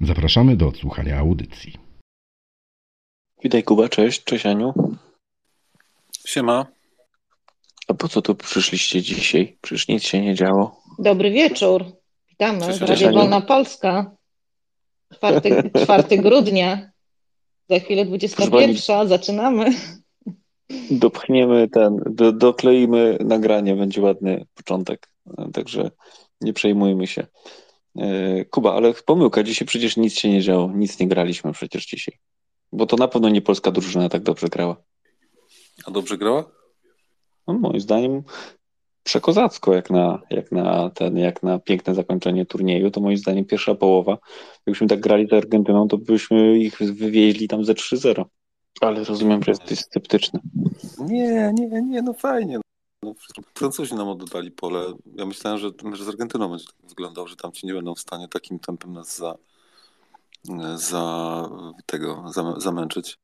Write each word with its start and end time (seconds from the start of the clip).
Zapraszamy 0.00 0.56
do 0.56 0.68
odsłuchania 0.68 1.18
audycji. 1.18 1.72
Witaj 3.42 3.64
Kuba, 3.64 3.88
cześć, 3.88 4.24
cześć 4.24 4.46
Aniu. 4.46 4.74
Siema. 6.26 6.66
A 7.88 7.94
po 7.94 8.08
co 8.08 8.22
tu 8.22 8.34
przyszliście 8.34 9.02
dzisiaj? 9.02 9.58
Przecież 9.60 9.88
nic 9.88 10.02
się 10.02 10.20
nie 10.20 10.34
działo. 10.34 10.82
Dobry 10.98 11.30
wieczór. 11.30 11.84
Witamy 12.30 12.60
Cześć, 12.60 12.78
w 12.78 12.82
Radio. 12.82 13.12
Wolna 13.12 13.40
Polska. 13.40 14.16
4, 15.14 15.70
4 15.84 16.18
grudnia. 16.22 16.90
Za 17.70 17.78
chwilę 17.78 18.04
21. 18.04 19.08
Zaczynamy. 19.08 19.70
Dopchniemy 20.90 21.68
ten, 21.68 21.96
do, 22.06 22.32
dokleimy 22.32 23.18
nagranie, 23.24 23.76
będzie 23.76 24.02
ładny 24.02 24.46
początek. 24.54 25.08
Także 25.52 25.90
nie 26.40 26.52
przejmujmy 26.52 27.06
się. 27.06 27.26
E, 27.98 28.44
Kuba, 28.44 28.74
ale 28.74 28.94
pomyłka, 28.94 29.42
dzisiaj 29.42 29.68
przecież 29.68 29.96
nic 29.96 30.14
się 30.14 30.30
nie 30.30 30.42
działo, 30.42 30.72
nic 30.74 31.00
nie 31.00 31.08
graliśmy 31.08 31.52
przecież 31.52 31.86
dzisiaj. 31.86 32.18
Bo 32.72 32.86
to 32.86 32.96
na 32.96 33.08
pewno 33.08 33.28
nie 33.28 33.42
polska 33.42 33.70
drużyna 33.70 34.08
tak 34.08 34.22
dobrze 34.22 34.48
grała. 34.48 34.76
A 35.86 35.90
dobrze 35.90 36.18
grała? 36.18 36.44
No, 37.46 37.54
moim 37.54 37.80
zdaniem 37.80 38.22
przekozacko, 39.02 39.74
jak 39.74 39.90
na, 39.90 40.22
jak 40.30 40.52
na 40.52 40.90
ten, 40.90 41.18
jak 41.18 41.42
na 41.42 41.58
piękne 41.58 41.94
zakończenie 41.94 42.46
turnieju, 42.46 42.90
to 42.90 43.00
moim 43.00 43.16
zdaniem 43.16 43.44
pierwsza 43.44 43.74
połowa, 43.74 44.18
jakbyśmy 44.66 44.86
tak 44.86 45.00
grali 45.00 45.28
z 45.28 45.32
Argentyną, 45.32 45.88
to 45.88 45.98
byśmy 45.98 46.58
ich 46.58 46.78
wywieźli 46.78 47.48
tam 47.48 47.64
ze 47.64 47.72
3-0. 47.72 48.24
Ale 48.80 49.04
rozumiem, 49.04 49.42
że 49.42 49.50
jesteś 49.50 49.78
sceptyczny. 49.78 50.40
Nie, 50.98 51.52
nie, 51.54 51.82
nie, 51.82 52.02
no 52.02 52.14
fajnie. 52.14 52.60
No, 53.06 53.42
Francuzi 53.54 53.94
nam 53.94 54.08
oddali 54.08 54.50
pole. 54.50 54.84
Ja 55.14 55.26
myślałem, 55.26 55.58
że, 55.58 55.70
że 55.92 56.04
z 56.04 56.08
Argentyną 56.08 56.48
będzie 56.48 56.64
tak 56.66 56.88
wyglądał, 56.88 57.26
że 57.28 57.36
tam 57.36 57.52
ci 57.52 57.66
nie 57.66 57.74
będą 57.74 57.94
w 57.94 58.00
stanie 58.00 58.28
takim 58.28 58.58
tempem 58.58 58.92
nas 58.92 59.16
za, 59.16 59.34
za 60.76 61.48
tego 61.86 62.24
za, 62.34 62.54
zamęczyć. 62.60 63.18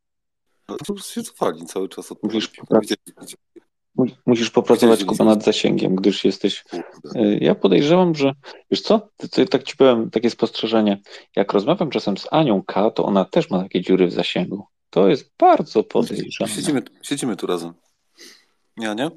No, 0.68 0.76
po 0.76 0.84
prostu 0.94 1.12
się 1.14 1.22
cofali 1.22 1.66
cały 1.66 1.88
czas 1.88 2.12
od 2.12 2.22
Mówisz, 2.22 2.50
Widzieli- 2.80 3.36
Mu- 3.94 4.06
Musisz 4.26 4.50
popracować 4.50 5.04
Kuba 5.04 5.24
nad 5.24 5.44
zasięgiem, 5.44 5.96
gdyż 5.96 6.24
jesteś. 6.24 6.64
y, 7.16 7.38
Ja 7.40 7.54
podejrzewam, 7.54 8.14
że 8.14 8.32
wiesz 8.70 8.80
co? 8.82 9.08
Tak 9.50 9.62
ci 9.62 9.76
powiem 9.76 10.10
takie 10.10 10.30
spostrzeżenie. 10.30 11.00
Jak 11.36 11.52
rozmawiam 11.52 11.90
czasem 11.90 12.16
z 12.18 12.26
Anią 12.30 12.62
K, 12.66 12.90
to 12.90 13.04
ona 13.04 13.24
też 13.24 13.50
ma 13.50 13.62
takie 13.62 13.80
dziury 13.80 14.06
w 14.06 14.12
zasięgu. 14.12 14.66
To 14.90 15.08
jest 15.08 15.32
bardzo 15.38 15.84
podejrzane. 15.84 16.50
Siedzimy, 16.50 16.82
siedzimy 17.02 17.36
tu 17.36 17.46
razem. 17.46 17.72
Nie, 18.76 18.94
nie? 18.94 19.10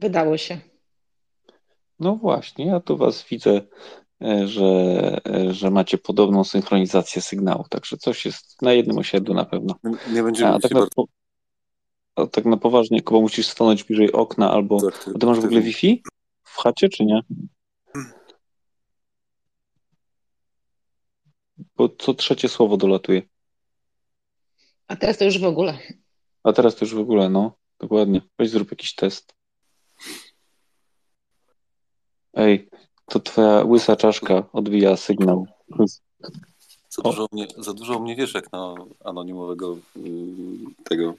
Wydało 0.00 0.36
się. 0.36 0.60
No 1.98 2.16
właśnie, 2.16 2.66
ja 2.66 2.80
tu 2.80 2.96
was 2.96 3.24
widzę, 3.30 3.60
e, 4.22 4.46
że, 4.48 4.64
e, 5.26 5.54
że 5.54 5.70
macie 5.70 5.98
podobną 5.98 6.44
synchronizację 6.44 7.22
sygnału, 7.22 7.64
także 7.70 7.96
coś 7.96 8.24
jest 8.26 8.62
na 8.62 8.72
jednym 8.72 8.98
osiedlu 8.98 9.34
na 9.34 9.44
pewno. 9.44 9.74
Nie- 10.12 10.22
będziemy 10.22 10.54
A 10.54 10.58
tak 10.58 10.72
na, 10.72 10.86
po, 10.96 11.04
a 12.16 12.26
tak 12.26 12.44
na 12.44 12.56
poważnie, 12.56 13.02
Kuba, 13.02 13.20
musisz 13.20 13.46
stanąć 13.46 13.84
bliżej 13.84 14.12
okna 14.12 14.50
albo. 14.50 14.76
aktywni. 14.88 15.14
A 15.16 15.18
ty 15.18 15.26
masz 15.26 15.40
w 15.40 15.44
ogóle 15.44 15.60
Wi-Fi 15.60 16.02
w 16.42 16.56
chacie, 16.56 16.88
czy 16.88 17.04
nie? 17.04 17.20
Bo 21.76 21.88
co 21.98 22.14
trzecie 22.14 22.48
słowo 22.48 22.76
dolatuje. 22.76 23.22
A 24.88 24.96
teraz 24.96 25.18
to 25.18 25.24
już 25.24 25.38
w 25.38 25.44
ogóle. 25.44 25.78
A 26.44 26.52
teraz 26.52 26.76
to 26.76 26.84
już 26.84 26.94
w 26.94 26.98
ogóle, 26.98 27.28
no, 27.28 27.56
dokładnie. 27.80 28.20
Weź 28.38 28.50
zrób 28.50 28.70
jakiś 28.70 28.94
test. 28.94 29.39
Ej, 32.34 32.68
to 33.06 33.20
twoja 33.20 33.64
łysa 33.64 33.96
czaszka 33.96 34.42
odbija 34.52 34.96
sygnał. 34.96 35.46
Za 36.88 37.02
dużo, 37.02 37.26
mnie, 37.32 37.46
za 37.58 37.72
dużo 37.74 38.00
mnie 38.00 38.16
wiesz 38.16 38.34
jak 38.34 38.52
na 38.52 38.74
anonimowego 39.04 39.76
yy, 39.96 40.12
tego 40.84 41.14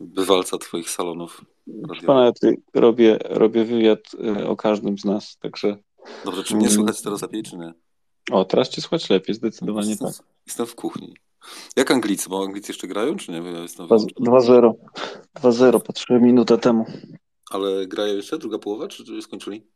bywalca 0.00 0.58
twoich 0.58 0.90
salonów 0.90 1.44
pana, 2.06 2.24
ja 2.24 2.32
tutaj 2.32 2.56
robię, 2.74 3.18
robię 3.24 3.64
wywiad 3.64 4.00
y, 4.38 4.48
o 4.48 4.56
każdym 4.56 4.98
z 4.98 5.04
nas, 5.04 5.36
także. 5.40 5.76
Dobrze, 6.24 6.44
czy 6.44 6.56
mnie 6.56 6.66
Mm. 6.66 6.76
słychać 6.76 7.02
teraz 7.02 7.22
lepiej, 7.22 7.42
czy 7.42 7.56
nie? 7.56 7.72
O, 8.30 8.44
teraz 8.44 8.68
cię 8.68 8.80
słychać 8.82 9.10
lepiej, 9.10 9.34
zdecydowanie 9.34 9.90
jestem, 9.90 10.08
tak. 10.12 10.26
jestem 10.46 10.66
w 10.66 10.74
kuchni. 10.74 11.14
Jak 11.76 11.90
Anglicy? 11.90 12.28
Bo 12.28 12.44
Anglicy 12.44 12.72
jeszcze 12.72 12.88
grają, 12.88 13.16
czy 13.16 13.32
nie? 13.32 13.38
Ja 13.50 13.58
jestem 13.62 13.86
Dwa- 13.86 13.96
wyłączony. 13.98 14.30
2-0. 14.30 14.72
2-0, 15.42 15.80
patrzyłem 15.80 16.22
minutę 16.22 16.58
temu. 16.58 16.84
Ale 17.50 17.86
grają 17.86 18.14
jeszcze 18.14 18.38
druga 18.38 18.58
połowa, 18.58 18.88
czy, 18.88 19.04
czy 19.04 19.22
skończyli? 19.22 19.66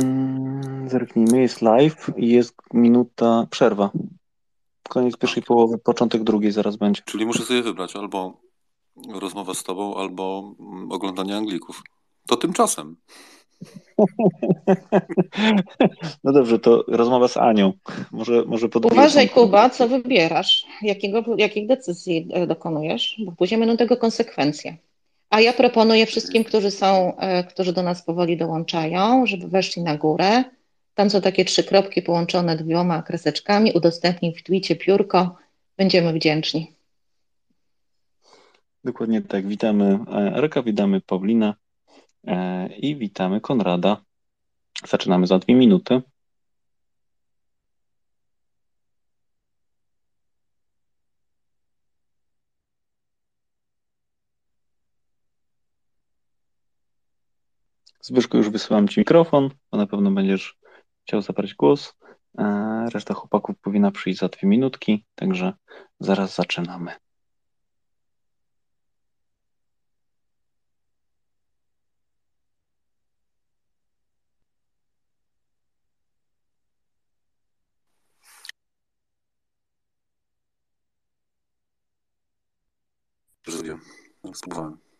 Mm, 0.00 0.88
zerknijmy, 0.88 1.40
jest 1.40 1.62
live 1.62 2.10
i 2.16 2.28
jest 2.28 2.54
minuta 2.74 3.46
przerwa. 3.50 3.90
Koniec 4.88 5.16
pierwszej 5.16 5.42
połowy, 5.42 5.78
początek 5.78 6.24
drugiej 6.24 6.52
zaraz 6.52 6.76
będzie. 6.76 7.02
Czyli 7.06 7.26
muszę 7.26 7.42
sobie 7.42 7.62
wybrać 7.62 7.96
albo 7.96 8.40
rozmowa 9.08 9.54
z 9.54 9.62
tobą, 9.62 9.96
albo 9.96 10.54
mm, 10.60 10.92
oglądanie 10.92 11.36
Anglików. 11.36 11.82
To 12.26 12.36
tymczasem. 12.36 12.96
No 16.24 16.32
dobrze, 16.32 16.58
to 16.58 16.84
rozmowa 16.88 17.28
z 17.28 17.36
Anią. 17.36 17.72
Może, 18.12 18.44
może 18.46 18.68
Uważaj, 18.84 19.28
Kuba, 19.28 19.70
co 19.70 19.88
wybierasz, 19.88 20.66
jakiego, 20.82 21.24
jakich 21.38 21.66
decyzji 21.66 22.28
e, 22.32 22.46
dokonujesz, 22.46 23.20
bo 23.26 23.32
później 23.32 23.60
będą 23.60 23.76
tego 23.76 23.96
konsekwencje. 23.96 24.76
A 25.32 25.40
ja 25.40 25.52
proponuję 25.52 26.06
wszystkim, 26.06 26.44
którzy 26.44 26.70
są, 26.70 27.16
e, 27.16 27.44
którzy 27.44 27.72
do 27.72 27.82
nas 27.82 28.02
powoli 28.02 28.36
dołączają, 28.36 29.26
żeby 29.26 29.48
weszli 29.48 29.82
na 29.82 29.96
górę. 29.96 30.44
Tam 30.94 31.10
są 31.10 31.20
takie 31.20 31.44
trzy 31.44 31.64
kropki 31.64 32.02
połączone 32.02 32.56
dwiema 32.56 33.02
kreseczkami. 33.02 33.72
Udostępnij 33.72 34.34
w 34.34 34.42
twicie 34.42 34.76
piórko. 34.76 35.36
Będziemy 35.76 36.12
wdzięczni. 36.12 36.72
Dokładnie 38.84 39.22
tak. 39.22 39.46
Witamy 39.46 39.98
e, 40.12 40.36
Erka, 40.36 40.62
witamy 40.62 41.00
Paulina 41.00 41.54
e, 42.26 42.68
i 42.76 42.96
witamy 42.96 43.40
Konrada. 43.40 44.04
Zaczynamy 44.88 45.26
za 45.26 45.38
dwie 45.38 45.54
minuty. 45.54 46.02
Zbyszku, 58.02 58.36
już 58.36 58.50
wysyłam 58.50 58.88
Ci 58.88 59.00
mikrofon, 59.00 59.50
bo 59.70 59.78
na 59.78 59.86
pewno 59.86 60.10
będziesz 60.10 60.58
chciał 61.02 61.22
zabrać 61.22 61.54
głos. 61.54 61.94
E, 62.38 62.86
Reszta 62.94 63.14
chłopaków 63.14 63.56
powinna 63.62 63.90
przyjść 63.90 64.20
za 64.20 64.28
dwie 64.28 64.48
minutki, 64.48 65.04
także 65.14 65.52
zaraz 66.00 66.34
zaczynamy. 66.34 66.92
Zrobiłem. 83.46 83.80
Spróbowałem. 84.34 84.91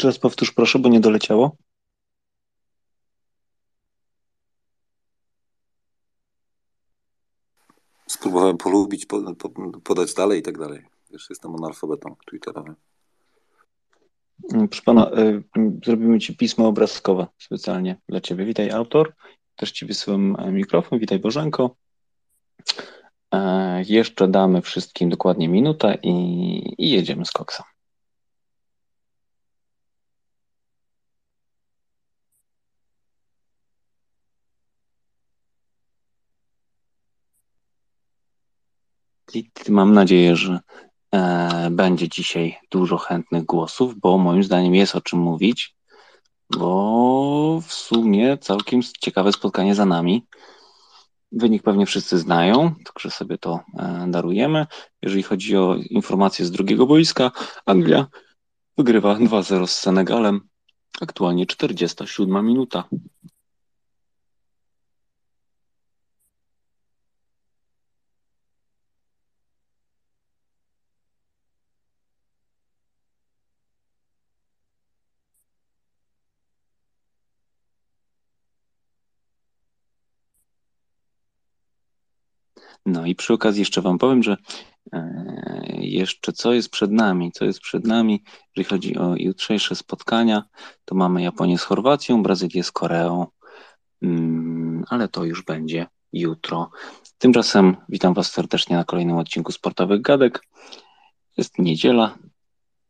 Jeszcze 0.00 0.08
raz 0.08 0.18
powtórz 0.18 0.52
proszę, 0.52 0.78
bo 0.78 0.88
nie 0.88 1.00
doleciało. 1.00 1.56
Spróbowałem 8.06 8.56
polubić, 8.56 9.06
po, 9.06 9.34
po, 9.34 9.50
podać 9.84 10.14
dalej 10.14 10.40
i 10.40 10.42
tak 10.42 10.58
dalej. 10.58 10.86
Wiesz, 11.10 11.26
jestem 11.30 11.54
analfabetą 11.54 12.16
twitterowym. 12.26 12.74
Mm, 14.52 14.68
Proszę 14.68 14.82
pana, 14.82 15.10
y, 15.12 15.42
zrobimy 15.84 16.18
ci 16.18 16.36
pismo 16.36 16.68
obrazkowe 16.68 17.26
specjalnie 17.38 18.00
dla 18.08 18.20
ciebie. 18.20 18.44
Witaj, 18.44 18.70
autor. 18.70 19.14
Też 19.56 19.72
ci 19.72 19.86
wysyłam 19.86 20.36
e, 20.38 20.52
mikrofon. 20.52 20.98
Witaj, 20.98 21.18
Bożenko. 21.18 21.76
E, 23.34 23.82
Jeszcze 23.88 24.28
damy 24.28 24.62
wszystkim 24.62 25.08
dokładnie 25.08 25.48
minutę 25.48 25.98
i, 26.02 26.12
i 26.78 26.90
jedziemy 26.90 27.26
z 27.26 27.30
koksa. 27.30 27.69
I 39.34 39.50
mam 39.68 39.92
nadzieję, 39.92 40.36
że 40.36 40.60
e, 41.14 41.68
będzie 41.70 42.08
dzisiaj 42.08 42.56
dużo 42.70 42.96
chętnych 42.96 43.44
głosów, 43.44 44.00
bo 44.00 44.18
moim 44.18 44.44
zdaniem 44.44 44.74
jest 44.74 44.96
o 44.96 45.00
czym 45.00 45.18
mówić, 45.18 45.76
bo 46.58 47.60
w 47.66 47.72
sumie 47.72 48.38
całkiem 48.38 48.80
ciekawe 49.00 49.32
spotkanie 49.32 49.74
za 49.74 49.86
nami. 49.86 50.26
Wynik 51.32 51.62
pewnie 51.62 51.86
wszyscy 51.86 52.18
znają, 52.18 52.74
także 52.84 53.10
sobie 53.10 53.38
to 53.38 53.60
e, 53.78 54.06
darujemy. 54.08 54.66
Jeżeli 55.02 55.22
chodzi 55.22 55.56
o 55.56 55.74
informacje 55.74 56.44
z 56.44 56.50
drugiego 56.50 56.86
boiska, 56.86 57.30
Anglia 57.66 58.06
wygrywa 58.78 59.14
2-0 59.14 59.66
z 59.66 59.78
Senegalem. 59.78 60.40
Aktualnie 61.00 61.46
47 61.46 62.46
minuta. 62.46 62.84
No 82.86 83.06
i 83.06 83.14
przy 83.14 83.32
okazji 83.32 83.60
jeszcze 83.60 83.82
Wam 83.82 83.98
powiem, 83.98 84.22
że 84.22 84.36
e, 84.92 85.62
jeszcze 85.78 86.32
co 86.32 86.52
jest 86.52 86.70
przed 86.70 86.92
nami, 86.92 87.32
co 87.32 87.44
jest 87.44 87.60
przed 87.60 87.86
nami, 87.86 88.22
jeżeli 88.56 88.70
chodzi 88.70 88.98
o 88.98 89.14
jutrzejsze 89.16 89.74
spotkania, 89.76 90.44
to 90.84 90.94
mamy 90.94 91.22
Japonię 91.22 91.58
z 91.58 91.62
Chorwacją, 91.62 92.22
Brazylię 92.22 92.64
z 92.64 92.72
Koreą, 92.72 93.26
mm, 94.02 94.84
ale 94.88 95.08
to 95.08 95.24
już 95.24 95.44
będzie 95.44 95.86
jutro. 96.12 96.70
Tymczasem 97.18 97.76
witam 97.88 98.14
Was 98.14 98.32
serdecznie 98.32 98.76
na 98.76 98.84
kolejnym 98.84 99.16
odcinku 99.16 99.52
Sportowych 99.52 100.02
Gadek. 100.02 100.46
Jest 101.36 101.58
niedziela, 101.58 102.18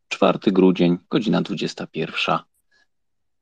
4 0.09 0.39
grudzień, 0.53 0.99
godzina 1.11 1.43
21 1.43 2.39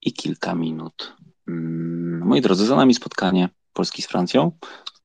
i 0.03 0.13
kilka 0.13 0.55
minut. 0.55 1.17
Mm, 1.49 2.23
moi 2.27 2.41
drodzy, 2.41 2.67
za 2.67 2.77
nami 2.77 2.95
spotkanie 2.95 3.49
Polski 3.73 4.03
z 4.03 4.07
Francją. 4.07 4.53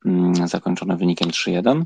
Mm, 0.05 0.47
zakończone 0.47 0.97
wynikiem 0.97 1.29
3-1. 1.29 1.83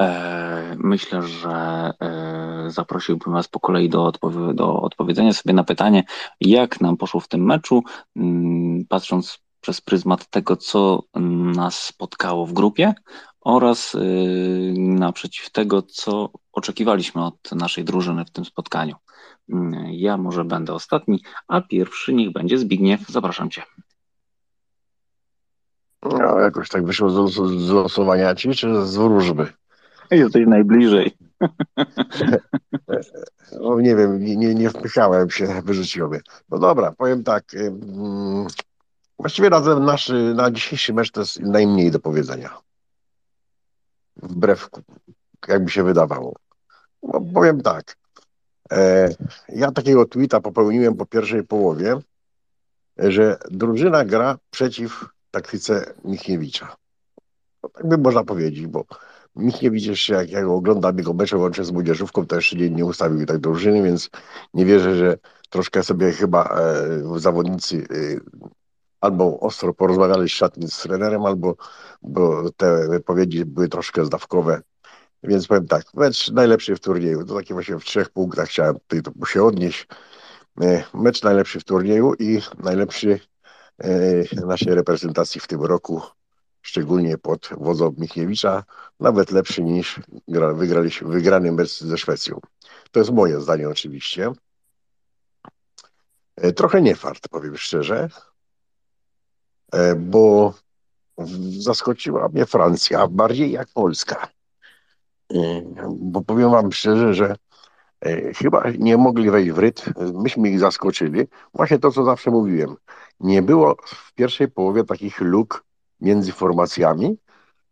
E, 0.00 0.76
myślę, 0.78 1.22
że 1.22 1.90
e, 2.00 2.70
zaprosiłbym 2.70 3.32
Was 3.32 3.48
po 3.48 3.60
kolei 3.60 3.88
do, 3.88 4.04
odpowie 4.04 4.54
do 4.54 4.80
odpowiedzenia 4.82 5.32
sobie 5.32 5.54
na 5.54 5.64
pytanie, 5.64 6.04
jak 6.40 6.80
nam 6.80 6.96
poszło 6.96 7.20
w 7.20 7.28
tym 7.28 7.44
meczu, 7.44 7.82
mm, 8.16 8.84
patrząc 8.88 9.38
przez 9.60 9.80
pryzmat 9.80 10.30
tego, 10.30 10.56
co 10.56 11.02
nas 11.54 11.80
spotkało 11.84 12.46
w 12.46 12.52
grupie 12.52 12.94
oraz 13.40 13.94
y, 13.94 14.74
naprzeciw 14.76 15.50
tego, 15.50 15.82
co 15.82 16.30
oczekiwaliśmy 16.52 17.24
od 17.24 17.52
naszej 17.52 17.84
drużyny 17.84 18.24
w 18.24 18.30
tym 18.30 18.44
spotkaniu. 18.44 18.96
Mm, 19.52 19.92
ja 19.92 20.16
może 20.16 20.44
będę 20.44 20.74
ostatni, 20.74 21.22
a 21.48 21.60
pierwszy 21.60 22.14
niech 22.14 22.32
będzie 22.32 22.58
Zbigniew. 22.58 23.00
Zapraszam 23.08 23.50
Cię. 23.50 23.62
No, 26.02 26.40
jakoś 26.40 26.68
tak 26.68 26.84
wyszło 26.84 27.28
z, 27.28 27.34
z 27.66 27.70
losowania 27.70 28.34
ci, 28.34 28.50
czy 28.50 28.86
z 28.86 28.96
wróżby? 28.96 29.52
Jesteś 30.10 30.46
najbliżej. 30.46 31.16
No, 33.60 33.80
nie 33.80 33.96
wiem, 33.96 34.24
nie, 34.24 34.54
nie 34.54 34.70
wpychałem 34.70 35.30
się, 35.30 35.62
wyrzuciło 35.64 36.08
mnie. 36.08 36.20
No 36.48 36.58
dobra, 36.58 36.92
powiem 36.92 37.24
tak. 37.24 37.44
właściwie 39.18 39.48
razem 39.48 39.84
nasz, 39.84 40.12
na 40.34 40.50
dzisiejszy 40.50 40.94
mecz 40.94 41.10
to 41.10 41.20
jest 41.20 41.40
najmniej 41.40 41.90
do 41.90 42.00
powiedzenia. 42.00 42.58
Wbrew, 44.16 44.70
jakby 45.48 45.70
się 45.70 45.84
wydawało. 45.84 46.36
No, 47.02 47.20
powiem 47.34 47.60
tak. 47.60 47.96
E, 48.72 49.08
ja 49.48 49.72
takiego 49.72 50.06
tweeta 50.06 50.40
popełniłem 50.40 50.96
po 50.96 51.06
pierwszej 51.06 51.44
połowie, 51.44 51.96
że 52.96 53.38
drużyna 53.50 54.04
gra 54.04 54.38
przeciw 54.50 55.04
taktyce 55.42 55.94
Michniewicza. 56.04 56.76
No, 57.62 57.68
tak 57.68 57.88
by 57.88 57.98
można 57.98 58.24
powiedzieć, 58.24 58.66
bo 58.66 58.84
Michniewicz 59.36 59.86
jeszcze 59.86 60.14
jak, 60.14 60.30
jak 60.30 60.46
oglądam 60.46 60.98
jego 60.98 61.14
mecze 61.14 61.36
łącznie 61.36 61.64
z 61.64 61.70
młodzieżówką, 61.70 62.26
to 62.26 62.36
jeszcze 62.36 62.56
nie, 62.56 62.70
nie 62.70 62.84
ustawił 62.84 63.26
tak 63.26 63.38
drużyny, 63.38 63.82
więc 63.82 64.10
nie 64.54 64.64
wierzę, 64.64 64.96
że 64.96 65.18
troszkę 65.50 65.82
sobie 65.82 66.12
chyba 66.12 66.44
e, 66.44 67.18
zawodnicy 67.18 67.76
e, 67.76 68.20
albo 69.00 69.40
ostro 69.40 69.74
porozmawiali 69.74 70.28
szatni 70.28 70.70
z 70.70 70.78
trenerem, 70.78 71.26
albo 71.26 71.56
bo 72.02 72.50
te 72.56 72.88
wypowiedzi 72.88 73.44
były 73.44 73.68
troszkę 73.68 74.04
zdawkowe. 74.04 74.62
Więc 75.22 75.46
powiem 75.46 75.66
tak, 75.66 75.94
mecz 75.94 76.30
najlepszy 76.30 76.76
w 76.76 76.80
turnieju. 76.80 77.24
To 77.24 77.34
takie 77.34 77.54
właśnie 77.54 77.78
w 77.78 77.84
trzech 77.84 78.10
punktach 78.10 78.48
chciałem 78.48 78.76
tutaj 78.86 79.12
się 79.26 79.42
odnieść. 79.44 79.86
E, 80.60 80.84
mecz 80.94 81.22
najlepszy 81.22 81.60
w 81.60 81.64
turnieju 81.64 82.14
i 82.14 82.40
najlepszy 82.58 83.20
naszej 84.46 84.74
reprezentacji 84.74 85.40
w 85.40 85.46
tym 85.46 85.62
roku, 85.62 86.02
szczególnie 86.62 87.18
pod 87.18 87.48
wodzą 87.56 87.94
Michniewicza, 87.98 88.64
nawet 89.00 89.30
lepszy 89.30 89.62
niż 89.62 90.00
wygrany 91.02 91.52
mecz 91.52 91.80
ze 91.80 91.98
Szwecją. 91.98 92.40
To 92.90 93.00
jest 93.00 93.12
moje 93.12 93.40
zdanie 93.40 93.68
oczywiście. 93.68 94.32
E, 96.36 96.52
trochę 96.52 96.82
nie 96.82 96.96
fart, 96.96 97.28
powiem 97.28 97.56
szczerze, 97.56 98.08
e, 99.72 99.94
bo 99.94 100.54
zaskoczyła 101.58 102.28
mnie 102.28 102.46
Francja 102.46 103.08
bardziej 103.08 103.52
jak 103.52 103.68
Polska. 103.68 104.28
Bo 105.88 106.22
powiem 106.22 106.50
wam 106.50 106.72
szczerze, 106.72 107.14
że 107.14 107.34
E, 107.34 107.47
chyba 108.36 108.64
nie 108.78 108.96
mogli 108.96 109.30
wejść 109.30 109.50
w 109.50 109.58
rytm, 109.58 109.92
myśmy 110.22 110.50
ich 110.50 110.60
zaskoczyli. 110.60 111.26
Właśnie 111.54 111.78
to, 111.78 111.90
co 111.90 112.04
zawsze 112.04 112.30
mówiłem. 112.30 112.76
Nie 113.20 113.42
było 113.42 113.76
w 113.86 114.14
pierwszej 114.14 114.48
połowie 114.48 114.84
takich 114.84 115.20
luk 115.20 115.64
między 116.00 116.32
formacjami 116.32 117.18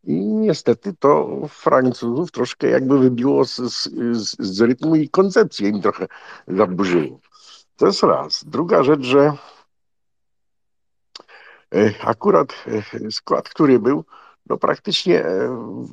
i 0.05 0.15
niestety 0.25 0.95
to 0.95 1.41
Francuzów 1.49 2.31
troszkę 2.31 2.69
jakby 2.69 2.99
wybiło 2.99 3.45
z, 3.45 3.57
z, 3.57 4.37
z 4.39 4.61
rytmu 4.61 4.97
i 4.97 5.09
koncepcję 5.09 5.69
im 5.69 5.83
trochę 5.83 6.07
zaburzyło. 6.49 7.21
To 7.77 7.87
jest 7.87 8.03
raz. 8.03 8.45
Druga 8.45 8.83
rzecz, 8.83 9.03
że 9.03 9.33
e, 11.75 11.95
akurat 12.05 12.49
e, 12.67 13.11
skład, 13.11 13.49
który 13.49 13.79
był, 13.79 14.05
no 14.47 14.57
praktycznie 14.57 15.25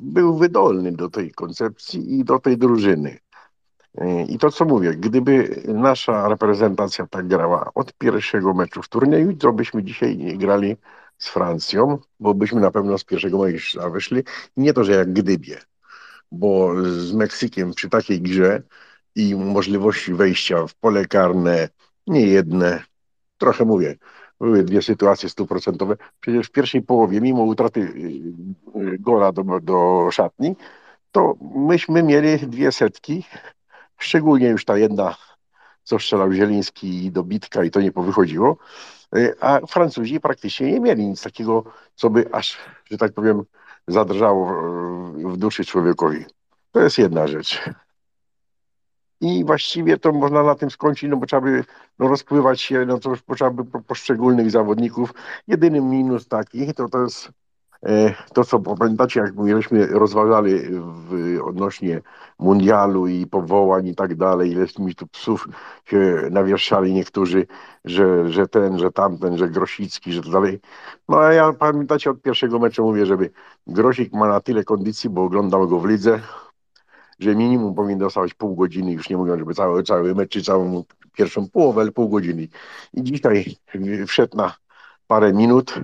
był 0.02 0.36
wydolny 0.36 0.92
do 0.92 1.10
tej 1.10 1.30
koncepcji 1.32 2.18
i 2.18 2.24
do 2.24 2.38
tej 2.38 2.58
drużyny. 2.58 3.18
I 4.28 4.38
to 4.38 4.50
co 4.50 4.64
mówię, 4.64 4.94
gdyby 4.94 5.62
nasza 5.68 6.28
reprezentacja 6.28 7.06
tak 7.06 7.28
grała 7.28 7.70
od 7.74 7.92
pierwszego 7.92 8.54
meczu 8.54 8.82
w 8.82 8.88
turnieju, 8.88 9.36
to 9.36 9.52
byśmy 9.52 9.82
dzisiaj 9.82 10.16
nie 10.16 10.38
grali 10.38 10.76
z 11.18 11.28
Francją, 11.28 11.98
bo 12.20 12.34
byśmy 12.34 12.60
na 12.60 12.70
pewno 12.70 12.98
z 12.98 13.04
pierwszego 13.04 13.38
meczu 13.38 13.90
wyszli. 13.90 14.22
Nie 14.56 14.72
to, 14.72 14.84
że 14.84 14.92
jak 14.92 15.12
gdybie, 15.12 15.58
bo 16.32 16.72
z 16.82 17.12
Meksykiem 17.12 17.74
przy 17.74 17.88
takiej 17.88 18.20
grze 18.20 18.62
i 19.14 19.34
możliwości 19.34 20.14
wejścia 20.14 20.66
w 20.66 20.74
pole 20.74 21.06
karne, 21.06 21.68
nie 22.06 22.26
jedne, 22.26 22.82
trochę 23.38 23.64
mówię, 23.64 23.96
były 24.40 24.62
dwie 24.62 24.82
sytuacje 24.82 25.28
stuprocentowe. 25.28 25.96
Przecież 26.20 26.46
w 26.46 26.50
pierwszej 26.52 26.82
połowie, 26.82 27.20
mimo 27.20 27.42
utraty 27.42 27.80
y, 27.80 28.80
y, 28.80 28.98
gola 28.98 29.32
do, 29.32 29.60
do 29.60 30.08
szatni, 30.10 30.56
to 31.12 31.34
myśmy 31.56 32.02
mieli 32.02 32.38
dwie 32.38 32.72
setki 32.72 33.24
Szczególnie 33.98 34.48
już 34.48 34.64
ta 34.64 34.78
jedna, 34.78 35.16
co 35.82 35.98
strzelał 35.98 36.32
Zieliński 36.32 37.12
do 37.12 37.22
bitka 37.22 37.64
i 37.64 37.70
to 37.70 37.80
nie 37.80 37.92
powychodziło. 37.92 38.56
Y, 39.16 39.34
a 39.40 39.60
Francuzi 39.66 40.20
praktycznie 40.20 40.72
nie 40.72 40.80
mieli 40.80 41.06
nic 41.06 41.22
takiego, 41.22 41.64
co 41.94 42.10
by 42.10 42.32
aż, 42.32 42.58
że 42.90 42.98
tak 42.98 43.12
powiem, 43.12 43.44
zadrżało 43.88 44.62
w 45.12 45.36
duszy 45.36 45.64
człowiekowi. 45.64 46.24
To 46.72 46.80
jest 46.80 46.98
jedna 46.98 47.26
rzecz. 47.26 47.60
I 49.20 49.44
właściwie 49.44 49.98
to 49.98 50.12
można 50.12 50.42
na 50.42 50.54
tym 50.54 50.70
skończyć, 50.70 51.10
no 51.10 51.16
bo 51.16 51.26
trzeba 51.26 51.42
by 51.42 51.64
no, 51.98 52.08
rozpływać 52.08 52.60
się, 52.60 52.84
no 52.86 52.98
to 52.98 53.10
już 53.10 53.22
trzeba 53.36 53.50
by 53.50 53.64
po 53.64 53.80
poszczególnych 53.80 54.50
zawodników. 54.50 55.14
Jedyny 55.46 55.80
minus 55.80 56.28
taki, 56.28 56.74
to 56.74 56.88
to 56.88 57.02
jest 57.02 57.28
E, 57.28 57.43
to, 58.32 58.44
co 58.44 58.60
pamiętacie, 58.60 59.20
jak 59.20 59.34
myśmy 59.34 59.86
rozważali 59.86 60.60
w, 60.80 61.38
odnośnie 61.44 62.00
mundialu 62.38 63.06
i 63.06 63.26
powołań 63.26 63.86
i 63.86 63.94
tak 63.94 64.14
dalej, 64.14 64.50
ile 64.52 64.66
mi 64.78 64.94
tu 64.94 65.06
psów 65.06 65.48
się 65.84 66.28
nawieszali 66.30 66.94
niektórzy, 66.94 67.46
że, 67.84 68.30
że 68.30 68.48
ten, 68.48 68.78
że 68.78 68.92
tamten, 68.92 69.38
że 69.38 69.48
Grosicki, 69.48 70.12
że 70.12 70.22
tak 70.22 70.32
dalej. 70.32 70.60
No 71.08 71.18
a 71.20 71.32
ja 71.32 71.52
pamiętacie 71.52 72.10
od 72.10 72.22
pierwszego 72.22 72.58
meczu 72.58 72.84
mówię, 72.84 73.06
żeby 73.06 73.30
Grosik 73.66 74.12
ma 74.12 74.28
na 74.28 74.40
tyle 74.40 74.64
kondycji, 74.64 75.10
bo 75.10 75.24
oglądał 75.24 75.68
go 75.68 75.80
w 75.80 75.86
lidze, 75.86 76.20
że 77.18 77.34
minimum 77.34 77.74
powinien 77.74 77.98
dostawać 77.98 78.34
pół 78.34 78.56
godziny, 78.56 78.92
już 78.92 79.10
nie 79.10 79.16
mówiąc, 79.16 79.38
żeby 79.38 79.54
cały, 79.54 79.82
cały 79.82 80.14
mecz, 80.14 80.30
czy 80.30 80.42
całą 80.42 80.84
pierwszą 81.12 81.48
połowę, 81.48 81.80
ale 81.80 81.92
pół 81.92 82.08
godziny. 82.08 82.48
I 82.94 83.02
dzisiaj 83.02 83.56
wszedł 84.06 84.36
na 84.36 84.54
parę 85.06 85.32
minut, 85.32 85.74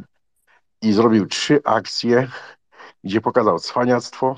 i 0.82 0.92
zrobił 0.92 1.26
trzy 1.26 1.60
akcje, 1.64 2.28
gdzie 3.04 3.20
pokazał 3.20 3.58
cwaniactwo, 3.58 4.36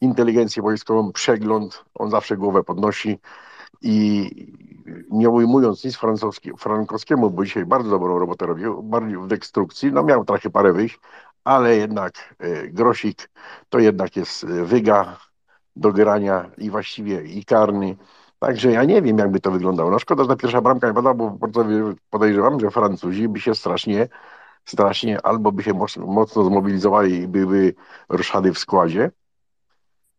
inteligencję 0.00 0.62
wojskową, 0.62 1.12
przegląd, 1.12 1.84
on 1.94 2.10
zawsze 2.10 2.36
głowę 2.36 2.64
podnosi 2.64 3.18
i 3.82 4.30
nie 5.10 5.30
ujmując 5.30 5.84
nic 5.84 5.98
Frankowskiemu, 6.58 7.30
bo 7.30 7.44
dzisiaj 7.44 7.64
bardzo 7.66 7.90
dobrą 7.90 8.18
robotę 8.18 8.46
robił, 8.46 8.82
bardziej 8.82 9.18
w 9.18 9.26
destrukcji, 9.26 9.92
no 9.92 10.02
miał 10.02 10.24
trochę 10.24 10.50
parę 10.50 10.72
wyjść, 10.72 11.00
ale 11.44 11.76
jednak 11.76 12.34
e, 12.38 12.68
Grosik 12.68 13.30
to 13.68 13.78
jednak 13.78 14.16
jest 14.16 14.44
e, 14.44 14.46
wyga 14.46 15.16
do 15.76 15.92
grania 15.92 16.50
i 16.58 16.70
właściwie 16.70 17.22
i 17.22 17.44
karny. 17.44 17.96
Także 18.38 18.70
ja 18.72 18.84
nie 18.84 19.02
wiem, 19.02 19.18
jakby 19.18 19.40
to 19.40 19.50
wyglądało. 19.50 19.90
No 19.90 19.98
szkoda, 19.98 20.22
że 20.22 20.28
ta 20.28 20.36
pierwsza 20.36 20.60
bramka 20.60 20.88
nie 20.88 20.94
padła, 20.94 21.14
bo 21.14 21.30
bardzo 21.30 21.64
podejrzewam, 22.10 22.60
że 22.60 22.70
Francuzi 22.70 23.28
by 23.28 23.40
się 23.40 23.54
strasznie, 23.54 24.08
strasznie 24.68 25.26
albo 25.26 25.52
by 25.52 25.62
się 25.62 25.74
mocno, 25.74 26.44
zmobilizowali 26.44 27.14
i 27.14 27.28
były 27.28 27.74
ruszady 28.08 28.52
w 28.52 28.58
składzie, 28.58 29.10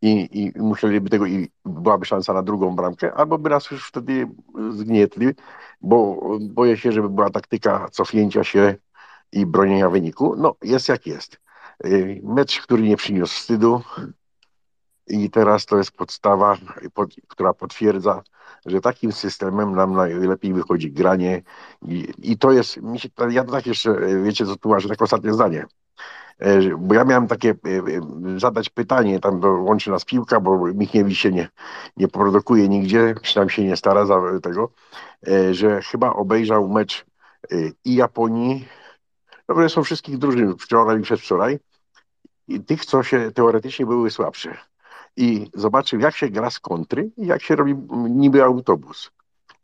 i, 0.02 0.30
i 0.32 0.60
musieliby 0.62 1.10
tego 1.10 1.26
i 1.26 1.52
byłaby 1.66 2.06
szansa 2.06 2.34
na 2.34 2.44
drugą 2.44 2.76
bramkę, 2.76 3.14
albo 3.14 3.38
by 3.38 3.50
nas 3.50 3.72
już 3.72 3.88
wtedy 3.88 4.28
zgnietli, 4.70 5.28
bo 5.82 6.22
boję 6.42 6.78
się, 6.78 6.92
żeby 6.92 7.10
była 7.10 7.30
taktyka 7.30 7.90
cofnięcia 7.92 8.44
się 8.44 8.76
i 9.32 9.46
bronienia 9.46 9.90
wyniku. 9.90 10.36
No, 10.38 10.56
jest 10.64 10.90
jak 10.90 11.08
jest. 11.08 11.40
Mecz, 12.24 12.62
który 12.62 12.84
nie 12.84 12.98
przyniósł 12.98 13.36
wstydu 13.36 13.82
i 15.10 15.30
teraz 15.30 15.66
to 15.66 15.78
jest 15.78 15.92
podstawa, 15.92 16.58
pod, 16.94 17.10
która 17.28 17.54
potwierdza, 17.54 18.24
że 18.66 18.82
takim 18.82 19.12
systemem 19.12 19.76
nam 19.76 19.94
najlepiej 19.94 20.54
wychodzi 20.54 20.92
granie 20.92 21.42
i, 21.82 22.14
i 22.18 22.38
to 22.38 22.52
jest, 22.52 22.78
mi 22.78 23.00
się, 23.00 23.10
ja 23.30 23.44
tak 23.44 23.68
jeszcze, 23.68 23.96
wiecie 24.24 24.46
co 24.46 24.56
tłumaczę, 24.56 24.90
tak 24.90 25.02
ostatnie 25.02 25.34
zdanie. 25.34 25.66
E, 26.40 26.78
bo 26.78 26.94
ja 26.94 27.04
miałem 27.04 27.28
takie 27.28 27.50
e, 27.50 27.70
e, 28.36 28.40
zadać 28.40 28.70
pytanie, 28.70 29.20
tam 29.20 29.42
łączy 29.66 29.92
nas 29.92 30.06
piłka, 30.06 30.40
bo 30.40 30.68
Michniewicz 30.68 31.18
się 31.18 31.32
nie, 31.32 31.50
nie 31.98 32.08
produkuje 32.08 32.70
nigdzie, 32.70 33.16
przynajmniej 33.22 33.56
się 33.56 33.64
nie 33.64 33.78
stara 33.78 34.06
za 34.06 34.22
tego, 34.44 34.72
że 35.52 35.82
chyba 35.82 36.14
obejrzał 36.14 36.70
mecz 36.70 37.06
i 37.86 37.96
Japonii, 37.96 38.68
no 39.50 39.70
są 39.70 39.84
wszystkich 39.84 40.18
drużyn 40.18 40.58
wczoraj 40.58 41.00
i 41.00 41.02
przedwczoraj, 41.02 41.60
i 42.48 42.62
tych, 42.62 42.86
co 42.86 43.04
się 43.04 43.32
teoretycznie 43.32 43.86
były 43.86 44.12
słabsze. 44.12 44.58
I 45.18 45.50
zobaczył, 45.54 46.00
jak 46.00 46.16
się 46.16 46.30
gra 46.30 46.50
z 46.50 46.60
kontry 46.60 47.12
i 47.18 47.26
jak 47.26 47.42
się 47.42 47.56
robi 47.56 47.76
niby 48.10 48.44
autobus 48.44 49.12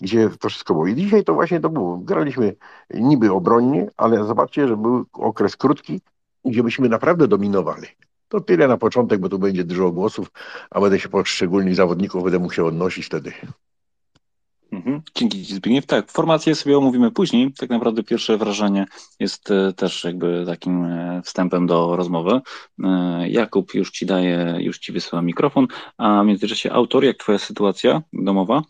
gdzie 0.01 0.29
to 0.29 0.49
wszystko 0.49 0.73
było. 0.73 0.87
I 0.87 0.95
dzisiaj 0.95 1.23
to 1.23 1.33
właśnie 1.33 1.59
to 1.59 1.69
było. 1.69 1.97
Graliśmy 1.97 2.55
niby 2.93 3.31
obronnie, 3.31 3.87
ale 3.97 4.25
zobaczcie, 4.25 4.67
że 4.67 4.77
był 4.77 5.05
okres 5.13 5.55
krótki, 5.55 6.01
gdzie 6.45 6.63
byśmy 6.63 6.89
naprawdę 6.89 7.27
dominowali. 7.27 7.87
To 8.29 8.41
tyle 8.41 8.67
na 8.67 8.77
początek, 8.77 9.19
bo 9.19 9.29
tu 9.29 9.39
będzie 9.39 9.63
dużo 9.63 9.91
głosów, 9.91 10.31
a 10.69 10.81
będę 10.81 10.99
się 10.99 11.09
poszczególnych 11.09 11.75
zawodników 11.75 12.23
będę 12.23 12.39
musiał 12.39 12.67
odnosić 12.67 13.05
wtedy. 13.05 13.31
Mhm. 14.71 15.01
Dzięki 15.15 15.45
Ci 15.45 15.55
Zbigniew. 15.55 15.85
Tak, 15.85 16.11
formację 16.11 16.55
sobie 16.55 16.77
omówimy 16.77 17.11
później. 17.11 17.53
Tak 17.53 17.69
naprawdę 17.69 18.03
pierwsze 18.03 18.37
wrażenie 18.37 18.85
jest 19.19 19.51
e, 19.51 19.73
też 19.73 20.03
jakby 20.03 20.43
takim 20.45 20.83
e, 20.83 21.21
wstępem 21.25 21.67
do 21.67 21.95
rozmowy. 21.95 22.41
E, 22.83 23.29
Jakub 23.29 23.73
już 23.73 23.91
Ci 23.91 24.05
daje, 24.05 24.57
już 24.59 24.79
Ci 24.79 24.91
wysyła 24.91 25.21
mikrofon, 25.21 25.67
a 25.97 26.23
w 26.23 26.25
międzyczasie 26.25 26.71
autor, 26.71 27.03
jak 27.03 27.17
Twoja 27.17 27.37
sytuacja 27.37 28.01
domowa? 28.13 28.63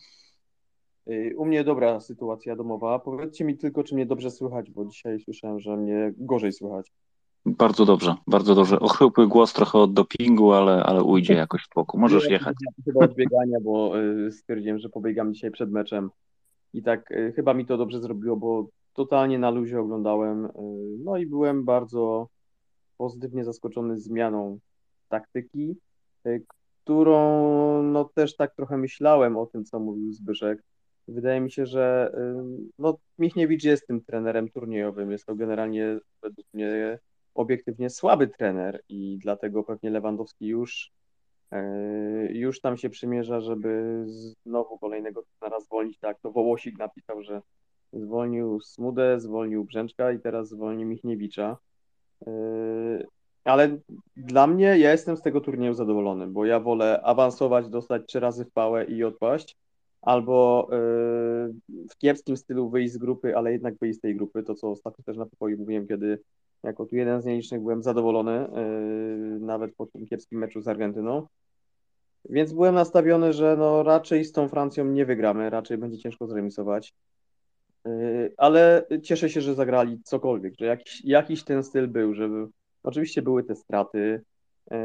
U 1.35 1.45
mnie 1.45 1.63
dobra 1.63 1.99
sytuacja 1.99 2.55
domowa. 2.55 2.99
Powiedzcie 2.99 3.45
mi 3.45 3.57
tylko, 3.57 3.83
czy 3.83 3.95
mnie 3.95 4.05
dobrze 4.05 4.31
słychać, 4.31 4.71
bo 4.71 4.85
dzisiaj 4.85 5.19
słyszałem, 5.19 5.59
że 5.59 5.77
mnie 5.77 6.13
gorzej 6.17 6.53
słychać. 6.53 6.91
Bardzo 7.45 7.85
dobrze, 7.85 8.15
bardzo 8.27 8.55
dobrze. 8.55 8.79
Ochrypły 8.79 9.27
głos 9.27 9.53
trochę 9.53 9.79
od 9.79 9.93
dopingu, 9.93 10.51
ale, 10.51 10.83
ale 10.83 11.03
ujdzie 11.03 11.33
jakoś 11.33 11.63
w 11.63 11.73
boku. 11.75 11.97
Możesz 11.97 12.29
jechać. 12.29 12.55
Chyba 12.85 13.05
od 13.05 13.13
biegania, 13.13 13.57
bo 13.61 14.01
y, 14.01 14.31
stwierdziłem, 14.31 14.79
że 14.79 14.89
pobiegam 14.89 15.33
dzisiaj 15.33 15.51
przed 15.51 15.71
meczem 15.71 16.09
i 16.73 16.83
tak 16.83 17.11
y, 17.11 17.33
chyba 17.35 17.53
mi 17.53 17.65
to 17.65 17.77
dobrze 17.77 17.99
zrobiło, 18.01 18.37
bo 18.37 18.67
totalnie 18.93 19.39
na 19.39 19.49
luzie 19.49 19.79
oglądałem. 19.79 20.45
Y, 20.45 20.49
no 21.03 21.17
i 21.17 21.25
byłem 21.25 21.65
bardzo 21.65 22.27
pozytywnie 22.97 23.43
zaskoczony 23.43 23.99
zmianą 23.99 24.59
taktyki, 25.09 25.75
którą 26.83 27.83
no 27.83 28.03
też 28.03 28.35
tak 28.35 28.55
trochę 28.55 28.77
myślałem 28.77 29.37
o 29.37 29.45
tym, 29.45 29.65
co 29.65 29.79
mówił 29.79 30.13
Zbyszek. 30.13 30.63
Wydaje 31.07 31.41
mi 31.41 31.51
się, 31.51 31.65
że 31.65 32.13
no, 32.79 32.97
Michniewicz 33.19 33.63
jest 33.63 33.87
tym 33.87 34.01
trenerem 34.01 34.49
turniejowym. 34.49 35.11
Jest 35.11 35.25
to 35.25 35.35
generalnie 35.35 35.99
według 36.21 36.47
mnie 36.53 36.99
obiektywnie 37.35 37.89
słaby 37.89 38.27
trener 38.27 38.81
i 38.89 39.17
dlatego 39.21 39.63
pewnie 39.63 39.89
Lewandowski 39.89 40.47
już, 40.47 40.91
e, 41.51 41.63
już 42.31 42.61
tam 42.61 42.77
się 42.77 42.89
przymierza, 42.89 43.41
żeby 43.41 44.03
znowu 44.45 44.79
kolejnego 44.79 45.23
trenera 45.39 45.59
zwolnić. 45.59 45.99
Tak, 45.99 46.19
to 46.19 46.31
Wołosik 46.31 46.77
napisał, 46.77 47.23
że 47.23 47.41
zwolnił 47.93 48.59
Smudę, 48.59 49.19
zwolnił 49.19 49.65
Brzęczka 49.65 50.11
i 50.11 50.19
teraz 50.19 50.49
zwolni 50.49 50.85
Michniewicza. 50.85 51.57
E, 52.27 52.31
ale 53.43 53.77
dla 54.17 54.47
mnie, 54.47 54.65
ja 54.65 54.91
jestem 54.91 55.17
z 55.17 55.21
tego 55.21 55.41
turnieju 55.41 55.73
zadowolony, 55.73 56.27
bo 56.27 56.45
ja 56.45 56.59
wolę 56.59 57.01
awansować, 57.03 57.69
dostać 57.69 58.01
trzy 58.07 58.19
razy 58.19 58.45
w 58.45 58.51
pałę 58.51 58.85
i 58.85 59.03
odpaść, 59.03 59.57
albo 60.01 60.67
e, 60.71 60.75
w 61.89 61.97
kiepskim 61.97 62.37
stylu 62.37 62.69
wyjść 62.69 62.93
z 62.93 62.97
grupy, 62.97 63.37
ale 63.37 63.51
jednak 63.51 63.75
wyjść 63.81 63.97
z 63.97 64.01
tej 64.01 64.15
grupy, 64.15 64.43
to 64.43 64.55
co 64.55 64.71
ostatnio 64.71 65.03
też 65.03 65.17
na 65.17 65.25
pokoju 65.25 65.57
mówiłem, 65.57 65.87
kiedy 65.87 66.19
jako 66.65 66.85
tu 66.85 66.95
jeden 66.95 67.21
z 67.21 67.25
nielicznych 67.25 67.61
byłem 67.61 67.83
zadowolony, 67.83 68.47
yy, 69.31 69.39
nawet 69.39 69.75
po 69.75 69.85
tym 69.85 70.05
kiepskim 70.05 70.39
meczu 70.39 70.61
z 70.61 70.67
Argentyną. 70.67 71.27
Więc 72.29 72.53
byłem 72.53 72.75
nastawiony, 72.75 73.33
że 73.33 73.55
no 73.59 73.83
raczej 73.83 74.25
z 74.25 74.31
tą 74.31 74.47
Francją 74.47 74.85
nie 74.85 75.05
wygramy, 75.05 75.49
raczej 75.49 75.77
będzie 75.77 75.97
ciężko 75.97 76.27
zremisować. 76.27 76.93
Yy, 77.85 78.33
ale 78.37 78.87
cieszę 79.03 79.29
się, 79.29 79.41
że 79.41 79.55
zagrali 79.55 80.01
cokolwiek, 80.03 80.53
że 80.59 80.65
jakiś, 80.65 81.05
jakiś 81.05 81.43
ten 81.43 81.63
styl 81.63 81.87
był, 81.87 82.13
że 82.13 82.29
oczywiście 82.83 83.21
były 83.21 83.43
te 83.43 83.55
straty, 83.55 84.21
yy, 84.71 84.77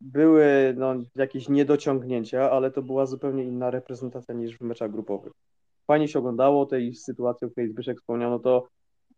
były 0.00 0.74
no, 0.76 0.94
jakieś 1.16 1.48
niedociągnięcia, 1.48 2.50
ale 2.50 2.70
to 2.70 2.82
była 2.82 3.06
zupełnie 3.06 3.44
inna 3.44 3.70
reprezentacja 3.70 4.34
niż 4.34 4.58
w 4.58 4.60
meczach 4.60 4.90
grupowych. 4.90 5.32
Fajnie 5.86 6.08
się 6.08 6.18
oglądało 6.18 6.66
tej 6.66 6.94
sytuacji, 6.94 7.46
o 7.46 7.50
której 7.50 7.70
Zbyszek 7.70 7.98
wspomniał, 8.00 8.30
no 8.30 8.38
to 8.38 8.68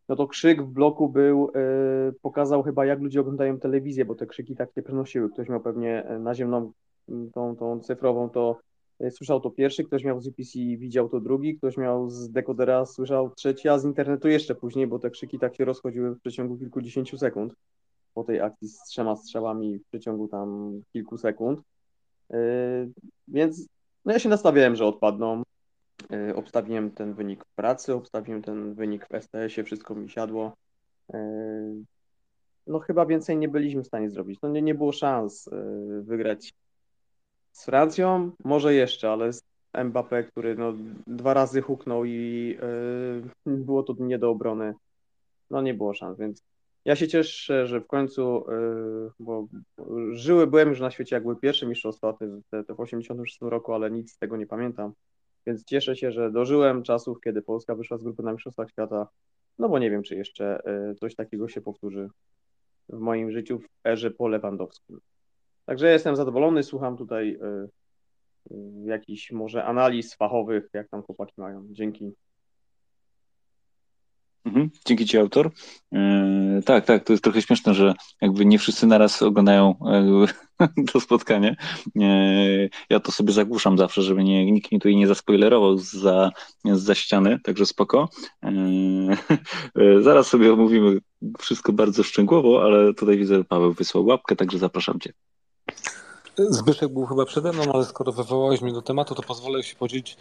no 0.09 0.17
to 0.17 0.27
krzyk 0.27 0.63
w 0.63 0.67
bloku 0.67 1.09
był, 1.09 1.51
yy, 1.55 2.13
pokazał 2.23 2.63
chyba 2.63 2.87
jak 2.87 3.01
ludzie 3.01 3.21
oglądają 3.21 3.59
telewizję, 3.59 4.05
bo 4.05 4.15
te 4.15 4.27
krzyki 4.27 4.57
tak 4.57 4.75
się 4.75 4.83
przenosiły. 4.83 5.31
Ktoś 5.31 5.49
miał 5.49 5.61
pewnie 5.61 6.05
e, 6.05 6.19
naziemną, 6.19 6.73
tą, 7.35 7.57
tą 7.57 7.81
cyfrową, 7.81 8.31
to 8.31 8.59
yy, 9.01 9.11
słyszał 9.11 9.41
to 9.41 9.51
pierwszy, 9.51 9.85
ktoś 9.85 10.05
miał 10.05 10.21
z 10.21 10.27
UPC 10.27 10.53
widział 10.55 11.09
to 11.09 11.21
drugi, 11.21 11.59
ktoś 11.59 11.77
miał 11.77 12.11
z 12.11 12.31
dekodera 12.31 12.87
słyszał 12.87 13.31
trzeci, 13.31 13.69
a 13.69 13.79
z 13.79 13.85
internetu 13.85 14.29
jeszcze 14.29 14.55
później, 14.55 14.87
bo 14.87 14.99
te 14.99 15.11
krzyki 15.11 15.39
tak 15.39 15.57
się 15.57 15.65
rozchodziły 15.65 16.15
w 16.15 16.21
przeciągu 16.21 16.59
kilkudziesięciu 16.59 17.19
sekund 17.19 17.55
po 18.15 18.25
tej 18.25 18.41
akcji 18.41 18.69
z 18.69 18.79
trzema 18.83 19.17
strzałami 19.17 19.79
w 19.79 19.87
przeciągu 19.87 20.29
tam 20.29 20.81
kilku 20.93 21.19
sekund. 21.19 21.61
Więc 23.29 23.67
no 24.05 24.13
ja 24.13 24.19
się 24.19 24.29
nastawiałem, 24.29 24.77
że 24.77 24.87
odpadną. 24.87 25.43
E, 26.13 26.35
obstawiłem 26.35 26.91
ten 26.91 27.15
wynik 27.15 27.45
w 27.45 27.55
pracy, 27.55 27.95
obstawiłem 27.95 28.43
ten 28.43 28.75
wynik 28.75 29.07
w 29.07 29.15
STS-ie, 29.15 29.65
wszystko 29.65 29.95
mi 29.95 30.09
siadło. 30.09 30.53
E, 31.15 31.19
no 32.67 32.79
chyba 32.79 33.07
więcej 33.07 33.37
nie 33.37 33.49
byliśmy 33.49 33.83
w 33.83 33.87
stanie 33.87 34.11
zrobić. 34.11 34.39
No 34.43 34.49
nie, 34.49 34.63
nie 34.63 34.75
było 34.75 34.93
szans 34.93 35.49
e, 35.49 35.53
wygrać 36.03 36.55
z 37.53 37.65
Francją, 37.65 38.31
może 38.45 38.75
jeszcze, 38.75 39.11
ale 39.11 39.33
z 39.33 39.43
Mbappé, 39.75 40.25
który 40.25 40.57
no, 40.57 40.73
dwa 41.07 41.35
razy 41.35 41.63
huknął 41.63 42.05
i 42.05 42.59
było 43.47 43.83
to 43.83 43.95
nie 43.99 44.19
do 44.19 44.31
obrony. 44.31 44.75
No 45.51 45.63
nie 45.63 45.75
było 45.75 45.95
szans, 45.95 46.19
więc 46.19 46.43
ja 46.85 46.97
się 46.97 47.09
cieszę, 47.09 47.67
że 47.67 47.81
w 47.81 47.87
końcu, 47.87 48.45
bo 49.19 49.47
żyły, 50.11 50.47
byłem 50.47 50.69
już 50.69 50.81
na 50.81 50.91
świecie, 50.91 51.17
jak 51.17 51.23
były 51.23 51.37
pierwsze 51.37 51.67
mistrzostwa, 51.67 52.13
te, 52.51 52.65
te 52.65 52.75
w 52.75 52.81
86 52.81 53.39
roku, 53.41 53.73
ale 53.73 53.91
nic 53.91 54.13
z 54.13 54.19
tego 54.19 54.37
nie 54.37 54.47
pamiętam. 54.47 54.93
Więc 55.47 55.65
cieszę 55.65 55.97
się, 55.97 56.13
że 56.13 56.31
dożyłem 56.31 56.83
czasów, 56.83 57.21
kiedy 57.21 57.43
Polska 57.43 57.75
wyszła 57.75 57.99
z 57.99 58.03
grupy 58.03 58.23
na 58.23 58.33
Mistrzostwach 58.33 58.71
Świata. 58.71 59.09
No 59.59 59.69
bo 59.69 59.79
nie 59.79 59.91
wiem, 59.91 60.03
czy 60.03 60.17
jeszcze 60.17 60.65
e, 60.65 60.95
coś 60.95 61.15
takiego 61.15 61.49
się 61.49 61.61
powtórzy 61.61 62.09
w 62.89 62.99
moim 62.99 63.31
życiu 63.31 63.59
w 63.59 63.69
erze 63.87 64.11
po 64.11 64.29
Lewandowskim. 64.29 65.01
Także 65.67 65.93
jestem 65.93 66.17
zadowolony, 66.17 66.63
słucham 66.63 66.97
tutaj 66.97 67.39
e, 67.43 67.69
e, 68.51 68.57
jakichś 68.85 69.33
może 69.33 69.65
analiz 69.65 70.15
fachowych, 70.15 70.69
jak 70.73 70.89
tam 70.89 71.03
chłopaki 71.03 71.35
mają. 71.37 71.67
Dzięki. 71.71 72.13
Mhm, 74.45 74.71
dzięki 74.87 75.07
Ci, 75.07 75.19
autor. 75.19 75.51
Tak, 76.65 76.85
tak, 76.85 77.05
to 77.05 77.13
jest 77.13 77.25
trochę 77.25 77.43
śmieszne, 77.43 77.75
że 77.75 77.95
jakby 78.21 78.47
nie 78.47 78.59
wszyscy 78.59 78.87
naraz 78.87 79.23
oglądają 79.23 79.75
to 80.93 81.01
spotkanie. 81.01 81.57
Ja 82.91 83.01
to 83.01 83.13
sobie 83.13 83.33
zagłuszam 83.33 83.79
zawsze, 83.79 84.03
żeby 84.03 84.25
nie, 84.25 84.53
nikt 84.53 84.73
mi 84.73 84.79
tutaj 84.79 84.97
nie 84.97 85.07
zaspoilerował 85.07 85.79
za, 85.79 86.31
za 86.65 86.95
ściany, 86.95 87.41
także 87.45 87.67
spoko. 87.67 88.09
Yy, 89.77 90.03
zaraz 90.07 90.27
sobie 90.27 90.53
omówimy 90.53 91.01
wszystko 91.39 91.73
bardzo 91.73 92.03
szczegółowo, 92.03 92.63
ale 92.63 92.95
tutaj 92.95 93.19
widzę, 93.19 93.45
Paweł 93.45 93.73
wysłał 93.73 94.07
łapkę, 94.07 94.37
także 94.37 94.59
zapraszam 94.59 95.01
Cię. 95.01 95.13
Zbyszek 96.39 96.93
był 96.93 97.07
chyba 97.07 97.25
przede 97.25 97.53
mną, 97.53 97.63
ale 97.73 97.85
skoro 97.85 98.13
wywołałeś 98.13 98.61
mnie 98.61 98.73
do 98.73 98.83
tematu, 98.83 99.15
to 99.15 99.23
pozwolę 99.23 99.63
się 99.63 99.77
podzielić 99.77 100.17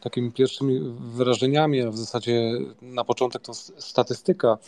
takimi 0.00 0.32
pierwszymi 0.32 0.80
wrażeniami, 0.98 1.82
a 1.82 1.90
w 1.90 1.96
zasadzie 1.96 2.52
na 2.82 3.04
początek 3.04 3.42
to 3.42 3.54
statystyka. 3.54 4.58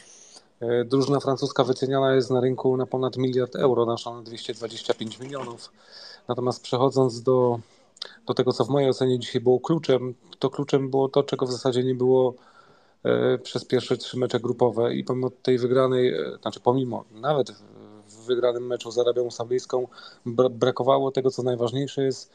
E, 0.60 0.84
drużyna 0.84 1.20
francuska 1.20 1.64
wyceniana 1.64 2.14
jest 2.14 2.30
na 2.30 2.40
rynku 2.40 2.76
na 2.76 2.86
ponad 2.86 3.16
miliard 3.16 3.56
euro, 3.56 3.86
nasza 3.86 4.14
na 4.14 4.22
225 4.22 5.20
milionów. 5.20 5.72
Natomiast 6.28 6.62
przechodząc 6.62 7.22
do, 7.22 7.58
do 8.26 8.34
tego, 8.34 8.52
co 8.52 8.64
w 8.64 8.68
mojej 8.68 8.88
ocenie 8.90 9.18
dzisiaj 9.18 9.40
było 9.40 9.60
kluczem, 9.60 10.14
to 10.38 10.50
kluczem 10.50 10.90
było 10.90 11.08
to, 11.08 11.22
czego 11.22 11.46
w 11.46 11.52
zasadzie 11.52 11.84
nie 11.84 11.94
było 11.94 12.34
e, 13.04 13.38
przez 13.38 13.64
pierwsze 13.64 13.96
trzy 13.96 14.18
mecze 14.18 14.40
grupowe 14.40 14.94
i 14.94 15.04
pomimo 15.04 15.30
tej 15.30 15.58
wygranej, 15.58 16.14
e, 16.14 16.38
znaczy 16.42 16.60
pomimo, 16.60 17.04
nawet 17.10 17.50
w 18.08 18.26
wygranym 18.26 18.66
meczu 18.66 18.90
z 18.90 18.98
Arabią 18.98 19.30
Saudyjską 19.30 19.88
brakowało 20.50 21.10
tego, 21.10 21.30
co 21.30 21.42
najważniejsze 21.42 22.02
jest 22.02 22.32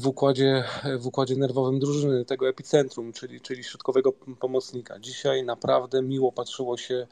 w 0.00 0.06
układzie, 0.06 0.64
w 0.98 1.06
układzie 1.06 1.36
nerwowym 1.36 1.78
drużyny, 1.78 2.24
tego 2.24 2.48
epicentrum, 2.48 3.12
czyli, 3.12 3.40
czyli 3.40 3.64
środkowego 3.64 4.12
pomocnika. 4.12 4.98
Dzisiaj 4.98 5.44
naprawdę 5.44 6.02
miło 6.02 6.32
patrzyło 6.32 6.76
się 6.76 7.06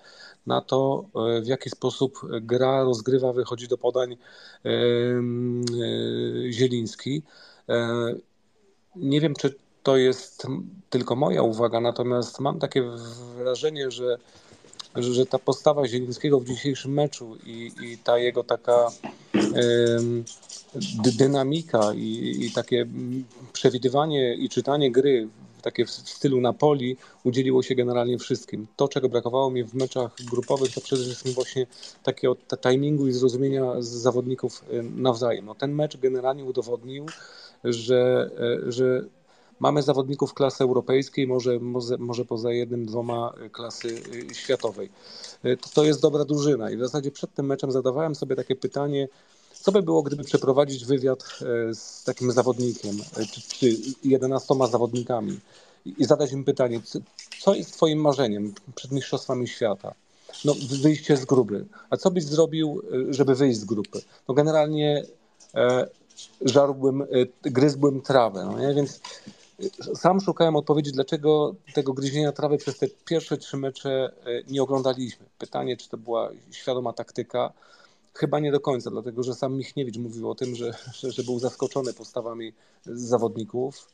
na 0.47 0.61
to, 0.61 1.04
e, 1.37 1.40
w 1.40 1.47
jaki 1.47 1.71
sposób 1.71 2.21
gra 2.40 2.83
rozgrywa, 2.83 3.33
wychodzi 3.33 3.68
do 3.68 3.78
podań 3.78 4.12
e, 4.12 4.18
Zieliński. 6.52 7.23
Nie 8.97 9.21
wiem, 9.21 9.35
czy 9.35 9.54
to 9.83 9.97
jest 9.97 10.47
tylko 10.90 11.16
moja 11.16 11.42
uwaga, 11.42 11.80
natomiast 11.80 12.40
mam 12.40 12.59
takie 12.59 12.83
wrażenie, 13.37 13.90
że, 13.90 14.18
że 14.97 15.26
ta 15.26 15.38
postawa 15.38 15.88
Zielińskiego 15.88 16.40
w 16.40 16.45
dzisiejszym 16.45 16.92
meczu 16.92 17.37
i, 17.45 17.73
i 17.83 17.99
ta 17.99 18.18
jego 18.18 18.45
taka 18.45 18.90
dynamika 21.18 21.94
i, 21.94 22.36
i 22.40 22.50
takie 22.50 22.86
przewidywanie 23.52 24.34
i 24.34 24.48
czytanie 24.48 24.92
gry 24.92 25.28
takie 25.66 25.86
w 25.86 25.90
stylu 25.90 26.40
Napoli 26.40 26.96
udzieliło 27.25 27.62
się 27.62 27.75
generalnie 27.75 28.18
wszystkim. 28.18 28.66
To, 28.76 28.88
czego 28.88 29.08
brakowało 29.08 29.50
mi 29.50 29.64
w 29.64 29.75
meczach 29.75 30.14
grupowych, 30.30 30.75
to 30.75 30.80
przede 30.80 31.02
wszystkim 31.02 31.32
właśnie 31.32 31.66
takiego 32.02 32.36
timingu 32.60 33.06
i 33.06 33.12
zrozumienia 33.12 33.72
zawodników 33.78 34.64
nawzajem. 34.96 35.46
No, 35.46 35.54
ten 35.54 35.72
mecz 35.72 35.96
generalnie 35.96 36.44
udowodnił, 36.44 37.06
że, 37.64 38.30
e, 38.66 38.72
że 38.72 39.04
mamy 39.60 39.82
zawodników 39.82 40.34
klasy 40.34 40.64
europejskiej, 40.64 41.26
może, 41.26 41.58
może, 41.60 41.98
może 41.98 42.25
poza 42.25 42.52
jednym, 42.52 42.86
dwoma 42.86 43.32
klasy 43.52 44.02
e, 44.30 44.34
światowej. 44.34 44.90
E, 45.42 45.56
to, 45.56 45.68
to 45.75 45.84
jest 45.84 46.02
dobra 46.02 46.25
drużyna 46.25 46.70
i 46.70 46.76
w 46.76 46.80
zasadzie 46.80 47.10
przed 47.10 47.34
tym 47.34 47.46
meczem 47.46 47.72
zadawałem 47.72 48.14
sobie 48.14 48.36
takie 48.36 48.56
pytanie, 48.56 49.08
co 49.66 49.73
by 49.73 49.82
było, 49.82 50.02
gdyby 50.02 50.25
przeprowadzić 50.25 50.85
wywiad 50.85 51.18
e, 51.20 51.75
z 51.75 52.04
takim 52.04 52.32
zawodnikiem, 52.32 52.96
e, 53.16 53.26
czy, 53.26 53.40
czy 53.42 53.76
11 54.04 54.54
zawodnikami 54.70 55.40
i 55.99 56.04
zadać 56.04 56.32
im 56.32 56.44
pytanie, 56.44 56.80
co 57.40 57.54
jest 57.54 57.73
Twoim 57.73 58.00
marzeniem 58.00 58.54
przed 58.75 58.92
Mistrzostwami 58.92 59.49
Świata? 59.49 59.94
No, 60.44 60.54
wyjście 60.82 61.16
z 61.16 61.25
grupy. 61.25 61.66
A 61.90 61.96
co 61.96 62.11
byś 62.11 62.25
zrobił, 62.25 62.82
e, 63.11 63.14
żeby 63.14 63.35
wyjść 63.35 63.58
z 63.58 63.64
grupy? 63.64 64.00
No, 64.28 64.35
generalnie 64.35 65.02
e, 65.54 65.87
żarłbym, 66.40 67.02
e, 67.02 67.06
gryzłbym 67.42 68.02
trawę. 68.02 68.44
No 68.44 68.61
nie? 68.61 68.75
Więc 68.75 69.00
sam 69.94 70.20
szukałem 70.20 70.56
odpowiedzi, 70.56 70.92
dlaczego 70.92 71.54
tego 71.75 71.92
gryzienia 71.92 72.32
trawy 72.32 72.58
przez 72.58 72.78
te 72.78 72.86
pierwsze 73.04 73.36
trzy 73.36 73.56
mecze 73.56 74.12
nie 74.49 74.62
oglądaliśmy. 74.62 75.26
Pytanie, 75.38 75.76
czy 75.76 75.88
to 75.88 75.97
była 75.97 76.30
świadoma 76.50 76.93
taktyka, 76.93 77.52
Chyba 78.16 78.40
nie 78.40 78.52
do 78.52 78.60
końca, 78.60 78.90
dlatego 78.90 79.22
że 79.22 79.34
sam 79.34 79.56
Michniewicz 79.56 79.98
mówił 79.98 80.30
o 80.30 80.34
tym, 80.34 80.54
że, 80.54 80.74
że, 81.12 81.22
był 81.24 81.38
zaskoczony 81.38 81.92
postawami 81.92 82.52
zawodników. 82.84 83.88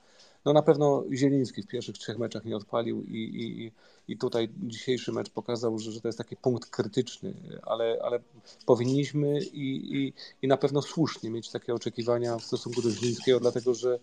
No 0.45 0.53
na 0.53 0.63
pewno 0.63 1.05
Zieliński 1.13 1.63
w 1.63 1.67
pierwszych 1.67 1.99
trzech 1.99 2.19
meczach 2.19 2.45
nie 2.45 2.57
odpalił 2.57 3.03
i, 3.03 3.17
i, 3.17 3.73
i 4.13 4.19
tutaj 4.19 4.49
dzisiejszy 4.63 5.13
mecz 5.13 5.31
pokazał, 5.31 5.79
że, 5.79 5.93
że 5.93 6.01
to 6.01 6.09
jest 6.09 6.19
taki 6.19 6.37
punkt 6.37 6.71
krytyczny, 6.71 7.35
ale, 7.63 7.99
ale 8.03 8.21
powinniśmy 8.67 9.41
i, 9.41 9.97
i, 9.97 10.13
i 10.43 10.49
na 10.49 10.57
pewno 10.57 10.83
słusznie 10.83 11.31
mieć 11.31 11.51
takie 11.51 11.75
oczekiwania 11.75 12.37
w 12.37 12.45
stosunku 12.45 12.83
do 12.83 12.91
Zielińskiego, 12.91 13.41
dlatego 13.41 13.75
że 13.75 13.99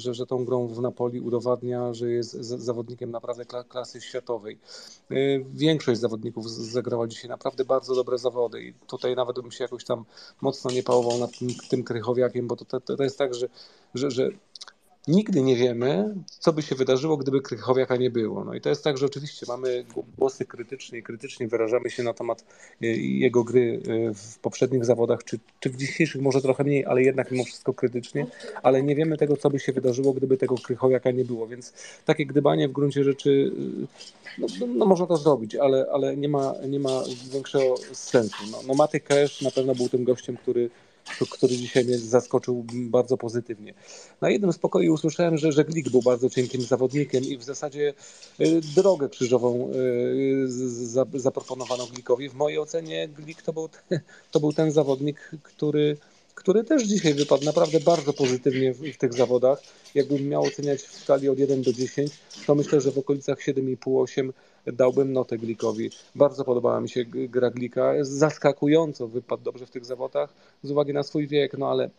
że, 0.00 0.14
że 0.14 0.26
tą 0.26 0.44
grą 0.44 0.66
w 0.68 0.80
Napoli 0.80 1.20
udowadnia, 1.20 1.94
że 1.94 2.10
jest 2.10 2.32
zawodnikiem 2.40 3.10
naprawdę 3.10 3.44
klasy 3.68 4.00
światowej. 4.00 4.58
Y, 5.10 5.44
większość 5.54 6.00
zawodników 6.00 6.50
zagrała 6.50 7.06
dzisiaj 7.06 7.30
naprawdę 7.30 7.64
bardzo 7.64 7.94
dobre 7.94 8.18
zawody 8.18 8.62
i 8.62 8.74
tutaj 8.74 9.16
nawet 9.16 9.40
bym 9.40 9.50
się 9.50 9.64
jakoś 9.64 9.84
tam 9.84 10.04
mocno 10.40 10.70
nie 10.70 10.82
pałował 10.82 11.18
nad 11.18 11.38
tym, 11.38 11.48
tym 11.70 11.84
Krychowiakiem, 11.84 12.46
bo 12.46 12.56
to, 12.56 12.80
to, 12.80 12.96
to 12.96 13.02
jest 13.02 13.18
tak, 13.18 13.34
że, 13.34 13.48
że, 13.94 14.10
że 14.10 14.30
Nigdy 15.08 15.42
nie 15.42 15.56
wiemy, 15.56 16.14
co 16.26 16.52
by 16.52 16.62
się 16.62 16.74
wydarzyło, 16.74 17.16
gdyby 17.16 17.40
Krychowiaka 17.40 17.96
nie 17.96 18.10
było. 18.10 18.44
No 18.44 18.54
i 18.54 18.60
to 18.60 18.68
jest 18.68 18.84
tak, 18.84 18.98
że 18.98 19.06
oczywiście 19.06 19.46
mamy 19.48 19.84
głosy 20.18 20.44
krytyczne 20.44 20.98
i 20.98 21.02
krytycznie 21.02 21.48
wyrażamy 21.48 21.90
się 21.90 22.02
na 22.02 22.14
temat 22.14 22.44
e, 22.82 22.86
jego 22.96 23.44
gry 23.44 23.82
e, 24.10 24.14
w 24.14 24.38
poprzednich 24.38 24.84
zawodach, 24.84 25.24
czy, 25.24 25.38
czy 25.60 25.70
w 25.70 25.76
dzisiejszych 25.76 26.22
może 26.22 26.42
trochę 26.42 26.64
mniej, 26.64 26.86
ale 26.86 27.02
jednak 27.02 27.30
mimo 27.30 27.44
wszystko 27.44 27.74
krytycznie, 27.74 28.26
ale 28.62 28.82
nie 28.82 28.96
wiemy 28.96 29.16
tego, 29.16 29.36
co 29.36 29.50
by 29.50 29.58
się 29.58 29.72
wydarzyło, 29.72 30.12
gdyby 30.12 30.36
tego 30.36 30.54
Krychowiaka 30.54 31.10
nie 31.10 31.24
było, 31.24 31.46
więc 31.46 31.72
takie 32.04 32.26
gdybanie 32.26 32.68
w 32.68 32.72
gruncie 32.72 33.04
rzeczy, 33.04 33.52
e, 33.58 34.40
no, 34.40 34.46
no, 34.60 34.66
no 34.66 34.86
można 34.86 35.06
to 35.06 35.16
zrobić, 35.16 35.54
ale, 35.54 35.86
ale 35.92 36.16
nie, 36.16 36.28
ma, 36.28 36.54
nie 36.68 36.80
ma 36.80 37.02
większego 37.32 37.74
sensu. 37.92 38.44
No, 38.52 38.58
no 38.66 38.74
Maty 38.74 39.00
Cash 39.00 39.42
na 39.42 39.50
pewno 39.50 39.74
był 39.74 39.88
tym 39.88 40.04
gościem, 40.04 40.36
który 40.36 40.70
który 41.30 41.56
dzisiaj 41.56 41.84
mnie 41.84 41.98
zaskoczył 41.98 42.66
bardzo 42.72 43.16
pozytywnie. 43.16 43.74
Na 44.20 44.30
jednym 44.30 44.52
spokoju 44.52 44.92
usłyszałem, 44.94 45.38
że 45.38 45.52
Żeglik 45.52 45.90
był 45.90 46.02
bardzo 46.02 46.30
cienkim 46.30 46.62
zawodnikiem 46.62 47.24
i 47.24 47.36
w 47.36 47.42
zasadzie 47.42 47.94
y, 48.40 48.60
drogę 48.76 49.08
krzyżową 49.08 49.70
y, 51.14 51.20
zaproponowano 51.20 51.86
Glikowi. 51.86 52.28
W 52.28 52.34
mojej 52.34 52.58
ocenie 52.58 53.08
Glik 53.08 53.42
to 53.42 53.52
był, 53.52 53.68
to 54.32 54.40
był 54.40 54.52
ten 54.52 54.72
zawodnik, 54.72 55.30
który 55.42 55.96
który 56.34 56.64
też 56.64 56.82
dzisiaj 56.82 57.14
wypadł 57.14 57.44
naprawdę 57.44 57.80
bardzo 57.80 58.12
pozytywnie 58.12 58.74
w, 58.74 58.78
w, 58.78 58.96
tych 58.96 59.12
zawodach. 59.14 59.62
Jakbym 59.94 60.28
miał 60.28 60.42
oceniać 60.42 60.80
w 60.80 60.94
skali 60.94 61.28
od 61.28 61.38
1 61.38 61.62
do 61.62 61.72
10, 61.72 62.10
to 62.46 62.54
myślę, 62.54 62.80
że 62.80 62.90
w 62.90 62.98
okolicach 62.98 63.38
7,5-8 63.38 64.32
dałbym 64.66 65.12
notę 65.12 65.38
Glikowi. 65.38 65.90
Bardzo 66.14 66.44
podobała 66.44 66.80
mi 66.80 66.88
się 66.88 67.04
gra 67.04 67.50
Glika. 67.50 67.92
Zaskakująco 68.00 69.08
wypadł 69.08 69.42
dobrze 69.42 69.66
w 69.66 69.70
tych 69.70 69.84
zawodach 69.84 70.30
z 70.62 70.70
uwagi 70.70 70.92
na 70.92 71.02
swój 71.02 71.28
wiek, 71.28 71.58
no 71.58 71.70
ale 71.70 71.90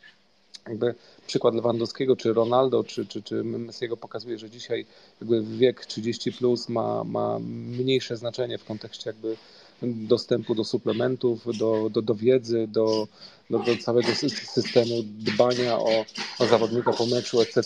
jakby 0.67 0.95
przykład 1.28 1.56
Lewandowskiego, 1.56 2.15
czy 2.15 2.34
Ronaldo, 2.34 2.84
czy, 2.84 3.06
czy, 3.06 3.24
czy 3.24 3.43
Messiego 3.43 3.97
pokazuje, 3.97 4.38
że 4.38 4.50
dzisiaj 4.50 4.86
jakby 5.21 5.43
wiek 5.43 5.86
30 5.86 6.32
plus 6.32 6.69
ma, 6.69 7.04
ma 7.04 7.39
mniejsze 7.39 8.17
znaczenie 8.17 8.58
w 8.58 8.65
kontekście 8.65 9.10
jakby 9.10 9.38
dostępu 9.84 10.56
do 10.56 10.63
suplementów, 10.63 11.58
do, 11.58 11.89
do, 11.89 12.02
do 12.02 12.15
wiedzy, 12.15 12.67
do, 12.67 13.08
do, 13.50 13.60
do 13.60 13.78
całego 13.78 14.08
systemu 14.54 14.95
dbania 15.04 15.80
o, 15.80 16.06
o 16.39 16.45
zawodnika 16.45 16.93
po 16.93 17.06
meczu, 17.06 17.41
etc. 17.41 17.62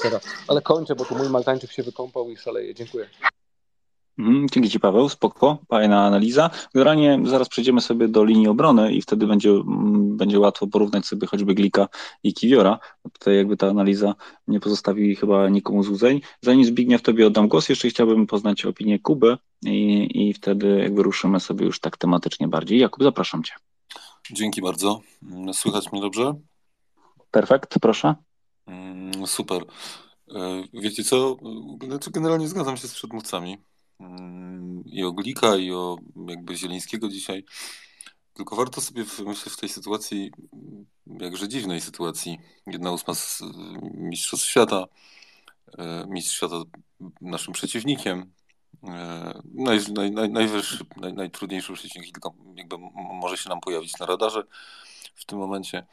Ale 0.47 0.61
kończę, 0.61 0.95
bo 0.95 1.05
tu 1.05 1.15
mój 1.15 1.29
Maltańczyk 1.29 1.71
się 1.71 1.83
wykąpał 1.83 2.29
i 2.29 2.37
szaleje. 2.37 2.75
Dziękuję. 2.75 3.09
Mhm, 4.19 4.47
dzięki 4.49 4.69
Ci 4.69 4.79
Paweł, 4.79 5.09
spoko, 5.09 5.57
fajna 5.69 6.05
analiza. 6.05 6.49
Generalnie 6.73 7.19
zaraz 7.25 7.49
przejdziemy 7.49 7.81
sobie 7.81 8.07
do 8.07 8.23
linii 8.23 8.47
obrony 8.47 8.93
i 8.93 9.01
wtedy 9.01 9.27
będzie, 9.27 9.49
mm, 9.49 10.17
będzie 10.17 10.39
łatwo 10.39 10.67
porównać 10.67 11.05
sobie 11.05 11.27
choćby 11.27 11.53
Glika 11.53 11.87
i 12.23 12.33
Kiwiora. 12.33 12.79
Tutaj 13.13 13.35
jakby 13.35 13.57
ta 13.57 13.67
analiza 13.67 14.15
nie 14.47 14.59
pozostawi 14.59 15.15
chyba 15.15 15.49
nikomu 15.49 15.83
złudzeń. 15.83 16.21
Zanim 16.41 16.65
Zbigniew 16.65 17.01
Tobie 17.01 17.27
oddam 17.27 17.47
głos, 17.47 17.69
jeszcze 17.69 17.89
chciałbym 17.89 18.27
poznać 18.27 18.65
opinię 18.65 18.99
Kuby 18.99 19.37
i, 19.65 20.07
i 20.13 20.33
wtedy 20.33 20.79
jakby 20.79 21.03
ruszymy 21.03 21.39
sobie 21.39 21.65
już 21.65 21.79
tak 21.79 21.97
tematycznie 21.97 22.47
bardziej. 22.47 22.79
Jakub, 22.79 23.03
zapraszam 23.03 23.43
Cię. 23.43 23.53
Dzięki 24.31 24.61
bardzo. 24.61 25.01
Słychać 25.53 25.91
mnie 25.91 26.01
dobrze? 26.01 26.33
Perfekt, 27.31 27.79
proszę. 27.81 28.15
Mm, 28.67 29.27
super. 29.27 29.65
E, 30.35 30.63
wiecie 30.73 31.03
co? 31.03 31.37
Znaczy, 31.87 32.11
generalnie 32.11 32.47
zgadzam 32.47 32.77
się 32.77 32.87
z 32.87 32.93
przedmówcami 32.93 33.57
i 34.85 35.03
o 35.03 35.11
Glika, 35.11 35.55
i 35.55 35.71
o 35.71 35.97
jakby 36.27 36.55
Zielińskiego 36.55 37.09
dzisiaj. 37.09 37.45
Tylko 38.33 38.55
warto 38.55 38.81
sobie, 38.81 39.05
myślę, 39.25 39.51
w 39.51 39.57
tej 39.57 39.69
sytuacji, 39.69 40.31
jakże 41.07 41.47
dziwnej 41.47 41.81
sytuacji, 41.81 42.39
jedna 42.67 42.91
ósma 42.91 43.13
z 43.13 43.43
Mistrzostw 43.93 44.47
Świata, 44.47 44.85
e, 45.77 46.05
Mistrz 46.09 46.35
Świata 46.35 46.55
naszym 47.21 47.53
przeciwnikiem, 47.53 48.31
e, 48.83 49.41
naj, 49.53 49.79
naj, 49.93 50.11
naj, 50.11 50.29
najwyższy, 50.29 50.85
naj, 50.97 51.13
najtrudniejszy 51.13 51.73
przeciwnik, 51.73 52.13
tylko 52.13 52.33
jakby 52.55 52.75
może 52.95 53.37
się 53.37 53.49
nam 53.49 53.59
pojawić 53.59 53.99
na 53.99 54.05
radarze 54.05 54.43
w 55.15 55.25
tym 55.25 55.39
momencie. 55.39 55.85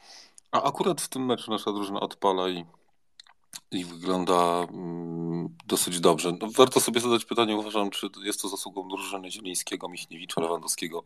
A 0.51 0.63
akurat 0.63 1.01
w 1.01 1.07
tym 1.07 1.25
meczu 1.25 1.51
nasza 1.51 1.71
drużyna 1.71 1.99
odpala 1.99 2.49
i 2.49 2.65
i 3.73 3.85
wygląda 3.85 4.67
mm, 4.73 5.49
dosyć 5.67 5.99
dobrze. 5.99 6.33
No, 6.41 6.47
warto 6.51 6.79
sobie 6.79 7.01
zadać 7.01 7.25
pytanie, 7.25 7.55
uważam, 7.55 7.89
czy 7.89 8.09
jest 8.23 8.41
to 8.41 8.49
zasługą 8.49 8.87
drużyny 8.87 9.31
Zielińskiego, 9.31 9.89
Michniewicza, 9.89 10.41
Lewandowskiego, 10.41 11.03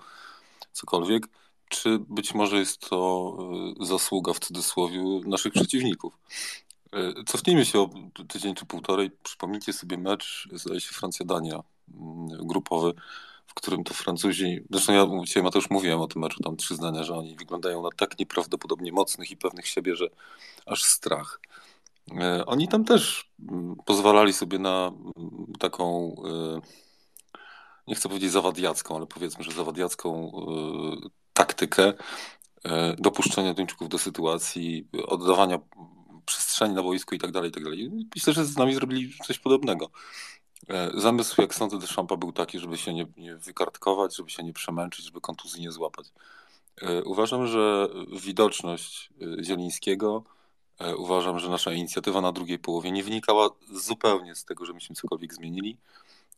cokolwiek. 0.71 1.27
czy 1.69 1.99
być 1.99 2.33
może 2.33 2.59
jest 2.59 2.79
to 2.89 3.37
zasługa 3.79 4.33
w 4.33 4.39
cudzysłowie 4.39 4.99
naszych 5.25 5.53
przeciwników. 5.53 6.17
Cofnijmy 7.25 7.65
się 7.65 7.79
o 7.79 7.89
tydzień 8.27 8.55
czy 8.55 8.65
półtorej. 8.65 9.11
Przypomnijcie 9.23 9.73
sobie 9.73 9.97
mecz, 9.97 10.49
zdaje 10.51 10.81
się 10.81 10.93
Francja-Dania 10.93 11.63
mm, 11.93 12.27
grupowy, 12.47 12.93
w 13.47 13.53
którym 13.53 13.83
to 13.83 13.93
Francuzi, 13.93 14.63
zresztą 14.69 14.93
ja 14.93 15.07
dzisiaj 15.25 15.43
Mateusz 15.43 15.69
mówiłem 15.69 16.01
o 16.01 16.07
tym 16.07 16.21
meczu, 16.21 16.43
tam 16.43 16.57
trzy 16.57 16.75
zdania, 16.75 17.03
że 17.03 17.15
oni 17.15 17.35
wyglądają 17.35 17.83
na 17.83 17.89
tak 17.97 18.19
nieprawdopodobnie 18.19 18.91
mocnych 18.91 19.31
i 19.31 19.37
pewnych 19.37 19.67
siebie, 19.67 19.95
że 19.95 20.09
aż 20.65 20.83
strach. 20.83 21.39
E, 22.15 22.45
oni 22.45 22.67
tam 22.67 22.85
też 22.85 23.31
mm, 23.49 23.75
pozwalali 23.85 24.33
sobie 24.33 24.59
na 24.59 24.87
mm, 24.87 25.53
taką, 25.59 26.15
e, 26.25 26.61
nie 27.87 27.95
chcę 27.95 28.09
powiedzieć 28.09 28.31
zawadiacką, 28.31 28.95
ale 28.95 29.07
powiedzmy, 29.07 29.43
że 29.43 29.51
zawadiacką 29.51 30.31
e, 31.05 31.09
taktykę 31.33 31.93
dopuszczenia 32.97 33.53
Duńczyków 33.53 33.89
do 33.89 33.97
sytuacji, 33.97 34.87
oddawania 35.07 35.59
przestrzeni 36.25 36.75
na 36.75 36.83
boisku 36.83 37.15
i 37.15 37.19
tak 37.19 37.31
dalej, 37.31 37.49
i 37.49 37.53
tak 37.53 37.63
dalej. 37.63 37.91
Myślę, 38.15 38.33
że 38.33 38.45
z 38.45 38.57
nami 38.57 38.75
zrobili 38.75 39.13
coś 39.27 39.39
podobnego. 39.39 39.89
Zamysł, 40.93 41.41
jak 41.41 41.55
sądzę, 41.55 41.79
Deschampa 41.79 42.17
był 42.17 42.31
taki, 42.31 42.59
żeby 42.59 42.77
się 42.77 42.93
nie, 42.93 43.05
nie 43.17 43.35
wykartkować, 43.35 44.15
żeby 44.15 44.29
się 44.29 44.43
nie 44.43 44.53
przemęczyć, 44.53 45.05
żeby 45.05 45.21
kontuzji 45.21 45.61
nie 45.61 45.71
złapać. 45.71 46.07
Uważam, 47.05 47.47
że 47.47 47.87
widoczność 48.23 49.09
Zielińskiego 49.43 50.23
uważam, 50.97 51.39
że 51.39 51.49
nasza 51.49 51.73
inicjatywa 51.73 52.21
na 52.21 52.31
drugiej 52.31 52.59
połowie 52.59 52.91
nie 52.91 53.03
wynikała 53.03 53.49
zupełnie 53.71 54.35
z 54.35 54.45
tego, 54.45 54.65
że 54.65 54.73
myśmy 54.73 54.95
cokolwiek 54.95 55.33
zmienili. 55.33 55.77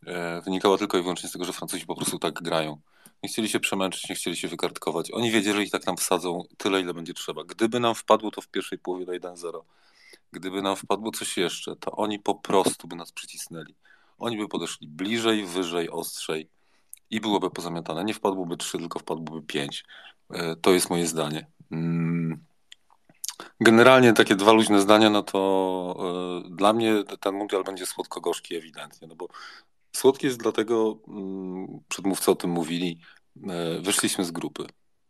E, 0.06 0.42
wynikała 0.42 0.78
tylko 0.78 0.98
i 0.98 1.02
wyłącznie 1.02 1.30
z 1.30 1.32
tego, 1.32 1.46
że 1.46 1.54
Francuzi 1.54 1.86
po 1.86 1.96
prostu 1.96 2.20
tak 2.20 2.34
grają. 2.34 2.78
Nie 3.24 3.30
chcieli 3.30 3.50
się 3.50 3.60
przemęczyć, 3.60 4.10
nie 4.10 4.16
chcieli 4.16 4.38
się 4.38 4.48
wykartkować. 4.48 5.12
Oni 5.12 5.32
wiedzieli, 5.32 5.56
że 5.56 5.64
i 5.64 5.70
tak 5.70 5.86
nam 5.86 5.98
wsadzą 5.98 6.44
tyle, 6.58 6.82
ile 6.82 6.94
będzie 6.94 7.14
trzeba. 7.14 7.44
Gdyby 7.44 7.80
nam 7.80 7.96
wpadło 7.96 8.32
to 8.32 8.42
w 8.42 8.48
pierwszej 8.48 8.78
połowie 8.78 9.06
na 9.06 9.14
1-0, 9.14 9.62
gdyby 10.32 10.62
nam 10.62 10.76
wpadło 10.76 11.12
coś 11.12 11.38
jeszcze, 11.38 11.76
to 11.76 11.92
oni 11.92 12.20
po 12.20 12.36
prostu 12.36 12.88
by 12.88 12.96
nas 12.96 13.12
przycisnęli. 13.12 13.76
Oni 14.20 14.38
by 14.38 14.48
podeszli 14.48 14.88
bliżej, 14.88 15.46
wyżej, 15.46 15.90
ostrzej 15.90 16.50
i 17.10 17.22
byłoby 17.22 17.52
pozamiatane. 17.52 18.04
Nie 18.04 18.14
wpadłoby 18.14 18.58
3, 18.58 18.78
tylko 18.78 19.00
wpadłoby 19.00 19.42
5. 19.42 19.84
E, 20.30 20.56
to 20.56 20.72
jest 20.72 20.90
moje 20.90 21.08
zdanie. 21.08 21.48
Mm. 21.72 22.49
Generalnie 23.62 24.14
takie 24.14 24.36
dwa 24.36 24.52
luźne 24.52 24.82
zdania, 24.82 25.10
no 25.10 25.24
to 25.24 26.42
y, 26.46 26.56
dla 26.56 26.74
mnie 26.74 27.04
ten 27.20 27.36
mundial 27.36 27.64
będzie 27.64 27.86
słodko-gorzki 27.86 28.56
ewidentnie, 28.56 29.08
no 29.08 29.16
bo 29.16 29.28
słodki 29.96 30.26
jest 30.26 30.40
dlatego, 30.40 30.98
y, 31.08 31.82
przedmówcy 31.90 32.32
o 32.32 32.36
tym 32.36 32.50
mówili, 32.50 33.00
y, 33.38 33.82
wyszliśmy 33.82 34.26
z 34.26 34.32
grupy. 34.32 34.66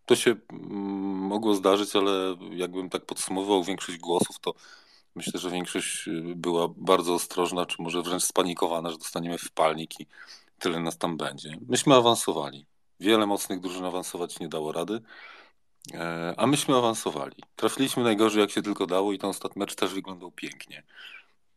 To 0.05 0.15
się 0.15 0.35
mm, 0.51 0.71
mogło 1.17 1.55
zdarzyć, 1.55 1.95
ale 1.95 2.35
jakbym 2.51 2.89
tak 2.89 3.05
podsumował 3.05 3.63
większość 3.63 3.97
głosów, 3.97 4.39
to 4.39 4.53
myślę, 5.15 5.39
że 5.39 5.49
większość 5.49 6.07
y, 6.07 6.35
była 6.35 6.67
bardzo 6.77 7.13
ostrożna, 7.13 7.65
czy 7.65 7.81
może 7.81 8.01
wręcz 8.01 8.23
spanikowana, 8.23 8.89
że 8.89 8.97
dostaniemy 8.97 9.37
wpalnik 9.37 9.99
i 9.99 10.07
tyle 10.59 10.79
nas 10.79 10.97
tam 10.97 11.17
będzie. 11.17 11.57
Myśmy 11.67 11.95
awansowali. 11.95 12.65
Wiele 12.99 13.25
mocnych 13.25 13.59
drużyn 13.59 13.85
awansować 13.85 14.39
nie 14.39 14.47
dało 14.47 14.71
rady. 14.71 15.01
E, 15.93 16.33
a 16.37 16.47
myśmy 16.47 16.75
awansowali. 16.75 17.35
Trafiliśmy 17.55 18.03
najgorzej 18.03 18.41
jak 18.41 18.51
się 18.51 18.61
tylko 18.61 18.87
dało 18.87 19.13
i 19.13 19.17
ten 19.17 19.29
ostatni 19.29 19.59
mecz 19.59 19.75
też 19.75 19.93
wyglądał 19.93 20.31
pięknie, 20.31 20.83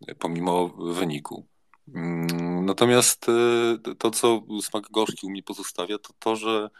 e, 0.06 0.14
pomimo 0.14 0.68
wyniku. 0.68 1.46
Mm, 1.94 2.66
natomiast 2.66 3.26
e, 3.28 3.94
to, 3.98 4.10
co 4.10 4.42
smak 4.62 4.90
gorzki 4.90 5.26
u 5.26 5.30
mnie 5.30 5.42
pozostawia, 5.42 5.98
to 5.98 6.12
to, 6.18 6.36
że 6.36 6.70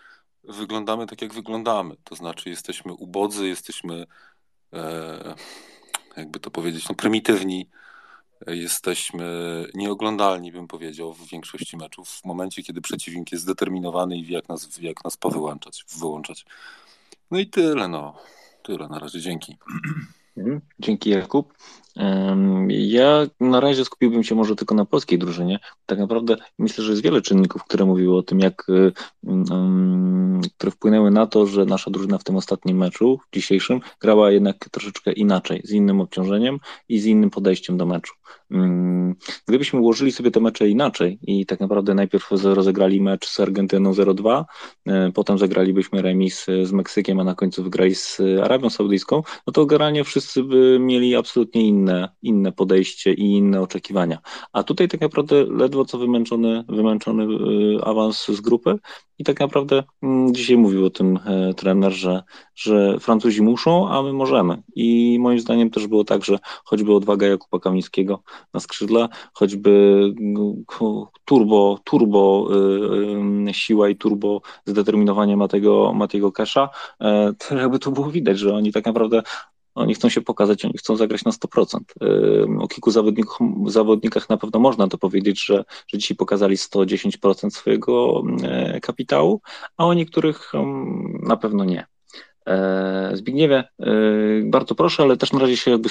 wyglądamy 0.44 1.06
tak, 1.06 1.22
jak 1.22 1.34
wyglądamy. 1.34 1.96
To 2.04 2.14
znaczy 2.14 2.50
jesteśmy 2.50 2.92
ubodzy, 2.92 3.48
jesteśmy, 3.48 4.06
jakby 6.16 6.40
to 6.40 6.50
powiedzieć, 6.50 6.88
no, 6.88 6.94
prymitywni, 6.94 7.68
jesteśmy 8.46 9.26
nieoglądalni, 9.74 10.52
bym 10.52 10.68
powiedział, 10.68 11.12
w 11.12 11.28
większości 11.28 11.76
meczów, 11.76 12.08
w 12.08 12.24
momencie, 12.24 12.62
kiedy 12.62 12.80
przeciwnik 12.80 13.32
jest 13.32 13.44
zdeterminowany 13.44 14.16
i 14.16 14.24
wie, 14.24 14.34
jak 14.34 14.48
nas, 14.48 14.78
jak 14.80 15.04
nas 15.04 15.16
powyłączać, 15.16 15.84
wyłączać. 15.98 16.44
No 17.32 17.38
i 17.38 17.46
tyle, 17.46 17.88
no. 17.88 18.14
Tyle 18.62 18.88
na 18.88 18.98
razie, 18.98 19.20
dzięki. 19.20 19.56
Mhm. 20.36 20.60
Dzięki 20.78 21.10
Jakub. 21.10 21.52
Ja 22.68 23.26
na 23.40 23.60
razie 23.60 23.84
skupiłbym 23.84 24.24
się 24.24 24.34
może 24.34 24.56
tylko 24.56 24.74
na 24.74 24.84
polskiej 24.84 25.18
drużynie. 25.18 25.58
Tak 25.86 25.98
naprawdę 25.98 26.36
myślę, 26.58 26.84
że 26.84 26.90
jest 26.90 27.02
wiele 27.02 27.22
czynników, 27.22 27.64
które 27.64 27.84
mówiły 27.84 28.16
o 28.16 28.22
tym, 28.22 28.40
jak, 28.40 28.66
y, 28.68 28.92
które 30.56 30.72
wpłynęły 30.72 31.10
na 31.10 31.26
to, 31.26 31.46
że 31.46 31.64
nasza 31.64 31.90
drużyna 31.90 32.18
w 32.18 32.24
tym 32.24 32.36
ostatnim 32.36 32.76
meczu, 32.76 33.20
dzisiejszym, 33.32 33.80
grała 34.00 34.30
jednak 34.30 34.68
troszeczkę 34.70 35.12
inaczej, 35.12 35.62
z 35.64 35.70
innym 35.70 36.00
obciążeniem 36.00 36.58
i 36.88 36.98
z 36.98 37.06
innym 37.06 37.30
podejściem 37.30 37.76
do 37.76 37.86
meczu. 37.86 38.14
Gdybyśmy 39.48 39.80
ułożyli 39.80 40.12
sobie 40.12 40.30
te 40.30 40.40
mecze 40.40 40.68
inaczej 40.68 41.18
i 41.22 41.46
tak 41.46 41.60
naprawdę 41.60 41.94
najpierw 41.94 42.30
rozegrali 42.44 43.00
mecz 43.00 43.28
z 43.28 43.40
Argentyną 43.40 43.92
0-2, 43.92 44.44
y, 44.88 45.12
potem 45.14 45.38
zagralibyśmy 45.38 46.02
remis 46.02 46.46
z 46.62 46.72
Meksykiem, 46.72 47.20
a 47.20 47.24
na 47.24 47.34
końcu 47.34 47.62
wygrali 47.62 47.94
z 47.94 48.20
Arabią 48.42 48.70
Saudyjską, 48.70 49.22
no 49.46 49.52
to 49.52 49.66
generalnie 49.66 50.04
wszyscy 50.04 50.42
by 50.42 50.78
mieli 50.80 51.16
absolutnie 51.16 51.62
inne, 51.62 52.08
inne 52.22 52.52
podejście 52.52 53.12
i 53.12 53.32
inne 53.32 53.60
oczekiwania. 53.60 54.18
A 54.52 54.62
tutaj 54.62 54.88
tak 54.88 55.00
naprawdę 55.00 55.44
ledwo 55.44 55.84
co 55.84 55.98
wymęczony, 55.98 56.64
wymęczony 56.68 57.26
awans 57.82 58.28
z 58.28 58.40
grupy 58.40 58.78
i 59.18 59.24
tak 59.24 59.40
naprawdę 59.40 59.82
mm, 60.02 60.34
dzisiaj 60.34 60.56
mówił 60.56 60.86
o 60.86 60.90
tym 60.90 61.18
e, 61.24 61.54
trener, 61.54 61.92
że, 61.92 62.22
że 62.54 62.98
Francuzi 63.00 63.42
muszą, 63.42 63.88
a 63.88 64.02
my 64.02 64.12
możemy. 64.12 64.62
I 64.74 65.18
moim 65.20 65.40
zdaniem 65.40 65.70
też 65.70 65.86
było 65.86 66.04
tak, 66.04 66.24
że 66.24 66.38
choćby 66.64 66.94
odwaga 66.94 67.26
Jakuba 67.26 67.60
Kamińskiego 67.60 68.22
na 68.54 68.60
skrzydle, 68.60 69.08
choćby 69.32 70.02
turbo, 71.24 71.78
turbo 71.84 72.48
y, 73.46 73.50
y, 73.50 73.54
siła 73.54 73.88
i 73.88 73.96
turbo 73.96 74.40
zdeterminowanie 74.66 75.36
Matego, 75.36 75.92
Matiego 75.92 76.32
Kesza, 76.32 76.68
e, 77.00 77.32
to 77.38 77.54
jakby 77.54 77.78
to 77.78 77.90
było 77.90 78.10
widać, 78.10 78.38
że 78.38 78.54
oni 78.54 78.72
tak 78.72 78.86
naprawdę 78.86 79.22
oni 79.74 79.94
chcą 79.94 80.08
się 80.08 80.20
pokazać, 80.20 80.64
oni 80.64 80.74
chcą 80.78 80.96
zagrać 80.96 81.24
na 81.24 81.32
100%. 81.32 81.80
O 82.60 82.68
kilku 82.68 82.90
zawodnikach, 82.90 83.38
zawodnikach 83.66 84.28
na 84.28 84.36
pewno 84.36 84.60
można 84.60 84.88
to 84.88 84.98
powiedzieć, 84.98 85.44
że, 85.44 85.64
że 85.86 85.98
dzisiaj 85.98 86.16
pokazali 86.16 86.56
110% 86.56 87.50
swojego 87.50 88.22
e, 88.42 88.80
kapitału, 88.80 89.40
a 89.76 89.86
o 89.86 89.94
niektórych 89.94 90.52
na 91.22 91.36
pewno 91.36 91.64
nie. 91.64 91.86
E, 93.12 93.16
Zbigniewie, 93.16 93.64
e, 93.80 93.84
bardzo 94.44 94.74
proszę, 94.74 95.02
ale 95.02 95.16
też 95.16 95.32
na 95.32 95.38
razie 95.38 95.56
się 95.56 95.70
jakby 95.70 95.88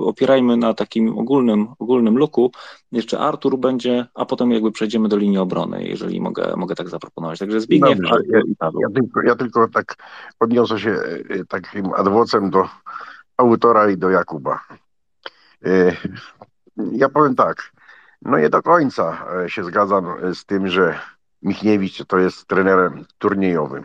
opierajmy 0.00 0.56
na 0.56 0.74
takim 0.74 1.18
ogólnym, 1.18 1.68
ogólnym 1.78 2.18
luku. 2.18 2.52
Jeszcze 2.92 3.18
Artur 3.18 3.58
będzie, 3.58 4.06
a 4.14 4.24
potem 4.24 4.50
jakby 4.50 4.72
przejdziemy 4.72 5.08
do 5.08 5.16
linii 5.16 5.38
obrony, 5.38 5.84
jeżeli 5.84 6.20
mogę, 6.20 6.54
mogę 6.56 6.74
tak 6.74 6.88
zaproponować. 6.88 7.38
Także 7.38 7.60
Zbigniew 7.60 7.98
Dobrze, 7.98 8.14
ja, 8.28 8.40
ja, 8.80 8.90
tylko, 8.94 9.22
ja 9.22 9.34
tylko 9.34 9.68
tak 9.68 9.96
podniosę 10.38 10.78
się 10.78 10.98
takim 11.48 11.92
adwocem 11.92 12.50
do 12.50 12.68
autora 13.36 13.90
i 13.90 13.96
do 13.96 14.10
Jakuba. 14.10 14.60
E, 15.64 15.96
ja 16.92 17.08
powiem 17.08 17.34
tak, 17.34 17.72
no 18.22 18.38
nie 18.38 18.50
do 18.50 18.62
końca 18.62 19.26
e, 19.44 19.50
się 19.50 19.64
zgadzam 19.64 20.34
z 20.34 20.44
tym, 20.44 20.68
że 20.68 20.98
Michniewicz 21.42 22.04
to 22.06 22.18
jest 22.18 22.46
trenerem 22.46 23.04
turniejowym. 23.18 23.84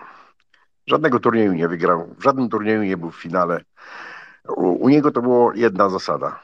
Żadnego 0.89 1.19
turnieju 1.19 1.53
nie 1.53 1.67
wygrał, 1.67 2.15
w 2.19 2.23
żadnym 2.23 2.49
turnieju 2.49 2.83
nie 2.83 2.97
był 2.97 3.11
w 3.11 3.21
finale. 3.21 3.61
U, 4.47 4.83
u 4.83 4.89
niego 4.89 5.11
to 5.11 5.21
była 5.21 5.55
jedna 5.55 5.89
zasada. 5.89 6.39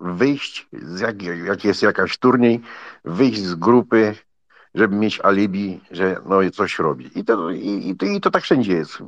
Wyjść, 0.00 0.68
z 0.72 1.00
jak, 1.00 1.22
jak 1.22 1.64
jest 1.64 1.82
jakaś 1.82 2.18
turniej, 2.18 2.60
wyjść 3.04 3.42
z 3.42 3.54
grupy, 3.54 4.14
żeby 4.74 4.96
mieć 4.96 5.20
alibi, 5.20 5.80
że 5.90 6.16
no 6.26 6.50
coś 6.50 6.78
robi. 6.78 7.10
I 7.18 7.24
to, 7.24 7.50
i, 7.50 7.96
i, 8.02 8.20
to 8.20 8.30
tak 8.30 8.42
wszędzie 8.42 8.72
jest. 8.72 8.98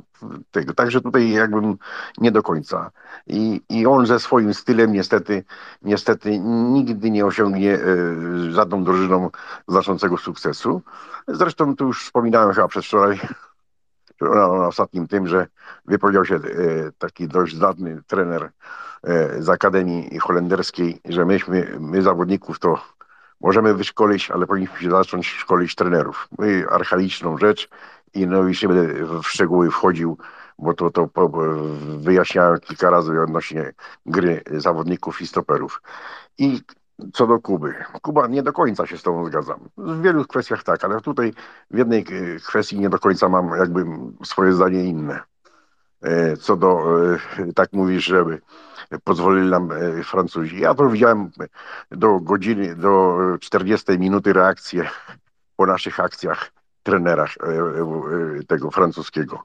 Także 0.75 1.01
tutaj 1.01 1.31
jakbym 1.31 1.77
nie 2.17 2.31
do 2.31 2.43
końca. 2.43 2.91
I, 3.27 3.61
I 3.69 3.87
on 3.87 4.05
ze 4.05 4.19
swoim 4.19 4.53
stylem 4.53 4.93
niestety, 4.93 5.43
niestety 5.81 6.39
nigdy 6.39 7.11
nie 7.11 7.25
osiągnie 7.25 7.75
y, 7.75 8.51
żadną 8.51 8.83
drużyną 8.83 9.29
znaczącego 9.67 10.17
sukcesu. 10.17 10.81
Zresztą 11.27 11.75
tu 11.75 11.85
już 11.85 12.03
wspominałem 12.03 12.53
chyba 12.53 12.67
przedwczoraj 12.67 13.19
na, 14.21 14.67
ostatnim 14.67 15.07
tym, 15.07 15.27
że 15.27 15.47
wypowiedział 15.85 16.25
się 16.25 16.35
y, 16.35 16.91
taki 16.97 17.27
dość 17.27 17.55
zdatny 17.55 18.01
trener 18.07 18.43
y, 18.43 19.43
z 19.43 19.49
Akademii 19.49 20.19
Holenderskiej, 20.19 21.01
że 21.05 21.25
myśmy, 21.25 21.77
my 21.79 22.01
zawodników 22.01 22.59
to 22.59 22.81
możemy 23.41 23.73
wyszkolić, 23.73 24.31
ale 24.31 24.47
powinniśmy 24.47 24.79
się 24.79 24.89
zacząć 24.89 25.27
szkolić 25.27 25.75
trenerów. 25.75 26.27
My 26.39 26.65
archaiczną 26.69 27.37
rzecz 27.37 27.69
i 28.13 28.27
no 28.27 28.41
już 28.41 28.61
nie 28.61 28.69
będę 28.69 29.05
w 29.05 29.27
szczegóły 29.27 29.71
wchodził, 29.71 30.17
bo 30.59 30.73
to, 30.73 30.89
to 30.91 31.09
wyjaśniałem 31.97 32.59
kilka 32.59 32.89
razy 32.89 33.21
odnośnie 33.21 33.73
gry 34.05 34.43
zawodników 34.51 35.21
i 35.21 35.27
stoperów. 35.27 35.81
I 36.37 36.61
co 37.13 37.27
do 37.27 37.39
Kuby. 37.39 37.75
Kuba, 38.01 38.27
nie 38.27 38.43
do 38.43 38.53
końca 38.53 38.85
się 38.85 38.97
z 38.97 39.03
Tobą 39.03 39.25
zgadzam. 39.25 39.59
W 39.77 40.01
wielu 40.01 40.25
kwestiach 40.25 40.63
tak, 40.63 40.83
ale 40.83 41.01
tutaj 41.01 41.33
w 41.71 41.77
jednej 41.77 41.99
e, 41.99 42.39
kwestii 42.39 42.79
nie 42.79 42.89
do 42.89 42.99
końca 42.99 43.29
mam 43.29 43.49
jakby 43.59 43.85
swoje 44.23 44.53
zdanie 44.53 44.83
inne. 44.83 45.19
E, 46.01 46.37
co 46.37 46.55
do, 46.55 46.99
e, 47.13 47.53
tak 47.53 47.73
mówisz, 47.73 48.05
żeby 48.05 48.41
pozwolili 49.03 49.49
nam 49.49 49.69
Francuzi. 50.03 50.59
Ja 50.59 50.73
to 50.73 50.89
widziałem 50.89 51.31
do 51.91 52.19
godziny, 52.19 52.75
do 52.75 53.17
40 53.39 53.99
minuty 53.99 54.33
reakcję 54.33 54.89
po 55.55 55.65
naszych 55.65 55.99
akcjach 55.99 56.51
trenerach 56.83 57.35
tego 58.47 58.71
francuskiego 58.71 59.43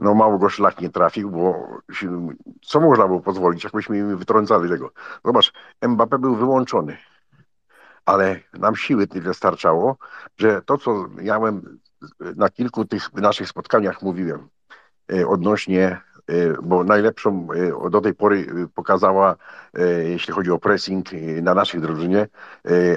no 0.00 0.14
mało 0.14 0.38
go 0.38 0.48
szlak 0.48 0.80
nie 0.80 0.90
trafił, 0.90 1.30
bo 1.30 1.68
co 2.62 2.80
można 2.80 3.06
było 3.06 3.20
pozwolić, 3.20 3.64
jakbyśmy 3.64 3.98
im 3.98 4.16
wytrącali 4.16 4.70
tego. 4.70 4.90
Zobacz, 5.24 5.52
Mbappé 5.82 6.18
był 6.18 6.36
wyłączony, 6.36 6.96
ale 8.04 8.40
nam 8.58 8.76
siły 8.76 9.06
tyle 9.06 9.34
starczało, 9.34 9.96
że 10.38 10.62
to, 10.62 10.78
co 10.78 11.08
miałem 11.22 11.78
na 12.36 12.48
kilku 12.48 12.84
tych 12.84 13.12
naszych 13.12 13.48
spotkaniach 13.48 14.02
mówiłem 14.02 14.48
e, 15.12 15.28
odnośnie, 15.28 15.86
e, 15.86 16.62
bo 16.62 16.84
najlepszą 16.84 17.48
e, 17.86 17.90
do 17.90 18.00
tej 18.00 18.14
pory 18.14 18.46
pokazała, 18.74 19.36
jeśli 20.04 20.34
chodzi 20.34 20.50
o 20.50 20.58
pressing 20.58 21.06
na 21.42 21.54
naszej 21.54 21.80
drużynie, 21.80 22.28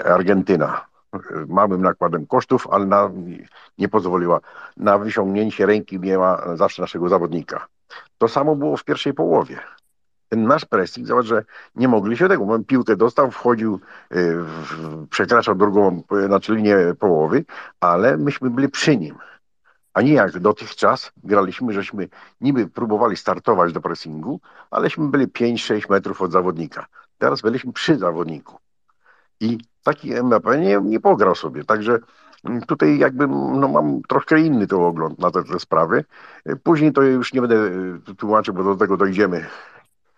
Argentyna 0.06 0.92
małym 1.47 1.82
nakładem 1.82 2.26
kosztów, 2.26 2.67
ale 2.71 2.86
na, 2.86 3.12
nie 3.78 3.89
pozwoliła. 3.89 4.39
Na 4.78 4.97
wyciągnięcie 4.97 5.65
ręki 5.65 5.99
miała 5.99 6.58
zawsze 6.58 6.82
naszego 6.82 7.10
zawodnika. 7.10 7.67
To 8.17 8.28
samo 8.28 8.56
było 8.56 8.78
w 8.78 8.84
pierwszej 8.84 9.13
połowie. 9.13 9.60
Ten 10.30 10.47
nasz 10.47 10.65
pressing, 10.65 11.08
zobacz, 11.08 11.26
że 11.26 11.43
nie 11.76 11.88
mogli 11.88 12.17
się 12.17 12.28
tego. 12.28 12.43
On 12.43 12.63
piłkę 12.63 12.95
dostał, 12.95 13.32
wchodził, 13.32 13.80
yy, 14.12 14.45
przekraczał 15.10 15.56
drugą, 15.56 16.02
znaczy 16.26 16.56
linię 16.56 16.78
połowy, 16.99 17.45
ale 17.80 18.17
myśmy 18.17 18.49
byli 18.49 18.69
przy 18.69 18.97
nim. 18.97 19.15
A 19.93 20.02
nie 20.02 20.13
jak 20.13 20.39
dotychczas 20.39 21.12
graliśmy, 21.23 21.73
żeśmy 21.73 22.08
niby 22.41 22.67
próbowali 22.67 23.17
startować 23.17 23.73
do 23.73 23.82
pressingu, 23.82 24.39
aleśmy 24.71 25.08
byli 25.08 25.28
5-6 25.28 25.89
metrów 25.89 26.21
od 26.21 26.32
zawodnika. 26.32 26.86
Teraz 27.17 27.41
byliśmy 27.41 27.73
przy 27.73 27.97
zawodniku. 27.97 28.62
I 29.39 29.58
taki 29.84 30.24
MAP 30.24 30.46
nie, 30.60 30.80
nie 30.84 31.00
pograł 31.00 31.36
sobie. 31.36 31.63
Także 31.63 32.00
mm, 32.43 32.62
tutaj 32.62 32.98
jakby 32.98 33.28
no, 33.28 33.67
mam 33.67 34.02
troszkę 34.02 34.39
inny 34.39 34.67
to 34.67 34.88
ogląd 34.88 35.19
na 35.19 35.32
te, 35.32 35.43
te 35.43 35.60
sprawy. 35.60 36.06
Później 36.63 36.93
to 36.93 37.02
już 37.02 37.34
nie 37.34 37.41
będę 37.41 37.56
e, 37.56 38.15
tłumaczył, 38.15 38.54
bo 38.54 38.63
do 38.63 38.76
tego 38.76 38.98
dojdziemy. 38.98 39.46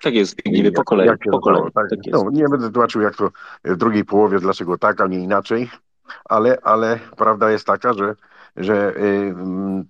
Tak 0.01 0.13
jest, 0.13 0.38
nie 0.45 0.71
po 0.71 0.84
kolei. 0.84 1.08
Jak 1.08 1.19
po 1.32 1.39
kolei. 1.39 1.63
Tak, 1.63 1.89
tak 1.89 1.99
no, 2.12 2.30
nie 2.32 2.49
będę 2.49 2.71
tłumaczył, 2.71 3.01
jak 3.01 3.15
to 3.15 3.32
w 3.63 3.78
drugiej 3.78 4.06
połowie, 4.06 4.39
dlaczego 4.39 4.78
tak, 4.78 5.01
a 5.01 5.08
nie 5.08 5.19
inaczej, 5.19 5.69
ale, 6.25 6.58
ale 6.63 6.99
prawda 7.17 7.51
jest 7.51 7.67
taka, 7.67 7.93
że, 7.93 8.15
że 8.56 8.95
y, 8.97 9.36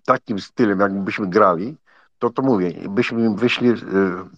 takim 0.05 0.39
stylem, 0.39 0.79
jakbyśmy 0.79 1.27
grali, 1.27 1.75
to 2.29 2.41
to 2.41 2.41
mówię, 2.41 2.73
byśmy 2.89 3.35
wyszli 3.35 3.69
y, 3.69 3.75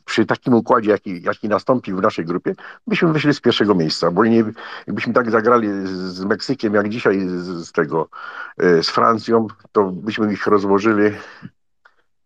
przy 0.05 0.25
takim 0.25 0.53
układzie, 0.53 0.91
jaki, 0.91 1.21
jaki 1.21 1.49
nastąpił 1.49 1.97
w 1.97 2.01
naszej 2.01 2.25
grupie, 2.25 2.55
byśmy 2.87 3.13
wyszli 3.13 3.33
z 3.33 3.41
pierwszego 3.41 3.75
miejsca, 3.75 4.11
bo 4.11 4.25
nie, 4.25 4.43
jakbyśmy 4.87 5.13
tak 5.13 5.31
zagrali 5.31 5.67
z 5.85 6.25
Meksykiem, 6.25 6.73
jak 6.73 6.89
dzisiaj 6.89 7.19
z, 7.27 7.71
tego, 7.71 8.09
y, 8.63 8.83
z 8.83 8.89
Francją, 8.89 9.47
to 9.71 9.83
byśmy 9.83 10.33
ich 10.33 10.47
rozłożyli 10.47 11.11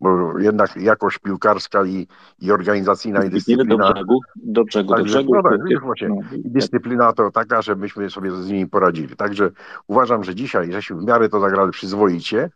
bo 0.02 0.40
jednak 0.40 0.76
jakość 0.76 1.20
piłkarska 1.20 1.86
i, 1.86 2.08
i 2.40 2.52
organizacyjna 2.52 3.24
i 3.24 3.30
dyscyplina... 3.30 3.88
Do 3.88 3.94
brzegu, 3.94 4.20
do 4.36 4.64
brzegu, 4.64 4.96
do 4.96 5.04
brzegu. 5.04 5.34
No, 5.36 5.42
tak, 5.44 5.84
właśnie, 5.84 6.10
no, 6.10 6.16
dyscyplina 6.32 7.14
to 7.14 7.32
taka, 7.32 7.62
że 7.62 7.76
myśmy 7.76 8.10
sobie 8.10 8.32
z 8.32 8.48
nimi 8.48 8.68
poradzili. 8.68 9.16
Także 9.16 9.52
uważam, 9.88 10.24
że 10.24 10.36
dzisiaj, 10.36 10.72
żeśmy 10.72 10.96
w 10.96 11.04
miarę 11.04 11.30
to 11.30 11.40
zagrali 11.40 11.72
przyzwoicie, 11.72 12.50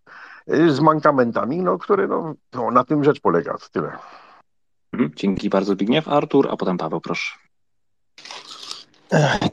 z 0.47 0.79
mankamentami, 0.79 1.57
no, 1.57 1.77
które 1.77 2.07
no, 2.07 2.35
no, 2.53 2.71
na 2.71 2.83
tym 2.83 3.03
rzecz 3.03 3.19
polega. 3.19 3.57
Tyle. 3.71 3.91
Mhm, 4.93 5.11
dzięki 5.15 5.49
bardzo 5.49 5.73
Zbigniew. 5.73 6.07
Artur, 6.07 6.47
a 6.51 6.57
potem 6.57 6.77
Paweł, 6.77 7.01
proszę. 7.01 7.35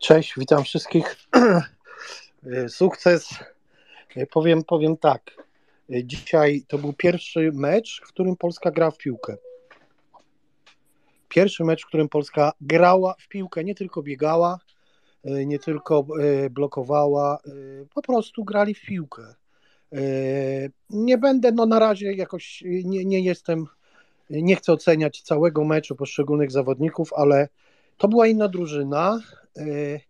Cześć, 0.00 0.34
witam 0.38 0.64
wszystkich. 0.64 1.16
Y, 2.46 2.68
sukces. 2.78 3.30
Y, 4.16 4.26
powiem, 4.26 4.64
powiem 4.64 4.96
tak. 4.96 5.22
Dzisiaj 6.04 6.64
to 6.68 6.78
był 6.78 6.92
pierwszy 6.92 7.50
mecz, 7.54 8.00
w 8.04 8.08
którym 8.08 8.36
Polska 8.36 8.70
gra 8.70 8.90
w 8.90 8.98
piłkę. 8.98 9.36
Pierwszy 11.28 11.64
mecz, 11.64 11.82
w 11.82 11.86
którym 11.86 12.08
Polska 12.08 12.52
grała 12.60 13.14
w 13.18 13.28
piłkę, 13.28 13.64
nie 13.64 13.74
tylko 13.74 14.02
biegała, 14.02 14.58
nie 15.24 15.58
tylko 15.58 16.06
blokowała, 16.50 17.38
po 17.94 18.02
prostu 18.02 18.44
grali 18.44 18.74
w 18.74 18.80
piłkę. 18.80 19.34
Yy, 19.92 20.70
nie 20.90 21.18
będę, 21.18 21.52
no 21.52 21.66
na 21.66 21.78
razie 21.78 22.12
jakoś 22.12 22.64
nie, 22.84 23.04
nie 23.04 23.20
jestem, 23.20 23.66
nie 24.30 24.56
chcę 24.56 24.72
oceniać 24.72 25.22
całego 25.22 25.64
meczu 25.64 25.96
poszczególnych 25.96 26.50
zawodników, 26.50 27.12
ale 27.16 27.48
to 27.98 28.08
była 28.08 28.26
inna 28.26 28.48
drużyna. 28.48 29.20
Yy, 29.56 30.00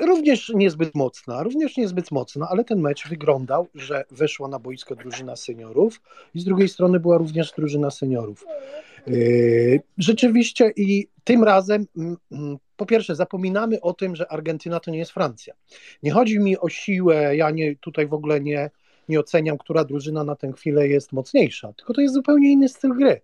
również 0.00 0.48
niezbyt 0.54 0.94
mocna, 0.94 1.42
również 1.42 1.76
niezbyt 1.76 2.10
mocna, 2.10 2.48
ale 2.50 2.64
ten 2.64 2.80
mecz 2.80 3.08
wyglądał, 3.08 3.66
że 3.74 4.04
weszła 4.10 4.48
na 4.48 4.58
boisko 4.58 4.94
drużyna 4.94 5.36
seniorów 5.36 6.00
i 6.34 6.40
z 6.40 6.44
drugiej 6.44 6.68
strony 6.68 7.00
była 7.00 7.18
również 7.18 7.52
drużyna 7.52 7.90
seniorów. 7.90 8.44
Yy, 9.06 9.80
rzeczywiście 9.98 10.72
i 10.76 11.08
tym 11.24 11.44
razem 11.44 11.86
mm, 11.96 12.16
mm, 12.32 12.56
po 12.76 12.86
pierwsze, 12.86 13.16
zapominamy 13.16 13.80
o 13.80 13.92
tym, 13.92 14.16
że 14.16 14.32
Argentyna 14.32 14.80
to 14.80 14.90
nie 14.90 14.98
jest 14.98 15.12
Francja. 15.12 15.54
Nie 16.02 16.10
chodzi 16.10 16.38
mi 16.38 16.58
o 16.58 16.68
siłę, 16.68 17.36
ja 17.36 17.50
nie, 17.50 17.76
tutaj 17.76 18.06
w 18.06 18.14
ogóle 18.14 18.40
nie, 18.40 18.70
nie 19.08 19.20
oceniam, 19.20 19.58
która 19.58 19.84
drużyna 19.84 20.24
na 20.24 20.36
tę 20.36 20.52
chwilę 20.52 20.88
jest 20.88 21.12
mocniejsza, 21.12 21.72
tylko 21.72 21.94
to 21.94 22.00
jest 22.00 22.14
zupełnie 22.14 22.52
inny 22.52 22.68
styl 22.68 22.90
gry. 22.94 23.20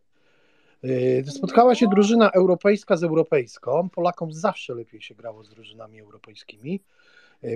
Yy, 0.82 1.24
spotkała 1.26 1.74
się 1.74 1.86
drużyna 1.88 2.30
europejska 2.30 2.96
z 2.96 3.04
europejską. 3.04 3.88
Polakom 3.88 4.32
zawsze 4.32 4.74
lepiej 4.74 5.02
się 5.02 5.14
grało 5.14 5.44
z 5.44 5.50
drużynami 5.50 6.00
europejskimi, 6.00 6.80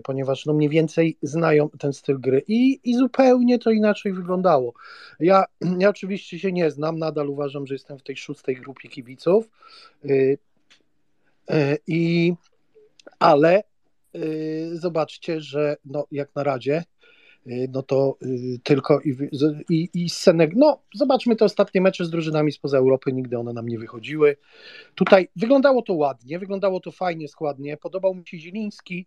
ponieważ 0.04 0.46
no 0.46 0.52
mniej 0.52 0.68
więcej 0.68 1.16
znają 1.22 1.68
ten 1.68 1.92
styl 1.92 2.20
gry 2.20 2.42
i, 2.48 2.80
i 2.84 2.94
zupełnie 2.94 3.58
to 3.58 3.70
inaczej 3.70 4.12
wyglądało. 4.12 4.72
Ja, 5.20 5.44
ja 5.78 5.88
oczywiście 5.88 6.38
się 6.38 6.52
nie 6.52 6.70
znam, 6.70 6.98
nadal 6.98 7.28
uważam, 7.28 7.66
że 7.66 7.74
jestem 7.74 7.98
w 7.98 8.02
tej 8.02 8.16
szóstej 8.16 8.56
grupie 8.56 8.88
kibiców. 8.88 9.50
Yy, 10.04 10.38
E, 11.50 11.76
I, 11.86 12.34
ale 13.18 13.62
y, 14.16 14.70
zobaczcie, 14.72 15.40
że 15.40 15.76
no, 15.84 16.06
jak 16.12 16.34
na 16.34 16.42
razie, 16.42 16.84
y, 17.46 17.68
no 17.72 17.82
to 17.82 18.16
y, 18.22 18.58
tylko 18.64 19.00
i, 19.00 19.16
i, 19.70 19.88
i 19.94 20.06
no 20.56 20.82
zobaczmy 20.94 21.36
te 21.36 21.44
ostatnie 21.44 21.80
mecze 21.80 22.04
z 22.04 22.10
drużynami 22.10 22.52
spoza 22.52 22.78
Europy, 22.78 23.12
nigdy 23.12 23.38
one 23.38 23.52
nam 23.52 23.68
nie 23.68 23.78
wychodziły. 23.78 24.36
Tutaj 24.94 25.28
wyglądało 25.36 25.82
to 25.82 25.94
ładnie, 25.94 26.38
wyglądało 26.38 26.80
to 26.80 26.92
fajnie, 26.92 27.28
składnie, 27.28 27.76
podobał 27.76 28.14
mi 28.14 28.26
się 28.26 28.38
Zieliński, 28.38 29.06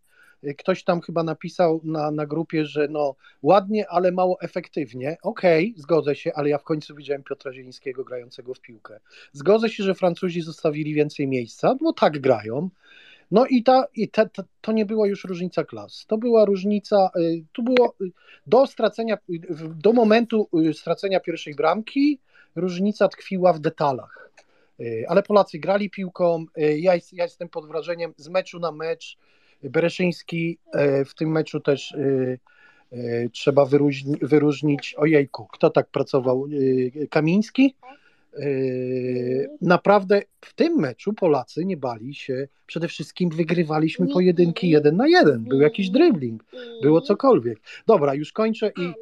Ktoś 0.57 0.83
tam 0.83 1.01
chyba 1.01 1.23
napisał 1.23 1.81
na, 1.83 2.11
na 2.11 2.25
grupie, 2.25 2.65
że 2.65 2.87
no 2.87 3.15
ładnie, 3.41 3.89
ale 3.89 4.11
mało 4.11 4.37
efektywnie. 4.41 5.17
Okej, 5.21 5.69
okay, 5.71 5.81
zgodzę 5.81 6.15
się, 6.15 6.33
ale 6.33 6.49
ja 6.49 6.57
w 6.57 6.63
końcu 6.63 6.95
widziałem 6.95 7.23
Piotra 7.23 7.53
Zielińskiego 7.53 8.03
grającego 8.03 8.53
w 8.53 8.59
piłkę. 8.59 8.99
Zgodzę 9.31 9.69
się, 9.69 9.83
że 9.83 9.95
Francuzi 9.95 10.41
zostawili 10.41 10.93
więcej 10.93 11.27
miejsca, 11.27 11.75
bo 11.81 11.93
tak 11.93 12.19
grają. 12.19 12.69
No 13.31 13.45
i, 13.45 13.63
ta, 13.63 13.87
i 13.95 14.09
te, 14.09 14.29
te, 14.29 14.43
to 14.61 14.71
nie 14.71 14.85
była 14.85 15.07
już 15.07 15.23
różnica 15.23 15.63
klas. 15.63 16.05
To 16.07 16.17
była 16.17 16.45
różnica, 16.45 17.09
y, 17.17 17.43
tu 17.51 17.63
było 17.63 17.95
y, 18.01 18.11
do 18.47 18.67
stracenia, 18.67 19.17
y, 19.29 19.39
do 19.75 19.93
momentu 19.93 20.49
stracenia 20.73 21.19
pierwszej 21.19 21.55
bramki 21.55 22.19
różnica 22.55 23.07
tkwiła 23.07 23.53
w 23.53 23.59
detalach. 23.59 24.29
Ale 25.07 25.23
Polacy 25.23 25.59
grali 25.59 25.89
piłką. 25.89 26.45
Ja, 26.57 26.93
ja 26.95 27.23
jestem 27.23 27.49
pod 27.49 27.67
wrażeniem 27.67 28.13
z 28.17 28.29
meczu 28.29 28.59
na 28.59 28.71
mecz 28.71 29.17
Bereszyński 29.63 30.57
e, 30.73 31.05
w 31.05 31.15
tym 31.15 31.31
meczu 31.31 31.59
też 31.59 31.91
e, 31.91 32.37
e, 32.91 33.29
trzeba 33.29 33.65
wyróżni, 33.65 34.17
wyróżnić, 34.21 34.95
ojejku, 34.97 35.47
kto 35.51 35.69
tak 35.69 35.89
pracował? 35.89 36.47
Kamiński? 37.09 37.75
Naprawdę 39.61 40.21
w 40.41 40.53
tym 40.53 40.79
meczu 40.79 41.13
Polacy 41.13 41.65
nie 41.65 41.77
bali 41.77 42.13
się, 42.15 42.47
przede 42.65 42.87
wszystkim 42.87 43.29
wygrywaliśmy 43.29 44.07
pojedynki 44.07 44.69
jeden 44.69 44.95
na 44.95 45.07
jeden, 45.07 45.43
był 45.43 45.61
jakiś 45.61 45.89
dribbling, 45.89 46.43
było 46.81 47.01
cokolwiek. 47.01 47.59
Dobra, 47.87 48.13
już 48.13 48.31
kończę 48.31 48.71
i 48.77 48.93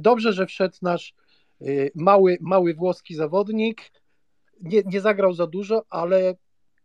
dobrze, 0.00 0.32
że 0.32 0.46
wszedł 0.46 0.76
nasz 0.82 1.14
mały, 1.94 2.38
mały 2.40 2.74
włoski 2.74 3.14
zawodnik, 3.14 3.90
nie, 4.60 4.82
nie 4.86 5.00
zagrał 5.00 5.32
za 5.32 5.46
dużo, 5.46 5.84
ale 5.90 6.34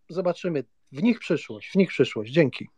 zobaczymy, 0.10 0.64
w 0.92 1.04
nich 1.04 1.20
przyszłość, 1.20 1.72
w 1.72 1.76
nich 1.76 1.90
przyszłość. 1.90 2.32
Dzięki. 2.32 2.70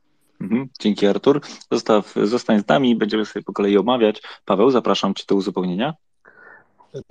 Mhm, 0.42 0.70
dzięki 0.80 1.08
Artur. 1.08 1.42
Zostaw, 1.72 2.14
zostań 2.24 2.60
z 2.64 2.68
nami, 2.68 2.96
będziemy 2.96 3.26
sobie 3.26 3.44
po 3.44 3.54
kolei 3.54 3.78
omawiać. 3.78 4.22
Paweł, 4.46 4.72
zapraszam 4.72 5.14
Cię 5.14 5.24
do 5.28 5.36
uzupełnienia. 5.36 5.94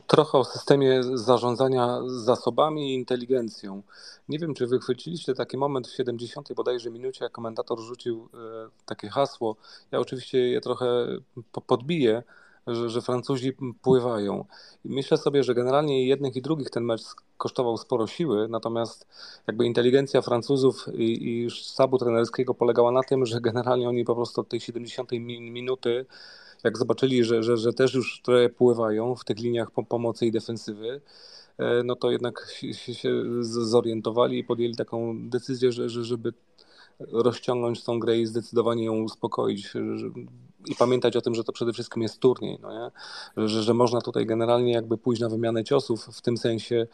Trochę 0.07 0.39
o 0.39 0.45
systemie 0.45 1.03
zarządzania 1.03 2.01
zasobami 2.07 2.91
i 2.91 2.95
inteligencją. 2.95 3.83
Nie 4.29 4.39
wiem, 4.39 4.55
czy 4.55 4.67
wychwyciliście 4.67 5.35
taki 5.35 5.57
moment 5.57 5.89
w 5.89 5.97
70 5.97 6.53
bodajże 6.55 6.91
minucie, 6.91 7.25
jak 7.25 7.33
komentator 7.33 7.81
rzucił 7.81 8.29
e, 8.35 8.39
takie 8.87 9.09
hasło. 9.09 9.57
Ja 9.91 9.99
oczywiście 9.99 10.39
je 10.39 10.61
trochę 10.61 11.07
podbiję, 11.67 12.23
że, 12.67 12.91
że 12.91 13.03
Francuzi 13.03 13.53
pływają. 13.83 14.45
I 14.85 14.89
myślę 14.89 15.17
sobie, 15.17 15.45
że 15.45 15.55
generalnie 15.55 16.05
i 16.05 16.07
jednych 16.07 16.37
i 16.37 16.43
drugich 16.43 16.71
ten 16.71 16.85
mecz 16.85 17.03
kosztował 17.41 17.77
sporo 17.77 18.07
siły, 18.07 18.49
natomiast 18.49 19.07
jakby 19.47 19.67
inteligencja 19.67 20.23
Francuzów 20.23 20.87
i, 20.95 21.29
i 21.29 21.51
sztabu 21.51 21.99
trenerskiego 21.99 22.55
polegała 22.55 22.93
na 22.93 23.03
tym, 23.03 23.27
że 23.27 23.41
generalnie 23.41 23.89
oni 23.89 24.05
po 24.05 24.15
prostu 24.15 24.41
od 24.41 24.49
tej 24.49 24.61
70 24.61 25.13
minuty 25.41 26.07
jak 26.65 26.79
zobaczyli, 26.79 27.25
że, 27.25 27.43
że, 27.43 27.57
że 27.57 27.73
też 27.73 27.95
już 27.95 28.23
trochę 28.23 28.49
pływają 28.49 29.15
w 29.15 29.25
tych 29.25 29.39
liniach 29.39 29.71
pomocy 29.89 30.27
i 30.27 30.33
defensywy, 30.33 31.01
e, 31.59 31.83
no 31.85 31.97
to 31.97 32.11
jednak 32.11 32.57
się, 32.73 33.13
zorientowali 33.41 34.39
i 34.39 34.45
podjęli 34.45 34.75
taką 34.75 35.29
decyzję, 35.29 35.73
że, 35.73 35.89
że 35.89 36.05
żeby 36.05 36.33
rozciągnąć 37.01 37.85
tą 37.85 37.99
grę 37.99 38.19
i 38.19 38.27
zdecydowanie 38.27 38.85
ją 38.85 39.03
uspokoić 39.03 39.73
i 40.67 40.75
pamiętać 40.75 41.17
o 41.17 41.21
tym, 41.21 41.35
że 41.35 41.45
to 41.45 41.53
przede 41.53 41.73
wszystkim 41.73 42.03
jest 42.03 42.19
turniej, 42.19 42.59
no 42.63 42.73
nie? 42.73 42.91
Że, 43.49 43.63
że 43.63 43.75
można 43.75 44.01
tutaj 44.01 44.27
generalnie 44.27 44.73
jakby 44.73 44.99
pójść 44.99 45.23
na 45.23 45.29
wymianę 45.29 45.65
ciosów 45.65 46.05
w 46.05 46.21
tym 46.23 46.37
sensie, 46.37 46.87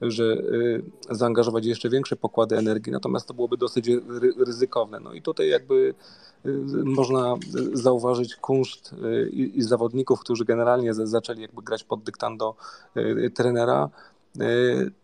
że 0.00 0.24
y, 0.24 0.82
zaangażować 1.10 1.66
jeszcze 1.66 1.88
większe 1.88 2.16
pokłady 2.16 2.56
energii, 2.56 2.92
natomiast 2.92 3.28
to 3.28 3.34
byłoby 3.34 3.56
dosyć 3.56 3.90
ryzykowne. 4.46 5.00
No 5.00 5.12
i 5.12 5.22
tutaj 5.22 5.48
jakby 5.48 5.94
y, 6.46 6.50
można 6.84 7.34
zauważyć 7.72 8.36
kunszt 8.36 8.92
y, 8.92 9.30
i, 9.30 9.62
zawodników, 9.62 10.20
którzy 10.20 10.44
generalnie 10.44 10.94
zaczęli 10.94 11.40
jakby 11.40 11.62
grać 11.62 11.84
pod 11.84 12.02
dyktando 12.02 12.54
trenera, 13.34 13.90
E, 14.13 14.13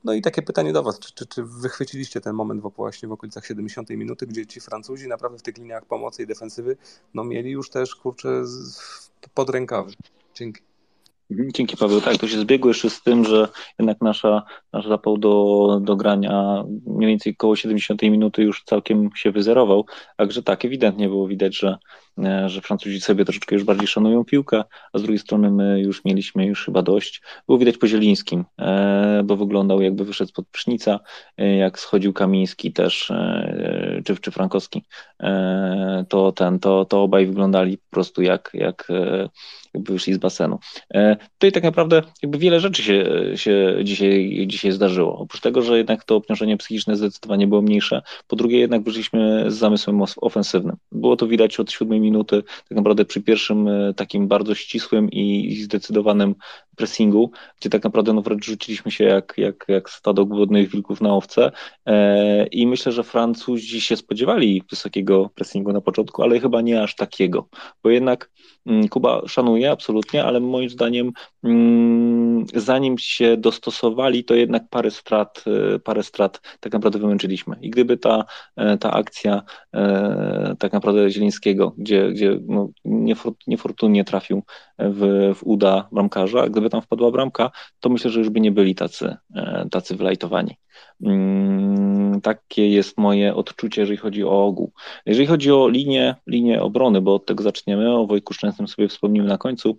no 0.05 0.13
i 0.13 0.23
takie 0.23 0.43
pytanie 0.43 0.73
do 0.73 0.83
Was, 0.83 0.99
czy, 0.99 1.15
czy, 1.15 1.27
czy 1.27 1.45
wychwyciliście 1.45 2.21
ten 2.21 2.35
moment 2.35 2.63
właśnie 2.63 3.09
w 3.09 3.13
okolicach 3.13 3.47
70 3.47 3.91
minuty, 3.91 4.27
gdzie 4.27 4.47
ci 4.47 4.61
Francuzi 4.61 5.09
naprawdę 5.09 5.39
w 5.39 5.43
tych 5.43 5.59
liniach 5.59 5.85
pomocy 5.85 6.23
i 6.23 6.27
defensywy 6.27 6.77
no 7.15 7.25
mieli 7.25 7.51
już 7.51 7.71
też, 7.71 7.95
kurczę, 7.95 8.43
pod 9.35 9.51
rękawy. 9.51 9.93
Dzięki. 10.35 10.61
Dzięki 11.31 11.77
Paweł. 11.77 12.01
Tak, 12.01 12.17
to 12.17 12.29
się 12.29 12.39
zbiegło 12.39 12.71
jeszcze 12.71 12.91
z 12.91 13.03
tym, 13.03 13.25
że 13.25 13.49
jednak 13.79 14.01
nasza, 14.01 14.43
nasz 14.73 14.89
zapał 14.89 15.19
do, 15.19 15.81
do 15.83 15.97
grania 15.97 16.65
mniej 16.87 17.09
więcej 17.09 17.33
około 17.39 17.57
70 17.57 18.03
minuty 18.03 18.43
już 18.43 18.65
całkiem 18.65 19.11
się 19.15 19.31
wyzerował. 19.31 19.87
Także 20.17 20.43
tak, 20.43 20.65
ewidentnie 20.65 21.09
było 21.09 21.29
widać, 21.29 21.59
że, 21.59 21.69
e, 21.69 21.79
że 22.47 22.61
Francuzi 22.61 23.01
sobie 23.01 23.25
troszeczkę 23.25 23.55
już 23.55 23.65
bardziej 23.65 23.87
szanują 23.87 24.25
piłkę, 24.25 24.65
a 24.93 24.99
z 24.99 25.03
drugiej 25.03 25.19
strony 25.19 25.51
my 25.51 25.81
już 25.81 26.05
mieliśmy 26.05 26.47
już 26.47 26.65
chyba 26.65 26.83
dość. 26.83 27.23
Było 27.47 27.59
widać 27.59 27.77
po 27.77 27.87
Zielińskim, 27.87 28.45
e, 28.59 29.23
bo 29.25 29.37
wyglądał 29.37 29.81
jakby 29.81 30.05
wyszedł 30.05 30.31
spod 30.31 30.49
psznica, 30.49 31.01
e, 31.39 31.57
jak 31.57 31.79
schodził 31.79 32.13
Kamiński 32.13 32.73
też, 32.73 33.13
czy, 34.05 34.17
czy 34.17 34.31
Frankowski, 34.31 34.85
to 36.09 36.33
ten, 36.33 36.59
to, 36.59 36.85
to 36.85 37.03
obaj 37.03 37.27
wyglądali 37.27 37.79
po 37.79 37.91
prostu 37.91 38.23
jak, 38.23 38.51
jak 38.55 38.89
jakby 39.75 39.93
wyszli 39.93 40.15
z 40.15 40.19
basenu. 40.19 40.59
E, 40.95 41.17
tutaj 41.17 41.53
tak 41.53 41.63
naprawdę 41.63 42.03
jakby 42.23 42.39
wiele 42.39 42.61
rzeczy 42.61 42.83
się, 42.83 43.05
się 43.35 43.77
dzisiaj, 43.85 44.45
dzisiaj 44.47 44.73
zdarzyło. 44.73 45.19
Oprócz 45.19 45.41
tego, 45.41 45.63
że 45.63 45.79
jednak 45.79 46.05
to 46.05 46.17
obciążenie 46.17 46.57
psychiczne 46.57 46.97
zdecydowanie 46.97 47.47
było 47.47 47.63
mniejsze, 47.63 48.03
po 48.29 48.37
drugie 48.37 48.59
jednak 48.59 48.83
wyszliśmy 48.83 49.51
z 49.51 49.55
zamysłem 49.55 50.03
ofensywnym. 50.21 50.77
Było 50.93 51.17
to 51.17 51.27
widać 51.27 51.61
od 51.61 51.73
siódmej 51.73 52.01
minuty, 52.11 52.43
tak 52.43 52.77
naprawdę 52.77 53.05
przy 53.05 53.23
pierwszym 53.23 53.69
e, 53.69 53.95
takim 53.95 54.29
bardzo 54.29 54.55
ścisłym 54.55 55.11
i 55.11 55.57
zdecydowanym 55.63 56.35
pressingu, 56.81 57.31
gdzie 57.61 57.71
tak 57.71 57.85
naprawdę 57.85 58.13
no 58.13 58.23
wręcz 58.23 58.45
rzuciliśmy 58.45 58.91
się 58.91 59.05
jak, 59.05 59.35
jak, 59.37 59.65
jak 59.69 59.91
stado 59.91 60.27
głodnych 60.27 60.71
wilków 60.71 61.01
na 61.01 61.15
owce. 61.15 61.53
E, 61.87 62.47
i 62.47 62.67
myślę, 62.67 62.93
że 62.93 63.05
Francuzi 63.05 63.81
się 63.81 63.97
spodziewali 63.97 64.63
wysokiego 64.71 65.31
pressingu 65.35 65.73
na 65.73 65.81
początku, 65.81 66.23
ale 66.23 66.41
chyba 66.41 66.61
nie 66.61 66.83
aż 66.83 66.97
takiego, 66.97 67.49
bo 67.83 67.91
jednak 67.91 68.31
mm, 68.67 68.89
Kuba 68.89 69.23
szanuje 69.27 69.71
absolutnie, 69.71 70.25
ale 70.25 70.41
moim 70.41 70.71
zdaniem 70.71 71.13
mm, 71.45 72.47
zanim 72.55 72.99
się 72.99 73.37
dostosowali, 73.37 74.25
to 74.25 74.35
jednak 74.35 74.63
parę 74.71 74.91
strat, 74.91 75.45
e, 75.47 75.79
parę 75.79 76.03
strat 76.03 76.41
tak 76.61 76.73
naprawdę 76.73 76.99
wymęczyliśmy. 76.99 77.57
I 77.61 77.71
gdyby 77.71 77.97
ta, 77.97 78.25
e, 78.57 78.79
ta 78.79 78.91
akcja 78.91 79.43
tak 80.59 80.73
naprawdę 80.73 81.11
Zielińskiego, 81.11 81.75
gdzie, 81.79 82.11
gdzie 82.11 82.39
no, 82.47 82.69
niefortunnie 83.47 84.05
trafił 84.05 84.43
w, 84.83 85.33
w 85.35 85.43
uda 85.43 85.89
bramkarza, 85.93 86.49
gdyby 86.49 86.71
tam 86.71 86.83
wpadła 86.83 87.11
bramka, 87.11 87.51
to 87.81 87.89
myślę, 87.89 88.11
że 88.11 88.19
już 88.19 88.31
by 88.31 88.41
nie 88.41 88.53
byli 88.53 88.75
tacy, 88.75 89.17
e, 89.35 89.67
tacy 89.71 89.97
wylajtowani. 89.97 90.57
Mm, 91.03 92.21
takie 92.21 92.69
jest 92.69 92.99
moje 92.99 93.35
odczucie, 93.35 93.83
jeżeli 93.83 93.97
chodzi 93.97 94.25
o 94.25 94.45
ogół. 94.45 94.73
Jeżeli 95.07 95.27
chodzi 95.27 95.53
o 95.53 95.69
linię, 95.69 96.17
linię 96.27 96.63
obrony, 96.63 97.01
bo 97.01 97.15
od 97.15 97.27
tego 97.27 97.43
zaczniemy, 97.43 97.97
o 97.97 98.07
Wojku 98.07 98.35
Szczęsnym 98.35 98.69
sobie 98.69 98.89
wspomnimy 98.89 99.29
na 99.29 99.39
końcu, 99.39 99.79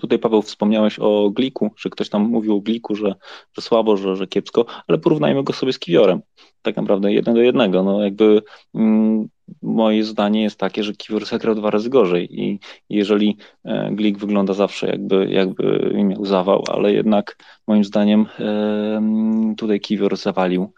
Tutaj 0.00 0.18
Paweł 0.18 0.42
wspomniałeś 0.42 0.98
o 0.98 1.30
Gliku, 1.30 1.70
że 1.76 1.90
ktoś 1.90 2.08
tam 2.08 2.22
mówił 2.22 2.56
o 2.56 2.60
Gliku, 2.60 2.94
że, 2.94 3.14
że 3.52 3.62
słabo, 3.62 3.96
że, 3.96 4.16
że 4.16 4.26
kiepsko, 4.26 4.66
ale 4.86 4.98
porównajmy 4.98 5.42
go 5.42 5.52
sobie 5.52 5.72
z 5.72 5.78
Kiwiorem. 5.78 6.20
Tak 6.62 6.76
naprawdę 6.76 7.12
jeden 7.12 7.34
do 7.34 7.40
jednego. 7.40 7.82
No 7.82 8.02
jakby 8.04 8.42
mm, 8.74 9.28
moje 9.62 10.04
zdanie 10.04 10.42
jest 10.42 10.58
takie, 10.58 10.84
że 10.84 10.92
Kiwior 10.92 11.26
zagrał 11.26 11.54
dwa 11.54 11.70
razy 11.70 11.90
gorzej 11.90 12.40
i 12.40 12.60
jeżeli 12.88 13.36
e, 13.64 13.90
Glik 13.92 14.18
wygląda 14.18 14.54
zawsze 14.54 14.86
jakby, 14.86 15.26
jakby 15.30 15.92
miał 16.04 16.24
zawał, 16.24 16.64
ale 16.68 16.92
jednak 16.92 17.36
moim 17.66 17.84
zdaniem 17.84 18.26
e, 18.38 19.54
tutaj 19.56 19.80
Kiwior 19.80 20.16
zawalił 20.16 20.72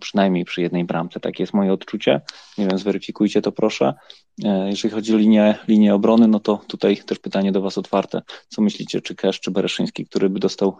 przynajmniej 0.00 0.44
przy 0.44 0.62
jednej 0.62 0.84
bramce. 0.84 1.20
Takie 1.20 1.42
jest 1.42 1.54
moje 1.54 1.72
odczucie. 1.72 2.20
Nie 2.58 2.66
wiem, 2.66 2.78
zweryfikujcie 2.78 3.42
to 3.42 3.52
proszę. 3.52 3.94
Jeżeli 4.66 4.94
chodzi 4.94 5.14
o 5.14 5.18
linię, 5.18 5.58
linię 5.68 5.94
obrony, 5.94 6.28
no 6.28 6.40
to 6.40 6.60
tutaj 6.68 6.96
też 6.96 7.18
pytanie 7.18 7.52
do 7.52 7.62
Was 7.62 7.78
otwarte. 7.78 8.22
Co 8.48 8.62
myślicie, 8.62 9.00
czy 9.00 9.14
Kesz, 9.14 9.40
czy 9.40 9.50
Bereszyński, 9.50 10.06
który 10.06 10.30
by 10.30 10.40
dostał 10.40 10.76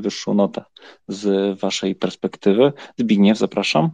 wyższą 0.00 0.34
notę 0.34 0.64
z 1.08 1.58
Waszej 1.60 1.94
perspektywy? 1.94 2.72
Zbigniew, 2.98 3.38
zapraszam. 3.38 3.90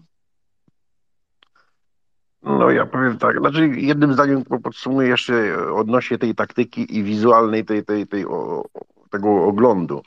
No 2.42 2.70
ja 2.70 2.86
powiem 2.86 3.18
tak, 3.18 3.38
znaczy 3.38 3.68
jednym 3.76 4.12
zdaniem 4.12 4.44
podsumuję 4.44 5.08
jeszcze 5.08 5.56
odnośnie 5.74 6.18
tej 6.18 6.34
taktyki 6.34 6.96
i 6.96 7.02
wizualnej 7.02 7.64
tej, 7.64 7.84
tej, 7.84 8.06
tej, 8.06 8.26
o, 8.26 8.64
tego 9.10 9.44
oglądu. 9.44 10.02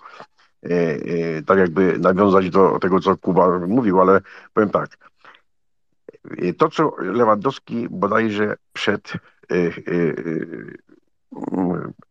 E, 0.63 0.72
e, 1.38 1.41
tak 1.43 1.60
jakby 1.60 2.00
nawiązać 2.00 2.50
do 2.50 2.80
tego, 2.80 3.00
co 3.00 3.17
Kuba 3.17 3.60
mówił, 3.60 4.02
ale 4.02 4.22
powiem 4.54 4.69
tak. 4.69 5.10
E, 6.38 6.54
to, 6.54 6.69
co 6.69 6.95
Lewandowski 6.98 7.88
bodajże 7.89 8.56
przed 8.74 9.13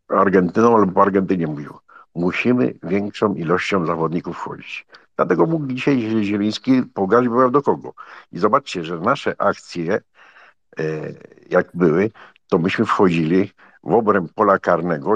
Argentyną 0.07 0.75
albo 0.75 1.01
Argentynie 1.01 1.47
mówił, 1.47 1.73
musimy 2.15 2.73
większą 2.83 3.33
ilością 3.33 3.85
zawodników 3.85 4.37
wchodzić. 4.37 4.85
Dlatego 5.15 5.45
mógł 5.45 5.67
dzisiaj 5.67 6.23
Zieliński 6.23 6.83
pograć 6.93 7.27
była 7.27 7.49
do 7.49 7.61
kogo. 7.61 7.93
I 8.31 8.39
zobaczcie, 8.39 8.83
że 8.83 8.99
nasze 8.99 9.41
akcje 9.41 10.01
jak 11.49 11.67
były, 11.73 12.11
to 12.47 12.57
myśmy 12.57 12.85
wchodzili 12.85 13.51
w 13.83 13.93
obręb 13.93 14.33
pola 14.33 14.59
karnego 14.59 15.15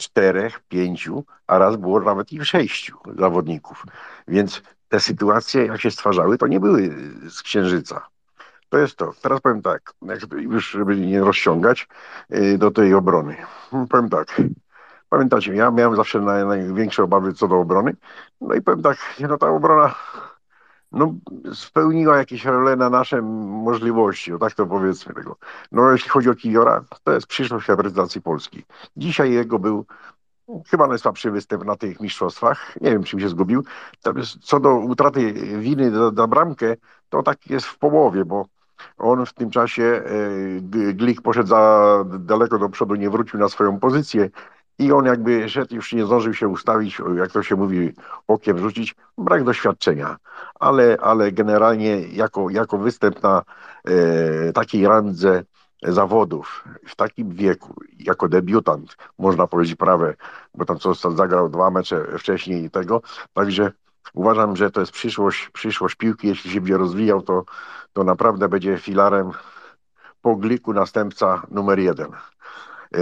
czterech, 0.00 0.60
pięciu, 0.68 1.24
a 1.46 1.58
raz 1.58 1.76
było 1.76 2.00
nawet 2.00 2.32
i 2.32 2.44
sześciu 2.44 2.96
zawodników. 3.18 3.84
Więc 4.28 4.62
te 4.88 5.00
sytuacje, 5.00 5.66
jak 5.66 5.80
się 5.80 5.90
stwarzały, 5.90 6.38
to 6.38 6.46
nie 6.46 6.60
były 6.60 6.94
z 7.28 7.42
księżyca. 7.42 8.06
To 8.68 8.78
jest 8.78 8.96
to. 8.96 9.12
Teraz 9.22 9.40
powiem 9.40 9.62
tak, 9.62 9.94
już 10.36 10.70
żeby 10.70 10.96
nie 10.96 11.20
rozciągać 11.20 11.88
e, 12.30 12.58
do 12.58 12.70
tej 12.70 12.94
obrony. 12.94 13.36
Powiem 13.90 14.08
tak. 14.08 14.42
Pamiętacie, 15.08 15.54
ja 15.54 15.70
miałem 15.70 15.96
zawsze 15.96 16.20
największe 16.20 17.02
obawy 17.02 17.32
co 17.32 17.48
do 17.48 17.60
obrony. 17.60 17.96
No 18.40 18.54
i 18.54 18.62
powiem 18.62 18.82
tak, 18.82 18.96
no 19.20 19.38
ta 19.38 19.50
obrona 19.50 19.94
no, 20.92 21.14
spełniła 21.54 22.18
jakieś 22.18 22.44
role 22.44 22.76
na 22.76 22.90
nasze 22.90 23.22
możliwości, 23.22 24.32
o 24.32 24.38
tak 24.38 24.54
to 24.54 24.66
powiedzmy 24.66 25.14
tego. 25.14 25.36
No 25.72 25.90
jeśli 25.92 26.10
chodzi 26.10 26.30
o 26.30 26.34
Kiwiora, 26.34 26.84
to 27.04 27.12
jest 27.12 27.26
przyszłość 27.26 27.68
reprezentacji 27.68 28.22
Polski. 28.22 28.64
Dzisiaj 28.96 29.32
jego 29.32 29.58
był 29.58 29.86
chyba 30.70 30.86
najsłabszy 30.86 31.30
występ 31.30 31.64
na 31.64 31.76
tych 31.76 32.00
mistrzostwach. 32.00 32.76
Nie 32.80 32.90
wiem, 32.90 33.04
czym 33.04 33.20
się 33.20 33.28
zgubił. 33.28 33.64
Co 34.42 34.60
do 34.60 34.76
utraty 34.76 35.32
winy 35.58 35.90
za 36.16 36.26
bramkę, 36.26 36.76
to 37.08 37.22
tak 37.22 37.50
jest 37.50 37.66
w 37.66 37.78
połowie, 37.78 38.24
bo 38.24 38.46
on 38.98 39.26
w 39.26 39.32
tym 39.32 39.50
czasie, 39.50 39.82
e, 39.82 40.60
Glik 40.94 41.22
poszedł 41.22 41.48
za 41.48 42.04
daleko 42.18 42.58
do 42.58 42.68
przodu, 42.68 42.94
nie 42.94 43.10
wrócił 43.10 43.40
na 43.40 43.48
swoją 43.48 43.80
pozycję 43.80 44.30
i 44.80 44.92
on 44.92 45.04
jakby 45.04 45.48
szedł, 45.48 45.74
już 45.74 45.92
nie 45.92 46.06
zdążył 46.06 46.34
się 46.34 46.48
ustawić, 46.48 47.02
jak 47.16 47.32
to 47.32 47.42
się 47.42 47.56
mówi, 47.56 47.92
okiem 48.28 48.58
rzucić, 48.58 48.94
brak 49.18 49.44
doświadczenia, 49.44 50.16
ale, 50.54 50.96
ale 51.00 51.32
generalnie 51.32 52.00
jako, 52.00 52.50
jako 52.50 52.78
występ 52.78 53.22
na 53.22 53.42
e, 53.84 54.52
takiej 54.52 54.86
randze 54.86 55.44
zawodów 55.82 56.64
w 56.86 56.96
takim 56.96 57.34
wieku, 57.34 57.74
jako 57.98 58.28
debiutant, 58.28 58.96
można 59.18 59.46
powiedzieć 59.46 59.76
prawie, 59.76 60.14
bo 60.54 60.64
tam 60.64 60.78
co 60.78 60.94
zagrał 60.94 61.48
dwa 61.48 61.70
mecze 61.70 62.18
wcześniej 62.18 62.64
i 62.64 62.70
tego, 62.70 63.02
także 63.32 63.72
uważam, 64.14 64.56
że 64.56 64.70
to 64.70 64.80
jest 64.80 64.92
przyszłość, 64.92 65.48
przyszłość 65.48 65.94
piłki, 65.94 66.28
jeśli 66.28 66.50
się 66.50 66.60
będzie 66.60 66.76
rozwijał, 66.76 67.22
to, 67.22 67.44
to 67.92 68.04
naprawdę 68.04 68.48
będzie 68.48 68.78
filarem 68.78 69.30
po 70.22 70.36
gliku 70.36 70.72
następca 70.72 71.42
numer 71.50 71.78
jeden. 71.78 72.12
E, 72.94 73.00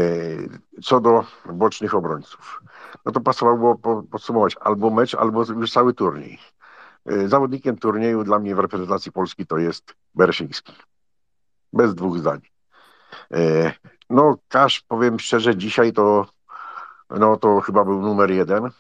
co 0.83 1.01
do 1.01 1.25
bocznych 1.53 1.95
obrońców, 1.95 2.63
no 3.05 3.13
to 3.13 3.21
pasowało 3.21 3.79
podsumować 4.11 4.57
albo 4.61 4.91
mecz, 4.91 5.15
albo 5.15 5.45
już 5.45 5.73
cały 5.73 5.95
turniej. 5.95 6.39
E, 7.07 7.29
zawodnikiem 7.29 7.79
turnieju 7.79 8.25
dla 8.25 8.39
mnie 8.39 8.55
w 8.55 8.59
reprezentacji 8.59 9.13
Polski 9.13 9.47
to 9.47 9.59
jest 9.59 9.95
Bereszyński. 10.15 10.73
Bez 11.73 11.95
dwóch 11.95 12.19
zdań. 12.19 12.41
E, 13.33 13.73
no, 14.11 14.37
Kasz, 14.49 14.81
powiem 14.81 15.19
szczerze, 15.19 15.57
dzisiaj 15.57 15.93
to, 15.93 16.27
no, 17.11 17.37
to 17.37 17.61
chyba 17.61 17.85
był 17.85 18.03
numer 18.03 18.31
jeden. 18.31 18.71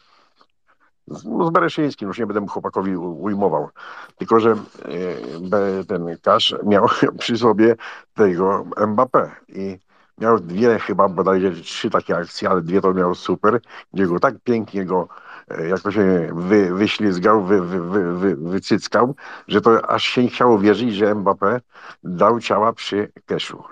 Z, 1.06 1.24
no, 1.24 1.46
z 1.46 1.50
Bereszyńskim, 1.50 2.08
już 2.08 2.18
nie 2.18 2.26
będę 2.26 2.46
chłopakowi 2.46 2.96
ujmował. 2.96 3.68
Tylko, 4.16 4.40
że 4.40 4.56
ten 5.88 6.16
Kasz 6.22 6.54
miał 6.64 6.88
przy 7.18 7.38
sobie 7.38 7.76
tego 8.14 8.64
Mbappé 8.76 9.30
i 9.48 9.78
miał 10.20 10.40
dwie 10.40 10.78
chyba 10.78 11.08
bodajże 11.08 11.50
trzy 11.50 11.90
takie 11.90 12.16
akcje, 12.16 12.50
ale 12.50 12.62
dwie 12.62 12.80
to 12.80 12.94
miał 12.94 13.14
super, 13.14 13.60
gdzie 13.94 14.06
go 14.06 14.20
tak 14.20 14.34
pięknie 14.44 14.84
go, 14.84 15.08
e, 15.48 15.68
jak 15.68 15.80
to 15.80 15.92
się 15.92 16.30
wy, 16.32 16.74
wyślizgał, 16.74 17.44
wy, 17.44 17.60
wy, 17.62 18.14
wy, 18.14 18.36
wycyckał, 18.36 19.14
że 19.48 19.60
to 19.60 19.90
aż 19.90 20.04
się 20.04 20.22
nie 20.22 20.28
chciało 20.28 20.58
wierzyć, 20.58 20.94
że 20.94 21.14
Mbappé 21.14 21.60
dał 22.02 22.40
ciała 22.40 22.72
przy 22.72 23.12
Keszu. 23.26 23.64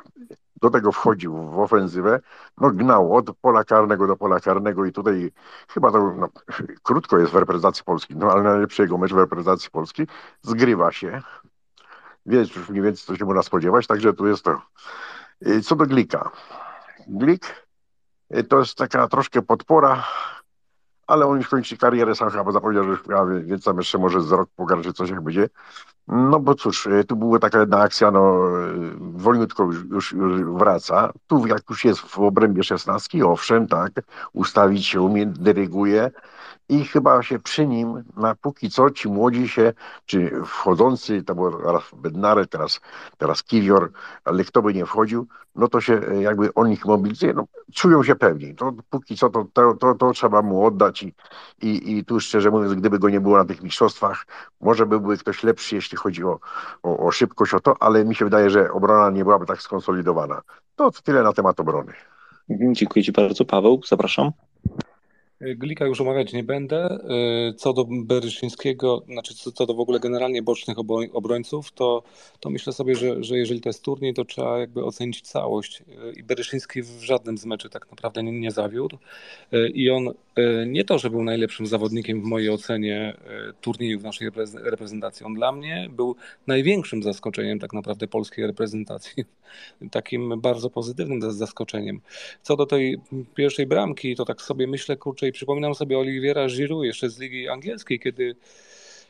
Do 0.63 0.71
tego 0.71 0.93
wchodził 0.93 1.37
w 1.37 1.59
ofensywę, 1.59 2.21
no 2.61 2.71
gnał 2.71 3.15
od 3.17 3.37
pola 3.41 3.65
karnego 3.65 4.07
do 4.07 4.17
pola 4.17 4.41
karnego 4.41 4.85
i 4.85 4.93
tutaj 4.93 5.33
chyba 5.69 5.93
to 5.93 6.15
no, 6.17 6.29
krótko 6.83 7.19
jest 7.19 7.33
w 7.33 7.37
reprezentacji 7.37 7.85
Polski, 7.85 8.17
no 8.17 8.31
ale 8.31 8.43
najlepszy 8.43 8.83
jego 8.83 8.99
mecz 8.99 9.13
w 9.13 9.19
reprezentacji 9.19 9.71
Polski 9.71 10.07
zgrywa 10.43 10.93
się. 10.93 11.23
Wiesz 12.27 12.57
już 12.57 12.69
mniej 12.69 12.83
więcej, 12.83 13.07
co 13.07 13.17
się 13.17 13.25
można 13.25 13.43
spodziewać, 13.43 13.87
także 13.87 14.13
tu 14.13 14.27
jest 14.27 14.45
to 14.45 14.61
co 15.65 15.77
do 15.77 15.87
Glika. 15.87 16.31
Glik 17.09 17.67
y, 18.37 18.45
to 18.45 18.59
jest 18.59 18.75
taka 18.75 19.09
troszkę 19.09 19.43
podpora, 19.43 20.05
ale 21.07 21.27
on 21.27 21.37
już 21.37 21.49
kończy 21.49 21.77
karierę, 21.77 22.15
sam 22.15 22.31
chyba 22.31 22.53
zapowiedział, 22.53 22.85
że 22.85 22.91
już 22.91 23.01
więc 23.45 23.65
tam 23.65 23.79
jeszcze 23.79 23.99
może 23.99 24.21
z 24.21 24.33
rok 24.33 24.49
pogra, 24.57 24.83
czy 24.83 24.93
coś 24.93 25.11
jak 25.11 25.21
będzie. 25.21 25.49
No 26.09 26.41
bo 26.41 26.55
cóż, 26.55 26.87
y, 26.87 27.05
tu 27.05 27.17
była 27.17 27.39
taka 27.39 27.61
jedna 27.61 27.81
akcja, 27.81 28.11
no 28.11 28.39
wolniutko 28.99 29.65
już, 29.65 29.85
już, 29.85 30.13
już 30.13 30.45
wraca. 30.45 31.13
Tu 31.27 31.47
jak 31.47 31.63
już 31.71 31.85
jest 31.85 32.01
w 32.01 32.19
obrębie 32.19 32.63
szesnastki, 32.63 33.23
owszem, 33.23 33.67
tak, 33.67 33.93
ustawić 34.33 34.87
się 34.87 35.01
umie, 35.01 35.27
dyryguje, 35.27 36.11
i 36.69 36.85
chyba 36.85 37.23
się 37.23 37.39
przy 37.39 37.67
nim 37.67 38.05
na 38.17 38.35
póki 38.35 38.71
co 38.71 38.91
ci 38.91 39.09
młodzi 39.09 39.49
się, 39.49 39.73
czy 40.07 40.43
wchodzący, 40.47 41.23
to 41.23 41.35
był 41.35 41.51
raz 41.51 41.83
Bednarek, 41.97 42.49
teraz, 42.49 42.81
teraz 43.19 43.43
Kiwior, 43.43 43.93
ale 44.25 44.45
kto 44.45 44.63
by 44.63 44.75
nie 44.75 44.87
wchodził, 44.87 45.27
no 45.55 45.69
to 45.69 45.81
się 45.81 46.01
e, 46.11 46.23
jakby 46.23 46.55
on 46.55 46.73
ich 46.73 46.85
mobilizuje, 46.85 47.33
no, 47.33 47.45
czują 47.73 48.03
się 48.03 48.15
pewni. 48.15 48.55
To 48.55 48.73
póki 48.91 49.17
co 49.17 49.31
to, 49.31 49.47
to, 49.53 49.75
to, 49.75 49.95
to 49.95 50.13
trzeba 50.13 50.43
mu 50.43 50.67
oddać 50.67 51.03
i, 51.03 51.15
i, 51.63 51.99
i 51.99 52.05
tu 52.05 52.21
szczerze 52.21 52.51
mówiąc, 52.51 52.75
gdyby 52.75 52.99
go 52.99 53.09
nie 53.09 53.21
było 53.21 53.39
na 53.39 53.45
tych 53.45 53.63
mistrzostwach, 53.63 54.27
może 54.61 54.87
by 54.87 55.01
był 55.01 55.17
ktoś 55.17 55.43
lepszy, 55.43 55.75
jeśli 55.75 55.99
chodzi 55.99 56.25
o, 56.25 56.39
o, 56.83 56.99
o 56.99 57.11
szybkość, 57.11 57.55
o 57.55 57.61
to, 57.61 57.75
ale 57.81 58.05
mi 58.05 58.15
się 58.15 58.25
wydaje, 58.25 58.51
że 58.51 58.73
obrona 58.73 59.11
nie 59.11 59.25
byłaby 59.25 59.47
tak 59.47 59.63
skonsolidowana. 59.63 60.43
To 60.77 60.91
tyle 60.91 61.23
na 61.23 61.33
temat 61.33 61.61
obrony. 61.61 61.93
Mhm, 62.51 62.75
dziękuję 62.75 63.05
Ci 63.05 63.13
bardzo. 63.13 63.45
Paweł, 63.45 63.81
zapraszam. 63.89 64.33
Glika 65.41 65.87
już 65.87 66.01
omawiać 66.01 66.33
nie 66.33 66.45
będę. 66.45 66.99
Y, 67.51 67.55
co 67.55 67.73
do 67.73 67.87
Beryszyńskiego, 67.91 69.03
znaczy 69.13 69.35
co, 69.35 69.67
do 69.67 69.75
w 69.75 69.81
ogóle 69.81 70.01
generalnie 70.01 70.43
bocznych 70.43 70.77
obrońców, 71.13 71.73
to, 71.73 72.03
to 72.41 72.51
myślę 72.51 72.73
sobie, 72.73 72.95
że, 72.95 73.25
że 73.25 73.39
jeżeli 73.39 73.61
to 73.61 73.69
jest 73.69 73.83
turniej, 73.83 74.15
to 74.15 74.25
trzeba 74.25 74.59
jakby 74.59 74.85
ocenić 74.85 75.21
całość. 75.21 75.81
Y, 75.81 75.85
I 76.17 76.23
Beryszyński 76.23 76.83
w 76.83 77.03
żadnym 77.03 77.39
z 77.39 77.47
meczy 77.47 77.71
tak 77.71 77.91
naprawdę 77.91 78.23
nie, 78.23 78.33
nie 78.33 78.51
zawiódł. 78.51 78.99
I 79.75 79.91
on 79.91 80.11
nie 80.67 80.85
to, 80.85 80.99
że 80.99 81.11
był 81.11 81.25
najlepszym 81.25 81.67
zawodnikiem 81.67 82.23
w 82.23 82.25
mojej 82.25 82.51
ocenie 82.51 83.17
turnieju 83.61 84.01
w 84.01 84.03
naszej 84.03 84.31
reprezentacji. 84.55 85.27
On 85.27 85.35
dla 85.35 85.53
mnie 85.53 85.89
był 85.91 86.17
największym 86.47 87.03
zaskoczeniem 87.03 87.59
tak 87.59 87.73
naprawdę 87.73 88.09
polskiej 88.09 88.47
reprezentacji. 88.47 89.25
Takim 89.91 90.41
bardzo 90.41 90.71
pozytywnym 90.71 91.33
zaskoczeniem. 91.33 92.01
Co 92.43 92.57
do 92.57 92.67
tej 92.67 93.01
pierwszej 93.35 93.67
bramki, 93.67 94.17
to 94.17 94.25
tak 94.25 94.43
sobie 94.43 94.67
myślę, 94.67 94.97
kurczę, 94.97 95.26
i 95.27 95.33
przypominam 95.33 95.75
sobie 95.75 95.99
Oliviera 95.99 96.47
Giroud 96.47 96.85
jeszcze 96.85 97.11
z 97.11 97.19
Ligi 97.19 97.49
Angielskiej, 97.49 98.01
kiedy, 98.01 98.37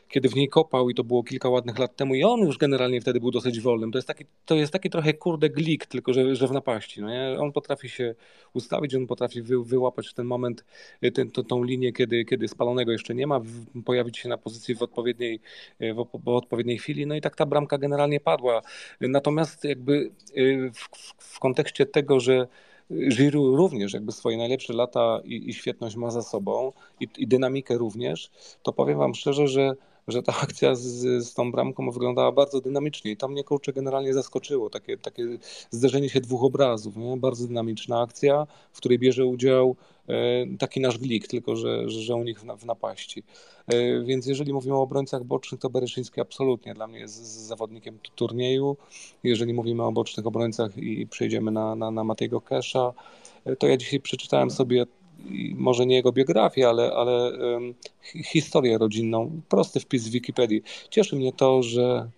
kiedy 0.09 0.29
w 0.29 0.35
niej 0.35 0.47
kopał 0.47 0.89
i 0.89 0.95
to 0.95 1.03
było 1.03 1.23
kilka 1.23 1.49
ładnych 1.49 1.79
lat 1.79 1.95
temu 1.95 2.15
i 2.15 2.23
on 2.23 2.39
już 2.39 2.57
generalnie 2.57 3.01
wtedy 3.01 3.19
był 3.19 3.31
dosyć 3.31 3.59
wolnym. 3.59 3.91
To 3.91 3.97
jest 3.97 4.07
taki, 4.07 4.25
to 4.45 4.55
jest 4.55 4.73
taki 4.73 4.89
trochę 4.89 5.13
kurde 5.13 5.49
glik, 5.49 5.85
tylko 5.85 6.13
że, 6.13 6.35
że 6.35 6.47
w 6.47 6.51
napaści. 6.51 7.01
No 7.01 7.09
nie? 7.09 7.39
On 7.39 7.51
potrafi 7.51 7.89
się 7.89 8.15
ustawić, 8.53 8.95
on 8.95 9.07
potrafi 9.07 9.41
wy, 9.41 9.63
wyłapać 9.63 10.07
w 10.07 10.13
ten 10.13 10.25
moment 10.25 10.65
y, 11.03 11.11
ten, 11.11 11.31
to, 11.31 11.43
tą 11.43 11.63
linię, 11.63 11.93
kiedy, 11.93 12.25
kiedy 12.25 12.47
spalonego 12.47 12.91
jeszcze 12.91 13.15
nie 13.15 13.27
ma, 13.27 13.39
w, 13.39 13.83
pojawić 13.85 14.17
się 14.17 14.29
na 14.29 14.37
pozycji 14.37 14.75
w 14.75 14.81
odpowiedniej, 14.81 15.39
y, 15.81 15.93
w, 15.93 16.07
w, 16.23 16.27
odpowiedniej 16.27 16.77
chwili. 16.77 17.07
No 17.07 17.15
i 17.15 17.21
tak 17.21 17.35
ta 17.35 17.45
bramka 17.45 17.77
generalnie 17.77 18.19
padła. 18.19 18.61
Natomiast 19.01 19.63
jakby 19.63 20.11
y, 20.37 20.71
w, 20.73 20.89
w 21.35 21.39
kontekście 21.39 21.85
tego, 21.85 22.19
że 22.19 22.47
Giroud 22.91 23.55
również 23.55 23.93
jakby 23.93 24.11
swoje 24.11 24.37
najlepsze 24.37 24.73
lata 24.73 25.19
i, 25.23 25.49
i 25.49 25.53
świetność 25.53 25.95
ma 25.95 26.11
za 26.11 26.21
sobą 26.21 26.71
i, 26.99 27.07
i, 27.17 27.27
dynamikę 27.27 27.77
również, 27.77 28.31
to 28.63 28.73
powiem 28.73 28.97
wam 28.97 29.15
szczerze, 29.15 29.47
że, 29.47 29.75
że 30.07 30.23
ta 30.23 30.33
akcja 30.41 30.75
z, 30.75 31.25
z 31.25 31.33
tą 31.33 31.51
bramką 31.51 31.91
wyglądała 31.91 32.31
bardzo 32.31 32.61
dynamicznie 32.61 33.11
i 33.11 33.17
to 33.17 33.27
mnie 33.27 33.43
kurczę 33.43 33.73
generalnie 33.73 34.13
zaskoczyło, 34.13 34.69
takie, 34.69 34.97
takie 34.97 35.23
zderzenie 35.71 36.09
się 36.09 36.21
dwóch 36.21 36.43
obrazów, 36.43 36.97
nie? 36.97 37.17
bardzo 37.17 37.47
dynamiczna 37.47 38.01
akcja, 38.01 38.47
w 38.71 38.77
której 38.77 38.99
bierze 38.99 39.25
udział 39.25 39.75
E, 40.09 40.45
taki 40.57 40.79
nasz 40.81 40.97
glik, 40.97 41.27
tylko 41.27 41.55
że, 41.55 41.89
że 41.89 42.15
u 42.15 42.23
nich 42.23 42.39
w 42.39 42.65
napaści. 42.65 43.23
E, 43.67 44.03
więc 44.03 44.25
jeżeli 44.25 44.53
mówimy 44.53 44.75
o 44.75 44.81
obrońcach 44.81 45.23
bocznych, 45.23 45.61
to 45.61 45.69
Bereszyński 45.69 46.21
absolutnie 46.21 46.73
dla 46.73 46.87
mnie 46.87 46.99
jest 46.99 47.47
zawodnikiem 47.47 47.99
turnieju. 48.15 48.77
Jeżeli 49.23 49.53
mówimy 49.53 49.83
o 49.83 49.91
bocznych 49.91 50.27
obrońcach 50.27 50.77
i 50.77 51.07
przejdziemy 51.07 51.51
na, 51.51 51.75
na, 51.75 51.91
na 51.91 52.15
Kesha, 52.45 52.93
e, 53.45 53.55
to 53.55 53.67
ja 53.67 53.77
dzisiaj 53.77 53.99
przeczytałem 53.99 54.51
sobie 54.51 54.85
może 55.55 55.85
nie 55.85 55.95
jego 55.95 56.11
biografię, 56.11 56.69
ale, 56.69 56.91
ale 56.93 57.31
historię 58.23 58.77
rodzinną, 58.77 59.41
prosty 59.49 59.79
wpis 59.79 60.07
w 60.07 60.11
Wikipedii. 60.11 60.61
Cieszy 60.89 61.15
mnie 61.15 61.33
to, 61.33 61.63
że, 61.63 62.09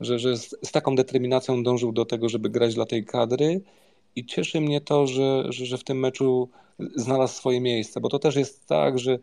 że, 0.00 0.18
że 0.18 0.36
z, 0.36 0.56
z, 0.62 0.72
taką 0.72 0.94
determinacją 0.96 1.62
dążył 1.62 1.92
do 1.92 2.04
tego, 2.04 2.28
żeby 2.28 2.50
grać 2.50 2.74
dla 2.74 2.86
tej 2.86 3.04
kadry. 3.04 3.60
I 4.16 4.26
cieszy 4.26 4.60
mnie 4.60 4.80
to, 4.80 5.06
że, 5.06 5.44
że, 5.48 5.66
że 5.66 5.78
w 5.78 5.84
tym 5.84 5.98
meczu 5.98 6.48
znalazł 6.94 7.34
swoje 7.34 7.60
miejsce, 7.60 8.00
bo 8.00 8.08
to 8.08 8.18
też 8.18 8.36
jest 8.36 8.66
tak, 8.66 8.98
że 8.98 9.18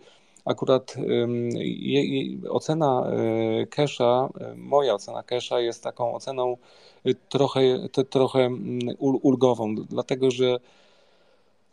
akurat 0.46 0.96
ocena 2.50 3.12
e, 3.12 3.68
Kesha, 3.68 4.30
e, 4.40 4.56
moja 4.56 4.94
ocena 4.94 5.24
Kesha 5.24 5.60
jest 5.60 5.84
taką 5.84 6.14
oceną 6.14 6.58
e, 7.06 7.14
trochę, 7.30 7.62
trochę 8.10 8.40
mm, 8.40 8.80
ulgową, 9.00 9.76
dlatego 9.76 10.32
że 10.32 10.60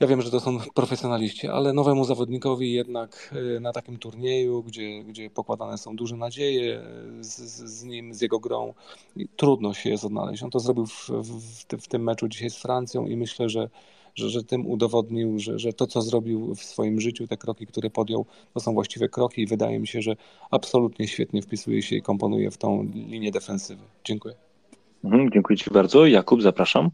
ja 0.00 0.06
wiem, 0.06 0.22
że 0.22 0.30
to 0.30 0.40
są 0.40 0.58
profesjonaliści, 0.74 1.48
ale 1.48 1.72
nowemu 1.72 2.04
zawodnikowi 2.04 2.72
jednak 2.72 3.34
na 3.60 3.72
takim 3.72 3.98
turnieju, 3.98 4.62
gdzie, 4.62 5.04
gdzie 5.04 5.30
pokładane 5.30 5.78
są 5.78 5.96
duże 5.96 6.16
nadzieje 6.16 6.82
z, 7.20 7.36
z 7.70 7.84
nim, 7.84 8.14
z 8.14 8.20
jego 8.20 8.38
grą, 8.38 8.74
trudno 9.36 9.74
się 9.74 9.90
jest 9.90 10.04
odnaleźć. 10.04 10.42
On 10.42 10.50
to 10.50 10.60
zrobił 10.60 10.86
w, 10.86 11.08
w, 11.08 11.64
w 11.82 11.88
tym 11.88 12.02
meczu 12.02 12.28
dzisiaj 12.28 12.50
z 12.50 12.56
Francją 12.56 13.06
i 13.06 13.16
myślę, 13.16 13.48
że 13.48 13.68
że, 14.18 14.30
że 14.30 14.44
tym 14.44 14.66
udowodnił, 14.66 15.38
że, 15.38 15.58
że 15.58 15.72
to, 15.72 15.86
co 15.86 16.02
zrobił 16.02 16.54
w 16.54 16.62
swoim 16.62 17.00
życiu, 17.00 17.26
te 17.26 17.36
kroki, 17.36 17.66
które 17.66 17.90
podjął, 17.90 18.26
to 18.54 18.60
są 18.60 18.74
właściwe 18.74 19.08
kroki 19.08 19.42
i 19.42 19.46
wydaje 19.46 19.78
mi 19.78 19.86
się, 19.86 20.02
że 20.02 20.16
absolutnie 20.50 21.08
świetnie 21.08 21.42
wpisuje 21.42 21.82
się 21.82 21.96
i 21.96 22.02
komponuje 22.02 22.50
w 22.50 22.58
tą 22.58 22.88
linię 22.94 23.30
defensywy. 23.30 23.82
Dziękuję. 24.04 24.34
Mhm, 25.04 25.30
dziękuję 25.32 25.56
Ci 25.56 25.70
bardzo. 25.70 26.06
Jakub, 26.06 26.42
zapraszam. 26.42 26.90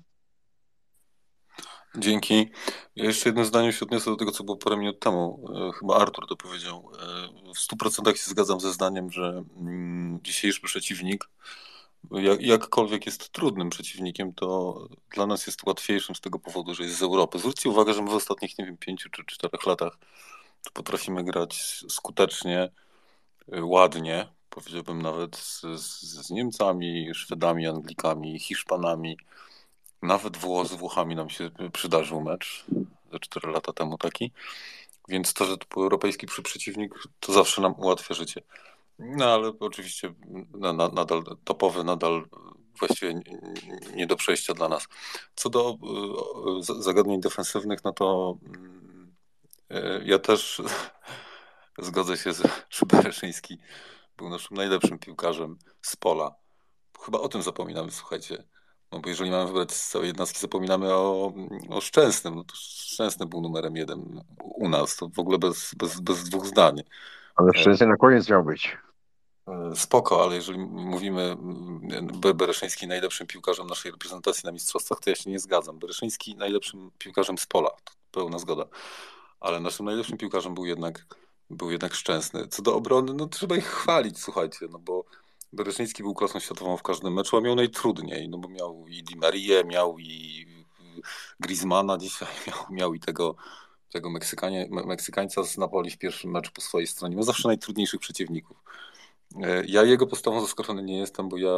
Dzięki. 1.99 2.51
Ja 2.97 3.05
jeszcze 3.05 3.29
jedno 3.29 3.45
zdanie 3.45 3.73
się 3.73 3.85
odniosę 3.85 4.11
do 4.11 4.17
tego, 4.17 4.33
co 4.33 4.45
było 4.45 4.57
parę 4.57 4.77
minut 4.77 5.01
temu. 5.01 5.45
E, 5.69 5.73
chyba 5.79 5.97
Artur 5.97 6.29
to 6.29 6.37
powiedział. 6.37 6.91
E, 7.01 7.53
w 7.55 7.59
100% 7.59 8.17
się 8.17 8.31
zgadzam 8.31 8.61
ze 8.61 8.73
zdaniem, 8.73 9.11
że 9.11 9.45
mm, 9.57 10.21
dzisiejszy 10.23 10.61
przeciwnik 10.61 11.29
jak, 12.11 12.41
jakkolwiek 12.41 13.07
jest 13.07 13.33
trudnym 13.33 13.71
przeciwnikiem, 13.71 14.33
to 14.33 14.79
dla 15.15 15.27
nas 15.27 15.47
jest 15.47 15.67
łatwiejszym 15.67 16.15
z 16.15 16.21
tego 16.21 16.39
powodu, 16.39 16.75
że 16.75 16.83
jest 16.83 16.99
z 16.99 17.03
Europy. 17.03 17.39
Zwróćcie 17.39 17.69
uwagę, 17.69 17.95
że 17.95 18.03
my 18.03 18.11
w 18.11 18.15
ostatnich, 18.15 18.59
nie 18.59 18.67
wiem, 18.67 18.77
pięciu 18.77 19.11
czy 19.11 19.25
czterech 19.25 19.67
latach 19.67 19.99
potrafimy 20.73 21.25
grać 21.25 21.85
skutecznie, 21.89 22.71
y, 23.55 23.65
ładnie, 23.65 24.29
powiedziałbym 24.51 25.03
nawet 25.03 25.37
z, 25.37 25.63
z 25.81 26.31
Niemcami, 26.31 27.15
Szwedami, 27.15 27.67
Anglikami, 27.67 28.39
Hiszpanami. 28.39 29.17
Nawet 30.05 30.37
Wło 30.37 30.65
z 30.65 30.73
Włochami 30.73 31.17
nam 31.17 31.31
się 31.31 31.51
przydarzył 31.73 32.21
mecz 32.21 32.65
ze 33.13 33.19
4 33.19 33.51
lata 33.51 33.73
temu 33.73 33.99
taki. 33.99 34.33
Więc 35.09 35.35
to, 35.35 35.45
że 35.45 35.59
to 35.59 35.67
był 35.75 35.83
europejski 35.83 36.27
przeciwnik, 36.27 36.95
to 37.21 37.33
zawsze 37.33 37.63
nam 37.63 37.75
ułatwia 37.79 38.15
życie. 38.15 38.43
No 38.99 39.35
ale 39.35 39.53
oczywiście 39.61 40.15
nadal 40.93 41.25
topowy, 41.45 41.85
nadal 41.85 42.25
właściwie 42.79 43.21
nie 43.95 44.07
do 44.07 44.17
przejścia 44.17 44.55
dla 44.55 44.69
nas. 44.69 44.89
Co 45.37 45.51
do 45.51 45.79
e, 46.71 46.83
zagadnień 46.83 47.21
defensywnych, 47.21 47.85
no 47.85 47.93
to 47.93 48.39
mm, 48.47 49.15
e, 49.71 50.05
ja 50.05 50.19
też 50.19 50.63
zgodzę 51.79 52.17
się, 52.17 52.33
że 52.71 52.87
Bereszyński 52.87 53.59
był 54.17 54.29
naszym 54.29 54.57
najlepszym 54.57 54.99
piłkarzem 54.99 55.59
z 55.83 55.97
pola. 55.97 56.35
Chyba 57.01 57.19
o 57.19 57.29
tym 57.29 57.43
zapominamy, 57.43 57.91
słuchajcie. 57.91 58.45
No 58.95 59.01
bo 59.01 59.09
jeżeli 59.09 59.31
mamy 59.31 59.47
wybrać 59.47 59.73
z 59.73 59.89
całej 59.89 60.07
jednostki, 60.07 60.41
zapominamy 60.41 60.93
o, 60.93 61.33
o 61.69 61.81
Szczęsnym. 61.81 62.35
No 62.35 62.45
to 62.45 62.57
Szczęsny 62.57 63.27
był 63.27 63.41
numerem 63.41 63.77
jeden 63.77 64.21
u 64.39 64.69
nas, 64.69 64.97
to 64.97 65.09
w 65.09 65.19
ogóle 65.19 65.39
bez, 65.39 65.75
bez, 65.75 66.01
bez 66.01 66.25
dwóch 66.25 66.47
zdań. 66.47 66.83
Ale 67.37 67.51
Szczęsny 67.55 67.87
na 67.87 67.97
koniec 67.97 68.29
miał 68.29 68.45
być. 68.45 68.77
E, 69.49 69.77
spoko, 69.77 70.23
ale 70.23 70.35
jeżeli 70.35 70.59
mówimy 70.59 71.37
Bereszyński 72.35 72.87
najlepszym 72.87 73.27
piłkarzem 73.27 73.67
naszej 73.67 73.93
reprezentacji 73.93 74.47
na 74.47 74.53
mistrzostwach, 74.53 75.01
to 75.01 75.11
ja 75.11 75.17
się 75.17 75.31
nie 75.31 75.39
zgadzam. 75.39 75.79
Bereszyński 75.79 76.37
najlepszym 76.37 76.91
piłkarzem 76.99 77.39
z 77.39 77.47
pola, 77.47 77.71
to 77.71 77.93
pełna 78.11 78.39
zgoda. 78.39 78.65
Ale 79.41 79.61
naszym 79.61 79.87
najlepszym 79.87 80.19
piłkarzem 80.19 80.55
był 80.55 80.67
jednak, 80.67 81.07
był 81.51 81.71
jednak 81.71 81.95
Szczęsny. 81.95 82.49
Co 82.49 82.63
do 82.63 82.75
obrony, 82.75 83.15
no 83.15 83.27
trzeba 83.27 83.57
ich 83.57 83.67
chwalić, 83.67 84.19
słuchajcie, 84.19 84.67
no 84.71 84.79
bo 84.79 85.05
Bereszyński 85.55 86.03
był 86.03 86.15
klasą 86.15 86.41
światową 86.41 86.77
w 86.77 86.83
każdym 86.83 87.15
meczu, 87.15 87.37
a 87.37 87.41
miał 87.41 87.55
najtrudniej, 87.55 88.29
no 88.29 88.39
bo 88.39 88.49
miał 88.49 88.89
i 88.89 89.03
Di 89.03 89.17
Marię, 89.17 89.65
miał 89.65 89.99
i 89.99 90.47
Griezmana 91.41 91.99
dzisiaj, 91.99 92.29
miał, 92.47 92.59
miał 92.71 92.95
i 92.95 93.01
tego, 93.01 93.37
tego 93.93 94.11
Meksykanie, 94.11 94.69
Meksykańca 94.71 95.45
z 95.45 95.59
Napoli 95.59 95.91
w 95.91 95.99
pierwszym 95.99 96.31
meczu 96.31 96.53
po 96.55 96.61
swojej 96.61 96.87
stronie. 96.87 97.17
Miał 97.17 97.25
zawsze 97.25 97.49
najtrudniejszych 97.49 98.01
przeciwników. 98.01 98.57
E, 99.43 99.65
ja 99.67 99.83
jego 99.83 100.07
postawą 100.07 100.41
zaskoczony 100.41 100.83
nie 100.83 100.99
jestem, 100.99 101.29
bo 101.29 101.37
ja 101.37 101.55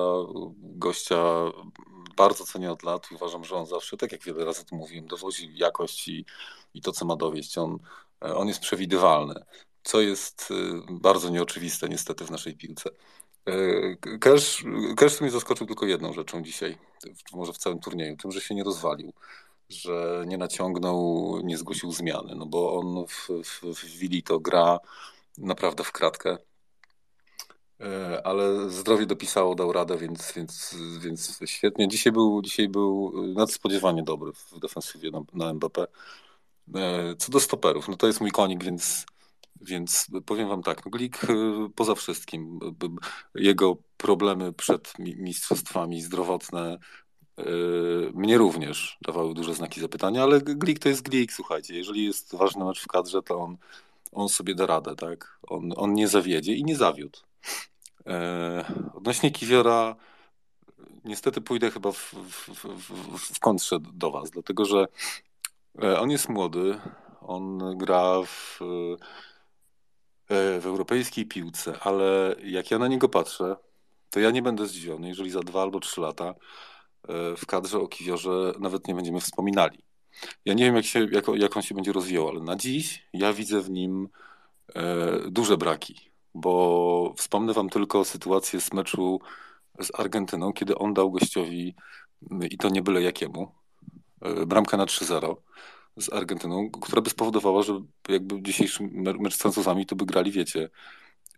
gościa 0.58 1.22
bardzo 2.16 2.44
cenię 2.44 2.72
od 2.72 2.82
lat 2.82 3.10
i 3.10 3.14
uważam, 3.14 3.44
że 3.44 3.54
on 3.54 3.66
zawsze, 3.66 3.96
tak 3.96 4.12
jak 4.12 4.22
wiele 4.22 4.44
razy 4.44 4.64
tu 4.64 4.76
mówiłem, 4.76 5.06
dowozi 5.06 5.52
jakość 5.54 6.08
i, 6.08 6.24
i 6.74 6.80
to, 6.80 6.92
co 6.92 7.04
ma 7.04 7.16
dowieść. 7.16 7.58
On, 7.58 7.78
e, 8.24 8.34
on 8.34 8.48
jest 8.48 8.60
przewidywalny, 8.60 9.34
co 9.82 10.00
jest 10.00 10.48
e, 10.50 10.54
bardzo 10.90 11.28
nieoczywiste 11.30 11.88
niestety 11.88 12.24
w 12.24 12.30
naszej 12.30 12.56
piłce. 12.56 12.90
Cash, 14.20 14.64
Cash 14.96 15.20
mnie 15.20 15.30
zaskoczył 15.30 15.66
tylko 15.66 15.86
jedną 15.86 16.12
rzeczą 16.12 16.42
dzisiaj, 16.42 16.78
może 17.32 17.52
w 17.52 17.58
całym 17.58 17.78
turnieju, 17.78 18.16
tym, 18.16 18.32
że 18.32 18.40
się 18.40 18.54
nie 18.54 18.64
rozwalił, 18.64 19.12
że 19.68 20.24
nie 20.26 20.38
naciągnął, 20.38 21.40
nie 21.44 21.58
zgłosił 21.58 21.92
zmiany, 21.92 22.34
no 22.34 22.46
bo 22.46 22.78
on 22.78 23.06
w, 23.06 23.28
w, 23.44 23.80
w 23.80 23.84
Willi 23.84 24.22
to 24.22 24.40
gra 24.40 24.78
naprawdę 25.38 25.84
w 25.84 25.92
kratkę, 25.92 26.38
e, 27.80 28.26
ale 28.26 28.70
zdrowie 28.70 29.06
dopisało, 29.06 29.54
dał 29.54 29.72
radę, 29.72 29.98
więc, 29.98 30.32
więc, 30.32 30.74
więc 31.00 31.40
świetnie. 31.44 31.88
Dzisiaj 31.88 32.12
był, 32.12 32.42
dzisiaj 32.42 32.68
był 32.68 33.12
nadspodziewanie 33.34 34.02
dobry 34.02 34.32
w 34.32 34.58
defensywie 34.58 35.10
na, 35.10 35.20
na 35.32 35.54
Mbappé. 35.54 35.86
E, 36.74 37.14
co 37.18 37.32
do 37.32 37.40
stoperów, 37.40 37.88
no 37.88 37.96
to 37.96 38.06
jest 38.06 38.20
mój 38.20 38.30
konik, 38.30 38.64
więc 38.64 39.06
więc 39.60 40.06
powiem 40.26 40.48
wam 40.48 40.62
tak, 40.62 40.84
no 40.84 40.90
Glik 40.90 41.24
y, 41.24 41.34
poza 41.74 41.94
wszystkim, 41.94 42.58
jego 43.34 43.76
problemy 43.96 44.52
przed 44.52 44.92
mistrzostwami 44.98 46.02
zdrowotne 46.02 46.78
y, 47.38 47.42
mnie 48.14 48.38
również 48.38 48.98
dawały 49.02 49.34
duże 49.34 49.54
znaki 49.54 49.80
zapytania, 49.80 50.22
ale 50.22 50.40
Glik 50.40 50.78
to 50.78 50.88
jest 50.88 51.02
Glik, 51.02 51.32
słuchajcie, 51.32 51.74
jeżeli 51.74 52.04
jest 52.04 52.36
ważny 52.36 52.64
mecz 52.64 52.82
w 52.82 52.86
kadrze, 52.86 53.22
to 53.22 53.38
on, 53.38 53.56
on 54.12 54.28
sobie 54.28 54.54
da 54.54 54.66
radę, 54.66 54.96
tak? 54.96 55.38
On, 55.48 55.72
on 55.76 55.94
nie 55.94 56.08
zawiedzie 56.08 56.54
i 56.54 56.64
nie 56.64 56.76
zawiódł. 56.76 57.18
E, 58.06 58.64
odnośnie 58.94 59.30
Kiwiora, 59.30 59.96
niestety 61.04 61.40
pójdę 61.40 61.70
chyba 61.70 61.92
w, 61.92 62.14
w, 62.14 62.48
w, 62.64 63.34
w 63.34 63.40
kontrze 63.40 63.78
do 63.80 64.10
was, 64.10 64.30
dlatego 64.30 64.64
że 64.64 64.86
e, 65.82 66.00
on 66.00 66.10
jest 66.10 66.28
młody, 66.28 66.80
on 67.20 67.78
gra 67.78 68.22
w 68.22 68.60
w 70.28 70.62
europejskiej 70.64 71.26
piłce, 71.26 71.78
ale 71.80 72.36
jak 72.44 72.70
ja 72.70 72.78
na 72.78 72.88
niego 72.88 73.08
patrzę, 73.08 73.56
to 74.10 74.20
ja 74.20 74.30
nie 74.30 74.42
będę 74.42 74.66
zdziwiony, 74.66 75.08
jeżeli 75.08 75.30
za 75.30 75.40
dwa 75.40 75.62
albo 75.62 75.80
trzy 75.80 76.00
lata 76.00 76.34
e, 77.08 77.36
w 77.36 77.46
kadrze 77.46 77.78
o 77.78 77.88
Kiwiorze 77.88 78.52
nawet 78.58 78.88
nie 78.88 78.94
będziemy 78.94 79.20
wspominali. 79.20 79.78
Ja 80.44 80.54
nie 80.54 80.64
wiem, 80.64 80.76
jak, 80.76 80.84
się, 80.84 81.06
jak, 81.12 81.24
jak 81.34 81.56
on 81.56 81.62
się 81.62 81.74
będzie 81.74 81.92
rozwijał, 81.92 82.28
ale 82.28 82.40
na 82.40 82.56
dziś 82.56 83.06
ja 83.12 83.32
widzę 83.32 83.60
w 83.60 83.70
nim 83.70 84.08
e, 84.74 85.30
duże 85.30 85.56
braki, 85.56 86.10
bo 86.34 87.14
wspomnę 87.16 87.52
wam 87.52 87.68
tylko 87.68 88.04
sytuację 88.04 88.60
z 88.60 88.72
meczu 88.72 89.20
z 89.80 90.00
Argentyną, 90.00 90.52
kiedy 90.52 90.78
on 90.78 90.94
dał 90.94 91.10
gościowi, 91.10 91.74
i 92.50 92.58
to 92.58 92.68
nie 92.68 92.82
byle 92.82 93.02
jakiemu, 93.02 93.52
bramkę 94.46 94.76
na 94.76 94.86
3-0 94.86 95.36
z 95.96 96.12
Argentyną, 96.12 96.70
która 96.70 97.02
by 97.02 97.10
spowodowała, 97.10 97.62
że 97.62 97.80
jakby 98.08 98.42
dzisiejszy 98.42 98.88
mecz 98.92 99.34
z 99.34 99.38
Francuzami 99.38 99.86
to 99.86 99.96
by 99.96 100.06
grali, 100.06 100.32
wiecie, 100.32 100.68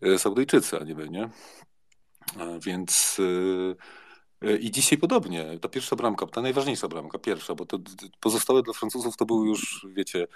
e, 0.03 0.19
Saudyjczycy, 0.19 0.79
a 0.81 0.85
nie 0.85 0.95
my, 0.95 1.09
nie? 1.09 1.23
E, 2.41 2.59
więc 2.61 3.17
e, 4.43 4.57
i 4.57 4.71
dzisiaj 4.71 4.99
podobnie. 4.99 5.59
Ta 5.61 5.69
pierwsza 5.69 5.97
bramka, 5.97 6.27
ta 6.27 6.43
najważniejsza 6.43 6.89
bramka, 6.89 7.19
pierwsza, 7.19 7.55
bo 7.55 7.67
to 7.67 7.79
pozostałe 8.21 8.63
dla 8.63 8.75
Francuzów 8.75 9.17
to 9.17 9.25
były 9.27 9.49
już, 9.49 9.87
wiecie, 9.97 10.27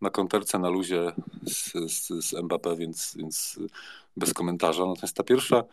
na 0.00 0.10
konterce, 0.10 0.58
na 0.58 0.68
luzie 0.68 1.12
z, 1.42 1.72
z, 1.92 2.24
z 2.24 2.32
Mbappé, 2.32 2.76
więc, 2.78 3.14
więc 3.16 3.58
bez 4.16 4.34
komentarza. 4.34 4.86
Natomiast 4.86 5.16
ta 5.16 5.22
pierwsza 5.22 5.64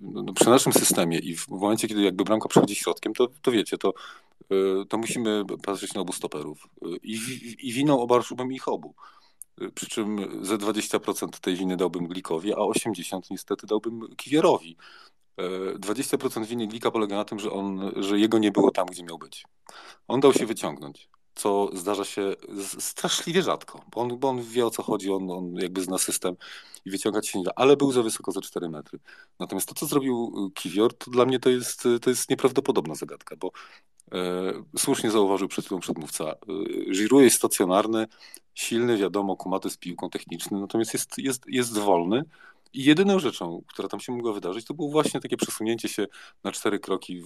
no, 0.00 0.32
przy 0.32 0.50
naszym 0.50 0.72
systemie 0.72 1.18
i 1.18 1.36
w 1.36 1.48
momencie, 1.48 1.88
kiedy 1.88 2.02
jakby 2.02 2.24
bramka 2.24 2.48
przechodzi 2.48 2.74
środkiem, 2.74 3.14
to, 3.14 3.28
to 3.42 3.52
wiecie, 3.52 3.78
to 3.78 3.94
to 4.88 4.98
musimy 4.98 5.44
patrzeć 5.62 5.94
na 5.94 6.00
obu 6.00 6.12
stoperów. 6.12 6.68
Y, 6.86 6.96
I, 7.02 7.18
i 7.62 7.72
winą 7.72 8.00
obarczyłbym 8.00 8.52
ich 8.52 8.68
obu. 8.68 8.94
Y, 9.62 9.72
przy 9.72 9.86
czym 9.86 10.18
ze 10.44 10.58
20% 10.58 11.28
tej 11.40 11.56
winy 11.56 11.76
dałbym 11.76 12.06
Glikowi, 12.06 12.54
a 12.54 12.56
80% 12.56 13.20
niestety 13.30 13.66
dałbym 13.66 14.16
Kiwierowi. 14.16 14.76
20% 15.78 16.46
winy 16.46 16.66
Glika 16.66 16.90
polega 16.90 17.16
na 17.16 17.24
tym, 17.24 17.38
że, 17.38 17.50
on, 17.50 17.92
że 17.96 18.18
jego 18.18 18.38
nie 18.38 18.52
było 18.52 18.70
tam, 18.70 18.86
gdzie 18.86 19.02
miał 19.02 19.18
być. 19.18 19.44
On 20.08 20.20
dał 20.20 20.32
się 20.32 20.46
wyciągnąć, 20.46 21.08
co 21.36 21.70
zdarza 21.72 22.04
się 22.04 22.34
straszliwie 22.78 23.42
rzadko, 23.42 23.84
bo 23.90 24.00
on, 24.00 24.18
bo 24.18 24.28
on 24.28 24.42
wie 24.42 24.66
o 24.66 24.70
co 24.70 24.82
chodzi, 24.82 25.10
on, 25.10 25.30
on 25.30 25.54
jakby 25.54 25.82
zna 25.82 25.98
system 25.98 26.36
i 26.84 26.90
wyciągać 26.90 27.28
się 27.28 27.38
nie 27.38 27.44
da, 27.44 27.50
ale 27.56 27.76
był 27.76 27.92
za 27.92 28.02
wysoko 28.02 28.32
za 28.32 28.40
4 28.40 28.68
metry. 28.68 28.98
Natomiast 29.38 29.68
to, 29.68 29.74
co 29.74 29.86
zrobił 29.86 30.50
Kiwior, 30.54 30.94
to 30.94 31.10
dla 31.10 31.24
mnie 31.24 31.38
to 31.38 31.50
jest, 31.50 31.88
to 32.02 32.10
jest 32.10 32.30
nieprawdopodobna 32.30 32.94
zagadka, 32.94 33.36
bo 33.36 33.50
E, 34.14 34.52
słusznie 34.78 35.10
zauważył 35.10 35.48
przed 35.48 35.64
chwilą 35.64 35.80
przedmówca. 35.80 36.24
E, 36.24 36.34
Giroud 36.92 37.24
jest 37.24 37.36
stacjonarny, 37.36 38.06
silny, 38.54 38.96
wiadomo, 38.96 39.36
kumaty 39.36 39.70
z 39.70 39.76
piłką 39.76 40.10
techniczny, 40.10 40.60
natomiast 40.60 40.94
jest, 40.94 41.18
jest, 41.18 41.42
jest 41.48 41.78
wolny. 41.78 42.22
I 42.72 42.84
jedyną 42.84 43.18
rzeczą, 43.18 43.62
która 43.66 43.88
tam 43.88 44.00
się 44.00 44.12
mogła 44.12 44.32
wydarzyć, 44.32 44.66
to 44.66 44.74
było 44.74 44.90
właśnie 44.90 45.20
takie 45.20 45.36
przesunięcie 45.36 45.88
się 45.88 46.06
na 46.44 46.52
cztery 46.52 46.78
kroki 46.78 47.22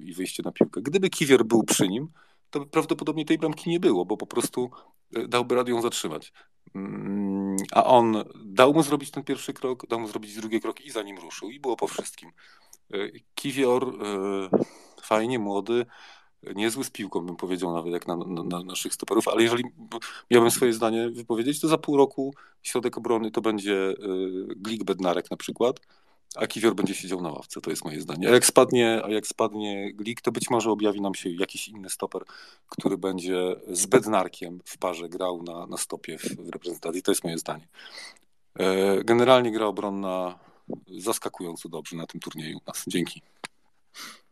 i 0.00 0.14
wyjście 0.14 0.42
na 0.42 0.52
piłkę. 0.52 0.82
Gdyby 0.82 1.10
Kiwior 1.10 1.44
był 1.44 1.62
przy 1.62 1.88
nim, 1.88 2.08
to 2.50 2.60
by 2.60 2.66
prawdopodobnie 2.66 3.24
tej 3.24 3.38
bramki 3.38 3.70
nie 3.70 3.80
było, 3.80 4.04
bo 4.04 4.16
po 4.16 4.26
prostu 4.26 4.70
e, 5.16 5.28
dałby 5.28 5.54
radę 5.54 5.70
ją 5.70 5.82
zatrzymać. 5.82 6.32
Mm, 6.74 7.56
a 7.72 7.84
on 7.84 8.24
dał 8.44 8.74
mu 8.74 8.82
zrobić 8.82 9.10
ten 9.10 9.24
pierwszy 9.24 9.52
krok, 9.52 9.86
dał 9.86 10.00
mu 10.00 10.08
zrobić 10.08 10.34
drugi 10.34 10.60
krok 10.60 10.80
i 10.80 10.90
za 10.90 11.02
nim 11.02 11.18
ruszył. 11.18 11.50
I 11.50 11.60
było 11.60 11.76
po 11.76 11.86
wszystkim. 11.86 12.32
Kiwior 13.34 13.98
fajnie, 15.02 15.38
młody, 15.38 15.86
niezły 16.54 16.84
z 16.84 16.90
piłką, 16.90 17.26
bym 17.26 17.36
powiedział 17.36 17.74
nawet 17.74 17.92
jak 17.92 18.06
na, 18.06 18.16
na, 18.16 18.42
na, 18.42 18.62
naszych 18.62 18.94
stoperów, 18.94 19.28
ale 19.28 19.42
jeżeli 19.42 19.64
miałbym 20.30 20.50
swoje 20.50 20.72
zdanie 20.72 21.10
wypowiedzieć, 21.10 21.60
to 21.60 21.68
za 21.68 21.78
pół 21.78 21.96
roku 21.96 22.34
środek 22.62 22.98
obrony 22.98 23.30
to 23.30 23.40
będzie 23.40 23.94
Glik 24.56 24.84
Bednarek 24.84 25.30
na 25.30 25.36
przykład, 25.36 25.80
a 26.36 26.46
Kiwior 26.46 26.74
będzie 26.74 26.94
siedział 26.94 27.20
na 27.20 27.30
ławce, 27.30 27.60
to 27.60 27.70
jest 27.70 27.84
moje 27.84 28.00
zdanie. 28.00 28.28
A 28.28 28.32
jak 28.32 28.46
spadnie, 28.46 29.00
a 29.04 29.10
jak 29.10 29.26
spadnie 29.26 29.92
Glik, 29.94 30.20
to 30.20 30.32
być 30.32 30.50
może 30.50 30.70
objawi 30.70 31.00
nam 31.00 31.14
się 31.14 31.30
jakiś 31.30 31.68
inny 31.68 31.90
stoper, 31.90 32.22
który 32.68 32.98
będzie 32.98 33.56
z 33.68 33.86
Bednarkiem 33.86 34.60
w 34.64 34.78
parze 34.78 35.08
grał 35.08 35.42
na, 35.42 35.66
na 35.66 35.76
stopie 35.76 36.18
w, 36.18 36.24
w 36.24 36.48
reprezentacji, 36.48 37.02
to 37.02 37.10
jest 37.10 37.24
moje 37.24 37.38
zdanie. 37.38 37.68
E, 38.58 39.04
generalnie 39.04 39.52
gra 39.52 39.66
obronna 39.66 40.38
zaskakująco 40.98 41.68
dobrze 41.68 41.96
na 41.96 42.06
tym 42.06 42.20
turnieju 42.20 42.58
nas. 42.66 42.84
Dzięki. 42.86 43.22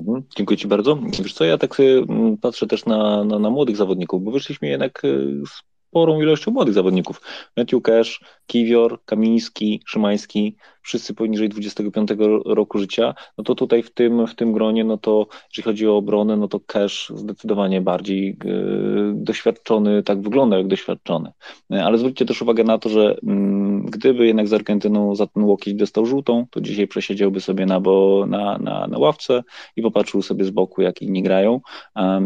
Mhm, 0.00 0.24
dziękuję 0.36 0.56
Ci 0.56 0.68
bardzo. 0.68 0.98
Wiesz 1.22 1.32
co, 1.32 1.44
ja 1.44 1.58
tak 1.58 1.80
mm, 1.80 2.36
patrzę 2.36 2.66
też 2.66 2.84
na, 2.84 3.24
na, 3.24 3.38
na 3.38 3.50
młodych 3.50 3.76
zawodników, 3.76 4.22
bo 4.22 4.30
wyszliśmy 4.30 4.68
jednak 4.68 5.04
y, 5.04 5.42
sporą 5.88 6.20
ilością 6.20 6.50
młodych 6.50 6.74
zawodników. 6.74 7.20
Matthew 7.56 7.82
Cash, 7.82 8.20
Kiwior, 8.46 9.04
Kamiński, 9.04 9.82
Szymański, 9.86 10.56
wszyscy 10.82 11.14
poniżej 11.14 11.48
25 11.48 12.10
roku 12.44 12.78
życia, 12.78 13.14
no 13.38 13.44
to 13.44 13.54
tutaj 13.54 13.82
w 13.82 13.90
tym, 13.90 14.26
w 14.26 14.34
tym 14.34 14.52
gronie, 14.52 14.84
no 14.84 14.98
to 14.98 15.26
jeżeli 15.50 15.64
chodzi 15.64 15.88
o 15.88 15.96
obronę, 15.96 16.36
no 16.36 16.48
to 16.48 16.60
Cash 16.60 17.12
zdecydowanie 17.14 17.80
bardziej 17.80 18.38
yy, 18.44 19.12
doświadczony, 19.14 20.02
tak 20.02 20.22
wygląda 20.22 20.58
jak 20.58 20.66
doświadczony. 20.66 21.32
Ale 21.70 21.98
zwróćcie 21.98 22.26
też 22.26 22.42
uwagę 22.42 22.64
na 22.64 22.78
to, 22.78 22.88
że 22.88 23.16
yy, 23.22 23.36
gdyby 23.84 24.26
jednak 24.26 24.48
z 24.48 24.52
Argentyną 24.52 25.14
za 25.14 25.26
ten 25.26 25.42
łokieć 25.42 25.74
dostał 25.74 26.06
żółtą, 26.06 26.46
to 26.50 26.60
dzisiaj 26.60 26.88
przesiedziałby 26.88 27.40
sobie 27.40 27.66
na, 27.66 27.80
bo, 27.80 28.24
na, 28.28 28.58
na, 28.58 28.86
na 28.86 28.98
ławce 28.98 29.42
i 29.76 29.82
popatrzył 29.82 30.22
sobie 30.22 30.44
z 30.44 30.50
boku, 30.50 30.82
jak 30.82 31.02
inni 31.02 31.22
grają. 31.22 31.60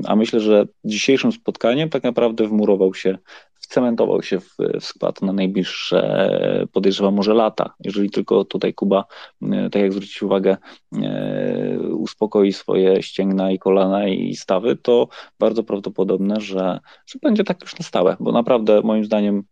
A 0.06 0.16
myślę, 0.16 0.40
że 0.40 0.66
dzisiejszym 0.84 1.32
spotkaniem 1.32 1.88
tak 1.88 2.02
naprawdę 2.02 2.46
wmurował 2.46 2.94
się 2.94 3.18
cementował 3.70 4.22
się 4.22 4.40
w, 4.40 4.56
w 4.80 4.84
skład 4.84 5.22
na 5.22 5.32
najbliższe, 5.32 6.68
podejrzewam, 6.72 7.14
może 7.14 7.34
lata. 7.34 7.74
Jeżeli 7.80 8.10
tylko 8.10 8.44
tutaj 8.44 8.74
Kuba, 8.74 9.04
e, 9.42 9.70
tak 9.70 9.82
jak 9.82 9.92
zwrócić 9.92 10.22
uwagę, 10.22 10.56
e, 11.02 11.78
uspokoi 11.78 12.52
swoje 12.52 13.02
ścięgna 13.02 13.50
i 13.50 13.58
kolana 13.58 14.08
i 14.08 14.36
stawy, 14.36 14.76
to 14.76 15.08
bardzo 15.38 15.62
prawdopodobne, 15.62 16.40
że, 16.40 16.80
że 17.06 17.18
będzie 17.22 17.44
tak 17.44 17.62
już 17.62 17.78
na 17.78 17.84
stałe, 17.84 18.16
bo 18.20 18.32
naprawdę 18.32 18.80
moim 18.80 19.04
zdaniem 19.04 19.42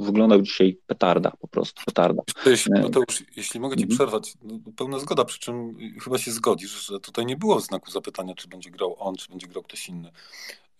wyglądał 0.00 0.42
dzisiaj 0.42 0.78
petarda, 0.86 1.32
po 1.40 1.48
prostu 1.48 1.82
petarda. 1.86 2.22
Jeśli, 2.46 2.72
Mateusz, 2.72 3.24
jeśli 3.36 3.60
mogę 3.60 3.76
Ci 3.76 3.82
mhm. 3.82 3.98
przerwać, 3.98 4.34
no, 4.42 4.58
pełna 4.76 4.98
zgoda, 4.98 5.24
przy 5.24 5.38
czym 5.38 5.76
chyba 6.04 6.18
się 6.18 6.30
zgodzisz, 6.30 6.86
że 6.86 7.00
tutaj 7.00 7.26
nie 7.26 7.36
było 7.36 7.60
znaku 7.60 7.90
zapytania, 7.90 8.34
czy 8.34 8.48
będzie 8.48 8.70
grał 8.70 8.96
on, 8.98 9.16
czy 9.16 9.30
będzie 9.30 9.46
grał 9.46 9.62
ktoś 9.62 9.88
inny. 9.88 10.12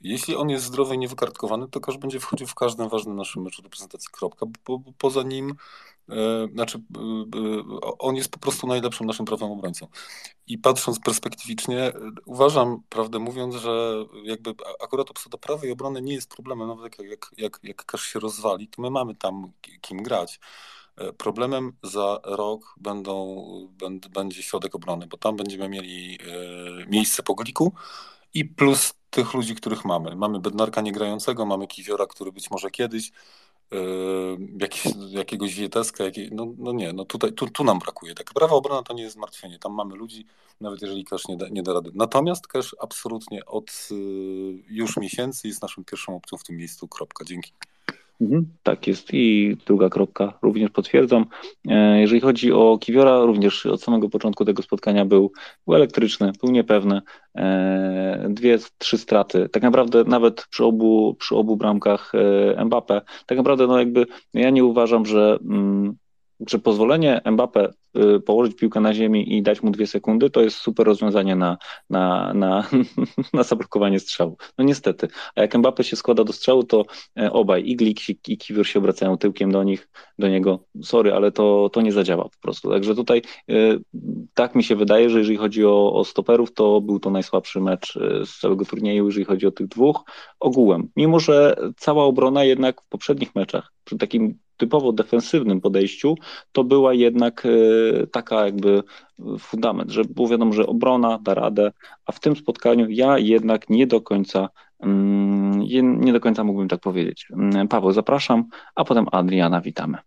Jeśli 0.02 0.36
on 0.36 0.50
jest 0.50 0.64
zdrowy 0.64 0.94
i 0.94 0.98
niewykartkowany, 0.98 1.68
to 1.68 1.80
Kasz 1.80 1.98
będzie 1.98 2.20
wchodził 2.20 2.46
w 2.46 2.54
każdym 2.54 2.88
ważnym 2.88 3.16
naszym 3.16 3.42
meczu 3.42 3.62
reprezentacji, 3.62 4.08
kropka, 4.12 4.46
bo, 4.46 4.78
bo 4.78 4.92
poza 4.98 5.22
nim, 5.22 5.54
e, 6.08 6.14
znaczy 6.52 6.78
e, 6.78 7.00
e, 7.00 7.98
on 7.98 8.16
jest 8.16 8.28
po 8.28 8.38
prostu 8.38 8.66
najlepszym 8.66 9.06
naszym 9.06 9.26
prawym 9.26 9.50
obrońcą. 9.50 9.86
I 10.46 10.58
patrząc 10.58 11.00
perspektywicznie, 11.00 11.92
uważam, 12.26 12.82
prawdę 12.88 13.18
mówiąc, 13.18 13.54
że 13.54 14.04
jakby 14.24 14.54
akurat 14.80 15.10
obsada 15.10 15.38
prawej 15.38 15.70
obrony 15.70 16.02
nie 16.02 16.14
jest 16.14 16.30
problemem, 16.30 16.68
nawet 16.68 16.98
jak, 16.98 17.08
jak, 17.08 17.30
jak, 17.38 17.60
jak 17.62 18.00
się 18.00 18.20
rozwali, 18.20 18.68
to 18.68 18.82
my 18.82 18.90
mamy 18.90 19.14
tam 19.14 19.52
kim 19.80 20.02
grać. 20.02 20.40
Problemem 21.18 21.72
za 21.82 22.20
rok 22.24 22.74
będą, 22.76 23.44
będzie 24.10 24.42
środek 24.42 24.74
obrony, 24.74 25.06
bo 25.06 25.16
tam 25.16 25.36
będziemy 25.36 25.68
mieli 25.68 26.18
miejsce 26.88 27.22
po 27.22 27.34
gliku 27.34 27.72
i 28.34 28.44
plus 28.44 28.94
tych 29.12 29.34
ludzi, 29.34 29.54
których 29.54 29.84
mamy. 29.84 30.16
Mamy 30.16 30.40
Bednarka 30.40 30.80
niegrającego, 30.80 31.46
mamy 31.46 31.66
Kiwiora, 31.66 32.06
który 32.06 32.32
być 32.32 32.50
może 32.50 32.70
kiedyś, 32.70 33.12
yy, 33.70 34.38
jakiś, 34.60 34.82
jakiegoś 35.10 35.54
Wieteska, 35.54 36.04
jakiej, 36.04 36.30
no, 36.32 36.46
no 36.58 36.72
nie, 36.72 36.92
no 36.92 37.04
tutaj, 37.04 37.32
tu, 37.32 37.50
tu 37.50 37.64
nam 37.64 37.78
brakuje. 37.78 38.14
Tak, 38.14 38.32
prawa 38.34 38.54
obrona 38.54 38.82
to 38.82 38.94
nie 38.94 39.02
jest 39.02 39.14
zmartwienie, 39.14 39.58
tam 39.58 39.74
mamy 39.74 39.94
ludzi, 39.94 40.26
nawet 40.60 40.82
jeżeli 40.82 41.04
Cash 41.04 41.28
nie 41.28 41.36
da, 41.36 41.48
nie 41.48 41.62
da 41.62 41.72
rady. 41.72 41.90
Natomiast 41.94 42.46
Cash 42.46 42.76
absolutnie 42.80 43.46
od 43.46 43.88
yy, 43.90 43.96
już 44.68 44.96
miesięcy 44.96 45.48
jest 45.48 45.62
naszą 45.62 45.84
pierwszą 45.84 46.16
opcją 46.16 46.38
w 46.38 46.44
tym 46.44 46.56
miejscu, 46.56 46.88
kropka, 46.88 47.24
dzięki. 47.24 47.52
Mhm, 48.22 48.46
tak 48.62 48.86
jest 48.86 49.08
i 49.14 49.56
druga 49.66 49.88
kropka 49.88 50.38
również 50.42 50.70
potwierdzam. 50.70 51.26
E, 51.68 52.00
jeżeli 52.00 52.20
chodzi 52.20 52.52
o 52.52 52.78
Kiwiora, 52.78 53.24
również 53.24 53.66
od 53.66 53.82
samego 53.82 54.08
początku 54.08 54.44
tego 54.44 54.62
spotkania 54.62 55.04
był, 55.04 55.32
był 55.66 55.74
elektryczny, 55.74 56.32
był 56.42 56.50
niepewny. 56.50 57.00
E, 57.36 58.26
dwie, 58.30 58.58
trzy 58.78 58.98
straty. 58.98 59.48
Tak 59.48 59.62
naprawdę 59.62 60.04
nawet 60.04 60.46
przy 60.50 60.64
obu, 60.64 61.14
przy 61.14 61.36
obu 61.36 61.56
bramkach 61.56 62.12
e, 62.58 62.64
Mbappe, 62.64 63.00
tak 63.26 63.38
naprawdę 63.38 63.66
no 63.66 63.78
jakby 63.78 64.06
ja 64.34 64.50
nie 64.50 64.64
uważam, 64.64 65.06
że, 65.06 65.38
mm, 65.42 65.96
że 66.48 66.58
pozwolenie 66.58 67.20
Mbappe 67.24 67.72
Y, 67.96 68.20
położyć 68.20 68.56
piłkę 68.56 68.80
na 68.80 68.94
ziemi 68.94 69.36
i 69.36 69.42
dać 69.42 69.62
mu 69.62 69.70
dwie 69.70 69.86
sekundy, 69.86 70.30
to 70.30 70.40
jest 70.40 70.56
super 70.56 70.86
rozwiązanie 70.86 71.36
na, 71.36 71.58
na, 71.90 72.34
na, 72.34 72.68
na 73.34 73.42
zablokowanie 73.42 74.00
strzału. 74.00 74.36
No 74.58 74.64
niestety. 74.64 75.08
A 75.34 75.40
jak 75.40 75.54
Mbappe 75.54 75.84
się 75.84 75.96
składa 75.96 76.24
do 76.24 76.32
strzału, 76.32 76.64
to 76.64 76.84
e, 77.18 77.32
obaj, 77.32 77.62
i 77.66 77.76
Glik 77.76 78.28
i 78.28 78.38
Kiwior 78.38 78.66
się 78.66 78.78
obracają 78.78 79.18
tyłkiem 79.18 79.52
do 79.52 79.62
nich, 79.62 79.88
do 80.18 80.28
niego. 80.28 80.64
Sorry, 80.82 81.12
ale 81.12 81.32
to, 81.32 81.70
to 81.72 81.80
nie 81.80 81.92
zadziała 81.92 82.24
po 82.24 82.38
prostu. 82.40 82.70
Także 82.70 82.94
tutaj 82.94 83.22
e, 83.48 83.54
tak 84.34 84.54
mi 84.54 84.64
się 84.64 84.76
wydaje, 84.76 85.10
że 85.10 85.18
jeżeli 85.18 85.38
chodzi 85.38 85.64
o, 85.66 85.92
o 85.92 86.04
stoperów, 86.04 86.54
to 86.54 86.80
był 86.80 87.00
to 87.00 87.10
najsłabszy 87.10 87.60
mecz 87.60 87.96
e, 87.96 88.26
z 88.26 88.38
całego 88.38 88.64
turnieju, 88.64 89.06
jeżeli 89.06 89.24
chodzi 89.24 89.46
o 89.46 89.50
tych 89.50 89.68
dwóch 89.68 90.04
ogółem. 90.40 90.88
Mimo, 90.96 91.20
że 91.20 91.56
cała 91.76 92.04
obrona 92.04 92.44
jednak 92.44 92.82
w 92.82 92.88
poprzednich 92.88 93.34
meczach, 93.34 93.72
przy 93.84 93.98
takim 93.98 94.38
typowo 94.62 94.92
defensywnym 94.92 95.60
podejściu, 95.60 96.14
to 96.52 96.64
była 96.64 96.94
jednak 96.94 97.46
e, 97.46 98.06
taka 98.06 98.46
jakby 98.46 98.82
fundament, 99.38 99.90
że 99.90 100.04
było 100.04 100.28
wiadomo, 100.28 100.52
że 100.52 100.66
obrona 100.66 101.18
da 101.18 101.34
radę, 101.34 101.72
a 102.06 102.12
w 102.12 102.20
tym 102.20 102.36
spotkaniu 102.36 102.86
ja 102.88 103.18
jednak 103.18 103.70
nie 103.70 103.86
do 103.86 104.00
końca 104.00 104.48
mm, 104.80 105.60
nie 106.00 106.12
do 106.12 106.20
końca 106.20 106.44
mógłbym 106.44 106.68
tak 106.68 106.80
powiedzieć. 106.80 107.26
Mm, 107.32 107.68
Paweł, 107.68 107.92
zapraszam, 107.92 108.44
a 108.74 108.84
potem 108.84 109.06
Adriana 109.12 109.60
witamy. 109.60 109.98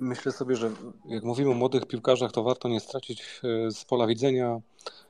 Myślę 0.00 0.32
sobie, 0.32 0.56
że 0.56 0.70
jak 1.08 1.24
mówimy 1.24 1.50
o 1.50 1.54
młodych 1.54 1.86
piłkarzach, 1.86 2.32
to 2.32 2.42
warto 2.42 2.68
nie 2.68 2.80
stracić 2.80 3.22
e, 3.22 3.70
z 3.70 3.84
pola 3.84 4.06
widzenia 4.06 4.60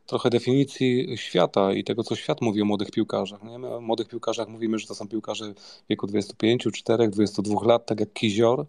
trochę 0.06 0.30
definicji 0.30 1.18
świata 1.18 1.72
i 1.72 1.84
tego, 1.84 2.02
co 2.02 2.16
świat 2.16 2.40
mówi 2.40 2.62
o 2.62 2.64
młodych 2.64 2.90
piłkarzach. 2.90 3.42
Nie? 3.42 3.58
My 3.58 3.74
o 3.74 3.80
młodych 3.80 4.08
piłkarzach 4.08 4.48
mówimy, 4.48 4.78
że 4.78 4.86
to 4.86 4.94
są 4.94 5.08
piłkarze 5.08 5.54
w 5.54 5.88
wieku 5.88 6.06
25, 6.06 6.68
4, 6.72 7.08
22 7.08 7.66
lat, 7.66 7.86
tak 7.86 8.00
jak 8.00 8.12
Kizior, 8.12 8.66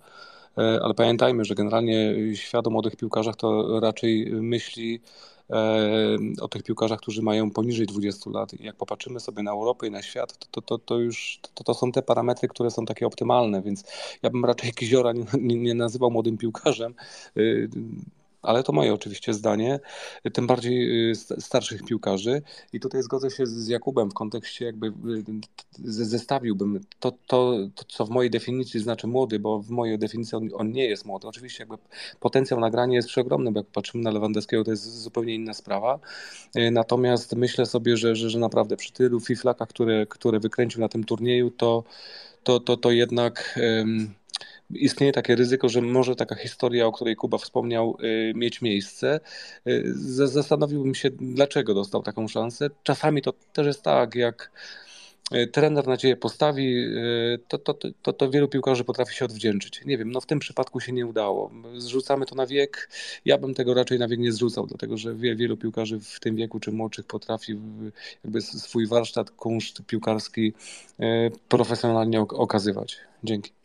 e, 0.57 0.79
ale 0.83 0.93
pamiętajmy, 0.93 1.45
że 1.45 1.55
generalnie 1.55 2.15
świat 2.35 2.67
o 2.67 2.69
młodych 2.69 2.95
piłkarzach 2.95 3.35
to 3.35 3.79
raczej 3.79 4.31
myśli 4.31 5.01
o 6.41 6.47
tych 6.47 6.63
piłkarzach, 6.63 6.99
którzy 6.99 7.21
mają 7.21 7.51
poniżej 7.51 7.87
20 7.87 8.29
lat. 8.29 8.53
I 8.53 8.63
jak 8.63 8.75
popatrzymy 8.75 9.19
sobie 9.19 9.43
na 9.43 9.51
Europę 9.51 9.87
i 9.87 9.91
na 9.91 10.01
świat, 10.01 10.37
to, 10.51 10.61
to, 10.61 10.77
to 10.77 10.99
już 10.99 11.39
to, 11.53 11.63
to 11.63 11.73
są 11.73 11.91
te 11.91 12.01
parametry, 12.01 12.47
które 12.47 12.71
są 12.71 12.85
takie 12.85 13.07
optymalne, 13.07 13.61
więc 13.61 13.83
ja 14.23 14.29
bym 14.29 14.45
raczej 14.45 14.73
Kiziora 14.79 15.13
nie, 15.13 15.25
nie, 15.39 15.55
nie 15.55 15.73
nazywał 15.73 16.11
młodym 16.11 16.37
piłkarzem 16.37 16.95
e, 17.37 17.41
ale 18.43 18.63
to 18.63 18.73
moje 18.73 18.93
oczywiście 18.93 19.33
zdanie, 19.33 19.79
tym 20.33 20.47
bardziej 20.47 21.11
y, 21.11 21.15
starszych 21.15 21.83
piłkarzy. 21.83 22.41
I 22.73 22.79
tutaj 22.79 23.03
zgodzę 23.03 23.31
się 23.31 23.45
z 23.45 23.67
Jakubem 23.67 24.11
w 24.11 24.13
kontekście 24.13 24.65
jakby 24.65 24.87
y, 24.87 24.93
zestawiłbym 25.79 26.79
to, 26.99 27.11
to, 27.27 27.57
to 27.75 27.83
co 27.87 28.05
w 28.05 28.09
mojej 28.09 28.31
definicji 28.31 28.79
znaczy 28.79 29.07
młody, 29.07 29.39
bo 29.39 29.59
w 29.59 29.69
mojej 29.69 29.99
definicji 29.99 30.37
on, 30.37 30.49
on, 30.53 30.71
nie 30.71 30.85
jest 30.85 31.05
młody. 31.05 31.27
Oczywiście 31.27 31.63
jakby 31.63 31.77
potencjał 32.19 32.59
nagrania 32.59 32.95
jest 32.95 33.07
przeogromny, 33.07 33.51
bo 33.51 33.59
jak 33.59 33.67
patrzymy 33.67 34.03
na 34.03 34.11
Lewandowskiego 34.11 34.63
to 34.63 34.71
jest 34.71 35.01
zupełnie 35.01 35.35
inna 35.35 35.53
sprawa. 35.53 35.99
Y, 36.57 36.71
natomiast 36.71 37.35
myślę 37.35 37.65
sobie, 37.65 37.97
że, 37.97 38.15
że, 38.15 38.29
że 38.29 38.39
naprawdę 38.39 38.77
przy 38.77 38.93
tylu 38.93 39.19
fiflakach, 39.19 39.69
które, 39.69 40.05
które 40.05 40.39
wykręcił 40.39 40.81
na 40.81 40.89
tym 40.89 41.03
turnieju, 41.03 41.51
to, 41.51 41.83
to, 42.43 42.59
to, 42.59 42.77
to 42.77 42.91
jednak... 42.91 43.59
istnieje 44.69 45.13
takie 45.13 45.35
ryzyko, 45.35 45.69
że 45.69 45.81
może 45.81 46.15
taka 46.15 46.35
historia, 46.35 46.87
o 46.87 46.91
której 46.91 47.15
Kuba 47.15 47.37
wspomniał, 47.37 47.97
y, 48.03 48.33
mieć 48.35 48.61
miejsce. 48.61 49.19
Y, 49.67 49.93
zastanowiłbym 50.27 50.95
się, 50.95 51.09
dlaczego 51.09 51.73
dostał 51.73 52.03
taką 52.03 52.27
szansę. 52.27 52.69
Czasami 52.83 53.21
to 53.21 53.33
też 53.53 53.67
jest 53.67 53.81
tak, 53.81 54.15
jak 54.15 54.51
y, 55.35 55.47
trener 55.47 55.87
na 55.87 55.97
ciebie 55.97 56.17
postawi, 56.17 56.85
to, 57.47 57.57
to, 57.57 57.73
to, 58.01 58.13
to 58.13 58.29
wielu 58.29 58.47
piłkarzy 58.47 58.83
potrafi 58.83 59.15
się 59.15 59.25
odwdzięczyć. 59.25 59.81
Nie 59.85 59.97
wiem, 59.97 60.11
no 60.11 60.21
w 60.21 60.25
tym 60.25 60.39
przypadku 60.39 60.79
się 60.79 60.91
nie 60.91 61.05
udało. 61.05 61.51
Zrzucamy 61.77 62.25
to 62.25 62.35
na 62.35 62.47
wiek. 62.47 62.89
Ja 63.25 63.37
bym 63.37 63.53
tego 63.53 63.73
raczej 63.73 63.99
na 63.99 64.07
wiek 64.07 64.19
nie 64.19 64.31
zrzucał, 64.31 64.67
dlatego 64.67 64.97
że 64.97 65.15
wielu 65.15 65.57
piłkarzy 65.57 65.99
w 65.99 66.19
tym 66.19 66.35
wieku 66.35 66.59
czy 66.59 66.71
młodszych 66.71 67.05
potrafi 67.05 67.59
jakby 68.23 68.41
swój 68.41 68.87
warsztat, 68.87 69.31
kunszt 69.31 69.81
piłkarski 69.87 70.53
profesjonalnie 71.49 72.21
okazywać. 72.21 72.97
Dzięki. 73.23 73.62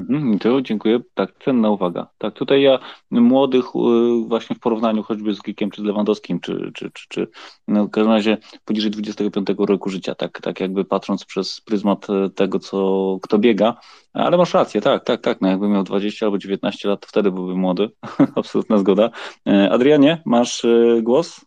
Mhm, 0.00 0.38
to 0.38 0.62
dziękuję. 0.62 1.00
Tak, 1.14 1.30
cenna 1.44 1.70
uwaga. 1.70 2.06
Tak, 2.18 2.34
tutaj 2.34 2.62
ja 2.62 2.78
młodych 3.10 3.64
y, 3.64 4.28
właśnie 4.28 4.56
w 4.56 4.58
porównaniu 4.58 5.02
choćby 5.02 5.34
z 5.34 5.42
Gikiem 5.42 5.70
czy 5.70 5.82
z 5.82 5.84
Lewandowskim, 5.84 6.40
czy, 6.40 6.70
czy, 6.74 6.90
czy, 6.90 7.06
czy 7.08 7.28
no 7.68 7.84
w 7.84 7.90
każdym 7.90 8.12
razie 8.12 8.38
poniżej 8.64 8.90
25 8.90 9.48
roku 9.58 9.88
życia, 9.88 10.14
tak, 10.14 10.40
tak 10.40 10.60
jakby 10.60 10.84
patrząc 10.84 11.24
przez 11.24 11.60
pryzmat 11.60 12.06
e, 12.10 12.30
tego, 12.30 12.58
co 12.58 13.18
kto 13.22 13.38
biega, 13.38 13.74
ale 14.12 14.36
masz 14.36 14.54
rację, 14.54 14.80
tak, 14.80 15.04
tak, 15.04 15.20
tak, 15.20 15.40
no 15.40 15.48
jakby 15.48 15.68
miał 15.68 15.82
20 15.82 16.26
albo 16.26 16.38
19 16.38 16.88
lat, 16.88 17.00
to 17.00 17.08
wtedy 17.08 17.30
byłby 17.30 17.54
młody, 17.54 17.90
absolutna 18.36 18.78
zgoda. 18.78 19.10
E, 19.48 19.70
Adrianie, 19.70 20.22
masz 20.24 20.64
e, 20.64 21.02
głos, 21.02 21.40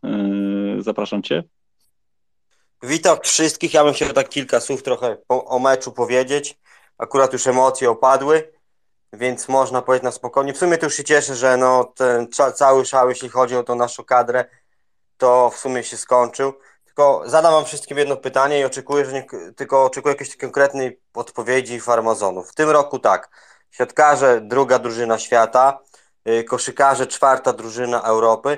zapraszam 0.77 1.23
Cię. 1.23 1.43
Witam 2.83 3.17
wszystkich, 3.23 3.73
ja 3.73 3.83
bym 3.83 3.93
chciał 3.93 4.13
tak 4.13 4.29
kilka 4.29 4.59
słów 4.59 4.83
trochę 4.83 5.17
o 5.27 5.59
meczu 5.59 5.91
powiedzieć 5.91 6.57
akurat 6.99 7.33
już 7.33 7.47
emocje 7.47 7.89
opadły, 7.89 8.53
więc 9.13 9.47
można 9.47 9.81
powiedzieć 9.81 10.03
na 10.03 10.11
spokojnie. 10.11 10.53
W 10.53 10.57
sumie 10.57 10.77
to 10.77 10.85
już 10.85 10.95
się 10.95 11.03
cieszę, 11.03 11.35
że 11.35 11.57
no, 11.57 11.83
ten 11.83 12.27
cały 12.55 12.85
szał, 12.85 13.09
jeśli 13.09 13.29
chodzi 13.29 13.55
o 13.55 13.63
tą 13.63 13.75
naszą 13.75 14.03
kadrę, 14.03 14.45
to 15.17 15.49
w 15.49 15.57
sumie 15.57 15.83
się 15.83 15.97
skończył. 15.97 16.53
Tylko 16.85 17.23
zadam 17.25 17.53
wam 17.53 17.65
wszystkim 17.65 17.97
jedno 17.97 18.17
pytanie 18.17 18.59
i 18.59 18.63
oczekuję, 18.63 19.05
że 19.05 19.13
nie, 19.13 19.25
tylko 19.55 19.85
oczekuję 19.85 20.13
jakiejś 20.13 20.37
konkretnej 20.37 21.01
odpowiedzi 21.13 21.79
farmazonów. 21.79 22.51
W 22.51 22.55
tym 22.55 22.69
roku 22.69 22.99
tak, 22.99 23.29
siatkarze 23.71 24.41
druga 24.41 24.79
drużyna 24.79 25.19
świata, 25.19 25.79
y, 26.29 26.43
koszykarze 26.43 27.07
czwarta 27.07 27.53
drużyna 27.53 28.01
Europy, 28.01 28.57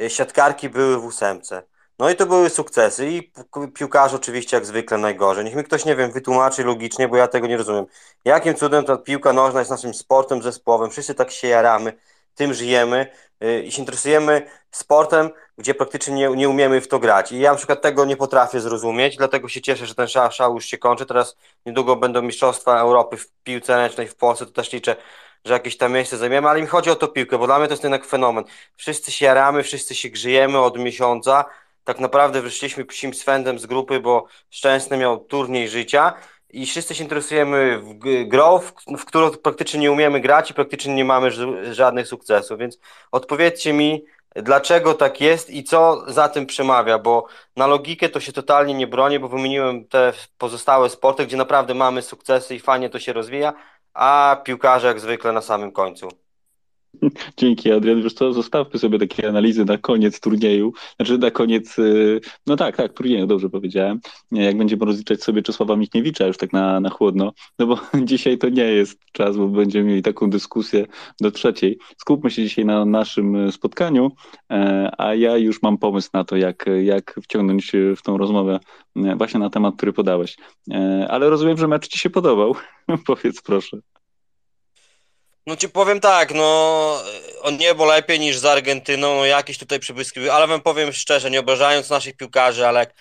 y, 0.00 0.10
siatkarki 0.10 0.68
były 0.68 0.98
w 1.00 1.04
ósemce. 1.04 1.62
No 1.98 2.10
i 2.10 2.16
to 2.16 2.26
były 2.26 2.50
sukcesy 2.50 3.10
i 3.10 3.32
piłkarze 3.74 4.16
oczywiście 4.16 4.56
jak 4.56 4.66
zwykle 4.66 4.98
najgorzej. 4.98 5.44
Niech 5.44 5.54
mi 5.54 5.64
ktoś, 5.64 5.84
nie 5.84 5.96
wiem, 5.96 6.12
wytłumaczy 6.12 6.64
logicznie, 6.64 7.08
bo 7.08 7.16
ja 7.16 7.28
tego 7.28 7.46
nie 7.46 7.56
rozumiem. 7.56 7.86
Jakim 8.24 8.54
cudem 8.54 8.84
ta 8.84 8.96
piłka 8.96 9.32
nożna 9.32 9.58
jest 9.58 9.70
naszym 9.70 9.94
sportem 9.94 10.42
zespołowym? 10.42 10.90
Wszyscy 10.90 11.14
tak 11.14 11.30
się 11.30 11.48
jaramy, 11.48 11.92
tym 12.34 12.54
żyjemy 12.54 13.06
y, 13.44 13.62
i 13.62 13.72
się 13.72 13.80
interesujemy 13.80 14.50
sportem, 14.70 15.30
gdzie 15.58 15.74
praktycznie 15.74 16.14
nie, 16.14 16.28
nie 16.28 16.48
umiemy 16.48 16.80
w 16.80 16.88
to 16.88 16.98
grać. 16.98 17.32
I 17.32 17.38
ja 17.40 17.50
na 17.50 17.56
przykład 17.56 17.82
tego 17.82 18.04
nie 18.04 18.16
potrafię 18.16 18.60
zrozumieć, 18.60 19.16
dlatego 19.16 19.48
się 19.48 19.60
cieszę, 19.60 19.86
że 19.86 19.94
ten 19.94 20.08
szał, 20.08 20.32
szał 20.32 20.54
już 20.54 20.64
się 20.66 20.78
kończy. 20.78 21.06
Teraz 21.06 21.36
niedługo 21.66 21.96
będą 21.96 22.22
Mistrzostwa 22.22 22.80
Europy 22.80 23.16
w 23.16 23.28
piłce 23.44 23.76
ręcznej 23.76 24.08
w 24.08 24.16
Polsce, 24.16 24.46
to 24.46 24.52
też 24.52 24.72
liczę, 24.72 24.96
że 25.44 25.52
jakieś 25.52 25.76
tam 25.76 25.92
miejsce 25.92 26.16
zajmiemy, 26.16 26.48
ale 26.48 26.60
mi 26.60 26.66
chodzi 26.66 26.90
o 26.90 26.96
to 26.96 27.08
piłkę, 27.08 27.38
bo 27.38 27.46
dla 27.46 27.58
mnie 27.58 27.68
to 27.68 27.72
jest 27.72 27.82
jednak 27.82 28.06
fenomen. 28.06 28.44
Wszyscy 28.76 29.12
się 29.12 29.26
jaramy, 29.26 29.62
wszyscy 29.62 29.94
się 29.94 30.08
grzejemy 30.08 30.58
od 30.60 30.78
miesiąca, 30.78 31.44
tak 31.88 32.00
naprawdę 32.00 32.42
wyszliśmy 32.42 32.84
psim 32.84 33.14
swędem 33.14 33.58
z 33.58 33.66
grupy, 33.66 34.00
bo 34.00 34.26
Szczęsny 34.50 34.96
miał 34.96 35.18
turniej 35.24 35.68
życia 35.68 36.14
i 36.50 36.66
wszyscy 36.66 36.94
się 36.94 37.02
interesujemy 37.02 37.78
w 37.78 37.94
grą, 38.28 38.58
w, 38.58 38.72
w 38.98 39.04
którą 39.04 39.30
praktycznie 39.30 39.80
nie 39.80 39.92
umiemy 39.92 40.20
grać 40.20 40.50
i 40.50 40.54
praktycznie 40.54 40.94
nie 40.94 41.04
mamy 41.04 41.30
żadnych 41.74 42.08
sukcesów, 42.08 42.58
więc 42.58 42.78
odpowiedzcie 43.12 43.72
mi, 43.72 44.04
dlaczego 44.36 44.94
tak 44.94 45.20
jest 45.20 45.50
i 45.50 45.64
co 45.64 46.04
za 46.12 46.28
tym 46.28 46.46
przemawia, 46.46 46.98
bo 46.98 47.26
na 47.56 47.66
logikę 47.66 48.08
to 48.08 48.20
się 48.20 48.32
totalnie 48.32 48.74
nie 48.74 48.86
bronię, 48.86 49.20
bo 49.20 49.28
wymieniłem 49.28 49.84
te 49.84 50.12
pozostałe 50.38 50.90
sporty, 50.90 51.26
gdzie 51.26 51.36
naprawdę 51.36 51.74
mamy 51.74 52.02
sukcesy 52.02 52.54
i 52.54 52.60
fajnie 52.60 52.90
to 52.90 52.98
się 52.98 53.12
rozwija, 53.12 53.52
a 53.94 54.36
piłkarze 54.44 54.86
jak 54.86 55.00
zwykle 55.00 55.32
na 55.32 55.40
samym 55.42 55.72
końcu. 55.72 56.27
Dzięki 57.36 57.72
Adrian. 57.72 58.02
Wiesz 58.02 58.12
co, 58.12 58.32
zostawmy 58.32 58.78
sobie 58.78 58.98
takie 58.98 59.28
analizy 59.28 59.64
na 59.64 59.78
koniec 59.78 60.20
turnieju, 60.20 60.72
znaczy 60.96 61.18
na 61.18 61.30
koniec, 61.30 61.78
y, 61.78 62.20
no 62.46 62.56
tak, 62.56 62.76
tak, 62.76 62.92
turnieju, 62.92 63.26
dobrze 63.26 63.50
powiedziałem. 63.50 64.00
Jak 64.32 64.58
będziemy 64.58 64.84
rozliczać 64.84 65.22
sobie 65.22 65.42
Czesława 65.42 65.76
Michniewicza 65.76 66.26
już 66.26 66.36
tak 66.36 66.52
na, 66.52 66.80
na 66.80 66.90
chłodno, 66.90 67.32
no 67.58 67.66
bo 67.66 67.78
dzisiaj 68.04 68.38
to 68.38 68.48
nie 68.48 68.64
jest 68.64 69.00
czas, 69.12 69.36
bo 69.36 69.48
będziemy 69.48 69.84
mieli 69.88 70.02
taką 70.02 70.30
dyskusję 70.30 70.86
do 71.20 71.30
trzeciej. 71.30 71.78
Skupmy 71.96 72.30
się 72.30 72.42
dzisiaj 72.42 72.64
na 72.64 72.84
naszym 72.84 73.52
spotkaniu, 73.52 74.10
e, 74.50 74.90
a 74.98 75.14
ja 75.14 75.36
już 75.36 75.62
mam 75.62 75.78
pomysł 75.78 76.10
na 76.12 76.24
to, 76.24 76.36
jak, 76.36 76.64
jak 76.82 77.14
wciągnąć 77.22 77.72
w 77.96 78.02
tą 78.02 78.18
rozmowę 78.18 78.60
e, 78.96 79.16
właśnie 79.16 79.40
na 79.40 79.50
temat, 79.50 79.76
który 79.76 79.92
podałeś. 79.92 80.36
E, 80.70 81.06
ale 81.10 81.30
rozumiem, 81.30 81.58
że 81.58 81.68
mecz 81.68 81.88
ci 81.88 81.98
się 81.98 82.10
podobał. 82.10 82.54
Powiedz 83.06 83.42
proszę. 83.42 83.78
No 85.48 85.56
ci 85.56 85.68
powiem 85.68 86.00
tak, 86.00 86.34
no 86.34 86.44
o 87.42 87.50
niebo 87.50 87.84
lepiej 87.84 88.20
niż 88.20 88.38
z 88.38 88.44
Argentyną, 88.44 89.16
no 89.16 89.24
jakieś 89.24 89.58
tutaj 89.58 89.78
przybłyski 89.80 90.30
ale 90.30 90.46
wam 90.46 90.60
powiem 90.60 90.92
szczerze, 90.92 91.30
nie 91.30 91.40
obrażając 91.40 91.90
naszych 91.90 92.16
piłkarzy, 92.16 92.66
ale 92.66 92.80
jak 92.80 92.94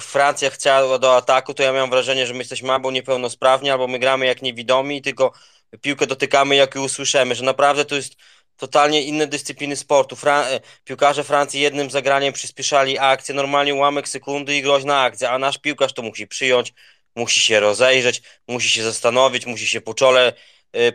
Francja 0.00 0.50
chciała 0.50 0.98
do 0.98 1.16
ataku, 1.16 1.54
to 1.54 1.62
ja 1.62 1.72
miałem 1.72 1.90
wrażenie, 1.90 2.26
że 2.26 2.32
my 2.32 2.38
jesteśmy 2.38 2.72
albo 2.72 2.90
niepełnosprawni, 2.90 3.70
albo 3.70 3.86
my 3.86 3.98
gramy 3.98 4.26
jak 4.26 4.42
niewidomi, 4.42 5.02
tylko 5.02 5.32
piłkę 5.80 6.06
dotykamy 6.06 6.56
jak 6.56 6.74
ją 6.74 6.82
usłyszymy, 6.82 7.34
że 7.34 7.44
naprawdę 7.44 7.84
to 7.84 7.96
jest 7.96 8.14
totalnie 8.56 9.02
inne 9.02 9.26
dyscypliny 9.26 9.76
sportu. 9.76 10.16
Fra 10.16 10.46
piłkarze 10.84 11.24
Francji 11.24 11.60
jednym 11.60 11.90
zagraniem 11.90 12.32
przyspieszali 12.32 12.98
akcję, 12.98 13.34
normalnie 13.34 13.74
ułamek 13.74 14.08
sekundy 14.08 14.56
i 14.56 14.62
groźna 14.62 15.00
akcja, 15.00 15.30
a 15.30 15.38
nasz 15.38 15.58
piłkarz 15.58 15.92
to 15.92 16.02
musi 16.02 16.26
przyjąć, 16.26 16.72
musi 17.16 17.40
się 17.40 17.60
rozejrzeć, 17.60 18.22
musi 18.48 18.70
się 18.70 18.82
zastanowić, 18.82 19.46
musi 19.46 19.66
się 19.66 19.80
po 19.80 19.94
czole 19.94 20.32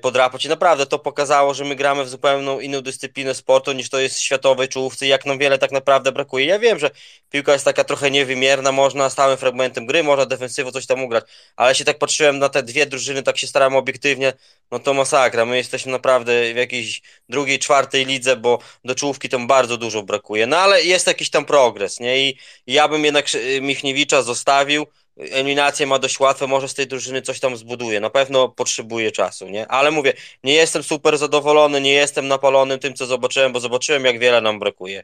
podrapać 0.01 0.45
i 0.45 0.49
naprawdę 0.49 0.86
to 0.86 0.99
pokazało, 0.99 1.53
że 1.53 1.65
my 1.65 1.76
gramy 1.76 2.03
w 2.03 2.09
zupełnie 2.09 2.63
inną 2.63 2.82
dyscyplinę 2.82 3.36
sportu 3.36 3.71
niż 3.71 3.89
to 3.89 3.99
jest 3.99 4.15
w 4.15 4.21
światowej 4.21 4.67
czołówce 4.67 5.07
jak 5.07 5.26
nam 5.26 5.38
wiele 5.38 5.57
tak 5.57 5.71
naprawdę 5.71 6.11
brakuje. 6.11 6.45
Ja 6.45 6.59
wiem, 6.59 6.80
że 6.80 6.91
piłka 7.30 7.53
jest 7.53 7.65
taka 7.65 7.84
trochę 7.84 8.11
niewymierna, 8.11 8.71
można 8.71 9.09
stałym 9.09 9.38
fragmentem 9.38 9.86
gry, 9.86 10.03
można 10.03 10.26
defensywo 10.26 10.71
coś 10.71 10.86
tam 10.86 11.03
ugrać, 11.03 11.24
ale 11.55 11.76
się 11.76 11.86
tak 11.86 11.99
patrzyłem 11.99 12.39
na 12.39 12.49
te 12.49 12.63
dwie 12.63 12.86
drużyny, 12.86 13.24
tak 13.24 13.38
się 13.38 13.47
starałem 13.47 13.76
obiektywnie, 13.76 14.34
no 14.71 14.80
to 14.80 14.93
masakra, 14.93 15.45
my 15.45 15.57
jesteśmy 15.57 15.91
naprawdę 15.91 16.53
w 16.53 16.57
jakiejś 16.57 17.01
drugiej, 17.30 17.59
czwartej 17.59 18.05
lidze, 18.05 18.36
bo 18.36 18.59
do 18.86 18.95
czołówki 18.95 19.30
tam 19.30 19.47
bardzo 19.47 19.78
dużo 19.78 20.03
brakuje, 20.03 20.47
no 20.47 20.57
ale 20.57 20.84
jest 20.84 21.07
jakiś 21.07 21.30
tam 21.30 21.45
progres, 21.45 21.99
nie? 21.99 22.30
I 22.30 22.38
ja 22.67 22.88
bym 22.88 23.05
jednak 23.05 23.26
Michniewicza 23.61 24.21
zostawił, 24.21 24.86
eliminację 25.18 25.88
ma 25.88 25.99
dość 25.99 26.20
łatwe, 26.20 26.47
może 26.47 26.68
z 26.68 26.74
tej 26.74 26.88
drużyny 26.88 27.22
coś 27.22 27.39
tam 27.39 27.57
zbuduje. 27.57 27.99
Na 27.99 28.09
pewno 28.09 28.49
potrzebuje 28.49 29.11
czasu, 29.11 29.49
nie? 29.49 29.68
Ale 29.68 29.91
mówię, 29.91 30.14
nie 30.43 30.53
jestem 30.53 30.84
super 30.84 31.18
zadowolony, 31.18 31.82
nie 31.82 31.93
jestem 31.93 32.28
napalony 32.28 32.78
tym, 32.80 32.93
co 32.93 33.05
zobaczyłem, 33.05 33.53
bo 33.53 33.59
zobaczyłem, 33.59 34.05
jak 34.05 34.20
wiele 34.20 34.41
nam 34.41 34.59
brakuje. 34.59 35.03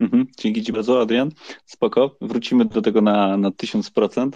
Mhm, 0.00 0.26
dzięki 0.38 0.62
Ci 0.62 0.72
bardzo, 0.72 1.00
Adrian. 1.00 1.30
Spoko. 1.64 2.16
Wrócimy 2.20 2.64
do 2.64 2.82
tego 2.82 3.00
na, 3.00 3.36
na 3.36 3.50
1000%. 3.50 4.30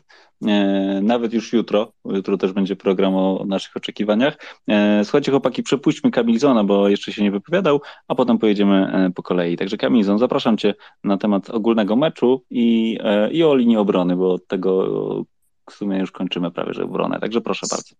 E, 0.46 1.00
nawet 1.02 1.32
już 1.32 1.52
jutro. 1.52 1.92
Jutro 2.04 2.36
też 2.36 2.52
będzie 2.52 2.76
program 2.76 3.14
o 3.14 3.44
naszych 3.46 3.76
oczekiwaniach. 3.76 4.38
E, 4.68 5.04
słuchajcie, 5.04 5.30
chłopaki, 5.30 5.62
przepuśćmy 5.62 6.10
Kamilzona, 6.10 6.64
bo 6.64 6.88
jeszcze 6.88 7.12
się 7.12 7.22
nie 7.22 7.30
wypowiadał, 7.30 7.80
a 8.08 8.14
potem 8.14 8.38
pojedziemy 8.38 8.92
e, 8.92 9.10
po 9.10 9.22
kolei. 9.22 9.56
Także 9.56 9.76
Kamilzon, 9.76 10.18
zapraszam 10.18 10.56
Cię 10.56 10.74
na 11.04 11.16
temat 11.16 11.50
ogólnego 11.50 11.96
meczu 11.96 12.44
i, 12.50 12.98
e, 13.02 13.30
i 13.30 13.44
o 13.44 13.54
linii 13.54 13.76
obrony, 13.76 14.16
bo 14.16 14.32
od 14.32 14.46
tego 14.46 15.24
w 15.70 15.72
sumie 15.72 15.98
już 15.98 16.12
kończymy 16.12 16.50
prawie, 16.50 16.74
że 16.74 16.84
obronę. 16.84 17.20
Także 17.20 17.40
proszę 17.40 17.66
bardzo. 17.70 17.94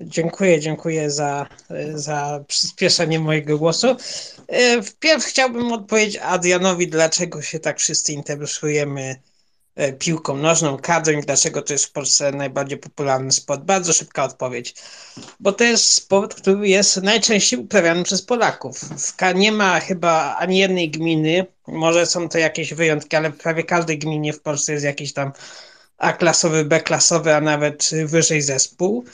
Dziękuję, 0.00 0.60
dziękuję 0.60 1.10
za, 1.10 1.46
za 1.94 2.44
przyspieszenie 2.48 3.20
mojego 3.20 3.58
głosu. 3.58 3.96
E, 4.48 4.82
wpierw 4.82 5.24
chciałbym 5.24 5.72
odpowiedzieć 5.72 6.16
Adrianowi, 6.16 6.88
dlaczego 6.88 7.42
się 7.42 7.58
tak 7.58 7.78
wszyscy 7.78 8.12
interesujemy 8.12 9.16
e, 9.74 9.92
piłką 9.92 10.36
nożną, 10.36 10.76
kadrem, 10.76 11.20
dlaczego 11.20 11.62
to 11.62 11.72
jest 11.72 11.84
w 11.84 11.92
Polsce 11.92 12.32
najbardziej 12.32 12.78
popularny 12.78 13.32
sport. 13.32 13.62
Bardzo 13.62 13.92
szybka 13.92 14.24
odpowiedź. 14.24 14.74
Bo 15.40 15.52
to 15.52 15.64
jest 15.64 15.84
sport, 15.84 16.34
który 16.34 16.68
jest 16.68 17.02
najczęściej 17.02 17.58
uprawiany 17.58 18.04
przez 18.04 18.22
Polaków. 18.22 18.80
Nie 19.34 19.52
ma 19.52 19.80
chyba 19.80 20.36
ani 20.36 20.58
jednej 20.58 20.90
gminy, 20.90 21.46
może 21.66 22.06
są 22.06 22.28
to 22.28 22.38
jakieś 22.38 22.74
wyjątki, 22.74 23.16
ale 23.16 23.30
w 23.30 23.36
prawie 23.36 23.64
każdej 23.64 23.98
gminie 23.98 24.32
w 24.32 24.40
Polsce 24.40 24.72
jest 24.72 24.84
jakiś 24.84 25.12
tam 25.12 25.32
A-klasowy, 25.98 26.64
B-klasowy, 26.64 27.34
a 27.34 27.40
nawet 27.40 27.90
wyżej 28.06 28.42
zespół. 28.42 29.04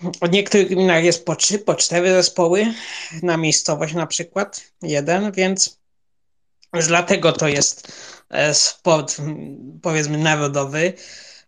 W 0.00 0.30
niektórych 0.30 0.68
gminach 0.68 1.04
jest 1.04 1.24
po 1.24 1.36
trzy, 1.36 1.58
po 1.58 1.74
cztery 1.74 2.10
zespoły 2.10 2.74
na 3.22 3.36
miejscowość 3.36 3.94
na 3.94 4.06
przykład, 4.06 4.60
jeden, 4.82 5.32
więc 5.32 5.80
dlatego 6.72 7.32
to 7.32 7.48
jest 7.48 7.92
e, 8.30 8.54
sport 8.54 9.16
powiedzmy 9.82 10.18
narodowy. 10.18 10.92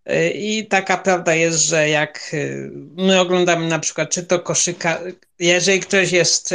E, 0.09 0.31
I 0.31 0.67
taka 0.67 0.97
prawda 0.97 1.35
jest, 1.35 1.59
że 1.59 1.89
jak 1.89 2.31
e, 2.35 2.37
my 2.97 3.21
oglądamy 3.21 3.69
na 3.69 3.79
przykład, 3.79 4.11
czy 4.11 4.23
to 4.27 4.41
koszyka, 4.41 5.01
jeżeli 5.39 5.81
ktoś 5.81 6.13
jest 6.13 6.55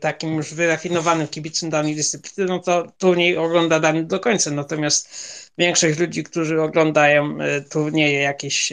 takim 0.00 0.34
już 0.36 0.54
wyrafinowanym 0.54 1.28
kibicem 1.28 1.70
danej 1.70 1.96
dyscypliny, 1.96 2.48
no 2.48 2.58
to 2.58 2.92
turniej 2.98 3.36
ogląda 3.36 3.80
dany 3.80 4.04
do 4.04 4.20
końca. 4.20 4.50
Natomiast 4.50 5.10
większość 5.58 5.98
ludzi, 5.98 6.24
którzy 6.24 6.62
oglądają 6.62 7.38
turnieje 7.70 8.20
jakieś 8.20 8.72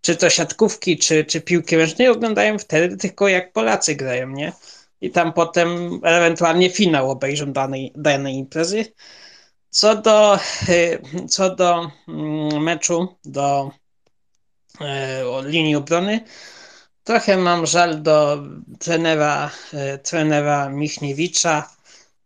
czy 0.00 0.16
to 0.16 0.30
siatkówki, 0.30 0.98
czy, 0.98 1.24
czy 1.24 1.40
piłki 1.40 1.76
ręcznej 1.76 2.08
oglądają 2.08 2.58
wtedy 2.58 2.96
tylko 2.96 3.28
jak 3.28 3.52
Polacy 3.52 3.94
grają, 3.94 4.28
nie? 4.28 4.52
I 5.00 5.10
tam 5.10 5.32
potem 5.32 6.00
ewentualnie 6.04 6.70
finał 6.70 7.10
obejrzą 7.10 7.52
danej, 7.52 7.92
danej 7.96 8.34
imprezy. 8.34 8.84
Co 9.70 9.96
do, 9.96 10.38
y, 10.68 11.02
co 11.28 11.54
do 11.54 11.90
mm, 12.08 12.62
meczu, 12.62 13.16
do 13.24 13.70
y, 14.80 14.84
linii 15.44 15.76
obrony, 15.76 16.24
trochę 17.04 17.36
mam 17.36 17.66
żal 17.66 18.02
do 18.02 18.42
trenera, 18.78 19.50
y, 19.74 19.98
trenera 19.98 20.68
Michniewicza 20.68 21.70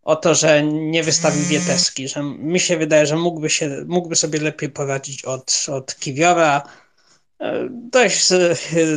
o 0.01 0.15
to, 0.15 0.35
że 0.35 0.63
nie 0.63 1.03
wystawił 1.03 1.43
Wieteski, 1.43 2.07
że 2.07 2.23
mi 2.23 2.59
się 2.59 2.77
wydaje, 2.77 3.05
że 3.05 3.15
mógłby, 3.15 3.49
się, 3.49 3.83
mógłby 3.87 4.15
sobie 4.15 4.39
lepiej 4.39 4.69
poradzić 4.69 5.25
od, 5.25 5.65
od 5.69 5.95
Kiwiora, 5.95 6.63
Dość 7.69 8.29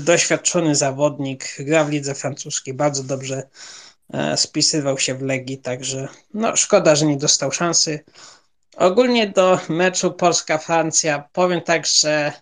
doświadczony 0.02 0.74
zawodnik, 0.74 1.56
gra 1.58 1.84
w 1.84 1.90
lidze 1.90 2.14
francuskiej, 2.14 2.74
bardzo 2.74 3.02
dobrze 3.02 3.48
e, 4.12 4.36
spisywał 4.36 4.98
się 4.98 5.14
w 5.14 5.22
Legii, 5.22 5.58
także 5.58 6.08
no, 6.34 6.56
szkoda, 6.56 6.96
że 6.96 7.06
nie 7.06 7.16
dostał 7.16 7.52
szansy. 7.52 8.04
Ogólnie 8.76 9.26
do 9.26 9.58
meczu 9.68 10.12
Polska-Francja 10.12 11.28
powiem 11.32 11.60
tak, 11.60 11.86
że 11.86 12.32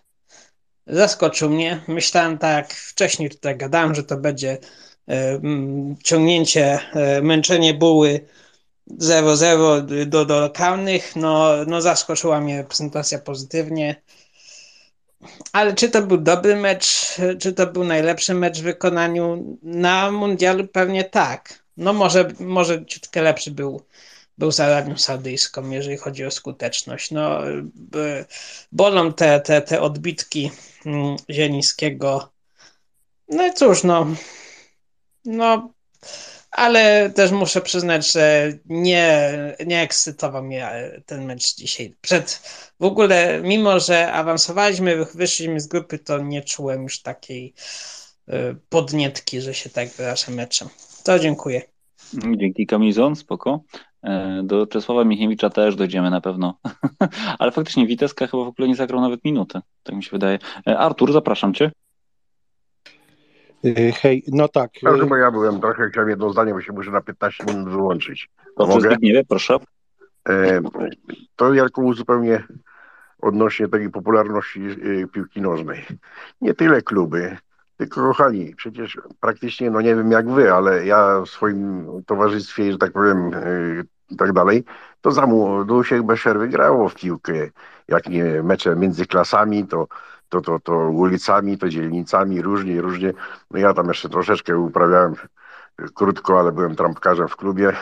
zaskoczył 0.87 1.49
mnie. 1.49 1.81
Myślałem 1.87 2.37
tak, 2.37 2.73
wcześniej 2.73 3.29
tutaj 3.29 3.57
gadałem, 3.57 3.95
że 3.95 4.03
to 4.03 4.17
będzie 4.17 4.57
e, 5.09 5.41
ciągnięcie, 6.03 6.79
e, 6.93 7.21
męczenie 7.21 7.73
buły 7.73 8.25
0-0 8.91 10.05
do, 10.05 10.25
do 10.25 10.39
lokalnych. 10.39 11.15
No, 11.15 11.49
no 11.67 11.81
zaskoczyła 11.81 12.41
mnie 12.41 12.63
prezentacja 12.63 13.19
pozytywnie. 13.19 14.01
ale 15.53 15.73
czy 15.73 15.89
to 15.89 16.01
był 16.01 16.17
dobry 16.17 16.55
mecz, 16.55 17.17
czy 17.39 17.53
to 17.53 17.67
był 17.67 17.83
najlepszy 17.83 18.33
mecz 18.33 18.59
w 18.59 18.63
wykonaniu 18.63 19.57
na 19.63 20.11
mundialu? 20.11 20.67
Pewnie 20.67 21.03
tak. 21.03 21.65
No 21.77 21.93
może, 21.93 22.31
może 22.39 22.85
ciutkę 22.85 23.21
lepszy 23.21 23.51
był, 23.51 23.81
był 24.37 24.51
z 24.51 24.59
Arabią 24.59 24.97
Saudyjską, 24.97 25.69
jeżeli 25.69 25.97
chodzi 25.97 26.25
o 26.25 26.31
skuteczność. 26.31 27.11
No, 27.11 27.39
bolą 28.71 29.13
te, 29.13 29.39
te, 29.39 29.61
te 29.61 29.81
odbitki 29.81 30.51
mm, 30.85 31.15
Zielińskiego. 31.29 32.31
No 33.27 33.47
i 33.47 33.53
cóż, 33.53 33.83
no, 33.83 34.07
no 35.25 35.69
ale 36.55 37.09
też 37.09 37.31
muszę 37.31 37.61
przyznać, 37.61 38.11
że 38.11 38.53
nie, 38.65 39.31
nie 39.65 39.81
ekscytował 39.81 40.43
mnie 40.43 40.91
ten 41.05 41.25
mecz 41.25 41.55
dzisiaj. 41.55 41.95
Przed 42.01 42.41
w 42.79 42.83
ogóle, 42.83 43.41
mimo 43.43 43.79
że 43.79 44.11
awansowaliśmy, 44.11 45.05
wyszliśmy 45.05 45.59
z 45.59 45.67
grupy, 45.67 45.99
to 45.99 46.17
nie 46.17 46.41
czułem 46.41 46.83
już 46.83 47.01
takiej 47.01 47.53
y, 48.29 48.33
podnietki, 48.69 49.41
że 49.41 49.53
się 49.53 49.69
tak 49.69 49.89
wyrażę 49.89 50.31
meczem. 50.31 50.69
To 51.03 51.19
dziękuję. 51.19 51.61
Dzięki 52.37 52.65
Kamizon, 52.65 53.15
spoko. 53.15 53.63
E, 54.05 54.41
do 54.43 54.67
Czesława 54.67 55.03
Michiewicza 55.03 55.49
też 55.49 55.75
dojdziemy 55.75 56.09
na 56.09 56.21
pewno. 56.21 56.59
Ale 57.39 57.51
faktycznie 57.51 57.87
Witeska 57.87 58.27
chyba 58.27 58.43
w 58.43 58.47
ogóle 58.47 58.67
nie 58.67 58.75
zagrał 58.75 59.01
nawet 59.01 59.25
minuty, 59.25 59.59
tak 59.83 59.95
mi 59.95 60.03
się 60.03 60.11
wydaje. 60.11 60.39
E, 60.67 60.77
Artur, 60.77 61.13
zapraszam 61.13 61.53
cię. 61.53 61.71
Y, 63.65 63.91
hej, 63.91 64.23
no 64.27 64.47
tak. 64.47 64.71
Proszę, 64.81 65.05
bo 65.05 65.15
ja 65.15 65.31
byłem 65.31 65.61
trochę, 65.61 65.89
chciałem 65.89 66.09
jedno 66.09 66.29
zdanie, 66.29 66.53
bo 66.53 66.61
się 66.61 66.73
muszę 66.73 66.91
na 66.91 67.01
15 67.01 67.43
minut 67.45 67.69
wyłączyć. 67.69 68.29
To 68.57 68.67
Mogę? 68.67 68.89
Zbigniewie, 68.89 69.23
proszę. 69.29 69.57
E, 70.29 70.61
to 71.35 71.53
jako 71.53 71.81
uzupełnię 71.81 72.43
odnośnie 73.21 73.67
tej 73.67 73.89
popularności 73.89 74.61
piłki 75.13 75.41
nożnej. 75.41 75.85
Nie 76.41 76.53
tyle 76.53 76.81
kluby, 76.81 77.37
tylko 77.77 78.01
kochani, 78.01 78.55
przecież 78.55 78.97
praktycznie, 79.19 79.71
no 79.71 79.81
nie 79.81 79.95
wiem 79.95 80.11
jak 80.11 80.29
wy, 80.29 80.53
ale 80.53 80.85
ja 80.85 81.21
w 81.21 81.29
swoim 81.29 81.87
towarzystwie, 82.05 82.71
że 82.71 82.77
tak 82.77 82.91
powiem, 82.91 83.31
i 84.09 84.15
tak 84.15 84.33
dalej, 84.33 84.63
to 85.01 85.11
za 85.11 85.27
się 85.83 86.03
bez 86.03 86.19
przerwy 86.19 86.47
grało 86.47 86.89
w 86.89 86.95
piłkę. 86.95 87.33
Jak 87.87 88.09
nie 88.09 88.43
mecze 88.43 88.75
między 88.75 89.05
klasami, 89.05 89.67
to 89.67 89.87
to, 90.29 90.41
to, 90.41 90.59
to 90.59 90.89
ulicami, 90.89 91.57
to 91.57 91.69
dzielnicami, 91.69 92.41
różnie, 92.41 92.81
różnie. 92.81 93.13
No 93.51 93.59
ja 93.59 93.73
tam 93.73 93.87
jeszcze 93.87 94.09
troszeczkę 94.09 94.57
uprawiałem 94.57 95.15
krótko, 95.93 96.39
ale 96.39 96.51
byłem 96.51 96.75
trampkarzem 96.75 97.27
w 97.27 97.35
klubie. 97.35 97.73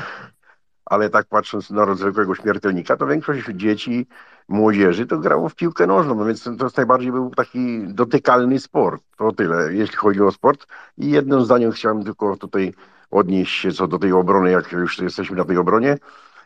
Ale 0.86 1.09
tak 1.09 1.28
patrząc 1.28 1.69
na 1.69 1.95
zwykłego 1.95 2.36
śmiertelnika, 2.36 2.97
to 2.97 3.07
większość 3.07 3.45
dzieci, 3.47 4.07
młodzieży 4.47 5.05
to 5.05 5.17
grało 5.17 5.49
w 5.49 5.55
piłkę 5.55 5.88
nożną, 5.88 6.15
no 6.15 6.26
więc 6.26 6.43
to 6.43 6.63
jest 6.63 6.78
najbardziej 6.78 7.11
był 7.11 7.30
taki 7.30 7.88
dotykalny 7.88 8.59
sport. 8.59 9.03
To 9.17 9.32
tyle, 9.32 9.74
jeśli 9.74 9.95
chodzi 9.95 10.21
o 10.21 10.32
sport. 10.32 10.67
I 10.97 11.11
jednym 11.11 11.45
zdaniem 11.45 11.71
chciałem 11.71 12.03
tylko 12.03 12.38
tutaj 12.38 12.74
odnieść 13.14 13.53
się 13.61 13.72
co 13.72 13.88
do 13.88 13.99
tej 13.99 14.11
obrony, 14.11 14.51
jak 14.51 14.72
już 14.72 14.99
jesteśmy 14.99 15.38
na 15.38 15.45
tej 15.45 15.57
obronie. 15.57 15.97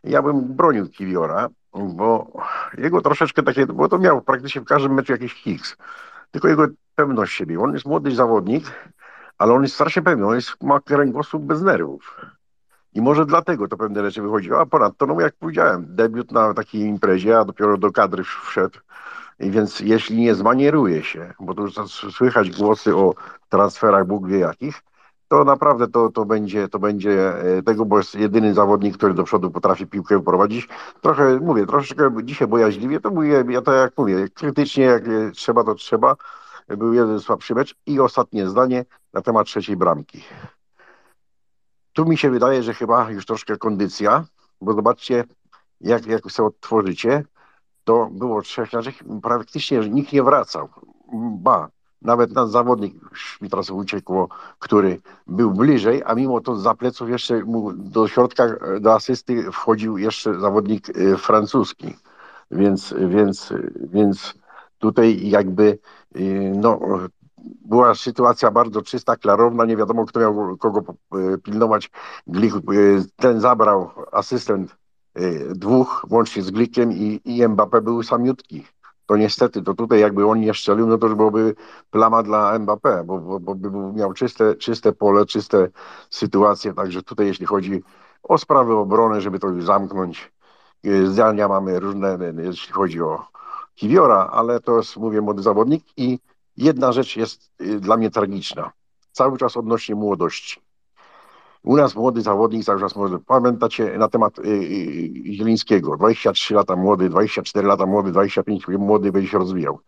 Ja 0.04 0.22
bym 0.22 0.54
bronił 0.54 0.90
Kiwiora, 0.90 1.48
bo 1.74 2.32
jego 2.78 3.02
troszeczkę 3.02 3.44
takie, 3.44 3.66
bo 3.66 3.90
to 3.90 4.00
miał 4.00 4.22
praktycznie 4.22 4.62
w 4.62 4.66
każdym 4.66 4.94
meczu 4.94 5.12
jakiś 5.12 5.34
Higgs, 5.34 5.78
tylko 6.32 6.48
jego 6.48 6.68
pewność 6.96 7.34
siebie. 7.34 7.60
On 7.60 7.74
jest 7.74 7.86
młody 7.86 8.16
zawodnik, 8.16 8.66
ale 9.38 9.54
on 9.54 9.62
jest 9.62 9.76
strasznie 9.76 10.02
pewny, 10.02 10.28
on 10.28 10.36
jest, 10.36 10.64
ma 10.64 10.80
kręgosłup 10.80 11.44
bez 11.44 11.62
nerwów. 11.62 12.22
I 12.94 13.02
może 13.02 13.26
dlatego 13.26 13.68
to 13.68 13.78
pewne 13.78 14.04
rzeczy 14.04 14.22
wychodziło. 14.22 14.60
A 14.62 14.66
ponadto, 14.66 15.06
no 15.06 15.22
jak 15.22 15.34
powiedziałem, 15.40 15.86
debiut 15.90 16.32
na 16.32 16.54
takiej 16.54 16.82
imprezie, 16.82 17.40
a 17.40 17.46
dopiero 17.46 17.78
do 17.78 17.92
kadry 17.92 18.24
wszedł. 18.24 18.80
I 19.40 19.52
więc 19.52 19.80
jeśli 19.80 20.18
nie 20.18 20.36
zmanieruje 20.36 21.04
się, 21.04 21.34
bo 21.40 21.54
to 21.54 21.62
już 21.62 21.74
słychać 22.16 22.50
głosy 22.50 22.96
o 22.96 23.14
transferach 23.50 24.08
Bóg 24.08 24.28
wie 24.28 24.40
jakich, 24.40 24.82
to 25.28 25.44
naprawdę 25.44 25.88
to, 25.88 26.10
to, 26.10 26.26
będzie, 26.26 26.68
to 26.68 26.80
będzie 26.80 27.42
e, 27.58 27.64
tego, 27.64 27.86
bo 27.86 27.98
jest 27.98 28.16
jedyny 28.16 28.54
zawodnik, 28.54 28.98
który 28.98 29.14
do 29.14 29.24
przodu 29.24 29.52
potrafi 29.52 29.88
piłkę 29.88 30.24
prowadzić. 30.24 30.68
Trochę, 31.02 31.40
mówię, 31.40 31.66
troszeczkę 31.66 32.12
dzisiaj 32.24 32.48
bojaźliwie, 32.48 33.00
to 33.00 33.12
mówię, 33.12 33.44
ja 33.50 33.62
to 33.62 33.74
jak 33.74 33.98
mówię, 33.98 34.30
krytycznie, 34.34 34.84
jak 34.84 35.04
trzeba, 35.34 35.64
to 35.64 35.76
trzeba. 35.76 36.16
Był 36.68 36.94
jeden 36.94 37.20
słabszy 37.20 37.56
mecz. 37.56 37.76
I 37.86 38.00
ostatnie 38.00 38.50
zdanie 38.50 38.86
na 39.14 39.22
temat 39.22 39.48
trzeciej 39.48 39.78
bramki. 39.78 40.24
Tu 41.94 42.06
mi 42.06 42.18
się 42.18 42.30
wydaje, 42.30 42.64
że 42.64 42.74
chyba 42.74 43.12
już 43.12 43.26
troszkę 43.26 43.58
kondycja, 43.58 44.26
bo 44.62 44.74
zobaczcie, 44.74 45.24
jak, 45.82 46.06
jak 46.06 46.32
sobie 46.32 46.48
odtworzycie, 46.48 47.24
to 47.84 48.10
było 48.12 48.42
trzech 48.42 48.74
naszych, 48.74 48.96
praktycznie 49.24 49.80
nikt 49.80 50.14
nie 50.14 50.24
wracał. 50.24 50.70
Ba, 51.14 51.70
nawet 52.02 52.32
nasz 52.32 52.50
zawodnik, 52.50 52.94
mi 53.42 53.50
teraz 53.50 53.70
uciekło, 53.70 54.28
który 54.60 55.02
był 55.28 55.52
bliżej, 55.52 56.04
a 56.06 56.16
mimo 56.16 56.42
to 56.42 56.56
za 56.56 56.76
pleców 56.76 57.10
jeszcze 57.10 57.44
mu 57.44 57.74
do 57.74 58.08
środka, 58.08 58.48
do 58.80 58.94
asysty 58.94 59.52
wchodził 59.52 59.98
jeszcze 59.98 60.40
zawodnik 60.40 60.90
y, 60.90 61.18
francuski. 61.18 61.96
Więc, 62.52 62.96
więc, 63.08 63.54
więc 63.78 64.34
tutaj 64.78 65.30
jakby 65.30 65.80
y, 66.16 66.54
no, 66.56 66.80
była 67.66 67.96
sytuacja 67.96 68.52
bardzo 68.52 68.82
czysta, 68.82 69.16
klarowna, 69.16 69.66
nie 69.66 69.78
wiadomo 69.78 70.06
kto 70.06 70.20
miał 70.20 70.58
kogo 70.58 70.96
y, 71.34 71.38
pilnować. 71.38 71.92
Glik, 72.28 72.54
ten 73.16 73.42
zabrał 73.42 73.92
asystent 74.12 74.76
dwóch, 75.56 76.06
łącznie 76.10 76.44
z 76.44 76.52
Glikiem 76.52 76.92
i, 76.92 77.22
i 77.26 77.44
Mbappé 77.44 77.82
był 77.82 78.04
samiutki 78.04 78.66
to 79.08 79.18
niestety, 79.18 79.62
to 79.62 79.74
tutaj 79.74 80.00
jakby 80.00 80.28
on 80.28 80.40
nie 80.40 80.54
strzelił, 80.54 80.88
no 80.88 80.98
to 80.98 81.08
już 81.08 81.16
byłoby 81.16 81.56
plama 81.92 82.24
dla 82.24 82.60
Mbappé, 82.60 83.06
bo, 83.06 83.20
bo, 83.20 83.40
bo 83.40 83.56
by 83.56 83.70
miał 83.94 84.14
czyste, 84.14 84.56
czyste 84.56 84.94
pole, 84.94 85.26
czyste 85.26 85.70
sytuacje, 86.10 86.74
także 86.74 87.04
tutaj 87.04 87.28
jeśli 87.28 87.46
chodzi 87.46 87.84
o 88.24 88.38
sprawy 88.38 88.76
obrony, 88.76 89.22
żeby 89.22 89.40
to 89.40 89.48
już 89.48 89.66
zamknąć, 89.66 90.32
y, 90.86 91.08
zdania 91.08 91.48
mamy 91.48 91.80
różne, 91.80 92.18
jeśli 92.38 92.74
chodzi 92.74 93.02
o 93.02 93.26
Kiwiora, 93.76 94.30
ale 94.32 94.60
to 94.60 94.78
jest, 94.78 94.98
mówię, 94.98 95.22
młody 95.22 95.42
zawodnik 95.42 95.84
i 95.98 96.20
jedna 96.58 96.92
rzecz 96.92 97.16
jest 97.16 97.52
y, 97.62 97.80
dla 97.80 97.98
mnie 97.98 98.12
tragiczna, 98.12 98.72
cały 99.12 99.38
czas 99.38 99.58
odnośnie 99.58 99.96
młodości. 99.96 100.67
U 101.68 101.76
nas 101.76 101.96
młody 101.96 102.22
zawodnik 102.22 102.66
cały 102.66 102.80
czas 102.80 102.96
może. 102.96 103.20
Pamiętacie 103.20 103.98
na 103.98 104.08
temat 104.08 104.40
y, 104.40 104.42
y, 104.42 105.34
Zielińskiego. 105.34 105.98
23 105.98 106.54
lata 106.54 106.76
młody, 106.76 107.10
24 107.10 107.68
lata 107.68 107.86
młody, 107.86 108.12
25 108.12 108.68
młody 108.68 109.12
będzie 109.12 109.30
się 109.30 109.38
rozwijał. 109.38 109.80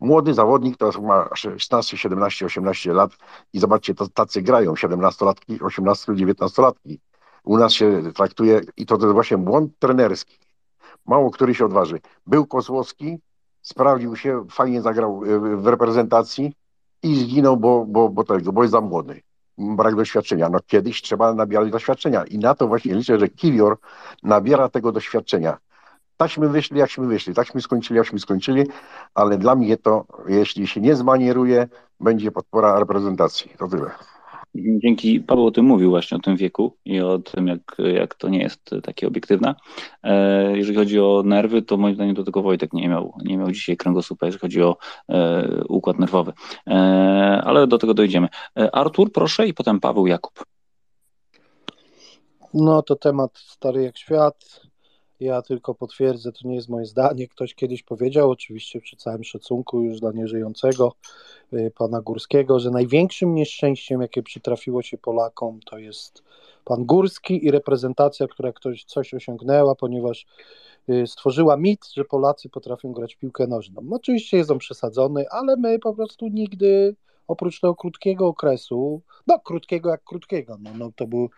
Młody 0.00 0.34
zawodnik 0.34 0.76
to 0.76 1.02
ma 1.02 1.28
16, 1.34 1.98
17, 1.98 2.46
18 2.46 2.92
lat 2.92 3.10
i 3.52 3.58
zobaczcie, 3.58 3.94
to 3.94 4.08
tacy 4.08 4.42
grają 4.42 4.72
17-latki, 4.72 5.62
18, 5.64 6.12
19-latki. 6.12 6.98
U 7.44 7.58
nas 7.58 7.72
się 7.72 8.02
traktuje 8.14 8.60
i 8.76 8.86
to 8.86 8.94
jest 8.94 9.06
właśnie 9.06 9.38
błąd 9.38 9.78
trenerski. 9.78 10.38
Mało 11.06 11.30
który 11.30 11.54
się 11.54 11.64
odważy. 11.64 12.00
Był 12.26 12.46
Kozłowski, 12.46 13.18
sprawdził 13.62 14.16
się, 14.16 14.44
fajnie 14.50 14.82
zagrał 14.82 15.24
y, 15.24 15.56
w 15.56 15.66
reprezentacji 15.66 16.52
i 17.02 17.20
zginął, 17.20 17.56
bo, 17.56 17.84
bo, 17.88 18.08
bo 18.08 18.24
tego, 18.24 18.52
bo 18.52 18.62
jest 18.62 18.72
za 18.72 18.80
młody 18.80 19.22
brak 19.58 19.94
doświadczenia. 19.94 20.48
No 20.48 20.58
kiedyś 20.66 21.02
trzeba 21.02 21.34
nabierać 21.34 21.70
doświadczenia 21.70 22.24
i 22.24 22.38
na 22.38 22.54
to 22.54 22.68
właśnie 22.68 22.94
liczę, 22.94 23.18
że 23.18 23.28
Kiwior 23.28 23.78
nabiera 24.22 24.68
tego 24.68 24.92
doświadczenia. 24.92 25.58
Taśmy 26.16 26.48
wyszli, 26.48 26.78
jakśmy 26.78 27.06
wyszli, 27.06 27.34
taśmy 27.34 27.60
skończyli, 27.60 27.98
jakśmy 27.98 28.18
skończyli, 28.18 28.66
ale 29.14 29.38
dla 29.38 29.54
mnie 29.54 29.76
to, 29.76 30.04
jeśli 30.28 30.66
się 30.66 30.80
nie 30.80 30.96
zmanieruje, 30.96 31.68
będzie 32.00 32.32
podpora 32.32 32.78
reprezentacji. 32.78 33.52
To 33.58 33.68
tyle. 33.68 34.15
Dzięki, 34.56 35.20
Paweł 35.20 35.46
o 35.46 35.50
tym 35.50 35.64
mówił 35.64 35.90
właśnie, 35.90 36.16
o 36.16 36.20
tym 36.20 36.36
wieku 36.36 36.76
i 36.84 37.00
o 37.00 37.18
tym, 37.18 37.46
jak, 37.46 37.76
jak 37.94 38.14
to 38.14 38.28
nie 38.28 38.38
jest 38.38 38.70
takie 38.82 39.06
obiektywne. 39.06 39.54
E, 40.02 40.56
jeżeli 40.56 40.76
chodzi 40.78 41.00
o 41.00 41.22
nerwy, 41.24 41.62
to 41.62 41.76
moim 41.76 41.94
zdaniem 41.94 42.14
do 42.14 42.24
tego 42.24 42.42
Wojtek 42.42 42.72
nie 42.72 42.88
miał, 42.88 43.14
nie 43.24 43.38
miał 43.38 43.50
dzisiaj 43.50 43.76
kręgosłupa, 43.76 44.26
jeżeli 44.26 44.40
chodzi 44.40 44.62
o 44.62 44.76
e, 45.08 45.48
układ 45.68 45.98
nerwowy. 45.98 46.32
E, 46.66 46.72
ale 47.44 47.66
do 47.66 47.78
tego 47.78 47.94
dojdziemy. 47.94 48.28
Artur, 48.72 49.12
proszę 49.12 49.46
i 49.46 49.54
potem 49.54 49.80
Paweł 49.80 50.06
Jakub. 50.06 50.44
No 52.54 52.82
to 52.82 52.96
temat 52.96 53.38
stary 53.38 53.82
jak 53.82 53.98
świat. 53.98 54.65
Ja 55.20 55.42
tylko 55.42 55.74
potwierdzę, 55.74 56.32
to 56.32 56.48
nie 56.48 56.54
jest 56.54 56.68
moje 56.68 56.86
zdanie. 56.86 57.28
Ktoś 57.28 57.54
kiedyś 57.54 57.82
powiedział, 57.82 58.30
oczywiście 58.30 58.80
przy 58.80 58.96
całym 58.96 59.24
szacunku 59.24 59.82
już 59.82 60.00
dla 60.00 60.12
nieżyjącego 60.12 60.92
y, 61.52 61.72
pana 61.78 62.00
Górskiego, 62.00 62.60
że 62.60 62.70
największym 62.70 63.34
nieszczęściem, 63.34 64.02
jakie 64.02 64.22
przytrafiło 64.22 64.82
się 64.82 64.98
Polakom, 64.98 65.60
to 65.60 65.78
jest 65.78 66.22
pan 66.64 66.84
Górski 66.84 67.46
i 67.46 67.50
reprezentacja, 67.50 68.26
która 68.26 68.52
ktoś 68.52 68.84
coś 68.84 69.14
osiągnęła, 69.14 69.74
ponieważ 69.74 70.26
y, 70.90 71.06
stworzyła 71.06 71.56
mit, 71.56 71.86
że 71.94 72.04
Polacy 72.04 72.48
potrafią 72.48 72.92
grać 72.92 73.16
piłkę 73.16 73.46
nożną. 73.46 73.82
Oczywiście 73.90 74.36
jest 74.36 74.50
on 74.50 74.58
przesadzony, 74.58 75.24
ale 75.30 75.56
my 75.56 75.78
po 75.78 75.94
prostu 75.94 76.28
nigdy 76.28 76.96
oprócz 77.28 77.60
tego 77.60 77.74
krótkiego 77.74 78.26
okresu, 78.26 79.02
no 79.26 79.38
krótkiego 79.38 79.90
jak 79.90 80.04
krótkiego, 80.04 80.58
no, 80.60 80.70
no 80.78 80.92
to 80.96 81.06
były 81.06 81.28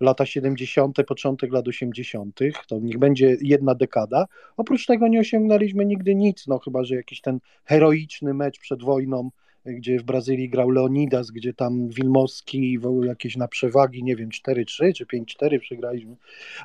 lata 0.00 0.26
70., 0.26 0.96
początek 1.06 1.52
lat 1.52 1.68
80., 1.68 2.38
to 2.68 2.78
niech 2.78 2.98
będzie 2.98 3.36
jedna 3.40 3.74
dekada. 3.74 4.26
Oprócz 4.56 4.86
tego 4.86 5.08
nie 5.08 5.20
osiągnęliśmy 5.20 5.84
nigdy 5.84 6.14
nic, 6.14 6.46
no 6.46 6.58
chyba, 6.58 6.84
że 6.84 6.94
jakiś 6.94 7.20
ten 7.20 7.38
heroiczny 7.64 8.34
mecz 8.34 8.58
przed 8.58 8.82
wojną, 8.82 9.30
gdzie 9.64 9.98
w 9.98 10.02
Brazylii 10.02 10.48
grał 10.48 10.70
Leonidas, 10.70 11.30
gdzie 11.30 11.54
tam 11.54 11.88
Wilmowski 11.88 12.78
jakieś 13.02 13.36
na 13.36 13.48
przewagi, 13.48 14.04
nie 14.04 14.16
wiem, 14.16 14.28
4-3 14.28 14.92
czy 14.92 15.06
5-4 15.06 15.58
przegraliśmy. 15.58 16.16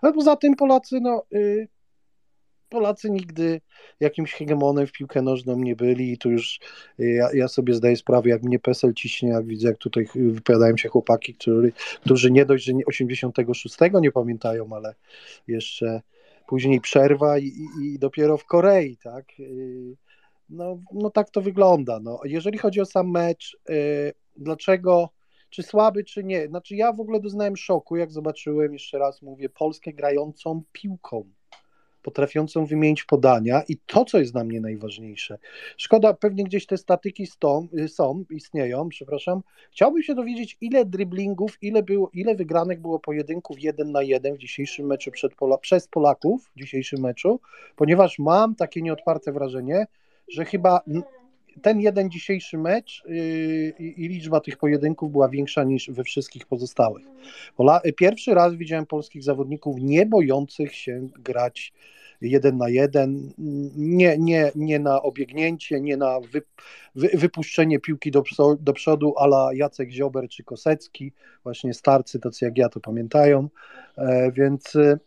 Ale 0.01 0.13
poza 0.13 0.35
tym 0.35 0.55
Polacy, 0.55 0.99
no, 1.01 1.23
y, 1.33 1.67
Polacy 2.73 3.09
nigdy 3.09 3.61
jakimś 3.99 4.33
hegemonem 4.33 4.87
w 4.87 4.91
piłkę 4.91 5.21
nożną 5.21 5.57
nie 5.57 5.75
byli 5.75 6.11
i 6.11 6.17
tu 6.17 6.31
już 6.31 6.59
y, 6.99 7.11
ja, 7.11 7.29
ja, 7.33 7.47
sobie 7.47 7.73
zdaję 7.73 7.95
sprawę, 7.95 8.29
jak 8.29 8.43
mnie 8.43 8.59
PESEL 8.59 8.93
ciśnie, 8.93 9.29
jak 9.29 9.45
widzę, 9.45 9.67
jak 9.67 9.77
tutaj 9.77 10.07
wypowiadają 10.15 10.77
się 10.77 10.89
chłopaki, 10.89 11.35
którzy, 12.01 12.31
nie 12.31 12.45
dość, 12.45 12.65
że 12.65 12.73
86 12.87 13.77
nie 14.01 14.11
pamiętają, 14.11 14.69
ale 14.75 14.95
jeszcze 15.47 16.01
później 16.47 16.81
przerwa 16.81 17.39
i, 17.39 17.51
i, 17.83 17.99
dopiero 17.99 18.37
w 18.37 18.45
Korei, 18.45 18.97
tak? 18.97 19.25
Y, 19.39 19.95
no, 20.49 20.79
no 20.93 21.09
tak 21.09 21.29
to 21.29 21.41
wygląda. 21.41 21.99
No. 21.99 22.19
Jeżeli 22.23 22.57
chodzi 22.57 22.81
o 22.81 22.85
sam 22.85 23.11
mecz, 23.11 23.57
yy, 23.69 23.75
dlaczego, 24.37 25.09
czy 25.49 25.63
słaby, 25.63 26.03
czy 26.03 26.23
nie? 26.23 26.47
Znaczy 26.47 26.75
ja 26.75 26.93
w 26.93 26.99
ogóle 26.99 27.19
doznałem 27.19 27.57
szoku, 27.57 27.95
jak 27.95 28.11
zobaczyłem, 28.11 28.73
jeszcze 28.73 28.97
raz 28.97 29.21
mówię, 29.21 29.49
Polskę 29.49 29.93
grającą 29.93 30.63
piłką 30.71 31.29
potrafiącą 32.03 32.65
wymienić 32.65 33.03
podania 33.03 33.63
i 33.67 33.77
to, 33.77 34.05
co 34.05 34.19
jest 34.19 34.31
dla 34.31 34.43
mnie 34.43 34.61
najważniejsze. 34.61 35.37
Szkoda, 35.77 36.13
pewnie 36.13 36.43
gdzieś 36.43 36.65
te 36.65 36.77
statyki 36.77 37.25
stą, 37.27 37.67
są, 37.87 38.23
istnieją, 38.29 38.89
przepraszam. 38.89 39.41
Chciałbym 39.71 40.03
się 40.03 40.15
dowiedzieć, 40.15 40.57
ile 40.61 40.85
driblingów, 40.85 41.57
ile, 41.61 41.83
było, 41.83 42.09
ile 42.13 42.35
wygranych 42.35 42.81
było 42.81 42.99
pojedynków 42.99 43.63
jeden 43.63 43.91
na 43.91 44.01
jeden 44.01 44.35
w 44.35 44.37
dzisiejszym 44.37 44.85
meczu 44.85 45.11
Pola, 45.37 45.57
przez 45.57 45.87
Polaków, 45.87 46.51
w 46.55 46.59
dzisiejszym 46.59 47.01
meczu, 47.01 47.39
ponieważ 47.75 48.19
mam 48.19 48.55
takie 48.55 48.81
nieodparte 48.81 49.31
wrażenie, 49.31 49.87
że 50.27 50.45
chyba 50.45 50.81
ten 51.61 51.79
jeden 51.79 52.11
dzisiejszy 52.11 52.57
mecz 52.57 53.03
yy, 53.05 53.73
i 53.79 54.07
liczba 54.07 54.39
tych 54.39 54.57
pojedynków 54.57 55.11
była 55.11 55.29
większa 55.29 55.63
niż 55.63 55.91
we 55.91 56.03
wszystkich 56.03 56.45
pozostałych. 56.45 57.05
Pierwszy 57.97 58.33
raz 58.33 58.55
widziałem 58.55 58.85
polskich 58.85 59.23
zawodników 59.23 59.75
nie 59.79 60.05
bojących 60.05 60.75
się 60.75 61.09
grać 61.19 61.73
jeden 62.23 62.57
na 62.57 62.69
jeden, 62.69 63.33
nie, 63.77 64.17
nie, 64.17 64.51
nie 64.55 64.79
na 64.79 65.01
obiegnięcie, 65.01 65.81
nie 65.81 65.97
na 65.97 66.19
wy, 66.19 66.41
wy, 66.95 67.09
wypuszczenie 67.13 67.79
piłki 67.79 68.11
do, 68.11 68.23
do 68.59 68.73
przodu 68.73 69.13
ala 69.17 69.49
Jacek 69.53 69.91
Ziober 69.91 70.29
czy 70.29 70.43
Kosecki, 70.43 71.11
właśnie 71.43 71.73
starcy, 71.73 72.19
tacy 72.19 72.45
jak 72.45 72.57
ja 72.57 72.69
to 72.69 72.79
pamiętają, 72.79 73.49
e, 73.97 74.31
więc 74.31 74.75
e, 74.75 74.99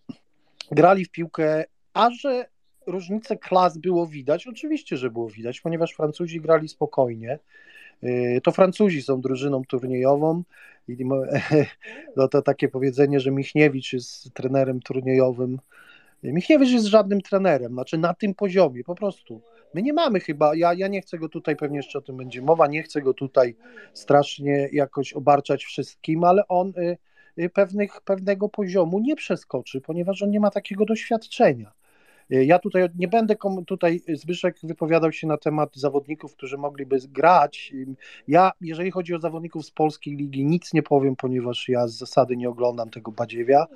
grali 0.71 1.05
w 1.05 1.11
piłkę, 1.11 1.65
a 1.95 2.11
że 2.11 2.49
różnicę 2.87 3.37
klas 3.37 3.79
było 3.79 4.07
widać, 4.07 4.47
oczywiście, 4.47 4.97
że 4.97 5.11
było 5.11 5.29
widać, 5.29 5.61
ponieważ 5.61 5.93
Francuzi 5.93 6.41
grali 6.41 6.69
spokojnie. 6.69 7.39
Y, 8.05 8.41
to 8.45 8.53
Francuzi 8.53 9.03
są 9.03 9.21
drużyną 9.21 9.63
turniejową 9.65 10.43
i 10.89 11.05
no 12.17 12.29
to 12.29 12.43
takie 12.43 12.69
powiedzenie, 12.69 13.21
że 13.21 13.31
Michniewicz 13.31 13.93
jest 13.93 14.35
trenerem 14.35 14.81
turniejowym. 14.81 15.59
Michniewicz 16.23 16.71
jest 16.71 16.87
żadnym 16.87 17.21
trenerem, 17.21 17.73
znaczy 17.73 17.99
na 17.99 18.15
tym 18.15 18.35
poziomie 18.35 18.85
po 18.85 18.95
prostu. 18.95 19.41
My 19.75 19.83
nie 19.83 19.93
mamy 19.93 20.21
chyba, 20.21 20.55
ja, 20.55 20.75
ja 20.75 20.89
nie 20.89 21.01
chcę 21.01 21.19
go 21.19 21.29
tutaj, 21.29 21.57
pewnie 21.57 21.77
jeszcze 21.77 21.99
o 21.99 22.03
tym 22.03 22.17
będzie 22.17 22.43
mowa, 22.43 22.67
nie 22.67 22.83
chcę 22.83 23.03
go 23.03 23.15
tutaj 23.15 23.57
strasznie 23.93 24.69
jakoś 24.73 25.13
obarczać 25.13 25.65
wszystkim, 25.65 26.25
ale 26.25 26.49
on 26.49 26.73
y, 26.79 26.97
y, 27.39 27.49
pewnych, 27.51 28.01
pewnego 28.01 28.49
poziomu 28.49 28.99
nie 28.99 29.17
przeskoczy, 29.17 29.81
ponieważ 29.81 30.23
on 30.23 30.31
nie 30.31 30.41
ma 30.41 30.51
takiego 30.51 30.85
doświadczenia. 30.85 31.73
Ja 32.31 32.59
tutaj 32.59 32.89
nie 32.99 33.09
będę, 33.09 33.37
tutaj 33.67 34.01
Zbyszek 34.09 34.57
wypowiadał 34.63 35.13
się 35.13 35.27
na 35.27 35.37
temat 35.37 35.77
zawodników, 35.77 36.33
którzy 36.33 36.59
mogliby 36.59 36.99
grać. 37.09 37.73
Ja, 38.29 38.53
jeżeli 38.61 38.91
chodzi 38.91 39.15
o 39.15 39.19
zawodników 39.19 39.67
z 39.67 39.71
polskiej 39.71 40.17
ligi, 40.17 40.45
nic 40.45 40.73
nie 40.73 40.83
powiem, 40.83 41.17
ponieważ 41.17 41.69
ja 41.69 41.89
z 41.89 41.99
zasady 41.99 42.37
nie 42.37 42.49
oglądam 42.49 42.91
tego 42.91 43.13
Badziewia, 43.13 43.67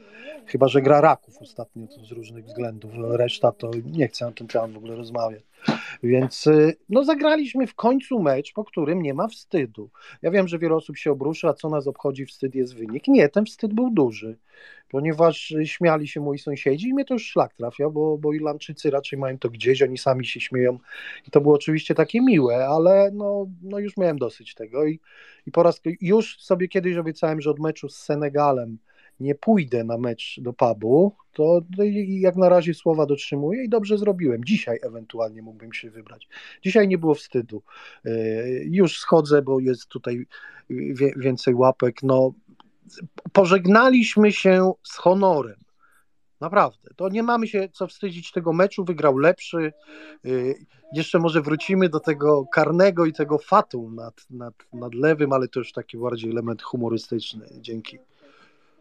chyba 0.46 0.68
że 0.68 0.82
gra 0.82 1.00
Raków 1.00 1.38
ostatnio 1.40 1.86
z 1.86 2.12
różnych 2.12 2.44
względów. 2.44 2.90
Reszta 2.96 3.52
to 3.52 3.70
nie 3.92 4.08
chcę 4.08 4.26
o 4.26 4.32
tym 4.32 4.46
temat 4.46 4.72
w 4.72 4.76
ogóle 4.76 4.96
rozmawiać. 4.96 5.42
Więc 6.02 6.46
y, 6.46 6.76
no, 6.88 7.04
zagraliśmy 7.04 7.66
w 7.66 7.74
końcu 7.74 8.22
mecz, 8.22 8.52
po 8.52 8.64
którym 8.64 9.02
nie 9.02 9.14
ma 9.14 9.28
wstydu. 9.28 9.90
Ja 10.22 10.30
wiem, 10.30 10.48
że 10.48 10.58
wiele 10.58 10.74
osób 10.74 10.96
się 10.96 11.12
obruszy, 11.12 11.48
a 11.48 11.54
co 11.54 11.68
nas 11.68 11.86
obchodzi, 11.86 12.26
wstyd 12.26 12.54
jest 12.54 12.74
wynik. 12.74 13.08
Nie, 13.08 13.28
ten 13.28 13.44
wstyd 13.44 13.74
był 13.74 13.90
duży, 13.90 14.38
ponieważ 14.88 15.54
śmiali 15.64 16.08
się 16.08 16.20
moi 16.20 16.38
sąsiedzi 16.38 16.88
i 16.88 16.94
mnie 16.94 17.04
to 17.04 17.14
już 17.14 17.26
szlak 17.26 17.54
trafia, 17.54 17.90
bo, 17.90 18.18
bo 18.18 18.32
Irlandczycy 18.32 18.90
raczej 18.90 19.18
mają 19.18 19.38
to 19.38 19.50
gdzieś, 19.50 19.82
oni 19.82 19.98
sami 19.98 20.26
się 20.26 20.40
śmieją 20.40 20.78
i 21.28 21.30
to 21.30 21.40
było 21.40 21.54
oczywiście 21.54 21.94
takie 21.94 22.20
miłe, 22.20 22.66
ale 22.66 23.10
no, 23.14 23.46
no 23.62 23.78
już 23.78 23.96
miałem 23.96 24.18
dosyć 24.18 24.54
tego 24.54 24.86
i, 24.86 25.00
i 25.46 25.50
po 25.50 25.62
raz 25.62 25.80
już 26.00 26.40
sobie 26.40 26.68
kiedyś 26.68 26.96
obiecałem, 26.96 27.40
że 27.40 27.50
od 27.50 27.58
meczu 27.58 27.88
z 27.88 27.96
Senegalem 27.96 28.78
nie 29.20 29.34
pójdę 29.34 29.84
na 29.84 29.98
mecz 29.98 30.40
do 30.40 30.52
pubu, 30.52 31.16
to 31.32 31.60
jak 32.06 32.36
na 32.36 32.48
razie 32.48 32.74
słowa 32.74 33.06
dotrzymuję 33.06 33.64
i 33.64 33.68
dobrze 33.68 33.98
zrobiłem. 33.98 34.44
Dzisiaj 34.44 34.78
ewentualnie 34.82 35.42
mógłbym 35.42 35.72
się 35.72 35.90
wybrać. 35.90 36.28
Dzisiaj 36.62 36.88
nie 36.88 36.98
było 36.98 37.14
wstydu. 37.14 37.62
E, 38.04 38.10
już 38.64 38.98
schodzę, 38.98 39.42
bo 39.42 39.60
jest 39.60 39.86
tutaj 39.86 40.26
więcej 41.16 41.54
łapek. 41.54 42.02
No, 42.02 42.32
pożegnaliśmy 43.32 44.32
się 44.32 44.72
z 44.82 44.96
honorem. 44.96 45.56
Naprawdę. 46.40 46.90
To 46.96 47.08
nie 47.08 47.22
mamy 47.22 47.48
się 47.48 47.68
co 47.72 47.86
wstydzić 47.86 48.32
tego 48.32 48.52
meczu. 48.52 48.84
Wygrał 48.84 49.18
lepszy. 49.18 49.72
E, 50.24 50.28
jeszcze 50.92 51.18
może 51.18 51.42
wrócimy 51.42 51.88
do 51.88 52.00
tego 52.00 52.46
karnego 52.46 53.06
i 53.06 53.12
tego 53.12 53.38
fatu 53.38 53.90
nad, 53.90 54.30
nad, 54.30 54.54
nad 54.72 54.94
lewym, 54.94 55.32
ale 55.32 55.48
to 55.48 55.60
już 55.60 55.72
taki 55.72 55.98
bardziej 55.98 56.30
element 56.30 56.62
humorystyczny. 56.62 57.46
Dzięki. 57.60 57.98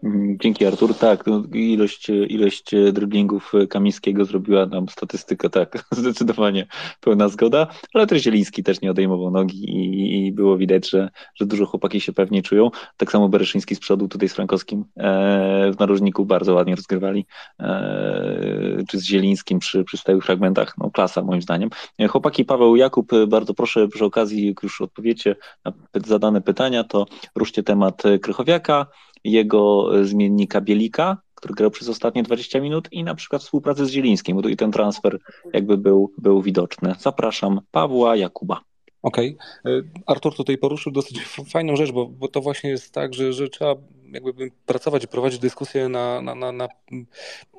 Mhm, 0.03 0.37
dzięki 0.41 0.65
Artur. 0.65 0.95
Tak, 0.95 1.27
no, 1.27 1.43
ilość, 1.53 2.09
ilość 2.09 2.71
driblingów 2.93 3.51
Kamińskiego 3.69 4.25
zrobiła 4.25 4.65
nam 4.65 4.89
statystykę, 4.89 5.49
tak, 5.49 5.83
zdecydowanie 5.91 6.67
pełna 7.01 7.29
zgoda, 7.29 7.67
ale 7.93 8.07
też 8.07 8.21
Zieliński 8.21 8.63
też 8.63 8.81
nie 8.81 8.91
odejmował 8.91 9.31
nogi 9.31 9.69
i, 9.69 10.27
i 10.27 10.31
było 10.31 10.57
widać, 10.57 10.89
że, 10.89 11.09
że 11.35 11.45
dużo 11.45 11.65
chłopaki 11.65 12.01
się 12.01 12.13
pewnie 12.13 12.41
czują. 12.41 12.69
Tak 12.97 13.11
samo 13.11 13.29
Bereszyński 13.29 13.75
z 13.75 13.79
przodu 13.79 14.07
tutaj 14.07 14.29
z 14.29 14.33
Frankowskim 14.33 14.85
e, 14.97 15.71
w 15.71 15.79
narożniku 15.79 16.25
bardzo 16.25 16.53
ładnie 16.53 16.75
rozgrywali, 16.75 17.25
e, 17.59 18.83
czy 18.89 18.99
z 18.99 19.03
Zielińskim 19.03 19.59
przy, 19.59 19.83
przy 19.83 19.97
stałych 19.97 20.23
fragmentach, 20.23 20.77
no 20.77 20.91
klasa 20.91 21.21
moim 21.21 21.41
zdaniem. 21.41 21.69
E, 21.99 22.07
chłopaki 22.07 22.45
Paweł 22.45 22.75
Jakub, 22.75 23.11
bardzo 23.27 23.53
proszę 23.53 23.87
przy 23.87 24.05
okazji, 24.05 24.47
jak 24.47 24.63
już 24.63 24.81
odpowiecie 24.81 25.35
na 25.65 25.73
zadane 26.05 26.41
pytania, 26.41 26.83
to 26.83 27.05
ruszcie 27.35 27.63
temat 27.63 28.03
Krychowiaka, 28.21 28.85
jego 29.23 29.89
zmiennika 30.05 30.61
Bielika, 30.61 31.17
który 31.35 31.53
grał 31.53 31.71
przez 31.71 31.89
ostatnie 31.89 32.23
20 32.23 32.61
minut 32.61 32.87
i 32.91 33.03
na 33.03 33.15
przykład 33.15 33.41
współpracę 33.41 33.85
z 33.85 33.89
Zielińskim, 33.89 34.35
bo 34.35 34.41
tu 34.41 34.49
i 34.49 34.57
ten 34.57 34.71
transfer 34.71 35.19
jakby 35.53 35.77
był, 35.77 36.13
był 36.17 36.41
widoczny. 36.41 36.95
Zapraszam 36.99 37.61
Pawła 37.71 38.15
Jakuba. 38.15 38.61
Okej. 39.01 39.37
Okay. 39.61 39.89
Artur 40.05 40.35
tutaj 40.35 40.57
poruszył 40.57 40.91
dosyć 40.91 41.19
fajną 41.53 41.75
rzecz, 41.75 41.91
bo, 41.91 42.05
bo 42.05 42.27
to 42.27 42.41
właśnie 42.41 42.69
jest 42.69 42.93
tak, 42.93 43.13
że, 43.13 43.33
że 43.33 43.49
trzeba 43.49 43.75
jakby 44.13 44.51
pracować 44.65 45.07
prowadzić 45.07 45.39
dyskusję 45.39 45.89
na, 45.89 46.21
na, 46.21 46.35
na, 46.35 46.51
na 46.51 46.67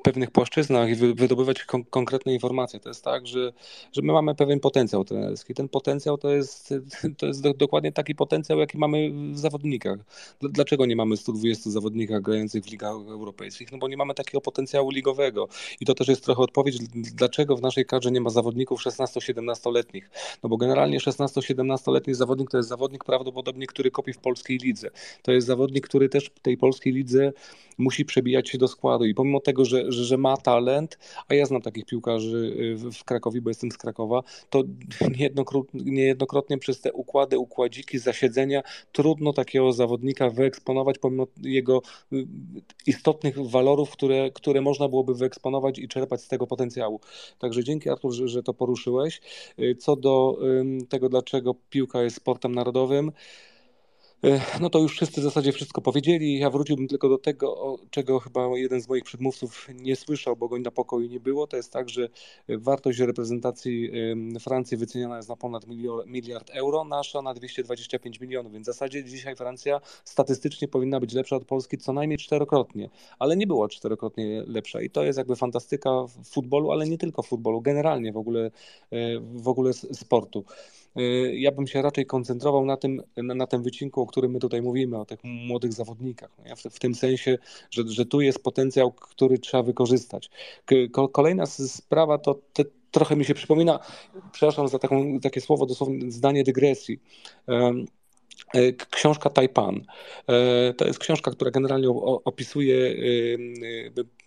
pewnych 0.03 0.31
płaszczyznach 0.31 0.89
i 0.89 0.95
wydobywać 0.95 1.63
kon 1.63 1.83
konkretne 1.83 2.33
informacje. 2.33 2.79
To 2.79 2.89
jest 2.89 3.03
tak, 3.03 3.27
że, 3.27 3.53
że 3.91 4.01
my 4.01 4.13
mamy 4.13 4.35
pewien 4.35 4.59
potencjał 4.59 5.05
trenerski. 5.05 5.53
Ten 5.53 5.69
potencjał 5.69 6.17
to 6.17 6.29
jest, 6.29 6.73
to 7.17 7.27
jest 7.27 7.41
do, 7.43 7.53
dokładnie 7.53 7.91
taki 7.91 8.15
potencjał, 8.15 8.59
jaki 8.59 8.77
mamy 8.77 9.11
w 9.33 9.39
zawodnikach. 9.39 9.99
Dlaczego 10.41 10.85
nie 10.85 10.95
mamy 10.95 11.17
120 11.17 11.69
zawodnikach 11.69 12.21
grających 12.21 12.63
w 12.63 12.71
ligach 12.71 12.91
europejskich? 12.91 13.71
No 13.71 13.77
bo 13.77 13.87
nie 13.87 13.97
mamy 13.97 14.13
takiego 14.13 14.41
potencjału 14.41 14.91
ligowego. 14.91 15.47
I 15.79 15.85
to 15.85 15.93
też 15.93 16.07
jest 16.07 16.23
trochę 16.23 16.41
odpowiedź, 16.41 16.77
dlaczego 16.95 17.55
w 17.55 17.61
naszej 17.61 17.85
kadrze 17.85 18.11
nie 18.11 18.21
ma 18.21 18.29
zawodników 18.29 18.81
16-17-letnich. 18.81 20.09
No 20.43 20.49
bo 20.49 20.57
generalnie 20.57 20.99
16-17-letni 20.99 22.13
zawodnik 22.13 22.51
to 22.51 22.57
jest 22.57 22.69
zawodnik 22.69 23.03
prawdopodobnie, 23.03 23.67
który 23.67 23.91
kopi 23.91 24.13
w 24.13 24.17
polskiej 24.17 24.57
lidze. 24.57 24.89
To 25.21 25.31
jest 25.31 25.47
zawodnik, 25.47 25.87
który 25.87 26.09
też 26.09 26.29
tej 26.41 26.57
polskiej 26.57 26.93
lidze 26.93 27.31
musi 27.77 28.05
przebijać 28.05 28.49
się 28.49 28.57
do 28.57 28.67
składu 28.67 29.05
i 29.05 29.13
pomimo 29.13 29.39
tego, 29.39 29.65
że, 29.65 29.91
że, 29.91 30.03
że 30.03 30.17
ma 30.17 30.37
talent, 30.37 30.99
a 31.27 31.33
ja 31.33 31.45
znam 31.45 31.61
takich 31.61 31.85
piłkarzy 31.85 32.55
y, 32.87 32.91
w 32.91 33.03
Krakowie, 33.03 33.41
bo 33.41 33.49
jestem 33.49 33.71
z 33.71 33.77
Krakowa, 33.77 34.23
to 34.49 34.63
niejednokrotnie, 35.17 35.81
niejednokrotnie 35.85 36.57
przez 36.57 36.81
te 36.81 36.93
układy, 36.93 37.39
układziki, 37.39 37.99
zasiedzenia 37.99 38.61
trudno 38.91 39.33
takiego 39.33 39.73
zawodnika 39.73 40.29
wyeksponować 40.29 40.97
pomimo 40.97 41.27
jego 41.41 41.81
y, 42.13 42.27
istotnych 42.87 43.49
walorów, 43.49 43.91
które, 43.91 44.31
które 44.31 44.61
można 44.61 44.89
byłoby 44.89 45.15
wyeksponować 45.15 45.79
i 45.79 45.87
czerpać 45.87 46.21
z 46.21 46.27
tego 46.27 46.47
potencjału. 46.47 46.99
Także 47.39 47.63
dzięki 47.63 47.89
Artur, 47.89 48.13
że, 48.13 48.27
że 48.27 48.43
to 48.43 48.53
poruszyłeś. 48.53 49.21
Y, 49.59 49.75
co 49.75 49.95
do 49.95 50.37
tego, 50.89 51.09
dlaczego 51.09 51.55
piłka 51.69 52.03
jest 52.03 52.15
sportem 52.15 52.55
narodowym, 52.55 53.11
no 54.61 54.69
to 54.69 54.79
już 54.79 54.91
wszyscy 54.91 55.21
w 55.21 55.23
zasadzie 55.23 55.51
wszystko 55.51 55.81
powiedzieli. 55.81 56.39
Ja 56.39 56.49
wróciłbym 56.49 56.87
tylko 56.87 57.09
do 57.09 57.17
tego, 57.17 57.77
czego 57.89 58.19
chyba 58.19 58.47
jeden 58.47 58.81
z 58.81 58.89
moich 58.89 59.03
przedmówców 59.03 59.67
nie 59.75 59.95
słyszał, 59.95 60.35
bo 60.35 60.47
go 60.47 60.59
na 60.59 60.71
pokoju 60.71 61.07
nie 61.07 61.19
było. 61.19 61.47
To 61.47 61.57
jest 61.57 61.73
tak, 61.73 61.89
że 61.89 62.09
wartość 62.49 62.99
reprezentacji 62.99 63.91
Francji 64.39 64.77
wyceniana 64.77 65.17
jest 65.17 65.29
na 65.29 65.35
ponad 65.35 65.65
miliard 66.05 66.49
euro, 66.53 66.83
nasza 66.83 67.21
na 67.21 67.33
225 67.33 68.19
milionów, 68.19 68.53
więc 68.53 68.63
w 68.63 68.71
zasadzie 68.71 69.03
dzisiaj 69.03 69.35
Francja 69.35 69.81
statystycznie 70.05 70.67
powinna 70.67 70.99
być 70.99 71.13
lepsza 71.13 71.35
od 71.35 71.45
Polski 71.45 71.77
co 71.77 71.93
najmniej 71.93 72.17
czterokrotnie, 72.17 72.89
ale 73.19 73.37
nie 73.37 73.47
była 73.47 73.69
czterokrotnie 73.69 74.43
lepsza 74.47 74.81
i 74.81 74.89
to 74.89 75.03
jest 75.03 75.17
jakby 75.17 75.35
fantastyka 75.35 75.89
w 75.89 76.25
futbolu, 76.25 76.71
ale 76.71 76.87
nie 76.87 76.97
tylko 76.97 77.21
w 77.21 77.27
futbolu, 77.27 77.61
generalnie 77.61 78.11
w 78.11 78.17
ogóle, 78.17 78.51
e, 78.91 79.19
w 79.19 79.47
ogóle 79.47 79.73
sportu. 79.73 80.45
Y, 80.99 81.35
ja 81.35 81.51
bym 81.51 81.67
się 81.67 81.81
raczej 81.81 82.05
koncentrował 82.05 82.65
na 82.65 82.77
tym, 82.77 83.01
na, 83.17 83.35
na 83.35 83.47
tym 83.47 83.63
wycinku, 83.63 84.01
o 84.01 84.05
którym 84.05 84.31
my 84.31 84.39
tutaj 84.39 84.61
mówimy, 84.61 84.99
o 84.99 85.05
tych 85.05 85.19
młodych 85.23 85.73
zawodnikach. 85.73 86.31
No 86.49 86.55
w, 86.55 86.61
w 86.61 86.79
tym 86.79 86.95
sensie, 86.95 87.37
że, 87.71 87.83
że 87.87 88.05
tu 88.05 88.21
jest 88.21 88.43
potencjał, 88.43 88.91
który 88.91 89.39
trzeba 89.39 89.63
wykorzystać. 89.63 90.29
Kolejna 91.11 91.45
sprawa 91.45 92.17
to 92.17 92.39
te, 92.53 92.63
trochę 92.91 93.15
mi 93.15 93.25
się 93.25 93.33
przypomina, 93.33 93.79
przepraszam 94.31 94.67
za 94.67 94.79
taką, 94.79 95.19
takie 95.19 95.41
słowo, 95.41 95.65
dosłownie 95.65 96.11
zdanie 96.11 96.43
dygresji. 96.43 96.99
E, 97.49 97.73
książka 98.89 99.29
Taipan. 99.29 99.81
E, 100.27 100.73
to 100.73 100.87
jest 100.87 100.99
książka, 100.99 101.31
która 101.31 101.51
generalnie 101.51 101.89
opisuje 102.25 102.95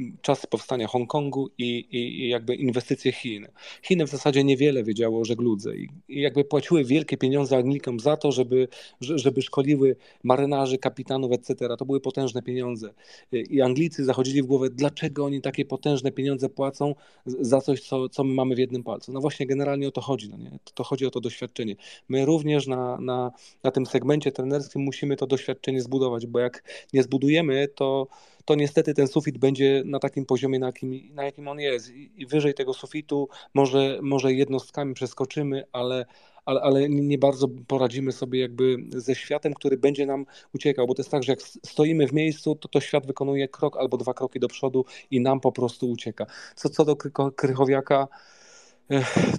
e, 0.01 0.09
czasy 0.23 0.47
powstania 0.47 0.87
Hongkongu 0.87 1.51
i, 1.59 1.87
i, 1.91 2.29
jakby 2.29 2.55
inwestycje 2.55 3.13
Chin. 3.13 3.47
Chiny 3.83 4.07
w 4.07 4.09
zasadzie 4.09 4.45
niewiele 4.45 4.85
wiedziały 4.85 5.19
o 5.19 5.25
żegludze 5.25 5.77
i 5.77 5.89
jakby 6.09 6.45
płaciły 6.45 6.85
wielkie 6.85 7.17
pieniądze 7.17 7.57
Anglikom 7.57 8.01
za 8.01 8.17
to, 8.17 8.33
żeby, 8.33 8.69
żeby 9.01 9.43
szkoliły 9.43 9.97
marynarzy, 10.23 10.79
kapitanów, 10.79 11.33
etc. 11.33 11.77
To 11.79 11.85
były 11.85 12.01
potężne 12.01 12.43
pieniądze. 12.43 12.95
I 13.33 13.61
Anglicy 13.61 14.05
zachodzili 14.05 14.43
w 14.43 14.47
głowę, 14.47 14.71
dlaczego 14.71 15.25
oni 15.25 15.41
takie 15.41 15.65
potężne 15.65 16.13
pieniądze 16.13 16.49
płacą 16.49 16.95
za 17.27 17.61
coś, 17.61 17.81
co, 17.81 18.09
co 18.09 18.25
my 18.25 18.35
mamy 18.35 18.55
w 18.55 18.59
jednym 18.59 18.83
palcu. 18.83 19.13
No 19.13 19.21
właśnie 19.21 19.47
generalnie 19.47 19.89
o 19.89 19.91
to 19.91 20.01
chodzi. 20.01 20.29
No 20.29 20.37
nie? 20.37 20.59
To 20.75 20.85
chodzi 20.85 21.07
o 21.07 21.11
to 21.11 21.21
doświadczenie. 21.21 21.77
My 22.09 22.25
również 22.25 22.67
na, 22.67 23.01
na, 23.01 23.33
na 23.63 23.71
tym 23.71 23.87
segmencie 23.95 24.33
trenerskim 24.33 24.83
musimy 24.83 25.17
to 25.17 25.27
doświadczenie 25.27 25.81
zbudować, 25.83 26.27
bo 26.27 26.39
jak 26.39 26.65
nie 26.93 27.03
zbudujemy, 27.03 27.69
to, 27.69 28.07
to 28.45 28.55
niestety 28.55 28.95
ten 28.95 29.07
sufit 29.09 29.39
będzie 29.39 29.83
na 29.87 29.99
takim 29.99 30.27
poziomie, 30.27 30.59
na 30.59 30.67
jakim, 30.67 31.15
na 31.15 31.25
jakim 31.25 31.49
on 31.49 31.61
jest. 31.61 31.91
I, 31.91 32.27
wyżej 32.27 32.55
tego 32.55 32.75
sufitu 32.75 33.29
może, 33.55 33.99
może 34.03 34.33
jednostkami 34.33 34.95
przeskoczymy, 34.95 35.65
ale, 35.73 36.07
ale, 36.45 36.61
ale 36.61 36.89
nie 36.89 37.19
bardzo 37.19 37.49
poradzimy 37.67 38.13
sobie 38.13 38.41
jakby 38.41 38.77
ze 38.89 39.15
światem, 39.15 39.55
który 39.55 39.77
będzie 39.77 40.07
nam 40.07 40.27
uciekał, 40.55 40.87
bo 40.87 40.95
to 40.95 41.03
jest 41.03 41.11
tak, 41.11 41.23
że 41.23 41.33
jak 41.33 41.43
stoimy 41.43 42.07
w 42.07 42.13
miejscu, 42.13 42.55
to 42.55 42.69
to 42.69 42.81
świat 42.81 43.07
wykonuje 43.07 43.49
krok 43.49 43.77
albo 43.77 43.97
dwa 43.97 44.15
kroki 44.15 44.41
do 44.41 44.49
przodu 44.49 44.85
i 45.11 45.21
nam 45.21 45.41
po 45.41 45.53
prostu 45.53 45.91
ucieka. 45.91 46.27
Co, 46.57 46.69
co 46.69 46.85
do 46.85 46.97
Krychowiaka, 47.37 48.09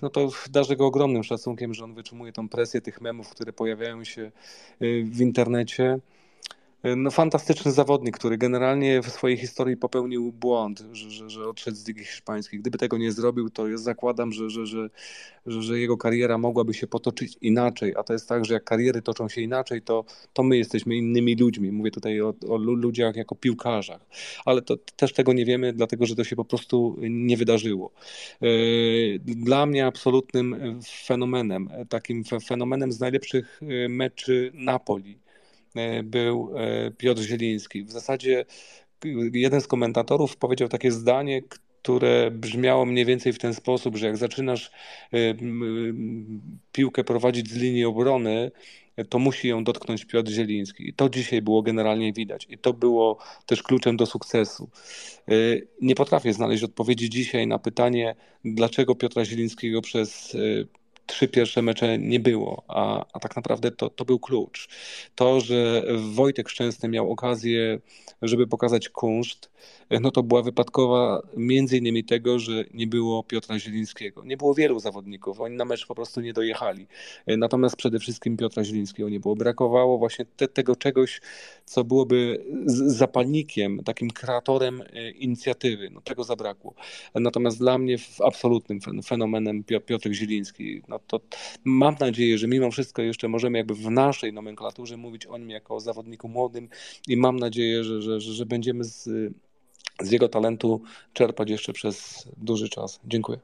no 0.01 0.09
to 0.09 0.29
darzę 0.49 0.75
go 0.75 0.85
ogromnym 0.85 1.23
szacunkiem, 1.23 1.73
że 1.73 1.83
on 1.83 1.93
wytrzymuje 1.93 2.31
tą 2.31 2.49
presję 2.49 2.81
tych 2.81 3.01
memów, 3.01 3.29
które 3.29 3.53
pojawiają 3.53 4.03
się 4.03 4.31
y, 4.81 5.03
w 5.05 5.21
internecie. 5.21 5.99
No, 6.97 7.11
fantastyczny 7.11 7.71
zawodnik, 7.71 8.17
który 8.17 8.37
generalnie 8.37 9.01
w 9.01 9.09
swojej 9.09 9.37
historii 9.37 9.77
popełnił 9.77 10.31
błąd, 10.31 10.83
że, 10.91 11.11
że, 11.11 11.29
że 11.29 11.49
odszedł 11.49 11.77
z 11.77 11.87
Ligi 11.87 12.03
Hiszpańskiej. 12.03 12.59
Gdyby 12.59 12.77
tego 12.77 12.97
nie 12.97 13.11
zrobił, 13.11 13.49
to 13.49 13.67
ja 13.67 13.77
zakładam, 13.77 14.31
że, 14.31 14.49
że, 14.49 14.65
że, 14.65 14.89
że, 15.45 15.79
jego 15.79 15.97
kariera 15.97 16.37
mogłaby 16.37 16.73
się 16.73 16.87
potoczyć 16.87 17.37
inaczej. 17.41 17.93
A 17.97 18.03
to 18.03 18.13
jest 18.13 18.29
tak, 18.29 18.45
że 18.45 18.53
jak 18.53 18.63
kariery 18.63 19.01
toczą 19.01 19.29
się 19.29 19.41
inaczej, 19.41 19.81
to, 19.81 20.05
to 20.33 20.43
my 20.43 20.57
jesteśmy 20.57 20.95
innymi 20.95 21.35
ludźmi. 21.35 21.71
Mówię 21.71 21.91
tutaj 21.91 22.21
o, 22.21 22.33
o 22.49 22.57
ludziach 22.57 23.15
jako 23.15 23.35
piłkarzach. 23.35 24.01
Ale 24.45 24.61
to 24.61 24.77
też 24.95 25.13
tego 25.13 25.33
nie 25.33 25.45
wiemy, 25.45 25.73
dlatego 25.73 26.05
że 26.05 26.15
to 26.15 26.23
się 26.23 26.35
po 26.35 26.45
prostu 26.45 26.97
nie 27.01 27.37
wydarzyło. 27.37 27.91
E, 28.41 28.47
dla 29.19 29.65
mnie 29.65 29.85
absolutnym 29.85 30.79
fenomenem, 31.05 31.69
takim 31.89 32.23
fenomenem 32.47 32.91
z 32.91 32.99
najlepszych 32.99 33.61
e, 33.61 33.89
meczy 33.89 34.51
Napoli 34.53 35.24
E, 35.24 35.24
był 36.03 36.51
e, 36.57 36.91
Piotr 36.91 37.21
Zieliński. 37.21 37.83
W 37.83 37.91
zasadzie 37.91 38.45
jeden 39.33 39.61
z 39.61 39.67
komentatorów 39.67 40.37
powiedział 40.37 40.67
takie 40.67 40.91
zdanie, 40.91 41.41
które 41.81 42.31
brzmiało 42.31 42.85
mniej 42.85 43.05
więcej 43.05 43.33
w 43.33 43.39
ten 43.39 43.53
sposób, 43.53 43.97
że 43.97 44.05
jak 44.07 44.17
zaczynasz 44.17 44.71
e, 45.13 45.17
piłkę 46.71 47.03
prowadzić 47.03 47.49
z 47.49 47.57
linii 47.57 47.85
obrony, 47.85 48.51
to 49.09 49.19
musi 49.19 49.47
ją 49.47 49.63
dotknąć 49.63 50.05
Piotr 50.05 50.31
Zieliński. 50.31 50.89
I 50.89 50.93
to 50.93 51.09
dzisiaj 51.09 51.41
było 51.41 51.61
generalnie 51.61 52.13
widać. 52.13 52.47
I 52.49 52.57
to 52.57 52.73
było 52.73 53.17
też 53.45 53.63
kluczem 53.63 53.97
do 53.97 54.05
sukcesu. 54.05 54.69
Nie 55.81 55.95
potrafię 55.95 56.33
znaleźć 56.33 56.63
odpowiedzi 56.63 57.09
dzisiaj 57.09 57.47
na 57.47 57.59
pytanie, 57.59 58.15
dlaczego 58.45 58.95
Piotra 58.95 59.25
Zielińskiego 59.25 59.81
przez 59.81 60.37
trzy 61.05 61.27
pierwsze 61.27 61.61
mecze 61.61 61.97
nie 61.97 62.19
było, 62.19 62.63
a, 62.67 63.05
a 63.13 63.19
tak 63.19 63.35
naprawdę 63.35 63.71
to, 63.71 63.89
to 63.89 64.05
był 64.05 64.19
klucz. 64.19 64.67
To, 65.15 65.39
że 65.39 65.83
Wojtek 66.13 66.49
Szczęsny 66.49 66.89
miał 66.89 67.11
okazję, 67.11 67.79
żeby 68.21 68.47
pokazać 68.47 68.89
kunszt, 68.89 69.49
no 70.01 70.11
to 70.11 70.23
była 70.23 70.41
wypadkowa 70.41 71.21
między 71.37 71.77
innymi 71.77 72.03
tego, 72.03 72.39
że 72.39 72.63
nie 72.73 72.87
było 72.87 73.23
Piotra 73.23 73.59
Zielińskiego. 73.59 74.23
Nie 74.25 74.37
było 74.37 74.53
wielu 74.53 74.79
zawodników, 74.79 75.41
oni 75.41 75.55
na 75.55 75.65
mecz 75.65 75.87
po 75.87 75.95
prostu 75.95 76.21
nie 76.21 76.33
dojechali. 76.33 76.87
Natomiast 77.27 77.75
przede 77.75 77.99
wszystkim 77.99 78.37
Piotra 78.37 78.63
Zielińskiego 78.63 79.09
nie 79.09 79.19
było. 79.19 79.35
Brakowało 79.35 79.97
właśnie 79.97 80.25
te, 80.25 80.47
tego 80.47 80.75
czegoś, 80.75 81.21
co 81.65 81.83
byłoby 81.83 82.45
zapalnikiem, 82.85 83.83
takim 83.85 84.09
kreatorem 84.09 84.81
e, 84.81 85.11
inicjatywy. 85.11 85.89
No, 85.89 86.01
tego 86.01 86.23
zabrakło. 86.23 86.73
Natomiast 87.15 87.59
dla 87.59 87.77
mnie 87.77 87.97
absolutnym 88.23 88.79
fenomenem 89.05 89.63
Piotr 89.85 90.11
Zieliński. 90.11 90.81
No 90.95 91.19
to 91.19 91.37
mam 91.63 91.95
nadzieję, 91.99 92.37
że 92.37 92.47
mimo 92.47 92.71
wszystko 92.71 93.01
jeszcze 93.01 93.27
możemy 93.27 93.57
jakby 93.57 93.75
w 93.75 93.91
naszej 93.91 94.33
nomenklaturze 94.33 94.97
mówić 94.97 95.25
o 95.25 95.37
nim 95.37 95.49
jako 95.49 95.75
o 95.75 95.79
zawodniku 95.79 96.27
młodym 96.27 96.69
i 97.07 97.17
mam 97.17 97.39
nadzieję, 97.39 97.83
że, 97.83 98.01
że, 98.01 98.21
że 98.21 98.45
będziemy 98.45 98.83
z 98.83 99.09
z 100.01 100.11
jego 100.11 100.29
talentu 100.29 100.81
czerpać 101.13 101.49
jeszcze 101.49 101.73
przez 101.73 102.27
duży 102.37 102.69
czas. 102.69 102.99
Dziękuję. 103.05 103.39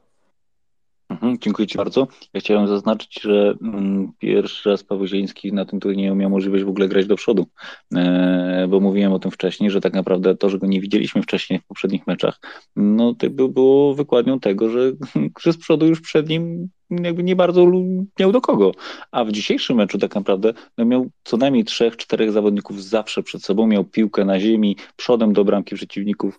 Mhm, 1.22 1.38
dziękuję 1.40 1.68
Ci 1.68 1.78
bardzo. 1.78 2.08
Ja 2.34 2.40
chciałem 2.40 2.68
zaznaczyć, 2.68 3.20
że 3.22 3.54
mm, 3.62 4.12
pierwszy 4.18 4.70
raz 4.70 4.84
Paweł 4.84 5.06
Zieliński 5.06 5.52
na 5.52 5.64
tym 5.64 5.80
turnieju 5.80 6.14
miał 6.14 6.30
możliwość 6.30 6.64
w 6.64 6.68
ogóle 6.68 6.88
grać 6.88 7.06
do 7.06 7.16
przodu, 7.16 7.46
e, 7.94 8.66
bo 8.68 8.80
mówiłem 8.80 9.12
o 9.12 9.18
tym 9.18 9.30
wcześniej, 9.30 9.70
że 9.70 9.80
tak 9.80 9.92
naprawdę 9.92 10.36
to, 10.36 10.50
że 10.50 10.58
go 10.58 10.66
nie 10.66 10.80
widzieliśmy 10.80 11.22
wcześniej 11.22 11.58
w 11.58 11.66
poprzednich 11.66 12.06
meczach, 12.06 12.40
no 12.76 13.14
to 13.14 13.30
by 13.30 13.48
było 13.48 13.94
wykładnią 13.94 14.40
tego, 14.40 14.70
że, 14.70 14.92
że 15.42 15.52
z 15.52 15.58
przodu 15.58 15.86
już 15.86 16.00
przed 16.00 16.28
nim 16.28 16.68
jakby 16.90 17.22
nie 17.22 17.36
bardzo 17.36 17.66
miał 18.20 18.32
do 18.32 18.40
kogo. 18.40 18.72
A 19.10 19.24
w 19.24 19.32
dzisiejszym 19.32 19.76
meczu 19.76 19.98
tak 19.98 20.14
naprawdę 20.14 20.52
no 20.78 20.84
miał 20.84 21.06
co 21.24 21.36
najmniej 21.36 21.64
trzech, 21.64 21.96
czterech 21.96 22.32
zawodników 22.32 22.84
zawsze 22.84 23.22
przed 23.22 23.44
sobą, 23.44 23.66
miał 23.66 23.84
piłkę 23.84 24.24
na 24.24 24.40
ziemi, 24.40 24.76
przodem 24.96 25.32
do 25.32 25.44
bramki 25.44 25.74
przeciwników, 25.74 26.38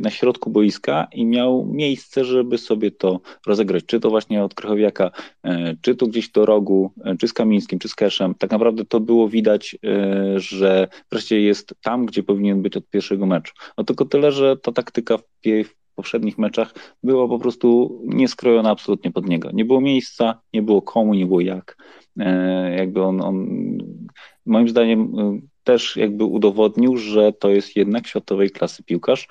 na 0.00 0.10
środku 0.10 0.50
boiska 0.50 1.06
i 1.12 1.26
miał 1.26 1.66
miejsce, 1.66 2.24
żeby 2.24 2.58
sobie 2.58 2.90
to 2.90 3.20
rozegrać. 3.46 3.84
Czy 3.86 4.00
to 4.00 4.10
właśnie 4.10 4.44
od 4.44 4.54
Krychowiaka, 4.54 5.10
e, 5.44 5.76
czy 5.80 5.94
to 5.94 6.06
gdzieś 6.06 6.30
do 6.30 6.46
rogu, 6.46 6.92
e, 7.04 7.16
czy 7.16 7.28
z 7.28 7.32
Kamińskim, 7.32 7.78
czy 7.78 7.88
z 7.88 7.94
Keszem. 7.94 8.34
Tak 8.34 8.50
naprawdę 8.50 8.84
to 8.84 9.00
było 9.00 9.28
widać, 9.28 9.76
e, 9.86 10.40
że 10.40 10.88
wreszcie 11.10 11.40
jest 11.40 11.74
tam, 11.82 12.06
gdzie 12.06 12.22
powinien 12.22 12.62
być 12.62 12.76
od 12.76 12.88
pierwszego 12.88 13.26
meczu. 13.26 13.52
No 13.78 13.84
tylko 13.84 14.04
tyle, 14.04 14.32
że 14.32 14.56
ta 14.56 14.72
taktyka 14.72 15.18
w 15.64 15.94
poprzednich 15.94 16.38
meczach 16.38 16.74
była 17.02 17.28
po 17.28 17.38
prostu 17.38 18.00
nieskrojona 18.04 18.70
absolutnie 18.70 19.10
pod 19.10 19.28
niego. 19.28 19.50
Nie 19.52 19.64
było 19.64 19.80
miejsca, 19.80 20.40
nie 20.52 20.62
było 20.62 20.82
komu, 20.82 21.14
nie 21.14 21.26
było 21.26 21.40
jak. 21.40 21.76
Jakby 22.76 23.02
on, 23.02 23.20
on 23.20 23.48
moim 24.46 24.68
zdaniem 24.68 25.12
też 25.64 25.96
jakby 25.96 26.24
udowodnił, 26.24 26.96
że 26.96 27.32
to 27.32 27.50
jest 27.50 27.76
jednak 27.76 28.06
światowej 28.06 28.50
klasy 28.50 28.82
piłkarz, 28.82 29.28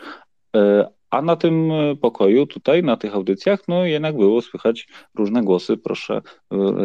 a 1.10 1.22
na 1.22 1.36
tym 1.36 1.72
e, 1.72 1.96
pokoju, 1.96 2.46
tutaj, 2.46 2.84
na 2.84 2.98
tych 2.98 3.16
audycjach, 3.16 3.60
no 3.68 3.86
jednak 3.86 4.18
było 4.18 4.42
słychać 4.42 4.88
różne 5.16 5.44
głosy. 5.44 5.78
Proszę 5.78 6.14
e, 6.16 6.22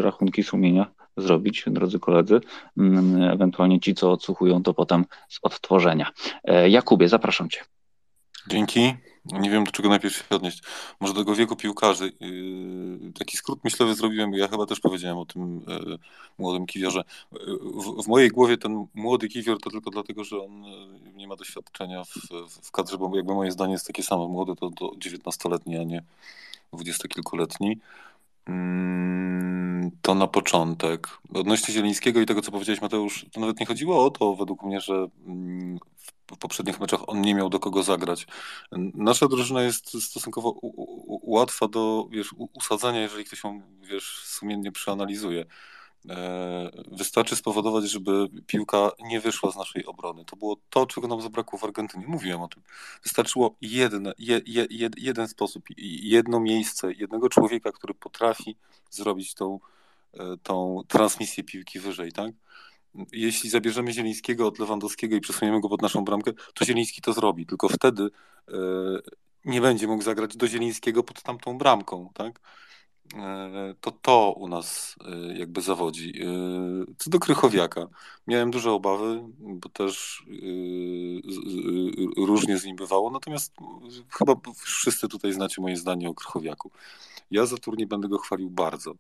rachunki 0.01 0.43
sumienia 0.43 0.87
zrobić, 1.17 1.65
drodzy 1.67 1.99
koledzy. 1.99 2.41
Mm, 2.79 3.23
ewentualnie 3.23 3.81
ci, 3.81 3.95
co 3.95 4.13
odsłuchują 4.13 4.63
to 4.63 4.75
potem 4.75 5.05
z 5.29 5.39
odtworzenia. 5.43 6.11
Jakubie, 6.69 7.09
zapraszam 7.09 7.49
Cię. 7.49 7.61
Dzięki. 8.49 8.95
Nie 9.33 9.51
wiem, 9.51 9.65
do 9.65 9.73
czego 9.73 9.89
najpierw 9.89 10.17
się 10.17 10.25
odnieść. 10.31 10.63
Może 11.01 11.15
do 11.15 11.21
tego 11.21 11.35
wieku 11.35 11.57
piłkarzy. 11.57 12.13
Yy, 12.21 13.13
taki 13.13 13.37
skrót 13.37 13.65
myślowy 13.65 13.95
zrobiłem, 13.95 14.35
ja 14.35 14.49
chyba 14.49 14.67
też 14.67 14.81
powiedziałem 14.81 15.19
o 15.19 15.27
tym 15.27 15.65
yy, 15.69 15.99
młodym 16.39 16.67
kiwiorze. 16.67 17.05
W, 17.63 18.03
w, 18.05 18.09
mojej 18.09 18.29
głowie 18.29 18.59
ten 18.59 18.87
młody 18.95 19.29
kiwior 19.29 19.61
to 19.61 19.71
tylko 19.71 19.91
dlatego, 19.91 20.25
że 20.25 20.39
on 20.39 20.65
yy, 20.65 21.13
nie 21.15 21.29
ma 21.29 21.37
doświadczenia 21.37 22.05
w, 22.05 22.15
w 22.63 22.71
kadrze, 22.71 22.99
bo 22.99 23.17
jakby 23.17 23.35
moje 23.35 23.53
zdanie 23.53 23.73
jest 23.73 23.87
takie 23.87 24.03
samo. 24.03 24.29
Młody 24.29 24.57
to, 24.57 24.71
to 24.71 24.87
19-letni, 24.87 25.77
a 25.77 25.85
nie 25.85 26.03
dwudziestokilkuletni. 26.73 27.79
Mm, 28.47 29.91
to 30.03 30.15
na 30.15 30.27
początek. 30.27 31.09
Odnośnie 31.35 31.75
Zielińskiego 31.75 32.21
i 32.21 32.27
tego, 32.27 32.43
co 32.43 32.53
powiedziałeś 32.53 32.83
Mateusz, 32.83 33.27
to 33.33 33.41
nawet 33.41 33.61
nie 33.61 33.67
chodziło 33.67 34.05
o 34.05 34.11
to 34.11 34.35
według 34.35 34.63
mnie, 34.63 34.81
że 34.81 35.07
mm, 35.27 35.79
w 36.33 36.39
poprzednich 36.39 36.81
meczach 36.81 37.01
on 37.07 37.21
nie 37.21 37.35
miał 37.35 37.49
do 37.49 37.61
kogo 37.61 37.83
zagrać. 37.83 38.27
Nasza 38.95 39.29
drużyna 39.29 39.63
jest 39.63 40.03
stosunkowo 40.03 40.61
łatwa 41.23 41.69
do 41.69 42.09
wiesz, 42.11 42.35
usadzenia, 42.53 43.01
jeżeli 43.01 43.25
ktoś 43.25 43.45
ją 43.45 43.63
wiesz, 43.83 44.23
sumiennie 44.25 44.73
przeanalizuje. 44.73 45.47
E, 46.09 46.71
wystarczy 46.93 47.37
spowodować, 47.37 47.91
żeby 47.91 48.29
piłka 48.47 48.91
nie 49.01 49.21
wyszła 49.21 49.51
z 49.51 49.57
naszej 49.57 49.87
obrony. 49.87 50.25
To 50.25 50.37
było 50.37 50.57
to, 50.71 50.87
czego 50.87 51.09
nam 51.09 51.21
zabrakło 51.21 51.59
w 51.59 51.65
Argentynie. 51.65 52.07
Mówiłem 52.07 52.43
o 52.43 52.49
tym. 52.49 52.63
Wystarczyło 53.03 53.57
jedne, 53.61 54.13
je, 54.19 54.41
je, 54.47 54.67
jeden 54.97 55.29
sposób, 55.29 55.65
jedno 56.03 56.41
miejsce, 56.41 56.93
jednego 56.93 57.29
człowieka, 57.29 57.73
który 57.73 57.95
potrafi 57.95 58.57
zrobić 58.91 59.35
tą, 59.35 59.61
e, 60.15 60.37
tą 60.43 60.83
transmisję 60.89 61.45
piłki 61.45 61.81
wyżej, 61.81 62.13
tak? 62.13 62.33
Jeśli 63.13 63.51
zabierzemy 63.51 63.93
Zielińskiego 63.93 64.47
od 64.47 64.59
Lewandowskiego 64.59 65.17
i 65.17 65.21
przesuniemy 65.21 65.61
go 65.61 65.69
pod 65.69 65.83
naszą 65.83 66.05
bramkę, 66.05 66.33
to 66.55 66.65
Zieliński 66.65 67.03
to 67.03 67.13
zrobi, 67.13 67.47
tylko 67.47 67.69
wtedy 67.69 68.11
e, 68.49 68.55
nie 69.45 69.61
będzie 69.61 69.87
mógł 69.87 70.03
zagrać 70.03 70.37
do 70.37 70.49
Zielińskiego 70.49 71.03
pod 71.03 71.23
tamtą 71.23 71.59
bramką, 71.59 72.11
tak? 72.15 72.41
E, 73.17 73.75
to 73.81 73.91
to 73.91 74.33
u 74.33 74.49
nas 74.49 74.97
e, 75.05 75.39
jakby 75.39 75.63
zawodzi. 75.63 76.23
E, 76.23 76.27
co 76.99 77.11
do 77.11 77.19
Krychowiaka, 77.19 77.87
miałem 78.27 78.51
duże 78.51 78.73
obawy, 78.73 79.25
bo 79.39 79.69
też 79.69 80.25
różnie 82.17 82.59
z 82.59 82.65
nim 82.65 82.77
bywało, 82.77 83.11
natomiast 83.11 83.55
chyba 84.11 84.35
wszyscy 84.57 85.09
tutaj 85.09 85.33
znacie 85.33 85.63
moje 85.63 85.77
zdanie 85.77 86.09
o 86.09 86.15
Krychowiaku. 86.15 86.71
Ja 87.31 87.47
za 87.47 87.57
turniej 87.57 87.87
będę 87.87 88.09
go 88.09 88.19
chwalił 88.19 88.51
bardzo. 88.51 88.95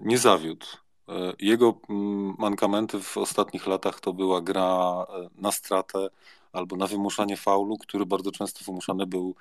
Nie 0.00 0.18
zawiódł. 0.18 0.66
Jego 1.38 1.80
mm, 1.88 2.34
mankamenty 2.38 3.02
w 3.02 3.16
ostatnich 3.16 3.66
latach 3.66 4.00
to 4.00 4.12
była 4.12 4.40
gra 4.40 5.06
na 5.34 5.52
stratę 5.52 6.08
albo 6.52 6.76
na 6.76 6.86
wymuszanie 6.86 7.36
faulu, 7.36 7.78
który 7.78 8.06
bardzo 8.06 8.32
często 8.32 8.64
wymuszany 8.64 9.06
był 9.06 9.34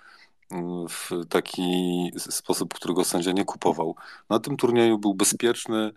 w 0.89 1.11
taki 1.29 2.11
sposób, 2.17 2.73
którego 2.73 3.03
sędzia 3.03 3.31
nie 3.31 3.45
kupował. 3.45 3.95
Na 4.29 4.39
tym 4.39 4.57
turnieju 4.57 4.97
był 4.97 5.13
bezpieczny, 5.13 5.91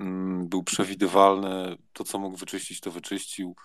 mm, 0.00 0.48
był 0.48 0.62
przewidywalny, 0.62 1.76
to 1.92 2.04
co 2.04 2.18
mógł 2.18 2.36
wyczyścić, 2.36 2.80
to 2.80 2.90
wyczyścił. 2.90 3.56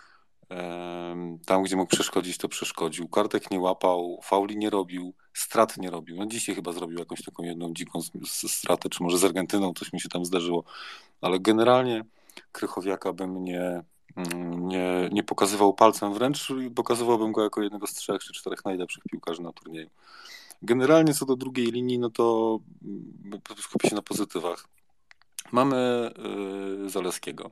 Tam, 1.46 1.64
gdzie 1.64 1.76
mógł 1.76 1.96
przeszkodzić, 1.96 2.38
to 2.38 2.50
przeszkodził. 2.50 3.08
Kartek 3.08 3.52
nie 3.52 3.60
łapał, 3.60 4.20
fauli 4.24 4.58
nie 4.58 4.70
robił, 4.70 5.14
strat 5.34 5.78
nie 5.78 5.90
robił. 5.90 6.18
No 6.18 6.26
dzisiaj 6.26 6.56
chyba 6.56 6.72
zrobił 6.72 7.00
jakąś 7.00 7.24
taką 7.24 7.44
jedną 7.44 7.74
dziką 7.74 8.00
stratę, 8.26 8.90
czy 8.90 9.04
może 9.04 9.18
z 9.18 9.24
Argentyną 9.24 9.74
coś 9.74 9.94
mi 9.94 10.02
się 10.02 10.10
tam 10.10 10.26
zdarzyło. 10.26 10.64
Ale 11.22 11.40
generalnie 11.40 12.04
Krychowiaka 12.52 13.14
bym 13.14 13.44
nie, 13.44 13.84
mm, 14.16 14.68
nie, 14.68 15.10
nie 15.12 15.24
pokazywał 15.24 15.74
palcem 15.74 16.14
wręcz, 16.14 16.48
pokazywałbym 16.76 17.32
go 17.32 17.44
jako 17.44 17.62
jednego 17.62 17.88
z 17.88 17.94
trzech 17.94 18.24
czy 18.24 18.34
czterech 18.34 18.66
najlepszych 18.66 19.04
piłkarzy 19.12 19.42
na 19.42 19.52
turnieju. 19.52 19.90
Generalnie 20.62 21.14
co 21.14 21.26
do 21.26 21.36
drugiej 21.36 21.66
linii, 21.66 22.00
no 22.00 22.10
to 22.10 22.60
mm, 22.84 23.42
skupię 23.58 23.90
się 23.90 23.96
na 23.96 24.02
pozytywach. 24.02 24.68
Mamy 25.52 26.12
y, 26.86 26.90
Zaleskiego, 26.90 27.52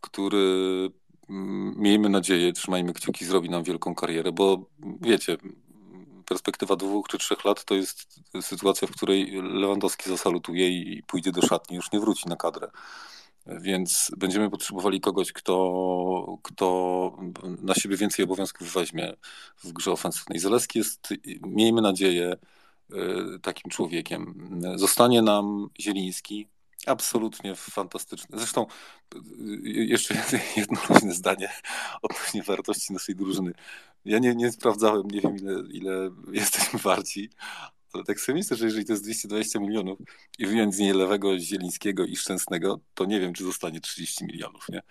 który 0.00 0.90
miejmy 1.76 2.08
nadzieję, 2.08 2.52
trzymajmy 2.52 2.92
kciuki, 2.92 3.24
zrobi 3.24 3.50
nam 3.50 3.62
wielką 3.62 3.94
karierę, 3.94 4.32
bo 4.32 4.66
wiecie, 5.00 5.36
perspektywa 6.28 6.76
dwóch 6.76 7.08
czy 7.08 7.18
trzech 7.18 7.44
lat 7.44 7.64
to 7.64 7.74
jest 7.74 8.20
sytuacja, 8.40 8.88
w 8.88 8.90
której 8.90 9.30
Lewandowski 9.42 10.10
zasalutuje 10.10 10.68
i 10.68 11.02
pójdzie 11.02 11.32
do 11.32 11.42
szatni, 11.42 11.76
już 11.76 11.92
nie 11.92 12.00
wróci 12.00 12.28
na 12.28 12.36
kadrę. 12.36 12.68
Więc 13.46 14.10
będziemy 14.16 14.50
potrzebowali 14.50 15.00
kogoś, 15.00 15.32
kto, 15.32 16.38
kto 16.42 17.16
na 17.62 17.74
siebie 17.74 17.96
więcej 17.96 18.24
obowiązków 18.24 18.72
weźmie 18.72 19.14
w 19.64 19.72
grze 19.72 19.92
ofensywnej. 19.92 20.38
Zaleski 20.38 20.78
jest, 20.78 21.08
miejmy 21.42 21.82
nadzieję, 21.82 22.36
y, 22.92 22.96
takim 23.42 23.70
człowiekiem. 23.70 24.50
Zostanie 24.74 25.22
nam 25.22 25.68
Zieliński, 25.80 26.48
absolutnie 26.86 27.56
fantastyczny. 27.56 28.38
Zresztą 28.38 28.66
y, 29.14 29.18
jeszcze 29.64 30.14
jedno 30.56 30.80
luźne 30.90 31.14
zdanie 31.14 31.52
odnośnie 32.02 32.42
wartości 32.42 32.92
naszej 32.92 33.14
drużyny. 33.14 33.52
Ja 34.04 34.18
nie, 34.18 34.34
nie 34.34 34.52
sprawdzałem, 34.52 35.02
nie 35.10 35.20
wiem 35.20 35.36
ile, 35.36 35.62
ile 35.70 36.10
jesteśmy 36.42 36.78
warci, 36.78 37.30
ale 37.92 38.04
tak 38.04 38.20
sobie 38.20 38.38
myślę, 38.38 38.56
że 38.56 38.64
jeżeli 38.64 38.84
to 38.84 38.92
jest 38.92 39.02
220 39.04 39.60
milionów 39.60 39.98
i 40.38 40.46
wyjąć 40.46 40.74
z 40.74 40.78
niej 40.78 40.92
lewego, 40.92 41.38
Zielińskiego 41.38 42.04
i 42.04 42.16
Szczęsnego, 42.16 42.80
to 42.94 43.04
nie 43.04 43.20
wiem, 43.20 43.32
czy 43.32 43.44
zostanie 43.44 43.80
30 43.80 44.24
milionów, 44.24 44.66
nie? 44.68 44.82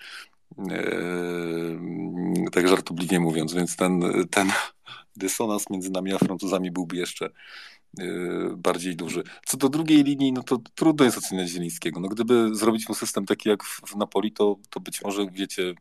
Eee, 0.57 2.45
tak 2.51 2.68
żartobliwie 2.68 3.19
mówiąc, 3.19 3.53
więc 3.53 3.76
ten, 3.76 4.01
ten 4.31 4.51
dysonans 5.15 5.69
między 5.69 5.91
nami 5.91 6.14
a 6.14 6.18
Francuzami 6.18 6.72
byłby 6.72 6.97
jeszcze 6.97 7.30
bardziej 8.57 8.95
duży. 8.95 9.24
Co 9.45 9.57
do 9.57 9.69
drugiej 9.69 10.03
linii, 10.03 10.34
no 10.34 10.44
to 10.44 10.57
trudno 10.76 11.06
jest 11.06 11.18
oceniać 11.18 11.49
Zielińskiego. 11.49 11.99
No 11.99 12.07
gdyby 12.07 12.56
zrobić 12.56 12.90
mu 12.90 12.95
system 12.95 13.26
taki 13.26 13.49
jak 13.49 13.64
w, 13.64 13.95
Napoli, 13.95 14.32
to, 14.32 14.56
to 14.69 14.80
być 14.80 15.02
może, 15.02 15.26
wiecie, 15.32 15.74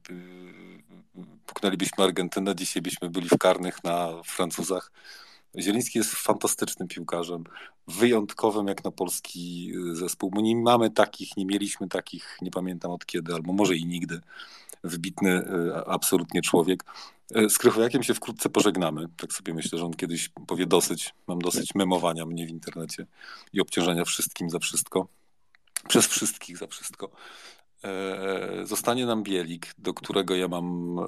puknęlibyśmy 1.46 2.04
Argentynę, 2.04 2.54
dzisiaj 2.54 2.82
byśmy 2.82 3.10
byli 3.10 3.28
w 3.28 3.38
karnych 3.38 3.84
na 3.84 4.22
Francuzach 4.24 4.90
Zieliński 5.58 5.98
jest 5.98 6.14
fantastycznym 6.14 6.88
piłkarzem, 6.88 7.44
wyjątkowym 7.88 8.66
jak 8.66 8.84
na 8.84 8.90
polski 8.90 9.72
y, 9.76 9.96
zespół. 9.96 10.30
My 10.34 10.42
nie 10.42 10.56
mamy 10.56 10.90
takich, 10.90 11.36
nie 11.36 11.46
mieliśmy 11.46 11.88
takich, 11.88 12.38
nie 12.42 12.50
pamiętam 12.50 12.90
od 12.90 13.06
kiedy, 13.06 13.34
albo 13.34 13.52
może 13.52 13.76
i 13.76 13.86
nigdy. 13.86 14.20
Wybitny 14.86 15.30
y, 15.30 15.86
absolutnie 15.86 16.42
człowiek. 16.42 16.84
Y, 17.36 17.50
z 17.50 17.58
Krychowiakiem 17.58 18.02
się 18.02 18.14
wkrótce 18.14 18.48
pożegnamy. 18.48 19.06
Tak 19.16 19.32
sobie 19.32 19.54
myślę, 19.54 19.78
że 19.78 19.84
on 19.84 19.94
kiedyś 19.94 20.30
powie 20.46 20.66
dosyć, 20.66 21.14
mam 21.26 21.38
dosyć 21.38 21.74
memowania 21.74 22.26
mnie 22.26 22.46
w 22.46 22.50
internecie 22.50 23.06
i 23.52 23.60
obciążenia 23.60 24.04
wszystkim 24.04 24.50
za 24.50 24.58
wszystko. 24.58 25.08
Przez 25.88 26.06
wszystkich 26.06 26.58
za 26.58 26.66
wszystko. 26.66 27.10
E, 27.84 28.66
zostanie 28.66 29.06
nam 29.06 29.22
Bielik, 29.22 29.74
do 29.78 29.94
którego 29.94 30.34
ja 30.34 30.48
mam 30.48 30.98
e, 30.98 31.02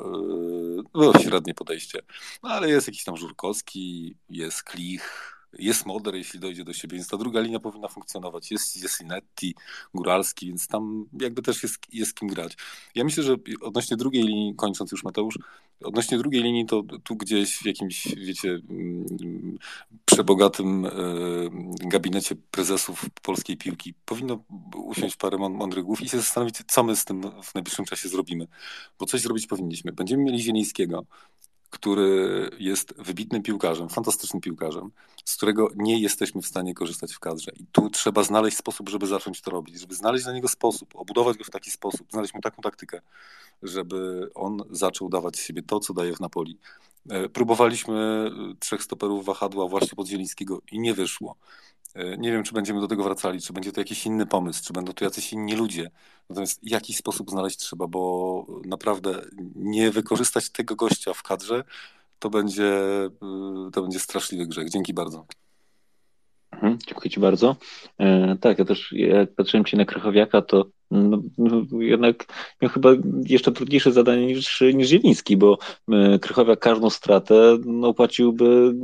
no, 0.95 1.13
średnie 1.23 1.55
podejście. 1.55 1.99
No, 2.43 2.51
ale 2.51 2.69
jest 2.69 2.87
jakiś 2.87 3.05
tam 3.05 3.17
Żurkowski, 3.17 4.17
jest 4.31 4.63
Klich, 4.63 5.38
jest 5.53 5.87
Moder, 5.87 6.15
jeśli 6.15 6.41
dojdzie 6.41 6.65
do 6.65 6.73
siebie, 6.73 6.97
więc 6.97 7.09
ta 7.09 7.17
druga 7.17 7.41
linia 7.41 7.61
powinna 7.61 7.89
funkcjonować. 7.89 8.51
Jest, 8.51 8.83
jest 8.83 9.01
Linetti, 9.01 9.55
Góralski, 9.95 10.47
więc 10.47 10.67
tam 10.67 11.07
jakby 11.21 11.43
też 11.43 11.63
jest, 11.63 11.79
jest 11.93 12.15
kim 12.15 12.29
grać. 12.29 12.57
Ja 12.95 13.05
myślę, 13.05 13.23
że 13.23 13.37
odnośnie 13.61 13.97
drugiej 13.97 14.23
linii, 14.23 14.55
kończąc 14.57 14.93
już 14.93 15.05
Mateusz, 15.05 15.39
odnośnie 15.85 16.19
drugiej 16.19 16.43
linii 16.43 16.67
to 16.67 16.83
tu 17.05 17.17
gdzieś 17.17 17.57
w 17.57 17.67
jakimś, 17.67 18.15
wiecie, 18.17 18.61
mm, 18.71 19.59
przebogatym 20.05 20.87
e, 20.87 20.91
gabinecie 21.89 22.37
prezesów 22.51 23.07
polskiej 23.23 23.57
piłki 23.57 23.95
powinno 24.05 24.45
usiąść 24.75 25.17
parę 25.17 25.39
mądrych 25.39 25.85
głów 25.85 26.01
i 26.01 26.09
się 26.09 26.17
zastanowić, 26.17 26.57
co 26.69 26.83
my 26.83 26.97
z 26.97 27.05
tym 27.05 27.23
w 27.43 27.55
najbliższym 27.55 27.85
czasie 27.85 28.09
zrobimy. 28.09 28.47
Bo 28.99 29.07
coś 29.07 29.21
zrobić 29.21 29.47
powinniśmy. 29.47 29.93
Będziemy 29.93 30.23
mieli 30.23 30.41
Zielińskiego, 30.41 31.07
który 31.71 32.51
jest 32.59 32.95
wybitnym 32.99 33.43
piłkarzem, 33.43 33.89
fantastycznym 33.89 34.41
piłkarzem, 34.41 34.91
z 35.25 35.37
którego 35.37 35.69
nie 35.77 36.01
jesteśmy 36.01 36.43
w 36.43 36.47
stanie 36.47 36.75
korzystać 36.75 37.15
w 37.15 37.19
kadrze. 37.19 37.51
I 37.57 37.67
tu 37.73 37.91
trzeba 37.91 38.23
znaleźć 38.23 38.57
sposób, 38.57 38.89
żeby 38.89 39.07
zacząć 39.07 39.41
to 39.41 39.51
robić, 39.51 39.81
żeby 39.81 39.95
znaleźć 39.95 40.25
dla 40.25 40.33
niego 40.33 40.49
sposób, 40.49 40.97
obudować 40.97 41.37
go 41.37 41.45
w 41.45 41.51
taki 41.51 41.71
sposób, 41.71 42.07
znaleźć 42.13 42.35
mu 42.35 42.41
taką 42.41 42.63
taktykę, 42.63 43.01
żeby 43.63 44.31
on 44.35 44.63
zaczął 44.71 45.09
dawać 45.09 45.37
z 45.37 45.45
siebie 45.45 45.63
to, 45.63 45.81
co 45.81 45.95
daje 45.95 46.15
w 46.15 46.21
Napoli. 46.21 46.59
E, 47.11 47.29
próbowaliśmy 47.29 48.31
trzech 48.59 48.83
stoperów 48.83 49.25
wahadła 49.25 49.69
właśnie 49.69 49.97
pod 49.97 50.09
Zielińskiego 50.09 50.63
i 50.73 50.81
nie 50.81 50.95
wyszło. 50.95 51.37
E, 51.95 52.17
nie 52.17 52.33
wiem, 52.33 52.43
czy 52.43 52.55
będziemy 52.55 52.81
do 52.81 52.89
tego 52.89 53.05
wracali, 53.05 53.41
czy 53.41 53.53
będzie 53.53 53.73
to 53.73 53.81
jakiś 53.81 54.07
inny 54.07 54.27
pomysł, 54.27 54.65
czy 54.65 54.73
będą 54.73 54.93
to 54.93 55.05
jacyś 55.05 55.33
inni 55.33 55.57
ludzie. 55.57 55.91
Natomiast 56.29 56.61
jakiś 56.63 56.97
sposób 56.97 57.31
znaleźć 57.31 57.59
trzeba, 57.59 57.87
bo 57.87 58.47
naprawdę 58.65 59.23
nie 59.55 59.91
wykorzystać 59.91 60.51
tego 60.51 60.77
gościa 60.77 61.15
w 61.15 61.23
kadrze, 61.23 61.65
to 62.19 62.31
będzie, 62.31 62.75
e, 62.95 63.71
to 63.73 63.83
będzie 63.83 63.99
straszliwy 63.99 64.47
grzech. 64.47 64.71
Dzięki 64.71 64.95
bardzo. 64.95 65.27
Mhm, 66.53 66.79
dziękuję 66.87 67.11
Ci 67.11 67.21
bardzo. 67.21 67.57
E, 67.99 68.37
tak, 68.41 68.59
ja 68.59 68.65
też 68.65 68.93
jak 68.93 69.35
patrzyłem 69.35 69.65
Ci 69.65 69.77
na 69.77 69.85
Krychowiaka, 69.85 70.43
to 70.43 70.67
no, 70.91 71.23
no, 71.39 71.83
jednak 71.83 72.27
miał 72.63 72.71
chyba 72.71 72.91
jeszcze 73.27 73.53
trudniejsze 73.53 73.93
zadanie 73.93 74.27
niż, 74.27 74.61
niż 74.75 74.89
Zieliński, 74.89 75.37
bo 75.37 75.59
e, 75.93 76.19
Krychowiak 76.19 76.59
każdą 76.59 76.91
stratę 76.91 77.59
no, 77.65 77.95
płaciłby 77.95 78.75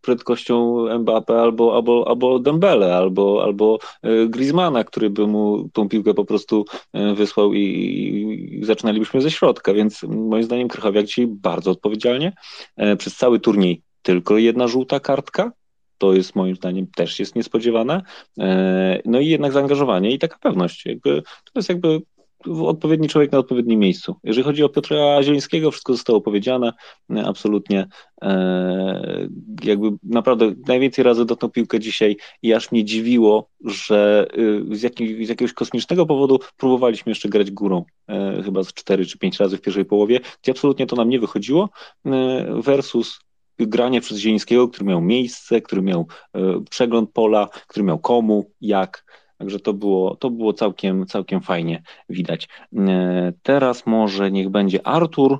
prędkością 0.00 0.84
Mbappe 0.98 1.40
albo, 1.40 1.74
albo, 1.74 2.08
albo 2.08 2.38
Dembele, 2.38 2.96
albo, 2.96 3.44
albo 3.44 3.78
e, 4.02 4.26
Griezmana, 4.26 4.84
który 4.84 5.10
by 5.10 5.26
mu 5.26 5.68
tą 5.72 5.88
piłkę 5.88 6.14
po 6.14 6.24
prostu 6.24 6.64
e, 6.92 7.14
wysłał 7.14 7.54
i, 7.54 7.60
i 8.60 8.64
zaczynalibyśmy 8.64 9.20
ze 9.20 9.30
środka, 9.30 9.74
więc 9.74 10.02
moim 10.02 10.44
zdaniem 10.44 10.68
Krychowiak 10.68 11.04
dzisiaj 11.04 11.26
bardzo 11.26 11.70
odpowiedzialnie 11.70 12.32
przez 12.98 13.16
cały 13.16 13.40
turniej 13.40 13.82
tylko 14.02 14.38
jedna 14.38 14.68
żółta 14.68 15.00
kartka, 15.00 15.52
to 16.04 16.12
jest 16.14 16.36
moim 16.36 16.56
zdaniem 16.56 16.86
też 16.86 17.18
jest 17.18 17.36
niespodziewane. 17.36 18.02
No 19.04 19.20
i 19.20 19.26
jednak 19.26 19.52
zaangażowanie 19.52 20.10
i 20.10 20.18
taka 20.18 20.38
pewność. 20.38 20.86
Jakby, 20.86 21.22
to 21.22 21.52
jest 21.56 21.68
jakby 21.68 22.00
odpowiedni 22.48 23.08
człowiek 23.08 23.32
na 23.32 23.38
odpowiednim 23.38 23.80
miejscu. 23.80 24.16
Jeżeli 24.24 24.44
chodzi 24.44 24.64
o 24.64 24.68
Piotra 24.68 25.22
Zielińskiego, 25.22 25.70
wszystko 25.70 25.92
zostało 25.92 26.20
powiedziane, 26.20 26.72
e, 27.10 27.26
absolutnie. 27.26 27.86
E, 28.22 29.28
jakby 29.64 29.88
naprawdę 30.02 30.54
najwięcej 30.68 31.04
razy 31.04 31.24
dotknął 31.24 31.50
piłkę 31.50 31.80
dzisiaj 31.80 32.16
i 32.42 32.54
aż 32.54 32.72
mnie 32.72 32.84
dziwiło, 32.84 33.48
że 33.64 34.26
e, 34.70 34.76
z, 34.76 34.80
z 35.26 35.28
jakiegoś 35.28 35.52
kosmicznego 35.52 36.06
powodu 36.06 36.38
próbowaliśmy 36.56 37.10
jeszcze 37.10 37.28
grać 37.28 37.50
górą, 37.50 37.84
chyba 38.44 38.64
z 38.64 38.72
4 38.72 39.06
czy 39.06 39.18
5 39.18 39.40
razy 39.40 39.56
w 39.56 39.60
pierwszej 39.60 39.84
połowie, 39.84 40.20
gdzie 40.42 40.52
absolutnie 40.52 40.86
to 40.86 40.96
nam 40.96 41.08
nie 41.08 41.20
wychodziło, 41.20 41.68
versus 42.48 43.18
granie 43.58 44.00
przez 44.00 44.18
Zielińskiego, 44.18 44.68
który 44.68 44.86
miał 44.86 45.00
miejsce, 45.00 45.60
który 45.60 45.82
miał 45.82 46.06
przegląd 46.70 47.10
pola, 47.12 47.48
który 47.68 47.84
miał 47.84 47.98
komu, 47.98 48.50
jak 48.60 49.04
Także 49.38 49.60
to 49.60 49.72
było, 49.72 50.16
to 50.16 50.30
było 50.30 50.52
całkiem, 50.52 51.06
całkiem 51.06 51.40
fajnie 51.40 51.82
widać. 52.08 52.48
E, 52.76 53.32
teraz 53.42 53.86
może 53.86 54.30
niech 54.30 54.48
będzie 54.48 54.86
Artur, 54.86 55.38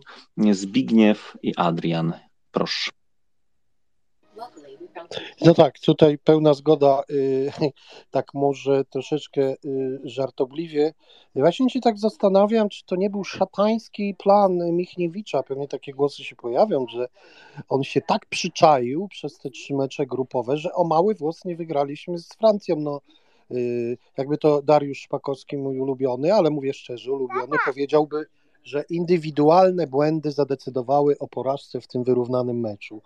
Zbigniew 0.53 1.37
i 1.43 1.53
Adrian. 1.57 2.13
Proszę. 2.51 2.91
No 5.41 5.55
tak, 5.55 5.79
tutaj 5.79 6.19
pełna 6.19 6.55
zgoda, 6.55 7.03
y, 7.11 7.53
tak 8.11 8.35
może 8.35 8.85
troszeczkę 8.85 9.55
y, 9.65 10.01
żartobliwie. 10.05 10.95
Właśnie 11.35 11.71
się 11.71 11.81
tak 11.81 11.99
zastanawiam, 11.99 12.69
czy 12.69 12.85
to 12.85 12.97
nie 12.97 13.11
był 13.11 13.25
szatański 13.25 14.15
plan 14.19 14.59
Michniewicza, 14.73 15.43
pewnie 15.43 15.69
takie 15.69 15.93
głosy 15.93 16.25
się 16.25 16.37
pojawią, 16.37 16.87
że 16.89 17.09
on 17.69 17.83
się 17.83 18.01
tak 18.01 18.27
przyczaił 18.27 19.09
przez 19.09 19.39
te 19.39 19.51
trzy 19.51 19.75
mecze 19.75 20.07
grupowe, 20.07 20.57
że 20.57 20.73
o 20.73 20.85
mały 20.85 21.15
włos 21.15 21.45
nie 21.45 21.57
wygraliśmy 21.57 22.19
z 22.19 22.29
Francją. 22.29 22.77
No, 22.77 23.01
Y, 23.51 23.99
jakby 24.17 24.39
to 24.39 24.63
Dariusz 24.63 24.99
Szpakowski, 24.99 25.57
mój 25.57 25.81
ulubiony, 25.81 26.35
ale 26.35 26.51
mówię 26.51 26.75
szczerze, 26.75 27.13
ulubiony, 27.13 27.57
powiedziałby, 27.67 28.27
że 28.65 28.85
indywidualne 28.91 29.87
błędy 29.87 30.31
zadecydowały 30.31 31.19
o 31.19 31.29
porażce 31.29 31.81
w 31.81 31.87
tym 31.87 32.05
wyrównanym 32.05 32.61
meczu. 32.61 33.03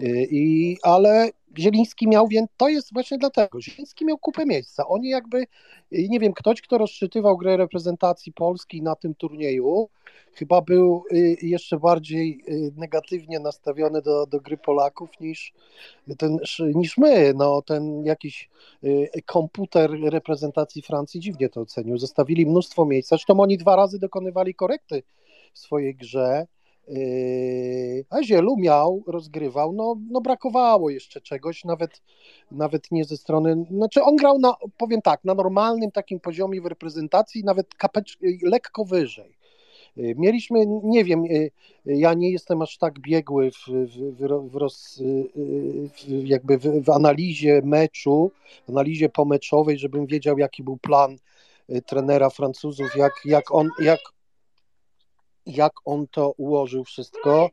Y, 0.00 0.28
I, 0.30 0.76
ale 0.82 1.30
Zieliński 1.58 2.08
miał, 2.08 2.28
więc 2.28 2.50
to 2.56 2.68
jest 2.68 2.92
właśnie 2.92 3.18
dlatego. 3.18 3.60
Zieliński 3.60 4.04
miał 4.04 4.18
kupę 4.18 4.46
miejsca. 4.46 4.88
Oni 4.88 5.08
jakby, 5.08 5.38
y, 5.38 5.46
nie 6.08 6.20
wiem, 6.20 6.32
ktoś, 6.32 6.62
kto 6.62 6.78
rozczytywał 6.78 7.36
grę 7.36 7.56
reprezentacji 7.56 8.32
Polski 8.32 8.82
na 8.82 8.96
tym 8.96 9.14
turnieju, 9.14 9.88
chyba 10.32 10.60
był 10.60 11.04
y, 11.12 11.36
jeszcze 11.42 11.78
bardziej 11.78 12.44
negatywnie 12.76 13.40
nastawiony 13.40 14.02
do, 14.02 14.26
do 14.26 14.40
gry 14.40 14.56
Polaków 14.56 15.20
niż, 15.20 15.52
ten, 16.18 16.38
niż 16.74 16.98
my. 16.98 17.32
No, 17.36 17.62
ten 17.62 18.04
jakiś 18.04 18.50
komputer 19.26 19.90
reprezentacji 20.02 20.82
Francji 20.82 21.20
dziwnie 21.20 21.48
to 21.48 21.60
ocenił. 21.60 21.98
Zostawili 21.98 22.46
mnóstwo 22.46 22.84
miejsca. 22.84 23.16
Zresztą 23.16 23.40
oni 23.40 23.58
dwa 23.58 23.76
razy 23.76 23.98
dokonywali 23.98 24.54
korekty 24.54 25.02
w 25.52 25.58
swojej 25.58 25.94
grze. 25.94 26.46
Yy, 26.88 28.04
a 28.10 28.22
Zielu 28.22 28.56
miał, 28.56 29.02
rozgrywał, 29.06 29.72
no, 29.72 29.96
no 30.10 30.20
brakowało 30.20 30.90
jeszcze 30.90 31.20
czegoś, 31.20 31.64
nawet, 31.64 32.02
nawet 32.50 32.90
nie 32.90 33.04
ze 33.04 33.16
strony, 33.16 33.64
znaczy 33.70 34.02
on 34.02 34.16
grał 34.16 34.38
na, 34.38 34.54
powiem 34.78 35.02
tak, 35.02 35.24
na 35.24 35.34
normalnym 35.34 35.90
takim 35.90 36.20
poziomie 36.20 36.60
w 36.60 36.66
reprezentacji, 36.66 37.44
nawet 37.44 37.66
lekko 38.42 38.84
wyżej. 38.84 39.36
Yy, 39.96 40.14
mieliśmy, 40.18 40.64
nie 40.66 41.04
wiem, 41.04 41.24
yy, 41.24 41.50
ja 41.84 42.14
nie 42.14 42.30
jestem 42.30 42.62
aż 42.62 42.78
tak 42.78 43.00
biegły 43.00 43.50
w, 43.50 43.66
w, 43.68 44.50
w, 44.50 44.56
roz, 44.56 45.02
w 45.94 46.26
jakby 46.26 46.58
w, 46.58 46.84
w, 46.84 46.90
analizie 46.90 47.62
meczu, 47.64 48.30
analizie 48.68 49.08
pomeczowej, 49.08 49.78
żebym 49.78 50.06
wiedział, 50.06 50.38
jaki 50.38 50.62
był 50.62 50.76
plan 50.76 51.16
trenera 51.86 52.30
Francuzów, 52.30 52.96
jak, 52.96 53.12
jak 53.24 53.54
on, 53.54 53.68
jak 53.78 54.00
jak 55.46 55.72
on 55.84 56.06
to 56.06 56.32
ułożył 56.36 56.84
wszystko. 56.84 57.50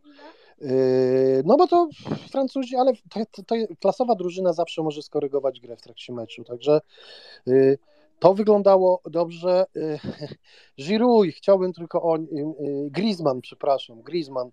Yy, 0.62 1.42
no 1.46 1.58
bo 1.58 1.68
to 1.68 1.90
Francuzi, 2.32 2.76
ale 2.76 2.94
to, 3.10 3.20
to, 3.32 3.44
to, 3.44 3.56
klasowa 3.80 4.16
drużyna 4.16 4.54
zawsze 4.54 4.84
może 4.84 5.02
skorygować 5.02 5.60
grę 5.60 5.76
w 5.76 5.82
trakcie 5.82 6.14
meczu, 6.14 6.44
także 6.44 6.82
yy, 7.46 7.78
to 8.20 8.34
wyglądało 8.34 9.02
dobrze. 9.06 9.66
Yy, 9.76 10.00
Giroud, 10.86 11.28
chciałbym 11.28 11.74
tylko 11.74 12.02
o 12.02 12.18
Griezmann, 12.90 13.42
przepraszam, 13.42 14.02
Griezmann. 14.02 14.52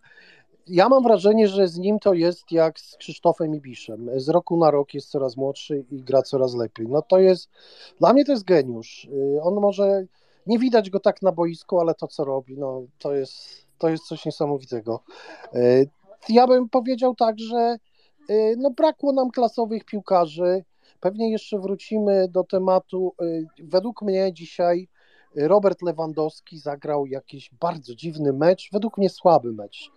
Ja 0.67 0.89
mam 0.89 1.03
wrażenie, 1.03 1.49
że 1.49 1.69
z 1.69 1.79
nim 1.79 1.99
to 1.99 2.15
jest 2.15 2.53
jak 2.53 2.81
z 2.81 2.97
Krzysztofem 2.97 3.55
Ibiszem. 3.55 4.21
Z 4.21 4.29
roku 4.29 4.57
na 4.57 4.71
rok 4.71 4.95
jest 4.95 5.11
coraz 5.11 5.37
młodszy 5.37 5.85
i 5.91 6.03
gra 6.03 6.23
coraz 6.23 6.55
lepiej. 6.55 6.87
No 6.89 7.03
to 7.03 7.19
jest, 7.19 7.51
dla 7.99 8.13
mnie 8.13 8.25
to 8.25 8.33
jest 8.33 8.45
geniusz. 8.45 9.09
On 9.43 9.55
może 9.55 10.07
nie 10.47 10.59
widać 10.59 10.91
go 10.91 11.01
tak 11.01 11.23
na 11.23 11.33
boisku, 11.33 11.81
ale 11.81 11.95
to, 11.95 12.07
co 12.07 12.25
robi, 12.25 12.59
no, 12.59 12.83
to, 12.99 13.15
jest, 13.15 13.67
to 13.79 13.89
jest 13.89 14.05
coś 14.05 14.25
niesamowitego. 14.27 15.01
E, 15.55 15.85
ja 16.29 16.47
bym 16.47 16.69
powiedział 16.69 17.15
tak, 17.15 17.39
że 17.39 17.77
e, 18.29 18.57
no, 18.57 18.71
brakło 18.71 19.13
nam 19.13 19.31
klasowych 19.31 19.85
piłkarzy. 19.85 20.65
Pewnie 21.01 21.31
jeszcze 21.31 21.59
wrócimy 21.59 22.29
do 22.29 22.45
tematu. 22.45 23.15
E, 23.21 23.25
według 23.65 24.03
mnie 24.03 24.33
dzisiaj 24.33 24.89
Robert 25.37 25.83
Lewandowski 25.83 26.59
zagrał 26.59 27.07
jakiś 27.07 27.51
bardzo 27.61 27.95
dziwny 27.95 28.33
mecz, 28.33 28.69
według 28.73 28.99
mnie 28.99 29.11
słaby 29.11 29.53
mecz. 29.53 29.91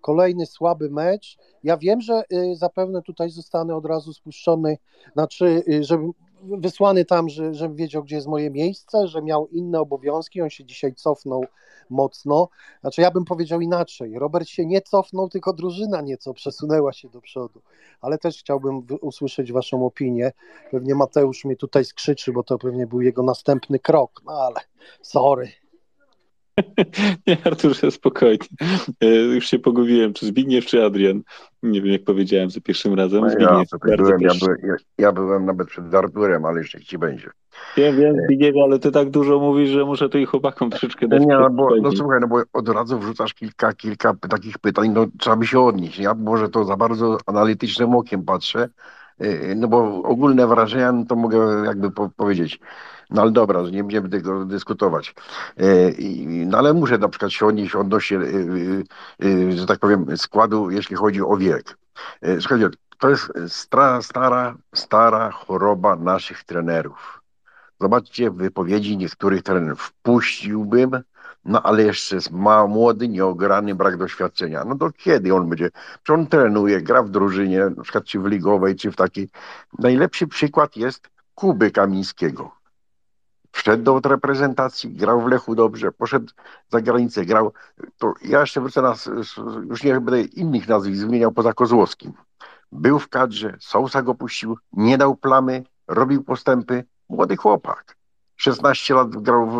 Kolejny 0.00 0.46
słaby 0.46 0.90
mecz. 0.90 1.38
Ja 1.64 1.76
wiem, 1.76 2.00
że 2.00 2.22
zapewne 2.52 3.02
tutaj 3.02 3.30
zostanę 3.30 3.76
od 3.76 3.86
razu 3.86 4.12
spuszczony, 4.12 4.78
znaczy, 5.12 5.62
żeby 5.80 6.04
wysłany 6.42 7.04
tam, 7.04 7.28
że, 7.28 7.74
wiedział, 7.74 8.04
gdzie 8.04 8.16
jest 8.16 8.28
moje 8.28 8.50
miejsce, 8.50 9.08
że 9.08 9.22
miał 9.22 9.46
inne 9.46 9.80
obowiązki, 9.80 10.42
on 10.42 10.50
się 10.50 10.64
dzisiaj 10.64 10.94
cofnął 10.94 11.44
mocno. 11.90 12.48
Znaczy 12.80 13.00
ja 13.00 13.10
bym 13.10 13.24
powiedział 13.24 13.60
inaczej, 13.60 14.18
Robert 14.18 14.48
się 14.48 14.66
nie 14.66 14.80
cofnął, 14.80 15.28
tylko 15.28 15.52
drużyna 15.52 16.00
nieco 16.00 16.34
przesunęła 16.34 16.92
się 16.92 17.08
do 17.08 17.20
przodu, 17.20 17.62
ale 18.00 18.18
też 18.18 18.38
chciałbym 18.38 18.86
usłyszeć 19.00 19.52
waszą 19.52 19.86
opinię. 19.86 20.32
Pewnie 20.70 20.94
Mateusz 20.94 21.44
mnie 21.44 21.56
tutaj 21.56 21.84
skrzyczy, 21.84 22.32
bo 22.32 22.42
to 22.42 22.58
pewnie 22.58 22.86
był 22.86 23.00
jego 23.00 23.22
następny 23.22 23.78
krok, 23.78 24.22
no 24.24 24.32
ale 24.32 24.60
sorry. 25.02 25.65
Nie, 27.26 27.36
Arturze, 27.44 27.90
spokojnie. 27.90 28.46
E, 29.00 29.06
już 29.06 29.46
się 29.46 29.58
pogubiłem, 29.58 30.12
czy 30.12 30.26
Zbigniew, 30.26 30.66
czy 30.66 30.84
Adrian. 30.84 31.22
Nie 31.62 31.82
wiem, 31.82 31.92
jak 31.92 32.04
powiedziałem 32.04 32.50
za 32.50 32.60
pierwszym 32.60 32.94
razem. 32.94 33.20
No 33.20 33.30
Zbigniew, 33.30 33.68
ja, 33.88 33.96
byłem, 33.96 34.20
ja, 34.20 34.30
byłem, 34.40 34.56
ja, 34.62 34.74
ja, 34.98 35.12
byłem 35.12 35.46
nawet 35.46 35.68
przed 35.68 35.94
Arturem, 35.94 36.44
ale 36.44 36.58
jeszcze 36.58 36.80
ci 36.80 36.98
będzie. 36.98 37.30
Wiem, 37.76 37.96
wiem, 37.96 38.16
Zbigniew, 38.24 38.54
ale 38.64 38.78
ty 38.78 38.92
tak 38.92 39.10
dużo 39.10 39.38
mówisz, 39.38 39.70
że 39.70 39.84
muszę 39.84 40.04
tutaj 40.04 40.24
chłopakom 40.24 40.70
troszeczkę 40.70 41.08
dać. 41.08 41.20
Nie, 41.20 41.26
no, 41.26 41.50
bo, 41.50 41.76
no 41.82 41.92
słuchaj, 41.92 42.20
no 42.20 42.28
bo 42.28 42.42
od 42.52 42.68
razu 42.68 42.98
wrzucasz 42.98 43.34
kilka, 43.34 43.72
kilka 43.72 44.14
takich 44.30 44.58
pytań, 44.58 44.90
no 44.94 45.06
trzeba 45.18 45.36
by 45.36 45.46
się 45.46 45.60
odnieść. 45.60 45.98
Ja 45.98 46.14
może 46.14 46.48
to 46.48 46.64
za 46.64 46.76
bardzo 46.76 47.18
analitycznym 47.26 47.94
okiem 47.94 48.24
patrzę, 48.24 48.68
e, 49.18 49.54
no 49.54 49.68
bo 49.68 50.02
ogólne 50.02 50.46
wrażenia, 50.46 50.92
no 50.92 51.04
to 51.04 51.16
mogę 51.16 51.38
jakby 51.66 51.90
po 51.90 52.10
powiedzieć. 52.16 52.60
No 53.10 53.22
ale 53.22 53.30
dobra, 53.30 53.62
nie 53.62 53.82
będziemy 53.82 54.08
tego 54.08 54.44
dyskutować. 54.44 55.14
E, 55.56 55.64
no 56.46 56.58
ale 56.58 56.74
muszę 56.74 56.98
na 56.98 57.08
przykład 57.08 57.32
się 57.32 57.46
odnieść 57.46 57.74
odnośnie, 57.74 58.18
e, 58.18 58.22
e, 59.26 59.52
że 59.52 59.66
tak 59.66 59.78
powiem, 59.78 60.16
składu, 60.16 60.70
jeśli 60.70 60.96
chodzi 60.96 61.22
o 61.22 61.36
wiek. 61.36 61.76
Słuchajcie, 62.40 62.68
to 62.98 63.10
jest 63.10 63.32
stara, 63.48 64.02
stara, 64.02 64.54
stara 64.74 65.30
choroba 65.30 65.96
naszych 65.96 66.44
trenerów. 66.44 67.22
Zobaczcie 67.80 68.30
wypowiedzi 68.30 68.96
niektórych 68.96 69.42
trenerów. 69.42 69.82
Wpuściłbym, 69.82 70.90
no 71.44 71.62
ale 71.62 71.82
jeszcze 71.82 72.14
jest 72.14 72.30
ma, 72.30 72.66
młody, 72.66 73.08
nieograny, 73.08 73.74
brak 73.74 73.96
doświadczenia. 73.96 74.64
No 74.64 74.78
to 74.78 74.90
kiedy 74.92 75.34
on 75.34 75.48
będzie? 75.48 75.70
Czy 76.02 76.12
on 76.12 76.26
trenuje, 76.26 76.82
gra 76.82 77.02
w 77.02 77.10
drużynie, 77.10 77.70
na 77.76 77.82
przykład 77.82 78.04
czy 78.04 78.20
w 78.20 78.26
ligowej, 78.26 78.76
czy 78.76 78.90
w 78.90 78.96
takiej. 78.96 79.28
Najlepszy 79.78 80.26
przykład 80.26 80.76
jest 80.76 81.08
Kuby 81.34 81.70
Kamińskiego 81.70 82.56
wszedł 83.56 84.00
do 84.00 84.08
reprezentacji, 84.08 84.90
grał 84.90 85.20
w 85.20 85.26
Lechu 85.26 85.54
dobrze, 85.54 85.92
poszedł 85.92 86.32
za 86.68 86.80
granicę, 86.80 87.24
grał. 87.24 87.52
To 87.98 88.14
ja 88.24 88.40
jeszcze 88.40 88.60
wrócę 88.60 88.82
na, 88.82 88.94
już 89.68 89.82
nie 89.82 90.00
będę 90.00 90.20
innych 90.22 90.68
nazwisk 90.68 91.00
wymieniał 91.04 91.32
poza 91.32 91.52
Kozłowskim. 91.52 92.12
Był 92.72 92.98
w 92.98 93.08
kadrze, 93.08 93.56
Sousa 93.60 94.02
go 94.02 94.14
puścił, 94.14 94.58
nie 94.72 94.98
dał 94.98 95.16
plamy, 95.16 95.64
robił 95.88 96.24
postępy. 96.24 96.84
Młody 97.08 97.36
chłopak. 97.36 97.96
16 98.36 98.94
lat 98.94 99.08
grał 99.08 99.50
w, 99.50 99.54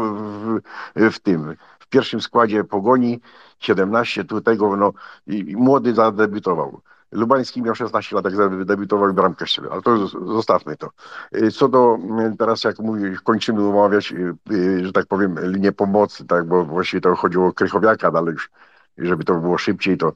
w, 0.97 1.10
w 1.10 1.18
tym, 1.18 1.56
w 1.78 1.86
pierwszym 1.89 2.20
składzie 2.20 2.64
Pogoni, 2.64 3.20
17 3.59 4.24
tu 4.24 4.40
tego, 4.40 4.77
no 4.77 4.93
i, 5.27 5.51
i 5.51 5.56
młody 5.56 5.94
zadebiutował. 5.94 6.81
Lubański 7.16 7.62
miał 7.62 7.74
16 7.74 8.16
lat, 8.16 8.24
jak 8.24 8.64
debiutował 8.64 9.14
bramkę 9.14 9.47
strzelił, 9.47 9.72
ale 9.72 9.82
to 9.82 10.06
zostawmy 10.06 10.76
to. 10.76 10.90
Y, 11.36 11.51
co 11.51 11.68
do, 11.68 11.98
y, 12.32 12.36
teraz 12.36 12.64
jak 12.64 12.78
mówię, 12.78 13.16
kończymy 13.24 13.68
umawiać, 13.68 14.12
y, 14.52 14.86
że 14.86 14.93
tak 14.93 15.06
powiem, 15.06 15.36
linię 15.43 15.72
pomocy, 15.72 16.26
tak, 16.26 16.47
bo 16.47 16.64
właściwie 16.64 17.01
to 17.01 17.14
chodziło 17.14 17.47
o 17.47 17.52
Krychowiaka, 17.52 18.10
no 18.10 18.18
ale 18.18 18.32
już, 18.32 18.51
żeby 18.98 19.24
to 19.24 19.34
było 19.34 19.59
szybciej, 19.59 19.98
to 19.98 20.12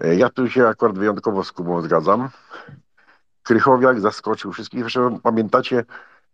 ja 0.00 0.28
tu 0.30 0.48
się 0.48 0.68
akurat 0.68 0.98
wyjątkowo 0.98 1.44
z 1.44 1.52
Kubą 1.52 1.82
zgadzam. 1.82 2.28
Krychowiak 3.42 4.00
zaskoczył 4.00 4.52
wszystkich. 4.52 4.80
Zresztą 4.80 5.20
pamiętacie 5.20 5.84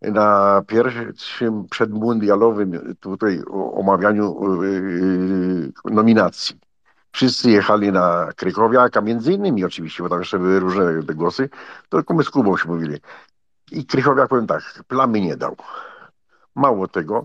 na 0.02 0.62
pierwszym 0.66 1.68
przedmundialowym 1.68 2.96
tutaj 3.00 3.42
omawianiu 3.74 4.40
nominacji. 5.84 6.71
Wszyscy 7.12 7.50
jechali 7.50 7.92
na 7.92 8.28
Krychowiaka, 8.36 9.00
między 9.00 9.32
innymi 9.32 9.64
oczywiście, 9.64 10.02
bo 10.02 10.08
tam 10.08 10.18
jeszcze 10.18 10.38
były 10.38 10.60
różne 10.60 11.02
te 11.02 11.14
głosy, 11.14 11.48
tylko 11.88 12.14
my 12.14 12.24
z 12.24 12.30
Kubą 12.30 12.56
się 12.56 12.68
mówili. 12.68 12.98
I 13.70 13.86
Krychowiak, 13.86 14.28
powiem 14.28 14.46
tak, 14.46 14.62
plamy 14.88 15.20
nie 15.20 15.36
dał. 15.36 15.56
Mało 16.54 16.88
tego, 16.88 17.24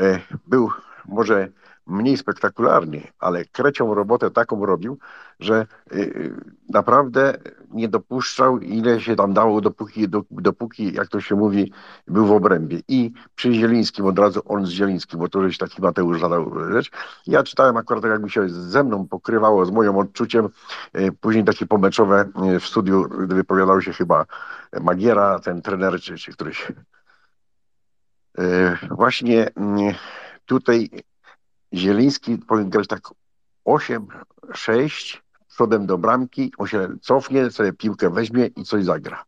e, 0.00 0.20
był 0.46 0.70
może 1.04 1.48
mniej 1.86 2.16
spektakularny, 2.16 3.02
ale 3.18 3.44
krecią 3.44 3.94
robotę 3.94 4.30
taką 4.30 4.66
robił, 4.66 4.98
że 5.40 5.66
y, 5.92 6.34
naprawdę 6.68 7.38
nie 7.70 7.88
dopuszczał, 7.88 8.58
ile 8.58 9.00
się 9.00 9.16
tam 9.16 9.32
dało, 9.32 9.60
dopóki, 9.60 10.08
dopóki, 10.30 10.92
jak 10.92 11.08
to 11.08 11.20
się 11.20 11.34
mówi, 11.34 11.72
był 12.06 12.26
w 12.26 12.32
obrębie. 12.32 12.80
I 12.88 13.12
przy 13.34 13.54
Zielińskim 13.54 14.06
od 14.06 14.18
razu 14.18 14.42
on 14.44 14.66
z 14.66 14.70
Zielińskim, 14.70 15.20
bo 15.20 15.28
to 15.28 15.42
żeś 15.42 15.58
taki 15.58 15.82
Mateusz 15.82 16.20
zadał 16.20 16.72
rzecz. 16.72 16.90
Ja 17.26 17.42
czytałem 17.42 17.76
akurat 17.76 18.02
tak, 18.02 18.12
jakby 18.12 18.30
się 18.30 18.48
ze 18.48 18.84
mną 18.84 19.08
pokrywało, 19.08 19.66
z 19.66 19.70
moim 19.70 19.96
odczuciem. 19.96 20.48
Y, 20.98 21.12
później 21.20 21.44
takie 21.44 21.66
pomeczowe 21.66 22.30
y, 22.54 22.60
w 22.60 22.66
studiu 22.66 23.08
wypowiadał 23.10 23.80
się 23.80 23.92
chyba 23.92 24.26
Magiera, 24.80 25.38
ten 25.38 25.62
trener, 25.62 26.00
czy, 26.00 26.16
czy 26.16 26.32
któryś. 26.32 26.72
Właśnie 28.90 29.50
tutaj 30.46 30.90
Zieliński 31.72 32.38
powinien 32.38 32.70
grać 32.70 32.86
tak 32.86 33.00
8-6 33.64 35.18
przodem 35.48 35.86
do 35.86 35.98
bramki, 35.98 36.52
on 36.58 36.66
się 36.66 36.88
cofnie, 37.00 37.50
sobie 37.50 37.72
piłkę 37.72 38.10
weźmie 38.10 38.46
i 38.46 38.64
coś 38.64 38.84
zagra. 38.84 39.24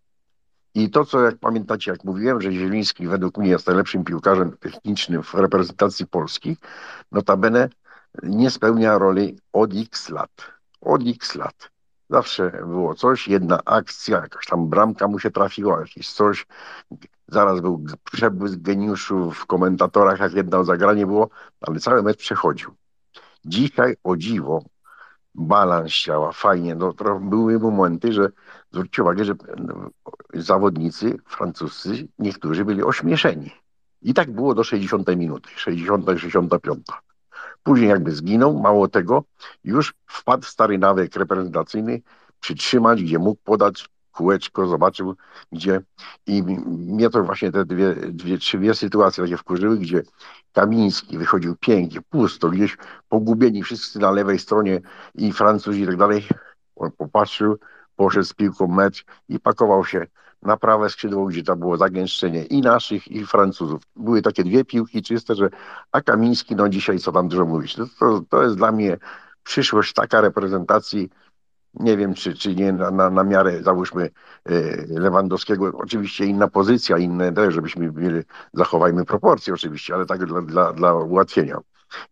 I 0.74 0.90
to, 0.90 1.04
co 1.04 1.20
jak 1.20 1.38
pamiętacie, 1.38 1.90
jak 1.90 2.04
mówiłem, 2.04 2.40
że 2.40 2.52
Zieliński 2.52 3.06
według 3.06 3.38
mnie 3.38 3.50
jest 3.50 3.66
najlepszym 3.66 4.04
piłkarzem 4.04 4.56
technicznym 4.56 5.22
w 5.22 5.34
reprezentacji 5.34 6.06
Polski, 6.06 6.56
notabene 7.12 7.68
nie 8.22 8.50
spełnia 8.50 8.98
roli 8.98 9.38
od 9.52 9.70
x 9.74 10.08
lat. 10.08 10.30
Od 10.80 11.02
x 11.06 11.34
lat. 11.34 11.70
Zawsze 12.10 12.50
było 12.50 12.94
coś, 12.94 13.28
jedna 13.28 13.58
akcja, 13.64 14.16
jakaś 14.16 14.46
tam 14.46 14.68
bramka 14.68 15.08
mu 15.08 15.18
się 15.18 15.30
trafiła, 15.30 15.80
jakieś 15.80 16.12
coś. 16.12 16.46
Zaraz 17.28 17.60
był 17.60 17.84
przebłysk 18.12 18.58
geniuszu 18.58 19.30
w 19.30 19.46
komentatorach, 19.46 20.20
jak 20.20 20.32
jedno 20.32 20.64
zagranie 20.64 21.06
było, 21.06 21.28
ale 21.60 21.80
cały 21.80 22.02
mecz 22.02 22.18
przechodził. 22.18 22.74
Dzisiaj 23.44 23.96
o 24.04 24.16
dziwo 24.16 24.62
balans 25.34 25.92
ciała, 25.92 26.32
fajnie. 26.32 26.74
No, 26.74 26.94
były 27.20 27.58
momenty, 27.58 28.12
że 28.12 28.28
zwróćcie 28.72 29.02
uwagę, 29.02 29.24
że 29.24 29.34
no, 29.58 29.90
zawodnicy 30.34 31.16
francuscy, 31.26 32.08
niektórzy 32.18 32.64
byli 32.64 32.82
ośmieszeni. 32.82 33.50
I 34.02 34.14
tak 34.14 34.30
było 34.30 34.54
do 34.54 34.64
60 34.64 35.16
minuty, 35.16 35.50
60, 35.56 36.06
65. 36.06 36.86
Później 37.66 37.88
jakby 37.88 38.12
zginął, 38.12 38.58
mało 38.60 38.88
tego, 38.88 39.24
już 39.64 39.94
wpadł 40.06 40.42
w 40.42 40.48
stary 40.48 40.78
nawyk 40.78 41.16
reprezentacyjny, 41.16 42.02
przytrzymać, 42.40 43.02
gdzie 43.02 43.18
mógł 43.18 43.40
podać 43.44 43.88
kółeczko, 44.12 44.66
zobaczył, 44.66 45.14
gdzie 45.52 45.80
i 46.26 46.42
mnie 46.66 47.10
to 47.10 47.24
właśnie 47.24 47.52
te 47.52 47.64
dwie, 47.64 47.94
dwie 47.94 48.38
trzy 48.38 48.58
dwie 48.58 48.74
sytuacje 48.74 49.24
takie 49.24 49.36
wkurzyły, 49.36 49.78
gdzie 49.78 50.02
Kamiński 50.52 51.18
wychodził 51.18 51.56
pięknie, 51.56 52.00
pusto, 52.10 52.50
gdzieś 52.50 52.76
pogubieni 53.08 53.62
wszyscy 53.62 53.98
na 53.98 54.10
lewej 54.10 54.38
stronie 54.38 54.80
i 55.14 55.32
Francuzi 55.32 55.80
i 55.80 55.86
tak 55.86 55.96
dalej. 55.96 56.28
On 56.76 56.90
popatrzył, 56.92 57.58
poszedł 57.96 58.26
z 58.26 58.34
piłką 58.34 58.66
mecz 58.66 59.04
i 59.28 59.40
pakował 59.40 59.84
się 59.84 60.06
na 60.42 60.56
prawe 60.56 60.90
skrzydło, 60.90 61.26
gdzie 61.26 61.42
to 61.42 61.56
było 61.56 61.76
zagęszczenie 61.76 62.44
i 62.44 62.60
naszych, 62.60 63.08
i 63.08 63.26
Francuzów. 63.26 63.82
Były 63.96 64.22
takie 64.22 64.44
dwie 64.44 64.64
piłki 64.64 65.02
czyste, 65.02 65.34
że 65.34 65.48
a 65.92 66.00
Kamiński, 66.00 66.56
no 66.56 66.68
dzisiaj 66.68 66.98
co 66.98 67.12
tam 67.12 67.28
dużo 67.28 67.44
mówić. 67.44 67.74
To, 67.74 67.86
to, 67.98 68.22
to 68.28 68.42
jest 68.42 68.56
dla 68.56 68.72
mnie 68.72 68.96
przyszłość 69.42 69.92
taka 69.92 70.20
reprezentacji, 70.20 71.10
nie 71.74 71.96
wiem 71.96 72.14
czy, 72.14 72.34
czy 72.34 72.54
nie 72.54 72.72
na, 72.72 72.90
na, 72.90 73.10
na 73.10 73.24
miarę, 73.24 73.62
załóżmy, 73.62 74.10
e, 74.44 74.52
Lewandowskiego, 75.00 75.72
oczywiście 75.74 76.24
inna 76.24 76.48
pozycja, 76.48 76.98
inne, 76.98 77.32
żebyśmy 77.48 77.92
mieli, 77.92 78.22
zachowajmy 78.52 79.04
proporcje 79.04 79.54
oczywiście, 79.54 79.94
ale 79.94 80.06
tak 80.06 80.26
dla, 80.26 80.42
dla, 80.42 80.72
dla 80.72 80.94
ułatwienia. 80.94 81.58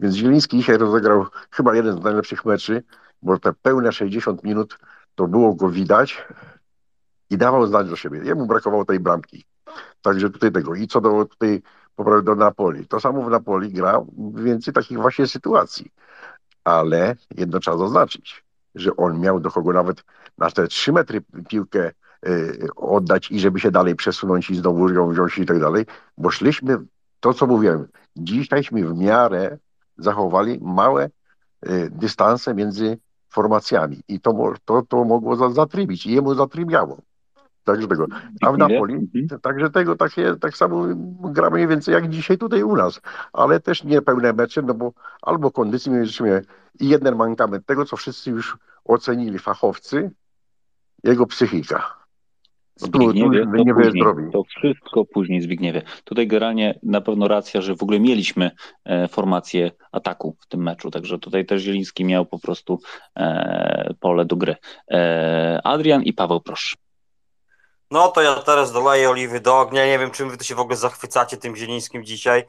Więc 0.01 0.15
Zieliński 0.15 0.57
dzisiaj 0.57 0.79
rozegrał 0.79 1.27
chyba 1.51 1.75
jeden 1.75 2.01
z 2.01 2.05
najlepszych 2.05 2.45
meczy, 2.45 2.83
bo 3.23 3.39
te 3.39 3.53
pełne 3.53 3.93
60 3.93 4.45
minut 4.45 4.79
to 5.15 5.29
było 5.29 5.55
go 5.55 5.69
widać, 5.71 6.27
i 7.31 7.39
dawał 7.39 7.67
znać 7.67 7.89
do 7.89 7.97
siebie. 7.97 8.21
Jemu 8.25 8.47
brakowało 8.47 8.85
tej 8.85 9.01
bramki. 9.01 9.45
Także 10.03 10.31
tutaj 10.31 10.53
tego. 10.53 10.75
I 10.75 10.87
co 10.87 11.01
do 11.01 11.25
tutaj 11.25 11.63
do 12.23 12.35
Napoli. 12.35 12.87
To 12.87 13.01
samo 13.01 13.23
w 13.23 13.31
Napoli 13.31 13.73
gra 13.73 14.05
więcej 14.35 14.75
takich 14.75 14.99
właśnie 14.99 15.27
sytuacji. 15.27 15.91
Ale 16.65 17.17
jedno 17.37 17.61
trzeba 17.61 17.77
zaznaczyć, 17.77 18.45
że 18.75 18.97
on 18.97 19.21
miał 19.21 19.41
do 19.41 19.51
kogo 19.51 19.73
nawet 19.73 20.05
na 20.39 20.51
te 20.51 20.67
trzy 20.67 20.93
metry 20.93 21.23
piłkę 21.49 21.93
y, 22.29 22.69
oddać 22.77 23.31
i 23.31 23.41
żeby 23.41 23.61
się 23.61 23.71
dalej 23.71 23.95
przesunąć 23.95 24.51
i 24.51 24.57
znowu 24.57 24.89
ją 24.89 25.11
wziąć 25.11 25.39
i 25.39 25.47
tak 25.47 25.61
dalej, 25.61 25.87
bo 26.19 26.31
szliśmy, 26.31 26.79
to 27.21 27.35
co 27.35 27.47
mówiłem, 27.47 27.89
dzisiejśmy 28.17 28.85
w 28.85 28.99
miarę 28.99 29.59
zachowali 29.99 30.59
małe 30.63 31.11
y, 31.69 31.91
dystanse 31.91 32.55
między 32.55 32.99
formacjami 33.29 34.03
i 34.09 34.21
to, 34.21 34.53
to, 34.65 34.83
to 34.89 35.05
mogło 35.05 35.51
zatrybić 35.51 36.07
i 36.07 36.13
jemu 36.13 36.35
zatrybiało. 36.35 36.99
Także 37.65 37.89
tego. 37.89 38.07
A 38.41 38.53
w 38.53 38.59
Napoli, 38.59 38.95
mhm. 38.95 39.41
także 39.41 39.71
tego 39.71 39.97
takie, 39.97 40.37
tak 40.37 40.57
samo 40.57 40.87
gramy 41.21 41.57
mniej 41.57 41.69
więcej 41.69 41.95
jak 41.95 42.09
dzisiaj 42.09 42.39
tutaj 42.39 42.63
u 42.63 42.77
nas, 42.77 43.01
ale 43.33 43.61
też 43.61 43.85
nie 43.85 44.03
pełne 44.03 44.33
mecze, 44.33 44.63
no 44.63 44.75
bo 44.75 44.93
albo 45.23 45.51
kondycji 45.51 45.93
mieliśmy 45.93 46.43
i 46.81 46.89
jeden 46.89 47.17
mankament 47.17 47.67
tego, 47.67 47.85
co 47.85 47.97
wszyscy 47.97 48.31
już 48.31 48.59
ocenili 48.85 49.39
fachowcy, 49.39 50.11
jego 51.05 51.27
psychika. 51.27 52.05
No 52.81 52.87
Zbigniewie, 52.87 53.45
to, 53.45 53.65
nie 53.65 53.75
później, 53.75 54.03
to 54.33 54.43
wszystko 54.45 55.05
później 55.05 55.41
Zbigniewie. 55.41 55.83
Tutaj 56.05 56.27
generalnie 56.27 56.79
na 56.83 57.01
pewno 57.01 57.29
racja, 57.29 57.61
że 57.61 57.77
w 57.77 57.83
ogóle 57.83 58.01
mieliśmy 58.01 58.51
e, 58.85 59.09
formację 59.09 59.71
ataku 59.93 60.37
w 60.41 60.47
tym 60.47 60.63
meczu, 60.63 60.91
także 60.91 61.19
tutaj 61.19 61.47
też 61.47 61.63
Zieliński 61.63 62.05
miał 62.05 62.27
po 62.27 62.39
prostu 62.39 62.79
e, 63.17 63.95
pole 64.01 64.25
do 64.25 64.37
gry. 64.37 64.57
E, 64.91 65.61
Adrian 65.65 66.03
i 66.03 66.13
Paweł, 66.13 66.41
proszę. 66.41 66.77
No 67.95 68.09
to 68.09 68.23
ja 68.23 68.35
teraz 68.35 68.73
doleję 68.73 69.11
oliwy 69.11 69.41
do 69.41 69.59
ognia. 69.59 69.87
Nie 69.87 69.99
wiem, 69.99 70.11
czym 70.11 70.31
wy 70.31 70.45
się 70.45 70.55
w 70.55 70.61
ogóle 70.61 70.77
zachwycacie 70.77 71.37
tym 71.37 71.57
Zielińskim 71.57 72.05
dzisiaj. 72.05 72.45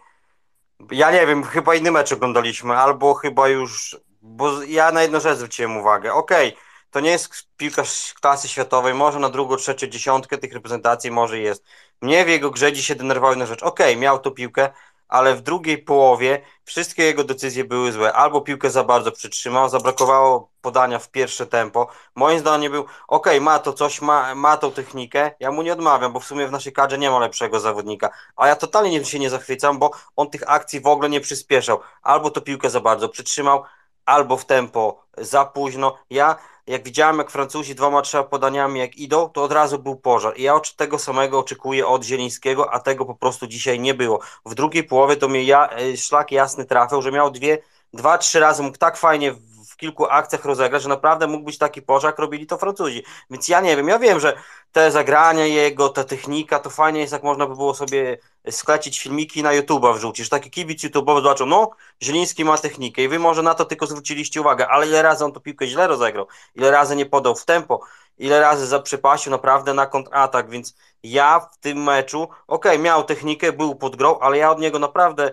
Ja 0.91 1.11
nie 1.11 1.27
wiem, 1.27 1.43
chyba 1.43 1.75
inny 1.75 1.91
mecz 1.91 2.11
oglądaliśmy, 2.11 2.77
albo 2.77 3.13
chyba 3.13 3.47
już. 3.47 3.97
Bo 4.21 4.63
ja 4.63 4.91
na 4.91 5.01
jedną 5.01 5.19
rzecz 5.19 5.37
zwróciłem 5.37 5.77
uwagę. 5.77 6.13
Okej, 6.13 6.47
okay, 6.47 6.61
to 6.91 6.99
nie 6.99 7.09
jest 7.09 7.29
piłkarz 7.57 8.13
klasy 8.21 8.47
światowej, 8.47 8.93
może 8.93 9.19
na 9.19 9.29
drugą, 9.29 9.55
trzecią 9.55 9.87
dziesiątkę 9.87 10.37
tych 10.37 10.53
reprezentacji 10.53 11.11
może 11.11 11.39
jest. 11.39 11.63
Mnie 12.01 12.25
w 12.25 12.29
jego 12.29 12.51
grze 12.51 12.73
dzisiaj 12.73 12.97
denerwowały 12.97 13.35
na 13.35 13.45
rzecz. 13.45 13.63
Okej, 13.63 13.91
okay, 13.91 14.01
miał 14.01 14.19
tu 14.19 14.31
piłkę, 14.31 14.69
ale 15.07 15.35
w 15.35 15.41
drugiej 15.41 15.77
połowie 15.77 16.41
wszystkie 16.63 17.03
jego 17.03 17.23
decyzje 17.23 17.63
były 17.63 17.91
złe. 17.91 18.13
Albo 18.13 18.41
piłkę 18.41 18.69
za 18.69 18.83
bardzo 18.83 19.11
przytrzymał, 19.11 19.69
zabrakowało 19.69 20.49
podania 20.61 20.99
w 20.99 21.11
pierwsze 21.11 21.45
tempo. 21.45 21.87
Moim 22.15 22.39
zdaniem 22.39 22.71
był, 22.71 22.85
ok, 23.07 23.27
ma 23.41 23.59
to 23.59 23.73
coś, 23.73 24.01
ma, 24.01 24.35
ma 24.35 24.57
tą 24.57 24.71
technikę, 24.71 25.31
ja 25.39 25.51
mu 25.51 25.61
nie 25.61 25.73
odmawiam, 25.73 26.13
bo 26.13 26.19
w 26.19 26.25
sumie 26.25 26.47
w 26.47 26.51
naszej 26.51 26.73
kadrze 26.73 26.97
nie 26.97 27.09
ma 27.09 27.19
lepszego 27.19 27.59
zawodnika, 27.59 28.09
a 28.35 28.47
ja 28.47 28.55
totalnie 28.55 28.99
nie, 28.99 29.05
się 29.05 29.19
nie 29.19 29.29
zachwycam, 29.29 29.79
bo 29.79 29.91
on 30.15 30.29
tych 30.29 30.49
akcji 30.49 30.81
w 30.81 30.87
ogóle 30.87 31.09
nie 31.09 31.21
przyspieszał. 31.21 31.79
Albo 32.01 32.31
to 32.31 32.41
piłkę 32.41 32.69
za 32.69 32.79
bardzo 32.79 33.09
przytrzymał, 33.09 33.63
albo 34.05 34.37
w 34.37 34.45
tempo 34.45 35.05
za 35.17 35.45
późno. 35.45 35.97
Ja 36.09 36.35
jak 36.67 36.83
widziałem, 36.83 37.17
jak 37.17 37.31
Francuzi 37.31 37.75
dwoma, 37.75 38.01
trzema 38.01 38.23
podaniami 38.23 38.79
jak 38.79 38.95
idą, 38.95 39.29
to 39.29 39.43
od 39.43 39.51
razu 39.51 39.79
był 39.79 39.95
pożar. 39.95 40.33
I 40.37 40.43
ja 40.43 40.59
tego 40.75 40.99
samego 40.99 41.39
oczekuję 41.39 41.87
od 41.87 42.03
Zielińskiego, 42.03 42.73
a 42.73 42.79
tego 42.79 43.05
po 43.05 43.15
prostu 43.15 43.47
dzisiaj 43.47 43.79
nie 43.79 43.93
było. 43.93 44.19
W 44.45 44.55
drugiej 44.55 44.83
połowie 44.83 45.15
to 45.15 45.27
mnie 45.27 45.43
ja, 45.43 45.69
e, 45.69 45.97
szlak 45.97 46.31
jasny 46.31 46.65
trafił, 46.65 47.01
że 47.01 47.11
miał 47.11 47.31
dwie, 47.31 47.57
dwa, 47.93 48.17
trzy 48.17 48.39
razy 48.39 48.63
mógł 48.63 48.77
tak 48.77 48.97
fajnie 48.97 49.35
w 49.75 49.77
kilku 49.77 50.05
akcjach 50.05 50.45
rozegrać, 50.45 50.83
że 50.83 50.89
naprawdę 50.89 51.27
mógł 51.27 51.45
być 51.45 51.57
taki 51.57 51.81
pożar, 51.81 52.09
jak 52.09 52.19
robili 52.19 52.47
to 52.47 52.57
Francuzi. 52.57 53.03
Więc 53.29 53.47
ja 53.47 53.61
nie 53.61 53.75
wiem, 53.75 53.87
ja 53.87 53.99
wiem, 53.99 54.19
że 54.19 54.37
te 54.71 54.91
zagrania 54.91 55.45
jego, 55.45 55.89
ta 55.89 56.03
technika, 56.03 56.59
to 56.59 56.69
fajnie 56.69 56.99
jest, 56.99 57.13
jak 57.13 57.23
można 57.23 57.47
by 57.47 57.55
było 57.55 57.73
sobie 57.73 58.17
sklecić 58.49 58.99
filmiki 58.99 59.43
na 59.43 59.49
YouTube'a 59.49 59.95
wrzucić, 59.95 60.25
że 60.25 60.29
taki 60.29 60.51
kibic 60.51 60.83
YouTube'owy 60.83 61.21
zobaczą, 61.21 61.45
no, 61.45 61.69
Zieliński 62.03 62.45
ma 62.45 62.57
technikę 62.57 63.03
i 63.03 63.07
wy 63.07 63.19
może 63.19 63.43
na 63.43 63.53
to 63.53 63.65
tylko 63.65 63.87
zwróciliście 63.87 64.41
uwagę, 64.41 64.67
ale 64.67 64.87
ile 64.87 65.01
razy 65.01 65.25
on 65.25 65.31
to 65.31 65.39
piłkę 65.39 65.67
źle 65.67 65.87
rozegrał, 65.87 66.27
ile 66.55 66.71
razy 66.71 66.95
nie 66.95 67.05
podał 67.05 67.35
w 67.35 67.45
tempo, 67.45 67.79
ile 68.17 68.39
razy 68.39 68.67
zaprzepaścił 68.67 69.31
naprawdę 69.31 69.73
na 69.73 69.85
kontratak, 69.85 70.49
więc 70.49 70.75
ja 71.03 71.39
w 71.39 71.57
tym 71.57 71.83
meczu, 71.83 72.23
okej, 72.23 72.71
okay, 72.71 72.79
miał 72.79 73.03
technikę, 73.03 73.51
był 73.51 73.75
pod 73.75 73.95
grą, 73.95 74.19
ale 74.19 74.37
ja 74.37 74.51
od 74.51 74.59
niego 74.59 74.79
naprawdę 74.79 75.31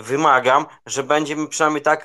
wymagam, 0.00 0.66
że 0.86 1.02
będzie 1.02 1.36
mi 1.36 1.48
przynajmniej 1.48 1.82
tak 1.82 2.04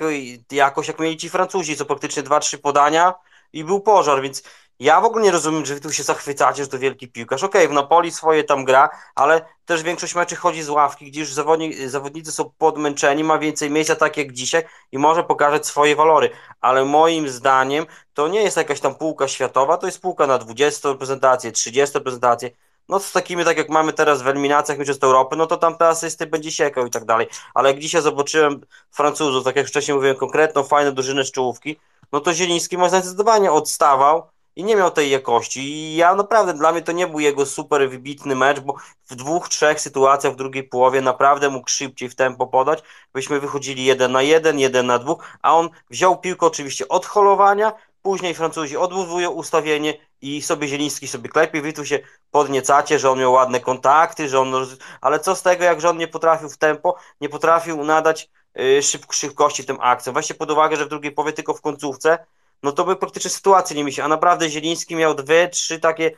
jakoś 0.52 0.88
jak 0.88 0.98
mieli 0.98 1.16
ci 1.16 1.30
Francuzi, 1.30 1.76
co 1.76 1.84
praktycznie 1.84 2.22
2-3 2.22 2.58
podania 2.58 3.14
i 3.52 3.64
był 3.64 3.80
pożar, 3.80 4.22
więc 4.22 4.42
Ja 4.80 5.00
w 5.00 5.04
ogóle 5.04 5.24
nie 5.24 5.30
rozumiem, 5.30 5.66
że 5.66 5.74
wy 5.74 5.80
tu 5.80 5.92
się 5.92 6.02
zachwycacie, 6.02 6.62
że 6.62 6.68
to 6.68 6.78
wielki 6.78 7.08
piłkarz. 7.08 7.44
Okej, 7.44 7.68
w 7.68 7.72
Napoli 7.72 8.10
swoje 8.10 8.44
tam 8.44 8.64
gra, 8.64 8.90
ale 9.14 9.44
też 9.64 9.82
większość 9.82 10.14
meczy 10.14 10.36
chodzi 10.36 10.62
z 10.62 10.68
ławki, 10.68 11.06
gdzie 11.10 11.20
już 11.20 11.32
zawodni, 11.32 11.88
zawodnicy 11.88 12.32
są 12.32 12.50
podmęczeni, 12.58 13.24
ma 13.24 13.38
więcej 13.38 13.70
miejsca, 13.70 13.96
tak 13.96 14.16
jak 14.16 14.32
dzisiaj 14.32 14.62
i 14.92 14.98
może 14.98 15.24
pokazać 15.24 15.66
swoje 15.66 15.96
walory. 15.96 16.30
Ale 16.60 16.84
moim 16.84 17.28
zdaniem 17.28 17.86
to 18.14 18.28
nie 18.28 18.42
jest 18.42 18.56
jakaś 18.56 18.80
tam 18.80 18.94
półka 18.94 19.28
światowa, 19.28 19.76
to 19.76 19.86
jest 19.86 20.00
półka 20.00 20.26
na 20.26 20.38
20 20.38 20.88
reprezentację, 20.88 21.52
30 21.52 21.98
reprezentację. 21.98 22.50
No 22.88 23.00
z 23.00 23.12
takimi, 23.12 23.44
tak 23.44 23.56
jak 23.56 23.68
mamy 23.68 23.92
teraz 23.92 24.22
w 24.22 24.28
eliminacjach 24.28 24.78
Mistrzostw 24.78 25.04
Europy, 25.04 25.36
no 25.36 25.46
to 25.46 25.56
tam 25.56 25.76
te 25.76 25.88
asysty 25.88 26.26
będzie 26.26 26.50
siekał 26.50 26.86
i 26.86 26.90
tak 26.90 27.04
dalej. 27.04 27.26
Ale 27.54 27.70
jak 27.70 27.78
dzisiaj 27.78 28.02
zobaczyłem 28.02 28.60
Francuzów, 28.90 29.44
tak 29.44 29.56
jak 29.56 29.66
wcześniej 29.66 29.94
mówiłem, 29.94 30.16
konkretną, 30.16 30.64
fajną 30.64 30.92
drużynę 30.94 31.24
z 31.24 31.32
czołówki, 31.32 31.76
no 32.12 32.20
to 32.20 32.34
Zieliński 32.34 32.78
ma 32.78 32.88
zdecydowanie 32.88 33.52
odstawał 33.52 34.22
i 34.56 34.64
nie 34.64 34.76
miał 34.76 34.90
tej 34.90 35.10
jakości. 35.10 35.60
I 35.60 35.96
ja 35.96 36.14
naprawdę, 36.14 36.54
dla 36.54 36.72
mnie 36.72 36.82
to 36.82 36.92
nie 36.92 37.06
był 37.06 37.20
jego 37.20 37.46
super 37.46 37.90
wybitny 37.90 38.36
mecz, 38.36 38.60
bo 38.60 38.74
w 39.10 39.14
dwóch, 39.14 39.48
trzech 39.48 39.80
sytuacjach 39.80 40.32
w 40.32 40.36
drugiej 40.36 40.64
połowie 40.64 41.00
naprawdę 41.00 41.50
mógł 41.50 41.70
szybciej 41.70 42.08
w 42.08 42.14
tempo 42.14 42.46
podać. 42.46 42.82
Byśmy 43.12 43.40
wychodzili 43.40 43.84
jeden 43.84 44.12
na 44.12 44.22
jeden, 44.22 44.58
jeden 44.58 44.86
na 44.86 44.98
dwóch, 44.98 45.24
a 45.42 45.54
on 45.54 45.70
wziął 45.90 46.18
piłkę 46.18 46.46
oczywiście 46.46 46.88
od 46.88 47.06
holowania, 47.06 47.72
później 48.02 48.34
Francuzi 48.34 48.76
odbudowują 48.76 49.30
ustawienie 49.30 49.94
i 50.20 50.42
sobie 50.42 50.68
Zieliński 50.68 51.08
sobie 51.08 51.28
klepie, 51.28 51.62
wy 51.62 51.72
tu 51.72 51.84
się 51.84 51.98
podniecacie, 52.30 52.98
że 52.98 53.10
on 53.10 53.18
miał 53.18 53.32
ładne 53.32 53.60
kontakty, 53.60 54.28
że 54.28 54.40
on, 54.40 54.54
ale 55.00 55.20
co 55.20 55.36
z 55.36 55.42
tego, 55.42 55.64
jak 55.64 55.80
że 55.80 55.90
on 55.90 55.96
nie 55.96 56.08
potrafił 56.08 56.48
w 56.48 56.58
tempo, 56.58 56.96
nie 57.20 57.28
potrafił 57.28 57.84
nadać 57.84 58.30
yy, 58.54 58.82
szyb, 58.82 59.12
szybkości 59.12 59.64
tym 59.64 59.78
akcjom. 59.80 60.14
Weźcie 60.14 60.34
pod 60.34 60.50
uwagę, 60.50 60.76
że 60.76 60.86
w 60.86 60.88
drugiej 60.88 61.12
połowie 61.12 61.32
tylko 61.32 61.54
w 61.54 61.60
końcówce 61.60 62.18
no 62.62 62.72
to 62.72 62.84
by 62.84 62.96
praktycznie 62.96 63.30
sytuacji 63.30 63.76
nie 63.76 63.84
myślał. 63.84 64.04
A 64.04 64.08
naprawdę 64.08 64.48
Zieliński 64.50 64.96
miał 64.96 65.14
dwie, 65.14 65.48
trzy 65.48 65.80
takie 65.80 66.10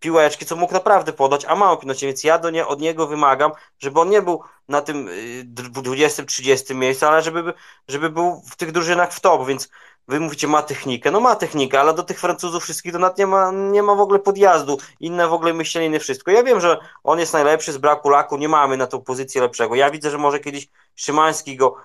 piłeczki, 0.00 0.46
co 0.46 0.56
mógł 0.56 0.72
naprawdę 0.72 1.12
podać, 1.12 1.44
a 1.44 1.56
mało 1.56 1.76
pilności, 1.76 2.06
więc 2.06 2.24
ja 2.24 2.38
do 2.38 2.50
nie, 2.50 2.66
od 2.66 2.80
niego 2.80 3.06
wymagam, 3.06 3.52
żeby 3.78 4.00
on 4.00 4.10
nie 4.10 4.22
był 4.22 4.42
na 4.68 4.80
tym 4.80 5.08
20-30 5.44 6.70
y, 6.70 6.74
miejscu, 6.74 7.06
ale 7.06 7.22
żeby, 7.22 7.54
żeby 7.88 8.10
był 8.10 8.42
w 8.50 8.56
tych 8.56 8.72
drużynach 8.72 9.12
w 9.12 9.20
top, 9.20 9.46
więc 9.46 9.68
wy 10.08 10.20
mówicie 10.20 10.48
ma 10.48 10.62
technikę, 10.62 11.10
no 11.10 11.20
ma 11.20 11.36
technikę, 11.36 11.80
ale 11.80 11.94
do 11.94 12.02
tych 12.02 12.20
Francuzów 12.20 12.62
wszystkich 12.62 12.92
to 12.92 12.98
nawet 12.98 13.18
nie 13.18 13.26
ma, 13.26 13.52
nie 13.52 13.82
ma 13.82 13.94
w 13.94 14.00
ogóle 14.00 14.18
podjazdu, 14.18 14.78
inne 15.00 15.28
w 15.28 15.32
ogóle 15.32 15.54
myślenie, 15.54 16.00
wszystko. 16.00 16.30
Ja 16.30 16.42
wiem, 16.42 16.60
że 16.60 16.78
on 17.04 17.18
jest 17.18 17.32
najlepszy, 17.32 17.72
z 17.72 17.78
braku 17.78 18.08
laku 18.08 18.36
nie 18.36 18.48
mamy 18.48 18.76
na 18.76 18.86
tą 18.86 19.02
pozycję 19.02 19.40
lepszego. 19.40 19.74
Ja 19.74 19.90
widzę, 19.90 20.10
że 20.10 20.18
może 20.18 20.40
kiedyś 20.40 20.68
Szymański 20.96 21.56
go 21.56 21.76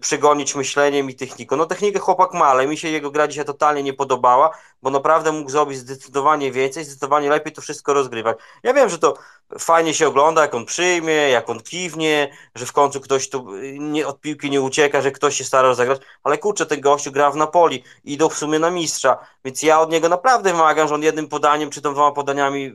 przygonić 0.00 0.54
myśleniem 0.54 1.10
i 1.10 1.14
techniką. 1.14 1.56
No 1.56 1.66
technikę 1.66 1.98
chłopak 1.98 2.34
ma, 2.34 2.44
ale 2.44 2.66
mi 2.66 2.76
się 2.76 2.88
jego 2.88 3.10
gra 3.10 3.28
dzisiaj 3.28 3.44
totalnie 3.44 3.82
nie 3.82 3.92
podobała, 3.92 4.50
bo 4.82 4.90
naprawdę 4.90 5.32
mógł 5.32 5.50
zrobić 5.50 5.78
zdecydowanie 5.78 6.52
więcej, 6.52 6.84
zdecydowanie 6.84 7.30
lepiej 7.30 7.52
to 7.52 7.62
wszystko 7.62 7.94
rozgrywać. 7.94 8.38
Ja 8.62 8.74
wiem, 8.74 8.88
że 8.88 8.98
to 8.98 9.18
fajnie 9.58 9.94
się 9.94 10.08
ogląda, 10.08 10.42
jak 10.42 10.54
on 10.54 10.64
przyjmie, 10.64 11.12
jak 11.12 11.50
on 11.50 11.60
kiwnie, 11.60 12.32
że 12.54 12.66
w 12.66 12.72
końcu 12.72 13.00
ktoś 13.00 13.28
tu 13.28 13.54
y, 13.54 13.78
nie, 13.78 14.06
od 14.06 14.20
piłki 14.20 14.50
nie 14.50 14.60
ucieka, 14.60 15.02
że 15.02 15.10
ktoś 15.10 15.36
się 15.36 15.44
stara 15.44 15.68
rozegrać, 15.68 16.00
ale 16.22 16.38
kurczę, 16.38 16.66
ten 16.66 16.80
gościu 16.80 17.12
gra 17.12 17.30
w 17.30 17.36
Napoli, 17.36 17.84
idą 18.04 18.28
w 18.28 18.38
sumie 18.38 18.58
na 18.58 18.70
mistrza, 18.70 19.18
więc 19.44 19.62
ja 19.62 19.80
od 19.80 19.90
niego 19.90 20.08
naprawdę 20.08 20.52
wymagam, 20.52 20.88
że 20.88 20.94
on 20.94 21.02
jednym 21.02 21.28
podaniem, 21.28 21.70
czy 21.70 21.82
tą 21.82 21.92
dwoma 21.92 22.12
podaniami 22.12 22.72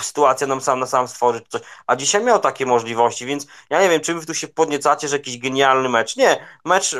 sytuację 0.00 0.46
nam 0.46 0.60
sam 0.60 0.80
na 0.80 0.86
sam 0.86 1.08
stworzyć 1.08 1.44
coś. 1.48 1.62
A 1.86 1.96
dzisiaj 1.96 2.24
miał 2.24 2.38
takie 2.38 2.66
możliwości, 2.66 3.26
więc 3.26 3.46
ja 3.70 3.82
nie 3.82 3.88
wiem, 3.88 4.00
czy 4.00 4.14
wy 4.14 4.26
tu 4.26 4.34
się 4.34 4.48
podniecacie, 4.48 5.08
że 5.08 5.16
jakiś 5.16 5.38
genialny 5.38 5.88
mecz. 5.88 6.16
Nie, 6.16 6.46
mecz, 6.64 6.96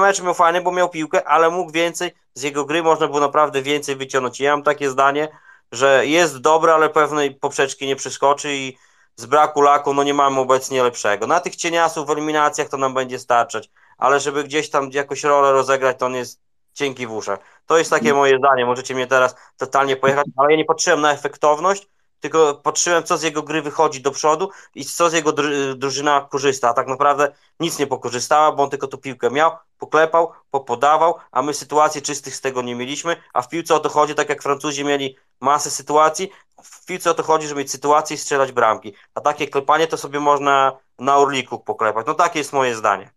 mecz 0.00 0.22
miał 0.22 0.34
fajny, 0.34 0.60
bo 0.60 0.72
miał 0.72 0.88
piłkę, 0.88 1.28
ale 1.28 1.50
mógł 1.50 1.72
więcej, 1.72 2.12
z 2.34 2.42
jego 2.42 2.64
gry 2.64 2.82
można 2.82 3.06
było 3.06 3.20
naprawdę 3.20 3.62
więcej 3.62 3.96
wyciągnąć. 3.96 4.40
Ja 4.40 4.50
mam 4.50 4.62
takie 4.62 4.90
zdanie, 4.90 5.28
że 5.72 6.06
jest 6.06 6.38
dobry, 6.38 6.72
ale 6.72 6.90
pewnej 6.90 7.34
poprzeczki 7.34 7.86
nie 7.86 7.96
przeskoczy 7.96 8.54
i 8.54 8.78
z 9.16 9.26
braku 9.26 9.60
laku, 9.60 9.94
no 9.94 10.02
nie 10.02 10.14
mamy 10.14 10.40
obecnie 10.40 10.82
lepszego. 10.82 11.26
Na 11.26 11.40
tych 11.40 11.56
cieniasów 11.56 12.06
w 12.06 12.10
eliminacjach 12.10 12.68
to 12.68 12.76
nam 12.76 12.94
będzie 12.94 13.18
starczać, 13.18 13.70
ale 13.98 14.20
żeby 14.20 14.44
gdzieś 14.44 14.70
tam 14.70 14.90
jakoś 14.92 15.24
rolę 15.24 15.52
rozegrać, 15.52 15.98
to 15.98 16.06
on 16.06 16.14
jest 16.14 16.40
cienki 16.72 17.06
w 17.06 17.12
uszach. 17.12 17.38
To 17.66 17.78
jest 17.78 17.90
takie 17.90 18.14
moje 18.14 18.38
zdanie, 18.38 18.66
możecie 18.66 18.94
mnie 18.94 19.06
teraz 19.06 19.34
totalnie 19.56 19.96
pojechać, 19.96 20.26
ale 20.36 20.50
ja 20.50 20.56
nie 20.56 20.64
patrzyłem 20.64 21.00
na 21.00 21.12
efektowność, 21.12 21.88
tylko 22.24 22.54
patrzyłem, 22.54 23.04
co 23.04 23.18
z 23.18 23.22
jego 23.22 23.42
gry 23.42 23.62
wychodzi 23.62 24.00
do 24.00 24.10
przodu 24.10 24.50
i 24.74 24.84
co 24.84 25.10
z 25.10 25.12
jego 25.12 25.32
drużyna 25.76 26.28
korzysta. 26.30 26.68
A 26.68 26.74
tak 26.74 26.86
naprawdę 26.86 27.32
nic 27.60 27.78
nie 27.78 27.86
pokorzystała, 27.86 28.52
bo 28.52 28.62
on 28.62 28.70
tylko 28.70 28.86
tu 28.86 28.98
piłkę 28.98 29.30
miał, 29.30 29.50
poklepał, 29.78 30.32
popodawał, 30.50 31.14
a 31.32 31.42
my 31.42 31.54
sytuacji 31.54 32.02
czystych 32.02 32.36
z 32.36 32.40
tego 32.40 32.62
nie 32.62 32.74
mieliśmy. 32.74 33.16
A 33.32 33.42
w 33.42 33.48
piłce 33.48 33.74
o 33.74 33.80
to 33.80 33.88
chodzi, 33.88 34.14
tak 34.14 34.28
jak 34.28 34.42
Francuzi 34.42 34.84
mieli 34.84 35.16
masę 35.40 35.70
sytuacji, 35.70 36.30
w 36.62 36.86
piłce 36.86 37.10
o 37.10 37.14
to 37.14 37.22
chodzi, 37.22 37.48
żeby 37.48 37.60
mieć 37.60 37.70
sytuację 37.70 38.14
i 38.14 38.18
strzelać 38.18 38.52
bramki. 38.52 38.94
A 39.14 39.20
takie 39.20 39.48
klepanie 39.48 39.86
to 39.86 39.96
sobie 39.96 40.20
można 40.20 40.72
na 40.98 41.16
Orliku 41.16 41.58
poklepać. 41.58 42.06
No 42.06 42.14
takie 42.14 42.38
jest 42.38 42.52
moje 42.52 42.74
zdanie. 42.74 43.10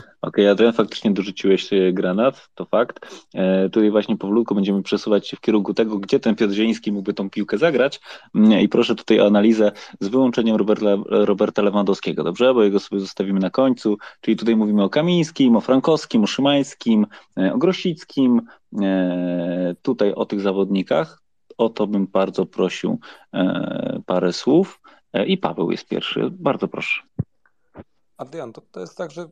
Okej, 0.00 0.44
okay, 0.44 0.50
Adrian, 0.50 0.72
faktycznie 0.72 1.10
dorzuciłeś 1.10 1.70
granat, 1.92 2.48
to 2.54 2.64
fakt. 2.64 3.24
E, 3.34 3.68
tutaj 3.70 3.90
właśnie 3.90 4.16
powolutku 4.16 4.54
będziemy 4.54 4.82
przesuwać 4.82 5.28
się 5.28 5.36
w 5.36 5.40
kierunku 5.40 5.74
tego, 5.74 5.98
gdzie 5.98 6.20
ten 6.20 6.36
Piotr 6.36 6.54
Zieliński 6.54 6.92
mógłby 6.92 7.14
tą 7.14 7.30
piłkę 7.30 7.58
zagrać 7.58 8.00
mm, 8.34 8.60
i 8.60 8.68
proszę 8.68 8.94
tutaj 8.94 9.20
o 9.20 9.26
analizę 9.26 9.72
z 10.00 10.08
wyłączeniem 10.08 10.56
Roberta, 10.56 10.96
Roberta 11.06 11.62
Lewandowskiego, 11.62 12.24
dobrze? 12.24 12.54
Bo 12.54 12.62
jego 12.62 12.80
sobie 12.80 13.00
zostawimy 13.00 13.40
na 13.40 13.50
końcu, 13.50 13.98
czyli 14.20 14.36
tutaj 14.36 14.56
mówimy 14.56 14.82
o 14.82 14.88
Kamińskim, 14.88 15.56
o 15.56 15.60
Frankowskim, 15.60 16.24
o 16.24 16.26
Szymańskim, 16.26 17.06
e, 17.38 17.54
o 17.54 17.58
Grosickim, 17.58 18.42
e, 18.82 19.74
tutaj 19.82 20.12
o 20.12 20.26
tych 20.26 20.40
zawodnikach. 20.40 21.22
O 21.58 21.68
to 21.68 21.86
bym 21.86 22.06
bardzo 22.06 22.46
prosił 22.46 22.98
e, 23.34 24.00
parę 24.06 24.32
słów. 24.32 24.80
E, 25.12 25.26
I 25.26 25.38
Paweł 25.38 25.70
jest 25.70 25.88
pierwszy. 25.88 26.30
Bardzo 26.30 26.68
proszę. 26.68 27.02
Adrian, 28.16 28.52
to, 28.52 28.60
to 28.60 28.80
jest 28.80 28.96
tak, 28.96 29.10
że 29.10 29.28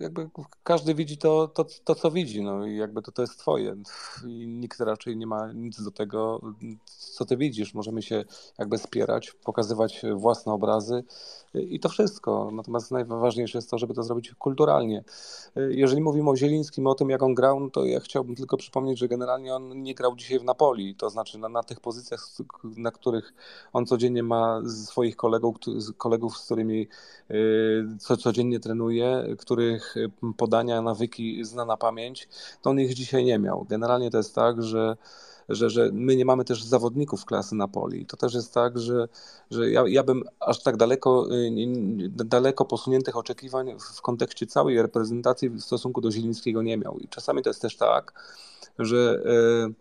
jakby 0.00 0.28
każdy 0.62 0.94
widzi 0.94 1.18
to, 1.18 1.48
to, 1.48 1.66
to 1.84 1.94
co 1.94 2.10
widzi, 2.10 2.42
no 2.42 2.66
i 2.66 2.76
jakby 2.76 3.02
to, 3.02 3.12
to 3.12 3.22
jest 3.22 3.38
twoje 3.38 3.76
i 4.26 4.46
nikt 4.46 4.80
raczej 4.80 5.16
nie 5.16 5.26
ma 5.26 5.52
nic 5.52 5.82
do 5.82 5.90
tego, 5.90 6.40
co 6.84 7.24
ty 7.24 7.36
widzisz. 7.36 7.74
Możemy 7.74 8.02
się 8.02 8.24
jakby 8.58 8.78
spierać, 8.78 9.32
pokazywać 9.44 10.02
własne 10.14 10.52
obrazy 10.52 11.04
i 11.54 11.80
to 11.80 11.88
wszystko. 11.88 12.50
Natomiast 12.52 12.90
najważniejsze 12.90 13.58
jest 13.58 13.70
to, 13.70 13.78
żeby 13.78 13.94
to 13.94 14.02
zrobić 14.02 14.34
kulturalnie. 14.34 15.04
Jeżeli 15.70 16.02
mówimy 16.02 16.30
o 16.30 16.36
Zielińskim, 16.36 16.86
o 16.86 16.94
tym 16.94 17.10
jak 17.10 17.22
on 17.22 17.34
grał, 17.34 17.60
no 17.60 17.70
to 17.70 17.84
ja 17.84 18.00
chciałbym 18.00 18.36
tylko 18.36 18.56
przypomnieć, 18.56 18.98
że 18.98 19.08
generalnie 19.08 19.54
on 19.54 19.82
nie 19.82 19.94
grał 19.94 20.16
dzisiaj 20.16 20.38
w 20.38 20.44
Napoli, 20.44 20.94
to 20.94 21.10
znaczy 21.10 21.38
na, 21.38 21.48
na 21.48 21.62
tych 21.62 21.80
pozycjach, 21.80 22.26
na 22.76 22.90
których 22.90 23.34
on 23.72 23.86
codziennie 23.86 24.22
ma 24.22 24.62
swoich 24.68 25.16
kolegów, 25.16 25.56
kolegów 25.96 26.38
z 26.38 26.44
którymi 26.44 26.88
y, 27.30 27.84
co, 27.98 28.16
codziennie 28.16 28.60
trenuje, 28.60 29.36
których 29.38 29.89
podania, 30.36 30.82
nawyki 30.82 31.44
zna 31.44 31.64
na 31.64 31.76
pamięć, 31.76 32.28
to 32.62 32.70
on 32.70 32.80
ich 32.80 32.94
dzisiaj 32.94 33.24
nie 33.24 33.38
miał. 33.38 33.66
Generalnie 33.68 34.10
to 34.10 34.16
jest 34.16 34.34
tak, 34.34 34.62
że 34.62 34.96
że, 35.50 35.70
że 35.70 35.90
my 35.92 36.16
nie 36.16 36.24
mamy 36.24 36.44
też 36.44 36.62
zawodników 36.62 37.24
klasy 37.24 37.54
Napoli. 37.54 38.06
To 38.06 38.16
też 38.16 38.34
jest 38.34 38.54
tak, 38.54 38.78
że, 38.78 39.08
że 39.50 39.70
ja, 39.70 39.84
ja 39.86 40.02
bym 40.02 40.24
aż 40.40 40.62
tak 40.62 40.76
daleko, 40.76 41.28
y, 41.34 42.08
daleko 42.08 42.64
posuniętych 42.64 43.16
oczekiwań 43.16 43.76
w 43.96 44.02
kontekście 44.02 44.46
całej 44.46 44.82
reprezentacji 44.82 45.48
w 45.48 45.60
stosunku 45.60 46.00
do 46.00 46.10
Zielińskiego 46.10 46.62
nie 46.62 46.76
miał. 46.76 46.98
I 46.98 47.08
czasami 47.08 47.42
to 47.42 47.50
jest 47.50 47.62
też 47.62 47.76
tak, 47.76 48.12
że 48.78 49.22
yy, 49.66 49.74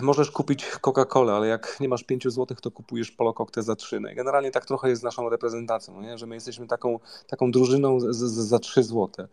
możesz 0.00 0.30
kupić 0.30 0.66
Coca-Colę, 0.80 1.32
ale 1.32 1.46
jak 1.46 1.76
nie 1.80 1.88
masz 1.88 2.04
5 2.04 2.24
zł, 2.24 2.56
to 2.62 2.70
kupujesz 2.70 3.10
Polokokte 3.10 3.62
za 3.62 3.76
3. 3.76 4.00
No 4.00 4.08
generalnie 4.16 4.50
tak 4.50 4.66
trochę 4.66 4.88
jest 4.88 5.00
z 5.00 5.04
naszą 5.04 5.28
reprezentacją, 5.28 6.00
nie? 6.00 6.18
że 6.18 6.26
my 6.26 6.34
jesteśmy 6.34 6.66
taką, 6.66 6.98
taką 7.26 7.50
drużyną 7.50 8.00
z, 8.00 8.16
z, 8.16 8.48
za 8.48 8.58
3 8.58 8.82
zł. 8.82 9.26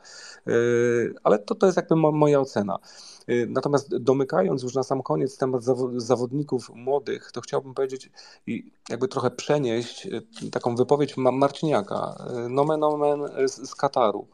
Yy, 0.45 1.15
ale 1.23 1.39
to, 1.39 1.55
to 1.55 1.65
jest 1.65 1.77
jakby 1.77 1.95
mo, 1.95 2.11
moja 2.11 2.39
ocena. 2.39 2.79
Yy, 3.27 3.47
natomiast 3.49 3.97
domykając 3.97 4.63
już 4.63 4.75
na 4.75 4.83
sam 4.83 5.03
koniec 5.03 5.37
temat 5.37 5.63
zawodników 5.97 6.69
młodych, 6.75 7.31
to 7.31 7.41
chciałbym 7.41 7.73
powiedzieć 7.73 8.11
i 8.47 8.71
jakby 8.89 9.07
trochę 9.07 9.31
przenieść 9.31 10.05
yy, 10.05 10.21
taką 10.51 10.75
wypowiedź 10.75 11.17
Marciniaka, 11.17 12.15
nomen 12.49 12.83
omen 12.83 13.19
z, 13.47 13.69
z 13.69 13.75
Kataru. 13.75 14.27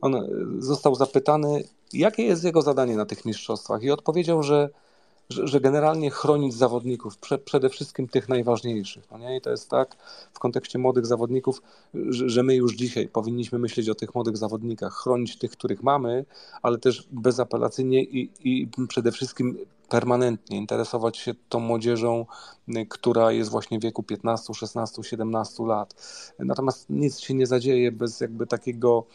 On 0.00 0.28
został 0.58 0.94
zapytany, 0.94 1.64
jakie 1.92 2.22
jest 2.22 2.44
jego 2.44 2.62
zadanie 2.62 2.96
na 2.96 3.06
tych 3.06 3.24
mistrzostwach 3.24 3.82
i 3.82 3.90
odpowiedział, 3.90 4.42
że 4.42 4.70
że, 5.30 5.48
że 5.48 5.60
generalnie 5.60 6.10
chronić 6.10 6.54
zawodników, 6.54 7.18
prze, 7.18 7.38
przede 7.38 7.68
wszystkim 7.68 8.08
tych 8.08 8.28
najważniejszych. 8.28 9.10
No 9.10 9.18
nie? 9.18 9.36
I 9.36 9.40
to 9.40 9.50
jest 9.50 9.70
tak 9.70 9.96
w 10.32 10.38
kontekście 10.38 10.78
młodych 10.78 11.06
zawodników, 11.06 11.62
że, 11.94 12.28
że 12.28 12.42
my 12.42 12.54
już 12.54 12.74
dzisiaj 12.74 13.08
powinniśmy 13.08 13.58
myśleć 13.58 13.88
o 13.88 13.94
tych 13.94 14.14
młodych 14.14 14.36
zawodnikach, 14.36 14.94
chronić 14.94 15.38
tych, 15.38 15.50
których 15.50 15.82
mamy, 15.82 16.24
ale 16.62 16.78
też 16.78 17.08
bezapelacyjnie 17.10 18.02
i, 18.02 18.30
i 18.44 18.68
przede 18.88 19.12
wszystkim 19.12 19.58
permanentnie 19.88 20.56
interesować 20.56 21.16
się 21.16 21.34
tą 21.48 21.60
młodzieżą, 21.60 22.26
która 22.88 23.32
jest 23.32 23.50
właśnie 23.50 23.78
w 23.78 23.82
wieku 23.82 24.02
15, 24.02 24.54
16, 24.54 25.02
17 25.02 25.62
lat. 25.62 25.94
Natomiast 26.38 26.90
nic 26.90 27.20
się 27.20 27.34
nie 27.34 27.46
zadzieje 27.46 27.92
bez 27.92 28.20
jakby 28.20 28.46
takiego 28.46 29.06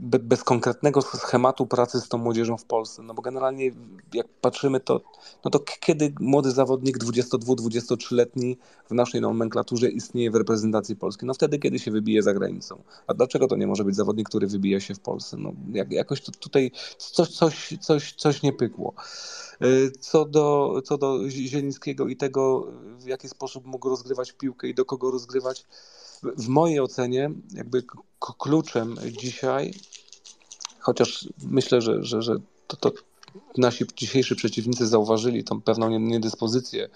bez 0.00 0.44
konkretnego 0.44 1.02
schematu 1.02 1.66
pracy 1.66 2.00
z 2.00 2.08
tą 2.08 2.18
młodzieżą 2.18 2.56
w 2.56 2.64
Polsce. 2.64 3.02
No 3.02 3.14
bo 3.14 3.22
generalnie 3.22 3.70
jak 4.14 4.28
patrzymy, 4.40 4.80
to, 4.80 5.00
no 5.44 5.50
to 5.50 5.58
kiedy 5.80 6.12
młody 6.20 6.50
zawodnik 6.50 6.98
22-23-letni 6.98 8.58
w 8.90 8.94
naszej 8.94 9.20
nomenklaturze 9.20 9.88
istnieje 9.88 10.30
w 10.30 10.34
reprezentacji 10.34 10.96
Polski? 10.96 11.26
No 11.26 11.34
wtedy, 11.34 11.58
kiedy 11.58 11.78
się 11.78 11.90
wybije 11.90 12.22
za 12.22 12.34
granicą. 12.34 12.82
A 13.06 13.14
dlaczego 13.14 13.46
to 13.48 13.56
nie 13.56 13.66
może 13.66 13.84
być 13.84 13.96
zawodnik, 13.96 14.28
który 14.28 14.46
wybija 14.46 14.80
się 14.80 14.94
w 14.94 15.00
Polsce? 15.00 15.36
No 15.36 15.52
jak, 15.72 15.92
jakoś 15.92 16.20
to 16.20 16.32
tutaj 16.32 16.70
coś, 16.98 17.28
coś, 17.28 17.78
coś, 17.80 18.12
coś 18.12 18.42
nie 18.42 18.52
pykło. 18.52 18.94
Y, 19.64 19.90
co 20.00 20.24
do, 20.24 20.74
co 20.84 20.98
do 20.98 21.30
Zielińskiego 21.30 22.08
i 22.08 22.16
tego, 22.16 22.72
w 22.98 23.06
jaki 23.06 23.28
sposób 23.28 23.66
mógł 23.66 23.88
rozgrywać 23.88 24.32
piłkę 24.32 24.68
i 24.68 24.74
do 24.74 24.84
kogo 24.84 25.10
rozgrywać, 25.10 25.66
w 26.22 26.48
mojej 26.48 26.80
ocenie 26.80 27.30
jakby 27.54 27.82
kluczem 28.38 28.96
dzisiaj, 29.22 29.74
chociaż 30.80 31.28
myślę, 31.42 31.80
że, 31.80 32.04
że, 32.04 32.22
że 32.22 32.36
to, 32.66 32.76
to 32.76 32.92
nasi 33.56 33.84
dzisiejsi 33.96 34.36
przeciwnicy 34.36 34.86
zauważyli 34.86 35.44
tą 35.44 35.60
pewną 35.60 35.98
niedyspozycję 35.98 36.84
y, 36.84 36.88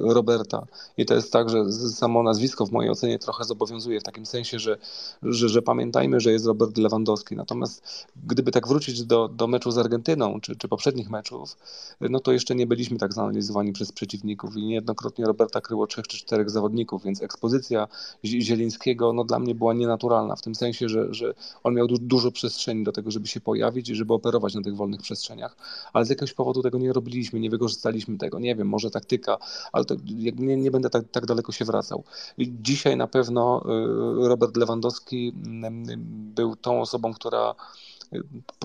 Roberta 0.00 0.66
i 0.96 1.06
to 1.06 1.14
jest 1.14 1.32
tak, 1.32 1.50
że 1.50 1.72
samo 1.72 2.22
nazwisko 2.22 2.66
w 2.66 2.72
mojej 2.72 2.90
ocenie 2.90 3.18
trochę 3.18 3.44
zobowiązuje 3.44 4.00
w 4.00 4.02
takim 4.02 4.26
sensie, 4.26 4.58
że, 4.58 4.78
że, 5.22 5.48
że 5.48 5.62
pamiętajmy, 5.62 6.20
że 6.20 6.32
jest 6.32 6.46
Robert 6.46 6.78
Lewandowski. 6.78 7.36
Natomiast 7.36 8.06
gdyby 8.26 8.50
tak 8.50 8.68
wrócić 8.68 9.04
do, 9.04 9.28
do 9.28 9.46
meczu 9.46 9.70
z 9.70 9.78
Argentyną, 9.78 10.40
czy, 10.40 10.56
czy 10.56 10.68
poprzednich 10.68 11.10
meczów, 11.10 11.56
no 12.00 12.20
to 12.20 12.32
jeszcze 12.32 12.54
nie 12.54 12.66
byliśmy 12.66 12.98
tak 12.98 13.12
zanalizowani 13.12 13.72
przez 13.72 13.92
przeciwników 13.92 14.56
i 14.56 14.66
niejednokrotnie 14.66 15.24
Roberta 15.24 15.60
kryło 15.60 15.86
trzech 15.86 16.08
czy 16.08 16.18
czterech 16.18 16.50
zawodników, 16.50 17.02
więc 17.04 17.22
ekspozycja 17.22 17.88
Zielińskiego 18.24 19.12
no, 19.12 19.24
dla 19.24 19.38
mnie 19.38 19.54
była 19.54 19.74
nienaturalna 19.74 20.36
w 20.36 20.42
tym 20.42 20.54
sensie, 20.54 20.88
że, 20.88 21.14
że 21.14 21.34
on 21.64 21.74
miał 21.74 21.86
du 21.86 21.98
dużo 21.98 22.30
przestrzeni 22.30 22.84
do 22.84 22.92
tego, 22.92 23.10
żeby 23.10 23.26
się 23.26 23.40
pojawić 23.40 23.88
i 23.88 23.94
żeby 23.94 24.14
operować 24.14 24.54
na 24.54 24.62
tych 24.62 24.76
wolnych 24.76 25.00
przestrzeniach 25.00 25.56
ale 25.92 26.04
z 26.04 26.10
jakiegoś 26.10 26.32
powodu 26.32 26.62
tego 26.62 26.78
nie 26.78 26.92
robiliśmy, 26.92 27.40
nie 27.40 27.50
wykorzystaliśmy 27.50 28.18
tego. 28.18 28.38
Nie 28.38 28.56
wiem, 28.56 28.68
może 28.68 28.90
taktyka, 28.90 29.38
ale 29.72 29.84
to, 29.84 29.94
nie, 30.36 30.56
nie 30.56 30.70
będę 30.70 30.90
tak, 30.90 31.04
tak 31.12 31.26
daleko 31.26 31.52
się 31.52 31.64
wracał. 31.64 32.04
Dzisiaj 32.38 32.96
na 32.96 33.06
pewno 33.06 33.62
y, 34.24 34.28
Robert 34.28 34.56
Lewandowski 34.56 35.32
mm, 35.46 35.84
był 36.34 36.56
tą 36.56 36.80
osobą, 36.80 37.14
która 37.14 37.54
y, 38.12 38.22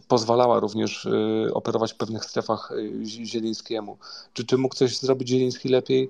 pozwalała 0.07 0.59
również 0.59 1.05
y, 1.05 1.53
operować 1.53 1.93
w 1.93 1.97
pewnych 1.97 2.25
strefach 2.25 2.71
Zielińskiemu. 3.03 3.97
Czy, 4.33 4.45
czy 4.45 4.57
mógł 4.57 4.75
coś 4.75 4.97
zrobić 4.99 5.29
Zieliński 5.29 5.69
lepiej? 5.69 6.09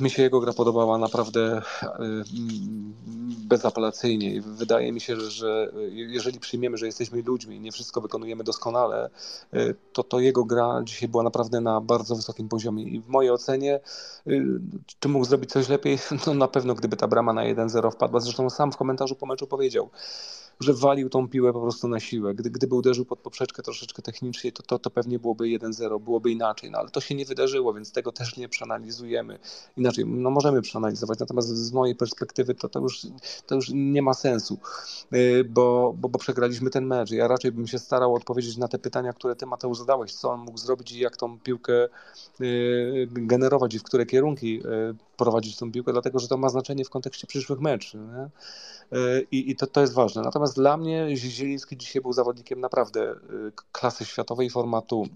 Mi 0.00 0.10
się 0.10 0.22
jego 0.22 0.40
gra 0.40 0.52
podobała 0.52 0.98
naprawdę 0.98 1.62
e, 1.82 1.98
bezapelacyjnie 3.48 4.34
i 4.34 4.40
wydaje 4.40 4.92
mi 4.92 5.00
się, 5.00 5.16
że, 5.16 5.30
że 5.30 5.70
jeżeli 5.88 6.40
przyjmiemy, 6.40 6.76
że 6.76 6.86
jesteśmy 6.86 7.22
ludźmi 7.22 7.56
i 7.56 7.60
nie 7.60 7.72
wszystko 7.72 8.00
wykonujemy 8.00 8.44
doskonale, 8.44 9.10
e, 9.52 9.74
to, 9.92 10.02
to 10.02 10.20
jego 10.20 10.44
gra 10.44 10.80
dzisiaj 10.84 11.08
była 11.08 11.22
naprawdę 11.22 11.60
na 11.60 11.80
bardzo 11.80 12.16
wysokim 12.16 12.48
poziomie 12.48 12.84
i 12.84 13.00
w 13.00 13.08
mojej 13.08 13.30
ocenie 13.30 13.74
e, 13.74 13.80
czy 15.00 15.08
mógł 15.08 15.24
zrobić 15.24 15.50
coś 15.50 15.68
lepiej? 15.68 15.98
No 16.26 16.34
na 16.34 16.48
pewno 16.48 16.74
gdyby 16.74 16.96
ta 16.96 17.08
brama 17.08 17.32
na 17.32 17.42
1-0 17.42 17.92
wpadła, 17.92 18.20
zresztą 18.20 18.50
sam 18.50 18.72
w 18.72 18.76
komentarzu 18.76 19.16
po 19.16 19.26
meczu 19.26 19.46
powiedział, 19.46 19.90
że 20.60 20.74
walił 20.74 21.08
tą 21.08 21.28
piłę 21.28 21.52
po 21.52 21.60
prostu 21.60 21.88
na 21.88 22.00
siłę. 22.00 22.34
Gdy, 22.34 22.50
gdyby 22.50 22.74
uderzył 22.74 23.04
pod 23.04 23.18
poprzeczkę 23.18 23.62
troszeczkę 23.62 24.02
technicznie, 24.02 24.52
to, 24.52 24.62
to, 24.62 24.78
to 24.78 24.90
pewnie 24.90 25.18
byłoby 25.18 25.44
1-0, 25.44 26.00
byłoby 26.00 26.30
inaczej, 26.30 26.70
no 26.70 26.78
ale 26.78 26.90
to 26.90 27.00
się 27.00 27.14
nie 27.14 27.24
wydarzyło, 27.24 27.74
więc 27.74 27.92
tego 27.92 28.12
też 28.12 28.36
nie 28.36 28.48
przeanalizujemy. 28.48 29.38
Inaczej, 29.76 30.04
no 30.06 30.30
możemy 30.30 30.62
przeanalizować, 30.62 31.18
natomiast 31.18 31.48
z 31.48 31.72
mojej 31.72 31.96
perspektywy 31.96 32.54
to, 32.54 32.68
to, 32.68 32.80
już, 32.80 33.00
to 33.46 33.54
już 33.54 33.70
nie 33.74 34.02
ma 34.02 34.14
sensu, 34.14 34.58
y, 35.12 35.44
bo, 35.44 35.94
bo, 35.98 36.08
bo 36.08 36.18
przegraliśmy 36.18 36.70
ten 36.70 36.86
mecz. 36.86 37.10
Ja 37.10 37.28
raczej 37.28 37.52
bym 37.52 37.66
się 37.66 37.78
starał 37.78 38.14
odpowiedzieć 38.14 38.56
na 38.56 38.68
te 38.68 38.78
pytania, 38.78 39.12
które 39.12 39.36
ty 39.36 39.46
Mateusz 39.46 39.78
zadałeś, 39.78 40.14
co 40.14 40.30
on 40.30 40.40
mógł 40.40 40.58
zrobić 40.58 40.92
i 40.92 40.98
jak 40.98 41.16
tą 41.16 41.40
piłkę 41.40 41.88
y, 42.40 43.08
generować 43.10 43.74
i 43.74 43.78
w 43.78 43.82
które 43.82 44.06
kierunki 44.06 44.60
y, 44.66 44.94
prowadzić 45.16 45.56
tą 45.56 45.72
piłkę, 45.72 45.92
dlatego 45.92 46.18
że 46.18 46.28
to 46.28 46.36
ma 46.36 46.48
znaczenie 46.48 46.84
w 46.84 46.90
kontekście 46.90 47.26
przyszłych 47.26 47.60
meczów. 47.60 48.00
I, 49.30 49.50
i 49.50 49.56
to, 49.56 49.66
to 49.66 49.80
jest 49.80 49.92
ważne. 49.92 50.22
Natomiast 50.22 50.56
dla 50.56 50.76
mnie 50.76 51.16
Zieliński 51.16 51.76
dzisiaj 51.76 52.02
był 52.02 52.12
zawodnikiem 52.12 52.60
naprawdę 52.60 53.14
klasy 53.72 54.04
światowej, 54.04 54.50
formatu 54.50 55.06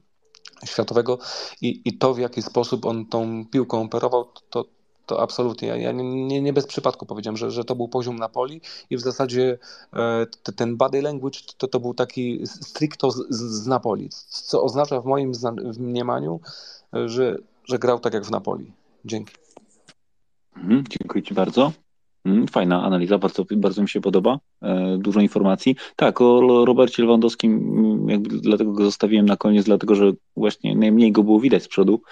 światowego 0.65 1.19
i, 1.61 1.83
i 1.85 1.99
to, 1.99 2.15
w 2.15 2.19
jaki 2.19 2.43
sposób 2.43 2.87
on 2.87 3.07
tą 3.07 3.47
piłką 3.47 3.83
operował, 3.83 4.27
to, 4.51 4.65
to 5.07 5.23
absolutnie. 5.23 5.69
Ja 5.69 5.93
nie, 5.93 6.43
nie 6.43 6.53
bez 6.53 6.67
przypadku 6.67 7.07
powiedziałem, 7.07 7.37
że, 7.37 7.51
że 7.51 7.65
to 7.65 7.77
był 7.77 7.89
poziom 7.89 8.17
Napoli 8.17 8.61
i 8.91 8.97
w 8.97 9.01
zasadzie 9.01 9.59
e, 9.93 10.27
ten 10.57 10.77
body 10.77 11.03
language 11.03 11.39
to, 11.57 11.69
to 11.69 11.81
był 11.81 11.95
taki 11.95 12.47
stricto 12.47 13.11
z, 13.11 13.27
z 13.31 13.67
Napoli, 13.67 14.09
co 14.29 14.63
oznacza 14.63 15.01
w 15.01 15.05
moim 15.05 15.33
mniemaniu, 15.79 16.41
że, 17.07 17.37
że 17.65 17.79
grał 17.79 18.01
tak 18.01 18.15
jak 18.15 18.25
w 18.25 18.31
Napoli. 18.31 18.73
Dzięki. 19.05 19.35
Mhm, 20.57 20.85
dziękuję 20.89 21.23
Ci 21.23 21.35
bardzo. 21.35 21.73
Mm, 22.25 22.47
fajna 22.47 22.85
analiza, 22.85 23.19
bardzo, 23.19 23.45
bardzo 23.57 23.83
mi 23.83 23.89
się 23.89 24.01
podoba. 24.01 24.39
E, 24.63 24.99
dużo 24.99 25.21
informacji. 25.21 25.77
Tak, 25.97 26.21
o 26.21 26.65
Robercie 26.65 27.03
Lewandowskim, 27.03 27.53
mm, 27.53 28.09
jakby 28.09 28.39
dlatego 28.39 28.73
go 28.73 28.85
zostawiłem 28.85 29.27
na 29.27 29.37
koniec, 29.37 29.65
dlatego 29.65 29.95
że 29.95 30.13
właśnie 30.37 30.77
najmniej 30.77 31.13
go 31.13 31.23
było 31.25 31.41
widać 31.41 31.63
z 31.63 31.69
przodu. 31.69 32.03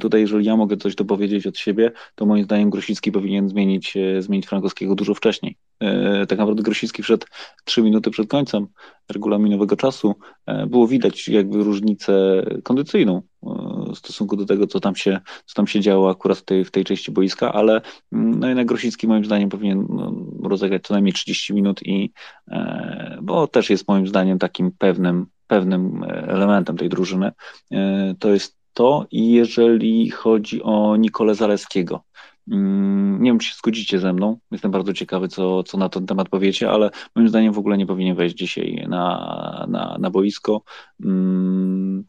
Tutaj, 0.00 0.20
jeżeli 0.20 0.44
ja 0.44 0.56
mogę 0.56 0.76
coś 0.76 0.94
dopowiedzieć 0.94 1.46
od 1.46 1.58
siebie, 1.58 1.92
to 2.14 2.26
moim 2.26 2.44
zdaniem 2.44 2.70
Grosicki 2.70 3.12
powinien 3.12 3.48
zmienić, 3.48 3.96
e, 3.96 4.22
zmienić 4.22 4.46
Frankowskiego 4.46 4.94
dużo 4.94 5.14
wcześniej. 5.14 5.56
E, 5.80 6.26
tak 6.26 6.38
naprawdę 6.38 6.62
Grosicki 6.62 7.02
wszedł 7.02 7.26
trzy 7.64 7.82
minuty 7.82 8.10
przed 8.10 8.28
końcem 8.28 8.66
regulaminowego 9.08 9.76
czasu. 9.76 10.14
Było 10.66 10.88
widać 10.88 11.28
jakby 11.28 11.64
różnicę 11.64 12.42
kondycyjną 12.64 13.22
w 13.94 13.98
stosunku 13.98 14.36
do 14.36 14.46
tego, 14.46 14.66
co 14.66 14.80
tam 14.80 14.96
się, 14.96 15.20
co 15.46 15.54
tam 15.54 15.66
się 15.66 15.80
działo 15.80 16.10
akurat 16.10 16.38
w 16.38 16.44
tej, 16.44 16.64
w 16.64 16.70
tej 16.70 16.84
części 16.84 17.12
boiska, 17.12 17.52
ale 17.52 17.80
mm, 18.12 18.40
no 18.40 18.48
jednak 18.48 18.66
Grosicki 18.66 19.08
moim 19.08 19.24
zdaniem 19.24 19.48
powinien 19.48 19.86
no, 19.90 20.12
rozegrać 20.42 20.82
co 20.82 20.94
najmniej 20.94 21.12
30 21.12 21.54
minut 21.54 21.80
i 21.82 22.12
e, 22.48 23.18
bo 23.22 23.46
też 23.46 23.70
jest 23.70 23.88
moim 23.88 24.08
zdaniem 24.08 24.38
takim 24.38 24.72
pewnym, 24.78 25.26
pewnym 25.46 26.04
elementem 26.08 26.76
tej 26.76 26.88
drużyny. 26.88 27.32
E, 27.72 28.14
to 28.18 28.28
jest 28.28 28.58
to 28.72 29.06
i 29.10 29.32
jeżeli 29.32 30.10
chodzi 30.10 30.62
o 30.62 30.96
Nikolę 30.96 31.34
Zaleskiego, 31.34 32.04
nie 33.20 33.30
wiem, 33.30 33.38
czy 33.38 33.48
się 33.48 33.54
zgodzicie 33.58 33.98
ze 33.98 34.12
mną. 34.12 34.38
Jestem 34.50 34.70
bardzo 34.70 34.92
ciekawy, 34.92 35.28
co, 35.28 35.62
co 35.62 35.78
na 35.78 35.88
ten 35.88 36.06
temat 36.06 36.28
powiecie, 36.28 36.70
ale 36.70 36.90
moim 37.16 37.28
zdaniem 37.28 37.52
w 37.52 37.58
ogóle 37.58 37.78
nie 37.78 37.86
powinien 37.86 38.16
wejść 38.16 38.36
dzisiaj 38.36 38.86
na, 38.88 39.66
na, 39.68 39.96
na 40.00 40.10
boisko. 40.10 40.62
Mm, 41.04 42.04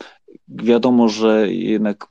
wiadomo, 0.48 1.10
że 1.10 1.54
jednak 1.54 2.08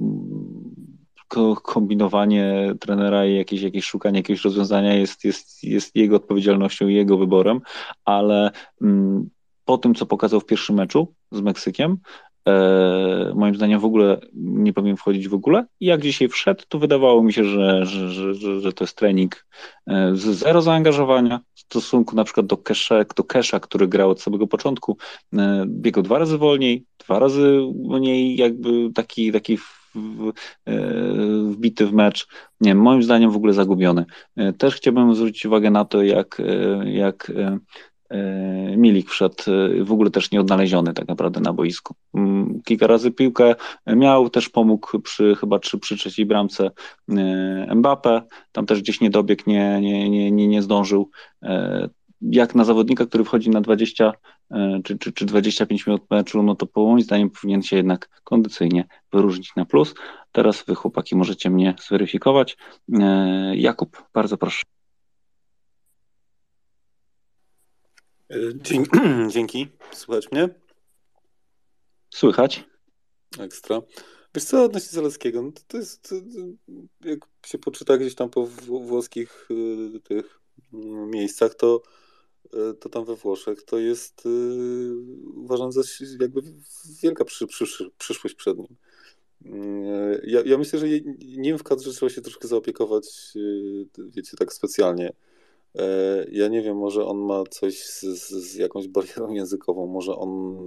kombinowanie 1.62 2.74
trenera 2.80 3.26
i 3.26 3.34
jakieś, 3.34 3.62
jakieś 3.62 3.84
szukanie 3.84 4.18
jakiegoś 4.18 4.44
rozwiązania 4.44 4.94
jest, 4.94 5.24
jest, 5.24 5.64
jest 5.64 5.96
jego 5.96 6.16
odpowiedzialnością 6.16 6.88
i 6.88 6.94
jego 6.94 7.18
wyborem, 7.18 7.60
ale 8.04 8.50
mm, 8.82 9.30
po 9.64 9.78
tym, 9.78 9.94
co 9.94 10.06
pokazał 10.06 10.40
w 10.40 10.46
pierwszym 10.46 10.76
meczu 10.76 11.14
z 11.32 11.40
Meksykiem, 11.40 11.98
moim 13.34 13.54
zdaniem 13.54 13.80
w 13.80 13.84
ogóle 13.84 14.20
nie 14.34 14.72
powinien 14.72 14.96
wchodzić 14.96 15.28
w 15.28 15.34
ogóle. 15.34 15.66
I 15.80 15.86
jak 15.86 16.00
dzisiaj 16.00 16.28
wszedł, 16.28 16.62
to 16.68 16.78
wydawało 16.78 17.22
mi 17.22 17.32
się, 17.32 17.44
że, 17.44 17.86
że, 17.86 18.34
że, 18.34 18.60
że 18.60 18.72
to 18.72 18.84
jest 18.84 18.96
trening 18.96 19.46
e, 19.86 20.16
z 20.16 20.24
zero 20.24 20.62
zaangażowania 20.62 21.40
w 21.54 21.60
stosunku 21.60 22.16
na 22.16 22.24
przykład 22.24 22.46
do 22.46 22.56
Kesha, 22.56 23.04
do 23.16 23.24
Kesha 23.24 23.60
który 23.60 23.88
grał 23.88 24.10
od 24.10 24.22
samego 24.22 24.46
początku. 24.46 24.96
E, 25.36 25.64
biegał 25.66 26.02
dwa 26.02 26.18
razy 26.18 26.38
wolniej, 26.38 26.84
dwa 26.98 27.18
razy 27.18 27.60
mniej 27.74 28.36
jakby 28.36 28.92
taki, 28.94 29.32
taki 29.32 29.56
w, 29.56 30.32
wbity 31.50 31.86
w 31.86 31.92
mecz. 31.92 32.26
Nie 32.60 32.74
moim 32.74 33.02
zdaniem 33.02 33.30
w 33.30 33.36
ogóle 33.36 33.52
zagubiony. 33.52 34.04
Też 34.58 34.74
chciałbym 34.74 35.14
zwrócić 35.14 35.46
uwagę 35.46 35.70
na 35.70 35.84
to, 35.84 36.02
jak, 36.02 36.42
jak 36.84 37.30
E, 37.30 37.58
Milik 38.76 39.10
wszedł 39.10 39.42
e, 39.46 39.84
w 39.84 39.92
ogóle 39.92 40.10
też 40.10 40.30
nieodnaleziony 40.30 40.94
tak 40.94 41.08
naprawdę 41.08 41.40
na 41.40 41.52
boisku. 41.52 41.94
Mm, 42.14 42.60
kilka 42.64 42.86
razy 42.86 43.10
piłkę 43.10 43.54
miał, 43.86 44.30
też 44.30 44.48
pomógł 44.48 45.00
przy 45.00 45.34
chyba 45.34 45.58
przy, 45.58 45.78
przy 45.78 45.96
trzeciej 45.96 46.26
bramce 46.26 46.70
e, 47.08 47.74
Mbappe, 47.74 48.22
tam 48.52 48.66
też 48.66 48.82
gdzieś 48.82 49.00
nie 49.00 49.10
dobiegł, 49.10 49.42
nie, 49.46 49.80
nie, 49.80 50.10
nie, 50.10 50.30
nie, 50.30 50.48
nie 50.48 50.62
zdążył. 50.62 51.10
Jak 52.20 52.54
na 52.54 52.64
zawodnika, 52.64 53.06
który 53.06 53.24
wchodzi 53.24 53.50
na 53.50 53.60
20 53.60 54.12
czy, 54.84 54.98
czy, 54.98 55.12
czy 55.12 55.26
25 55.26 55.86
minut 55.86 56.02
meczu, 56.10 56.42
no 56.42 56.54
to 56.54 56.66
po 56.66 56.84
moim 56.84 57.00
zdaniem 57.00 57.30
powinien 57.30 57.62
się 57.62 57.76
jednak 57.76 58.20
kondycyjnie 58.24 58.84
wyróżnić 59.12 59.56
na 59.56 59.64
plus. 59.64 59.94
Teraz 60.32 60.64
wy 60.64 60.74
chłopaki 60.74 61.16
możecie 61.16 61.50
mnie 61.50 61.74
zweryfikować. 61.86 62.56
Jakub, 63.54 64.02
bardzo 64.14 64.36
proszę. 64.36 64.62
Dzięki. 68.54 68.90
Dzięki. 69.34 69.68
Słychać 69.92 70.32
mnie? 70.32 70.48
Słychać. 72.14 72.64
Ekstra. 73.38 73.82
Wiesz 74.34 74.44
co, 74.44 74.64
odnośnie 74.64 74.88
Zaleskiego, 74.90 75.42
no 75.42 75.52
to, 75.52 75.60
to 75.68 75.76
jest, 75.76 76.14
jak 77.04 77.18
się 77.46 77.58
poczyta 77.58 77.98
gdzieś 77.98 78.14
tam 78.14 78.30
po 78.30 78.46
włoskich 78.46 79.48
y, 79.50 80.00
tych 80.00 80.40
mm, 80.72 81.10
miejscach, 81.10 81.54
to 81.54 81.82
e, 82.52 82.74
to 82.74 82.88
tam 82.88 83.04
we 83.04 83.16
Włoszech, 83.16 83.62
to 83.62 83.78
jest 83.78 84.22
uważam 85.34 85.72
za 85.72 85.82
jakby 86.20 86.42
wielka 87.02 87.24
przy, 87.24 87.46
przy, 87.46 87.90
przyszłość 87.98 88.34
przed 88.34 88.58
nim. 88.58 88.76
Ja, 90.22 90.40
ja 90.44 90.58
myślę, 90.58 90.78
że 90.78 90.86
nim 91.18 91.58
w 91.58 91.62
kadrze 91.62 91.92
trzeba 91.92 92.10
się 92.10 92.20
troszkę 92.20 92.48
zaopiekować, 92.48 93.32
wiecie, 93.98 94.36
tak 94.36 94.52
specjalnie. 94.52 95.12
Ja 96.32 96.48
nie 96.48 96.62
wiem, 96.62 96.76
może 96.76 97.06
on 97.06 97.18
ma 97.18 97.44
coś 97.50 97.84
z, 97.84 98.00
z, 98.00 98.54
jakąś 98.54 98.88
barierą 98.88 99.32
językową, 99.40 99.86
może 99.86 100.16
on 100.16 100.58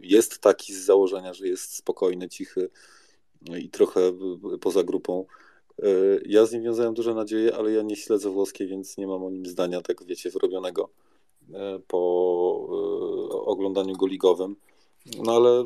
jest 0.00 0.38
taki 0.38 0.74
z 0.74 0.84
założenia, 0.84 1.34
że 1.34 1.48
jest 1.48 1.74
spokojny, 1.74 2.28
cichy 2.28 2.70
i 3.58 3.70
trochę 3.70 4.12
poza 4.60 4.82
grupą. 4.82 5.24
Ja 6.26 6.46
z 6.46 6.52
nim 6.52 6.62
wiązałem 6.62 6.94
duże 6.94 7.14
nadzieje, 7.14 7.56
ale 7.56 7.72
ja 7.72 7.82
nie 7.82 7.96
śledzę 7.96 8.30
włoskiej, 8.30 8.66
więc 8.66 8.96
nie 8.96 9.06
mam 9.06 9.24
o 9.24 9.30
nim 9.30 9.46
zdania, 9.46 9.82
tak 9.82 10.04
wiecie, 10.04 10.30
wyrobionego 10.30 10.88
po 11.86 11.98
oglądaniu 13.30 13.96
go 13.96 14.06
ligowym. 14.06 14.56
No 15.24 15.32
ale 15.32 15.64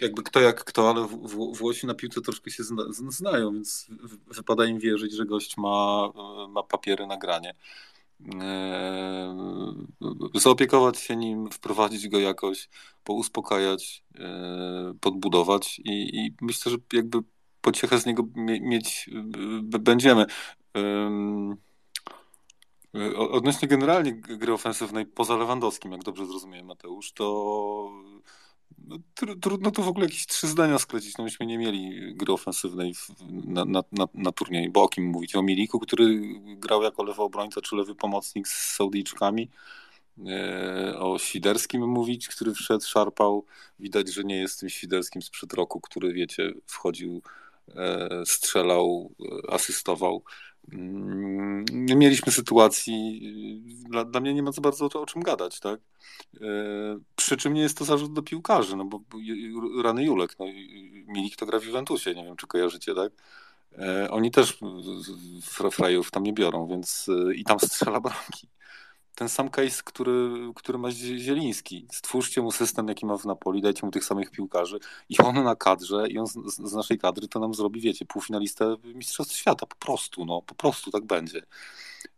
jakby 0.00 0.22
kto 0.22 0.40
jak 0.40 0.64
kto, 0.64 0.90
ale 0.90 1.06
Włosi 1.52 1.86
na 1.86 1.94
piłce 1.94 2.20
troszkę 2.20 2.50
się 2.50 2.64
zna, 2.64 2.82
znają, 3.08 3.52
więc 3.52 3.86
wypada 4.26 4.64
im 4.66 4.78
wierzyć, 4.78 5.12
że 5.12 5.26
gość 5.26 5.56
ma, 5.56 6.08
ma 6.48 6.62
papiery 6.62 7.06
na 7.06 7.16
granie. 7.16 7.54
Eee, 8.20 9.74
zaopiekować 10.34 10.98
się 10.98 11.16
nim, 11.16 11.50
wprowadzić 11.50 12.08
go 12.08 12.18
jakoś, 12.18 12.68
pouspokajać, 13.04 14.02
eee, 14.14 14.94
podbudować 15.00 15.78
i, 15.78 16.16
i 16.18 16.34
myślę, 16.40 16.72
że 16.72 16.78
jakby 16.92 17.18
pociechę 17.60 17.98
z 17.98 18.06
niego 18.06 18.22
mieć 18.36 19.10
będziemy. 19.80 20.26
Odnośnie 23.16 23.68
generalnie 23.68 24.12
gry 24.12 24.52
ofensywnej 24.52 25.06
poza 25.06 25.36
Lewandowskim, 25.36 25.92
jak 25.92 26.02
dobrze 26.04 26.26
zrozumiałem 26.26 26.66
Mateusz, 26.66 27.12
to 27.12 27.90
no, 28.86 28.98
trudno 29.40 29.70
to 29.70 29.82
w 29.82 29.88
ogóle 29.88 30.06
jakieś 30.06 30.26
trzy 30.26 30.46
zdania 30.46 30.78
sklecić. 30.78 31.18
No 31.18 31.24
myśmy 31.24 31.46
nie 31.46 31.58
mieli 31.58 32.14
gry 32.14 32.32
ofensywnej 32.32 32.94
na, 33.44 33.64
na, 33.64 33.82
na, 33.92 34.08
na 34.14 34.32
turnieju, 34.32 34.72
bo 34.72 34.82
o 34.82 34.88
kim 34.88 35.04
mówić? 35.04 35.36
O 35.36 35.42
Miliku, 35.42 35.80
który 35.80 36.20
grał 36.40 36.82
jako 36.82 37.04
lewy 37.04 37.22
obrońca 37.22 37.60
czy 37.60 37.76
lewy 37.76 37.94
pomocnik 37.94 38.48
z 38.48 38.74
Saudyjczykami. 38.74 39.50
E, 40.26 40.98
o 40.98 41.18
Świderskim 41.18 41.88
mówić, 41.88 42.28
który 42.28 42.54
wszedł, 42.54 42.84
szarpał. 42.84 43.44
Widać, 43.78 44.12
że 44.12 44.24
nie 44.24 44.36
jest 44.36 44.60
tym 44.60 44.68
Świderskim 44.68 45.22
sprzed 45.22 45.52
roku, 45.52 45.80
który 45.80 46.12
wiecie, 46.12 46.52
wchodził, 46.66 47.22
e, 47.76 48.08
strzelał, 48.26 49.14
e, 49.20 49.50
asystował. 49.50 50.22
Mm, 50.72 51.64
nie 51.72 51.96
mieliśmy 51.96 52.32
sytuacji, 52.32 53.20
dla, 53.90 54.04
dla, 54.04 54.20
mnie 54.20 54.34
nie 54.34 54.42
ma 54.42 54.52
za 54.52 54.60
bardzo 54.60 54.88
o, 54.94 55.02
o 55.02 55.06
czym 55.06 55.22
gadać, 55.22 55.60
tak? 55.60 55.80
E, 56.34 56.46
przy 57.16 57.36
czym 57.36 57.54
nie 57.54 57.60
jest 57.60 57.78
to 57.78 57.84
zarzut 57.84 58.12
do 58.12 58.22
piłkarzy, 58.22 58.76
no 58.76 58.84
bo 58.84 59.00
rany 59.82 60.04
Julek, 60.04 60.36
no 60.38 60.46
Milik 61.06 61.36
to 61.36 61.46
gra 61.46 61.58
w 61.58 61.64
Juventusie, 61.64 62.14
nie 62.14 62.24
wiem 62.24 62.36
czy 62.36 62.46
kojarzycie, 62.46 62.94
tak? 62.94 63.12
E, 63.78 64.10
oni 64.10 64.30
też 64.30 64.58
frajów 65.70 66.10
tam 66.10 66.22
nie 66.22 66.32
biorą, 66.32 66.68
więc 66.68 67.10
i 67.34 67.44
tam 67.44 67.60
strzela 67.60 68.00
bramki 68.06 68.48
ten 69.16 69.28
sam 69.28 69.48
case, 69.48 69.82
który, 69.84 70.30
który 70.54 70.78
ma 70.78 70.90
Zieliński. 70.90 71.86
Stwórzcie 71.92 72.42
mu 72.42 72.52
system, 72.52 72.88
jaki 72.88 73.06
ma 73.06 73.18
w 73.18 73.24
Napoli, 73.24 73.62
dajcie 73.62 73.86
mu 73.86 73.92
tych 73.92 74.04
samych 74.04 74.30
piłkarzy 74.30 74.78
i 75.08 75.18
on 75.18 75.44
na 75.44 75.56
kadrze, 75.56 76.08
i 76.08 76.18
on 76.18 76.26
z, 76.26 76.32
z 76.46 76.72
naszej 76.72 76.98
kadry 76.98 77.28
to 77.28 77.40
nam 77.40 77.54
zrobi, 77.54 77.80
wiecie, 77.80 78.06
półfinalistę 78.06 78.76
Mistrzostw 78.84 79.36
Świata. 79.36 79.66
Po 79.66 79.76
prostu, 79.76 80.24
no, 80.24 80.42
po 80.42 80.54
prostu 80.54 80.90
tak 80.90 81.04
będzie. 81.04 81.42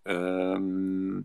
Um, 0.06 1.24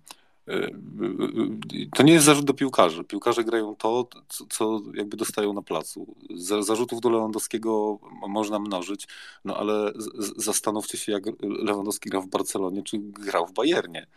to 1.96 2.04
nie 2.04 2.14
jest 2.14 2.26
zarzut 2.26 2.46
do 2.46 2.54
piłkarzy. 2.54 3.04
Piłkarze 3.04 3.44
grają 3.44 3.76
to, 3.76 4.08
co, 4.28 4.46
co 4.50 4.82
jakby 4.94 5.18
dostają 5.18 5.54
na 5.54 5.62
placu. 5.62 6.16
Zarzutów 6.60 7.02
do 7.02 7.10
Lewandowskiego 7.10 8.00
można 8.28 8.60
mnożyć, 8.60 9.08
no 9.46 9.58
ale 9.58 9.92
zastanówcie 10.38 10.98
się, 10.98 11.12
jak 11.12 11.24
Lewandowski 11.42 12.10
gra 12.10 12.22
w 12.22 12.28
Barcelonie, 12.28 12.84
czy 12.84 12.98
grał 13.00 13.48
w 13.48 13.54
Bayernie. 13.54 14.08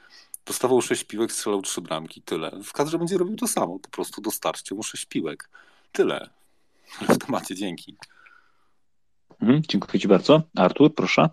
Dostawał 0.47 0.83
sześć 0.83 1.05
piłek, 1.05 1.33
strzelał 1.33 1.63
trzy 1.63 1.81
bramki. 1.81 2.23
Tyle. 2.23 2.51
W 2.65 2.73
kadrze 2.73 2.99
będzie 2.99 3.19
robił 3.19 3.37
to 3.37 3.47
samo. 3.47 3.79
Po 3.79 3.89
prostu 3.89 4.21
dostarczcie 4.21 4.75
mu 4.75 4.83
sześć 4.83 5.07
piłek. 5.07 5.51
Tyle. 5.93 6.31
W 7.09 7.19
temacie, 7.19 7.55
dzięki. 7.55 7.97
Mhm, 9.41 9.63
dziękuję 9.69 10.01
Ci 10.01 10.09
bardzo. 10.09 10.43
Artur, 10.57 10.95
proszę. 10.95 11.29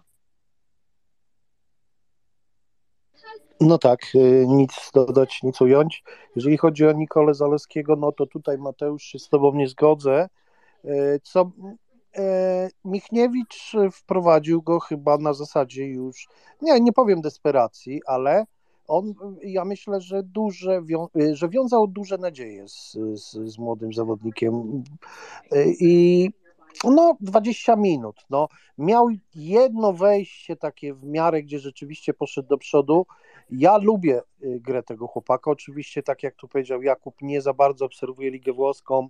No 3.62 3.78
tak, 3.78 4.00
y, 4.16 4.46
nic 4.48 4.92
dodać, 4.94 5.44
nic 5.44 5.62
ująć. 5.62 6.04
Jeżeli 6.36 6.58
chodzi 6.58 6.86
o 6.86 6.92
Nikolę 6.92 7.34
Zaleskiego, 7.34 7.96
no 7.96 8.12
to 8.12 8.26
tutaj 8.26 8.58
Mateusz 8.58 9.04
się 9.04 9.20
z 9.20 9.30
Tobą 9.30 9.56
nie 9.56 9.68
zgodzę. 9.68 10.30
Y, 10.86 11.20
co 11.24 11.52
e, 12.16 12.70
Michniewicz 12.86 13.72
wprowadził 13.92 14.62
go 14.62 14.80
chyba 14.80 15.18
na 15.18 15.34
zasadzie 15.34 15.88
już, 15.88 16.28
nie, 16.62 16.80
nie 16.80 16.94
powiem 16.94 17.22
desperacji, 17.22 18.02
ale 18.06 18.46
on, 18.88 19.14
ja 19.44 19.66
myślę, 19.66 20.02
że 20.02 20.24
duże, 20.24 20.82
że 21.34 21.50
wiązał 21.50 21.88
duże 21.88 22.18
nadzieje 22.18 22.68
z, 22.68 22.98
z, 23.14 23.32
z 23.32 23.58
młodym 23.58 23.94
zawodnikiem. 23.94 24.84
I 25.80 26.30
no 26.84 27.18
20 27.22 27.76
minut, 27.76 28.26
no. 28.30 28.48
Miał 28.78 29.08
jedno 29.36 29.94
wejście 29.94 30.56
takie 30.56 30.94
w 30.94 31.04
miarę, 31.04 31.44
gdzie 31.44 31.60
rzeczywiście 31.60 32.14
poszedł 32.14 32.48
do 32.48 32.58
przodu, 32.58 33.06
ja 33.50 33.78
lubię 33.78 34.22
y, 34.44 34.60
grę 34.60 34.84
tego 34.84 35.08
chłopaka, 35.08 35.52
oczywiście 35.52 36.04
tak 36.04 36.24
jak 36.24 36.36
tu 36.36 36.48
powiedział 36.48 36.82
Jakub, 36.82 37.16
nie 37.22 37.42
za 37.42 37.54
bardzo 37.54 37.86
obserwuję 37.86 38.32
Ligę 38.32 38.54
Włoską, 38.54 39.10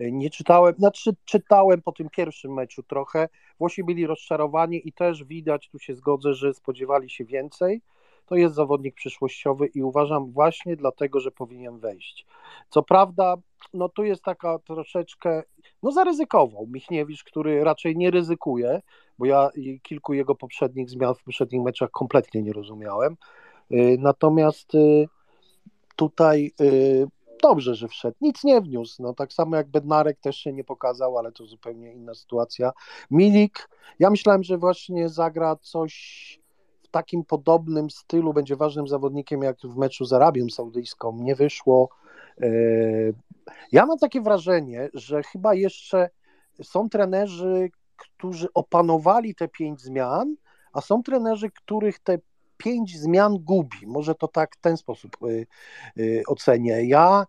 y, 0.00 0.12
nie 0.12 0.30
czytałem, 0.30 0.74
znaczy 0.74 1.16
czytałem 1.24 1.82
po 1.82 1.92
tym 1.92 2.10
pierwszym 2.10 2.54
meczu 2.54 2.82
trochę, 2.82 3.28
Włosi 3.58 3.84
byli 3.84 4.06
rozczarowani 4.06 4.88
i 4.88 4.92
też 4.92 5.24
widać, 5.24 5.68
tu 5.68 5.78
się 5.78 5.94
zgodzę, 5.94 6.34
że 6.34 6.54
spodziewali 6.54 7.10
się 7.10 7.24
więcej, 7.24 7.80
to 8.26 8.36
jest 8.36 8.54
zawodnik 8.54 8.94
przyszłościowy 8.94 9.66
i 9.66 9.82
uważam 9.82 10.32
właśnie 10.32 10.76
dlatego, 10.76 11.20
że 11.20 11.30
powinien 11.30 11.78
wejść. 11.78 12.26
Co 12.68 12.82
prawda, 12.82 13.34
no 13.74 13.88
tu 13.88 14.04
jest 14.04 14.22
taka 14.22 14.58
troszeczkę, 14.58 15.42
no 15.82 15.92
zaryzykował 15.92 16.66
Michniewicz, 16.66 17.24
który 17.24 17.64
raczej 17.64 17.96
nie 17.96 18.10
ryzykuje, 18.10 18.82
bo 19.18 19.26
ja 19.26 19.50
kilku 19.82 20.14
jego 20.14 20.34
poprzednich 20.34 20.90
zmian 20.90 21.14
w 21.14 21.22
poprzednich 21.22 21.62
meczach 21.62 21.90
kompletnie 21.90 22.42
nie 22.42 22.52
rozumiałem. 22.52 23.16
Y, 23.72 23.96
natomiast 24.00 24.74
y, 24.74 25.08
tutaj 25.96 26.52
y, 26.60 27.06
dobrze, 27.42 27.74
że 27.74 27.88
wszedł. 27.88 28.16
Nic 28.20 28.44
nie 28.44 28.60
wniósł. 28.60 29.02
No, 29.02 29.14
tak 29.14 29.32
samo 29.32 29.56
jak 29.56 29.68
Bednarek 29.68 30.20
też 30.20 30.36
się 30.36 30.52
nie 30.52 30.64
pokazał, 30.64 31.18
ale 31.18 31.32
to 31.32 31.46
zupełnie 31.46 31.92
inna 31.92 32.14
sytuacja. 32.14 32.72
Milik, 33.10 33.68
ja 33.98 34.10
myślałem, 34.10 34.42
że 34.42 34.58
właśnie 34.58 35.08
zagra 35.08 35.56
coś 35.56 36.45
takim 36.96 37.24
podobnym 37.24 37.90
stylu, 37.90 38.32
będzie 38.32 38.56
ważnym 38.56 38.88
zawodnikiem 38.88 39.42
jak 39.42 39.56
w 39.64 39.76
meczu 39.76 40.04
z 40.04 40.12
Arabią 40.12 40.48
Saudyjską. 40.50 41.18
Nie 41.20 41.34
wyszło. 41.34 41.88
Ja 43.72 43.86
mam 43.86 43.98
takie 43.98 44.20
wrażenie, 44.20 44.88
że 44.94 45.22
chyba 45.22 45.54
jeszcze 45.54 46.10
są 46.62 46.88
trenerzy, 46.88 47.70
którzy 47.96 48.48
opanowali 48.54 49.34
te 49.34 49.48
pięć 49.48 49.80
zmian, 49.80 50.36
a 50.72 50.80
są 50.80 51.02
trenerzy, 51.02 51.50
których 51.50 51.98
te 51.98 52.18
pięć 52.56 52.98
zmian 52.98 53.38
gubi. 53.38 53.86
Może 53.86 54.14
to 54.14 54.28
tak 54.28 54.56
w 54.56 54.60
ten 54.60 54.76
sposób 54.76 55.16
y, 55.22 55.46
y, 55.98 56.22
ocenię. 56.28 56.84
Ja 56.86 57.26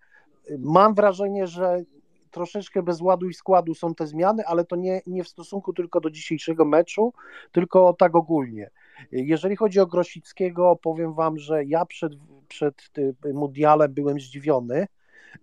mam 0.59 0.93
wrażenie, 0.93 1.47
że 1.47 1.83
troszeczkę 2.31 2.83
bez 2.83 3.01
ładu 3.01 3.29
i 3.29 3.33
składu 3.33 3.75
są 3.75 3.95
te 3.95 4.07
zmiany, 4.07 4.45
ale 4.45 4.65
to 4.65 4.75
nie, 4.75 5.01
nie 5.07 5.23
w 5.23 5.27
stosunku 5.27 5.73
tylko 5.73 5.99
do 5.99 6.09
dzisiejszego 6.09 6.65
meczu, 6.65 7.13
tylko 7.51 7.93
tak 7.93 8.15
ogólnie. 8.15 8.69
Jeżeli 9.11 9.55
chodzi 9.55 9.79
o 9.79 9.87
Grosickiego, 9.87 10.75
powiem 10.81 11.13
Wam, 11.13 11.37
że 11.37 11.65
ja 11.65 11.85
przed, 11.85 12.13
przed 12.47 12.91
Mundialem 13.33 13.93
byłem 13.93 14.19
zdziwiony, 14.19 14.87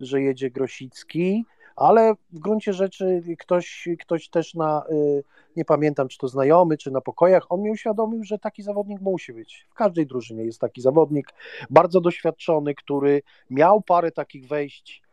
że 0.00 0.22
jedzie 0.22 0.50
Grosicki 0.50 1.44
ale 1.76 2.14
w 2.32 2.38
gruncie 2.38 2.72
rzeczy 2.72 3.22
ktoś, 3.38 3.88
ktoś 4.00 4.28
też 4.28 4.54
na, 4.54 4.84
y, 4.90 5.24
nie 5.56 5.64
pamiętam 5.64 6.08
czy 6.08 6.18
to 6.18 6.28
znajomy, 6.28 6.76
czy 6.76 6.90
na 6.90 7.00
pokojach, 7.00 7.46
on 7.48 7.62
mi 7.62 7.70
uświadomił, 7.70 8.24
że 8.24 8.38
taki 8.38 8.62
zawodnik 8.62 9.00
musi 9.00 9.32
być. 9.32 9.66
W 9.70 9.74
każdej 9.74 10.06
drużynie 10.06 10.44
jest 10.44 10.60
taki 10.60 10.80
zawodnik, 10.80 11.34
bardzo 11.70 12.00
doświadczony, 12.00 12.74
który 12.74 13.22
miał 13.50 13.80
parę 13.80 14.12
takich 14.12 14.48
wejść 14.48 15.03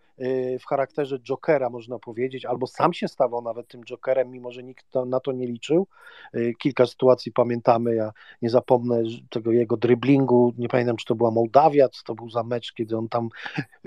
w 0.59 0.65
charakterze 0.65 1.19
Jokera, 1.19 1.69
można 1.69 1.99
powiedzieć, 1.99 2.45
albo 2.45 2.67
sam 2.67 2.93
się 2.93 3.07
stawał 3.07 3.41
nawet 3.41 3.67
tym 3.67 3.83
Jokerem, 3.83 4.31
mimo 4.31 4.51
że 4.51 4.63
nikt 4.63 4.85
na 5.05 5.19
to 5.19 5.31
nie 5.31 5.47
liczył. 5.47 5.87
Y, 6.35 6.53
kilka 6.59 6.85
sytuacji 6.85 7.31
pamiętamy, 7.31 7.95
ja 7.95 8.11
nie 8.41 8.49
zapomnę 8.49 9.03
tego 9.29 9.51
jego 9.51 9.77
driblingu, 9.77 10.53
nie 10.57 10.67
pamiętam, 10.67 10.95
czy 10.95 11.05
to 11.05 11.15
była 11.15 11.31
Mołdawia, 11.31 11.89
czy 11.89 12.03
to 12.03 12.15
był 12.15 12.29
za 12.29 12.43
mecz, 12.43 12.73
kiedy 12.73 12.97
on 12.97 13.09
tam 13.09 13.29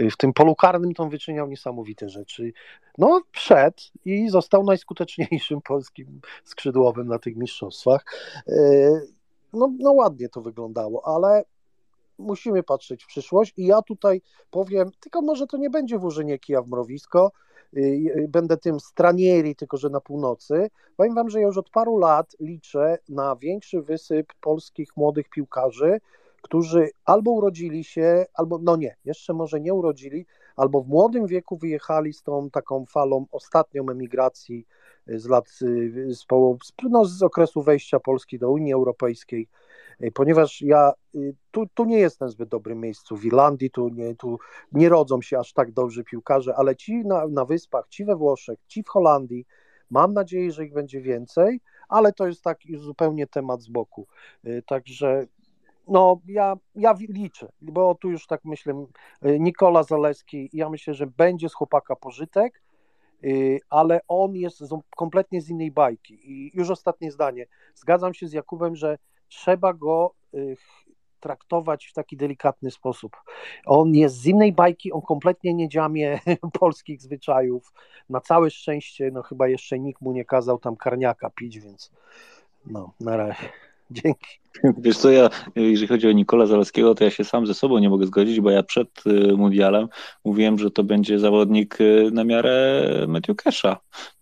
y, 0.00 0.10
w 0.10 0.16
tym 0.16 0.32
polu 0.32 0.54
karnym 0.54 0.94
to 0.94 1.08
wyczyniał 1.08 1.48
niesamowite 1.48 2.08
rzeczy. 2.08 2.52
No, 2.98 3.22
wszedł 3.32 3.82
i 4.04 4.28
został 4.28 4.64
najskuteczniejszym 4.64 5.60
polskim 5.68 6.20
skrzydłowym 6.44 7.08
na 7.08 7.18
tych 7.18 7.36
mistrzostwach. 7.36 8.04
No, 9.52 9.72
no 9.78 9.92
ładnie 9.92 10.28
to 10.28 10.40
wyglądało, 10.40 11.16
ale 11.16 11.44
musimy 12.18 12.62
patrzeć 12.62 13.04
w 13.04 13.06
przyszłość 13.06 13.52
i 13.56 13.66
ja 13.66 13.82
tutaj 13.82 14.22
powiem, 14.50 14.90
tylko 15.00 15.22
może 15.22 15.46
to 15.46 15.56
nie 15.56 15.70
będzie 15.70 15.98
włożenie 15.98 16.38
kija 16.38 16.62
w 16.62 16.68
mrowisko, 16.68 17.32
y, 17.76 17.80
y, 17.80 18.26
będę 18.28 18.56
tym 18.56 18.80
stranieri, 18.80 19.56
tylko 19.56 19.76
że 19.76 19.90
na 19.90 20.00
północy. 20.00 20.70
Powiem 20.96 21.14
wam, 21.14 21.30
że 21.30 21.40
już 21.40 21.58
od 21.58 21.70
paru 21.70 21.96
lat 21.96 22.36
liczę 22.40 22.98
na 23.08 23.36
większy 23.36 23.82
wysyp 23.82 24.32
polskich 24.40 24.96
młodych 24.96 25.28
piłkarzy, 25.28 26.00
którzy 26.42 26.90
albo 27.04 27.30
urodzili 27.30 27.84
się, 27.84 28.26
albo 28.34 28.58
no 28.58 28.76
nie, 28.76 28.96
jeszcze 29.04 29.32
może 29.32 29.60
nie 29.60 29.74
urodzili, 29.74 30.26
albo 30.56 30.82
w 30.82 30.88
młodym 30.88 31.26
wieku 31.26 31.56
wyjechali 31.56 32.12
z 32.12 32.22
tą 32.22 32.50
taką 32.50 32.86
falą 32.86 33.26
ostatnią 33.32 33.88
emigracji 33.90 34.66
z 35.06 35.26
lat, 35.26 35.48
z, 35.48 36.24
no, 36.90 37.04
z 37.04 37.22
okresu 37.22 37.62
wejścia 37.62 38.00
Polski 38.00 38.38
do 38.38 38.50
Unii 38.50 38.72
Europejskiej, 38.72 39.48
ponieważ 40.14 40.62
ja 40.62 40.92
tu, 41.50 41.64
tu 41.74 41.84
nie 41.84 41.98
jestem 41.98 42.28
w 42.28 42.30
zbyt 42.30 42.48
dobrym 42.48 42.80
miejscu 42.80 43.16
w 43.16 43.24
Irlandii, 43.24 43.70
tu 43.70 43.88
nie, 43.88 44.14
tu 44.14 44.38
nie 44.72 44.88
rodzą 44.88 45.22
się 45.22 45.38
aż 45.38 45.52
tak 45.52 45.72
dobrzy 45.72 46.04
piłkarze, 46.04 46.54
ale 46.56 46.76
ci 46.76 47.04
na, 47.04 47.26
na 47.26 47.44
wyspach, 47.44 47.88
ci 47.88 48.04
we 48.04 48.16
Włoszech, 48.16 48.58
ci 48.66 48.82
w 48.82 48.88
Holandii, 48.88 49.46
mam 49.90 50.12
nadzieję, 50.12 50.52
że 50.52 50.64
ich 50.64 50.72
będzie 50.72 51.00
więcej, 51.00 51.60
ale 51.88 52.12
to 52.12 52.26
jest 52.26 52.42
tak 52.42 52.66
już 52.66 52.80
zupełnie 52.80 53.26
temat 53.26 53.62
z 53.62 53.68
boku. 53.68 54.06
Także 54.66 55.26
no, 55.88 56.20
ja, 56.26 56.56
ja 56.74 56.94
liczę, 57.08 57.48
bo 57.62 57.94
tu 57.94 58.10
już 58.10 58.26
tak 58.26 58.44
myślę, 58.44 58.86
Nikola 59.22 59.82
Zaleski, 59.82 60.50
ja 60.52 60.70
myślę, 60.70 60.94
że 60.94 61.06
będzie 61.06 61.48
z 61.48 61.54
chłopaka 61.54 61.96
pożytek, 61.96 62.62
y, 63.24 63.60
ale 63.70 64.00
on 64.08 64.34
jest 64.34 64.62
kompletnie 64.96 65.40
z 65.42 65.50
innej 65.50 65.70
bajki. 65.70 66.32
I 66.32 66.50
już 66.54 66.70
ostatnie 66.70 67.12
zdanie. 67.12 67.46
Zgadzam 67.74 68.14
się 68.14 68.28
z 68.28 68.32
Jakubem, 68.32 68.76
że 68.76 68.98
trzeba 69.34 69.72
go 69.72 70.14
y, 70.34 70.56
traktować 71.20 71.86
w 71.86 71.92
taki 71.92 72.16
delikatny 72.16 72.70
sposób. 72.70 73.16
On 73.66 73.94
jest 73.94 74.16
z 74.16 74.26
innej 74.26 74.52
bajki, 74.52 74.92
on 74.92 75.02
kompletnie 75.02 75.54
nie 75.54 75.68
dziamie 75.68 76.20
polskich 76.60 77.02
zwyczajów. 77.02 77.72
Na 78.08 78.20
całe 78.20 78.50
szczęście, 78.50 79.10
no 79.10 79.22
chyba 79.22 79.48
jeszcze 79.48 79.78
nikt 79.78 80.00
mu 80.00 80.12
nie 80.12 80.24
kazał 80.24 80.58
tam 80.58 80.76
karniaka 80.76 81.30
pić, 81.30 81.60
więc 81.60 81.92
no, 82.66 82.92
na 83.00 83.16
razie. 83.16 83.48
Dzięki. 83.94 84.26
Wiesz 84.78 84.98
co, 84.98 85.10
ja, 85.10 85.30
jeżeli 85.56 85.86
chodzi 85.86 86.08
o 86.08 86.12
Nikola 86.12 86.46
Zaleskiego, 86.46 86.94
to 86.94 87.04
ja 87.04 87.10
się 87.10 87.24
sam 87.24 87.46
ze 87.46 87.54
sobą 87.54 87.78
nie 87.78 87.90
mogę 87.90 88.06
zgodzić, 88.06 88.40
bo 88.40 88.50
ja 88.50 88.62
przed 88.62 88.88
y, 89.06 89.36
Mundialem 89.36 89.88
mówiłem, 90.24 90.58
że 90.58 90.70
to 90.70 90.84
będzie 90.84 91.18
zawodnik 91.18 91.80
y, 91.80 92.10
na 92.12 92.24
miarę 92.24 92.84
Matthew. 93.08 93.36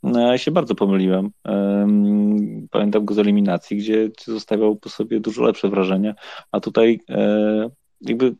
No, 0.02 0.20
ja 0.20 0.38
się 0.38 0.50
bardzo 0.50 0.74
pomyliłem. 0.74 1.30
Pamiętam 2.70 3.04
go 3.04 3.14
z 3.14 3.18
eliminacji, 3.18 3.76
gdzie 3.76 4.10
zostawiał 4.24 4.76
po 4.76 4.88
sobie 4.88 5.20
dużo 5.20 5.42
lepsze 5.42 5.68
wrażenie, 5.68 6.14
a 6.52 6.60
tutaj 6.60 7.00
e, 7.08 7.70
jakby 8.00 8.34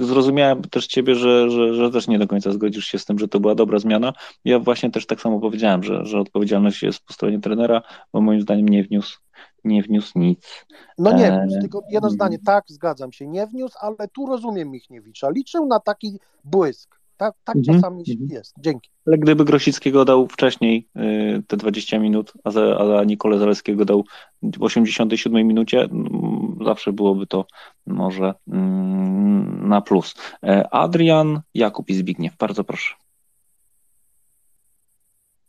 zrozumiałem 0.00 0.62
też 0.62 0.86
ciebie, 0.86 1.14
że, 1.14 1.50
że, 1.50 1.74
że 1.74 1.90
też 1.90 2.08
nie 2.08 2.18
do 2.18 2.26
końca 2.26 2.52
zgodzisz 2.52 2.86
się 2.86 2.98
z 2.98 3.04
tym, 3.04 3.18
że 3.18 3.28
to 3.28 3.40
była 3.40 3.54
dobra 3.54 3.78
zmiana. 3.78 4.12
Ja 4.44 4.58
właśnie 4.58 4.90
też 4.90 5.06
tak 5.06 5.20
samo 5.20 5.40
powiedziałem, 5.40 5.82
że, 5.82 6.04
że 6.04 6.18
odpowiedzialność 6.18 6.82
jest 6.82 7.06
po 7.06 7.12
stronie 7.12 7.40
trenera, 7.40 7.82
bo 8.12 8.20
moim 8.20 8.40
zdaniem 8.40 8.68
nie 8.68 8.84
wniósł 8.84 9.23
nie 9.64 9.82
wniósł 9.82 10.18
nic. 10.18 10.66
No 10.98 11.12
nie 11.12 11.32
wniósł, 11.32 11.60
tylko 11.60 11.82
jedno 11.90 12.10
zdanie, 12.10 12.38
tak, 12.38 12.64
zgadzam 12.68 13.12
się, 13.12 13.26
nie 13.26 13.46
wniósł, 13.46 13.78
ale 13.80 14.08
tu 14.14 14.26
rozumiem 14.26 14.70
Michniewicza. 14.70 15.30
Liczył 15.30 15.66
na 15.66 15.80
taki 15.80 16.18
błysk. 16.44 17.00
Tak, 17.16 17.34
tak 17.44 17.56
mhm. 17.56 17.76
czasami 17.76 18.04
mhm. 18.10 18.28
jest. 18.30 18.54
Dzięki. 18.58 18.90
Ale 19.06 19.18
gdyby 19.18 19.44
Grosickiego 19.44 20.04
dał 20.04 20.28
wcześniej 20.28 20.88
y, 20.96 21.42
te 21.46 21.56
20 21.56 21.98
minut, 21.98 22.32
a, 22.44 22.50
za, 22.50 22.76
a 23.00 23.04
Nikolę 23.04 23.38
Zaleskiego 23.38 23.84
dał 23.84 24.04
w 24.42 24.62
87 24.62 25.46
minucie, 25.46 25.82
mm, 25.82 26.58
zawsze 26.64 26.92
byłoby 26.92 27.26
to 27.26 27.46
może 27.86 28.34
mm, 28.48 29.68
na 29.68 29.80
plus. 29.80 30.14
E, 30.42 30.74
Adrian, 30.74 31.40
Jakub 31.54 31.90
i 31.90 31.94
Zbigniew, 31.94 32.36
bardzo 32.36 32.64
proszę. 32.64 32.94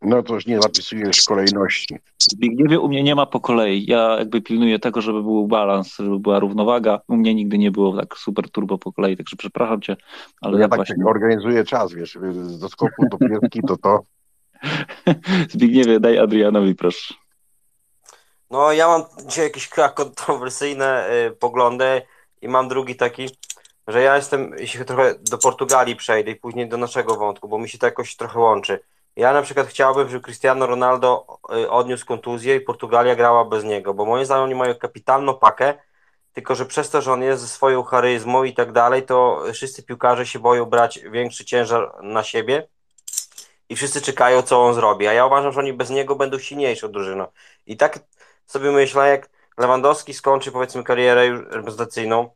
No 0.01 0.23
to 0.23 0.33
już 0.33 0.45
nie 0.45 0.61
zapisujesz 0.61 1.23
kolejności. 1.23 1.99
Zbigniewie 2.17 2.79
u 2.79 2.87
mnie 2.87 3.03
nie 3.03 3.15
ma 3.15 3.25
po 3.25 3.39
kolei. 3.39 3.85
Ja 3.85 4.15
jakby 4.19 4.41
pilnuję 4.41 4.79
tego, 4.79 5.01
żeby 5.01 5.23
był 5.23 5.47
balans, 5.47 5.95
żeby 5.97 6.19
była 6.19 6.39
równowaga. 6.39 7.01
U 7.07 7.15
mnie 7.15 7.35
nigdy 7.35 7.57
nie 7.57 7.71
było 7.71 7.97
tak 7.97 8.17
super 8.17 8.49
turbo 8.49 8.77
po 8.77 8.93
kolei, 8.93 9.17
także 9.17 9.35
przepraszam 9.35 9.81
cię. 9.81 9.95
Ale 10.41 10.59
ja 10.59 10.67
tak 10.67 10.79
właśnie... 10.79 11.05
organizuję 11.05 11.63
czas, 11.63 11.93
wiesz, 11.93 12.17
do 12.59 12.69
skoku 12.69 13.05
do 13.11 13.17
piłki 13.17 13.61
to 13.67 13.77
to. 13.77 13.99
Zbigniewie, 15.53 15.99
daj 15.99 16.19
Adrianowi 16.19 16.75
proszę. 16.75 17.13
No 18.51 18.71
ja 18.71 18.87
mam 18.87 19.03
dzisiaj 19.27 19.45
jakieś 19.45 19.69
kontrowersyjne 19.95 21.09
y, 21.27 21.31
poglądy 21.31 22.01
i 22.41 22.47
mam 22.47 22.67
drugi 22.67 22.95
taki, 22.95 23.29
że 23.87 24.01
ja 24.01 24.15
jestem, 24.15 24.51
jeśli 24.57 24.85
trochę 24.85 25.15
do 25.31 25.37
Portugalii 25.37 25.95
przejdę 25.95 26.31
i 26.31 26.35
później 26.35 26.69
do 26.69 26.77
naszego 26.77 27.15
wątku, 27.15 27.47
bo 27.47 27.59
mi 27.59 27.69
się 27.69 27.77
to 27.77 27.85
jakoś 27.85 28.15
trochę 28.15 28.39
łączy 28.39 28.79
ja 29.15 29.33
na 29.33 29.41
przykład 29.41 29.67
chciałbym, 29.67 30.09
żeby 30.09 30.23
Cristiano 30.23 30.65
Ronaldo 30.65 31.39
y, 31.53 31.69
odniósł 31.69 32.05
kontuzję 32.05 32.55
i 32.55 32.61
Portugalia 32.61 33.15
grała 33.15 33.45
bez 33.45 33.63
niego, 33.63 33.93
bo 33.93 34.05
moim 34.05 34.25
zdaniem 34.25 34.43
oni 34.43 34.55
mają 34.55 34.75
kapitalną 34.75 35.33
pakę, 35.33 35.73
tylko 36.33 36.55
że 36.55 36.65
przez 36.65 36.89
to, 36.89 37.01
że 37.01 37.13
on 37.13 37.23
jest 37.23 37.41
ze 37.41 37.47
swoją 37.47 37.83
charyzmą 37.83 38.43
i 38.43 38.53
tak 38.53 38.71
dalej, 38.71 39.03
to 39.03 39.43
wszyscy 39.53 39.83
piłkarze 39.83 40.25
się 40.25 40.39
boją 40.39 40.65
brać 40.65 40.99
większy 40.99 41.45
ciężar 41.45 42.03
na 42.03 42.23
siebie 42.23 42.67
i 43.69 43.75
wszyscy 43.75 44.01
czekają, 44.01 44.41
co 44.41 44.65
on 44.65 44.73
zrobi. 44.73 45.07
A 45.07 45.13
ja 45.13 45.25
uważam, 45.25 45.51
że 45.51 45.59
oni 45.59 45.73
bez 45.73 45.89
niego 45.89 46.15
będą 46.15 46.39
silniejszą 46.39 46.91
drużyną. 46.91 47.27
I 47.65 47.77
tak 47.77 47.99
sobie 48.45 48.71
myślę, 48.71 49.09
jak 49.09 49.29
Lewandowski 49.57 50.13
skończy 50.13 50.51
powiedzmy 50.51 50.83
karierę 50.83 51.29
reprezentacyjną, 51.49 52.29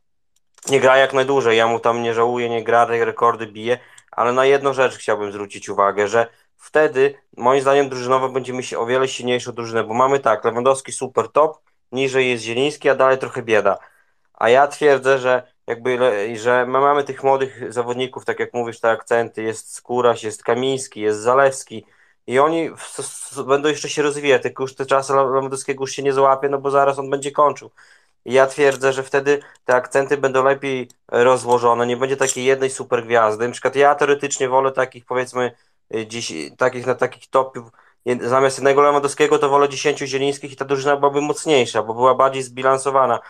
nie 0.68 0.80
gra 0.80 0.96
jak 0.96 1.12
najdłużej, 1.12 1.58
ja 1.58 1.66
mu 1.66 1.80
tam 1.80 2.02
nie 2.02 2.14
żałuję, 2.14 2.48
nie 2.48 2.64
gra, 2.64 2.84
rekordy 2.84 3.46
bije, 3.46 3.78
ale 4.10 4.32
na 4.32 4.44
jedną 4.44 4.72
rzecz 4.72 4.96
chciałbym 4.96 5.32
zwrócić 5.32 5.68
uwagę, 5.68 6.08
że 6.08 6.26
wtedy 6.60 7.14
moim 7.36 7.60
zdaniem 7.60 7.88
drużynowo 7.88 8.28
będziemy 8.28 8.58
mieć 8.58 8.74
o 8.74 8.86
wiele 8.86 9.08
silniejszą 9.08 9.52
drużynę, 9.52 9.84
bo 9.84 9.94
mamy 9.94 10.20
tak, 10.20 10.44
Lewandowski 10.44 10.92
super 10.92 11.28
top, 11.28 11.58
niżej 11.92 12.30
jest 12.30 12.44
Zieliński, 12.44 12.88
a 12.88 12.94
dalej 12.94 13.18
trochę 13.18 13.42
bieda. 13.42 13.78
A 14.34 14.48
ja 14.48 14.66
twierdzę, 14.66 15.18
że 15.18 15.52
jakby, 15.66 15.98
że 16.36 16.66
my 16.66 16.80
mamy 16.80 17.04
tych 17.04 17.24
młodych 17.24 17.72
zawodników, 17.72 18.24
tak 18.24 18.40
jak 18.40 18.54
mówisz, 18.54 18.80
te 18.80 18.90
akcenty, 18.90 19.42
jest 19.42 19.74
Skóraś, 19.74 20.24
jest 20.24 20.42
Kamiński, 20.42 21.00
jest 21.00 21.20
Zalewski 21.20 21.86
i 22.26 22.38
oni 22.38 22.70
będą 23.46 23.68
jeszcze 23.68 23.88
się 23.88 24.02
rozwijać, 24.02 24.42
tylko 24.42 24.62
już 24.62 24.74
te 24.74 24.86
czasy 24.86 25.12
Lewandowskiego 25.12 25.82
już 25.82 25.92
się 25.92 26.02
nie 26.02 26.12
złapie, 26.12 26.48
no 26.48 26.58
bo 26.58 26.70
zaraz 26.70 26.98
on 26.98 27.10
będzie 27.10 27.32
kończył. 27.32 27.70
I 28.24 28.32
ja 28.32 28.46
twierdzę, 28.46 28.92
że 28.92 29.02
wtedy 29.02 29.40
te 29.64 29.74
akcenty 29.74 30.16
będą 30.16 30.44
lepiej 30.44 30.88
rozłożone, 31.08 31.86
nie 31.86 31.96
będzie 31.96 32.16
takiej 32.16 32.44
jednej 32.44 32.70
super 32.70 33.04
gwiazdy. 33.04 33.46
Na 33.46 33.52
przykład 33.52 33.76
ja 33.76 33.94
teoretycznie 33.94 34.48
wolę 34.48 34.72
takich 34.72 35.04
powiedzmy 35.04 35.52
dziś, 36.06 36.32
takich 36.58 36.86
na 36.86 36.94
takich 36.94 37.30
topów, 37.30 37.70
zamiast 38.20 38.58
jednego 38.58 38.82
Lewandowskiego 38.82 39.38
to 39.38 39.48
wolę 39.48 39.68
10 39.68 39.98
Zielińskich 39.98 40.52
i 40.52 40.56
ta 40.56 40.64
drużyna 40.64 40.96
byłaby 40.96 41.20
mocniejsza, 41.20 41.82
bo 41.82 41.94
była 41.94 42.14
bardziej 42.14 42.42
zbilansowana. 42.42 43.20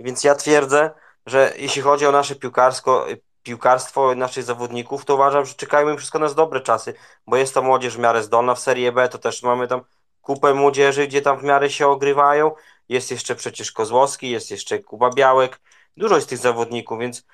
Więc 0.00 0.24
ja 0.24 0.34
twierdzę, 0.34 0.90
że 1.26 1.52
jeśli 1.56 1.82
chodzi 1.82 2.06
o 2.06 2.12
nasze 2.12 2.34
piłkarsko, 2.34 3.10
y, 3.10 3.20
piłkarstwo 3.42 4.14
naszych 4.14 4.44
zawodników, 4.44 5.04
to 5.04 5.14
uważam, 5.14 5.44
że 5.44 5.54
czekają 5.54 5.88
im 5.88 5.96
wszystko 5.96 6.18
nas 6.18 6.34
dobre 6.34 6.60
czasy, 6.60 6.94
bo 7.26 7.36
jest 7.36 7.54
to 7.54 7.62
młodzież 7.62 7.96
w 7.96 7.98
miarę 7.98 8.22
zdolna. 8.22 8.54
W 8.54 8.60
Serie 8.60 8.92
B 8.92 9.08
to 9.08 9.18
też 9.18 9.42
mamy 9.42 9.68
tam 9.68 9.80
kupę 10.20 10.54
młodzieży, 10.54 11.06
gdzie 11.06 11.22
tam 11.22 11.38
w 11.38 11.42
miarę 11.42 11.70
się 11.70 11.88
ogrywają. 11.88 12.50
Jest 12.88 13.10
jeszcze 13.10 13.34
przecież 13.34 13.72
Kozłowski, 13.72 14.30
jest 14.30 14.50
jeszcze 14.50 14.78
Kuba 14.78 15.10
Białek. 15.10 15.60
Dużo 15.96 16.16
jest 16.16 16.28
tych 16.28 16.38
zawodników, 16.38 16.98
więc 16.98 17.26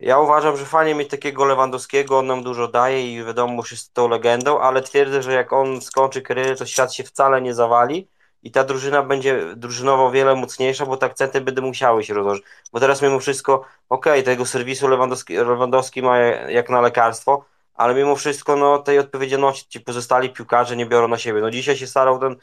ja 0.00 0.18
uważam, 0.18 0.56
że 0.56 0.64
fajnie 0.64 0.94
mieć 0.94 1.10
takiego 1.10 1.44
Lewandowskiego, 1.44 2.18
on 2.18 2.26
nam 2.26 2.42
dużo 2.42 2.68
daje 2.68 3.14
i 3.14 3.24
wiadomo, 3.24 3.62
że 3.62 3.74
jest 3.74 3.94
tą 3.94 4.08
legendą, 4.08 4.60
ale 4.60 4.82
twierdzę, 4.82 5.22
że 5.22 5.32
jak 5.32 5.52
on 5.52 5.80
skończy 5.80 6.22
karierę, 6.22 6.56
to 6.56 6.66
świat 6.66 6.94
się 6.94 7.04
wcale 7.04 7.42
nie 7.42 7.54
zawali 7.54 8.08
i 8.42 8.50
ta 8.50 8.64
drużyna 8.64 9.02
będzie 9.02 9.56
drużynowo 9.56 10.10
wiele 10.10 10.34
mocniejsza, 10.34 10.86
bo 10.86 10.96
te 10.96 11.06
akcenty 11.06 11.40
będą 11.40 11.62
musiały 11.62 12.04
się 12.04 12.14
rozłożyć. 12.14 12.44
Bo 12.72 12.80
teraz 12.80 13.02
mimo 13.02 13.18
wszystko, 13.20 13.64
okej, 13.88 14.12
okay, 14.12 14.22
tego 14.22 14.46
serwisu 14.46 14.88
Lewandowski, 14.88 15.34
Lewandowski 15.34 16.02
ma 16.02 16.18
jak 16.18 16.70
na 16.70 16.80
lekarstwo, 16.80 17.44
ale 17.74 17.94
mimo 17.94 18.16
wszystko 18.16 18.56
no, 18.56 18.78
tej 18.78 18.98
odpowiedzialności 18.98 19.68
ci 19.68 19.80
pozostali 19.80 20.30
piłkarze 20.30 20.76
nie 20.76 20.86
biorą 20.86 21.08
na 21.08 21.18
siebie. 21.18 21.40
No 21.40 21.50
dzisiaj 21.50 21.76
się 21.76 21.86
starał 21.86 22.18
ten 22.18 22.36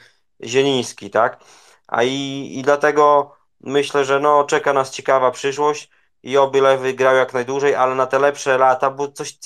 Zieliński, 0.44 1.10
tak? 1.10 1.40
A 1.88 2.04
i, 2.04 2.52
i 2.60 2.62
dlatego 2.64 3.36
myślę, 3.62 4.06
że 4.06 4.20
no, 4.20 4.44
czeka 4.44 4.74
nas 4.74 4.92
ciekawa 4.92 5.32
przyszłość 5.32 5.90
i 6.26 6.38
oby 6.38 6.62
Lewy 6.62 6.94
grał 6.94 7.16
jak 7.16 7.34
najdłużej, 7.34 7.76
ale 7.76 7.96
na 7.96 8.06
te 8.06 8.20
lepsze 8.20 8.58
lata, 8.58 8.92
bo 8.92 9.08
coś 9.08 9.38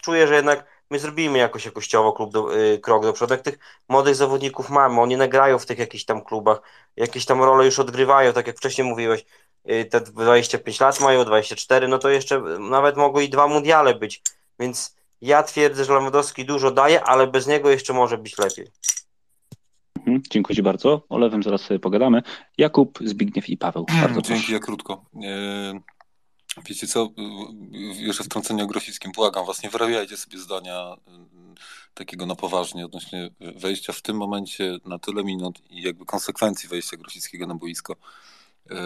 czuję, 0.00 0.26
że 0.26 0.34
jednak 0.34 0.64
my 0.90 0.98
zrobimy 0.98 1.38
jakoś 1.38 1.64
jakościowo 1.64 2.12
klub 2.12 2.32
do, 2.32 2.56
y, 2.56 2.78
krok 2.78 3.02
do 3.02 3.12
przodu. 3.12 3.34
Jak 3.34 3.42
tych 3.42 3.58
młodych 3.88 4.14
zawodników 4.14 4.70
mamy, 4.70 5.00
oni 5.00 5.16
nagrają 5.16 5.58
w 5.58 5.66
tych 5.66 5.78
jakichś 5.78 6.04
tam 6.04 6.24
klubach, 6.24 6.62
jakieś 6.96 7.24
tam 7.24 7.42
role 7.42 7.64
już 7.64 7.78
odgrywają, 7.78 8.32
tak 8.32 8.46
jak 8.46 8.56
wcześniej 8.56 8.86
mówiłeś, 8.86 9.24
y, 9.70 9.84
te 9.84 10.00
25 10.00 10.80
lat 10.80 11.00
mają, 11.00 11.24
24, 11.24 11.88
no 11.88 11.98
to 11.98 12.08
jeszcze 12.08 12.40
nawet 12.58 12.96
mogą 12.96 13.20
i 13.20 13.28
dwa 13.28 13.48
mundiale 13.48 13.94
być, 13.94 14.22
więc 14.58 14.96
ja 15.20 15.42
twierdzę, 15.42 15.84
że 15.84 15.94
Lewandowski 15.94 16.44
dużo 16.44 16.70
daje, 16.70 17.04
ale 17.04 17.26
bez 17.26 17.46
niego 17.46 17.70
jeszcze 17.70 17.92
może 17.92 18.18
być 18.18 18.38
lepiej. 18.38 18.66
Mhm, 19.98 20.22
dziękuję 20.30 20.56
Ci 20.56 20.62
bardzo. 20.62 21.02
O 21.08 21.18
lewym 21.18 21.42
zaraz 21.42 21.60
sobie 21.60 21.80
pogadamy. 21.80 22.22
Jakub, 22.58 22.98
Zbigniew 23.04 23.48
i 23.48 23.56
Paweł. 23.56 23.86
Bardzo 24.00 24.22
Dzięki, 24.22 24.42
proszę. 24.42 24.52
ja 24.52 24.58
krótko. 24.58 25.04
E, 25.24 25.95
Wiecie 26.64 26.86
co, 26.86 27.08
jeszcze 27.96 28.24
wtrącenie 28.24 28.64
o 28.64 28.66
Grosickim, 28.66 29.12
błagam 29.12 29.46
was, 29.46 29.62
nie 29.62 29.70
wyrabiajcie 29.70 30.16
sobie 30.16 30.38
zdania 30.38 30.96
takiego 31.94 32.26
na 32.26 32.34
poważnie 32.34 32.84
odnośnie 32.84 33.30
wejścia 33.40 33.92
w 33.92 34.02
tym 34.02 34.16
momencie 34.16 34.78
na 34.84 34.98
tyle 34.98 35.24
minut 35.24 35.62
i 35.70 35.82
jakby 35.82 36.04
konsekwencji 36.04 36.68
wejścia 36.68 36.96
Grosickiego 36.96 37.46
na 37.46 37.54
boisko. 37.54 37.96
E, 38.70 38.76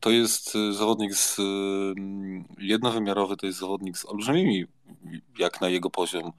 to 0.00 0.10
jest 0.10 0.56
e, 0.56 0.72
zawodnik 0.72 1.14
z 1.14 1.38
mm, 1.38 2.44
jednowymiarowy, 2.58 3.36
to 3.36 3.46
jest 3.46 3.58
zawodnik 3.58 3.98
z 3.98 4.04
olbrzymimi, 4.04 4.64
jak 5.38 5.60
na 5.60 5.68
jego 5.68 5.90
poziom, 5.90 6.32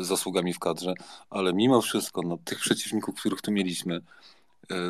zasługami 0.00 0.54
w 0.54 0.58
kadrze, 0.58 0.94
ale 1.30 1.52
mimo 1.52 1.82
wszystko, 1.82 2.22
no, 2.22 2.38
tych 2.44 2.58
przeciwników, 2.58 3.14
których 3.14 3.42
tu 3.42 3.52
mieliśmy, 3.52 4.00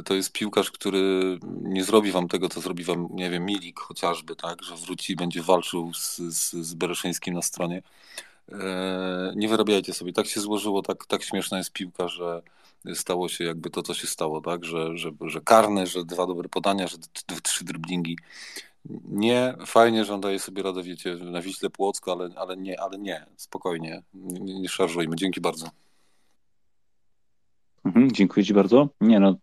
to 0.04 0.14
jest 0.14 0.32
piłkarz, 0.32 0.70
który 0.70 1.38
nie 1.62 1.84
zrobi 1.84 2.12
wam 2.12 2.28
tego, 2.28 2.48
co 2.48 2.60
zrobi 2.60 2.84
wam, 2.84 3.08
nie 3.10 3.30
wiem, 3.30 3.44
Milik 3.44 3.80
chociażby, 3.80 4.36
tak, 4.36 4.62
że 4.62 4.76
wróci 4.76 5.12
i 5.12 5.16
będzie 5.16 5.42
walczył 5.42 5.94
z, 5.94 6.16
z, 6.16 6.50
z 6.52 6.74
Bereszyńskim 6.74 7.34
na 7.34 7.42
stronie. 7.42 7.82
Nie 9.36 9.48
wyrabiajcie 9.48 9.94
sobie. 9.94 10.12
Tak 10.12 10.26
się 10.26 10.40
złożyło, 10.40 10.82
tak, 10.82 11.06
tak 11.06 11.22
śmieszna 11.22 11.58
jest 11.58 11.72
piłka, 11.72 12.08
że 12.08 12.42
stało 12.94 13.28
się 13.28 13.44
jakby 13.44 13.70
to, 13.70 13.82
co 13.82 13.94
się 13.94 14.06
stało, 14.06 14.40
tak? 14.40 14.64
Że, 14.64 14.98
że, 14.98 15.10
że 15.20 15.40
karny, 15.40 15.86
że 15.86 16.04
dwa 16.04 16.26
dobre 16.26 16.48
podania, 16.48 16.88
że 16.88 16.96
trzy 17.42 17.64
driblingi. 17.64 18.18
Nie, 19.08 19.54
fajnie, 19.66 20.04
że 20.04 20.14
on 20.14 20.20
daje 20.20 20.38
sobie 20.38 20.62
radę, 20.62 20.82
wiecie, 20.82 21.14
na 21.14 21.42
Wiśle 21.42 21.70
Płocko, 21.70 22.12
ale, 22.12 22.30
ale 22.36 22.56
nie, 22.56 22.80
ale 22.80 22.98
nie, 22.98 23.26
spokojnie, 23.36 24.02
nie, 24.14 24.60
nie 24.60 24.68
szarżujmy. 24.68 25.16
Dzięki 25.16 25.40
bardzo. 25.40 25.70
Mhm, 27.84 28.12
dziękuję 28.12 28.46
Ci 28.46 28.54
bardzo. 28.54 28.88
Nie 29.00 29.20
no, 29.20 29.34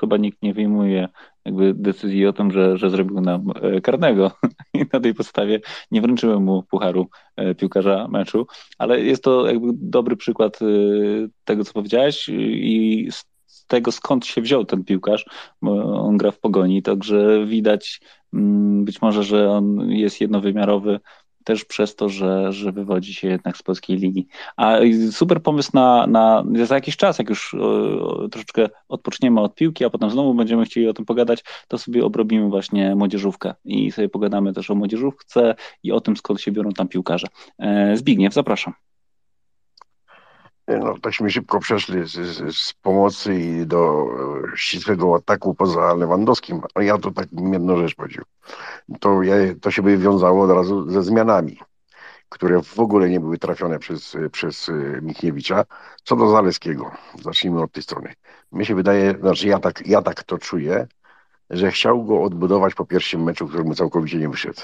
chyba 0.00 0.16
nikt 0.16 0.42
nie 0.42 0.54
wyjmuje 0.54 1.08
jakby 1.44 1.74
decyzji 1.74 2.26
o 2.26 2.32
tym, 2.32 2.50
że, 2.50 2.78
że 2.78 2.90
zrobił 2.90 3.20
nam 3.20 3.52
e, 3.62 3.80
karnego. 3.80 4.30
I 4.74 4.84
na 4.92 5.00
tej 5.00 5.14
podstawie 5.14 5.60
nie 5.90 6.00
wręczyłem 6.00 6.42
mu 6.42 6.62
pucharu 6.62 7.08
e, 7.36 7.54
piłkarza 7.54 8.08
meczu, 8.08 8.46
ale 8.78 9.00
jest 9.00 9.24
to 9.24 9.46
jakby 9.46 9.68
dobry 9.74 10.16
przykład 10.16 10.58
e, 10.62 10.66
tego, 11.44 11.64
co 11.64 11.72
powiedziałeś 11.72 12.28
i 12.28 13.08
z 13.12 13.30
tego, 13.66 13.92
skąd 13.92 14.26
się 14.26 14.40
wziął 14.42 14.64
ten 14.64 14.84
piłkarz, 14.84 15.24
on 15.62 16.16
gra 16.16 16.30
w 16.30 16.40
pogoni, 16.40 16.82
także 16.82 17.46
widać 17.46 18.00
mm, 18.34 18.84
być 18.84 19.02
może, 19.02 19.22
że 19.22 19.50
on 19.50 19.90
jest 19.90 20.20
jednowymiarowy 20.20 21.00
też 21.44 21.64
przez 21.64 21.96
to, 21.96 22.08
że, 22.08 22.52
że 22.52 22.72
wywodzi 22.72 23.14
się 23.14 23.28
jednak 23.28 23.56
z 23.56 23.62
polskiej 23.62 23.96
ligi. 23.96 24.26
A 24.56 24.76
super 25.10 25.42
pomysł 25.42 25.70
na, 25.74 26.06
na 26.06 26.44
za 26.64 26.74
jakiś 26.74 26.96
czas, 26.96 27.18
jak 27.18 27.28
już 27.28 27.54
o, 27.54 28.28
troszeczkę 28.28 28.68
odpoczniemy 28.88 29.40
od 29.40 29.54
piłki, 29.54 29.84
a 29.84 29.90
potem 29.90 30.10
znowu 30.10 30.34
będziemy 30.34 30.64
chcieli 30.64 30.88
o 30.88 30.94
tym 30.94 31.04
pogadać, 31.04 31.44
to 31.68 31.78
sobie 31.78 32.04
obrobimy 32.04 32.48
właśnie 32.48 32.94
młodzieżówkę 32.94 33.54
i 33.64 33.92
sobie 33.92 34.08
pogadamy 34.08 34.52
też 34.52 34.70
o 34.70 34.74
młodzieżówce 34.74 35.54
i 35.82 35.92
o 35.92 36.00
tym, 36.00 36.16
skąd 36.16 36.40
się 36.40 36.52
biorą 36.52 36.70
tam 36.70 36.88
piłkarze. 36.88 37.26
E, 37.58 37.96
Zbigniew, 37.96 38.34
zapraszam. 38.34 38.89
No, 40.78 40.98
tośmy 41.02 41.30
szybko 41.30 41.60
przeszli 41.60 42.08
z, 42.08 42.12
z, 42.12 42.56
z, 42.56 42.72
pomocy 42.72 43.34
i 43.34 43.66
do 43.66 44.06
ścisłego 44.56 45.14
ataku 45.14 45.54
poza 45.54 45.94
Lewandowskim, 45.94 46.60
ale 46.74 46.84
ja 46.84 46.98
to 46.98 47.10
tak 47.10 47.28
jedną 47.52 47.76
rzecz 47.76 47.94
powiedział. 47.94 48.24
To, 49.00 49.22
ja, 49.22 49.34
to 49.60 49.70
się 49.70 49.82
by 49.82 49.98
wiązało 49.98 50.44
od 50.44 50.50
razu 50.50 50.90
ze 50.90 51.02
zmianami, 51.02 51.58
które 52.28 52.62
w 52.62 52.80
ogóle 52.80 53.10
nie 53.10 53.20
były 53.20 53.38
trafione 53.38 53.78
przez, 53.78 54.16
przez 54.32 54.70
Michniewicza. 55.02 55.64
Co 56.04 56.16
do 56.16 56.30
Zaleskiego, 56.30 56.90
zacznijmy 57.22 57.62
od 57.62 57.72
tej 57.72 57.82
strony. 57.82 58.12
Mi 58.52 58.66
się 58.66 58.74
wydaje, 58.74 59.14
znaczy 59.20 59.48
ja 59.48 59.58
tak, 59.58 59.86
ja 59.86 60.02
tak 60.02 60.22
to 60.22 60.38
czuję, 60.38 60.86
że 61.50 61.70
chciał 61.70 62.04
go 62.04 62.22
odbudować 62.22 62.74
po 62.74 62.86
pierwszym 62.86 63.22
meczu, 63.22 63.48
który 63.48 63.64
mu 63.64 63.74
całkowicie 63.74 64.18
nie 64.18 64.28
wyszedł. 64.28 64.60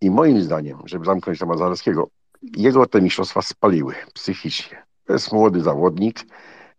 I 0.00 0.10
moim 0.10 0.42
zdaniem, 0.42 0.78
żeby 0.84 1.04
zamknąć 1.04 1.38
temat 1.38 1.58
Zaleskiego, 1.58 2.08
jego 2.42 2.86
te 2.86 3.00
mistrzostwa 3.00 3.42
spaliły 3.42 3.94
psychicznie 4.14 4.91
to 5.06 5.12
jest 5.12 5.32
młody 5.32 5.60
zawodnik, 5.60 6.20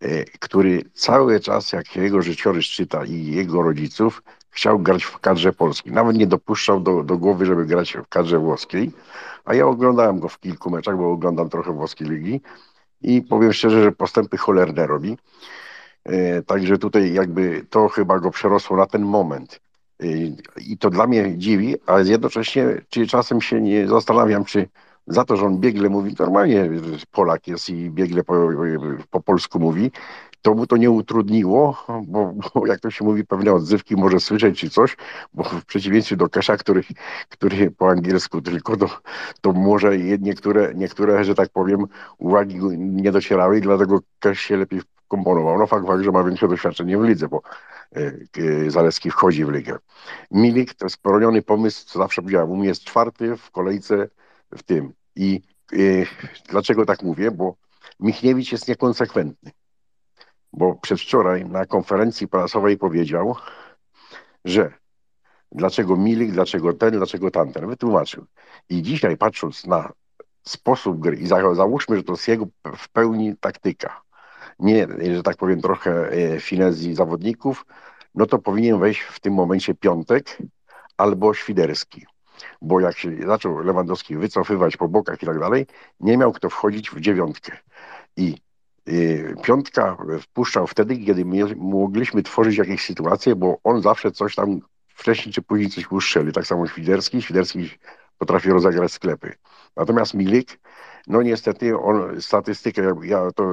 e, 0.01 0.23
który 0.23 0.81
cały 0.93 1.39
czas, 1.39 1.71
jak 1.71 1.95
jego 1.95 2.21
życiorys 2.21 2.65
czyta 2.65 3.05
i 3.05 3.25
jego 3.25 3.61
rodziców, 3.61 4.23
chciał 4.49 4.79
grać 4.79 5.03
w 5.03 5.19
kadrze 5.19 5.53
polskiej. 5.53 5.93
Nawet 5.93 6.17
nie 6.17 6.27
dopuszczał 6.27 6.79
do, 6.79 7.03
do 7.03 7.17
głowy, 7.17 7.45
żeby 7.45 7.65
grać 7.65 7.93
w 7.93 8.07
kadrze 8.07 8.39
włoskiej. 8.39 8.91
A 9.45 9.53
ja 9.53 9.67
oglądałem 9.67 10.19
go 10.19 10.29
w 10.29 10.39
kilku 10.39 10.69
meczach, 10.69 10.97
bo 10.97 11.11
oglądam 11.11 11.49
trochę 11.49 11.73
włoskiej 11.73 12.09
ligi 12.09 12.41
i 13.01 13.21
powiem 13.21 13.53
szczerze, 13.53 13.83
że 13.83 13.91
postępy 13.91 14.37
cholerne 14.37 14.87
robi. 14.87 15.17
E, 16.05 16.41
także 16.41 16.77
tutaj 16.77 17.13
jakby 17.13 17.65
to 17.69 17.87
chyba 17.87 18.19
go 18.19 18.31
przerosło 18.31 18.77
na 18.77 18.85
ten 18.85 19.01
moment. 19.01 19.61
E, 19.99 20.05
I 20.57 20.77
to 20.77 20.89
dla 20.89 21.07
mnie 21.07 21.37
dziwi, 21.37 21.75
ale 21.85 22.03
jednocześnie 22.03 22.81
czy 22.89 23.07
czasem 23.07 23.41
się 23.41 23.61
nie 23.61 23.87
zastanawiam, 23.87 24.45
czy 24.45 24.67
za 25.07 25.25
to, 25.25 25.37
że 25.37 25.45
on 25.45 25.57
biegle 25.57 25.89
mówi, 25.89 26.15
normalnie 26.19 26.69
Polak 27.11 27.47
jest 27.47 27.69
i 27.69 27.89
biegle 27.89 28.23
po, 28.23 28.35
po 29.09 29.21
polsku 29.21 29.59
mówi, 29.59 29.91
to 30.43 30.53
mu 30.53 30.67
to 30.67 30.77
nie 30.77 30.91
utrudniło, 30.91 31.85
bo, 32.07 32.33
bo, 32.33 32.67
jak 32.67 32.79
to 32.79 32.91
się 32.91 33.05
mówi, 33.05 33.25
pewne 33.25 33.53
odzywki 33.53 33.95
może 33.95 34.19
słyszeć 34.19 34.59
czy 34.59 34.69
coś, 34.69 34.97
bo 35.33 35.43
w 35.43 35.65
przeciwieństwie 35.65 36.15
do 36.15 36.29
Kesza, 36.29 36.57
który, 36.57 36.83
który 37.29 37.71
po 37.71 37.89
angielsku 37.89 38.41
tylko, 38.41 38.77
to, 38.77 38.89
to 39.41 39.53
może 39.53 39.97
niektóre, 39.97 40.73
niektóre, 40.75 41.23
że 41.23 41.35
tak 41.35 41.49
powiem, 41.49 41.85
uwagi 42.17 42.59
nie 42.77 43.11
docierały 43.11 43.57
i 43.57 43.61
dlatego 43.61 43.99
Kesz 44.19 44.39
się 44.39 44.57
lepiej 44.57 44.81
komponował. 45.07 45.57
No 45.59 45.67
fakt, 45.67 45.87
fakt, 45.87 46.03
że 46.03 46.11
ma 46.11 46.23
większe 46.23 46.47
doświadczenie 46.47 46.97
w 46.97 47.03
lidze, 47.03 47.27
bo 47.27 47.41
e, 47.95 47.99
e, 48.65 48.71
Zaleski 48.71 49.11
wchodzi 49.11 49.45
w 49.45 49.49
ligę. 49.49 49.77
Milik 50.31 50.73
to 50.73 50.85
jest 50.85 50.97
poroniony 50.97 51.41
pomysł, 51.41 51.99
zawsze 51.99 52.21
powiedziałem, 52.21 52.49
u 52.51 52.57
mnie 52.57 52.67
jest 52.67 52.83
czwarty 52.83 53.37
w 53.37 53.51
kolejce 53.51 54.07
w 54.57 54.63
tym. 54.63 54.93
I 55.15 55.41
y, 55.73 56.05
dlaczego 56.49 56.85
tak 56.85 57.03
mówię? 57.03 57.31
Bo 57.31 57.55
Michniewicz 57.99 58.51
jest 58.51 58.67
niekonsekwentny. 58.67 59.51
Bo 60.53 60.75
przedwczoraj 60.75 61.45
na 61.45 61.65
konferencji 61.65 62.27
prasowej 62.27 62.77
powiedział, 62.77 63.35
że 64.45 64.73
dlaczego 65.51 65.97
Milik, 65.97 66.31
dlaczego 66.31 66.73
ten, 66.73 66.91
dlaczego 66.91 67.31
tamten. 67.31 67.67
Wytłumaczył. 67.67 68.25
I 68.69 68.81
dzisiaj 68.81 69.17
patrząc 69.17 69.65
na 69.65 69.91
sposób 70.43 70.99
gry 70.99 71.15
i 71.15 71.27
załóżmy, 71.27 71.97
że 71.97 72.03
to 72.03 72.13
jest 72.13 72.27
jego 72.27 72.45
w 72.77 72.89
pełni 72.89 73.37
taktyka, 73.37 74.01
nie, 74.59 74.87
że 75.15 75.23
tak 75.23 75.37
powiem, 75.37 75.61
trochę 75.61 76.11
e, 76.11 76.39
finezji 76.39 76.95
zawodników, 76.95 77.65
no 78.15 78.25
to 78.25 78.39
powinien 78.39 78.79
wejść 78.79 79.01
w 79.01 79.19
tym 79.19 79.33
momencie 79.33 79.75
piątek 79.75 80.37
albo 80.97 81.33
Świderski 81.33 82.05
bo 82.61 82.79
jak 82.79 82.97
się 82.97 83.11
zaczął 83.27 83.59
Lewandowski 83.59 84.17
wycofywać 84.17 84.77
po 84.77 84.87
bokach 84.87 85.23
i 85.23 85.25
tak 85.25 85.39
dalej, 85.39 85.65
nie 85.99 86.17
miał 86.17 86.31
kto 86.33 86.49
wchodzić 86.49 86.91
w 86.91 86.99
dziewiątkę. 86.99 87.57
I 88.17 88.37
y, 88.89 89.35
piątka 89.43 89.97
wpuszczał 90.21 90.67
wtedy, 90.67 90.97
kiedy 90.97 91.25
mogliśmy 91.55 92.23
tworzyć 92.23 92.57
jakieś 92.57 92.85
sytuacje, 92.85 93.35
bo 93.35 93.59
on 93.63 93.81
zawsze 93.81 94.11
coś 94.11 94.35
tam 94.35 94.59
wcześniej 94.87 95.33
czy 95.33 95.41
później 95.41 95.69
coś 95.69 95.91
uszczeli. 95.91 96.31
Tak 96.31 96.47
samo 96.47 96.67
Świderski. 96.67 97.21
Świderski 97.21 97.69
potrafi 98.17 98.49
rozegrać 98.49 98.91
sklepy. 98.91 99.33
Natomiast 99.75 100.13
Milik 100.13 100.59
no 101.07 101.21
niestety 101.21 101.79
on, 101.79 102.21
statystykę, 102.21 102.95
ja, 103.03 103.31
to, 103.31 103.43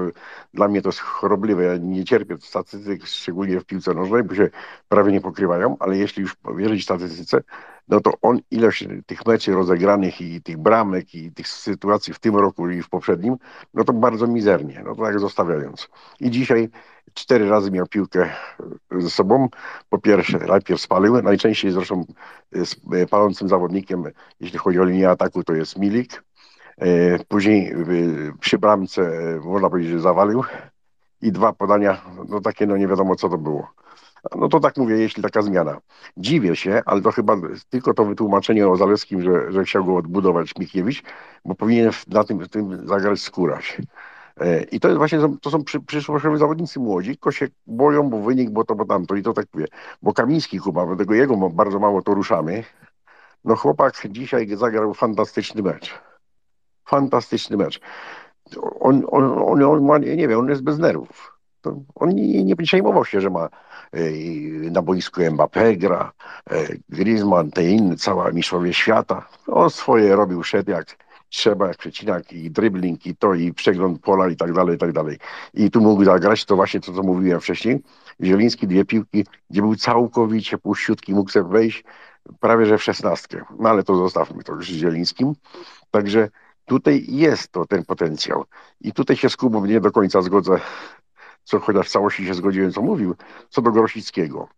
dla 0.54 0.68
mnie 0.68 0.82
to 0.82 0.88
jest 0.88 0.98
chorobliwe, 0.98 1.64
ja 1.64 1.76
nie 1.76 2.04
cierpię 2.04 2.36
statystyk, 2.40 3.06
szczególnie 3.06 3.60
w 3.60 3.64
piłce 3.64 3.94
nożnej, 3.94 4.22
bo 4.22 4.34
się 4.34 4.48
prawie 4.88 5.12
nie 5.12 5.20
pokrywają, 5.20 5.76
ale 5.78 5.96
jeśli 5.96 6.22
już 6.22 6.36
wierzyć 6.56 6.82
statystyce, 6.84 7.42
no 7.90 8.00
to 8.00 8.12
on 8.22 8.40
ilość 8.50 8.88
tych 9.06 9.26
meczy 9.26 9.52
rozegranych 9.52 10.20
i 10.20 10.42
tych 10.42 10.58
bramek 10.58 11.14
i 11.14 11.32
tych 11.32 11.48
sytuacji 11.48 12.14
w 12.14 12.18
tym 12.18 12.36
roku 12.36 12.70
i 12.70 12.82
w 12.82 12.88
poprzednim, 12.88 13.36
no 13.74 13.84
to 13.84 13.92
bardzo 13.92 14.26
mizernie, 14.26 14.82
no 14.84 14.94
to 14.94 15.02
tak 15.02 15.20
zostawiając. 15.20 15.88
I 16.20 16.30
dzisiaj 16.30 16.68
cztery 17.14 17.48
razy 17.48 17.70
miał 17.70 17.86
piłkę 17.86 18.30
ze 18.90 19.10
sobą. 19.10 19.48
Po 19.88 19.98
pierwsze, 19.98 20.38
najpierw 20.38 20.80
spalił, 20.80 21.22
najczęściej 21.22 21.72
zresztą 21.72 22.04
palącym 23.10 23.48
zawodnikiem, 23.48 24.04
jeśli 24.40 24.58
chodzi 24.58 24.80
o 24.80 24.84
linię 24.84 25.10
ataku, 25.10 25.44
to 25.44 25.54
jest 25.54 25.78
Milik, 25.78 26.22
E, 26.80 27.18
później 27.28 27.72
e, 27.72 27.76
przy 28.40 28.58
bramce, 28.58 29.02
e, 29.02 29.40
można 29.40 29.70
powiedzieć, 29.70 29.92
że 29.92 30.00
zawalił 30.00 30.42
i 31.22 31.32
dwa 31.32 31.52
podania, 31.52 32.00
no 32.28 32.40
takie, 32.40 32.66
no 32.66 32.76
nie 32.76 32.88
wiadomo 32.88 33.16
co 33.16 33.28
to 33.28 33.38
było. 33.38 33.70
No 34.36 34.48
to 34.48 34.60
tak 34.60 34.76
mówię, 34.76 34.96
jeśli 34.96 35.22
taka 35.22 35.42
zmiana. 35.42 35.78
Dziwię 36.16 36.56
się, 36.56 36.82
ale 36.86 37.02
to 37.02 37.12
chyba 37.12 37.36
tylko 37.70 37.94
to 37.94 38.04
wytłumaczenie 38.04 38.68
o 38.68 38.76
Zalewskim, 38.76 39.22
że, 39.22 39.52
że 39.52 39.64
chciał 39.64 39.84
go 39.84 39.96
odbudować 39.96 40.52
Mikiewicz, 40.58 41.02
bo 41.44 41.54
powinien 41.54 41.90
na 42.08 42.24
tym, 42.24 42.48
tym 42.48 42.88
zagrać 42.88 43.20
skórać. 43.20 43.78
I 44.72 44.80
to 44.80 44.88
jest 44.88 44.98
właśnie, 44.98 45.18
to 45.42 45.50
są 45.50 45.64
przy, 45.64 45.80
przyszłościowi 45.80 46.38
zawodnicy 46.38 46.80
młodzi, 46.80 47.10
tylko 47.10 47.32
się 47.32 47.48
boją, 47.66 48.10
bo 48.10 48.20
wynik, 48.20 48.50
bo 48.50 48.64
to, 48.64 48.74
bo 48.74 48.84
tamto 48.84 49.14
i 49.14 49.22
to 49.22 49.32
tak 49.32 49.46
mówię. 49.54 49.66
Bo 50.02 50.12
Kamiński 50.12 50.58
Kuba, 50.58 50.86
bo 50.86 50.96
tego 50.96 51.14
jego 51.14 51.50
bardzo 51.50 51.78
mało 51.78 52.02
to 52.02 52.14
ruszamy, 52.14 52.64
no 53.44 53.56
chłopak 53.56 54.06
dzisiaj 54.10 54.56
zagrał 54.56 54.94
fantastyczny 54.94 55.62
mecz 55.62 56.00
fantastyczny 56.90 57.56
mecz. 57.56 57.80
On, 58.80 59.02
on, 59.10 59.24
on, 59.38 59.62
on 59.62 59.84
ma, 59.84 59.98
nie 59.98 60.28
wiem, 60.28 60.38
on 60.38 60.48
jest 60.48 60.62
bez 60.62 60.78
nerwów. 60.78 61.38
on 61.94 62.08
nie, 62.08 62.44
nie 62.44 62.56
przejmował 62.56 63.04
się, 63.04 63.20
że 63.20 63.30
ma 63.30 63.48
na 64.70 64.82
boisku 64.82 65.20
Mbappé 65.20 65.76
gra, 65.76 66.12
Griezmann, 66.88 67.50
te 67.50 67.64
inne, 67.64 67.96
cała 67.96 68.30
mistrzowie 68.30 68.74
świata. 68.74 69.28
On 69.46 69.70
swoje 69.70 70.16
robił, 70.16 70.42
szedł 70.42 70.70
jak 70.70 70.96
trzeba, 71.28 71.68
jak 71.68 71.76
przecinak 71.76 72.32
i 72.32 72.50
dribbling 72.50 73.06
i 73.06 73.16
to 73.16 73.34
i 73.34 73.52
przegląd 73.52 74.02
pola 74.02 74.28
i 74.28 74.36
tak 74.36 74.52
dalej, 74.52 74.76
i 74.76 74.78
tak 74.78 74.92
dalej. 74.92 75.18
I 75.54 75.70
tu 75.70 75.80
mógł 75.80 76.04
zagrać 76.04 76.44
to 76.44 76.56
właśnie 76.56 76.80
to, 76.80 76.92
co 76.92 77.02
mówiłem 77.02 77.40
wcześniej. 77.40 77.82
Zieliński 78.22 78.66
dwie 78.66 78.84
piłki, 78.84 79.26
gdzie 79.50 79.60
był 79.62 79.76
całkowicie 79.76 80.58
puściutki, 80.58 81.14
mógł 81.14 81.30
sobie 81.30 81.48
wejść 81.48 81.84
prawie 82.40 82.66
że 82.66 82.78
w 82.78 82.82
szesnastkę. 82.82 83.44
No 83.58 83.68
ale 83.68 83.82
to 83.82 83.96
zostawmy 83.96 84.42
to 84.42 84.52
już 84.54 84.70
z 84.70 84.74
Zielińskim. 84.74 85.32
Także 85.90 86.28
tutaj 86.64 87.04
jest 87.08 87.52
to 87.52 87.66
ten 87.66 87.84
potencjał. 87.84 88.44
I 88.80 88.92
tutaj 88.92 89.16
się 89.16 89.28
z 89.28 89.36
Kubą 89.36 89.66
nie 89.66 89.80
do 89.80 89.92
końca 89.92 90.22
zgodzę, 90.22 90.60
co 91.50 91.60
chociaż 91.60 91.88
w 91.88 91.90
całości 91.90 92.26
się 92.26 92.34
zgodziłem, 92.34 92.72
co 92.72 92.82
mówił, 92.82 93.14
co 93.48 93.62
do 93.62 93.70
Grosickiego. 93.70 94.48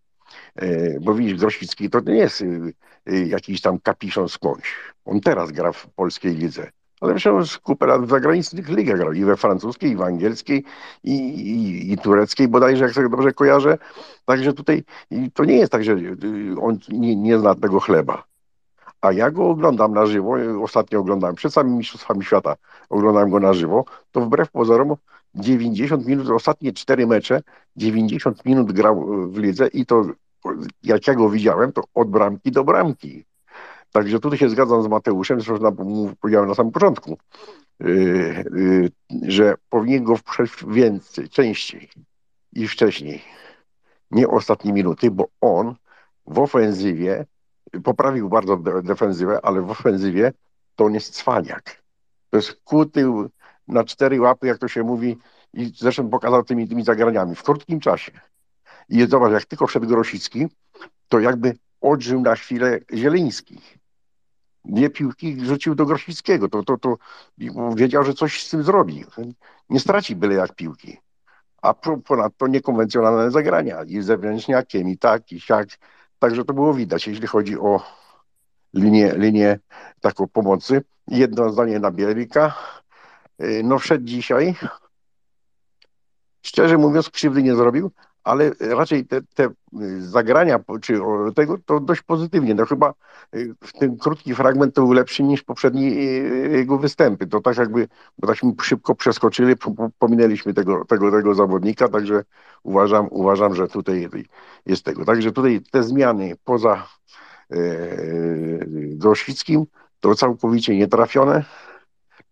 E, 0.57 1.01
bo 1.01 1.15
widzisz, 1.15 1.41
Grosicki 1.41 1.91
to 1.91 2.01
nie 2.01 2.15
jest 2.15 2.41
y, 2.41 2.75
y, 3.11 3.27
jakiś 3.27 3.61
tam 3.61 3.79
kapiszon 3.79 4.29
skądś. 4.29 4.75
On 5.05 5.21
teraz 5.21 5.53
gra 5.53 5.73
w 5.73 5.87
polskiej 5.87 6.35
lidze. 6.35 6.71
Ale 7.01 7.15
przecież 7.15 7.59
kupę 7.59 7.87
lat 7.87 8.05
w 8.05 8.11
zagranicznych 8.11 8.69
ligach 8.69 8.97
grał 8.97 9.13
i 9.13 9.25
we 9.25 9.37
francuskiej, 9.37 9.91
i 9.91 9.97
w 9.97 10.03
angielskiej, 10.03 10.65
i, 11.05 11.13
i, 11.13 11.93
i 11.93 11.99
tureckiej 11.99 12.49
bodajże, 12.49 12.85
jak 12.85 12.93
sobie 12.93 13.09
dobrze 13.09 13.33
kojarzę. 13.33 13.79
Także 14.25 14.53
tutaj 14.53 14.85
to 15.35 15.45
nie 15.45 15.57
jest 15.57 15.73
tak, 15.73 15.85
że 15.85 15.93
y, 15.93 16.17
on 16.61 16.79
nie, 16.89 17.17
nie 17.17 17.39
zna 17.39 17.55
tego 17.55 17.81
chleba. 17.81 18.25
A 19.01 19.13
ja 19.13 19.31
go 19.31 19.51
oglądam 19.51 19.95
na 19.95 20.07
żywo, 20.07 20.35
ostatnio 20.63 21.01
oglądałem, 21.01 21.37
przed 21.37 21.53
samymi 21.53 21.77
Mistrzostwami 21.77 22.25
Świata 22.25 22.57
oglądałem 22.89 23.31
go 23.31 23.41
na 23.41 23.53
żywo, 23.53 23.85
to 24.13 24.21
wbrew 24.21 24.51
pozorom 24.51 24.97
90 25.35 26.07
minut, 26.07 26.31
ostatnie 26.31 26.73
cztery 26.73 27.07
mecze, 27.07 27.43
90 27.77 28.45
minut 28.45 28.73
grał 28.73 29.07
w 29.31 29.39
lidze 29.39 29.67
i 29.67 29.87
to 29.87 30.05
jak 30.83 31.07
ja 31.07 31.15
go 31.15 31.31
widziałem, 31.31 31.73
to 31.73 31.85
od 31.95 32.11
bramki 32.11 32.51
do 32.51 32.65
bramki. 32.65 33.25
Także 33.93 34.21
tutaj 34.21 34.39
się 34.39 34.49
zgadzam 34.49 34.83
z 34.83 34.89
Mateuszem, 34.89 35.41
zresztą 35.41 35.77
powiedziałem 36.21 36.49
na 36.49 36.55
samym 36.55 36.73
początku, 36.73 37.19
yy, 37.81 38.45
yy, 38.55 38.91
że 39.23 39.55
powinien 39.69 40.05
go 40.05 40.17
wprzeć 40.17 40.51
więcej, 40.69 41.29
częściej 41.29 41.89
i 42.53 42.69
wcześniej. 42.69 43.23
Nie 44.11 44.29
ostatnie 44.29 44.73
minuty, 44.73 45.11
bo 45.11 45.29
on 45.41 45.75
w 46.27 46.39
ofensywie 46.39 47.27
poprawił 47.85 48.29
bardzo 48.29 48.57
de 48.57 48.83
defensywę, 48.83 49.41
ale 49.43 49.63
w 49.63 49.71
ofensywie 49.71 50.33
to 50.77 50.85
on 50.85 50.95
jest 50.95 51.15
cwaniak. 51.15 51.83
To 52.31 52.37
jest 52.37 52.61
kuty 52.65 53.07
na 53.69 53.85
cztery 53.85 54.21
łapy, 54.21 54.47
jak 54.47 54.59
to 54.59 54.69
się 54.69 54.83
mówi, 54.83 55.19
i 55.55 55.73
zresztą 55.77 56.11
pokazał 56.11 56.45
tymi, 56.45 56.69
tymi 56.69 56.85
zagraniami 56.85 57.35
w 57.35 57.43
krótkim 57.43 57.81
czasie. 57.81 58.13
I 58.89 59.07
zobacz, 59.07 59.33
jak 59.33 59.45
tylko 59.45 59.67
wszedł 59.67 59.87
Grosicki, 59.87 60.47
to 61.09 61.21
jakby 61.21 61.55
odżył 61.81 62.21
na 62.21 62.35
chwilę 62.35 62.79
Zieliński. 62.95 63.61
Dwie 64.65 64.91
piłki 64.91 65.47
rzucił 65.47 65.75
do 65.75 65.87
Grosickiego. 65.87 66.49
To, 66.49 66.63
to, 66.63 66.79
to 66.79 66.97
wiedział, 67.75 68.05
że 68.05 68.15
coś 68.15 68.47
z 68.47 68.51
tym 68.51 68.63
zrobi. 68.63 69.05
Nie 69.71 69.81
straci 69.81 70.17
byle 70.17 70.35
jak 70.35 70.55
piłki. 70.55 70.99
A 71.63 71.75
ponadto 72.05 72.47
niekonwencjonalne 72.47 73.31
zagrania 73.31 73.85
i 73.85 74.03
zewnętrzniakiem, 74.03 74.89
i 74.89 74.99
tak, 74.99 75.33
i 75.33 75.41
siak. 75.41 75.69
Także 76.19 76.45
to 76.45 76.55
było 76.55 76.75
widać, 76.75 77.07
jeśli 77.07 77.27
chodzi 77.27 77.59
o 77.59 77.81
linię, 78.75 79.13
linię 79.17 79.59
taką 80.01 80.29
pomocy. 80.29 80.83
Jedno 81.09 81.53
zdanie 81.53 81.79
na 81.79 81.91
Bielika. 81.91 82.55
No 83.65 83.79
wszedł 83.79 84.05
dzisiaj. 84.05 84.55
Szczerze 86.43 86.79
mówiąc, 86.79 87.11
krzywdy 87.11 87.43
nie 87.43 87.55
zrobił, 87.55 87.91
ale 88.25 88.51
raczej 88.61 89.07
te, 89.07 89.21
te 89.35 89.49
zagrania, 89.99 90.61
czy 90.83 91.01
tego, 91.35 91.59
to 91.67 91.81
dość 91.81 92.03
pozytywnie. 92.03 92.55
No 92.55 92.67
chyba 92.67 92.95
y, 93.35 93.55
ten 93.79 93.97
krótki 93.97 94.35
fragment 94.35 94.75
to 94.75 94.83
był 94.83 94.93
lepszy 94.93 95.23
niż 95.23 95.43
poprzedni 95.43 95.87
y, 95.87 96.49
jego 96.53 96.79
występy. 96.79 97.27
To 97.27 97.41
tak 97.41 97.57
jakby, 97.57 97.89
bo 98.19 98.27
takśmy 98.27 98.53
szybko 98.63 98.95
przeskoczyli, 98.95 99.55
pominęliśmy 99.99 100.55
tego, 100.55 100.85
tego, 100.85 101.11
tego 101.11 101.35
zawodnika, 101.35 101.89
także 101.89 102.25
uważam, 102.63 103.09
uważam, 103.11 103.55
że 103.55 103.69
tutaj 103.69 104.09
jest 104.67 104.85
tego. 104.85 105.05
Także 105.05 105.33
tutaj 105.33 105.61
te 105.71 105.83
zmiany 105.83 106.33
poza 106.45 106.87
e, 107.51 107.57
Grosickim 108.95 109.65
to 110.01 110.15
całkowicie 110.15 110.77
nietrafione. 110.77 111.45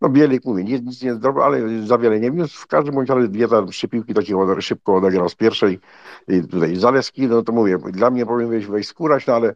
No 0.00 0.08
Bielik, 0.08 0.44
mówię, 0.44 0.64
nic, 0.64 0.82
nic 0.82 1.02
nie 1.02 1.14
zrobił, 1.14 1.42
ale 1.42 1.86
za 1.86 1.98
wiele 1.98 2.20
nie 2.20 2.30
wniósł. 2.30 2.60
W 2.60 2.66
każdym 2.66 2.94
bądź 2.94 3.08
razie 3.08 3.28
dwie 3.28 3.48
tam 3.48 3.66
trzy 3.66 3.88
piłki 3.88 4.14
takie 4.14 4.34
szybko 4.60 4.94
odegrał 4.94 5.28
z 5.28 5.34
pierwszej. 5.34 5.80
I 6.28 6.42
tutaj 6.42 6.76
Zaleski, 6.76 7.26
no 7.26 7.42
to 7.42 7.52
mówię, 7.52 7.78
dla 7.78 8.10
mnie 8.10 8.26
powinien 8.26 8.50
wejść, 8.50 8.66
wejść 8.66 8.88
skórać, 8.88 9.26
no 9.26 9.34
ale 9.34 9.54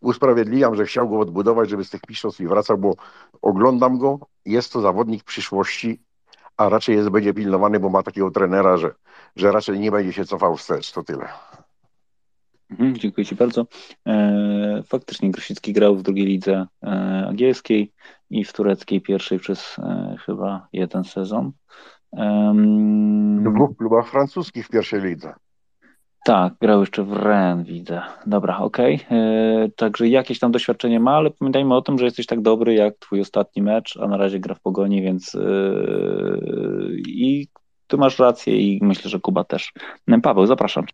usprawiedliwiam, 0.00 0.74
że 0.74 0.86
chciał 0.86 1.08
go 1.08 1.18
odbudować, 1.18 1.70
żeby 1.70 1.84
z 1.84 1.90
tych 1.90 2.00
mistrzostw 2.08 2.40
i 2.40 2.46
wracał, 2.46 2.78
bo 2.78 2.94
oglądam 3.42 3.98
go, 3.98 4.18
jest 4.44 4.72
to 4.72 4.80
zawodnik 4.80 5.24
przyszłości, 5.24 6.02
a 6.56 6.68
raczej 6.68 6.96
jest, 6.96 7.08
będzie 7.08 7.34
pilnowany, 7.34 7.80
bo 7.80 7.90
ma 7.90 8.02
takiego 8.02 8.30
trenera, 8.30 8.76
że, 8.76 8.94
że 9.36 9.52
raczej 9.52 9.80
nie 9.80 9.90
będzie 9.90 10.12
się 10.12 10.24
cofał 10.24 10.56
wstecz, 10.56 10.92
to 10.92 11.02
tyle. 11.02 11.28
Mhm, 12.70 12.96
dziękuję 12.96 13.24
Ci 13.24 13.34
bardzo. 13.34 13.66
E, 14.06 14.82
faktycznie 14.86 15.30
Grosicki 15.30 15.72
grał 15.72 15.96
w 15.96 16.02
drugiej 16.02 16.26
lidze 16.26 16.66
e, 16.82 16.86
angielskiej 17.28 17.92
i 18.30 18.44
w 18.44 18.52
tureckiej 18.52 19.00
pierwszej 19.00 19.38
przez 19.38 19.78
e, 19.78 20.16
chyba 20.26 20.68
jeden 20.72 21.04
sezon. 21.04 21.52
W 22.12 23.54
dwóch 23.54 23.76
klubach 23.76 24.08
francuskich 24.08 24.66
w 24.66 24.70
pierwszej 24.70 25.02
lidze. 25.02 25.34
Tak, 26.24 26.54
grał 26.60 26.80
jeszcze 26.80 27.04
w 27.04 27.12
Rennes, 27.12 27.66
widzę. 27.66 28.02
Dobra, 28.26 28.58
okej. 28.58 28.94
Okay. 28.94 29.72
Także 29.76 30.08
jakieś 30.08 30.38
tam 30.38 30.52
doświadczenie 30.52 31.00
ma, 31.00 31.16
ale 31.16 31.30
pamiętajmy 31.30 31.74
o 31.74 31.82
tym, 31.82 31.98
że 31.98 32.04
jesteś 32.04 32.26
tak 32.26 32.40
dobry 32.40 32.74
jak 32.74 32.98
twój 32.98 33.20
ostatni 33.20 33.62
mecz, 33.62 33.98
a 34.02 34.08
na 34.08 34.16
razie 34.16 34.40
gra 34.40 34.54
w 34.54 34.60
Pogoni, 34.60 35.02
więc 35.02 35.34
yy... 35.34 37.00
i 37.06 37.48
ty 37.86 37.96
masz 37.96 38.18
rację 38.18 38.60
i 38.60 38.78
myślę, 38.82 39.10
że 39.10 39.20
Kuba 39.20 39.44
też. 39.44 39.72
Paweł, 40.22 40.46
zapraszam. 40.46 40.84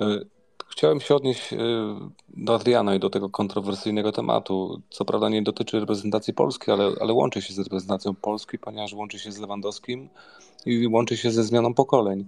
E, 0.00 0.20
chciałem 0.68 1.00
się 1.00 1.14
odnieść 1.14 1.52
e, 1.52 1.56
do 2.28 2.54
Adriana 2.54 2.94
i 2.94 2.98
do 2.98 3.10
tego 3.10 3.28
kontrowersyjnego 3.28 4.12
tematu. 4.12 4.80
Co 4.90 5.04
prawda 5.04 5.28
nie 5.28 5.42
dotyczy 5.42 5.80
reprezentacji 5.80 6.34
Polski, 6.34 6.70
ale, 6.70 6.92
ale 7.00 7.12
łączy 7.12 7.42
się 7.42 7.54
z 7.54 7.58
reprezentacją 7.58 8.14
Polski, 8.14 8.58
ponieważ 8.58 8.92
łączy 8.92 9.18
się 9.18 9.32
z 9.32 9.38
Lewandowskim 9.38 10.08
i 10.66 10.86
łączy 10.86 11.16
się 11.16 11.30
ze 11.30 11.44
zmianą 11.44 11.74
pokoleń. 11.74 12.26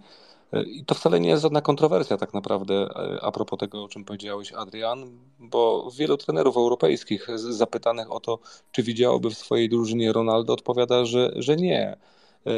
E, 0.53 0.63
I 0.63 0.85
to 0.85 0.95
wcale 0.95 1.21
nie 1.21 1.29
jest 1.29 1.43
żadna 1.43 1.61
kontrowersja 1.61 2.17
tak 2.17 2.35
naprawdę 2.35 2.89
a 3.23 3.33
propos 3.33 3.59
tego, 3.59 3.85
o 3.85 3.89
czym 3.89 4.05
powiedziałeś 4.05 4.53
Adrian, 4.53 5.11
bo 5.39 5.91
wielu 5.97 6.17
trenerów 6.17 6.57
europejskich 6.57 7.29
zapytanych 7.37 8.13
o 8.13 8.21
to, 8.21 8.39
czy 8.73 8.83
widziałoby 8.83 9.31
w 9.31 9.39
swojej 9.39 9.69
drużynie 9.69 10.13
Ronaldo, 10.13 10.53
odpowiada, 10.53 11.05
że, 11.05 11.33
że 11.37 11.57
nie 11.57 11.97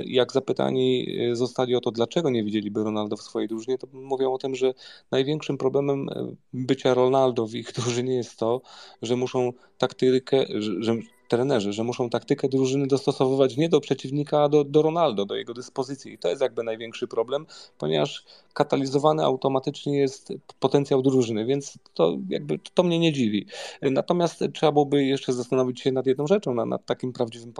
jak 0.07 0.33
zapytani 0.33 1.07
e, 1.31 1.37
zostali 1.37 1.75
o 1.75 1.81
to, 1.81 1.91
dlaczego 1.91 2.31
nie 2.31 2.45
widzieliby 2.45 2.85
Ronaldo 2.85 3.17
w 3.17 3.23
swojej 3.23 3.49
drużynie, 3.49 3.79
to 3.79 3.87
mówią 3.93 4.33
o 4.33 4.39
tym, 4.39 4.55
że 4.55 4.75
największym 5.11 5.59
problemem 5.59 6.09
e, 6.09 6.35
bycia 6.53 6.95
Ronaldo 6.95 7.47
w 7.47 7.55
ich 7.63 7.73
drużynie 7.73 8.15
jest 8.15 8.39
to, 8.39 8.61
że 9.03 9.17
muszą 9.17 9.53
taktykę, 9.79 10.45
że, 10.81 10.97
trenerzy, 11.29 11.73
że 11.73 11.85
muszą 11.85 12.11
taktykę 12.11 12.49
drużyny 12.49 12.87
dostosowywać 12.87 13.57
nie 13.57 13.69
do 13.69 13.81
przeciwnika, 13.81 14.43
a 14.43 14.49
do, 14.49 14.65
do 14.65 14.83
Ronaldo, 14.83 15.27
do 15.27 15.35
jego 15.35 15.55
dyspozycji. 15.55 16.13
I 16.13 16.19
to 16.19 16.29
jest 16.29 16.43
jakby 16.43 16.63
największy 16.63 17.09
problem, 17.09 17.47
ponieważ 17.79 18.25
katalizowany 18.55 19.25
automatycznie 19.25 19.99
jest 19.99 20.33
potencjał 20.61 21.03
drużyny, 21.03 21.47
więc 21.47 21.79
to 21.95 22.17
jakby 22.29 22.59
to 22.75 22.83
mnie 22.83 22.99
nie 22.99 23.13
dziwi. 23.13 23.47
Natomiast 23.83 24.45
trzeba 24.55 24.73
byłoby 24.73 25.05
jeszcze 25.05 25.33
zastanowić 25.33 25.81
się 25.81 25.93
nad 25.93 26.07
jedną 26.07 26.27
rzeczą, 26.27 26.55
nad, 26.55 26.67
nad 26.67 26.87
takim 26.87 27.13
prawdziwym 27.13 27.53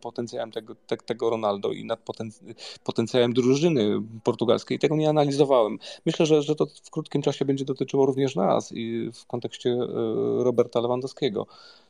potencjałem, 0.00 0.52
tego, 0.52 0.74
te, 0.86 0.96
tego 0.96 1.30
Ronaldo 1.30 1.72
i 1.72 1.84
nad 1.84 2.00
potencjałem 2.84 3.32
drużyny 3.32 4.02
portugalskiej. 4.24 4.78
Tego 4.78 4.96
nie 4.96 5.08
analizowałem. 5.08 5.78
Myślę, 6.06 6.26
że, 6.26 6.42
że 6.42 6.54
to 6.54 6.66
w 6.66 6.90
krótkim 6.90 7.22
czasie 7.22 7.44
będzie 7.44 7.64
dotyczyło 7.64 8.06
również 8.06 8.36
nas 8.36 8.72
i 8.72 9.10
w 9.14 9.26
kontekście 9.26 9.70
e, 9.70 9.86
Roberta 10.44 10.80
Lewandowskiego. 10.80 11.46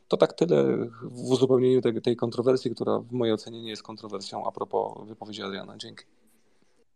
To 0.07 0.17
tak 0.17 0.33
tyle 0.33 0.77
w 1.01 1.31
uzupełnieniu 1.31 1.81
tej, 1.81 2.01
tej 2.01 2.15
kontrowersji, 2.15 2.71
która 2.71 2.99
w 2.99 3.11
mojej 3.11 3.33
ocenie 3.33 3.61
nie 3.61 3.69
jest 3.69 3.83
kontrowersją 3.83 4.47
a 4.47 4.51
propos 4.51 5.07
wypowiedzi 5.07 5.41
Adriana. 5.41 5.77
Dzięki. 5.77 6.05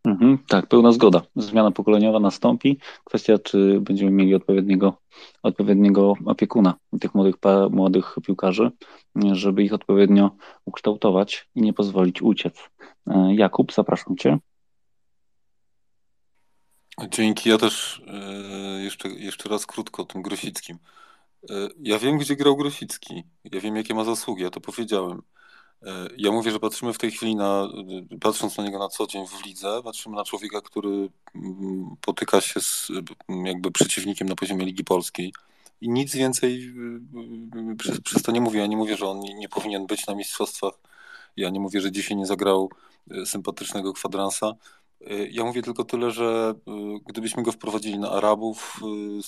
Mhm, 0.03 0.37
tak, 0.47 0.67
pełna 0.67 0.91
zgoda. 0.91 1.21
Zmiana 1.35 1.71
pokoleniowa 1.71 2.19
nastąpi. 2.19 2.79
Kwestia, 3.03 3.37
czy 3.37 3.79
będziemy 3.81 4.11
mieli 4.11 4.35
odpowiedniego, 4.35 4.93
odpowiedniego 5.43 6.13
opiekuna 6.25 6.73
tych 7.01 7.15
młodych, 7.15 7.35
młodych 7.69 8.15
piłkarzy, 8.25 8.71
żeby 9.31 9.63
ich 9.63 9.73
odpowiednio 9.73 10.31
ukształtować 10.65 11.49
i 11.55 11.61
nie 11.61 11.73
pozwolić 11.73 12.21
uciec. 12.21 12.69
E, 13.07 13.35
Jakub, 13.35 13.73
zapraszam 13.73 14.17
Cię. 14.17 14.37
Dzięki. 17.07 17.49
Ja 17.49 17.57
też 17.57 18.01
e, 18.07 18.83
jeszcze, 18.83 19.09
jeszcze 19.09 19.49
raz 19.49 19.65
krótko 19.65 20.01
o 20.01 20.05
tym 20.05 20.21
Grosickim. 20.21 20.77
E, 21.49 21.69
ja 21.79 21.99
wiem, 21.99 22.17
gdzie 22.17 22.35
grał 22.35 22.55
Grosicki. 22.57 23.23
Ja 23.43 23.61
wiem, 23.61 23.75
jakie 23.75 23.93
ma 23.93 24.03
zasługi, 24.03 24.43
ja 24.43 24.49
to 24.49 24.61
powiedziałem. 24.61 25.21
E, 25.83 26.07
ja 26.17 26.31
mówię, 26.31 26.51
że 26.51 26.59
patrzymy 26.59 26.93
w 26.93 26.97
tej 26.97 27.11
chwili 27.11 27.35
na, 27.35 27.67
patrząc 28.21 28.57
na 28.57 28.63
niego 28.63 28.79
na 28.79 28.89
co 28.89 29.07
dzień 29.07 29.27
w 29.27 29.45
lidze, 29.45 29.81
patrzymy 29.83 30.15
na 30.15 30.23
człowieka, 30.23 30.61
który 30.61 31.09
mm, 31.35 31.95
potyka 32.01 32.41
się 32.41 32.61
z 32.61 32.91
jakby 33.45 33.71
przeciwnikiem 33.71 34.29
na 34.29 34.35
poziomie 34.35 34.65
Ligi 34.65 34.83
Polskiej. 34.83 35.33
I 35.81 35.89
nic 35.89 36.15
więcej 36.15 36.73
przez, 37.77 38.01
przez 38.01 38.23
to 38.23 38.31
nie 38.31 38.41
mówię. 38.41 38.59
Ja 38.59 38.67
nie 38.67 38.77
mówię, 38.77 38.97
że 38.97 39.07
on 39.07 39.19
nie 39.19 39.49
powinien 39.49 39.87
być 39.87 40.07
na 40.07 40.15
mistrzostwach. 40.15 40.73
Ja 41.37 41.49
nie 41.49 41.59
mówię, 41.59 41.81
że 41.81 41.91
dzisiaj 41.91 42.17
nie 42.17 42.25
zagrał 42.25 42.69
sympatycznego 43.25 43.93
kwadransa. 43.93 44.53
Ja 45.31 45.43
mówię 45.43 45.61
tylko 45.61 45.83
tyle, 45.83 46.11
że 46.11 46.55
gdybyśmy 47.05 47.43
go 47.43 47.51
wprowadzili 47.51 47.99
na 47.99 48.11
Arabów, 48.11 48.81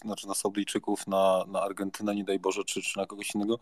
znaczy 0.03 0.27
na 0.27 0.33
Saudyjczyków, 0.33 1.07
na, 1.07 1.45
na 1.47 1.61
Argentynę, 1.61 2.15
nie 2.15 2.23
daj 2.23 2.39
Boże, 2.39 2.63
czy, 2.63 2.81
czy 2.81 2.97
na 2.97 3.05
kogoś 3.05 3.35
innego, 3.35 3.59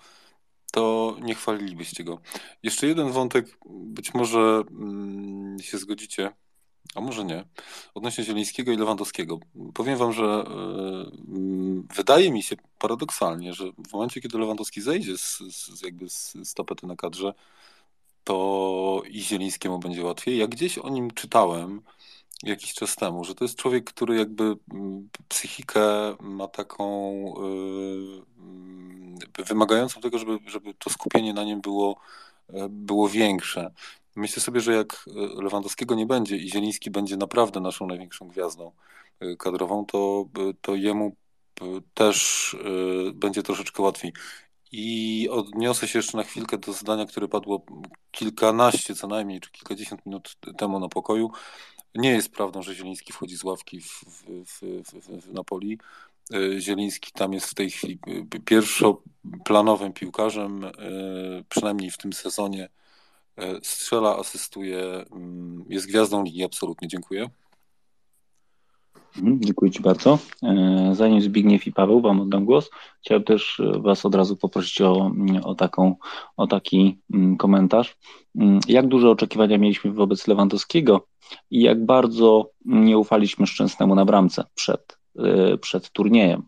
to 0.72 1.16
nie 1.22 1.36
chwalilibyście 1.36 2.04
go. 2.04 2.20
Jeszcze 2.64 2.88
jeden 2.88 3.12
wątek, 3.12 3.58
być 3.66 4.14
może 4.14 4.64
mm, 4.72 5.60
się 5.60 5.78
zgodzicie, 5.78 6.32
a 6.96 7.02
może 7.02 7.26
nie, 7.26 7.46
odnośnie 7.94 8.24
Zielińskiego 8.24 8.72
i 8.72 8.78
Lewandowskiego. 8.78 9.40
Powiem 9.74 9.98
wam, 9.98 10.14
że 10.14 10.24
y, 10.24 11.96
wydaje 11.96 12.32
mi 12.32 12.44
się 12.44 12.56
paradoksalnie, 12.80 13.54
że 13.54 13.72
w 13.90 13.94
momencie, 13.94 14.22
kiedy 14.22 14.38
Lewandowski 14.38 14.82
zejdzie 14.82 15.18
z, 15.18 15.38
z 15.38 15.82
jakby 15.82 16.10
z, 16.10 16.34
z 16.44 16.54
tapety 16.54 16.88
na 16.88 16.96
kadrze, 16.96 17.34
to 18.24 19.02
i 19.10 19.22
Zielińskiemu 19.22 19.80
będzie 19.80 20.04
łatwiej. 20.04 20.38
Ja 20.38 20.48
gdzieś 20.48 20.78
o 20.78 20.90
nim 20.90 21.12
czytałem 21.12 21.82
jakiś 22.44 22.74
czas 22.74 22.96
temu, 22.96 23.24
że 23.24 23.36
to 23.36 23.46
jest 23.46 23.56
człowiek, 23.56 23.84
który 23.84 24.18
jakby 24.18 24.56
mm, 24.74 25.10
psychikę 25.28 25.82
ma 26.20 26.48
taką 26.48 27.14
yy, 27.42 28.24
wymagającą 29.44 30.02
tego, 30.02 30.18
żeby, 30.20 30.40
żeby 30.46 30.74
to 30.74 30.90
skupienie 30.90 31.34
na 31.34 31.44
nim 31.44 31.62
było, 31.62 32.00
e, 32.50 32.70
było 32.70 33.10
większe. 33.10 33.72
Myślę 34.16 34.42
sobie, 34.42 34.62
że 34.62 34.74
jak 34.74 35.06
e, 35.08 35.44
Lewandowskiego 35.44 35.96
nie 35.96 36.06
będzie 36.06 36.38
i 36.38 36.50
Zieliński 36.50 36.92
będzie 36.92 37.18
naprawdę 37.18 37.60
naszą 37.60 37.88
największą 37.88 38.28
gwiazdą 38.28 38.72
e, 39.20 39.36
kadrową, 39.36 39.86
to, 39.86 40.26
to 40.62 40.76
jemu 40.76 41.16
też 41.94 42.56
będzie 43.14 43.44
troszeczkę 43.44 43.84
łatwiej. 43.84 44.14
I 44.72 45.28
odniosę 45.32 45.88
się 45.88 46.00
jeszcze 46.00 46.18
na 46.18 46.24
chwilkę 46.24 46.58
do 46.58 46.74
zdania, 46.74 47.06
które 47.06 47.28
padło 47.28 47.66
kilkanaście 48.12 48.96
co 48.96 49.08
najmniej, 49.08 49.40
czy 49.40 49.52
kilkadziesiąt 49.52 50.06
minut 50.06 50.36
temu 50.58 50.80
na 50.80 50.88
pokoju. 50.90 51.32
Nie 51.96 52.12
jest 52.12 52.32
prawdą, 52.32 52.62
że 52.62 52.76
Zieliński 52.76 53.14
wchodzi 53.14 53.38
z 53.38 53.44
ławki 53.44 53.82
w, 53.82 54.04
w, 54.46 54.60
w, 54.62 55.22
w 55.22 55.34
Napoli. 55.34 55.80
E, 56.34 56.62
Zieliński 56.62 57.12
tam 57.12 57.34
jest 57.34 57.48
w 57.48 57.54
tej 57.54 57.72
chwili 57.72 58.00
e, 58.08 58.40
pierwszoplanowym 58.40 59.94
piłkarzem, 59.94 60.66
e, 60.66 60.72
przynajmniej 61.50 61.92
w 61.92 61.98
tym 61.98 62.14
sezonie. 62.14 62.70
Strzela, 63.64 64.18
asystuje, 64.18 65.06
mm, 65.12 65.66
jest 65.70 65.88
gwiazdą 65.88 66.24
ligi, 66.24 66.44
absolutnie. 66.44 66.88
Dziękuję. 66.88 67.30
Mhm, 69.18 69.40
dziękuję 69.42 69.72
Ci 69.72 69.82
bardzo. 69.82 70.20
Zanim 70.92 71.22
Zbigniew 71.22 71.68
i 71.68 71.72
Paweł 71.72 72.02
Wam 72.02 72.22
oddam 72.22 72.46
głos, 72.46 72.70
chciałem 73.02 73.24
też 73.24 73.62
Was 73.80 74.06
od 74.06 74.16
razu 74.16 74.38
poprosić 74.38 74.82
o, 74.82 75.12
o, 75.44 75.56
taką, 75.56 75.96
o 76.38 76.48
taki 76.48 77.00
mm, 77.14 77.38
komentarz. 77.38 77.98
Mm, 78.36 78.60
jak 78.68 78.88
duże 78.88 79.10
oczekiwania 79.10 79.58
mieliśmy 79.58 79.92
wobec 79.92 80.28
Lewandowskiego 80.28 81.08
i 81.52 81.62
jak 81.62 81.86
bardzo 81.86 82.50
nie 82.66 82.98
ufaliśmy 82.98 83.48
Szczęsnemu 83.48 83.96
na 83.96 84.06
bramce 84.06 84.44
przed, 84.56 84.98
y, 85.54 85.58
przed 85.58 85.92
turniejem. 85.92 86.44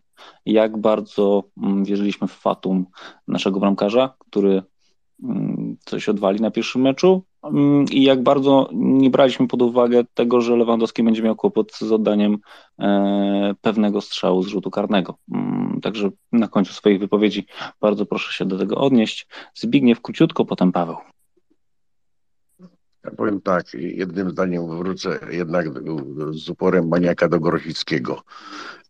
Jak 0.45 0.77
bardzo 0.77 1.43
mm, 1.63 1.85
wierzyliśmy 1.85 2.27
w 2.27 2.31
fatum 2.31 2.85
naszego 3.27 3.59
bramkarza, 3.59 4.13
który 4.19 4.63
mm, 5.23 5.77
coś 5.85 6.09
odwali 6.09 6.41
na 6.41 6.51
pierwszym 6.51 6.81
meczu 6.81 7.07
mm, 7.07 7.21
i 7.91 8.03
jak 8.03 8.23
bardzo 8.23 8.69
nie 8.73 9.09
braliśmy 9.09 9.47
pod 9.47 9.61
uwagę 9.61 10.03
tego, 10.13 10.41
że 10.41 10.55
Lewandowski 10.55 11.03
będzie 11.03 11.23
miał 11.23 11.35
kłopot 11.35 11.75
z 11.75 11.91
oddaniem 11.91 12.37
e, 12.79 13.53
pewnego 13.61 14.01
strzału 14.01 14.43
z 14.43 14.47
rzutu 14.47 14.71
karnego. 14.71 15.17
Także 15.81 16.09
na 16.31 16.47
końcu 16.47 16.73
swojej 16.73 16.99
wypowiedzi 16.99 17.45
bardzo 17.81 18.05
proszę 18.05 18.33
się 18.33 18.45
do 18.45 18.57
tego 18.57 18.75
odnieść. 18.75 19.27
Zbigniew 19.53 20.01
króciutko, 20.01 20.45
potem 20.45 20.71
Paweł. 20.71 20.95
Ja 23.03 23.11
powiem 23.17 23.41
tak, 23.41 23.73
jednym 23.73 24.29
zdaniem 24.29 24.77
wrócę 24.77 25.19
jednak 25.31 25.65
z 26.31 26.49
uporem 26.49 26.87
maniaka 26.87 27.29
do 27.29 27.39
Grosickiego, 27.39 28.23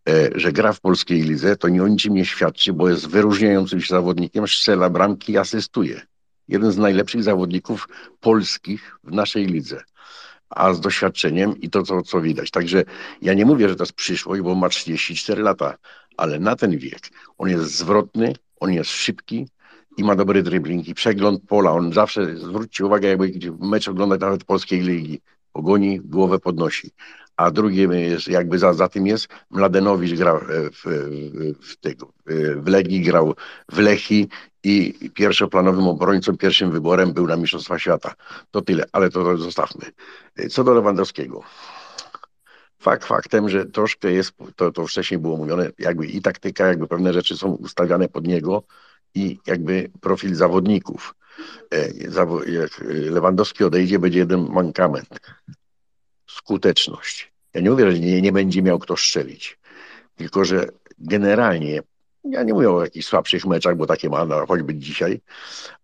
e, 0.08 0.30
że 0.34 0.52
gra 0.52 0.72
w 0.72 0.80
polskiej 0.80 1.22
lidze 1.22 1.56
to 1.56 1.68
nie 1.68 1.82
o 1.82 1.88
niczym 1.88 2.14
nie 2.14 2.24
świadczy, 2.24 2.72
bo 2.72 2.88
jest 2.88 3.08
wyróżniającym 3.08 3.80
się 3.80 3.94
zawodnikiem, 3.94 4.48
strzela 4.48 4.90
bramki 4.90 5.32
i 5.32 5.38
asystuje. 5.38 6.00
Jeden 6.52 6.72
z 6.72 6.78
najlepszych 6.78 7.22
zawodników 7.22 7.88
polskich 8.20 8.98
w 9.04 9.12
naszej 9.12 9.46
lidze 9.46 9.82
a 10.50 10.72
z 10.72 10.80
doświadczeniem 10.80 11.60
i 11.60 11.70
to, 11.70 11.82
co, 11.82 12.02
co 12.02 12.20
widać. 12.20 12.50
Także 12.50 12.84
ja 13.22 13.34
nie 13.34 13.46
mówię, 13.46 13.68
że 13.68 13.76
to 13.76 13.82
jest 13.82 13.92
przyszłość, 13.92 14.42
bo 14.42 14.54
ma 14.54 14.68
34 14.68 15.42
lata, 15.42 15.74
ale 16.16 16.38
na 16.38 16.56
ten 16.56 16.78
wiek 16.78 17.00
on 17.38 17.48
jest 17.48 17.64
zwrotny, 17.64 18.34
on 18.60 18.72
jest 18.72 18.90
szybki, 18.90 19.46
i 19.96 20.04
ma 20.04 20.16
dobry 20.16 20.42
dribbling 20.42 20.88
i 20.88 20.94
przegląd 20.94 21.42
pola. 21.48 21.72
On 21.72 21.92
zawsze, 21.92 22.36
zwróćcie 22.36 22.86
uwagę, 22.86 23.08
jakby 23.08 23.30
mecz 23.60 23.88
oglądać 23.88 24.20
nawet 24.20 24.44
polskiej 24.44 24.80
ligi, 24.80 25.20
pogoni, 25.52 26.00
głowę 26.00 26.38
podnosi. 26.38 26.90
A 27.36 27.50
drugie 27.50 27.82
jest, 27.82 28.28
jakby 28.28 28.58
za, 28.58 28.74
za 28.74 28.88
tym 28.88 29.06
jest, 29.06 29.28
Mladenowicz 29.50 30.18
grał 30.18 30.40
w, 30.72 30.80
w, 30.84 31.76
w, 31.76 32.64
w 32.64 32.68
Legii, 32.68 33.00
grał 33.00 33.34
w 33.72 33.78
Lechi 33.78 34.28
i 34.64 35.10
pierwszoplanowym 35.14 35.86
obrońcą, 35.86 36.36
pierwszym 36.36 36.70
wyborem 36.70 37.12
był 37.12 37.26
na 37.26 37.36
Mistrzostwa 37.36 37.78
Świata. 37.78 38.14
To 38.50 38.62
tyle, 38.62 38.84
ale 38.92 39.10
to 39.10 39.36
zostawmy. 39.36 39.84
Co 40.50 40.64
do 40.64 40.74
Lewandowskiego. 40.74 41.42
Fakt 42.78 43.04
faktem, 43.04 43.48
że 43.48 43.66
troszkę 43.66 44.12
jest, 44.12 44.32
to, 44.56 44.72
to 44.72 44.86
wcześniej 44.86 45.20
było 45.20 45.36
mówione, 45.36 45.70
jakby 45.78 46.06
i 46.06 46.22
taktyka, 46.22 46.66
jakby 46.66 46.88
pewne 46.88 47.12
rzeczy 47.12 47.36
są 47.36 47.48
ustawiane 47.48 48.08
pod 48.08 48.26
niego, 48.26 48.62
i 49.14 49.38
jakby 49.46 49.90
profil 50.00 50.34
zawodników. 50.34 51.14
E, 51.70 51.88
jak 52.46 52.80
Lewandowski 52.88 53.64
odejdzie, 53.64 53.98
będzie 53.98 54.18
jeden 54.18 54.48
mankament. 54.48 55.20
Skuteczność. 56.26 57.32
Ja 57.54 57.60
nie 57.60 57.70
mówię, 57.70 57.90
że 57.92 57.98
nie, 57.98 58.22
nie 58.22 58.32
będzie 58.32 58.62
miał 58.62 58.78
kto 58.78 58.96
strzelić, 58.96 59.58
tylko 60.14 60.44
że 60.44 60.66
generalnie, 60.98 61.82
ja 62.24 62.42
nie 62.42 62.54
mówię 62.54 62.70
o 62.70 62.84
jakichś 62.84 63.06
słabszych 63.06 63.46
meczach, 63.46 63.76
bo 63.76 63.86
takie 63.86 64.08
ma 64.08 64.26
choćby 64.48 64.74
dzisiaj, 64.74 65.20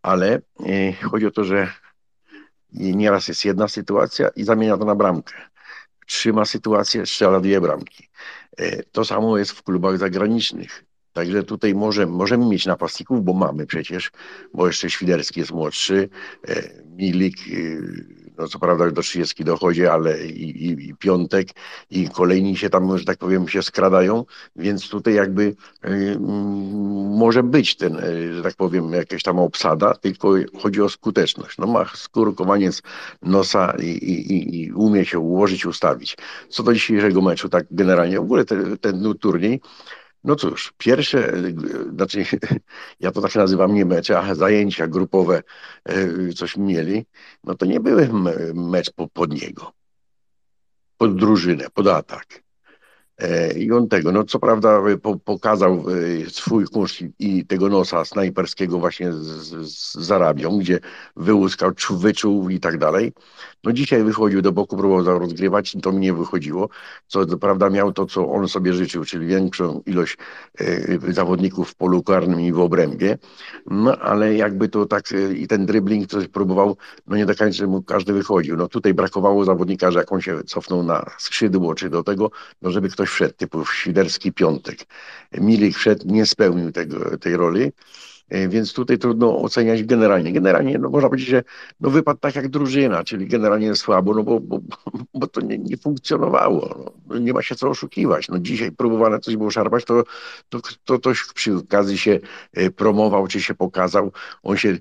ale 0.03 0.41
e, 0.67 0.93
chodzi 0.93 1.27
o 1.27 1.31
to, 1.31 1.45
że 1.45 1.73
nieraz 2.73 3.29
jest 3.29 3.45
jedna 3.45 3.69
sytuacja 3.69 4.29
i 4.29 4.45
zamienia 4.45 4.77
to 4.77 4.85
na 4.85 4.95
bramkę. 4.95 5.35
Trzyma 6.07 6.45
sytuację, 6.45 7.07
strzela 7.07 7.41
dwie 7.41 7.61
bramki. 7.61 8.09
E, 8.57 8.83
to 8.83 9.05
samo 9.05 9.39
jest 9.39 9.51
w 9.51 9.63
klubach 9.63 9.99
zagranicznych. 9.99 10.85
Także 11.13 11.43
tutaj 11.43 11.75
może, 11.75 12.07
możemy 12.07 12.47
mieć 12.47 12.67
napastników, 12.67 13.25
bo 13.25 13.33
mamy 13.33 13.67
przecież, 13.67 14.11
bo 14.55 14.67
jeszcze 14.67 14.91
Świderski 14.91 15.41
jest 15.41 15.53
młodszy, 15.53 16.09
e, 16.49 16.63
Milik, 16.97 17.37
no 18.39 18.49
co 18.49 18.59
prawda 18.59 18.91
do 18.91 19.03
30 19.03 19.45
dochodzi, 19.45 19.87
ale 19.87 20.27
i, 20.27 20.67
i, 20.67 20.89
i, 20.89 20.95
Piątek 20.95 21.49
i 21.91 22.09
kolejni 22.09 22.57
się 22.57 22.71
tam, 22.71 22.99
że 22.99 23.05
tak 23.05 23.19
powiem, 23.19 23.49
się 23.49 23.63
skradają, 23.63 24.25
więc 24.57 24.89
tutaj 24.89 25.15
jakby 25.15 25.57
y, 25.85 26.19
może 27.19 27.43
być 27.43 27.77
ten, 27.77 27.97
y, 27.97 28.35
że 28.35 28.43
tak 28.43 28.55
powiem, 28.55 28.93
jakaś 28.93 29.23
tam 29.23 29.39
obsada, 29.39 29.95
tylko 29.95 30.35
chodzi 30.59 30.83
o 30.83 30.89
skuteczność. 30.89 31.59
No 31.59 31.67
ma 31.67 31.85
skórkowaniec 31.95 32.83
nosa 33.23 33.75
i, 33.83 33.87
i, 33.87 34.61
i 34.63 34.73
umie 34.73 35.05
się 35.05 35.19
ułożyć, 35.19 35.67
ustawić. 35.67 36.17
Co 36.49 36.63
do 36.63 36.75
dzisiejszego 36.75 37.23
meczu, 37.23 37.49
tak 37.49 37.67
generalnie, 37.71 38.19
w 38.19 38.23
ogóle 38.23 38.45
ten, 38.45 38.79
ten 38.79 39.15
turniej, 39.21 39.61
no 40.25 40.37
cóż, 40.37 40.73
pierwsze, 40.79 41.33
znaczy 41.95 42.25
ja 43.01 43.13
to 43.13 43.21
tak 43.21 43.35
nazywam 43.35 43.75
nie 43.75 43.85
mecze, 43.85 44.19
a 44.19 44.35
zajęcia 44.35 44.89
grupowe 44.89 45.43
e, 45.85 46.33
coś 46.33 46.57
mieli, 46.57 47.07
no 47.45 47.55
to 47.55 47.67
nie 47.67 47.81
były 47.81 48.11
mecz 48.55 48.91
pod 49.13 49.43
niego, 49.43 49.73
pod 50.97 51.17
drużynę, 51.17 51.67
pod 51.75 51.87
atak. 51.87 52.48
E, 53.19 53.53
I 53.53 53.73
on 53.73 53.89
tego, 53.89 54.13
no 54.13 54.25
co 54.25 54.39
prawda 54.39 54.79
e, 54.79 54.97
po, 54.97 55.17
pokazał 55.17 55.85
e, 56.27 56.31
swój 56.31 56.65
kurs 56.65 56.99
i 57.19 57.47
tego 57.47 57.69
nosa 57.69 58.05
snajperskiego 58.05 58.79
właśnie 58.79 59.13
z, 59.13 59.25
z, 59.95 60.11
Arabią, 60.11 60.59
gdzie 60.59 60.81
wyłuskał, 61.17 61.71
wyczuł 61.91 62.49
i 62.49 62.61
tak 62.61 62.79
dalej. 62.79 63.13
No 63.65 63.73
dzisiaj 63.73 64.05
wychodził 64.05 64.43
do 64.43 64.53
boku, 64.53 64.77
próbował 64.77 65.19
rozgrywać 65.19 65.77
to 65.83 65.93
mi 65.93 65.99
nie 65.99 66.13
wychodziło. 66.13 66.69
Co 67.07 67.27
prawda 67.27 67.71
miał 67.71 67.93
to, 67.93 68.07
co 68.07 68.29
on 68.29 68.49
sobie 68.49 68.73
życzył, 68.73 69.05
czyli 69.05 69.27
większą 69.27 69.83
ilość 69.87 70.17
zawodników 71.09 71.71
w 71.71 71.75
polu 71.75 72.03
karnym 72.03 72.41
i 72.41 72.53
w 72.53 72.61
obrębie. 72.61 73.19
No 73.67 73.97
ale 73.97 74.35
jakby 74.35 74.69
to 74.69 74.87
tak 74.87 75.05
i 75.37 75.49
ten 75.49 75.67
dribbling 75.67 76.11
coś 76.11 76.29
próbował, 76.29 76.77
no 77.07 77.17
nie 77.17 77.27
do 77.27 77.35
końca 77.35 77.67
mu 77.67 77.83
każdy 77.83 78.13
wychodził. 78.13 78.57
No 78.57 78.69
tutaj 78.69 78.95
brakowało 78.95 79.45
zawodnika, 79.45 79.91
że 79.91 79.99
jak 79.99 80.13
on 80.13 80.21
się 80.21 80.45
cofnął 80.45 80.83
na 80.83 81.05
skrzydło 81.19 81.75
czy 81.75 81.91
do 81.91 82.03
tego, 82.03 82.31
no 82.63 82.71
żeby 82.71 82.89
ktoś 82.89 83.08
wszedł, 83.09 83.35
typu 83.35 83.67
Świderski 83.67 84.33
Piątek. 84.33 84.79
Milik 85.33 85.77
wszedł, 85.77 86.05
nie 86.07 86.27
spełnił 86.27 86.73
tego, 86.73 87.19
tej 87.19 87.37
roli. 87.37 87.73
E, 88.29 88.49
więc 88.49 88.73
tutaj 88.73 88.99
trudno 88.99 89.39
oceniać 89.39 89.85
generalnie. 89.85 90.33
Generalnie 90.33 90.79
no, 90.79 90.91
można 90.91 91.09
powiedzieć, 91.09 91.29
że 91.29 91.43
no, 91.81 91.91
wypadł 91.91 92.21
tak 92.21 92.37
jak 92.37 92.49
drużyna, 92.49 93.05
czyli 93.05 93.27
generalnie 93.27 93.75
słabo, 93.75 94.15
no 94.15 94.23
bo, 94.23 94.41
bo, 94.41 94.61
bo 95.15 95.27
to 95.27 95.41
nie, 95.41 95.59
nie 95.59 95.77
funkcjonowało. 95.77 96.93
No, 97.07 97.19
nie 97.19 97.33
ma 97.33 97.43
się 97.43 97.55
co 97.55 97.69
oszukiwać. 97.69 98.29
No, 98.29 98.39
dzisiaj 98.39 98.73
próbowane 98.73 99.21
coś 99.21 99.37
było 99.37 99.51
szarpać, 99.51 99.85
to, 99.85 100.05
to, 100.49 100.61
to 100.85 100.99
ktoś 100.99 101.25
przy 101.35 101.57
okazji 101.57 101.99
się 101.99 102.19
e, 102.53 102.71
promował, 102.71 103.27
czy 103.27 103.43
się 103.43 103.55
pokazał. 103.55 104.13
On 104.43 104.57
się, 104.57 104.79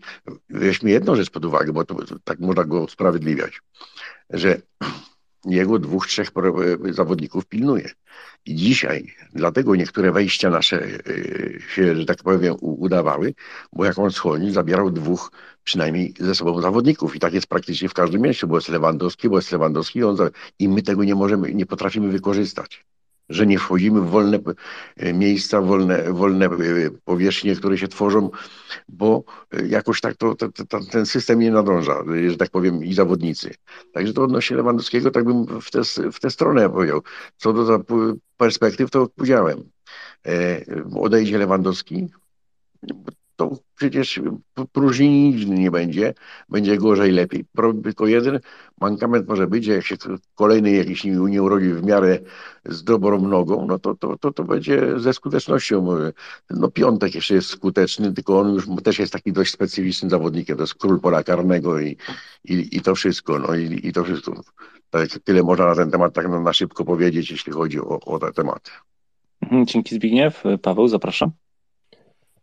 weźmy 0.49 0.89
jedną 0.89 1.15
rzecz 1.15 1.29
pod 1.29 1.45
uwagę, 1.45 1.73
bo 1.73 1.85
to, 1.85 1.95
tak 2.23 2.39
można 2.39 2.63
go 2.63 2.81
usprawiedliwiać, 2.81 3.61
że 4.29 4.61
jego 5.55 5.79
dwóch, 5.79 6.07
trzech 6.07 6.31
zawodników 6.91 7.45
pilnuje. 7.45 7.89
I 8.45 8.55
dzisiaj 8.55 9.13
dlatego 9.33 9.75
niektóre 9.75 10.11
wejścia 10.11 10.49
nasze 10.49 10.85
y, 10.85 11.61
się, 11.75 11.95
że 11.95 12.05
tak 12.05 12.17
powiem, 12.23 12.55
udawały, 12.61 13.33
bo 13.73 13.85
jak 13.85 13.99
on 13.99 14.11
schodzi, 14.11 14.51
zabierał 14.51 14.91
dwóch 14.91 15.31
przynajmniej 15.63 16.13
ze 16.19 16.35
sobą 16.35 16.61
zawodników. 16.61 17.15
I 17.15 17.19
tak 17.19 17.33
jest 17.33 17.47
praktycznie 17.47 17.89
w 17.89 17.93
każdym 17.93 18.21
miejscu, 18.21 18.47
bo 18.47 18.57
jest 18.57 18.69
Lewandowski, 18.69 19.29
bo 19.29 19.35
jest 19.35 19.51
Lewandowski 19.51 20.03
on 20.03 20.17
i 20.59 20.69
my 20.69 20.81
tego 20.81 21.03
nie 21.03 21.15
możemy, 21.15 21.53
nie 21.53 21.65
potrafimy 21.65 22.09
wykorzystać 22.09 22.85
że 23.29 23.47
nie 23.47 23.59
wchodzimy 23.59 24.01
w 24.01 24.09
wolne 24.09 24.39
e, 24.97 25.13
miejsca, 25.13 25.61
wolne, 25.61 26.13
wolne 26.13 26.45
e, 26.45 26.49
powierzchnie, 27.05 27.55
które 27.55 27.77
się 27.77 27.87
tworzą, 27.87 28.29
bo 28.89 29.23
e, 29.51 29.67
jakoś 29.67 30.01
tak 30.01 30.15
to, 30.15 30.35
to, 30.35 30.49
to, 30.49 30.79
ten 30.91 31.05
system 31.05 31.39
nie 31.39 31.51
nadąża, 31.51 32.03
że 32.29 32.37
tak 32.37 32.49
powiem, 32.49 32.83
i 32.83 32.93
zawodnicy. 32.93 33.55
Także 33.93 34.13
to 34.13 34.23
odnośnie 34.23 34.57
Lewandowskiego, 34.57 35.11
tak 35.11 35.25
bym 35.25 35.61
w 35.61 35.71
tę 35.71 35.81
w 36.11 36.19
te 36.19 36.29
stronę 36.29 36.69
powiedział. 36.69 37.01
Co 37.37 37.53
do 37.53 37.83
perspektyw, 38.37 38.91
to 38.91 39.07
powiedziałem. 39.07 39.63
Odejdzie 40.95 41.37
Lewandowski, 41.37 42.07
to 43.38 43.57
przecież 43.76 44.22
próżni 44.72 45.09
nigdy 45.09 45.45
nie 45.45 45.72
będzie, 45.72 46.14
będzie 46.49 46.77
gorzej, 46.77 47.11
lepiej. 47.11 47.45
Tylko 47.84 48.07
jeden 48.07 48.39
mankament 48.81 49.27
może 49.27 49.47
być, 49.47 49.65
że 49.65 49.73
jak 49.73 49.85
się 49.85 49.95
kolejny 50.35 50.72
jakiś 50.72 51.03
nie 51.03 51.43
urodzi 51.43 51.73
w 51.73 51.84
miarę 51.84 52.19
z 52.65 52.84
dobrą 52.84 53.27
nogą, 53.27 53.65
no 53.68 53.80
to, 53.80 53.95
to, 53.95 54.18
to, 54.18 54.31
to 54.31 54.43
będzie 54.43 54.99
ze 54.99 55.14
skutecznością. 55.14 55.88
No 56.49 56.72
piątek 56.72 57.15
jeszcze 57.15 57.34
jest 57.34 57.49
skuteczny, 57.49 58.14
tylko 58.14 58.39
on 58.39 58.53
już 58.53 58.68
też 58.84 58.99
jest 58.99 59.14
taki 59.14 59.34
dość 59.34 59.53
specyficznym 59.53 60.09
zawodnikiem, 60.09 60.57
to 60.57 60.64
jest 60.64 60.76
król 60.76 60.99
pola 60.99 61.23
karnego 61.23 61.80
i, 61.80 61.97
i, 62.43 62.77
i 62.77 62.81
to 62.81 62.95
wszystko, 62.95 63.39
no 63.39 63.55
i, 63.55 63.80
i 63.88 63.93
to 63.93 64.03
wszystko. 64.03 64.41
Tak, 64.89 65.09
tyle 65.23 65.43
można 65.43 65.65
na 65.65 65.76
ten 65.76 65.91
temat 65.91 66.14
tak 66.14 66.30
na 66.30 66.53
szybko 66.53 66.85
powiedzieć, 66.85 67.31
jeśli 67.31 67.53
chodzi 67.53 67.80
o, 67.80 67.99
o 67.99 68.19
te 68.19 68.34
tematy. 68.34 68.72
Mhm, 69.41 69.65
dzięki 69.65 69.95
Zbigniew. 69.95 70.43
Paweł, 70.61 70.88
zapraszam. 70.88 71.31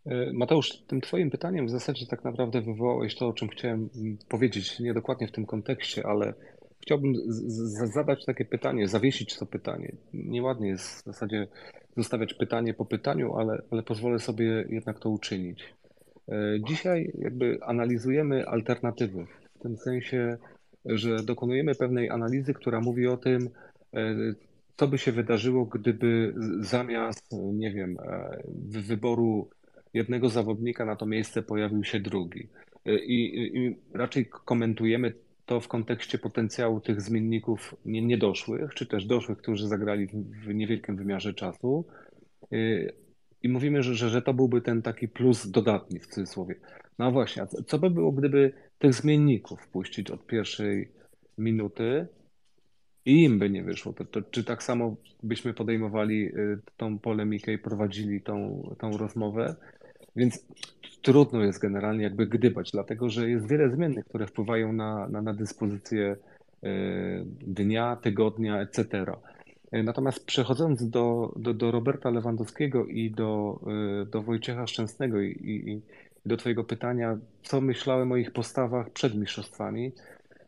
E, 0.05 0.33
Mateusz, 0.33 0.71
tym 0.87 1.01
Twoim 1.01 1.31
pytaniem 1.31 1.67
w 1.67 1.69
zasadzie 1.69 2.05
tak 2.07 2.23
naprawdę 2.23 2.61
wywołałeś 2.61 3.15
to, 3.15 3.27
o 3.27 3.33
czym 3.33 3.49
chciałem 3.49 3.89
mm, 3.95 4.17
powiedzieć, 4.29 4.79
nie 4.79 4.93
dokładnie 4.93 5.27
w 5.27 5.31
tym 5.31 5.45
kontekście, 5.45 6.07
ale 6.07 6.33
chciałbym 6.81 7.13
zadać 7.93 8.25
takie 8.25 8.45
pytanie, 8.45 8.87
zawiesić 8.87 9.37
to 9.37 9.45
pytanie. 9.45 9.95
Nieładnie 10.13 10.69
jest 10.69 11.01
w 11.01 11.05
zasadzie 11.05 11.47
zostawiać 11.97 12.33
pytanie 12.33 12.73
po 12.73 12.85
pytaniu, 12.85 13.35
ale, 13.35 13.61
ale 13.71 13.83
pozwolę 13.83 14.19
sobie 14.19 14.65
jednak 14.69 14.99
to 14.99 15.09
uczynić. 15.09 15.73
E, 16.29 16.57
dzisiaj 16.67 17.11
jakby 17.17 17.57
analizujemy 17.61 18.47
alternatywy, 18.47 19.25
w 19.55 19.59
tym 19.59 19.77
sensie, 19.77 20.37
że 20.85 21.23
dokonujemy 21.23 21.75
pewnej 21.75 22.09
analizy, 22.09 22.53
która 22.53 22.81
mówi 22.81 23.07
o 23.07 23.17
tym, 23.17 23.49
e, 23.93 24.15
co 24.77 24.87
by 24.87 24.97
się 24.97 25.11
wydarzyło, 25.11 25.65
gdyby 25.65 26.33
zamiast, 26.59 27.31
nie 27.53 27.71
wiem, 27.71 27.97
wyboru 28.87 29.49
jednego 29.95 30.29
zawodnika 30.29 30.85
na 30.85 30.95
to 30.95 31.05
miejsce 31.05 31.41
pojawił 31.41 31.83
się 31.83 31.99
drugi. 31.99 32.47
I, 32.85 33.49
i 33.53 33.75
raczej 33.93 34.25
komentujemy 34.25 35.13
to 35.45 35.59
w 35.59 35.67
kontekście 35.67 36.17
potencjału 36.17 36.81
tych 36.81 37.01
zmienników 37.01 37.75
niedoszłych, 37.85 38.73
czy 38.73 38.85
też 38.85 39.05
doszłych, 39.05 39.37
którzy 39.37 39.67
zagrali 39.67 40.07
w 40.45 40.53
niewielkim 40.53 40.95
wymiarze 40.95 41.33
czasu. 41.33 41.85
I 43.43 43.49
mówimy, 43.49 43.83
że, 43.83 43.95
że, 43.95 44.09
że 44.09 44.21
to 44.21 44.33
byłby 44.33 44.61
ten 44.61 44.81
taki 44.81 45.07
plus 45.07 45.47
dodatni 45.47 45.99
w 45.99 46.07
cudzysłowie. 46.07 46.55
No 46.99 47.11
właśnie, 47.11 47.43
a 47.43 47.47
co 47.47 47.79
by 47.79 47.89
było, 47.89 48.11
gdyby 48.11 48.53
tych 48.79 48.93
zmienników 48.93 49.67
puścić 49.67 50.11
od 50.11 50.25
pierwszej 50.25 50.91
minuty 51.37 52.07
i 53.05 53.23
im 53.23 53.39
by 53.39 53.49
nie 53.49 53.63
wyszło? 53.63 53.93
To, 53.93 54.05
to, 54.05 54.21
czy 54.21 54.43
tak 54.43 54.63
samo 54.63 54.95
byśmy 55.23 55.53
podejmowali 55.53 56.25
y, 56.25 56.59
tą 56.77 56.99
polemikę 56.99 57.53
i 57.53 57.57
prowadzili 57.57 58.21
tą, 58.21 58.69
tą 58.79 58.97
rozmowę? 58.97 59.55
Więc 60.15 60.45
trudno 61.01 61.43
jest 61.43 61.59
generalnie 61.59 62.03
jakby 62.03 62.27
gdybać, 62.27 62.71
dlatego 62.71 63.09
że 63.09 63.29
jest 63.29 63.47
wiele 63.47 63.69
zmiennych, 63.69 64.05
które 64.05 64.27
wpływają 64.27 64.73
na, 64.73 65.07
na, 65.07 65.21
na 65.21 65.33
dyspozycję 65.33 66.15
e, 66.63 66.69
dnia, 67.47 67.95
tygodnia, 67.95 68.61
etc. 68.61 69.05
E, 69.71 69.83
natomiast 69.83 70.25
przechodząc 70.25 70.89
do, 70.89 71.33
do, 71.35 71.53
do 71.53 71.71
Roberta 71.71 72.09
Lewandowskiego 72.09 72.85
i 72.85 73.11
do, 73.11 73.59
e, 74.01 74.05
do 74.05 74.21
Wojciecha 74.21 74.67
Szczęsnego 74.67 75.21
i, 75.21 75.31
i, 75.31 75.81
do 76.25 76.37
Twojego 76.37 76.63
pytania, 76.63 77.17
co 77.43 77.61
myślałem 77.61 78.11
o 78.11 78.17
ich 78.17 78.33
postawach 78.33 78.89
przed 78.89 79.15
mistrzostwami, 79.15 79.91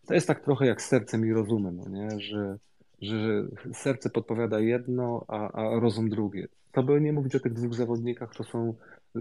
to 0.07 0.13
jest 0.13 0.27
tak 0.27 0.43
trochę 0.43 0.65
jak 0.65 0.81
sercem 0.81 1.25
i 1.25 1.33
rozumem, 1.33 1.77
no 1.77 1.89
nie? 1.89 2.19
Że, 2.19 2.57
że 3.01 3.43
serce 3.73 4.09
podpowiada 4.09 4.59
jedno, 4.59 5.25
a, 5.27 5.51
a 5.51 5.79
rozum 5.79 6.09
drugie. 6.09 6.47
To 6.71 6.83
by 6.83 7.01
nie 7.01 7.13
mówić 7.13 7.35
o 7.35 7.39
tych 7.39 7.53
dwóch 7.53 7.73
zawodnikach, 7.73 8.35
to 8.35 8.43
są 8.43 8.73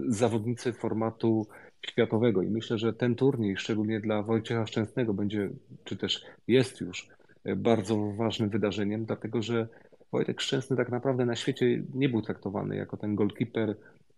zawodnicy 0.07 0.73
formatu 0.73 1.47
światowego 1.85 2.41
i 2.41 2.49
myślę, 2.49 2.77
że 2.77 2.93
ten 2.93 3.15
turniej, 3.15 3.57
szczególnie 3.57 3.99
dla 3.99 4.23
Wojciecha 4.23 4.65
Szczęsnego, 4.65 5.13
będzie, 5.13 5.49
czy 5.83 5.97
też 5.97 6.25
jest 6.47 6.81
już 6.81 7.07
bardzo 7.57 8.11
ważnym 8.11 8.49
wydarzeniem, 8.49 9.05
dlatego 9.05 9.41
że 9.41 9.67
Wojtek 10.11 10.41
Szczęsny 10.41 10.77
tak 10.77 10.89
naprawdę 10.89 11.25
na 11.25 11.35
świecie 11.35 11.83
nie 11.93 12.09
był 12.09 12.21
traktowany 12.21 12.75
jako 12.75 12.97
ten 12.97 13.15
golkiper 13.15 13.75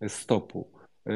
stopu. 0.07 0.67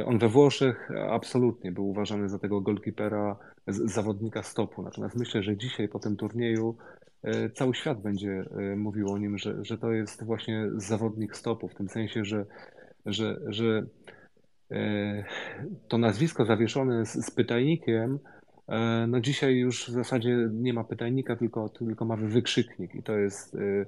On 0.05 0.19
we 0.19 0.29
Włoszech 0.29 0.89
absolutnie 1.09 1.71
był 1.71 1.89
uważany 1.89 2.29
za 2.29 2.39
tego 2.39 2.61
golkipera, 2.61 3.35
zawodnika 3.67 4.43
stopu. 4.43 4.83
Natomiast 4.83 5.15
myślę, 5.15 5.43
że 5.43 5.57
dzisiaj 5.57 5.87
po 5.87 5.99
tym 5.99 6.15
turnieju 6.15 6.75
e, 7.23 7.49
cały 7.49 7.75
świat 7.75 8.01
będzie 8.01 8.45
e, 8.51 8.75
mówił 8.75 9.11
o 9.11 9.17
nim, 9.17 9.37
że, 9.37 9.65
że 9.65 9.77
to 9.77 9.91
jest 9.91 10.23
właśnie 10.23 10.69
zawodnik 10.75 11.37
stopu, 11.37 11.67
w 11.67 11.75
tym 11.75 11.89
sensie, 11.89 12.25
że, 12.25 12.45
że, 13.05 13.39
że 13.47 13.85
E, 13.85 14.22
to 15.87 15.97
nazwisko 15.97 16.45
zawieszone 16.45 17.05
z, 17.05 17.25
z 17.25 17.31
pytajnikiem, 17.31 18.19
e, 18.67 19.05
no 19.07 19.19
dzisiaj 19.19 19.55
już 19.55 19.89
w 19.89 19.91
zasadzie 19.91 20.49
nie 20.53 20.73
ma 20.73 20.83
pytajnika, 20.83 21.35
tylko, 21.35 21.69
tylko 21.69 22.05
mamy 22.05 22.27
wykrzyknik 22.27 22.95
i 22.95 23.03
to 23.03 23.17
jest 23.17 23.55
e, 23.55 23.85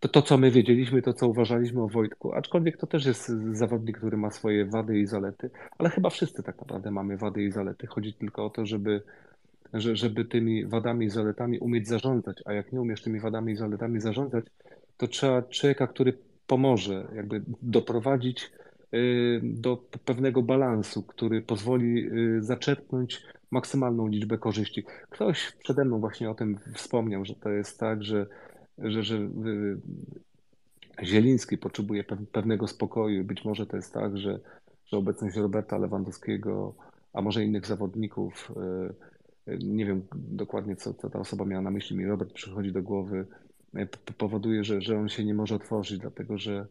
to, 0.00 0.08
to, 0.08 0.22
co 0.22 0.38
my 0.38 0.50
wiedzieliśmy, 0.50 1.02
to, 1.02 1.12
co 1.12 1.28
uważaliśmy 1.28 1.82
o 1.82 1.88
Wojtku, 1.88 2.32
aczkolwiek 2.32 2.76
to 2.76 2.86
też 2.86 3.06
jest 3.06 3.32
zawodnik, 3.52 3.98
który 3.98 4.16
ma 4.16 4.30
swoje 4.30 4.66
wady 4.66 4.98
i 4.98 5.06
zalety, 5.06 5.50
ale 5.78 5.90
chyba 5.90 6.10
wszyscy 6.10 6.42
tak 6.42 6.60
naprawdę 6.60 6.90
mamy 6.90 7.16
wady 7.16 7.42
i 7.42 7.50
zalety. 7.50 7.86
Chodzi 7.86 8.14
tylko 8.14 8.44
o 8.44 8.50
to, 8.50 8.66
żeby, 8.66 9.02
żeby 9.74 10.24
tymi 10.24 10.66
wadami 10.66 11.06
i 11.06 11.10
zaletami 11.10 11.58
umieć 11.58 11.88
zarządzać, 11.88 12.42
a 12.44 12.52
jak 12.52 12.72
nie 12.72 12.80
umiesz 12.80 13.02
tymi 13.02 13.20
wadami 13.20 13.52
i 13.52 13.56
zaletami 13.56 14.00
zarządzać, 14.00 14.44
to 14.96 15.08
trzeba 15.08 15.42
człowieka, 15.42 15.86
który 15.86 16.18
pomoże 16.46 17.08
jakby 17.14 17.42
doprowadzić 17.62 18.50
do 19.42 19.76
pewnego 20.04 20.42
balansu, 20.42 21.02
który 21.02 21.42
pozwoli 21.42 22.08
y, 22.12 22.42
zaczerpnąć 22.42 23.22
maksymalną 23.50 24.06
liczbę 24.06 24.38
korzyści. 24.38 24.84
Ktoś 25.10 25.52
przede 25.52 25.84
mną 25.84 26.00
właśnie 26.00 26.30
o 26.30 26.34
tym 26.34 26.58
wspomniał, 26.74 27.24
że 27.24 27.34
to 27.34 27.50
jest 27.50 27.80
tak, 27.80 28.02
że, 28.02 28.26
że, 28.78 29.02
że 29.02 29.16
y, 29.16 29.80
Zieliński 31.02 31.58
potrzebuje 31.58 32.04
pewnego 32.32 32.68
spokoju. 32.68 33.24
Być 33.24 33.44
może 33.44 33.66
to 33.66 33.76
jest 33.76 33.94
tak, 33.94 34.18
że, 34.18 34.40
że 34.86 34.96
obecność 34.96 35.36
Roberta 35.36 35.78
Lewandowskiego, 35.78 36.74
a 37.12 37.22
może 37.22 37.44
innych 37.44 37.66
zawodników, 37.66 38.52
nie 39.62 39.86
wiem 39.86 40.02
dokładnie, 40.14 40.76
co, 40.76 40.94
co 40.94 41.10
ta 41.10 41.18
osoba 41.18 41.44
miała 41.44 41.62
na 41.62 41.70
myśli, 41.70 41.96
mi 41.96 42.06
Robert 42.06 42.32
przychodzi 42.32 42.72
do 42.72 42.82
głowy, 42.82 43.26
powoduje, 44.18 44.64
że, 44.64 44.80
że 44.80 44.98
on 44.98 45.08
się 45.08 45.24
nie 45.24 45.34
może 45.34 45.54
otworzyć, 45.54 45.98
dlatego 45.98 46.38
że 46.38 46.66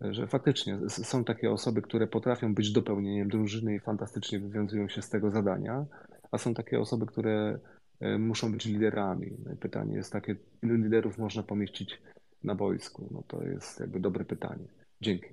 że 0.00 0.26
faktycznie 0.26 0.78
są 0.88 1.24
takie 1.24 1.50
osoby, 1.50 1.82
które 1.82 2.06
potrafią 2.06 2.54
być 2.54 2.72
dopełnieniem 2.72 3.28
drużyny 3.28 3.74
i 3.74 3.80
fantastycznie 3.80 4.40
wywiązują 4.40 4.88
się 4.88 5.02
z 5.02 5.10
tego 5.10 5.30
zadania, 5.30 5.86
a 6.30 6.38
są 6.38 6.54
takie 6.54 6.80
osoby, 6.80 7.06
które 7.06 7.58
e, 8.00 8.18
muszą 8.18 8.52
być 8.52 8.64
liderami. 8.64 9.30
No 9.44 9.56
pytanie 9.56 9.94
jest 9.94 10.12
takie, 10.12 10.36
ilu 10.62 10.74
liderów 10.74 11.18
można 11.18 11.42
pomieścić 11.42 12.00
na 12.44 12.54
boisku? 12.54 13.08
No 13.10 13.22
to 13.28 13.42
jest 13.42 13.80
jakby 13.80 14.00
dobre 14.00 14.24
pytanie. 14.24 14.64
Dzięki. 15.00 15.26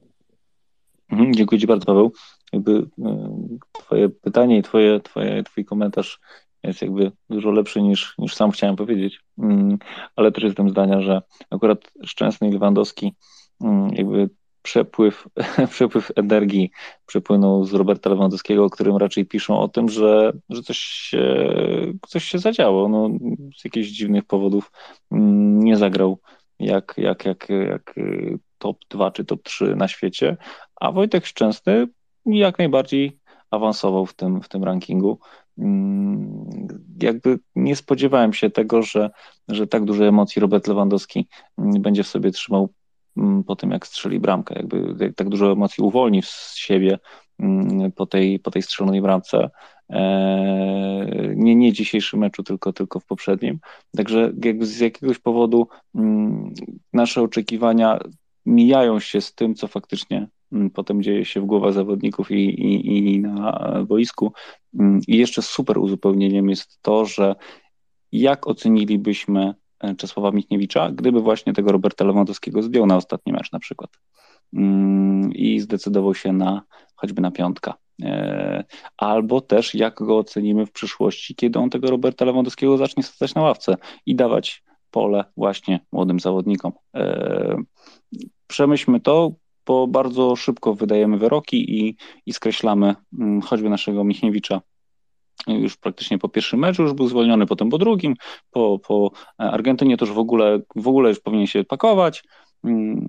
Mhm, 1.10 1.34
dziękuję 1.34 1.62
Ci 1.62 1.68
bardzo, 1.68 1.86
Paweł. 1.86 2.12
Jakby 2.54 2.88
e, 3.06 3.38
Twoje 3.72 4.10
pytanie 4.10 4.58
i 4.58 4.64
twoje, 4.64 5.00
twoje, 5.00 5.44
Twój 5.44 5.66
komentarz 5.66 6.20
jest 6.64 6.82
jakby 6.82 7.12
dużo 7.30 7.52
lepszy 7.52 7.82
niż, 7.82 8.16
niż 8.18 8.36
sam 8.36 8.52
chciałem 8.52 8.76
powiedzieć, 8.76 9.20
mm, 9.38 9.78
ale 10.16 10.32
też 10.32 10.44
jestem 10.44 10.70
zdania, 10.70 11.02
że 11.02 11.22
akurat 11.50 11.80
Szczęsny 12.06 12.48
i 12.48 12.52
Lewandowski 12.52 13.16
mm, 13.62 13.90
jakby 13.94 14.30
przepływ, 14.66 15.28
przepływ 15.74 16.12
energii 16.16 16.72
przepłynął 17.06 17.66
z 17.66 17.74
Roberta 17.74 18.10
Lewandowskiego, 18.10 18.66
o 18.66 18.70
którym 18.70 18.98
raczej 18.98 19.26
piszą 19.26 19.60
o 19.60 19.68
tym, 19.68 19.90
że, 19.90 20.34
że 20.50 20.62
coś, 20.62 20.78
się, 20.78 21.46
coś 22.08 22.24
się 22.24 22.40
zadziało. 22.40 22.90
No, 22.90 23.10
z 23.58 23.66
jakichś 23.66 23.88
dziwnych 23.88 24.26
powodów 24.26 24.72
mm, 25.12 25.60
nie 25.60 25.78
zagrał 25.78 26.20
jak, 26.60 26.94
jak, 26.98 27.26
jak, 27.26 27.50
jak 27.50 27.96
top 28.58 28.78
2 28.90 29.12
czy 29.12 29.26
top 29.26 29.44
3 29.44 29.76
na 29.76 29.88
świecie, 29.88 30.38
a 30.76 30.92
Wojtek 30.92 31.26
Szczęsny 31.26 31.88
jak 32.26 32.60
najbardziej 32.60 33.20
awansował 33.52 34.06
w 34.06 34.14
tym, 34.14 34.42
w 34.42 34.50
tym 34.50 34.64
rankingu. 34.64 35.20
Mm, 35.58 36.50
jakby 37.02 37.40
nie 37.56 37.76
spodziewałem 37.76 38.34
się 38.34 38.50
tego, 38.50 38.82
że, 38.82 39.10
że 39.48 39.68
tak 39.68 39.86
dużo 39.86 40.06
emocji 40.06 40.40
Robert 40.40 40.68
Lewandowski 40.68 41.28
będzie 41.58 42.04
w 42.04 42.08
sobie 42.08 42.32
trzymał 42.32 42.62
mm, 42.62 42.85
po 43.48 43.56
tym, 43.56 43.72
jak 43.72 43.88
strzeli 43.88 44.20
bramkę. 44.20 44.56
Jakby 44.56 45.14
tak 45.16 45.30
dużo 45.30 45.52
emocji 45.52 45.84
uwolni 45.84 46.22
z 46.22 46.56
siebie 46.56 47.00
mm, 47.40 47.92
po 47.92 48.06
tej, 48.06 48.40
po 48.40 48.52
tej 48.52 48.62
strzelonej 48.62 49.02
bramce. 49.02 49.50
E, 49.90 51.34
nie, 51.36 51.56
nie 51.56 51.74
dzisiejszym 51.74 52.20
meczu, 52.20 52.44
tylko, 52.44 52.74
tylko 52.74 53.00
w 53.00 53.06
poprzednim. 53.06 53.60
Także 53.98 54.34
jakby 54.44 54.66
z 54.66 54.80
jakiegoś 54.80 55.20
powodu 55.20 55.68
nasze 56.94 57.22
oczekiwania 57.22 58.00
mijają 58.46 59.00
się 59.00 59.22
z 59.22 59.34
tym, 59.34 59.56
co 59.56 59.68
faktycznie 59.68 60.28
Mm, 60.52 60.70
potem 60.70 61.04
dzieje 61.04 61.26
się 61.26 61.42
w 61.42 61.46
głowach 61.46 61.74
zawodników 61.74 62.32
i, 62.32 62.36
i, 62.36 63.14
i 63.14 63.20
na 63.20 63.86
boisku. 63.88 64.34
Mm, 64.80 65.02
I 65.08 65.18
jeszcze 65.18 65.42
super 65.42 65.78
uzupełnieniem 65.78 66.50
jest 66.50 66.82
to, 66.82 67.06
że 67.06 67.36
jak 68.12 68.48
ocenilibyśmy 68.48 69.54
Czesława 69.98 70.32
Michniewicza, 70.32 70.92
gdyby 70.92 71.22
właśnie 71.22 71.54
tego 71.54 71.72
Roberta 71.72 72.06
Lewandowskiego 72.06 72.62
zdjął 72.62 72.86
na 72.86 72.96
ostatni 72.96 73.34
mecz 73.34 73.52
na 73.52 73.60
przykład 73.60 73.90
mm, 74.54 75.34
i 75.34 75.60
zdecydował 75.60 76.16
się 76.16 76.34
na 76.34 76.62
choćby 76.96 77.22
na 77.22 77.32
piątka. 77.32 77.74
E, 78.04 78.64
albo 78.98 79.42
też 79.42 79.76
jak 79.76 79.96
go 79.96 80.18
ocenimy 80.18 80.66
w 80.66 80.72
przyszłości, 80.72 81.36
kiedy 81.36 81.60
on 81.60 81.70
tego 81.70 81.92
Roberta 81.92 82.26
Lewandowskiego 82.26 82.78
zacznie 82.78 83.04
stać 83.04 83.36
na 83.36 83.42
ławce 83.42 83.78
i 84.06 84.16
dawać 84.16 84.64
pole 84.92 85.26
właśnie 85.38 85.80
młodym 85.92 86.20
zawodnikom. 86.20 86.72
E, 86.96 87.58
przemyślmy 88.48 89.00
to, 89.00 89.32
bo 89.66 89.88
bardzo 89.88 90.36
szybko 90.36 90.74
wydajemy 90.74 91.18
wyroki 91.18 91.80
i, 91.80 91.96
i 92.26 92.34
skreślamy 92.34 92.96
mm, 93.20 93.42
choćby 93.42 93.70
naszego 93.70 94.04
Michniewicza 94.04 94.62
już 95.48 95.78
praktycznie 95.78 96.18
po 96.18 96.30
pierwszym 96.30 96.60
meczu 96.60 96.84
już 96.84 96.94
był 96.94 97.08
zwolniony, 97.08 97.46
potem 97.46 97.70
po 97.70 97.78
drugim, 97.78 98.16
po, 98.52 98.80
po 98.80 99.12
Argentynie 99.38 99.98
to 99.98 100.06
już 100.06 100.16
w 100.16 100.20
ogóle, 100.20 100.60
w 100.76 100.88
ogóle 100.88 101.10
już 101.10 101.20
powinien 101.20 101.48
się 101.48 101.64
pakować. 101.64 102.24
Mm, 102.64 103.08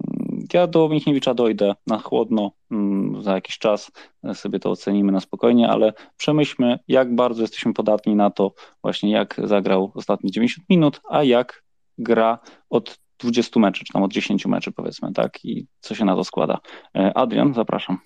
ja 0.53 0.67
do 0.67 0.89
Michniewicza 0.89 1.35
dojdę 1.35 1.75
na 1.87 1.99
chłodno, 1.99 2.51
mm, 2.71 3.23
za 3.23 3.35
jakiś 3.35 3.59
czas 3.59 3.93
sobie 4.35 4.59
to 4.59 4.71
ocenimy 4.71 5.13
na 5.13 5.21
spokojnie, 5.21 5.69
ale 5.69 5.93
przemyślmy, 6.17 6.79
jak 6.89 7.15
bardzo 7.15 7.43
jesteśmy 7.43 7.75
podatni 7.75 8.15
na 8.15 8.31
to 8.31 8.53
właśnie, 8.83 9.11
jak 9.11 9.41
zagrał 9.45 9.93
ostatnie 9.95 10.31
90 10.31 10.69
minut, 10.69 11.01
a 11.11 11.23
jak 11.23 11.63
gra 11.99 12.39
od 12.71 12.99
20 13.19 13.61
meczy, 13.61 13.85
czy 13.85 13.93
tam 13.93 14.03
od 14.03 14.13
10 14.13 14.47
meczy 14.47 14.73
powiedzmy, 14.73 15.13
tak? 15.13 15.45
I 15.45 15.67
co 15.81 15.95
się 15.95 16.05
na 16.05 16.15
to 16.15 16.25
składa. 16.25 16.59
E, 16.97 17.17
Adrian, 17.17 17.55
zapraszam. 17.55 17.99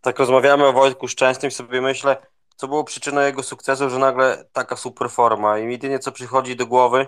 Tak 0.00 0.18
rozmawiamy 0.18 0.66
o 0.66 0.72
Wojtku 0.72 1.08
Szczęsnym 1.08 1.50
sobie 1.50 1.80
myślę, 1.80 2.16
co 2.56 2.68
było 2.68 2.84
przyczyną 2.84 3.20
jego 3.20 3.42
sukcesu, 3.42 3.90
że 3.90 3.98
nagle 3.98 4.44
taka 4.52 4.76
super 4.76 5.10
forma 5.10 5.58
i 5.58 5.72
jedynie 5.72 5.98
co 5.98 6.12
przychodzi 6.12 6.56
do 6.56 6.66
głowy, 6.66 7.06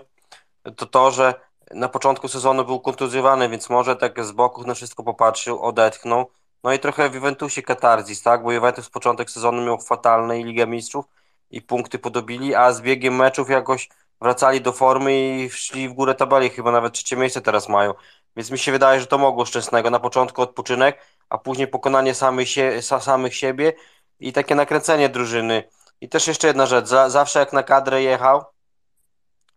to 0.75 0.85
to, 0.85 1.11
że 1.11 1.33
na 1.71 1.89
początku 1.89 2.27
sezonu 2.27 2.65
był 2.65 2.79
kontuzjowany, 2.79 3.49
więc 3.49 3.69
może 3.69 3.95
tak 3.95 4.25
z 4.25 4.31
boku 4.31 4.63
na 4.63 4.73
wszystko 4.73 5.03
popatrzył, 5.03 5.61
odetchnął. 5.61 6.31
No 6.63 6.73
i 6.73 6.79
trochę 6.79 7.09
w 7.09 7.15
Juventusie 7.15 7.61
katarzis, 7.61 8.21
tak? 8.21 8.43
Bo 8.43 8.51
Juventus 8.51 8.89
początek 8.89 9.31
sezonu 9.31 9.65
miał 9.65 9.81
fatalny 9.81 10.39
i 10.39 10.43
Ligę 10.43 10.67
Mistrzów 10.67 11.05
i 11.51 11.61
punkty 11.61 11.99
podobili, 11.99 12.55
a 12.55 12.71
z 12.71 12.81
biegiem 12.81 13.15
meczów 13.15 13.49
jakoś 13.49 13.89
wracali 14.21 14.61
do 14.61 14.71
formy 14.71 15.13
i 15.13 15.49
szli 15.49 15.89
w 15.89 15.93
górę 15.93 16.15
tabeli, 16.15 16.49
chyba 16.49 16.71
nawet 16.71 16.93
trzecie 16.93 17.15
miejsce 17.17 17.41
teraz 17.41 17.69
mają. 17.69 17.93
Więc 18.35 18.51
mi 18.51 18.59
się 18.59 18.71
wydaje, 18.71 18.99
że 18.99 19.07
to 19.07 19.17
mogło 19.17 19.45
Szczęsnego. 19.45 19.89
Na 19.89 19.99
początku 19.99 20.41
odpoczynek, 20.41 21.01
a 21.29 21.37
później 21.37 21.67
pokonanie 21.67 22.13
samych, 22.13 22.47
samych 22.81 23.35
siebie 23.35 23.73
i 24.19 24.33
takie 24.33 24.55
nakręcenie 24.55 25.09
drużyny. 25.09 25.63
I 26.01 26.09
też 26.09 26.27
jeszcze 26.27 26.47
jedna 26.47 26.65
rzecz, 26.65 26.87
za, 26.87 27.09
zawsze 27.09 27.39
jak 27.39 27.53
na 27.53 27.63
kadrę 27.63 28.01
jechał, 28.01 28.45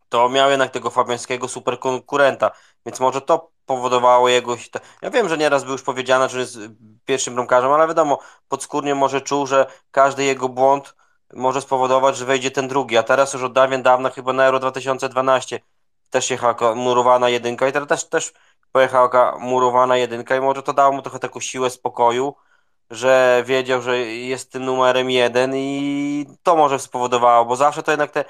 to 0.09 0.29
miał 0.29 0.51
jednak 0.51 0.71
tego 0.71 0.91
Fabiańskiego 0.91 1.49
super 1.49 1.79
konkurenta, 1.79 2.51
więc 2.87 3.01
może 3.01 3.21
to 3.21 3.51
powodowało 3.67 4.29
jego... 4.29 4.57
Ja 5.03 5.11
wiem, 5.11 5.29
że 5.29 5.39
nieraz 5.39 5.65
był 5.65 5.73
już 5.73 5.83
powiedziane, 5.83 6.29
że 6.29 6.41
jest 6.41 6.59
pierwszym 7.05 7.35
bramkarzem, 7.35 7.73
ale 7.73 7.89
wiadomo, 7.89 8.19
podskórnie 8.49 8.95
może 8.95 9.21
czuł, 9.21 9.47
że 9.47 9.67
każdy 9.91 10.25
jego 10.25 10.49
błąd 10.49 10.95
może 11.33 11.61
spowodować, 11.61 12.17
że 12.17 12.25
wejdzie 12.25 12.51
ten 12.51 12.69
drugi, 12.69 12.97
a 12.97 13.03
teraz 13.03 13.33
już 13.33 13.43
od 13.43 13.53
dawien 13.53 13.83
dawna, 13.83 14.11
chyba 14.11 14.33
na 14.33 14.47
Euro 14.47 14.59
2012 14.61 15.61
też 16.11 16.31
jechała 16.31 16.75
murowana 16.75 17.29
jedynka 17.29 17.69
i 17.69 17.73
teraz 17.73 17.89
też, 17.89 18.09
też 18.09 18.33
pojechała 18.73 19.39
murowana 19.39 19.97
jedynka 19.97 20.37
i 20.37 20.41
może 20.41 20.63
to 20.63 20.73
dało 20.73 20.93
mu 20.93 21.03
trochę 21.03 21.19
taką 21.19 21.41
siłę 21.41 21.71
spokoju, 21.71 22.35
że 22.91 23.43
wiedział, 23.47 23.83
że 23.83 23.99
jest 23.99 24.53
tym 24.53 24.65
numerem 24.65 25.11
jeden 25.11 25.57
i 25.57 26.27
to 26.43 26.57
może 26.57 26.79
spowodowało, 26.79 27.45
bo 27.45 27.57
zawsze 27.57 27.83
to 27.83 27.91
jednak 27.91 28.11
te 28.11 28.25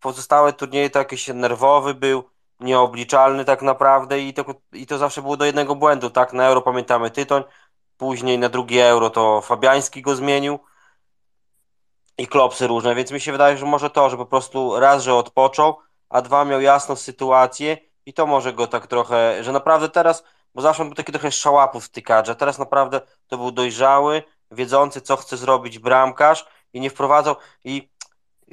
pozostałe 0.00 0.52
turnieje 0.52 0.90
to 0.90 0.98
jakiś 0.98 1.28
nerwowy 1.28 1.94
był, 1.94 2.24
nieobliczalny 2.60 3.44
tak 3.44 3.62
naprawdę 3.62 4.20
i 4.20 4.34
to, 4.34 4.44
i 4.72 4.86
to 4.86 4.98
zawsze 4.98 5.22
było 5.22 5.36
do 5.36 5.44
jednego 5.44 5.74
błędu, 5.74 6.10
tak? 6.10 6.32
Na 6.32 6.46
Euro 6.46 6.62
pamiętamy 6.62 7.10
Tytoń, 7.10 7.42
później 7.96 8.38
na 8.38 8.48
drugie 8.48 8.88
Euro 8.88 9.10
to 9.10 9.40
Fabiański 9.40 10.02
go 10.02 10.16
zmienił, 10.16 10.58
i 12.18 12.26
klopsy 12.26 12.66
różne, 12.66 12.94
więc 12.94 13.10
mi 13.10 13.20
się 13.20 13.32
wydaje, 13.32 13.56
że 13.56 13.66
może 13.66 13.90
to, 13.90 14.10
że 14.10 14.16
po 14.16 14.26
prostu 14.26 14.80
raz, 14.80 15.02
że 15.02 15.14
odpoczął, 15.14 15.78
a 16.08 16.22
dwa 16.22 16.44
miał 16.44 16.60
jasną 16.60 16.96
sytuację 16.96 17.78
i 18.06 18.12
to 18.12 18.26
może 18.26 18.52
go 18.52 18.66
tak 18.66 18.86
trochę, 18.86 19.44
że 19.44 19.52
naprawdę 19.52 19.88
teraz, 19.88 20.24
bo 20.54 20.62
zawsze 20.62 20.84
był 20.84 20.94
taki 20.94 21.12
trochę 21.12 21.32
szałapów 21.32 21.84
wtykacz, 21.84 22.28
a 22.28 22.34
teraz 22.34 22.58
naprawdę 22.58 23.00
to 23.26 23.38
był 23.38 23.50
dojrzały, 23.50 24.22
wiedzący 24.50 25.00
co 25.00 25.16
chce 25.16 25.36
zrobić 25.36 25.78
bramkarz 25.78 26.46
i 26.72 26.80
nie 26.80 26.90
wprowadzał 26.90 27.36
i 27.64 27.88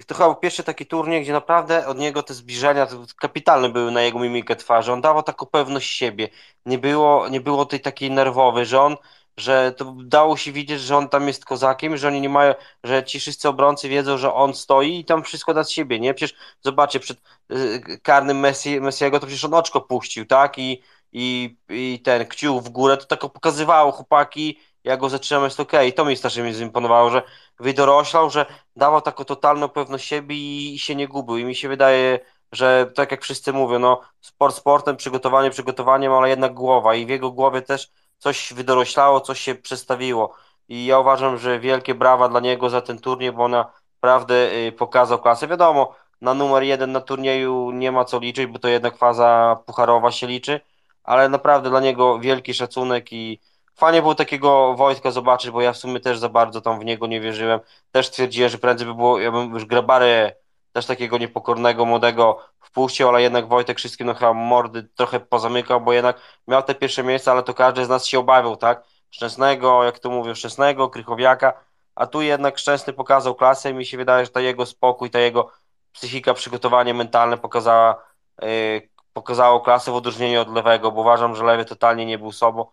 to 0.07 0.15
chyba 0.15 0.30
był 0.30 0.36
pierwszy 0.36 0.64
taki 0.64 0.86
turniej, 0.86 1.22
gdzie 1.22 1.34
naprawdę 1.34 1.88
od 1.88 1.98
niego 1.98 2.23
te 2.23 2.34
zbliżenia 2.34 2.88
kapitalne 3.19 3.69
były 3.69 3.91
na 3.91 4.02
jego 4.02 4.19
mimikę 4.19 4.56
twarzy. 4.56 4.91
On 4.91 5.02
dawał 5.02 5.23
taką 5.23 5.45
pewność 5.45 5.91
siebie. 5.94 6.30
Nie 6.65 6.78
było, 6.80 7.30
nie 7.30 7.41
było 7.41 7.65
tej 7.65 7.80
takiej 7.80 8.11
nerwowej, 8.11 8.65
że 8.65 8.82
on 8.82 8.98
że 9.38 9.73
to 9.78 9.95
dało 10.03 10.38
się 10.38 10.52
widzieć, 10.52 10.82
że 10.82 10.98
on 10.98 11.10
tam 11.10 11.28
jest 11.28 11.45
kozakiem, 11.45 11.98
że 11.98 12.07
oni 12.07 12.22
nie 12.22 12.30
mają, 12.30 12.53
że 12.84 13.03
ci 13.03 13.19
wszyscy 13.19 13.49
obrońcy 13.49 13.90
wiedzą, 13.90 14.18
że 14.18 14.34
on 14.34 14.53
stoi 14.53 14.99
i 14.99 15.06
tam 15.06 15.23
wszystko 15.23 15.53
da 15.53 15.64
z 15.64 15.69
siebie, 15.69 15.99
nie? 15.99 16.14
Przecież 16.14 16.38
zobaczcie, 16.61 16.99
przed 16.99 17.22
y, 17.52 17.99
karnym 18.03 18.40
Messi, 18.40 18.82
Messiego 18.82 19.19
to 19.19 19.28
przecież 19.28 19.45
on 19.45 19.53
oczko 19.53 19.82
puścił, 19.82 20.26
tak? 20.26 20.57
I, 20.57 20.82
i, 21.11 21.57
i 21.69 22.01
ten 22.03 22.25
kciuk 22.25 22.63
w 22.63 22.69
górę, 22.69 22.97
to 22.97 23.05
tak 23.05 23.19
pokazywało 23.19 23.91
chłopaki, 23.91 24.59
jak 24.83 24.99
go 24.99 25.09
zatrzymamy, 25.09 25.45
jest 25.47 25.59
okej. 25.59 25.79
Okay. 25.79 25.91
To 25.91 26.05
mi 26.05 26.17
strasznie 26.17 26.53
zimponowało, 26.53 27.09
że 27.09 27.23
wydoroślał, 27.59 28.29
że 28.29 28.45
dawał 28.75 29.01
taką 29.01 29.25
totalną 29.25 29.69
pewność 29.69 30.07
siebie 30.07 30.35
i, 30.35 30.75
i 30.75 30.79
się 30.79 30.95
nie 30.95 31.07
gubił. 31.07 31.38
I 31.38 31.45
mi 31.45 31.55
się 31.55 31.69
wydaje, 31.69 32.19
że 32.51 32.91
tak 32.95 33.11
jak 33.11 33.23
wszyscy 33.23 33.53
mówią, 33.53 33.79
no 33.79 34.01
sport 34.21 34.55
sportem, 34.55 34.97
przygotowanie 34.97 35.49
przygotowaniem, 35.49 36.13
ale 36.13 36.29
jednak 36.29 36.53
głowa 36.53 36.95
i 36.95 37.05
w 37.05 37.09
jego 37.09 37.31
głowie 37.31 37.61
też 37.61 37.91
coś 38.17 38.53
wydoroślało, 38.53 39.21
coś 39.21 39.39
się 39.41 39.55
przestawiło. 39.55 40.35
I 40.67 40.85
ja 40.85 40.99
uważam, 40.99 41.38
że 41.38 41.59
wielkie 41.59 41.95
brawa 41.95 42.29
dla 42.29 42.39
niego 42.39 42.69
za 42.69 42.81
ten 42.81 42.99
turniej, 42.99 43.31
bo 43.31 43.43
ona 43.43 43.71
naprawdę 44.01 44.51
y, 44.53 44.71
pokazał 44.71 45.21
klasę. 45.21 45.47
Wiadomo, 45.47 45.95
na 46.21 46.33
numer 46.33 46.63
jeden 46.63 46.91
na 46.91 47.01
turnieju 47.01 47.71
nie 47.71 47.91
ma 47.91 48.05
co 48.05 48.19
liczyć, 48.19 48.45
bo 48.45 48.59
to 48.59 48.67
jednak 48.67 48.97
faza 48.97 49.57
pucharowa 49.65 50.11
się 50.11 50.27
liczy, 50.27 50.61
ale 51.03 51.30
naprawdę 51.30 51.69
dla 51.69 51.80
niego 51.80 52.19
wielki 52.19 52.53
szacunek 52.53 53.14
i 53.14 53.40
fajnie 53.76 54.02
było 54.02 54.15
takiego 54.15 54.76
Wojtka 54.76 55.11
zobaczyć, 55.11 55.52
bo 55.52 55.61
ja 55.61 55.73
w 55.73 55.78
sumie 55.78 55.99
też 55.99 56.19
za 56.19 56.30
bardzo 56.30 56.61
tam 56.61 56.80
w 56.80 56.86
niego 56.86 57.07
nie 57.07 57.22
wierzyłem. 57.22 57.60
Też 57.91 58.10
twierdziłem, 58.10 58.49
że 58.49 58.57
prędzej 58.57 58.88
by 58.88 58.95
było, 58.95 59.19
ja 59.19 59.32
bym 59.32 59.53
już 59.53 59.65
Grabary 59.65 60.36
też 60.73 60.86
takiego 60.86 61.18
niepokornego, 61.18 61.86
młodego 61.86 62.40
wpuścił, 62.61 63.10
ale 63.10 63.22
jednak 63.22 63.48
Wojtek 63.48 63.78
wszystkim 63.78 64.07
no 64.07 64.14
chyba 64.14 64.34
mordy 64.34 64.84
trochę 64.84 65.19
pozamykał, 65.19 65.82
bo 65.82 65.94
jednak 65.94 66.22
miał 66.48 66.64
te 66.64 66.76
pierwsze 66.76 67.03
miejsca, 67.03 67.32
ale 67.32 67.44
to 67.44 67.53
każdy 67.53 67.86
z 67.86 67.90
nas 67.90 68.06
się 68.06 68.19
obawiał, 68.19 68.57
tak? 68.57 68.84
Szczęsnego, 69.10 69.84
jak 69.84 69.99
to 69.99 70.10
mówię, 70.10 70.36
Szczęsnego, 70.36 70.90
Krychowiaka, 70.90 71.53
a 71.95 72.07
tu 72.07 72.22
jednak 72.22 72.57
Szczęsny 72.57 72.94
pokazał 72.94 73.36
klasę 73.36 73.69
i 73.69 73.73
mi 73.73 73.86
się 73.86 73.98
wydaje, 73.98 74.26
że 74.26 74.32
ta 74.32 74.41
jego 74.41 74.65
spokój, 74.65 75.10
ta 75.10 75.19
jego 75.19 75.52
psychika, 75.91 76.34
przygotowanie 76.34 76.94
mentalne 76.94 77.38
pokazała, 77.38 78.03
yy, 78.41 78.90
pokazało 79.13 79.61
klasę 79.61 79.91
w 79.91 79.95
odróżnieniu 79.95 80.41
od 80.41 80.53
lewego, 80.53 80.91
bo 80.91 81.01
uważam, 81.01 81.35
że 81.35 81.43
lewy 81.43 81.65
totalnie 81.65 82.05
nie 82.05 82.17
był 82.17 82.31
sobą 82.31 82.65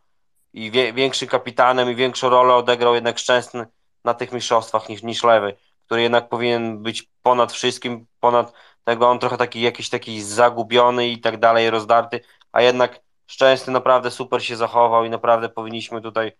i 0.52 0.70
wie, 0.70 0.92
większym 0.92 1.28
kapitanem 1.28 1.90
i 1.90 1.94
większą 1.94 2.28
rolę 2.28 2.54
odegrał 2.54 2.94
jednak 2.94 3.18
Szczęsny 3.18 3.66
na 4.04 4.14
tych 4.14 4.32
mistrzostwach 4.32 4.88
niż, 4.88 5.02
niż 5.02 5.24
lewy, 5.24 5.56
który 5.86 6.02
jednak 6.02 6.28
powinien 6.28 6.82
być 6.82 7.08
ponad 7.22 7.52
wszystkim, 7.52 8.06
ponad 8.20 8.52
tego 8.84 9.08
on 9.08 9.18
trochę 9.18 9.36
taki 9.36 9.60
jakiś 9.60 9.88
taki 9.88 10.22
zagubiony 10.22 11.08
i 11.08 11.20
tak 11.20 11.40
dalej, 11.40 11.70
rozdarty, 11.70 12.20
a 12.52 12.62
jednak 12.62 13.00
Szczęsny 13.26 13.72
naprawdę 13.72 14.10
super 14.10 14.44
się 14.44 14.56
zachował 14.56 15.04
i 15.04 15.10
naprawdę 15.10 15.48
powinniśmy 15.48 16.00
tutaj 16.00 16.32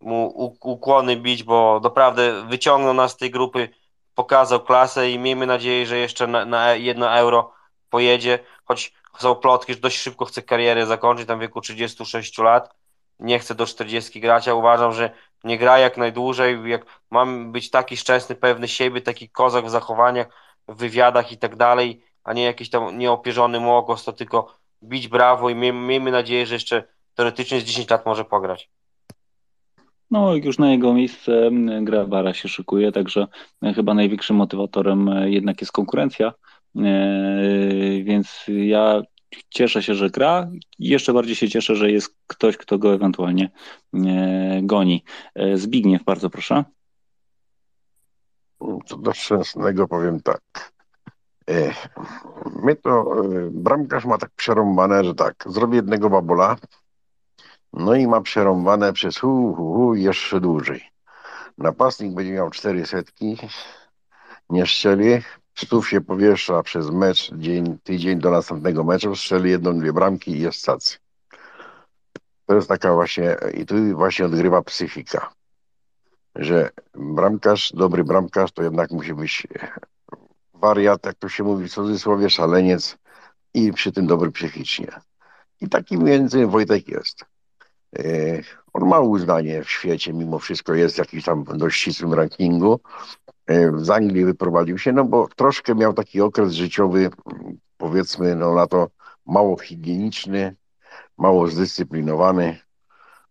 mu 0.00 0.26
ukłony 0.60 1.16
bić, 1.16 1.42
bo 1.42 1.80
naprawdę 1.82 2.46
wyciągnął 2.46 2.94
nas 2.94 3.12
z 3.12 3.16
tej 3.16 3.30
grupy, 3.30 3.68
pokazał 4.14 4.60
klasę 4.60 5.10
i 5.10 5.18
miejmy 5.18 5.46
nadzieję, 5.46 5.86
że 5.86 5.98
jeszcze 5.98 6.26
na, 6.26 6.44
na 6.44 6.74
jedno 6.74 7.16
euro 7.16 7.52
pojedzie, 7.90 8.38
choć 8.64 8.92
są 9.18 9.34
plotki, 9.34 9.74
że 9.74 9.80
dość 9.80 9.98
szybko 9.98 10.24
chce 10.24 10.42
karierę 10.42 10.86
zakończyć, 10.86 11.28
tam 11.28 11.38
w 11.38 11.42
wieku 11.42 11.60
36 11.60 12.38
lat, 12.38 12.74
nie 13.18 13.38
chce 13.38 13.54
do 13.54 13.66
40 13.66 14.20
grać, 14.20 14.48
a 14.48 14.54
uważam, 14.54 14.92
że 14.92 15.10
nie 15.44 15.58
gra 15.58 15.78
jak 15.78 15.96
najdłużej, 15.96 16.70
jak 16.70 16.86
mam 17.10 17.52
być 17.52 17.70
taki 17.70 17.96
szczęsny, 17.96 18.34
pewny 18.34 18.68
siebie, 18.68 19.00
taki 19.00 19.28
kozak 19.28 19.66
w 19.66 19.70
zachowaniach, 19.70 20.28
w 20.68 20.76
wywiadach 20.76 21.32
i 21.32 21.38
tak 21.38 21.56
dalej, 21.56 22.04
a 22.24 22.32
nie 22.32 22.42
jakiś 22.42 22.70
tam 22.70 22.98
nieopierzony 22.98 23.60
młokos, 23.60 24.04
to 24.04 24.12
tylko 24.12 24.58
bić 24.82 25.08
brawo 25.08 25.50
i 25.50 25.54
miejmy 25.54 26.10
nadzieję, 26.10 26.46
że 26.46 26.54
jeszcze 26.54 26.84
teoretycznie 27.14 27.60
z 27.60 27.64
10 27.64 27.90
lat 27.90 28.06
może 28.06 28.24
pograć. 28.24 28.70
No, 30.10 30.34
już 30.34 30.58
na 30.58 30.70
jego 30.70 30.94
miejsce 30.94 31.50
gra 31.80 32.04
Bara 32.04 32.34
się 32.34 32.48
szykuje, 32.48 32.92
także 32.92 33.26
chyba 33.74 33.94
największym 33.94 34.36
motywatorem 34.36 35.08
e, 35.08 35.30
jednak 35.30 35.60
jest 35.60 35.72
konkurencja. 35.72 36.32
E, 36.76 38.02
więc 38.02 38.44
ja 38.48 39.02
cieszę 39.50 39.82
się, 39.82 39.94
że 39.94 40.10
gra 40.10 40.50
jeszcze 40.78 41.12
bardziej 41.12 41.36
się 41.36 41.48
cieszę, 41.48 41.76
że 41.76 41.90
jest 41.90 42.16
ktoś, 42.26 42.56
kto 42.56 42.78
go 42.78 42.94
ewentualnie 42.94 43.50
e, 43.94 44.60
goni. 44.62 45.04
Zbigniew, 45.54 46.04
bardzo 46.04 46.30
proszę. 46.30 46.64
Co 48.86 48.96
do 48.96 49.12
Szczęsnego 49.12 49.88
powiem 49.88 50.20
tak. 50.20 50.72
My 52.62 52.76
to, 52.76 53.16
bramkarz 53.50 54.04
ma 54.04 54.18
tak 54.18 54.30
przerąbane, 54.36 55.04
że 55.04 55.14
tak, 55.14 55.44
zrobi 55.46 55.76
jednego 55.76 56.10
babola, 56.10 56.56
no 57.72 57.94
i 57.94 58.06
ma 58.06 58.20
przerąbane 58.20 58.92
przez 58.92 59.18
hu, 59.18 59.54
hu, 59.54 59.74
hu 59.74 59.94
jeszcze 59.94 60.40
dłużej. 60.40 60.82
Napastnik 61.58 62.14
będzie 62.14 62.32
miał 62.32 62.50
cztery 62.50 62.86
setki, 62.86 63.36
nie 64.50 64.66
strzeli, 64.66 65.22
stów 65.54 65.88
się 65.88 66.00
powiesza 66.00 66.62
przez 66.62 66.90
mecz, 66.90 67.34
dzień, 67.34 67.78
tydzień 67.82 68.18
do 68.18 68.30
następnego 68.30 68.84
meczu, 68.84 69.16
strzeli 69.16 69.50
jedną, 69.50 69.78
dwie 69.78 69.92
bramki 69.92 70.30
i 70.30 70.40
jest 70.40 70.58
stacy. 70.58 70.98
To 72.46 72.54
jest 72.54 72.68
taka 72.68 72.94
właśnie, 72.94 73.36
i 73.54 73.66
tu 73.66 73.96
właśnie 73.96 74.26
odgrywa 74.26 74.62
psychika, 74.62 75.32
że 76.34 76.70
bramkarz, 76.94 77.72
dobry 77.72 78.04
bramkarz 78.04 78.52
to 78.52 78.62
jednak 78.62 78.90
musi 78.90 79.14
być 79.14 79.46
wariat, 80.54 81.06
jak 81.06 81.14
to 81.14 81.28
się 81.28 81.44
mówi 81.44 81.68
w 81.68 81.72
cudzysłowie, 81.72 82.30
szaleniec 82.30 82.98
i 83.54 83.72
przy 83.72 83.92
tym 83.92 84.06
dobry 84.06 84.32
psychicznie. 84.32 84.88
I 85.60 85.68
taki 85.68 85.98
między 85.98 86.46
Wojtek 86.46 86.88
jest. 86.88 87.24
E, 87.98 88.02
on 88.72 88.88
ma 88.88 89.00
uznanie 89.00 89.64
w 89.64 89.70
świecie, 89.70 90.12
mimo 90.12 90.38
wszystko 90.38 90.74
jest 90.74 90.94
w 90.94 90.98
jakimś 90.98 91.24
tam 91.24 91.44
dość 91.44 91.80
ścisłym 91.80 92.14
rankingu. 92.14 92.80
E, 93.52 93.72
z 93.76 93.90
Anglii 93.90 94.24
wyprowadził 94.24 94.78
się, 94.78 94.92
no 94.92 95.04
bo 95.04 95.28
troszkę 95.36 95.74
miał 95.74 95.92
taki 95.92 96.20
okres 96.20 96.52
życiowy, 96.52 97.10
powiedzmy, 97.76 98.36
no 98.36 98.54
na 98.54 98.66
to 98.66 98.88
mało 99.26 99.58
higieniczny, 99.58 100.56
mało 101.18 101.48
zdyscyplinowany, 101.48 102.58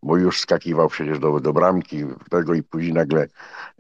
bo 0.04 0.18
już 0.18 0.40
skakiwał 0.40 0.90
przecież 0.90 1.20
do, 1.20 1.40
do 1.40 1.54
bramki 1.54 2.06
tego 2.30 2.54
i 2.54 2.64
później 2.64 2.94
nagle 2.94 3.28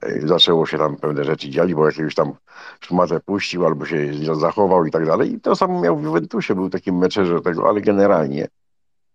e, 0.01 0.27
zaczęło 0.27 0.65
się 0.65 0.77
tam 0.77 0.95
pewne 0.95 1.23
rzeczy 1.23 1.49
dziać, 1.49 1.73
bo 1.73 1.85
jakiegoś 1.85 2.15
tam 2.15 2.33
szmatę 2.79 3.19
puścił 3.19 3.65
albo 3.65 3.85
się 3.85 4.35
zachował 4.35 4.85
i 4.85 4.91
tak 4.91 5.05
dalej. 5.05 5.33
I 5.33 5.39
to 5.39 5.55
samo 5.55 5.81
miał 5.81 5.97
w 5.97 6.03
Juventusie, 6.03 6.55
był 6.55 6.69
takim 6.69 6.97
meczerze 6.97 7.41
tego, 7.41 7.69
ale 7.69 7.81
generalnie 7.81 8.47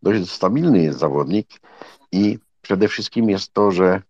dość 0.03 0.31
stabilny 0.31 0.83
jest 0.83 0.99
zawodnik 0.99 1.49
i 2.13 2.39
przede 2.63 2.89
wszystkim 2.89 3.31
jest 3.31 3.53
to, 3.53 3.71
że 3.71 4.03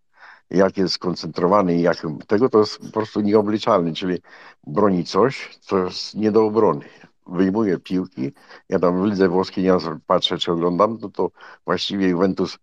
jak 0.51 0.77
jest 0.77 0.95
skoncentrowany 0.95 1.77
i 1.77 1.83
jak 1.83 1.97
tego 2.27 2.49
to 2.49 2.59
jest 2.59 2.79
po 2.79 2.93
prostu 2.93 3.21
nieobliczalny, 3.21 3.93
czyli 3.93 4.19
broni 4.67 5.05
coś, 5.05 5.59
co 5.61 5.79
jest 5.79 6.15
nie 6.15 6.33
do 6.33 6.45
obrony. 6.45 6.85
Wyjmuje 7.27 7.79
piłki. 7.79 8.33
Ja 8.69 8.79
tam 8.79 9.03
w 9.03 9.07
lidze 9.07 9.29
włoskiej 9.29 9.65
nie 9.65 9.77
patrzę, 10.07 10.39
czy 10.39 10.53
oglądam, 10.53 10.99
no 11.03 11.09
to 11.09 11.31
właściwie 11.65 12.09
Juventus 12.09 12.59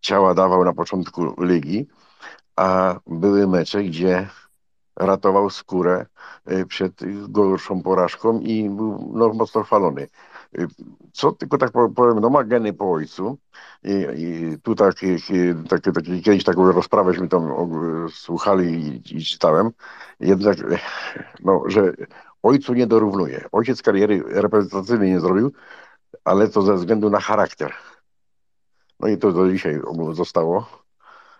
ciała 0.00 0.34
dawał 0.34 0.64
na 0.64 0.72
początku 0.72 1.44
ligi, 1.44 1.86
a 2.56 2.94
były 3.06 3.46
mecze, 3.46 3.84
gdzie 3.84 4.28
ratował 4.96 5.50
skórę 5.50 6.06
y, 6.50 6.66
przed 6.66 7.00
gorszą 7.28 7.82
porażką 7.82 8.40
i 8.40 8.70
był 8.70 9.12
no, 9.14 9.28
mocno 9.28 9.62
chwalony. 9.62 10.08
Y, 10.58 10.66
co 11.12 11.32
tylko 11.32 11.58
tak 11.58 11.70
powiem, 11.72 12.20
no 12.20 12.30
ma 12.30 12.44
geny 12.44 12.72
po 12.72 12.92
ojcu 12.92 13.38
i, 13.84 14.06
i 14.16 14.58
tu 14.62 14.74
tak, 14.74 14.94
tak, 15.68 15.80
tak, 15.80 16.04
kiedyś 16.04 16.44
taką 16.44 16.72
rozprawęśmy 16.72 17.28
tam 17.28 17.48
słuchali 18.12 18.66
i, 18.66 19.16
i 19.16 19.24
czytałem, 19.24 19.70
jednak 20.20 20.56
no, 21.44 21.62
że 21.66 21.92
ojcu 22.42 22.74
nie 22.74 22.86
dorównuje. 22.86 23.48
Ojciec 23.52 23.82
kariery 23.82 24.22
reprezentacyjnej 24.26 25.10
nie 25.10 25.20
zrobił, 25.20 25.52
ale 26.24 26.48
to 26.48 26.62
ze 26.62 26.74
względu 26.74 27.10
na 27.10 27.20
charakter. 27.20 27.74
No 29.00 29.08
i 29.08 29.18
to 29.18 29.32
do 29.32 29.50
dzisiaj 29.50 29.80
zostało. 30.12 30.80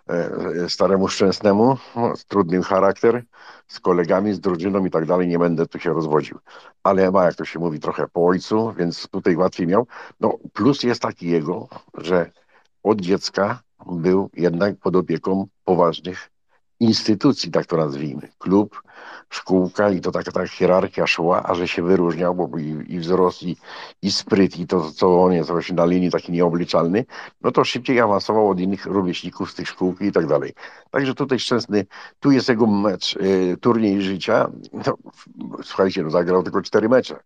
E, 0.09 0.69
staremu 0.69 1.07
Szczęsnemu, 1.07 1.77
no, 1.95 2.13
trudny 2.27 2.63
charakter, 2.63 3.23
z 3.67 3.79
kolegami, 3.79 4.33
z 4.33 4.39
drużyną 4.39 4.85
i 4.85 4.91
tak 4.91 5.05
dalej, 5.05 5.27
nie 5.27 5.39
będę 5.39 5.67
tu 5.67 5.79
się 5.79 5.93
rozwodził. 5.93 6.39
Ale 6.83 7.11
ma, 7.11 7.25
jak 7.25 7.35
to 7.35 7.45
się 7.45 7.59
mówi, 7.59 7.79
trochę 7.79 8.07
po 8.07 8.25
ojcu, 8.27 8.73
więc 8.77 9.07
tutaj 9.07 9.35
łatwiej 9.35 9.67
miał. 9.67 9.87
No 10.19 10.37
plus 10.53 10.83
jest 10.83 11.01
taki 11.01 11.29
jego, 11.29 11.67
że 11.93 12.31
od 12.83 13.01
dziecka 13.01 13.61
był 13.85 14.29
jednak 14.33 14.75
pod 14.79 14.95
opieką 14.95 15.47
poważnych 15.63 16.29
instytucji, 16.79 17.51
tak 17.51 17.65
to 17.65 17.77
nazwijmy. 17.77 18.29
Klub, 18.37 18.81
szkółka 19.31 19.89
i 19.89 20.01
to 20.01 20.11
taka 20.11 20.31
ta 20.31 20.47
hierarchia 20.47 21.07
szła, 21.07 21.43
a 21.43 21.55
że 21.55 21.67
się 21.67 21.83
wyróżniał, 21.83 22.35
bo 22.35 22.57
i, 22.57 22.85
i 22.87 22.99
wzrost, 22.99 23.43
i, 23.43 23.57
i 24.01 24.11
spryt, 24.11 24.59
i 24.59 24.67
to, 24.67 24.91
co 24.91 25.23
on 25.23 25.33
jest 25.33 25.49
właśnie 25.49 25.75
na 25.75 25.85
linii 25.85 26.11
taki 26.11 26.31
nieobliczalny, 26.31 27.05
no 27.41 27.51
to 27.51 27.63
szybciej 27.63 27.99
awansował 27.99 28.49
od 28.49 28.59
innych 28.59 28.85
rówieśników 28.85 29.51
z 29.51 29.55
tych 29.55 29.67
szkółki 29.67 30.05
i 30.05 30.11
tak 30.11 30.27
dalej. 30.27 30.53
Także 30.91 31.13
tutaj 31.13 31.39
Szczęsny, 31.39 31.85
tu 32.19 32.31
jest 32.31 32.49
jego 32.49 32.67
mecz, 32.67 33.15
y, 33.15 33.57
turniej 33.61 34.01
życia. 34.01 34.49
No, 34.73 34.97
słuchajcie, 35.63 36.03
no 36.03 36.09
zagrał 36.09 36.43
tylko 36.43 36.61
cztery 36.61 36.89
mecze 36.89 37.19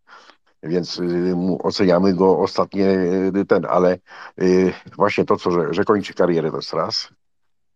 więc 0.64 1.00
y, 1.00 1.36
oceniamy 1.64 2.14
go 2.14 2.40
ostatnie 2.40 2.90
y, 3.36 3.46
ten, 3.48 3.66
ale 3.66 3.98
y, 4.42 4.74
właśnie 4.96 5.26
to, 5.26 5.38
co, 5.38 5.52
że, 5.52 5.74
że 5.74 5.84
kończy 5.84 6.14
karierę, 6.14 6.52
to 6.52 6.58
jest 6.58 6.74
raz 6.74 7.10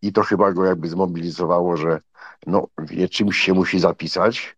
i 0.02 0.14
to 0.14 0.24
chyba 0.24 0.52
go 0.54 0.66
jakby 0.66 0.90
zmobilizowało, 0.90 1.78
że 1.78 2.00
no, 2.48 2.68
wie, 2.78 3.10
czymś 3.10 3.38
się 3.38 3.54
musi 3.54 3.80
zapisać. 3.80 4.58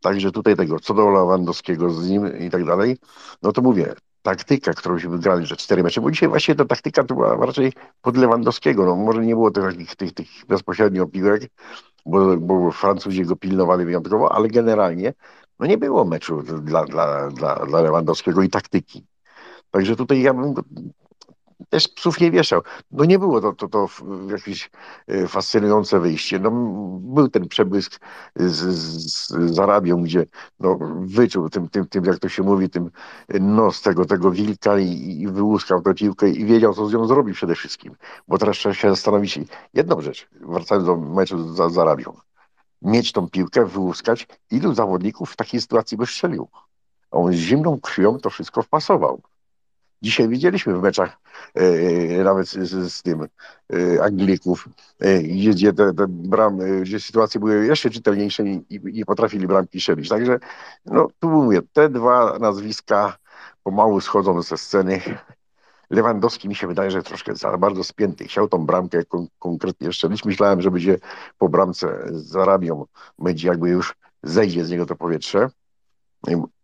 Także 0.00 0.32
tutaj 0.32 0.56
tego, 0.56 0.80
co 0.80 0.94
do 0.94 1.10
Lewandowskiego 1.10 1.90
z 1.90 2.10
nim 2.10 2.38
i 2.38 2.50
tak 2.50 2.64
dalej, 2.64 2.96
no 3.42 3.52
to 3.52 3.62
mówię, 3.62 3.94
taktyka, 4.22 4.72
którą 4.72 4.98
się 4.98 5.08
wygrali, 5.08 5.46
że 5.46 5.56
cztery 5.56 5.82
mecze, 5.82 6.00
bo 6.00 6.10
dzisiaj 6.10 6.28
właśnie 6.28 6.54
ta 6.54 6.64
taktyka 6.64 7.04
to 7.04 7.14
była 7.14 7.46
raczej 7.46 7.72
pod 8.02 8.16
Lewandowskiego, 8.16 8.84
no 8.84 8.96
może 8.96 9.26
nie 9.26 9.34
było 9.34 9.50
tych, 9.50 9.96
tych, 9.96 10.12
tych 10.12 10.28
bezpośrednio 10.48 11.06
piłek, 11.06 11.42
bo, 12.06 12.36
bo 12.36 12.70
Francuzi 12.70 13.22
go 13.22 13.36
pilnowali 13.36 13.84
wyjątkowo, 13.84 14.32
ale 14.32 14.48
generalnie 14.48 15.14
no 15.58 15.66
nie 15.66 15.78
było 15.78 16.04
meczu 16.04 16.42
dla, 16.42 16.84
dla, 16.84 17.30
dla, 17.30 17.66
dla 17.66 17.80
Lewandowskiego 17.80 18.42
i 18.42 18.48
taktyki. 18.48 19.06
Także 19.70 19.96
tutaj 19.96 20.20
ja 20.20 20.34
bym 20.34 20.54
też 21.68 21.88
psów 21.88 22.20
nie 22.20 22.30
wieszał. 22.30 22.62
No 22.90 23.04
nie 23.04 23.18
było 23.18 23.40
to, 23.40 23.52
to, 23.52 23.68
to 23.68 23.88
jakieś 24.30 24.70
e, 25.06 25.28
fascynujące 25.28 26.00
wyjście. 26.00 26.38
No, 26.38 26.50
był 27.00 27.28
ten 27.28 27.48
przebłysk 27.48 28.00
z, 28.36 28.54
z, 28.54 29.28
z 29.54 29.58
Arabią, 29.58 30.02
gdzie 30.02 30.26
no, 30.60 30.78
wyczuł 31.00 31.48
tym, 31.48 31.68
tym, 31.68 31.86
tym, 31.86 32.04
jak 32.04 32.18
to 32.18 32.28
się 32.28 32.42
mówi, 32.42 32.70
tym 32.70 32.90
nos 33.40 33.82
tego, 33.82 34.04
tego 34.04 34.30
wilka 34.30 34.78
i, 34.78 35.20
i 35.20 35.28
wyłuskał 35.28 35.82
tę 35.82 35.94
piłkę 35.94 36.30
i 36.30 36.44
wiedział, 36.44 36.74
co 36.74 36.86
z 36.86 36.92
nią 36.92 37.06
zrobi 37.06 37.32
przede 37.32 37.54
wszystkim. 37.54 37.94
Bo 38.28 38.38
teraz 38.38 38.56
trzeba 38.56 38.74
się 38.74 38.90
zastanowić 38.90 39.40
jedną 39.74 40.00
rzecz, 40.00 40.28
wracając 40.40 40.86
do 40.86 40.96
meczu 40.96 41.54
z, 41.54 41.72
z 41.72 41.78
Arabią. 41.78 42.16
Mieć 42.82 43.12
tą 43.12 43.28
piłkę, 43.28 43.66
wyłuskać, 43.66 44.26
ilu 44.50 44.74
zawodników 44.74 45.30
w 45.30 45.36
takiej 45.36 45.60
sytuacji 45.60 45.96
by 45.96 46.06
strzelił. 46.06 46.48
On 47.10 47.32
z 47.32 47.36
zimną 47.36 47.80
krwią 47.80 48.18
to 48.18 48.30
wszystko 48.30 48.62
wpasował. 48.62 49.22
Dzisiaj 50.02 50.28
widzieliśmy 50.28 50.74
w 50.74 50.82
meczach 50.82 51.18
e, 51.56 51.60
e, 52.20 52.24
nawet 52.24 52.48
z, 52.48 52.92
z 52.92 53.02
tym 53.02 53.22
e, 53.22 54.04
Anglików, 54.04 54.68
e, 55.00 55.22
gdzie, 55.22 55.72
te, 55.72 55.94
te 55.94 56.06
bram, 56.08 56.60
e, 56.60 56.80
gdzie 56.80 57.00
sytuacje 57.00 57.40
były 57.40 57.66
jeszcze 57.66 57.90
czytelniejsze 57.90 58.44
i, 58.44 58.64
i, 58.70 59.04
potrafili 59.04 59.46
bramki 59.46 59.80
strzelić. 59.80 60.08
Także 60.08 60.38
no, 60.86 61.08
tu 61.20 61.28
mówię, 61.28 61.60
te 61.72 61.88
dwa 61.88 62.38
nazwiska 62.38 63.16
pomału 63.62 64.00
schodzą 64.00 64.42
ze 64.42 64.58
sceny. 64.58 65.00
Lewandowski 65.90 66.48
mi 66.48 66.54
się 66.54 66.66
wydaje, 66.66 66.90
że 66.90 67.02
troszkę 67.02 67.36
za 67.36 67.58
bardzo 67.58 67.84
spięty. 67.84 68.24
Chciał 68.24 68.48
tą 68.48 68.66
bramkę 68.66 69.04
kon 69.04 69.26
konkretnie 69.38 69.92
strzelić. 69.92 70.24
Myślałem, 70.24 70.62
że 70.62 70.70
będzie 70.70 70.98
po 71.38 71.48
bramce 71.48 72.06
z 72.10 72.36
Arabią, 72.36 72.84
będzie 73.18 73.48
jakby 73.48 73.68
już 73.68 73.94
zejdzie 74.22 74.64
z 74.64 74.70
niego 74.70 74.86
to 74.86 74.96
powietrze. 74.96 75.50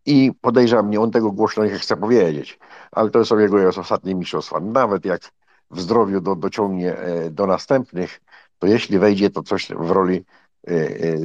I 0.06 0.32
podejrzewam, 0.40 0.90
nie 0.90 1.01
on 1.01 1.10
tego 1.10 1.32
głośno 1.32 1.64
nie 1.64 1.70
chce 1.70 1.97
powiedzieć, 1.97 2.59
ale 2.93 3.10
to 3.10 3.24
są 3.24 3.39
jego 3.39 3.68
ostatnie 3.68 4.14
mistrzostwa. 4.14 4.60
Nawet 4.60 5.05
jak 5.05 5.31
w 5.70 5.81
zdrowiu 5.81 6.20
do, 6.20 6.36
dociągnie 6.36 6.97
e, 6.97 7.31
do 7.31 7.47
następnych, 7.47 8.20
to 8.59 8.66
jeśli 8.66 8.98
wejdzie, 8.98 9.31
to 9.31 9.43
coś 9.43 9.68
w 9.68 9.90
roli 9.90 10.24
e, 10.68 10.70
e, 10.70 11.16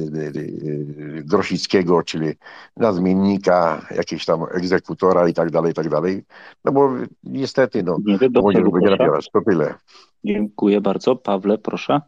Grosickiego, 1.22 2.02
czyli 2.02 2.32
nadmiennika, 2.76 3.86
jakiegoś 3.90 4.24
tam 4.24 4.44
egzekutora 4.50 5.28
i 5.28 5.34
tak 5.34 5.50
dalej, 5.50 5.70
i 5.70 5.74
tak 5.74 5.88
dalej. 5.88 6.24
No 6.64 6.72
bo 6.72 6.90
niestety, 7.24 7.82
no, 7.82 7.98
Nie 8.04 8.18
wiem, 8.18 8.32
będzie 8.32 8.90
nabierać. 8.90 9.30
To 9.32 9.40
tyle. 9.40 9.74
Dziękuję 10.24 10.80
bardzo. 10.80 11.16
Pawle, 11.16 11.58
proszę. 11.58 12.00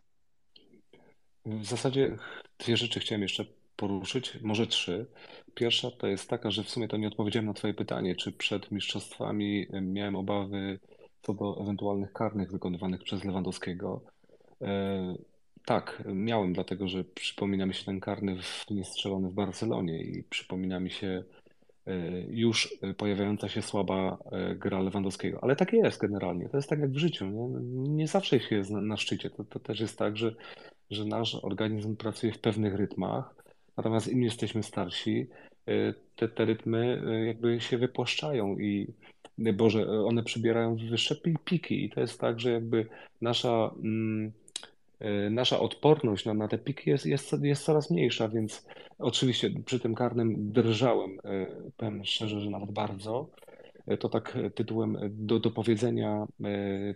W 1.47 1.65
zasadzie 1.65 2.17
dwie 2.59 2.77
rzeczy 2.77 3.01
chciałem 3.01 3.23
jeszcze 3.23 3.45
poruszyć, 3.83 4.39
może 4.43 4.67
trzy. 4.67 5.07
Pierwsza 5.55 5.91
to 5.91 6.07
jest 6.07 6.31
taka, 6.31 6.51
że 6.51 6.65
w 6.65 6.71
sumie 6.71 6.89
to 6.89 6.97
nie 6.97 7.09
odpowiedziałem 7.09 7.47
na 7.47 7.55
Twoje 7.55 7.75
pytanie, 7.75 8.17
czy 8.17 8.33
przed 8.33 8.71
mistrzostwami 8.71 9.67
miałem 9.83 10.17
obawy 10.17 10.79
co 11.23 11.35
do 11.35 11.61
ewentualnych 11.61 12.13
karnych 12.13 12.53
wykonywanych 12.53 13.03
przez 13.03 13.25
Lewandowskiego. 13.25 14.01
E, 14.61 15.15
tak, 15.65 16.03
miałem, 16.15 16.53
dlatego 16.53 16.89
że 16.89 17.05
przypomina 17.05 17.67
mi 17.67 17.75
się 17.75 17.85
ten 17.85 18.01
karny 18.01 18.43
w, 18.43 18.71
niestrzelony 18.71 19.29
w 19.29 19.35
Barcelonie 19.35 20.03
i 20.03 20.23
przypomina 20.23 20.81
mi 20.81 20.91
się 20.91 21.25
e, 21.87 22.21
już 22.31 22.79
pojawiająca 22.97 23.49
się 23.49 23.63
słaba 23.63 24.19
e, 24.33 24.55
gra 24.55 24.81
Lewandowskiego. 24.81 25.39
Ale 25.43 25.57
tak 25.57 25.73
jest 25.73 26.01
generalnie. 26.01 26.49
To 26.49 26.57
jest 26.57 26.69
tak 26.69 26.79
jak 26.79 26.91
w 26.91 26.99
życiu. 26.99 27.27
Nie, 27.27 27.89
nie 27.89 28.09
zawsze 28.09 28.41
się 28.41 28.57
jest 28.57 28.71
na, 28.71 28.97
szczycie. 28.97 29.31
To, 29.31 29.45
to 29.45 29.59
też 29.59 29.81
jest 29.81 29.99
tak, 29.99 30.17
że, 30.17 30.35
że 30.91 31.05
nasz 31.05 31.35
organizm 31.35 31.97
pracuje 31.97 32.33
w 32.33 32.39
pewnych 32.39 32.75
rytmach, 32.75 33.42
natomiast 33.77 34.09
im 34.09 34.23
jesteśmy 34.23 34.63
starsi, 34.63 35.27
e, 35.67 35.95
te, 36.17 36.29
te 36.29 36.45
rytmy 36.45 37.03
e, 37.07 37.27
jakby 37.27 37.61
się 37.61 37.79
wypłaszczają 37.79 38.59
i 38.59 38.87
Boże, 39.39 39.91
one 39.91 40.23
przybierają 40.23 40.77
wyższe 40.77 41.17
pi- 41.17 41.37
piki 41.45 41.85
i 41.85 41.91
to 41.91 42.01
jest 42.01 42.21
tak, 42.21 42.41
że 42.41 42.53
jakby 42.53 42.87
nasza, 43.21 43.75
mm, 43.83 44.33
nasza 45.31 45.61
odporność 45.61 46.25
na, 46.25 46.35
na 46.35 46.49
te 46.49 46.59
piki 46.59 46.91
jest, 46.91 47.07
jest, 47.07 47.37
jest 47.43 47.65
coraz 47.65 47.91
mniejsza, 47.91 48.29
więc 48.29 48.67
oczywiście 48.99 49.51
przy 49.65 49.81
tym 49.81 49.95
karnym 49.95 50.53
drżałem, 50.53 51.19
powiem 51.77 52.05
szczerze, 52.05 52.41
że 52.41 52.51
nawet 52.51 52.71
bardzo. 52.71 53.29
To 53.99 54.09
tak 54.09 54.39
tytułem 54.55 54.99
do, 55.11 55.41
do 55.41 55.51
powiedzenia 55.51 56.27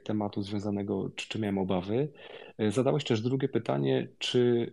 tematu 0.05 0.43
związanego, 0.43 1.11
czy, 1.17 1.29
czy 1.29 1.39
miałem 1.39 1.59
obawy. 1.59 2.09
Zadałeś 2.69 3.05
też 3.05 3.21
drugie 3.21 3.49
pytanie, 3.49 4.09
czy 4.19 4.73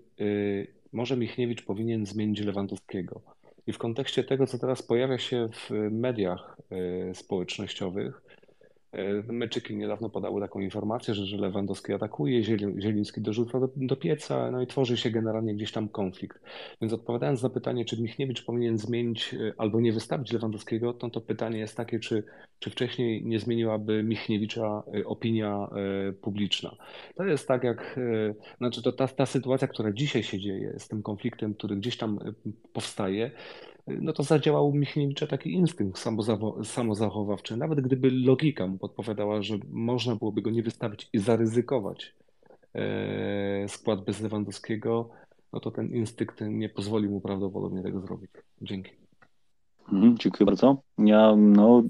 może 0.94 1.18
Michniewicz 1.18 1.66
powinien 1.66 2.06
zmienić 2.06 2.40
Lewandowskiego? 2.40 3.22
I 3.68 3.74
w 3.74 3.78
kontekście 3.78 4.24
tego, 4.24 4.48
co 4.48 4.60
teraz 4.60 4.82
pojawia 4.82 5.18
się 5.18 5.50
w 5.54 5.70
mediach 5.92 6.58
e, 7.10 7.16
społecznościowych, 7.16 8.22
Meczyki 9.28 9.76
niedawno 9.76 10.10
podały 10.10 10.42
taką 10.42 10.60
informację, 10.60 11.14
że, 11.14 11.38
Lewandowski 11.38 11.94
atakuje, 11.94 12.44
Zieli- 12.44 12.82
Zieliński 12.82 13.22
dorzuca 13.22 13.60
do, 13.60 13.70
do 13.76 13.96
pieca, 13.96 14.52
no 14.52 14.62
i 14.62 14.68
tworzy 14.68 14.98
się 14.98 15.12
generalnie 15.12 15.56
gdzieś 15.56 15.72
tam 15.72 15.90
konflikt. 15.90 16.40
Więc 16.82 16.94
odpowiadając 16.94 17.44
na 17.44 17.50
pytanie, 17.50 17.86
czy 17.86 18.02
Michniewicz 18.02 18.46
powinien 18.46 18.78
zmienić 18.78 19.34
e, 19.34 19.54
albo 19.58 19.82
nie 19.82 19.94
wystawić 19.94 20.32
Lewandowskiego, 20.34 20.94
to 20.94 21.10
to 21.10 21.22
pytanie 21.22 21.60
jest 21.60 21.78
takie, 21.78 22.00
czy, 22.00 22.24
czy 22.60 22.70
wcześniej 22.70 23.26
nie 23.26 23.40
zmieniłaby 23.40 24.04
Michniewicza 24.04 24.84
e, 24.96 25.06
opinia 25.06 25.68
e, 26.10 26.14
publiczna. 26.14 26.76
To 27.16 27.24
jest 27.24 27.48
tak 27.48 27.64
jak, 27.64 27.98
e, 27.98 28.34
znaczy 28.58 28.82
to 28.82 28.92
ta, 28.92 29.08
ta 29.08 29.26
sytuacja, 29.26 29.68
która 29.68 29.92
dzisiaj 29.92 30.24
się 30.24 30.40
dzieje 30.40 30.76
z 30.78 30.88
tym 30.88 31.04
konfliktem, 31.04 31.54
który 31.54 31.76
gdzieś 31.76 31.98
tam 31.98 32.20
e, 32.26 32.52
powstaje, 32.74 33.32
no 33.88 34.14
to 34.14 34.24
zadziałał 34.24 34.74
Michniewicza 34.74 35.28
taki 35.28 35.54
instynkt 35.54 36.00
samozachowawczy. 36.64 37.58
Nawet 37.58 37.82
gdyby 37.82 38.12
logika 38.12 38.68
mu 38.68 38.78
podpowiadała, 38.78 39.42
że 39.42 39.58
można 39.70 40.16
byłoby 40.16 40.42
go 40.42 40.52
nie 40.52 40.64
wystawić 40.64 41.10
i 41.14 41.20
zaryzykować 41.20 42.16
e, 42.76 43.68
skład 43.68 44.06
bez 44.06 44.22
Lewandowskiego, 44.22 45.10
no 45.54 45.60
to 45.60 45.72
ten 45.72 45.96
instynkt 45.96 46.42
nie 46.42 46.70
pozwolił 46.70 47.12
mu 47.12 47.22
prawdopodobnie 47.22 47.84
tego 47.84 48.02
zrobić. 48.02 48.32
Dzięki. 48.62 48.92
Mhm, 49.92 50.18
dziękuję 50.18 50.46
bardzo. 50.46 50.82
Ja 50.98 51.36
no, 51.36 51.84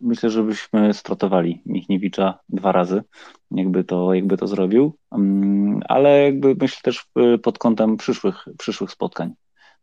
myślę, 0.00 0.30
że 0.30 0.42
byśmy 0.42 0.94
stratowali 0.94 1.62
Michniewicza 1.66 2.38
dwa 2.48 2.72
razy, 2.72 3.02
jakby 3.50 3.84
to, 3.84 4.14
jakby 4.14 4.36
to 4.36 4.46
zrobił, 4.46 4.96
Mm, 5.12 5.80
ale 5.88 6.22
jakby 6.22 6.56
myślę 6.60 6.80
też 6.82 7.06
y, 7.34 7.38
pod 7.38 7.58
kątem 7.58 7.96
przyszłych, 7.96 8.44
przyszłych 8.58 8.90
spotkań. 8.90 9.34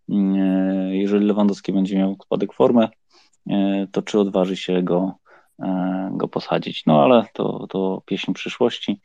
Mm, 0.09 0.93
Jeżeli 0.93 1.25
Lewandowski 1.25 1.73
będzie 1.73 1.97
miał 1.97 2.17
spadek 2.25 2.53
formy, 2.53 2.87
y, 3.47 3.87
to 3.91 4.01
czy 4.01 4.19
odważy 4.19 4.57
się 4.57 4.83
go, 4.83 5.13
y, 5.59 5.65
go 6.11 6.27
posadzić? 6.27 6.85
No 6.85 7.03
ale 7.03 7.25
to, 7.33 7.67
to 7.69 8.01
pieśń 8.05 8.33
przyszłości. 8.33 9.01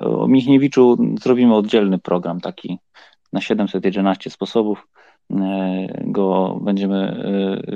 O 0.00 0.28
Michniewiczu 0.28 0.96
zrobimy 1.20 1.54
oddzielny 1.54 1.98
program 1.98 2.40
taki 2.40 2.78
na 3.32 3.40
711 3.40 4.30
sposobów 4.30 4.88
e, 5.30 5.86
go 6.04 6.58
będziemy 6.62 6.96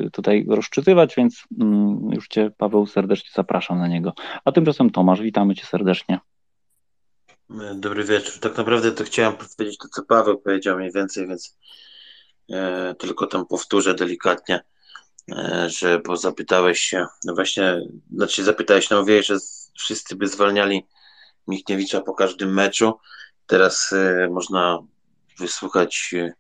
e, 0.06 0.10
tutaj 0.10 0.46
rozczytywać, 0.48 1.14
więc 1.16 1.42
mm, 1.60 2.10
już 2.12 2.28
Cię, 2.28 2.50
Paweł, 2.56 2.86
serdecznie 2.86 3.30
zapraszam 3.34 3.78
na 3.78 3.88
niego. 3.88 4.12
A 4.44 4.52
tymczasem 4.52 4.90
Tomasz, 4.90 5.20
witamy 5.20 5.55
Cię 5.55 5.66
serdecznie. 5.66 6.18
Dobry 7.74 8.05
wieczór. 8.05 8.40
Tak 8.40 8.56
naprawdę 8.56 8.92
to 8.92 9.05
chciałem 9.05 9.32
powiedzieć 9.32 9.78
to, 9.78 9.88
co 9.88 10.02
Paweł 10.02 10.38
powiedział 10.38 10.78
mniej 10.78 10.92
więcej, 10.92 11.28
więc 11.28 11.59
e, 11.59 11.87
tylko 12.98 13.27
tam 13.27 13.46
powtórzę 13.46 13.94
delikatnie, 13.94 14.64
e, 15.32 15.70
że 15.70 15.98
bo 15.98 16.16
zapytałeś 16.16 16.80
się, 16.80 17.06
no 17.24 17.35
właśnie, 17.35 17.80
znaczy 18.12 18.44
zapytałeś, 18.44 18.90
no 18.90 19.01
mówię, 19.01 19.22
że 19.22 19.36
wszyscy 19.78 20.16
by 20.16 20.28
zwalniali 20.28 20.86
Michniewicza 21.48 22.01
po 22.01 22.14
każdym 22.14 22.54
meczu. 22.54 22.98
Teraz 23.46 23.93
e, 23.93 24.28
można 24.30 24.78
wysłuchać, 25.38 26.14
e, 26.16 26.32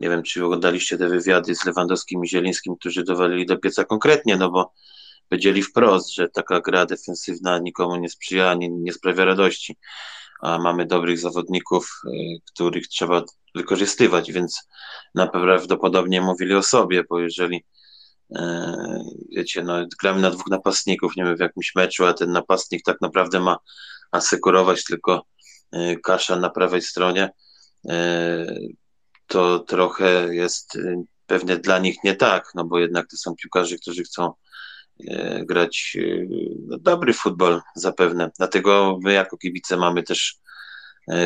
nie 0.00 0.08
wiem, 0.08 0.22
czy 0.22 0.44
oglądaliście 0.44 0.98
te 0.98 1.08
wywiady 1.08 1.54
z 1.54 1.64
Lewandowskim 1.64 2.24
i 2.24 2.28
Zielińskim, 2.28 2.76
którzy 2.76 3.04
dowalili 3.04 3.46
do 3.46 3.58
pieca 3.58 3.84
konkretnie, 3.84 4.36
no 4.36 4.50
bo 4.50 4.72
powiedzieli 5.28 5.62
wprost, 5.62 6.14
że 6.14 6.28
taka 6.28 6.60
gra 6.60 6.86
defensywna 6.86 7.58
nikomu 7.58 7.96
nie 7.96 8.08
sprzyja, 8.08 8.54
nie, 8.54 8.68
nie 8.68 8.92
sprawia 8.92 9.24
radości, 9.24 9.76
a 10.40 10.58
mamy 10.58 10.86
dobrych 10.86 11.18
zawodników, 11.18 12.02
e, 12.06 12.10
których 12.54 12.88
trzeba 12.88 13.22
wykorzystywać, 13.54 14.32
więc 14.32 14.68
prawdopodobnie 15.32 16.20
mówili 16.20 16.54
o 16.54 16.62
sobie, 16.62 17.04
bo 17.10 17.20
jeżeli 17.20 17.64
e, 18.36 18.74
wiecie, 19.28 19.62
no, 19.62 19.86
gramy 20.00 20.20
na 20.20 20.30
dwóch 20.30 20.46
napastników, 20.50 21.16
nie 21.16 21.24
wiem, 21.24 21.36
w 21.36 21.40
jakimś 21.40 21.74
meczu, 21.74 22.06
a 22.06 22.12
ten 22.12 22.32
napastnik 22.32 22.82
tak 22.84 23.00
naprawdę 23.00 23.40
ma 23.40 23.56
asekurować 24.10 24.84
tylko 24.84 25.26
e, 25.72 25.96
kasza 25.96 26.36
na 26.36 26.50
prawej 26.50 26.82
stronie, 26.82 27.30
e, 27.88 28.46
to 29.26 29.58
trochę 29.58 30.34
jest 30.34 30.78
pewnie 31.26 31.56
dla 31.56 31.78
nich 31.78 31.96
nie 32.04 32.14
tak, 32.14 32.50
no 32.54 32.64
bo 32.64 32.78
jednak 32.78 33.06
to 33.10 33.16
są 33.16 33.34
piłkarze, 33.34 33.76
którzy 33.76 34.02
chcą 34.02 34.32
grać 35.40 35.96
no, 36.66 36.78
dobry 36.78 37.12
futbol 37.12 37.60
zapewne. 37.74 38.30
Dlatego 38.38 38.98
my 39.02 39.12
jako 39.12 39.36
kibice 39.36 39.76
mamy 39.76 40.02
też 40.02 40.40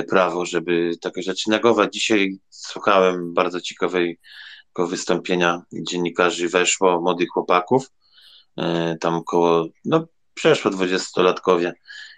prawo, 0.09 0.47
żeby 0.47 0.91
takie 1.01 1.23
rzeczy 1.23 1.51
negować. 1.51 1.93
Dzisiaj 1.94 2.39
słuchałem 2.51 3.35
bardzo 3.35 3.61
ciekawego 3.61 4.17
wystąpienia 4.78 5.62
dziennikarzy 5.73 6.49
weszło 6.49 7.01
młodych 7.01 7.28
chłopaków, 7.28 7.91
e, 8.59 8.97
tam 9.01 9.25
koło, 9.25 9.67
no 9.85 10.07
przeszło 10.35 10.70
dwudziestolatkowie. 10.70 11.73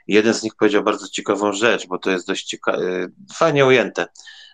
Jeden 0.07 0.35
z 0.35 0.43
nich 0.43 0.55
powiedział 0.55 0.83
bardzo 0.83 1.09
ciekawą 1.09 1.53
rzecz, 1.53 1.87
bo 1.87 1.99
to 1.99 2.11
jest 2.11 2.27
dość 2.27 2.55
cieka- 2.55 2.83
e, 2.83 3.09
fajnie 3.35 3.67
ujęte, 3.67 4.07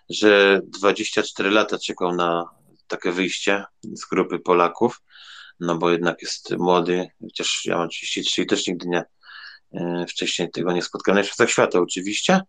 że 0.09 0.61
24 0.63 1.49
lata 1.49 1.77
czekał 1.79 2.15
na 2.15 2.45
takie 2.87 3.11
wyjście 3.11 3.63
z 3.83 4.05
grupy 4.05 4.39
Polaków, 4.39 5.01
no 5.59 5.77
bo 5.77 5.91
jednak 5.91 6.21
jest 6.21 6.57
młody, 6.57 7.07
chociaż 7.21 7.61
ja 7.65 7.77
mam 7.77 7.89
33 7.89 8.41
i 8.41 8.45
też 8.45 8.67
nigdy 8.67 8.87
nie, 8.87 9.03
e, 9.73 10.05
wcześniej 10.09 10.51
tego 10.51 10.71
nie 10.71 10.81
spotkałem, 10.81 11.17
na 11.17 11.23
światach 11.23 11.49
świata 11.49 11.79
oczywiście, 11.79 12.39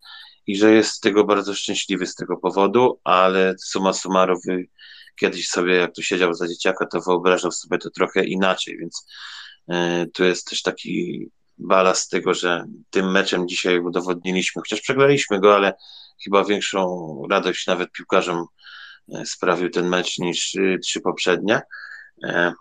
i 0.47 0.56
że 0.56 0.73
jest 0.73 0.90
z 0.90 1.00
tego 1.00 1.24
bardzo 1.24 1.55
szczęśliwy 1.55 2.06
z 2.06 2.14
tego 2.14 2.36
powodu, 2.36 3.00
ale 3.05 3.55
summa 3.58 3.92
summarum 3.92 4.39
y, 4.48 4.68
kiedyś 5.16 5.48
sobie, 5.48 5.74
jak 5.74 5.94
tu 5.94 6.02
siedział 6.02 6.34
za 6.34 6.48
dzieciaka, 6.48 6.86
to 6.86 7.00
wyobrażał 7.00 7.52
sobie 7.52 7.78
to 7.78 7.90
trochę 7.90 8.24
inaczej, 8.24 8.78
więc 8.78 9.06
e, 9.68 10.06
tu 10.06 10.24
jest 10.24 10.48
też 10.50 10.62
taki 10.62 11.26
balast 11.58 12.10
tego, 12.10 12.34
że 12.34 12.64
tym 12.90 13.10
meczem 13.10 13.48
dzisiaj 13.48 13.81
udowodniliśmy, 13.81 14.62
chociaż 14.62 14.81
przegraliśmy 14.81 15.40
go, 15.40 15.55
ale 15.55 15.73
chyba 16.24 16.44
większą 16.44 17.23
radość 17.31 17.66
nawet 17.66 17.92
piłkarzom 17.92 18.47
e, 19.14 19.26
sprawił 19.26 19.70
ten 19.70 19.89
mecz 19.89 20.18
niż 20.18 20.55
y, 20.55 20.78
trzy 20.82 21.00
poprzednie. 21.00 21.62
E, 22.24 22.52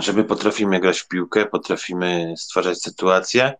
że 0.00 0.12
my 0.12 0.24
potrafimy 0.24 0.80
grać 0.80 1.00
w 1.00 1.08
piłkę, 1.08 1.46
potrafimy 1.46 2.34
stwarzać 2.36 2.82
sytuacje, 2.82 3.54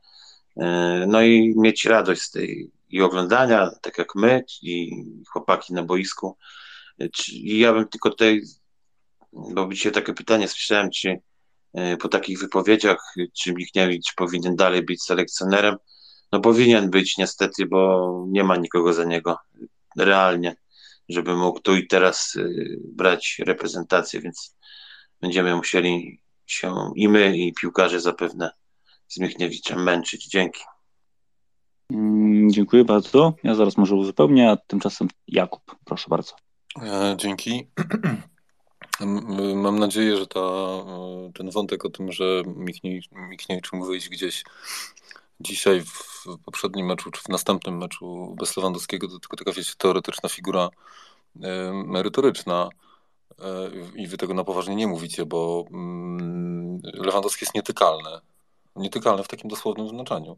no 1.07 1.23
i 1.23 1.55
mieć 1.57 1.85
radość 1.85 2.23
z 2.23 2.31
tej 2.31 2.71
i 2.91 3.03
oglądania, 3.03 3.71
tak 3.83 3.99
jak 3.99 4.15
my, 4.15 4.45
i 4.63 4.91
chłopaki 5.33 5.75
na 5.75 5.83
boisku. 5.83 6.37
I 7.33 7.59
ja 7.59 7.73
bym 7.73 7.89
tylko 7.89 8.11
tutaj 8.11 8.43
bo 9.33 9.69
dzisiaj 9.73 9.93
takie 9.93 10.13
pytanie 10.13 10.49
słyszałem, 10.49 10.91
czy 10.91 11.21
e, 11.75 11.97
po 11.97 12.09
takich 12.09 12.41
wypowiedziach, 12.41 13.15
czy 13.39 13.53
Michniewicz 13.53 14.15
powinien 14.17 14.57
dalej 14.57 14.83
być 14.83 15.03
selekcjonerem. 15.03 15.77
No 16.33 16.41
powinien 16.41 16.91
być 16.91 17.19
niestety, 17.19 17.67
bo 17.67 18.25
nie 18.29 18.45
ma 18.45 18.57
nikogo 18.57 18.93
za 18.93 19.05
niego 19.05 19.39
realnie, 19.97 20.57
żeby 21.09 21.37
mógł 21.37 21.61
tu 21.61 21.77
i 21.77 21.87
teraz 21.87 22.37
e, 22.37 22.49
brać 22.95 23.41
reprezentację, 23.47 24.21
więc 24.21 24.57
będziemy 25.21 25.57
musieli 25.57 26.23
się 26.47 26.93
i 26.97 27.09
my, 27.09 27.39
i 27.39 27.55
piłkarze 27.55 28.01
zapewne 28.01 28.51
z 29.09 29.19
Michniewiczem 29.19 29.83
męczyć. 29.83 30.29
Dzięki. 30.29 30.61
Mm, 31.91 32.51
Dziękuję 32.51 32.85
bardzo. 32.85 33.35
Ja 33.43 33.55
zaraz 33.55 33.77
może 33.77 33.95
uzupełnię, 33.95 34.51
a 34.51 34.57
tymczasem 34.57 35.09
Jakub, 35.29 35.77
proszę 35.85 36.07
bardzo. 36.09 36.35
E, 36.83 37.15
Dzięki. 37.19 37.67
Mam 39.57 39.79
nadzieję, 39.79 40.17
że 40.17 40.27
ta, 40.27 40.41
e, 40.41 41.31
ten 41.35 41.51
wątek 41.51 41.85
o 41.85 41.91
tym, 41.91 42.13
że 42.13 42.43
Michniej, 42.47 43.03
Michniewicz 43.13 43.73
mógł 43.73 43.87
wyjść 43.87 44.09
gdzieś 44.09 44.45
dzisiaj 45.41 45.81
w 45.81 46.25
poprzednim 46.45 46.87
meczu, 46.87 47.11
czy 47.11 47.23
w 47.23 47.29
następnym 47.29 47.79
meczu 47.79 48.37
bez 48.39 48.57
Lewandowskiego, 48.57 49.09
to 49.09 49.19
tylko 49.19 49.37
taka, 49.37 49.53
wiecie, 49.53 49.73
teoretyczna 49.79 50.29
figura 50.29 50.69
e, 51.43 51.73
merytoryczna 51.73 52.69
i 53.97 54.07
wy 54.07 54.17
tego 54.17 54.35
na 54.35 54.45
poważnie 54.45 54.77
nie 54.77 54.87
mówicie, 54.87 55.27
bo 55.27 55.65
mm, 55.71 56.81
Lewandowski 56.83 57.45
jest 57.45 57.55
nietykalny. 57.55 58.11
Nietykalny 58.81 59.23
w 59.23 59.29
takim 59.29 59.51
dosłownym 59.51 59.89
znaczeniu. 59.89 60.37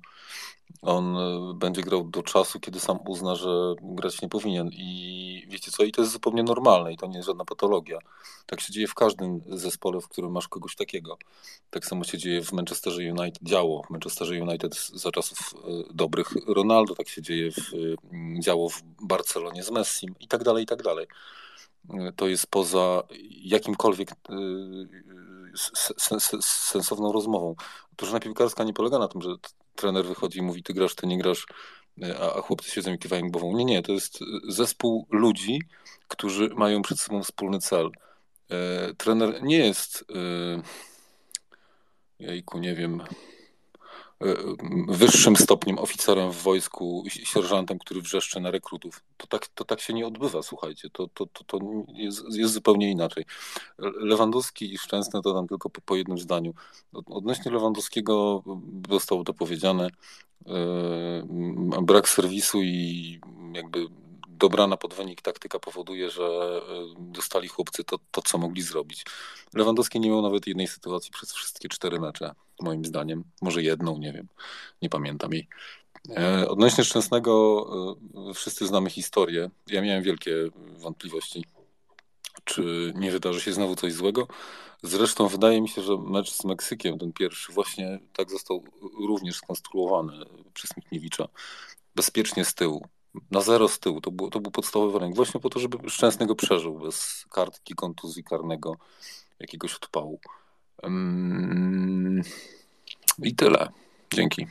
On 0.82 1.16
e, 1.16 1.54
będzie 1.54 1.82
grał 1.82 2.04
do 2.04 2.22
czasu, 2.22 2.60
kiedy 2.60 2.80
sam 2.80 2.98
uzna, 3.06 3.34
że 3.34 3.74
grać 3.82 4.22
nie 4.22 4.28
powinien. 4.28 4.70
I 4.72 5.46
wiecie 5.48 5.70
co? 5.70 5.84
I 5.84 5.92
to 5.92 6.02
jest 6.02 6.12
zupełnie 6.12 6.42
normalne 6.42 6.92
i 6.92 6.96
to 6.96 7.06
nie 7.06 7.16
jest 7.16 7.26
żadna 7.26 7.44
patologia. 7.44 7.98
Tak 8.46 8.60
się 8.60 8.72
dzieje 8.72 8.86
w 8.86 8.94
każdym 8.94 9.40
zespole, 9.46 10.00
w 10.00 10.08
którym 10.08 10.32
masz 10.32 10.48
kogoś 10.48 10.76
takiego. 10.76 11.18
Tak 11.70 11.86
samo 11.86 12.04
się 12.04 12.18
dzieje 12.18 12.42
w 12.42 12.52
Manchesterze 12.52 13.02
United, 13.12 13.42
działo 13.42 13.82
w 13.82 13.90
Manchesterze 13.90 14.42
United 14.42 14.76
za 14.94 15.10
czasów 15.10 15.38
e, 15.38 15.94
dobrych 15.94 16.28
Ronaldo, 16.46 16.94
tak 16.94 17.08
się 17.08 17.22
dzieje 17.22 17.52
w, 17.52 17.58
e, 17.58 18.40
działo 18.40 18.68
w 18.68 18.82
Barcelonie 19.02 19.62
z 19.62 19.70
Messim 19.70 20.14
i 20.20 20.28
tak 20.28 20.44
dalej, 20.44 20.64
i 20.64 20.66
tak 20.66 20.82
dalej. 20.82 21.06
To 22.16 22.28
jest 22.28 22.46
poza 22.46 23.02
jakimkolwiek 23.30 24.10
sensowną 26.40 27.12
rozmową. 27.12 27.54
Drużyna 27.96 28.20
piłkarska 28.20 28.64
nie 28.64 28.72
polega 28.72 28.98
na 28.98 29.08
tym, 29.08 29.22
że 29.22 29.28
trener 29.74 30.04
wychodzi 30.04 30.38
i 30.38 30.42
mówi, 30.42 30.62
ty 30.62 30.74
grasz, 30.74 30.94
ty 30.94 31.06
nie 31.06 31.18
grasz, 31.18 31.46
e, 32.02 32.18
a, 32.18 32.34
a 32.34 32.40
chłopcy 32.40 32.70
siedzą 32.70 32.92
i 32.92 32.98
kiwają 32.98 33.30
głową. 33.30 33.56
Nie, 33.56 33.64
nie, 33.64 33.82
to 33.82 33.92
jest 33.92 34.18
zespół 34.48 35.06
ludzi, 35.10 35.60
którzy 36.08 36.48
mają 36.48 36.82
przed 36.82 37.00
sobą 37.00 37.22
wspólny 37.22 37.58
cel. 37.58 37.90
E, 38.50 38.94
Trener 38.94 39.42
nie 39.42 39.58
jest, 39.58 40.04
e, 40.14 40.62
jejku, 42.18 42.58
nie 42.58 42.74
wiem, 42.74 43.00
e, 43.00 43.31
wyższym 44.88 45.36
stopniem 45.36 45.78
oficerem 45.78 46.30
w 46.32 46.42
wojsku, 46.42 47.04
sierżantem, 47.08 47.78
który 47.78 48.00
wrzeszczy 48.00 48.40
na 48.40 48.50
rekrutów. 48.50 49.02
To 49.16 49.26
tak, 49.26 49.46
to 49.48 49.64
tak 49.64 49.80
się 49.80 49.92
nie 49.94 50.06
odbywa, 50.06 50.42
słuchajcie. 50.42 50.90
To, 50.90 51.08
to, 51.14 51.26
to, 51.26 51.44
to 51.44 51.58
jest, 51.94 52.24
jest 52.30 52.54
zupełnie 52.54 52.90
inaczej. 52.90 53.24
Lewandowski 53.78 54.74
i 54.74 54.78
Szczęsny 54.78 55.22
to 55.22 55.34
tam 55.34 55.48
tylko 55.48 55.70
po, 55.70 55.80
po 55.80 55.96
jednym 55.96 56.18
zdaniu. 56.18 56.54
Od- 56.92 57.10
Odnośnie 57.10 57.52
Lewandowskiego 57.52 58.42
zostało 58.90 59.24
to 59.24 59.34
powiedziane. 59.34 59.88
e, 60.46 60.52
Brak 61.82 62.08
serwisu 62.08 62.62
i 62.62 63.20
jakby 63.54 63.86
dobrana 64.28 64.76
pod 64.76 64.94
wynik 64.94 65.22
taktyka 65.22 65.58
powoduje, 65.58 66.10
że 66.10 66.24
e, 66.24 66.60
dostali 66.98 67.48
chłopcy 67.48 67.84
to, 67.84 67.98
to, 68.10 68.22
co 68.22 68.38
mogli 68.38 68.62
zrobić. 68.62 69.04
Lewandowski 69.54 70.00
nie 70.00 70.10
miał 70.10 70.22
nawet 70.22 70.46
jednej 70.46 70.68
sytuacji 70.68 71.10
przez 71.10 71.32
wszystkie 71.32 71.68
cztery 71.68 72.00
mecze, 72.00 72.32
moim 72.62 72.84
zdaniem. 72.84 73.24
Może 73.42 73.62
jedną, 73.62 73.98
nie 73.98 74.12
wiem, 74.12 74.28
nie 74.82 74.88
pamiętam 74.88 75.32
jej. 75.32 75.48
E, 76.16 76.48
Odnośnie 76.48 76.84
Szczęsnego, 76.84 77.66
e, 78.30 78.34
wszyscy 78.34 78.66
znamy 78.66 78.90
historię. 78.90 79.50
Ja 79.66 79.82
miałem 79.82 80.02
wielkie 80.02 80.34
wątpliwości, 80.78 81.44
czy 82.44 82.92
nie 82.96 83.10
wydarzy 83.10 83.40
się 83.40 83.52
znowu 83.52 83.76
coś 83.76 83.92
złego. 83.92 84.26
Zresztą 84.82 85.28
wydaje 85.28 85.60
mi 85.60 85.68
się, 85.68 85.82
że 85.82 85.96
mecz 85.96 86.32
z 86.32 86.44
Meksykiem, 86.44 86.98
ten 86.98 87.12
pierwszy, 87.12 87.52
właśnie 87.52 87.98
tak 88.12 88.30
został 88.30 88.64
również 89.08 89.36
skonstruowany 89.36 90.12
przez 90.54 90.76
Mikniewicza. 90.76 91.28
Bezpiecznie 91.94 92.44
z 92.44 92.54
tyłu. 92.54 92.86
Na 93.30 93.40
zero 93.40 93.68
z 93.68 93.78
tyłu. 93.78 94.00
To, 94.00 94.10
było, 94.10 94.30
to 94.30 94.40
był 94.40 94.52
podstawowy 94.52 94.92
warunek. 94.92 95.16
Właśnie 95.16 95.40
po 95.40 95.50
to, 95.50 95.60
żeby 95.60 95.90
Szczęsny 95.90 96.26
go 96.26 96.34
przeżył 96.34 96.78
bez 96.78 97.26
kartki 97.30 97.74
kontuzji 97.74 98.24
karnego, 98.24 98.76
jakiegoś 99.40 99.74
odpału. 99.74 100.20
I 103.22 103.34
tyle. 103.34 103.68
Dzięki. 104.14 104.46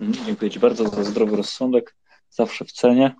Mhm, 0.00 0.26
Dziękuję 0.26 0.50
Ci 0.50 0.60
bardzo 0.60 0.88
za 0.88 1.04
zdrowy 1.04 1.36
rozsądek, 1.36 1.96
zawsze 2.30 2.64
w 2.64 2.72
cenie. 2.72 3.14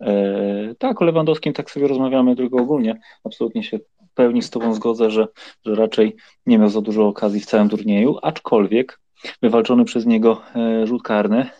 E, 0.00 0.74
tak, 0.78 1.02
o 1.02 1.04
Lewandowskim 1.04 1.52
tak 1.52 1.70
sobie 1.70 1.88
rozmawiamy 1.88 2.36
tylko 2.36 2.56
ogólnie. 2.56 3.00
Absolutnie 3.24 3.64
się 3.64 3.78
pełni 4.14 4.42
z 4.42 4.50
Tobą 4.50 4.74
zgodzę, 4.74 5.10
że, 5.10 5.28
że 5.66 5.74
raczej 5.74 6.16
nie 6.46 6.58
miał 6.58 6.68
za 6.68 6.80
dużo 6.80 7.08
okazji 7.08 7.40
w 7.40 7.46
całym 7.46 7.68
turnieju, 7.68 8.18
aczkolwiek 8.22 9.00
wywalczony 9.42 9.84
przez 9.84 10.06
niego 10.06 10.42
e, 10.54 10.86
rzut 10.86 11.02
karny, 11.02 11.50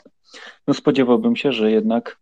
no 0.67 0.75
spodziewałbym 0.75 1.37
się, 1.37 1.53
że 1.53 1.71
jednak, 1.71 2.19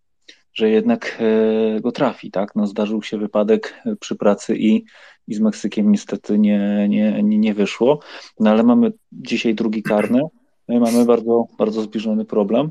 że 0.53 0.71
jednak 0.71 1.19
e, 1.21 1.81
go 1.81 1.93
trafi, 1.93 2.31
tak? 2.31 2.57
No 2.57 2.67
zdarzył 2.67 3.03
się 3.03 3.19
wypadek 3.19 3.83
przy 4.01 4.17
pracy 4.17 4.57
i, 4.57 4.85
i 5.29 5.35
z 5.35 5.41
Meksykiem 5.41 5.93
niestety 5.93 6.39
nie, 6.39 6.87
nie, 6.89 7.23
nie, 7.23 7.39
nie 7.39 7.55
wyszło, 7.55 7.99
no 8.41 8.51
ale 8.51 8.63
mamy 8.63 8.93
dzisiaj 9.13 9.55
drugi 9.55 9.83
karny, 9.83 10.23
no 10.69 10.75
i 10.75 10.81
mamy 10.81 11.05
bardzo, 11.05 11.47
bardzo 11.59 11.83
zbliżony 11.83 12.25
problem. 12.25 12.71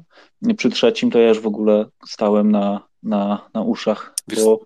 Przy 0.57 0.69
trzecim 0.69 1.11
to 1.11 1.19
ja 1.19 1.29
już 1.29 1.39
w 1.39 1.47
ogóle 1.47 1.85
stałem 2.07 2.51
na, 2.51 2.87
na, 3.03 3.49
na 3.53 3.61
uszach, 3.61 4.15
bo... 4.35 4.59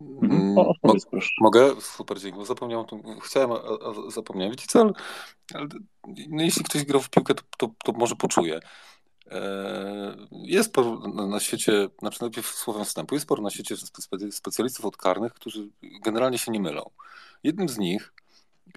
Mhm. 0.00 0.42
Mm, 0.42 0.58
O, 0.58 0.72
mo- 0.84 0.94
mogę? 1.40 1.80
Super, 1.80 2.20
dzięki. 2.20 2.38
bo 2.38 2.44
Zapomniałem, 2.44 2.86
chciałem, 3.22 3.52
a, 3.52 3.54
a 3.56 4.10
zapomniałem. 4.10 4.52
Wiecie 4.52 4.66
co, 4.68 4.80
ale, 4.80 4.92
ale 5.54 5.66
no 6.28 6.42
jeśli 6.42 6.64
ktoś 6.64 6.84
grał 6.84 7.00
w 7.00 7.10
piłkę, 7.10 7.34
to, 7.34 7.42
to, 7.58 7.70
to 7.84 7.92
może 7.92 8.16
poczuje. 8.16 8.60
E, 9.30 9.97
Jest 10.42 10.74
na 11.28 11.40
świecie, 11.40 11.88
znaczy 11.98 12.18
najpierw 12.20 12.46
słowem 12.46 12.84
wstępu, 12.84 13.14
jest 13.14 13.26
paru 13.26 13.42
na 13.42 13.50
świecie 13.50 13.74
spe- 13.76 14.32
specjalistów 14.32 14.84
od 14.84 14.96
karnych, 14.96 15.34
którzy 15.34 15.68
generalnie 16.04 16.38
się 16.38 16.52
nie 16.52 16.60
mylą. 16.60 16.90
Jednym 17.42 17.68
z 17.68 17.78
nich 17.78 18.12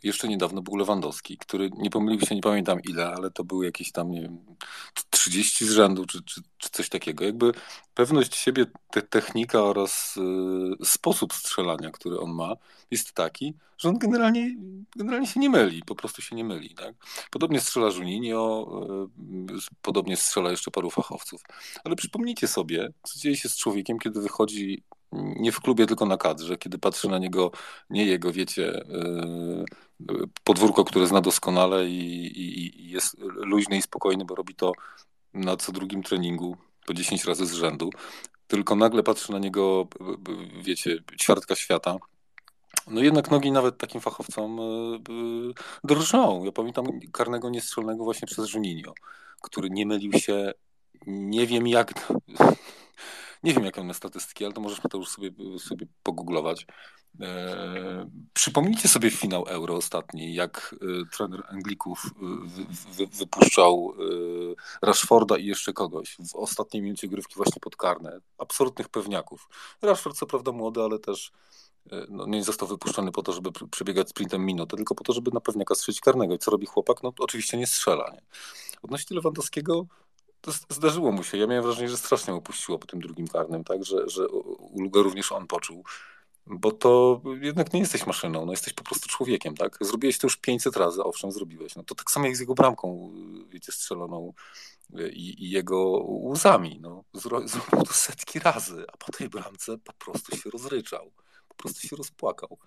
jeszcze 0.04 0.28
niedawno 0.28 0.62
był 0.62 0.76
Lewandowski, 0.76 1.38
który 1.38 1.70
nie 1.78 1.90
pomylił 1.90 2.22
się, 2.22 2.36
nie 2.36 2.42
pamiętam 2.42 2.82
ile, 2.90 3.08
ale 3.08 3.32
to 3.32 3.44
był 3.44 3.64
jakieś 3.64 3.92
tam, 3.92 4.12
nie 4.12 4.22
wiem, 4.22 4.38
30 5.10 5.66
z 5.66 5.72
rzędu, 5.72 6.06
czy, 6.06 6.24
czy, 6.24 6.42
czy 6.58 6.70
coś 6.70 6.90
takiego. 6.90 7.26
Jakby 7.26 7.52
pewność 7.94 8.36
siebie, 8.36 8.66
te, 8.92 9.02
technika 9.02 9.64
oraz 9.64 10.18
y, 10.82 10.86
sposób 10.86 11.34
strzelania, 11.34 11.92
który 11.92 12.20
on 12.20 12.34
ma, 12.34 12.56
jest 12.92 13.14
taki, 13.14 13.54
że 13.78 13.90
on 13.90 13.98
generalnie, 13.98 14.56
generalnie 14.96 15.28
się 15.28 15.40
nie 15.40 15.50
myli, 15.50 15.82
po 15.86 15.96
prostu 15.96 16.22
się 16.22 16.36
nie 16.36 16.44
myli. 16.44 16.76
Tak? 16.76 16.96
Podobnie 17.32 17.62
strzela 17.62 17.90
Juninho, 17.90 18.68
y, 19.52 19.76
podobnie 19.82 20.18
strzela 20.18 20.52
jeszcze 20.52 20.72
paru 20.72 20.90
fachowców. 20.90 21.44
Ale 21.84 21.96
przypomnijcie 21.96 22.48
sobie, 22.48 22.90
co 23.04 23.20
dzieje 23.20 23.38
się 23.38 23.50
z 23.50 23.58
człowiekiem, 23.58 24.00
kiedy 24.00 24.22
wychodzi 24.22 24.84
nie 25.12 25.52
w 25.52 25.60
klubie, 25.60 25.86
tylko 25.86 26.06
na 26.06 26.18
kadrze, 26.18 26.58
kiedy 26.58 26.78
patrzy 26.78 27.10
na 27.10 27.18
niego, 27.18 27.52
nie 27.90 28.06
jego, 28.06 28.32
wiecie, 28.32 28.86
yy, 30.10 30.26
podwórko, 30.44 30.86
które 30.86 31.08
zna 31.08 31.22
doskonale 31.22 31.86
i, 31.86 32.26
i, 32.26 32.82
i 32.82 32.90
jest 32.90 33.16
luźny 33.20 33.78
i 33.78 33.82
spokojny, 33.82 34.26
bo 34.26 34.36
robi 34.36 34.56
to 34.56 34.72
na 35.34 35.58
co 35.58 35.72
drugim 35.72 36.04
treningu 36.04 36.58
po 36.86 36.94
10 36.94 37.26
razy 37.26 37.46
z 37.46 37.54
rzędu, 37.54 37.90
tylko 38.48 38.76
nagle 38.76 39.04
patrzy 39.04 39.32
na 39.32 39.40
niego, 39.40 39.88
wiecie, 40.62 41.04
ćwiartka 41.22 41.56
świata. 41.56 41.98
No 42.88 43.02
jednak 43.02 43.32
nogi 43.32 43.52
nawet 43.52 43.78
takim 43.78 44.02
fachowcom 44.02 44.58
yy, 44.58 45.16
yy, 45.48 45.54
drżą. 45.84 46.44
Ja 46.44 46.52
pamiętam 46.52 46.86
karnego 47.12 47.50
niestrzelnego 47.50 48.04
właśnie 48.04 48.28
przez 48.28 48.54
Juninho, 48.54 48.94
który 49.42 49.70
nie 49.70 49.86
mylił 49.86 50.14
się, 50.14 50.52
nie 51.08 51.48
wiem 51.48 51.68
jak, 51.68 51.94
nie 53.44 53.54
wiem, 53.54 53.66
jakie 53.66 53.82
on 53.82 53.88
ma 53.88 53.94
statystyki, 53.94 54.46
ale 54.46 54.54
to 54.54 54.62
możesz 54.62 54.80
już 54.94 55.10
sobie, 55.10 55.32
sobie 55.60 55.88
pogooglować. 56.04 56.66
E, 57.22 58.10
przypomnijcie 58.34 58.88
sobie 58.88 59.12
finał 59.12 59.46
Euro 59.48 59.76
ostatni, 59.76 60.34
jak 60.34 60.76
e, 60.82 61.10
trener 61.18 61.44
Anglików 61.50 62.06
e, 62.06 62.10
wy, 62.48 62.66
wy, 62.94 63.08
wypuszczał 63.08 63.94
e, 64.00 64.88
Rashforda 64.88 65.38
i 65.38 65.46
jeszcze 65.46 65.74
kogoś 65.74 66.18
w 66.30 66.36
ostatniej 66.36 66.84
minucie 66.84 67.08
grywki 67.08 67.36
właśnie 67.36 67.60
pod 67.62 67.76
karne. 67.76 68.20
Absolutnych 68.38 68.90
pewniaków. 68.90 69.50
Rashford 69.82 70.18
co 70.18 70.26
prawda 70.26 70.52
młody, 70.52 70.82
ale 70.82 71.00
też 71.00 71.32
e, 71.92 72.06
no, 72.10 72.26
nie 72.26 72.44
został 72.44 72.68
wypuszczony 72.68 73.12
po 73.12 73.24
to, 73.24 73.34
żeby 73.34 73.50
pr- 73.50 73.70
przebiegać 73.70 74.10
sprintem 74.10 74.46
minutę, 74.46 74.78
tylko 74.78 74.96
po 74.96 75.04
to, 75.04 75.14
żeby 75.14 75.32
na 75.32 75.42
pewniaka 75.42 75.76
strzelić 75.76 76.02
karnego. 76.02 76.34
I 76.34 76.38
co 76.38 76.52
robi 76.52 76.66
chłopak? 76.66 77.04
No 77.04 77.14
oczywiście 77.20 77.58
nie 77.58 77.68
strzela. 77.68 78.10
Nie? 78.14 78.22
Odnośnie 78.82 79.16
Lewandowskiego 79.16 79.86
zdarzyło 80.70 81.12
mu 81.12 81.24
się. 81.24 81.38
Ja 81.38 81.48
miałem 81.48 81.64
wrażenie, 81.64 81.90
że 81.90 81.98
strasznie 81.98 82.34
mu 82.34 82.42
puściło 82.42 82.80
po 82.80 82.88
tym 82.88 83.02
drugim 83.02 83.28
karnym, 83.28 83.64
tak, 83.64 83.86
że, 83.86 84.10
że 84.10 84.28
ulgę 84.60 85.04
również 85.04 85.32
on 85.32 85.48
poczuł. 85.48 85.84
bo 86.46 86.72
to 86.72 87.22
jednak 87.42 87.74
nie 87.74 87.80
jesteś 87.80 88.06
maszyną, 88.06 88.46
no 88.46 88.52
jesteś 88.52 88.74
po 88.74 88.84
prostu 88.84 89.10
człowiekiem, 89.10 89.56
tak? 89.56 89.78
Zrobiłeś 89.82 90.18
to 90.18 90.28
już 90.28 90.38
500 90.38 90.78
razy, 90.78 91.04
owszem, 91.04 91.32
zrobiłeś. 91.32 91.76
No 91.76 91.84
to 91.84 91.96
tak 91.96 92.12
samo 92.12 92.26
jak 92.26 92.38
z 92.38 92.40
jego 92.40 92.54
bramką, 92.54 93.12
wiecie, 93.50 93.72
strzeloną 93.72 94.34
i, 95.14 95.46
i 95.46 95.50
jego 95.50 95.80
łzami, 96.08 96.80
no. 96.82 97.04
Zrobił 97.14 97.86
to 97.88 97.94
setki 97.94 98.40
razy, 98.40 98.86
a 98.94 98.98
po 98.98 99.12
tej 99.12 99.30
bramce 99.30 99.78
po 99.78 99.94
prostu 99.94 100.38
się 100.38 100.50
rozryczał, 100.50 101.12
po 101.48 101.56
prostu 101.56 101.88
się 101.88 101.96
rozpłakał. 101.96 102.58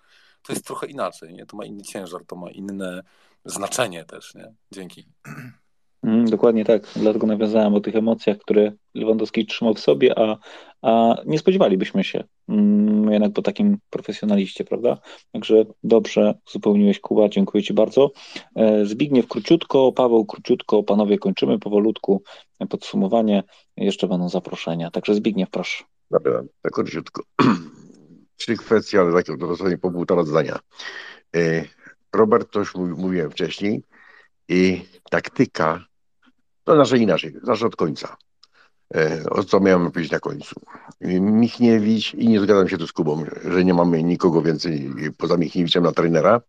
To 0.41 0.53
jest 0.53 0.65
trochę 0.65 0.87
inaczej, 0.87 1.33
nie? 1.33 1.45
To 1.45 1.57
ma 1.57 1.65
inny 1.65 1.83
ciężar, 1.83 2.25
to 2.25 2.35
ma 2.35 2.51
inne 2.51 3.03
znaczenie 3.45 4.05
też, 4.05 4.35
nie? 4.35 4.53
Dzięki. 4.71 5.07
Mm, 6.05 6.25
dokładnie 6.25 6.65
tak, 6.65 6.87
dlatego 6.95 7.27
nawiązałem 7.27 7.73
o 7.73 7.79
tych 7.79 7.95
emocjach, 7.95 8.37
które 8.37 8.71
Lewandowski 8.93 9.45
trzymał 9.45 9.73
w 9.73 9.79
sobie, 9.79 10.19
a, 10.19 10.37
a 10.81 11.15
nie 11.25 11.39
spodziewalibyśmy 11.39 12.03
się 12.03 12.23
mm, 12.49 13.11
jednak 13.11 13.33
po 13.33 13.41
takim 13.41 13.77
profesjonaliście, 13.89 14.63
prawda? 14.63 14.97
Także 15.31 15.65
dobrze 15.83 16.33
uzupełniłeś 16.47 16.99
Kuba, 16.99 17.29
dziękuję 17.29 17.63
Ci 17.63 17.73
bardzo. 17.73 18.11
E, 18.55 18.85
Zbigniew 18.85 19.27
króciutko, 19.27 19.91
Paweł 19.91 20.25
króciutko, 20.25 20.83
panowie 20.83 21.17
kończymy 21.17 21.59
powolutku 21.59 22.23
podsumowanie, 22.69 23.43
jeszcze 23.77 24.07
będą 24.07 24.29
zaproszenia, 24.29 24.91
także 24.91 25.15
Zbigniew 25.15 25.49
proszę. 25.49 25.83
Dobra, 26.11 26.43
tak 26.61 26.73
króciutko. 26.73 27.23
Trzy 28.37 28.57
kwestie, 28.57 28.99
ale 28.99 29.13
takie 29.13 29.37
dosłownie 29.37 29.77
po 29.77 29.91
półtora 29.91 30.23
zdania. 30.23 30.59
E, 31.35 31.65
Robert, 32.13 32.51
to 32.51 32.59
już 32.59 32.75
mówiłem 32.75 33.31
wcześniej, 33.31 33.83
i 34.49 34.85
taktyka 35.09 35.85
to 36.65 36.75
znaczy 36.75 36.97
inaczej, 36.97 37.35
zacznę 37.43 37.67
od 37.67 37.75
końca. 37.75 38.17
E, 38.95 39.23
o 39.29 39.43
co 39.43 39.59
miałem 39.59 39.91
powiedzieć 39.91 40.11
na 40.11 40.19
końcu? 40.19 40.61
Michniewicz, 41.19 42.13
i 42.13 42.27
nie 42.27 42.39
zgadzam 42.39 42.69
się 42.69 42.77
tu 42.77 42.87
z 42.87 42.91
Kubą, 42.91 43.25
że 43.45 43.65
nie 43.65 43.73
mamy 43.73 44.03
nikogo 44.03 44.41
więcej 44.41 44.91
poza 45.17 45.37
Michniewiczem 45.37 45.83
na 45.83 45.91
trenera. 45.91 46.41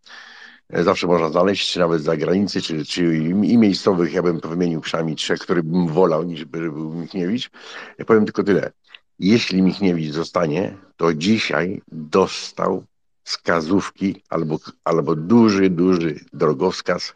E, 0.71 0.83
zawsze 0.83 1.07
można 1.07 1.29
znaleźć, 1.29 1.73
czy 1.73 1.79
nawet 1.79 2.01
z 2.01 2.05
zagranicy, 2.05 2.63
czy, 2.63 2.85
czy 2.85 3.17
i 3.17 3.59
miejscowych, 3.59 4.13
ja 4.13 4.23
bym 4.23 4.41
wymienił 4.41 4.81
przynajmniej 4.81 5.17
trzech, 5.17 5.39
który 5.39 5.63
bym 5.63 5.89
wolał, 5.89 6.23
niż 6.23 6.45
by 6.45 6.71
był 6.71 6.95
Michniewicz. 6.95 7.51
Ja 7.99 8.05
powiem 8.05 8.25
tylko 8.25 8.43
tyle. 8.43 8.73
Jeśli 9.19 9.63
Michniewicz 9.63 10.13
zostanie, 10.13 10.77
to 10.97 11.15
dzisiaj 11.15 11.83
dostał 11.93 12.85
wskazówki 13.23 14.23
albo, 14.29 14.59
albo 14.85 15.17
duży, 15.17 15.71
duży 15.71 16.21
drogowskaz, 16.33 17.15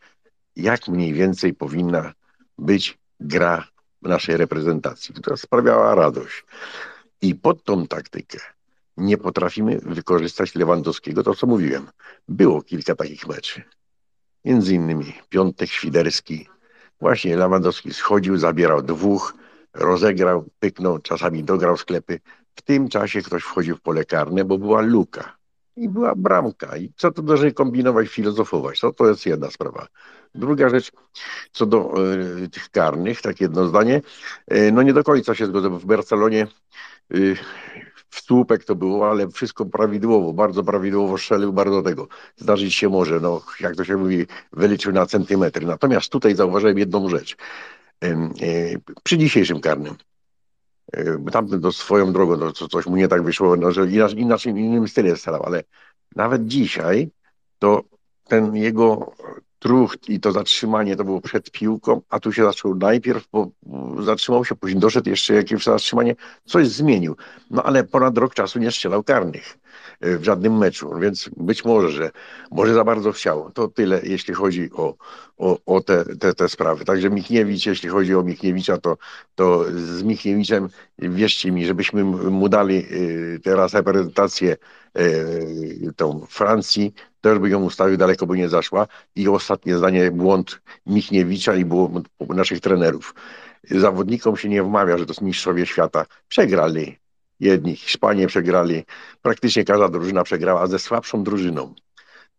jak 0.57 0.89
mniej 0.89 1.13
więcej 1.13 1.55
powinna 1.55 2.13
być 2.61 2.99
gra 3.21 3.69
naszej 4.03 4.37
reprezentacji, 4.37 5.15
która 5.15 5.37
sprawiała 5.37 5.95
radość. 5.95 6.45
I 7.23 7.35
pod 7.35 7.65
tą 7.65 7.87
taktykę 7.87 8.39
nie 8.97 9.19
potrafimy 9.19 9.79
wykorzystać 9.83 10.55
Lewandowskiego, 10.55 11.23
to 11.23 11.35
co 11.35 11.47
mówiłem. 11.47 11.87
Było 12.29 12.63
kilka 12.63 12.95
takich 12.95 13.27
meczy. 13.27 13.63
Między 14.45 14.75
innymi 14.75 15.15
Piątek 15.29 15.71
Świderski. 15.71 16.49
Właśnie 17.01 17.37
Lewandowski 17.37 17.95
schodził, 17.95 18.37
zabierał 18.39 18.83
dwóch, 18.83 19.35
rozegrał, 19.75 20.45
pyknął, 20.59 20.99
czasami 20.99 21.45
dograł 21.45 21.77
sklepy. 21.77 22.21
W 22.55 22.63
tym 22.63 22.89
czasie 22.89 23.23
ktoś 23.23 23.43
wchodził 23.43 23.77
w 23.77 23.81
pole 23.81 24.05
karne, 24.05 24.45
bo 24.45 24.59
była 24.59 24.81
luka 24.81 25.37
i 25.77 25.89
była 25.89 26.15
bramka. 26.15 26.77
I 26.77 26.93
co 26.97 27.11
tu 27.11 27.23
dużo 27.23 27.53
kombinować, 27.55 28.09
filozofować? 28.09 28.81
To, 28.81 28.93
to 28.93 29.09
jest 29.09 29.27
jedna 29.27 29.51
sprawa. 29.51 29.87
Druga 30.35 30.69
rzecz, 30.69 30.93
co 31.53 31.67
do 31.67 31.95
y, 32.43 32.49
tych 32.49 32.71
karnych, 32.71 33.23
tak 33.23 33.41
jedno 33.41 33.67
zdanie, 33.67 34.01
y, 34.53 34.73
no 34.73 34.83
nie 34.83 34.93
do 34.93 35.05
końca 35.05 35.35
się 35.35 35.47
zgodzę, 35.47 35.71
bo 35.71 35.79
w 35.79 35.85
Barcelonie 35.85 36.47
y, 37.15 37.37
w 38.11 38.21
słupek 38.21 38.65
to 38.65 38.75
było, 38.75 39.11
ale 39.11 39.29
wszystko 39.29 39.67
prawidłowo, 39.67 40.33
bardzo 40.33 40.65
prawidłowo 40.65 41.19
strzelił, 41.19 41.53
bardzo 41.53 41.83
tego. 41.83 42.09
Zdarzyć 42.37 42.75
się 42.75 42.89
może, 42.89 43.21
no 43.21 43.43
jak 43.61 43.77
to 43.77 43.85
się 43.85 43.97
mówi, 43.97 44.27
wyliczył 44.53 44.93
na 44.93 45.07
centymetry. 45.07 45.67
Natomiast 45.67 46.13
tutaj 46.13 46.35
zauważyłem 46.35 46.79
jedną 46.79 47.09
rzecz. 47.09 47.37
Przy 49.03 49.19
dzisiejszym 49.19 49.61
karnym, 49.61 49.95
tamten 51.33 51.61
to 51.61 51.73
swoją 51.73 52.13
drogą, 52.13 52.39
to, 52.39 52.53
to 52.53 52.69
coś 52.69 52.87
mu 52.87 52.97
nie 52.97 53.09
tak 53.09 53.23
wyszło, 53.23 53.57
no, 53.57 53.73
że 53.73 53.87
inaczej, 53.87 54.21
inaczej 54.21 54.53
innym 54.53 54.89
stylem 54.89 55.17
strzelał, 55.17 55.43
ale 55.43 55.65
nawet 56.17 56.47
dzisiaj 56.47 57.11
to 57.59 57.83
ten 58.29 58.57
jego 58.57 59.13
trucht 59.61 60.09
i 60.09 60.21
to 60.21 60.33
zatrzymanie 60.33 60.97
to 60.97 61.05
było 61.05 61.21
przed 61.21 61.51
piłką, 61.51 62.01
a 62.11 62.21
tu 62.21 62.33
się 62.33 62.45
zaczął 62.45 62.75
najpierw, 62.75 63.29
bo 63.33 63.51
zatrzymał 64.05 64.45
się, 64.45 64.55
później 64.55 64.81
doszedł 64.81 65.11
jeszcze 65.11 65.35
jakieś 65.35 65.65
zatrzymanie, 65.65 66.17
coś 66.45 66.69
zmienił. 66.69 67.17
No 67.51 67.63
ale 67.63 67.85
ponad 67.85 68.19
rok 68.19 68.35
czasu 68.35 68.59
nie 68.59 68.71
strzelał 68.71 69.03
karnych 69.03 69.59
e, 70.01 70.19
w 70.19 70.25
żadnym 70.25 70.59
meczu, 70.59 70.99
więc 71.01 71.31
być 71.37 71.65
może, 71.65 71.91
że 71.91 72.11
może 72.51 72.75
za 72.75 72.85
bardzo 72.85 73.13
chciał. 73.13 73.51
To 73.51 73.69
tyle, 73.69 74.01
jeśli 74.03 74.35
chodzi 74.35 74.71
o, 74.73 74.95
o, 75.39 75.59
o 75.67 75.81
te, 75.81 76.05
te, 76.05 76.35
te 76.35 76.49
sprawy. 76.49 76.85
Także 76.85 77.11
Michniewicz, 77.11 77.67
jeśli 77.67 77.89
chodzi 77.89 78.15
o 78.15 78.23
Michniewicza, 78.23 78.79
to, 78.79 78.97
to 79.35 79.65
z 79.75 80.03
Michniewiczem, 80.03 80.69
wierzcie 80.99 81.53
mi, 81.53 81.67
żebyśmy 81.67 82.05
mu 82.05 82.49
dali 82.49 82.79
e, 82.79 82.87
teraz 83.39 83.75
reprezentację 83.75 84.57
e, 84.95 85.03
tą 85.97 86.27
Francji, 86.29 86.95
też 87.21 87.39
by 87.39 87.51
ją 87.51 87.63
ustawił, 87.63 87.97
daleko 87.97 88.27
by 88.27 88.37
nie 88.39 88.49
zaszła. 88.49 88.87
I 89.17 89.29
ostatnie 89.29 89.77
zdanie, 89.77 90.11
błąd 90.11 90.61
Michniewicza 90.87 91.55
i 91.55 91.65
błąd 91.65 92.09
naszych 92.29 92.61
trenerów. 92.61 93.15
Zawodnikom 93.71 94.37
się 94.37 94.49
nie 94.49 94.63
wmawia, 94.63 94.99
że 94.99 95.07
to 95.07 95.15
są 95.15 95.25
mistrzowie 95.25 95.67
świata. 95.67 96.07
Przegrali. 96.29 96.99
Jedni 97.41 97.77
Hiszpanie 97.77 98.27
przegrali, 98.27 98.85
praktycznie 99.23 99.65
każda 99.65 99.89
drużyna 99.89 100.25
przegrała 100.25 100.67
ze 100.67 100.79
słabszą 100.79 101.25
drużyną. 101.25 101.75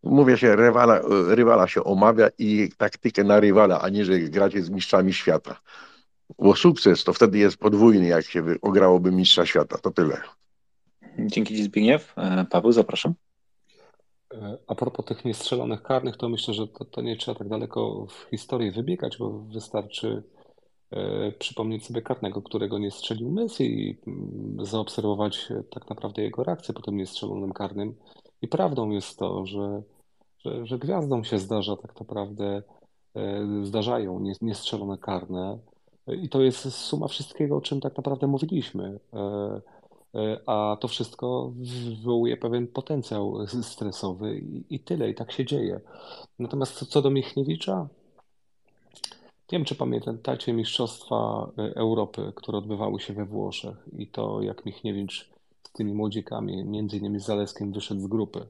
Mówię 0.03 0.37
się, 0.37 0.55
rywala, 0.55 1.01
rywala 1.27 1.67
się 1.67 1.83
omawia 1.83 2.29
i 2.37 2.69
taktykę 2.77 3.23
na 3.23 3.39
rywala, 3.39 3.81
a 3.81 3.89
nie, 3.89 4.05
że 4.05 4.19
gracie 4.19 4.63
z 4.63 4.69
mistrzami 4.69 5.13
świata. 5.13 5.61
Bo 6.39 6.55
sukces 6.55 7.03
to 7.03 7.13
wtedy 7.13 7.37
jest 7.37 7.57
podwójny, 7.57 8.07
jak 8.07 8.25
się 8.25 8.43
ograłoby 8.61 9.11
mistrza 9.11 9.45
świata. 9.45 9.77
To 9.77 9.91
tyle. 9.91 10.21
Dzięki 11.19 11.55
Ci 11.55 11.63
Zbigniew. 11.63 12.13
E, 12.17 12.45
Paweł, 12.49 12.71
zapraszam. 12.71 13.13
E, 14.33 14.57
a 14.67 14.75
propos 14.75 15.05
tych 15.05 15.25
niestrzelonych 15.25 15.83
karnych, 15.83 16.17
to 16.17 16.29
myślę, 16.29 16.53
że 16.53 16.67
to, 16.67 16.85
to 16.85 17.01
nie 17.01 17.17
trzeba 17.17 17.37
tak 17.37 17.47
daleko 17.47 18.05
w 18.05 18.29
historii 18.29 18.71
wybiegać, 18.71 19.17
bo 19.17 19.29
wystarczy 19.31 20.23
e, 20.91 21.31
przypomnieć 21.31 21.85
sobie 21.85 22.01
karnego, 22.01 22.41
którego 22.41 22.79
nie 22.79 22.91
strzelił 22.91 23.31
Messi 23.31 23.63
i 23.63 23.97
mm, 24.07 24.65
zaobserwować 24.65 25.49
tak 25.69 25.89
naprawdę 25.89 26.21
jego 26.21 26.43
reakcję 26.43 26.73
po 26.73 26.81
tym 26.81 26.97
niestrzelonym 26.97 27.53
karnym. 27.53 27.95
I 28.41 28.47
prawdą 28.47 28.89
jest 28.89 29.19
to, 29.19 29.45
że, 29.45 29.81
że, 30.39 30.65
że 30.65 30.79
gwiazdom 30.79 31.23
się 31.23 31.39
zdarza 31.39 31.75
tak 31.75 31.99
naprawdę, 31.99 32.63
e, 33.15 33.47
zdarzają 33.63 34.19
niestrzelone 34.41 34.97
karne. 34.97 35.59
I 36.07 36.29
to 36.29 36.41
jest 36.41 36.71
suma 36.71 37.07
wszystkiego, 37.07 37.57
o 37.57 37.61
czym 37.61 37.81
tak 37.81 37.97
naprawdę 37.97 38.27
mówiliśmy. 38.27 38.99
E, 40.15 40.39
a 40.45 40.77
to 40.79 40.87
wszystko 40.87 41.53
wywołuje 41.55 42.37
pewien 42.37 42.67
potencjał 42.67 43.47
stresowy 43.47 44.41
i, 44.69 44.79
tyle, 44.79 45.09
i 45.09 45.15
tak 45.15 45.31
się 45.31 45.45
dzieje. 45.45 45.79
Natomiast 46.39 46.85
co 46.85 47.01
do 47.01 47.09
Michniewicza, 47.09 47.87
nie 49.51 49.57
wiem, 49.57 49.65
czy 49.65 49.75
pamiętacie 49.75 50.53
Mistrzostwa 50.53 51.51
e, 51.57 51.75
Europy, 51.75 52.33
które 52.35 52.57
odbywały 52.57 52.99
się 52.99 53.13
we 53.13 53.25
Włoszech 53.25 53.77
i 53.97 54.07
to, 54.07 54.41
jak 54.41 54.65
Michniewicz 54.65 55.29
z 55.63 55.71
tymi 55.71 55.93
młodzikami, 55.93 56.65
między 56.65 56.97
innymi 56.97 57.19
z 57.19 57.25
Zaleskiem, 57.25 57.71
wyszedł 57.71 58.01
z 58.01 58.07
grupy. 58.07 58.45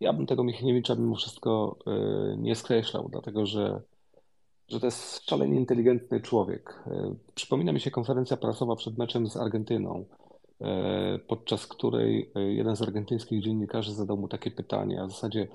Ja 0.00 0.12
bym 0.12 0.26
tego 0.26 0.44
Michniewicza 0.44 0.94
mimo 0.94 1.14
wszystko 1.14 1.76
e, 1.86 2.36
nie 2.36 2.56
skreślał, 2.56 3.08
dlatego 3.08 3.46
że, 3.46 3.80
że 4.68 4.80
to 4.80 4.86
jest 4.86 5.30
szalenie 5.30 5.56
inteligentny 5.56 6.20
człowiek. 6.20 6.84
Przypomina 7.34 7.72
mi 7.72 7.80
się 7.80 7.90
konferencja 7.90 8.36
prasowa 8.36 8.76
przed 8.76 8.98
meczem 8.98 9.30
z 9.30 9.36
Argentyną 9.36 10.04
podczas 11.28 11.66
której 11.66 12.30
e, 12.34 12.40
jeden 12.40 12.76
z 12.76 12.82
argentyńskich 12.82 13.42
dziennikarzy 13.42 13.94
zadał 13.94 14.16
mu 14.16 14.28
takie 14.28 14.50
pytanie, 14.50 15.02
a 15.02 15.06
w 15.06 15.10
zasadzie 15.10 15.48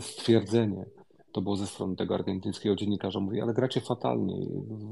stwierdzenie, 0.00 0.84
to 1.32 1.40
było 1.40 1.56
ze 1.56 1.66
strony 1.66 1.96
tego 1.96 2.14
argentyńskiego 2.14 2.76
dziennikarza, 2.76 3.20
mówi, 3.20 3.40
ale 3.40 3.54
gracie 3.54 3.80
fatalnie 3.80 4.42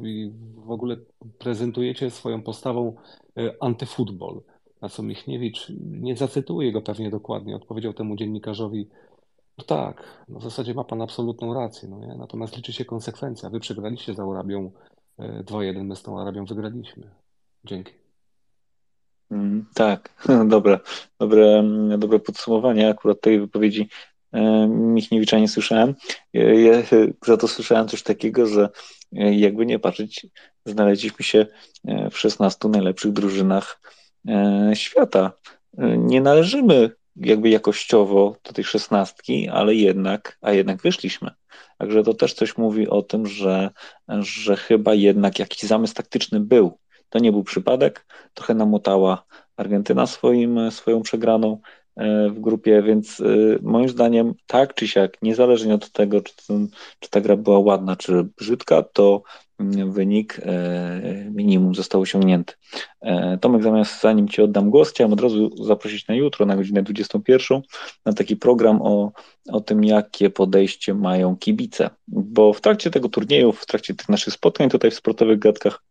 i 0.02 0.32
w 0.54 0.70
ogóle 0.70 0.96
prezentujecie 1.38 2.10
swoją 2.10 2.42
postawą 2.42 2.96
e, 3.38 3.54
antyfutbol. 3.60 4.42
Na 4.80 4.88
co 4.88 5.02
Michniewicz, 5.02 5.72
nie 5.80 6.16
zacytuję 6.16 6.72
go 6.72 6.82
pewnie 6.82 7.10
dokładnie, 7.10 7.56
odpowiedział 7.56 7.92
temu 7.92 8.16
dziennikarzowi, 8.16 8.88
no 9.58 9.64
tak, 9.64 10.24
no 10.28 10.38
w 10.38 10.42
zasadzie 10.42 10.74
ma 10.74 10.84
pan 10.84 11.02
absolutną 11.02 11.54
rację, 11.54 11.88
no 11.88 11.98
nie? 11.98 12.14
natomiast 12.18 12.56
liczy 12.56 12.72
się 12.72 12.84
konsekwencja. 12.84 13.50
Wy 13.50 13.60
przegraliście 13.60 14.14
z 14.14 14.20
Arabią 14.20 14.70
2-1, 15.18 15.84
my 15.84 15.96
z 15.96 16.02
tą 16.02 16.20
Arabią 16.20 16.44
wygraliśmy. 16.44 17.10
Dzięki. 17.64 18.03
Mm, 19.34 19.64
tak, 19.74 20.14
dobre, 20.54 20.80
dobre, 21.20 21.64
dobre 21.98 22.18
podsumowanie 22.18 22.88
akurat 22.88 23.20
tej 23.20 23.40
wypowiedzi 23.40 23.88
e, 24.32 24.66
Michniewicza 24.68 25.38
nie 25.38 25.48
słyszałem. 25.48 25.94
E, 26.34 26.60
ja 26.60 26.82
za 27.26 27.36
to 27.36 27.48
słyszałem 27.48 27.88
coś 27.88 28.02
takiego, 28.02 28.46
że 28.46 28.68
e, 29.16 29.34
jakby 29.34 29.66
nie 29.66 29.78
patrzeć, 29.78 30.26
znaleźliśmy 30.66 31.24
się 31.24 31.46
w 32.10 32.18
16 32.18 32.68
najlepszych 32.68 33.12
drużynach 33.12 33.80
świata. 34.74 35.32
Nie 35.98 36.20
należymy 36.20 36.90
jakby 37.16 37.48
jakościowo 37.48 38.36
do 38.44 38.52
tej 38.52 38.64
szesnastki, 38.64 39.48
ale 39.48 39.74
jednak, 39.74 40.38
a 40.40 40.52
jednak 40.52 40.82
wyszliśmy. 40.82 41.30
Także 41.78 42.02
to 42.02 42.14
też 42.14 42.34
coś 42.34 42.56
mówi 42.56 42.88
o 42.88 43.02
tym, 43.02 43.26
że, 43.26 43.70
że 44.08 44.56
chyba 44.56 44.94
jednak 44.94 45.38
jakiś 45.38 45.62
zamysł 45.62 45.94
taktyczny 45.94 46.40
był. 46.40 46.78
To 47.14 47.18
nie 47.18 47.32
był 47.32 47.44
przypadek, 47.44 48.06
trochę 48.34 48.54
namotała 48.54 49.24
Argentyna 49.56 50.06
swoim, 50.06 50.70
swoją 50.70 51.02
przegraną 51.02 51.60
e, 51.96 52.28
w 52.28 52.40
grupie, 52.40 52.82
więc 52.82 53.20
e, 53.20 53.24
moim 53.62 53.88
zdaniem 53.88 54.34
tak 54.46 54.74
czy 54.74 54.88
siak, 54.88 55.22
niezależnie 55.22 55.74
od 55.74 55.90
tego, 55.90 56.20
czy, 56.20 56.36
ten, 56.46 56.68
czy 56.98 57.10
ta 57.10 57.20
gra 57.20 57.36
była 57.36 57.58
ładna, 57.58 57.96
czy 57.96 58.28
brzydka, 58.38 58.82
to 58.82 59.22
wynik 59.86 60.40
e, 60.42 61.30
minimum 61.30 61.74
został 61.74 62.00
osiągnięty. 62.00 62.54
Tomek, 63.40 63.62
zamiast 63.62 64.00
zanim 64.00 64.28
Ci 64.28 64.42
oddam 64.42 64.70
głos, 64.70 64.90
chciałem 64.90 65.12
od 65.12 65.20
razu 65.20 65.64
zaprosić 65.64 66.08
na 66.08 66.14
jutro, 66.14 66.46
na 66.46 66.56
godzinę 66.56 66.82
21, 66.82 67.62
na 68.04 68.12
taki 68.12 68.36
program 68.36 68.82
o, 68.82 69.12
o 69.52 69.60
tym, 69.60 69.84
jakie 69.84 70.30
podejście 70.30 70.94
mają 70.94 71.36
kibice, 71.36 71.90
bo 72.08 72.52
w 72.52 72.60
trakcie 72.60 72.90
tego 72.90 73.08
turnieju, 73.08 73.52
w 73.52 73.66
trakcie 73.66 73.94
tych 73.94 74.08
naszych 74.08 74.34
spotkań 74.34 74.70
tutaj 74.70 74.90
w 74.90 74.94
sportowych 74.94 75.38
gadkach, 75.38 75.82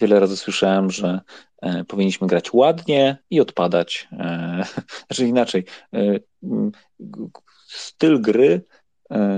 wiele 0.00 0.20
razy 0.20 0.36
słyszałem, 0.36 0.90
że 0.90 1.20
e, 1.62 1.84
powinniśmy 1.84 2.26
grać 2.26 2.52
ładnie 2.52 3.18
i 3.30 3.40
odpadać. 3.40 4.08
E, 4.12 4.64
znaczy 5.06 5.26
inaczej, 5.26 5.64
e, 5.94 6.18
styl 7.66 8.20
gry 8.20 8.62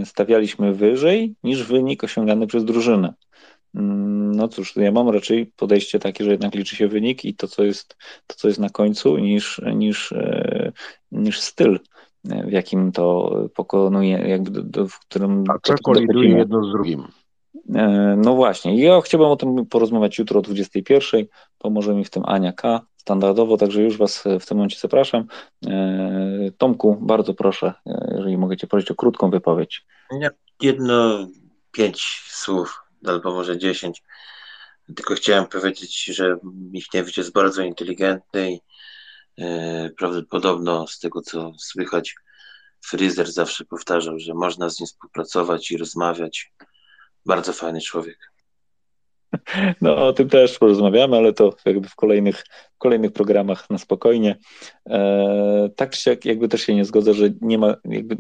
stawialiśmy 0.05 0.75
wyżej 0.75 1.35
niż 1.45 1.65
wynik 1.65 2.05
osiągany 2.05 2.47
przez 2.47 2.65
drużynę. 2.65 3.15
Mm, 3.75 4.35
no 4.35 4.49
cóż, 4.49 4.77
ja 4.77 4.93
mam 4.93 5.09
raczej 5.09 5.47
podejście 5.47 5.99
takie, 5.99 6.25
że 6.25 6.31
jednak 6.31 6.55
liczy 6.55 6.77
się 6.77 6.89
wynik 6.89 7.25
i 7.25 7.35
to, 7.35 7.49
co 7.49 7.65
jest, 7.65 7.97
to, 8.27 8.37
co 8.37 8.49
jest 8.49 8.61
na 8.61 8.71
końcu, 8.71 9.19
niż, 9.19 9.61
niż, 9.75 10.15
niż 11.13 11.41
styl, 11.41 11.81
w 12.25 12.53
jakim 12.53 12.93
to 12.93 13.37
pokonuje, 13.55 14.19
jakby 14.19 14.51
do, 14.51 14.63
do, 14.63 14.89
w 14.89 14.99
którym. 14.99 15.45
A 15.49 15.59
co 15.63 15.75
koliduje 15.75 16.29
jedno 16.29 16.65
z 16.65 16.73
drugim? 16.73 17.05
No 18.17 18.35
właśnie, 18.35 18.85
ja 18.85 19.01
chciałbym 19.01 19.29
o 19.29 19.37
tym 19.37 19.67
porozmawiać 19.67 20.19
jutro 20.19 20.39
o 20.39 20.43
21. 20.43 21.27
Pomoże 21.59 21.95
mi 21.95 22.05
w 22.05 22.11
tym 22.11 22.23
Ania 22.27 22.53
K 22.53 22.87
standardowo, 22.97 23.57
także 23.57 23.83
już 23.83 23.97
Was 23.97 24.25
w 24.41 24.47
tym 24.47 24.57
momencie 24.57 24.79
zapraszam. 24.81 25.27
E, 25.67 26.51
Tomku, 26.59 26.99
bardzo 27.01 27.35
proszę, 27.35 27.75
e, 27.87 28.15
jeżeli 28.17 28.39
mogę 28.39 28.57
Cię 28.57 28.67
prosić 28.67 28.91
o 28.91 28.95
krótką 28.95 29.31
wypowiedź. 29.31 29.87
Jedno, 30.63 31.29
pięć 31.73 32.23
słów, 32.27 32.81
albo 33.07 33.35
może 33.35 33.59
dziesięć. 33.59 34.03
Tylko 34.97 35.15
chciałem 35.15 35.47
powiedzieć, 35.47 36.05
że 36.05 36.37
Michniewicz 36.73 37.17
jest 37.17 37.33
bardzo 37.33 37.63
inteligentny 37.63 38.53
i 38.53 38.61
e, 39.39 39.91
prawdopodobno 39.99 40.87
z 40.87 40.99
tego, 40.99 41.21
co 41.21 41.53
słychać, 41.59 42.15
Frizer 42.85 43.33
zawsze 43.33 43.65
powtarzał, 43.65 44.19
że 44.19 44.35
można 44.35 44.69
z 44.69 44.81
nim 44.81 44.87
współpracować 44.87 45.71
i 45.71 45.77
rozmawiać. 45.77 46.53
Bardzo 47.27 47.53
fajny 47.53 47.81
człowiek. 47.81 48.33
No, 49.81 50.07
o 50.07 50.13
tym 50.13 50.29
też 50.29 50.59
porozmawiamy, 50.59 51.17
ale 51.17 51.33
to 51.33 51.55
jakby 51.65 51.89
w 51.89 51.95
kolejnych, 51.95 52.45
w 52.75 52.79
kolejnych 52.79 53.13
programach 53.13 53.71
na 53.71 53.79
spokojnie. 53.79 54.37
E, 54.89 55.71
tak 55.77 55.91
czy 55.91 56.01
siak, 56.01 56.25
jakby 56.25 56.49
też 56.49 56.63
się 56.63 56.75
nie 56.75 56.85
zgodzę, 56.85 57.15
że 57.15 57.29
nie 57.41 57.59
ma, 57.59 57.75
jakby 57.85 58.17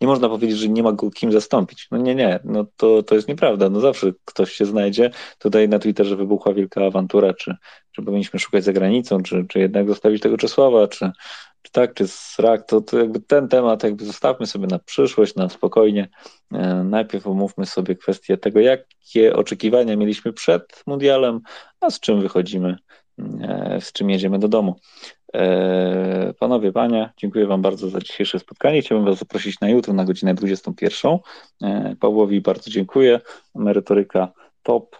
nie 0.00 0.06
można 0.06 0.28
powiedzieć, 0.28 0.58
że 0.58 0.68
nie 0.68 0.82
ma 0.82 0.92
go 0.92 1.10
kim 1.10 1.32
zastąpić. 1.32 1.88
No 1.90 1.98
nie, 1.98 2.14
nie, 2.14 2.40
no 2.44 2.66
to, 2.76 3.02
to 3.02 3.14
jest 3.14 3.28
nieprawda. 3.28 3.70
No 3.70 3.80
zawsze 3.80 4.12
ktoś 4.24 4.52
się 4.52 4.66
znajdzie. 4.66 5.10
Tutaj 5.38 5.68
na 5.68 5.78
Twitterze 5.78 6.16
wybuchła 6.16 6.54
wielka 6.54 6.86
awantura, 6.86 7.34
czy, 7.34 7.56
czy 7.92 8.02
powinniśmy 8.02 8.40
szukać 8.40 8.64
za 8.64 8.72
granicą, 8.72 9.22
czy, 9.22 9.46
czy 9.48 9.58
jednak 9.58 9.88
zostawić 9.88 10.22
tego 10.22 10.36
Czesława, 10.36 10.88
czy, 10.88 11.10
tak, 11.72 11.94
czy 11.94 12.08
srak, 12.08 12.66
to, 12.66 12.80
to 12.80 12.98
jakby 12.98 13.20
ten 13.20 13.48
temat 13.48 13.82
jakby 13.82 14.04
zostawmy 14.04 14.46
sobie 14.46 14.66
na 14.66 14.78
przyszłość, 14.78 15.34
na 15.34 15.48
spokojnie. 15.48 16.08
E, 16.52 16.84
najpierw 16.84 17.26
omówmy 17.26 17.66
sobie 17.66 17.94
kwestię 17.94 18.36
tego, 18.36 18.60
jakie 18.60 19.36
oczekiwania 19.36 19.96
mieliśmy 19.96 20.32
przed 20.32 20.82
mundialem, 20.86 21.40
a 21.80 21.90
z 21.90 22.00
czym 22.00 22.20
wychodzimy, 22.20 22.76
e, 23.18 23.78
z 23.80 23.92
czym 23.92 24.10
jedziemy 24.10 24.38
do 24.38 24.48
domu. 24.48 24.76
E, 25.34 26.34
panowie, 26.38 26.72
panie, 26.72 27.12
dziękuję 27.16 27.46
Wam 27.46 27.62
bardzo 27.62 27.88
za 27.88 28.00
dzisiejsze 28.00 28.38
spotkanie. 28.38 28.82
Chciałbym 28.82 29.06
Was 29.06 29.18
zaprosić 29.18 29.60
na 29.60 29.68
jutro 29.68 29.92
na 29.92 30.04
godzinę 30.04 30.34
21. 30.34 31.18
Pawłowi 32.00 32.40
bardzo 32.40 32.70
dziękuję. 32.70 33.20
Merytoryka 33.54 34.32
top 34.62 34.99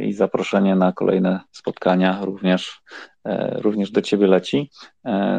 i 0.00 0.12
zaproszenie 0.12 0.74
na 0.76 0.92
kolejne 0.92 1.40
spotkania 1.50 2.24
również, 2.24 2.82
również 3.54 3.90
do 3.90 4.02
Ciebie 4.02 4.26
leci. 4.26 4.70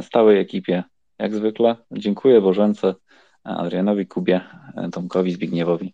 Stałej 0.01 0.39
ekipie, 0.39 0.83
jak 1.19 1.35
zwykle. 1.35 1.75
Dziękuję 1.91 2.41
Bożence. 2.41 2.93
Adrianowi 3.43 4.07
Kubie, 4.07 4.41
Tomkowi 4.91 5.31
Zbigniewowi. 5.31 5.93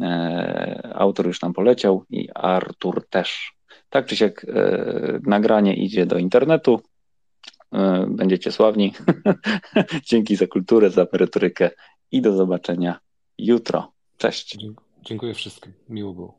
E, 0.00 0.92
autor 0.94 1.26
już 1.26 1.42
nam 1.42 1.52
poleciał 1.52 2.04
i 2.10 2.28
Artur 2.34 3.06
też. 3.10 3.52
Tak 3.90 4.06
czy 4.06 4.16
siak 4.16 4.46
e, 4.48 5.18
nagranie 5.22 5.74
idzie 5.74 6.06
do 6.06 6.18
internetu. 6.18 6.80
E, 7.72 8.06
będziecie 8.08 8.52
sławni. 8.52 8.92
Dzięki 10.10 10.36
za 10.36 10.46
kulturę, 10.46 10.90
za 10.90 11.06
merytorykę 11.12 11.70
i 12.10 12.22
do 12.22 12.36
zobaczenia 12.36 12.98
jutro. 13.38 13.92
Cześć. 14.16 14.56
Dziękuję 15.02 15.34
wszystkim. 15.34 15.72
Miło 15.88 16.14
było. 16.14 16.37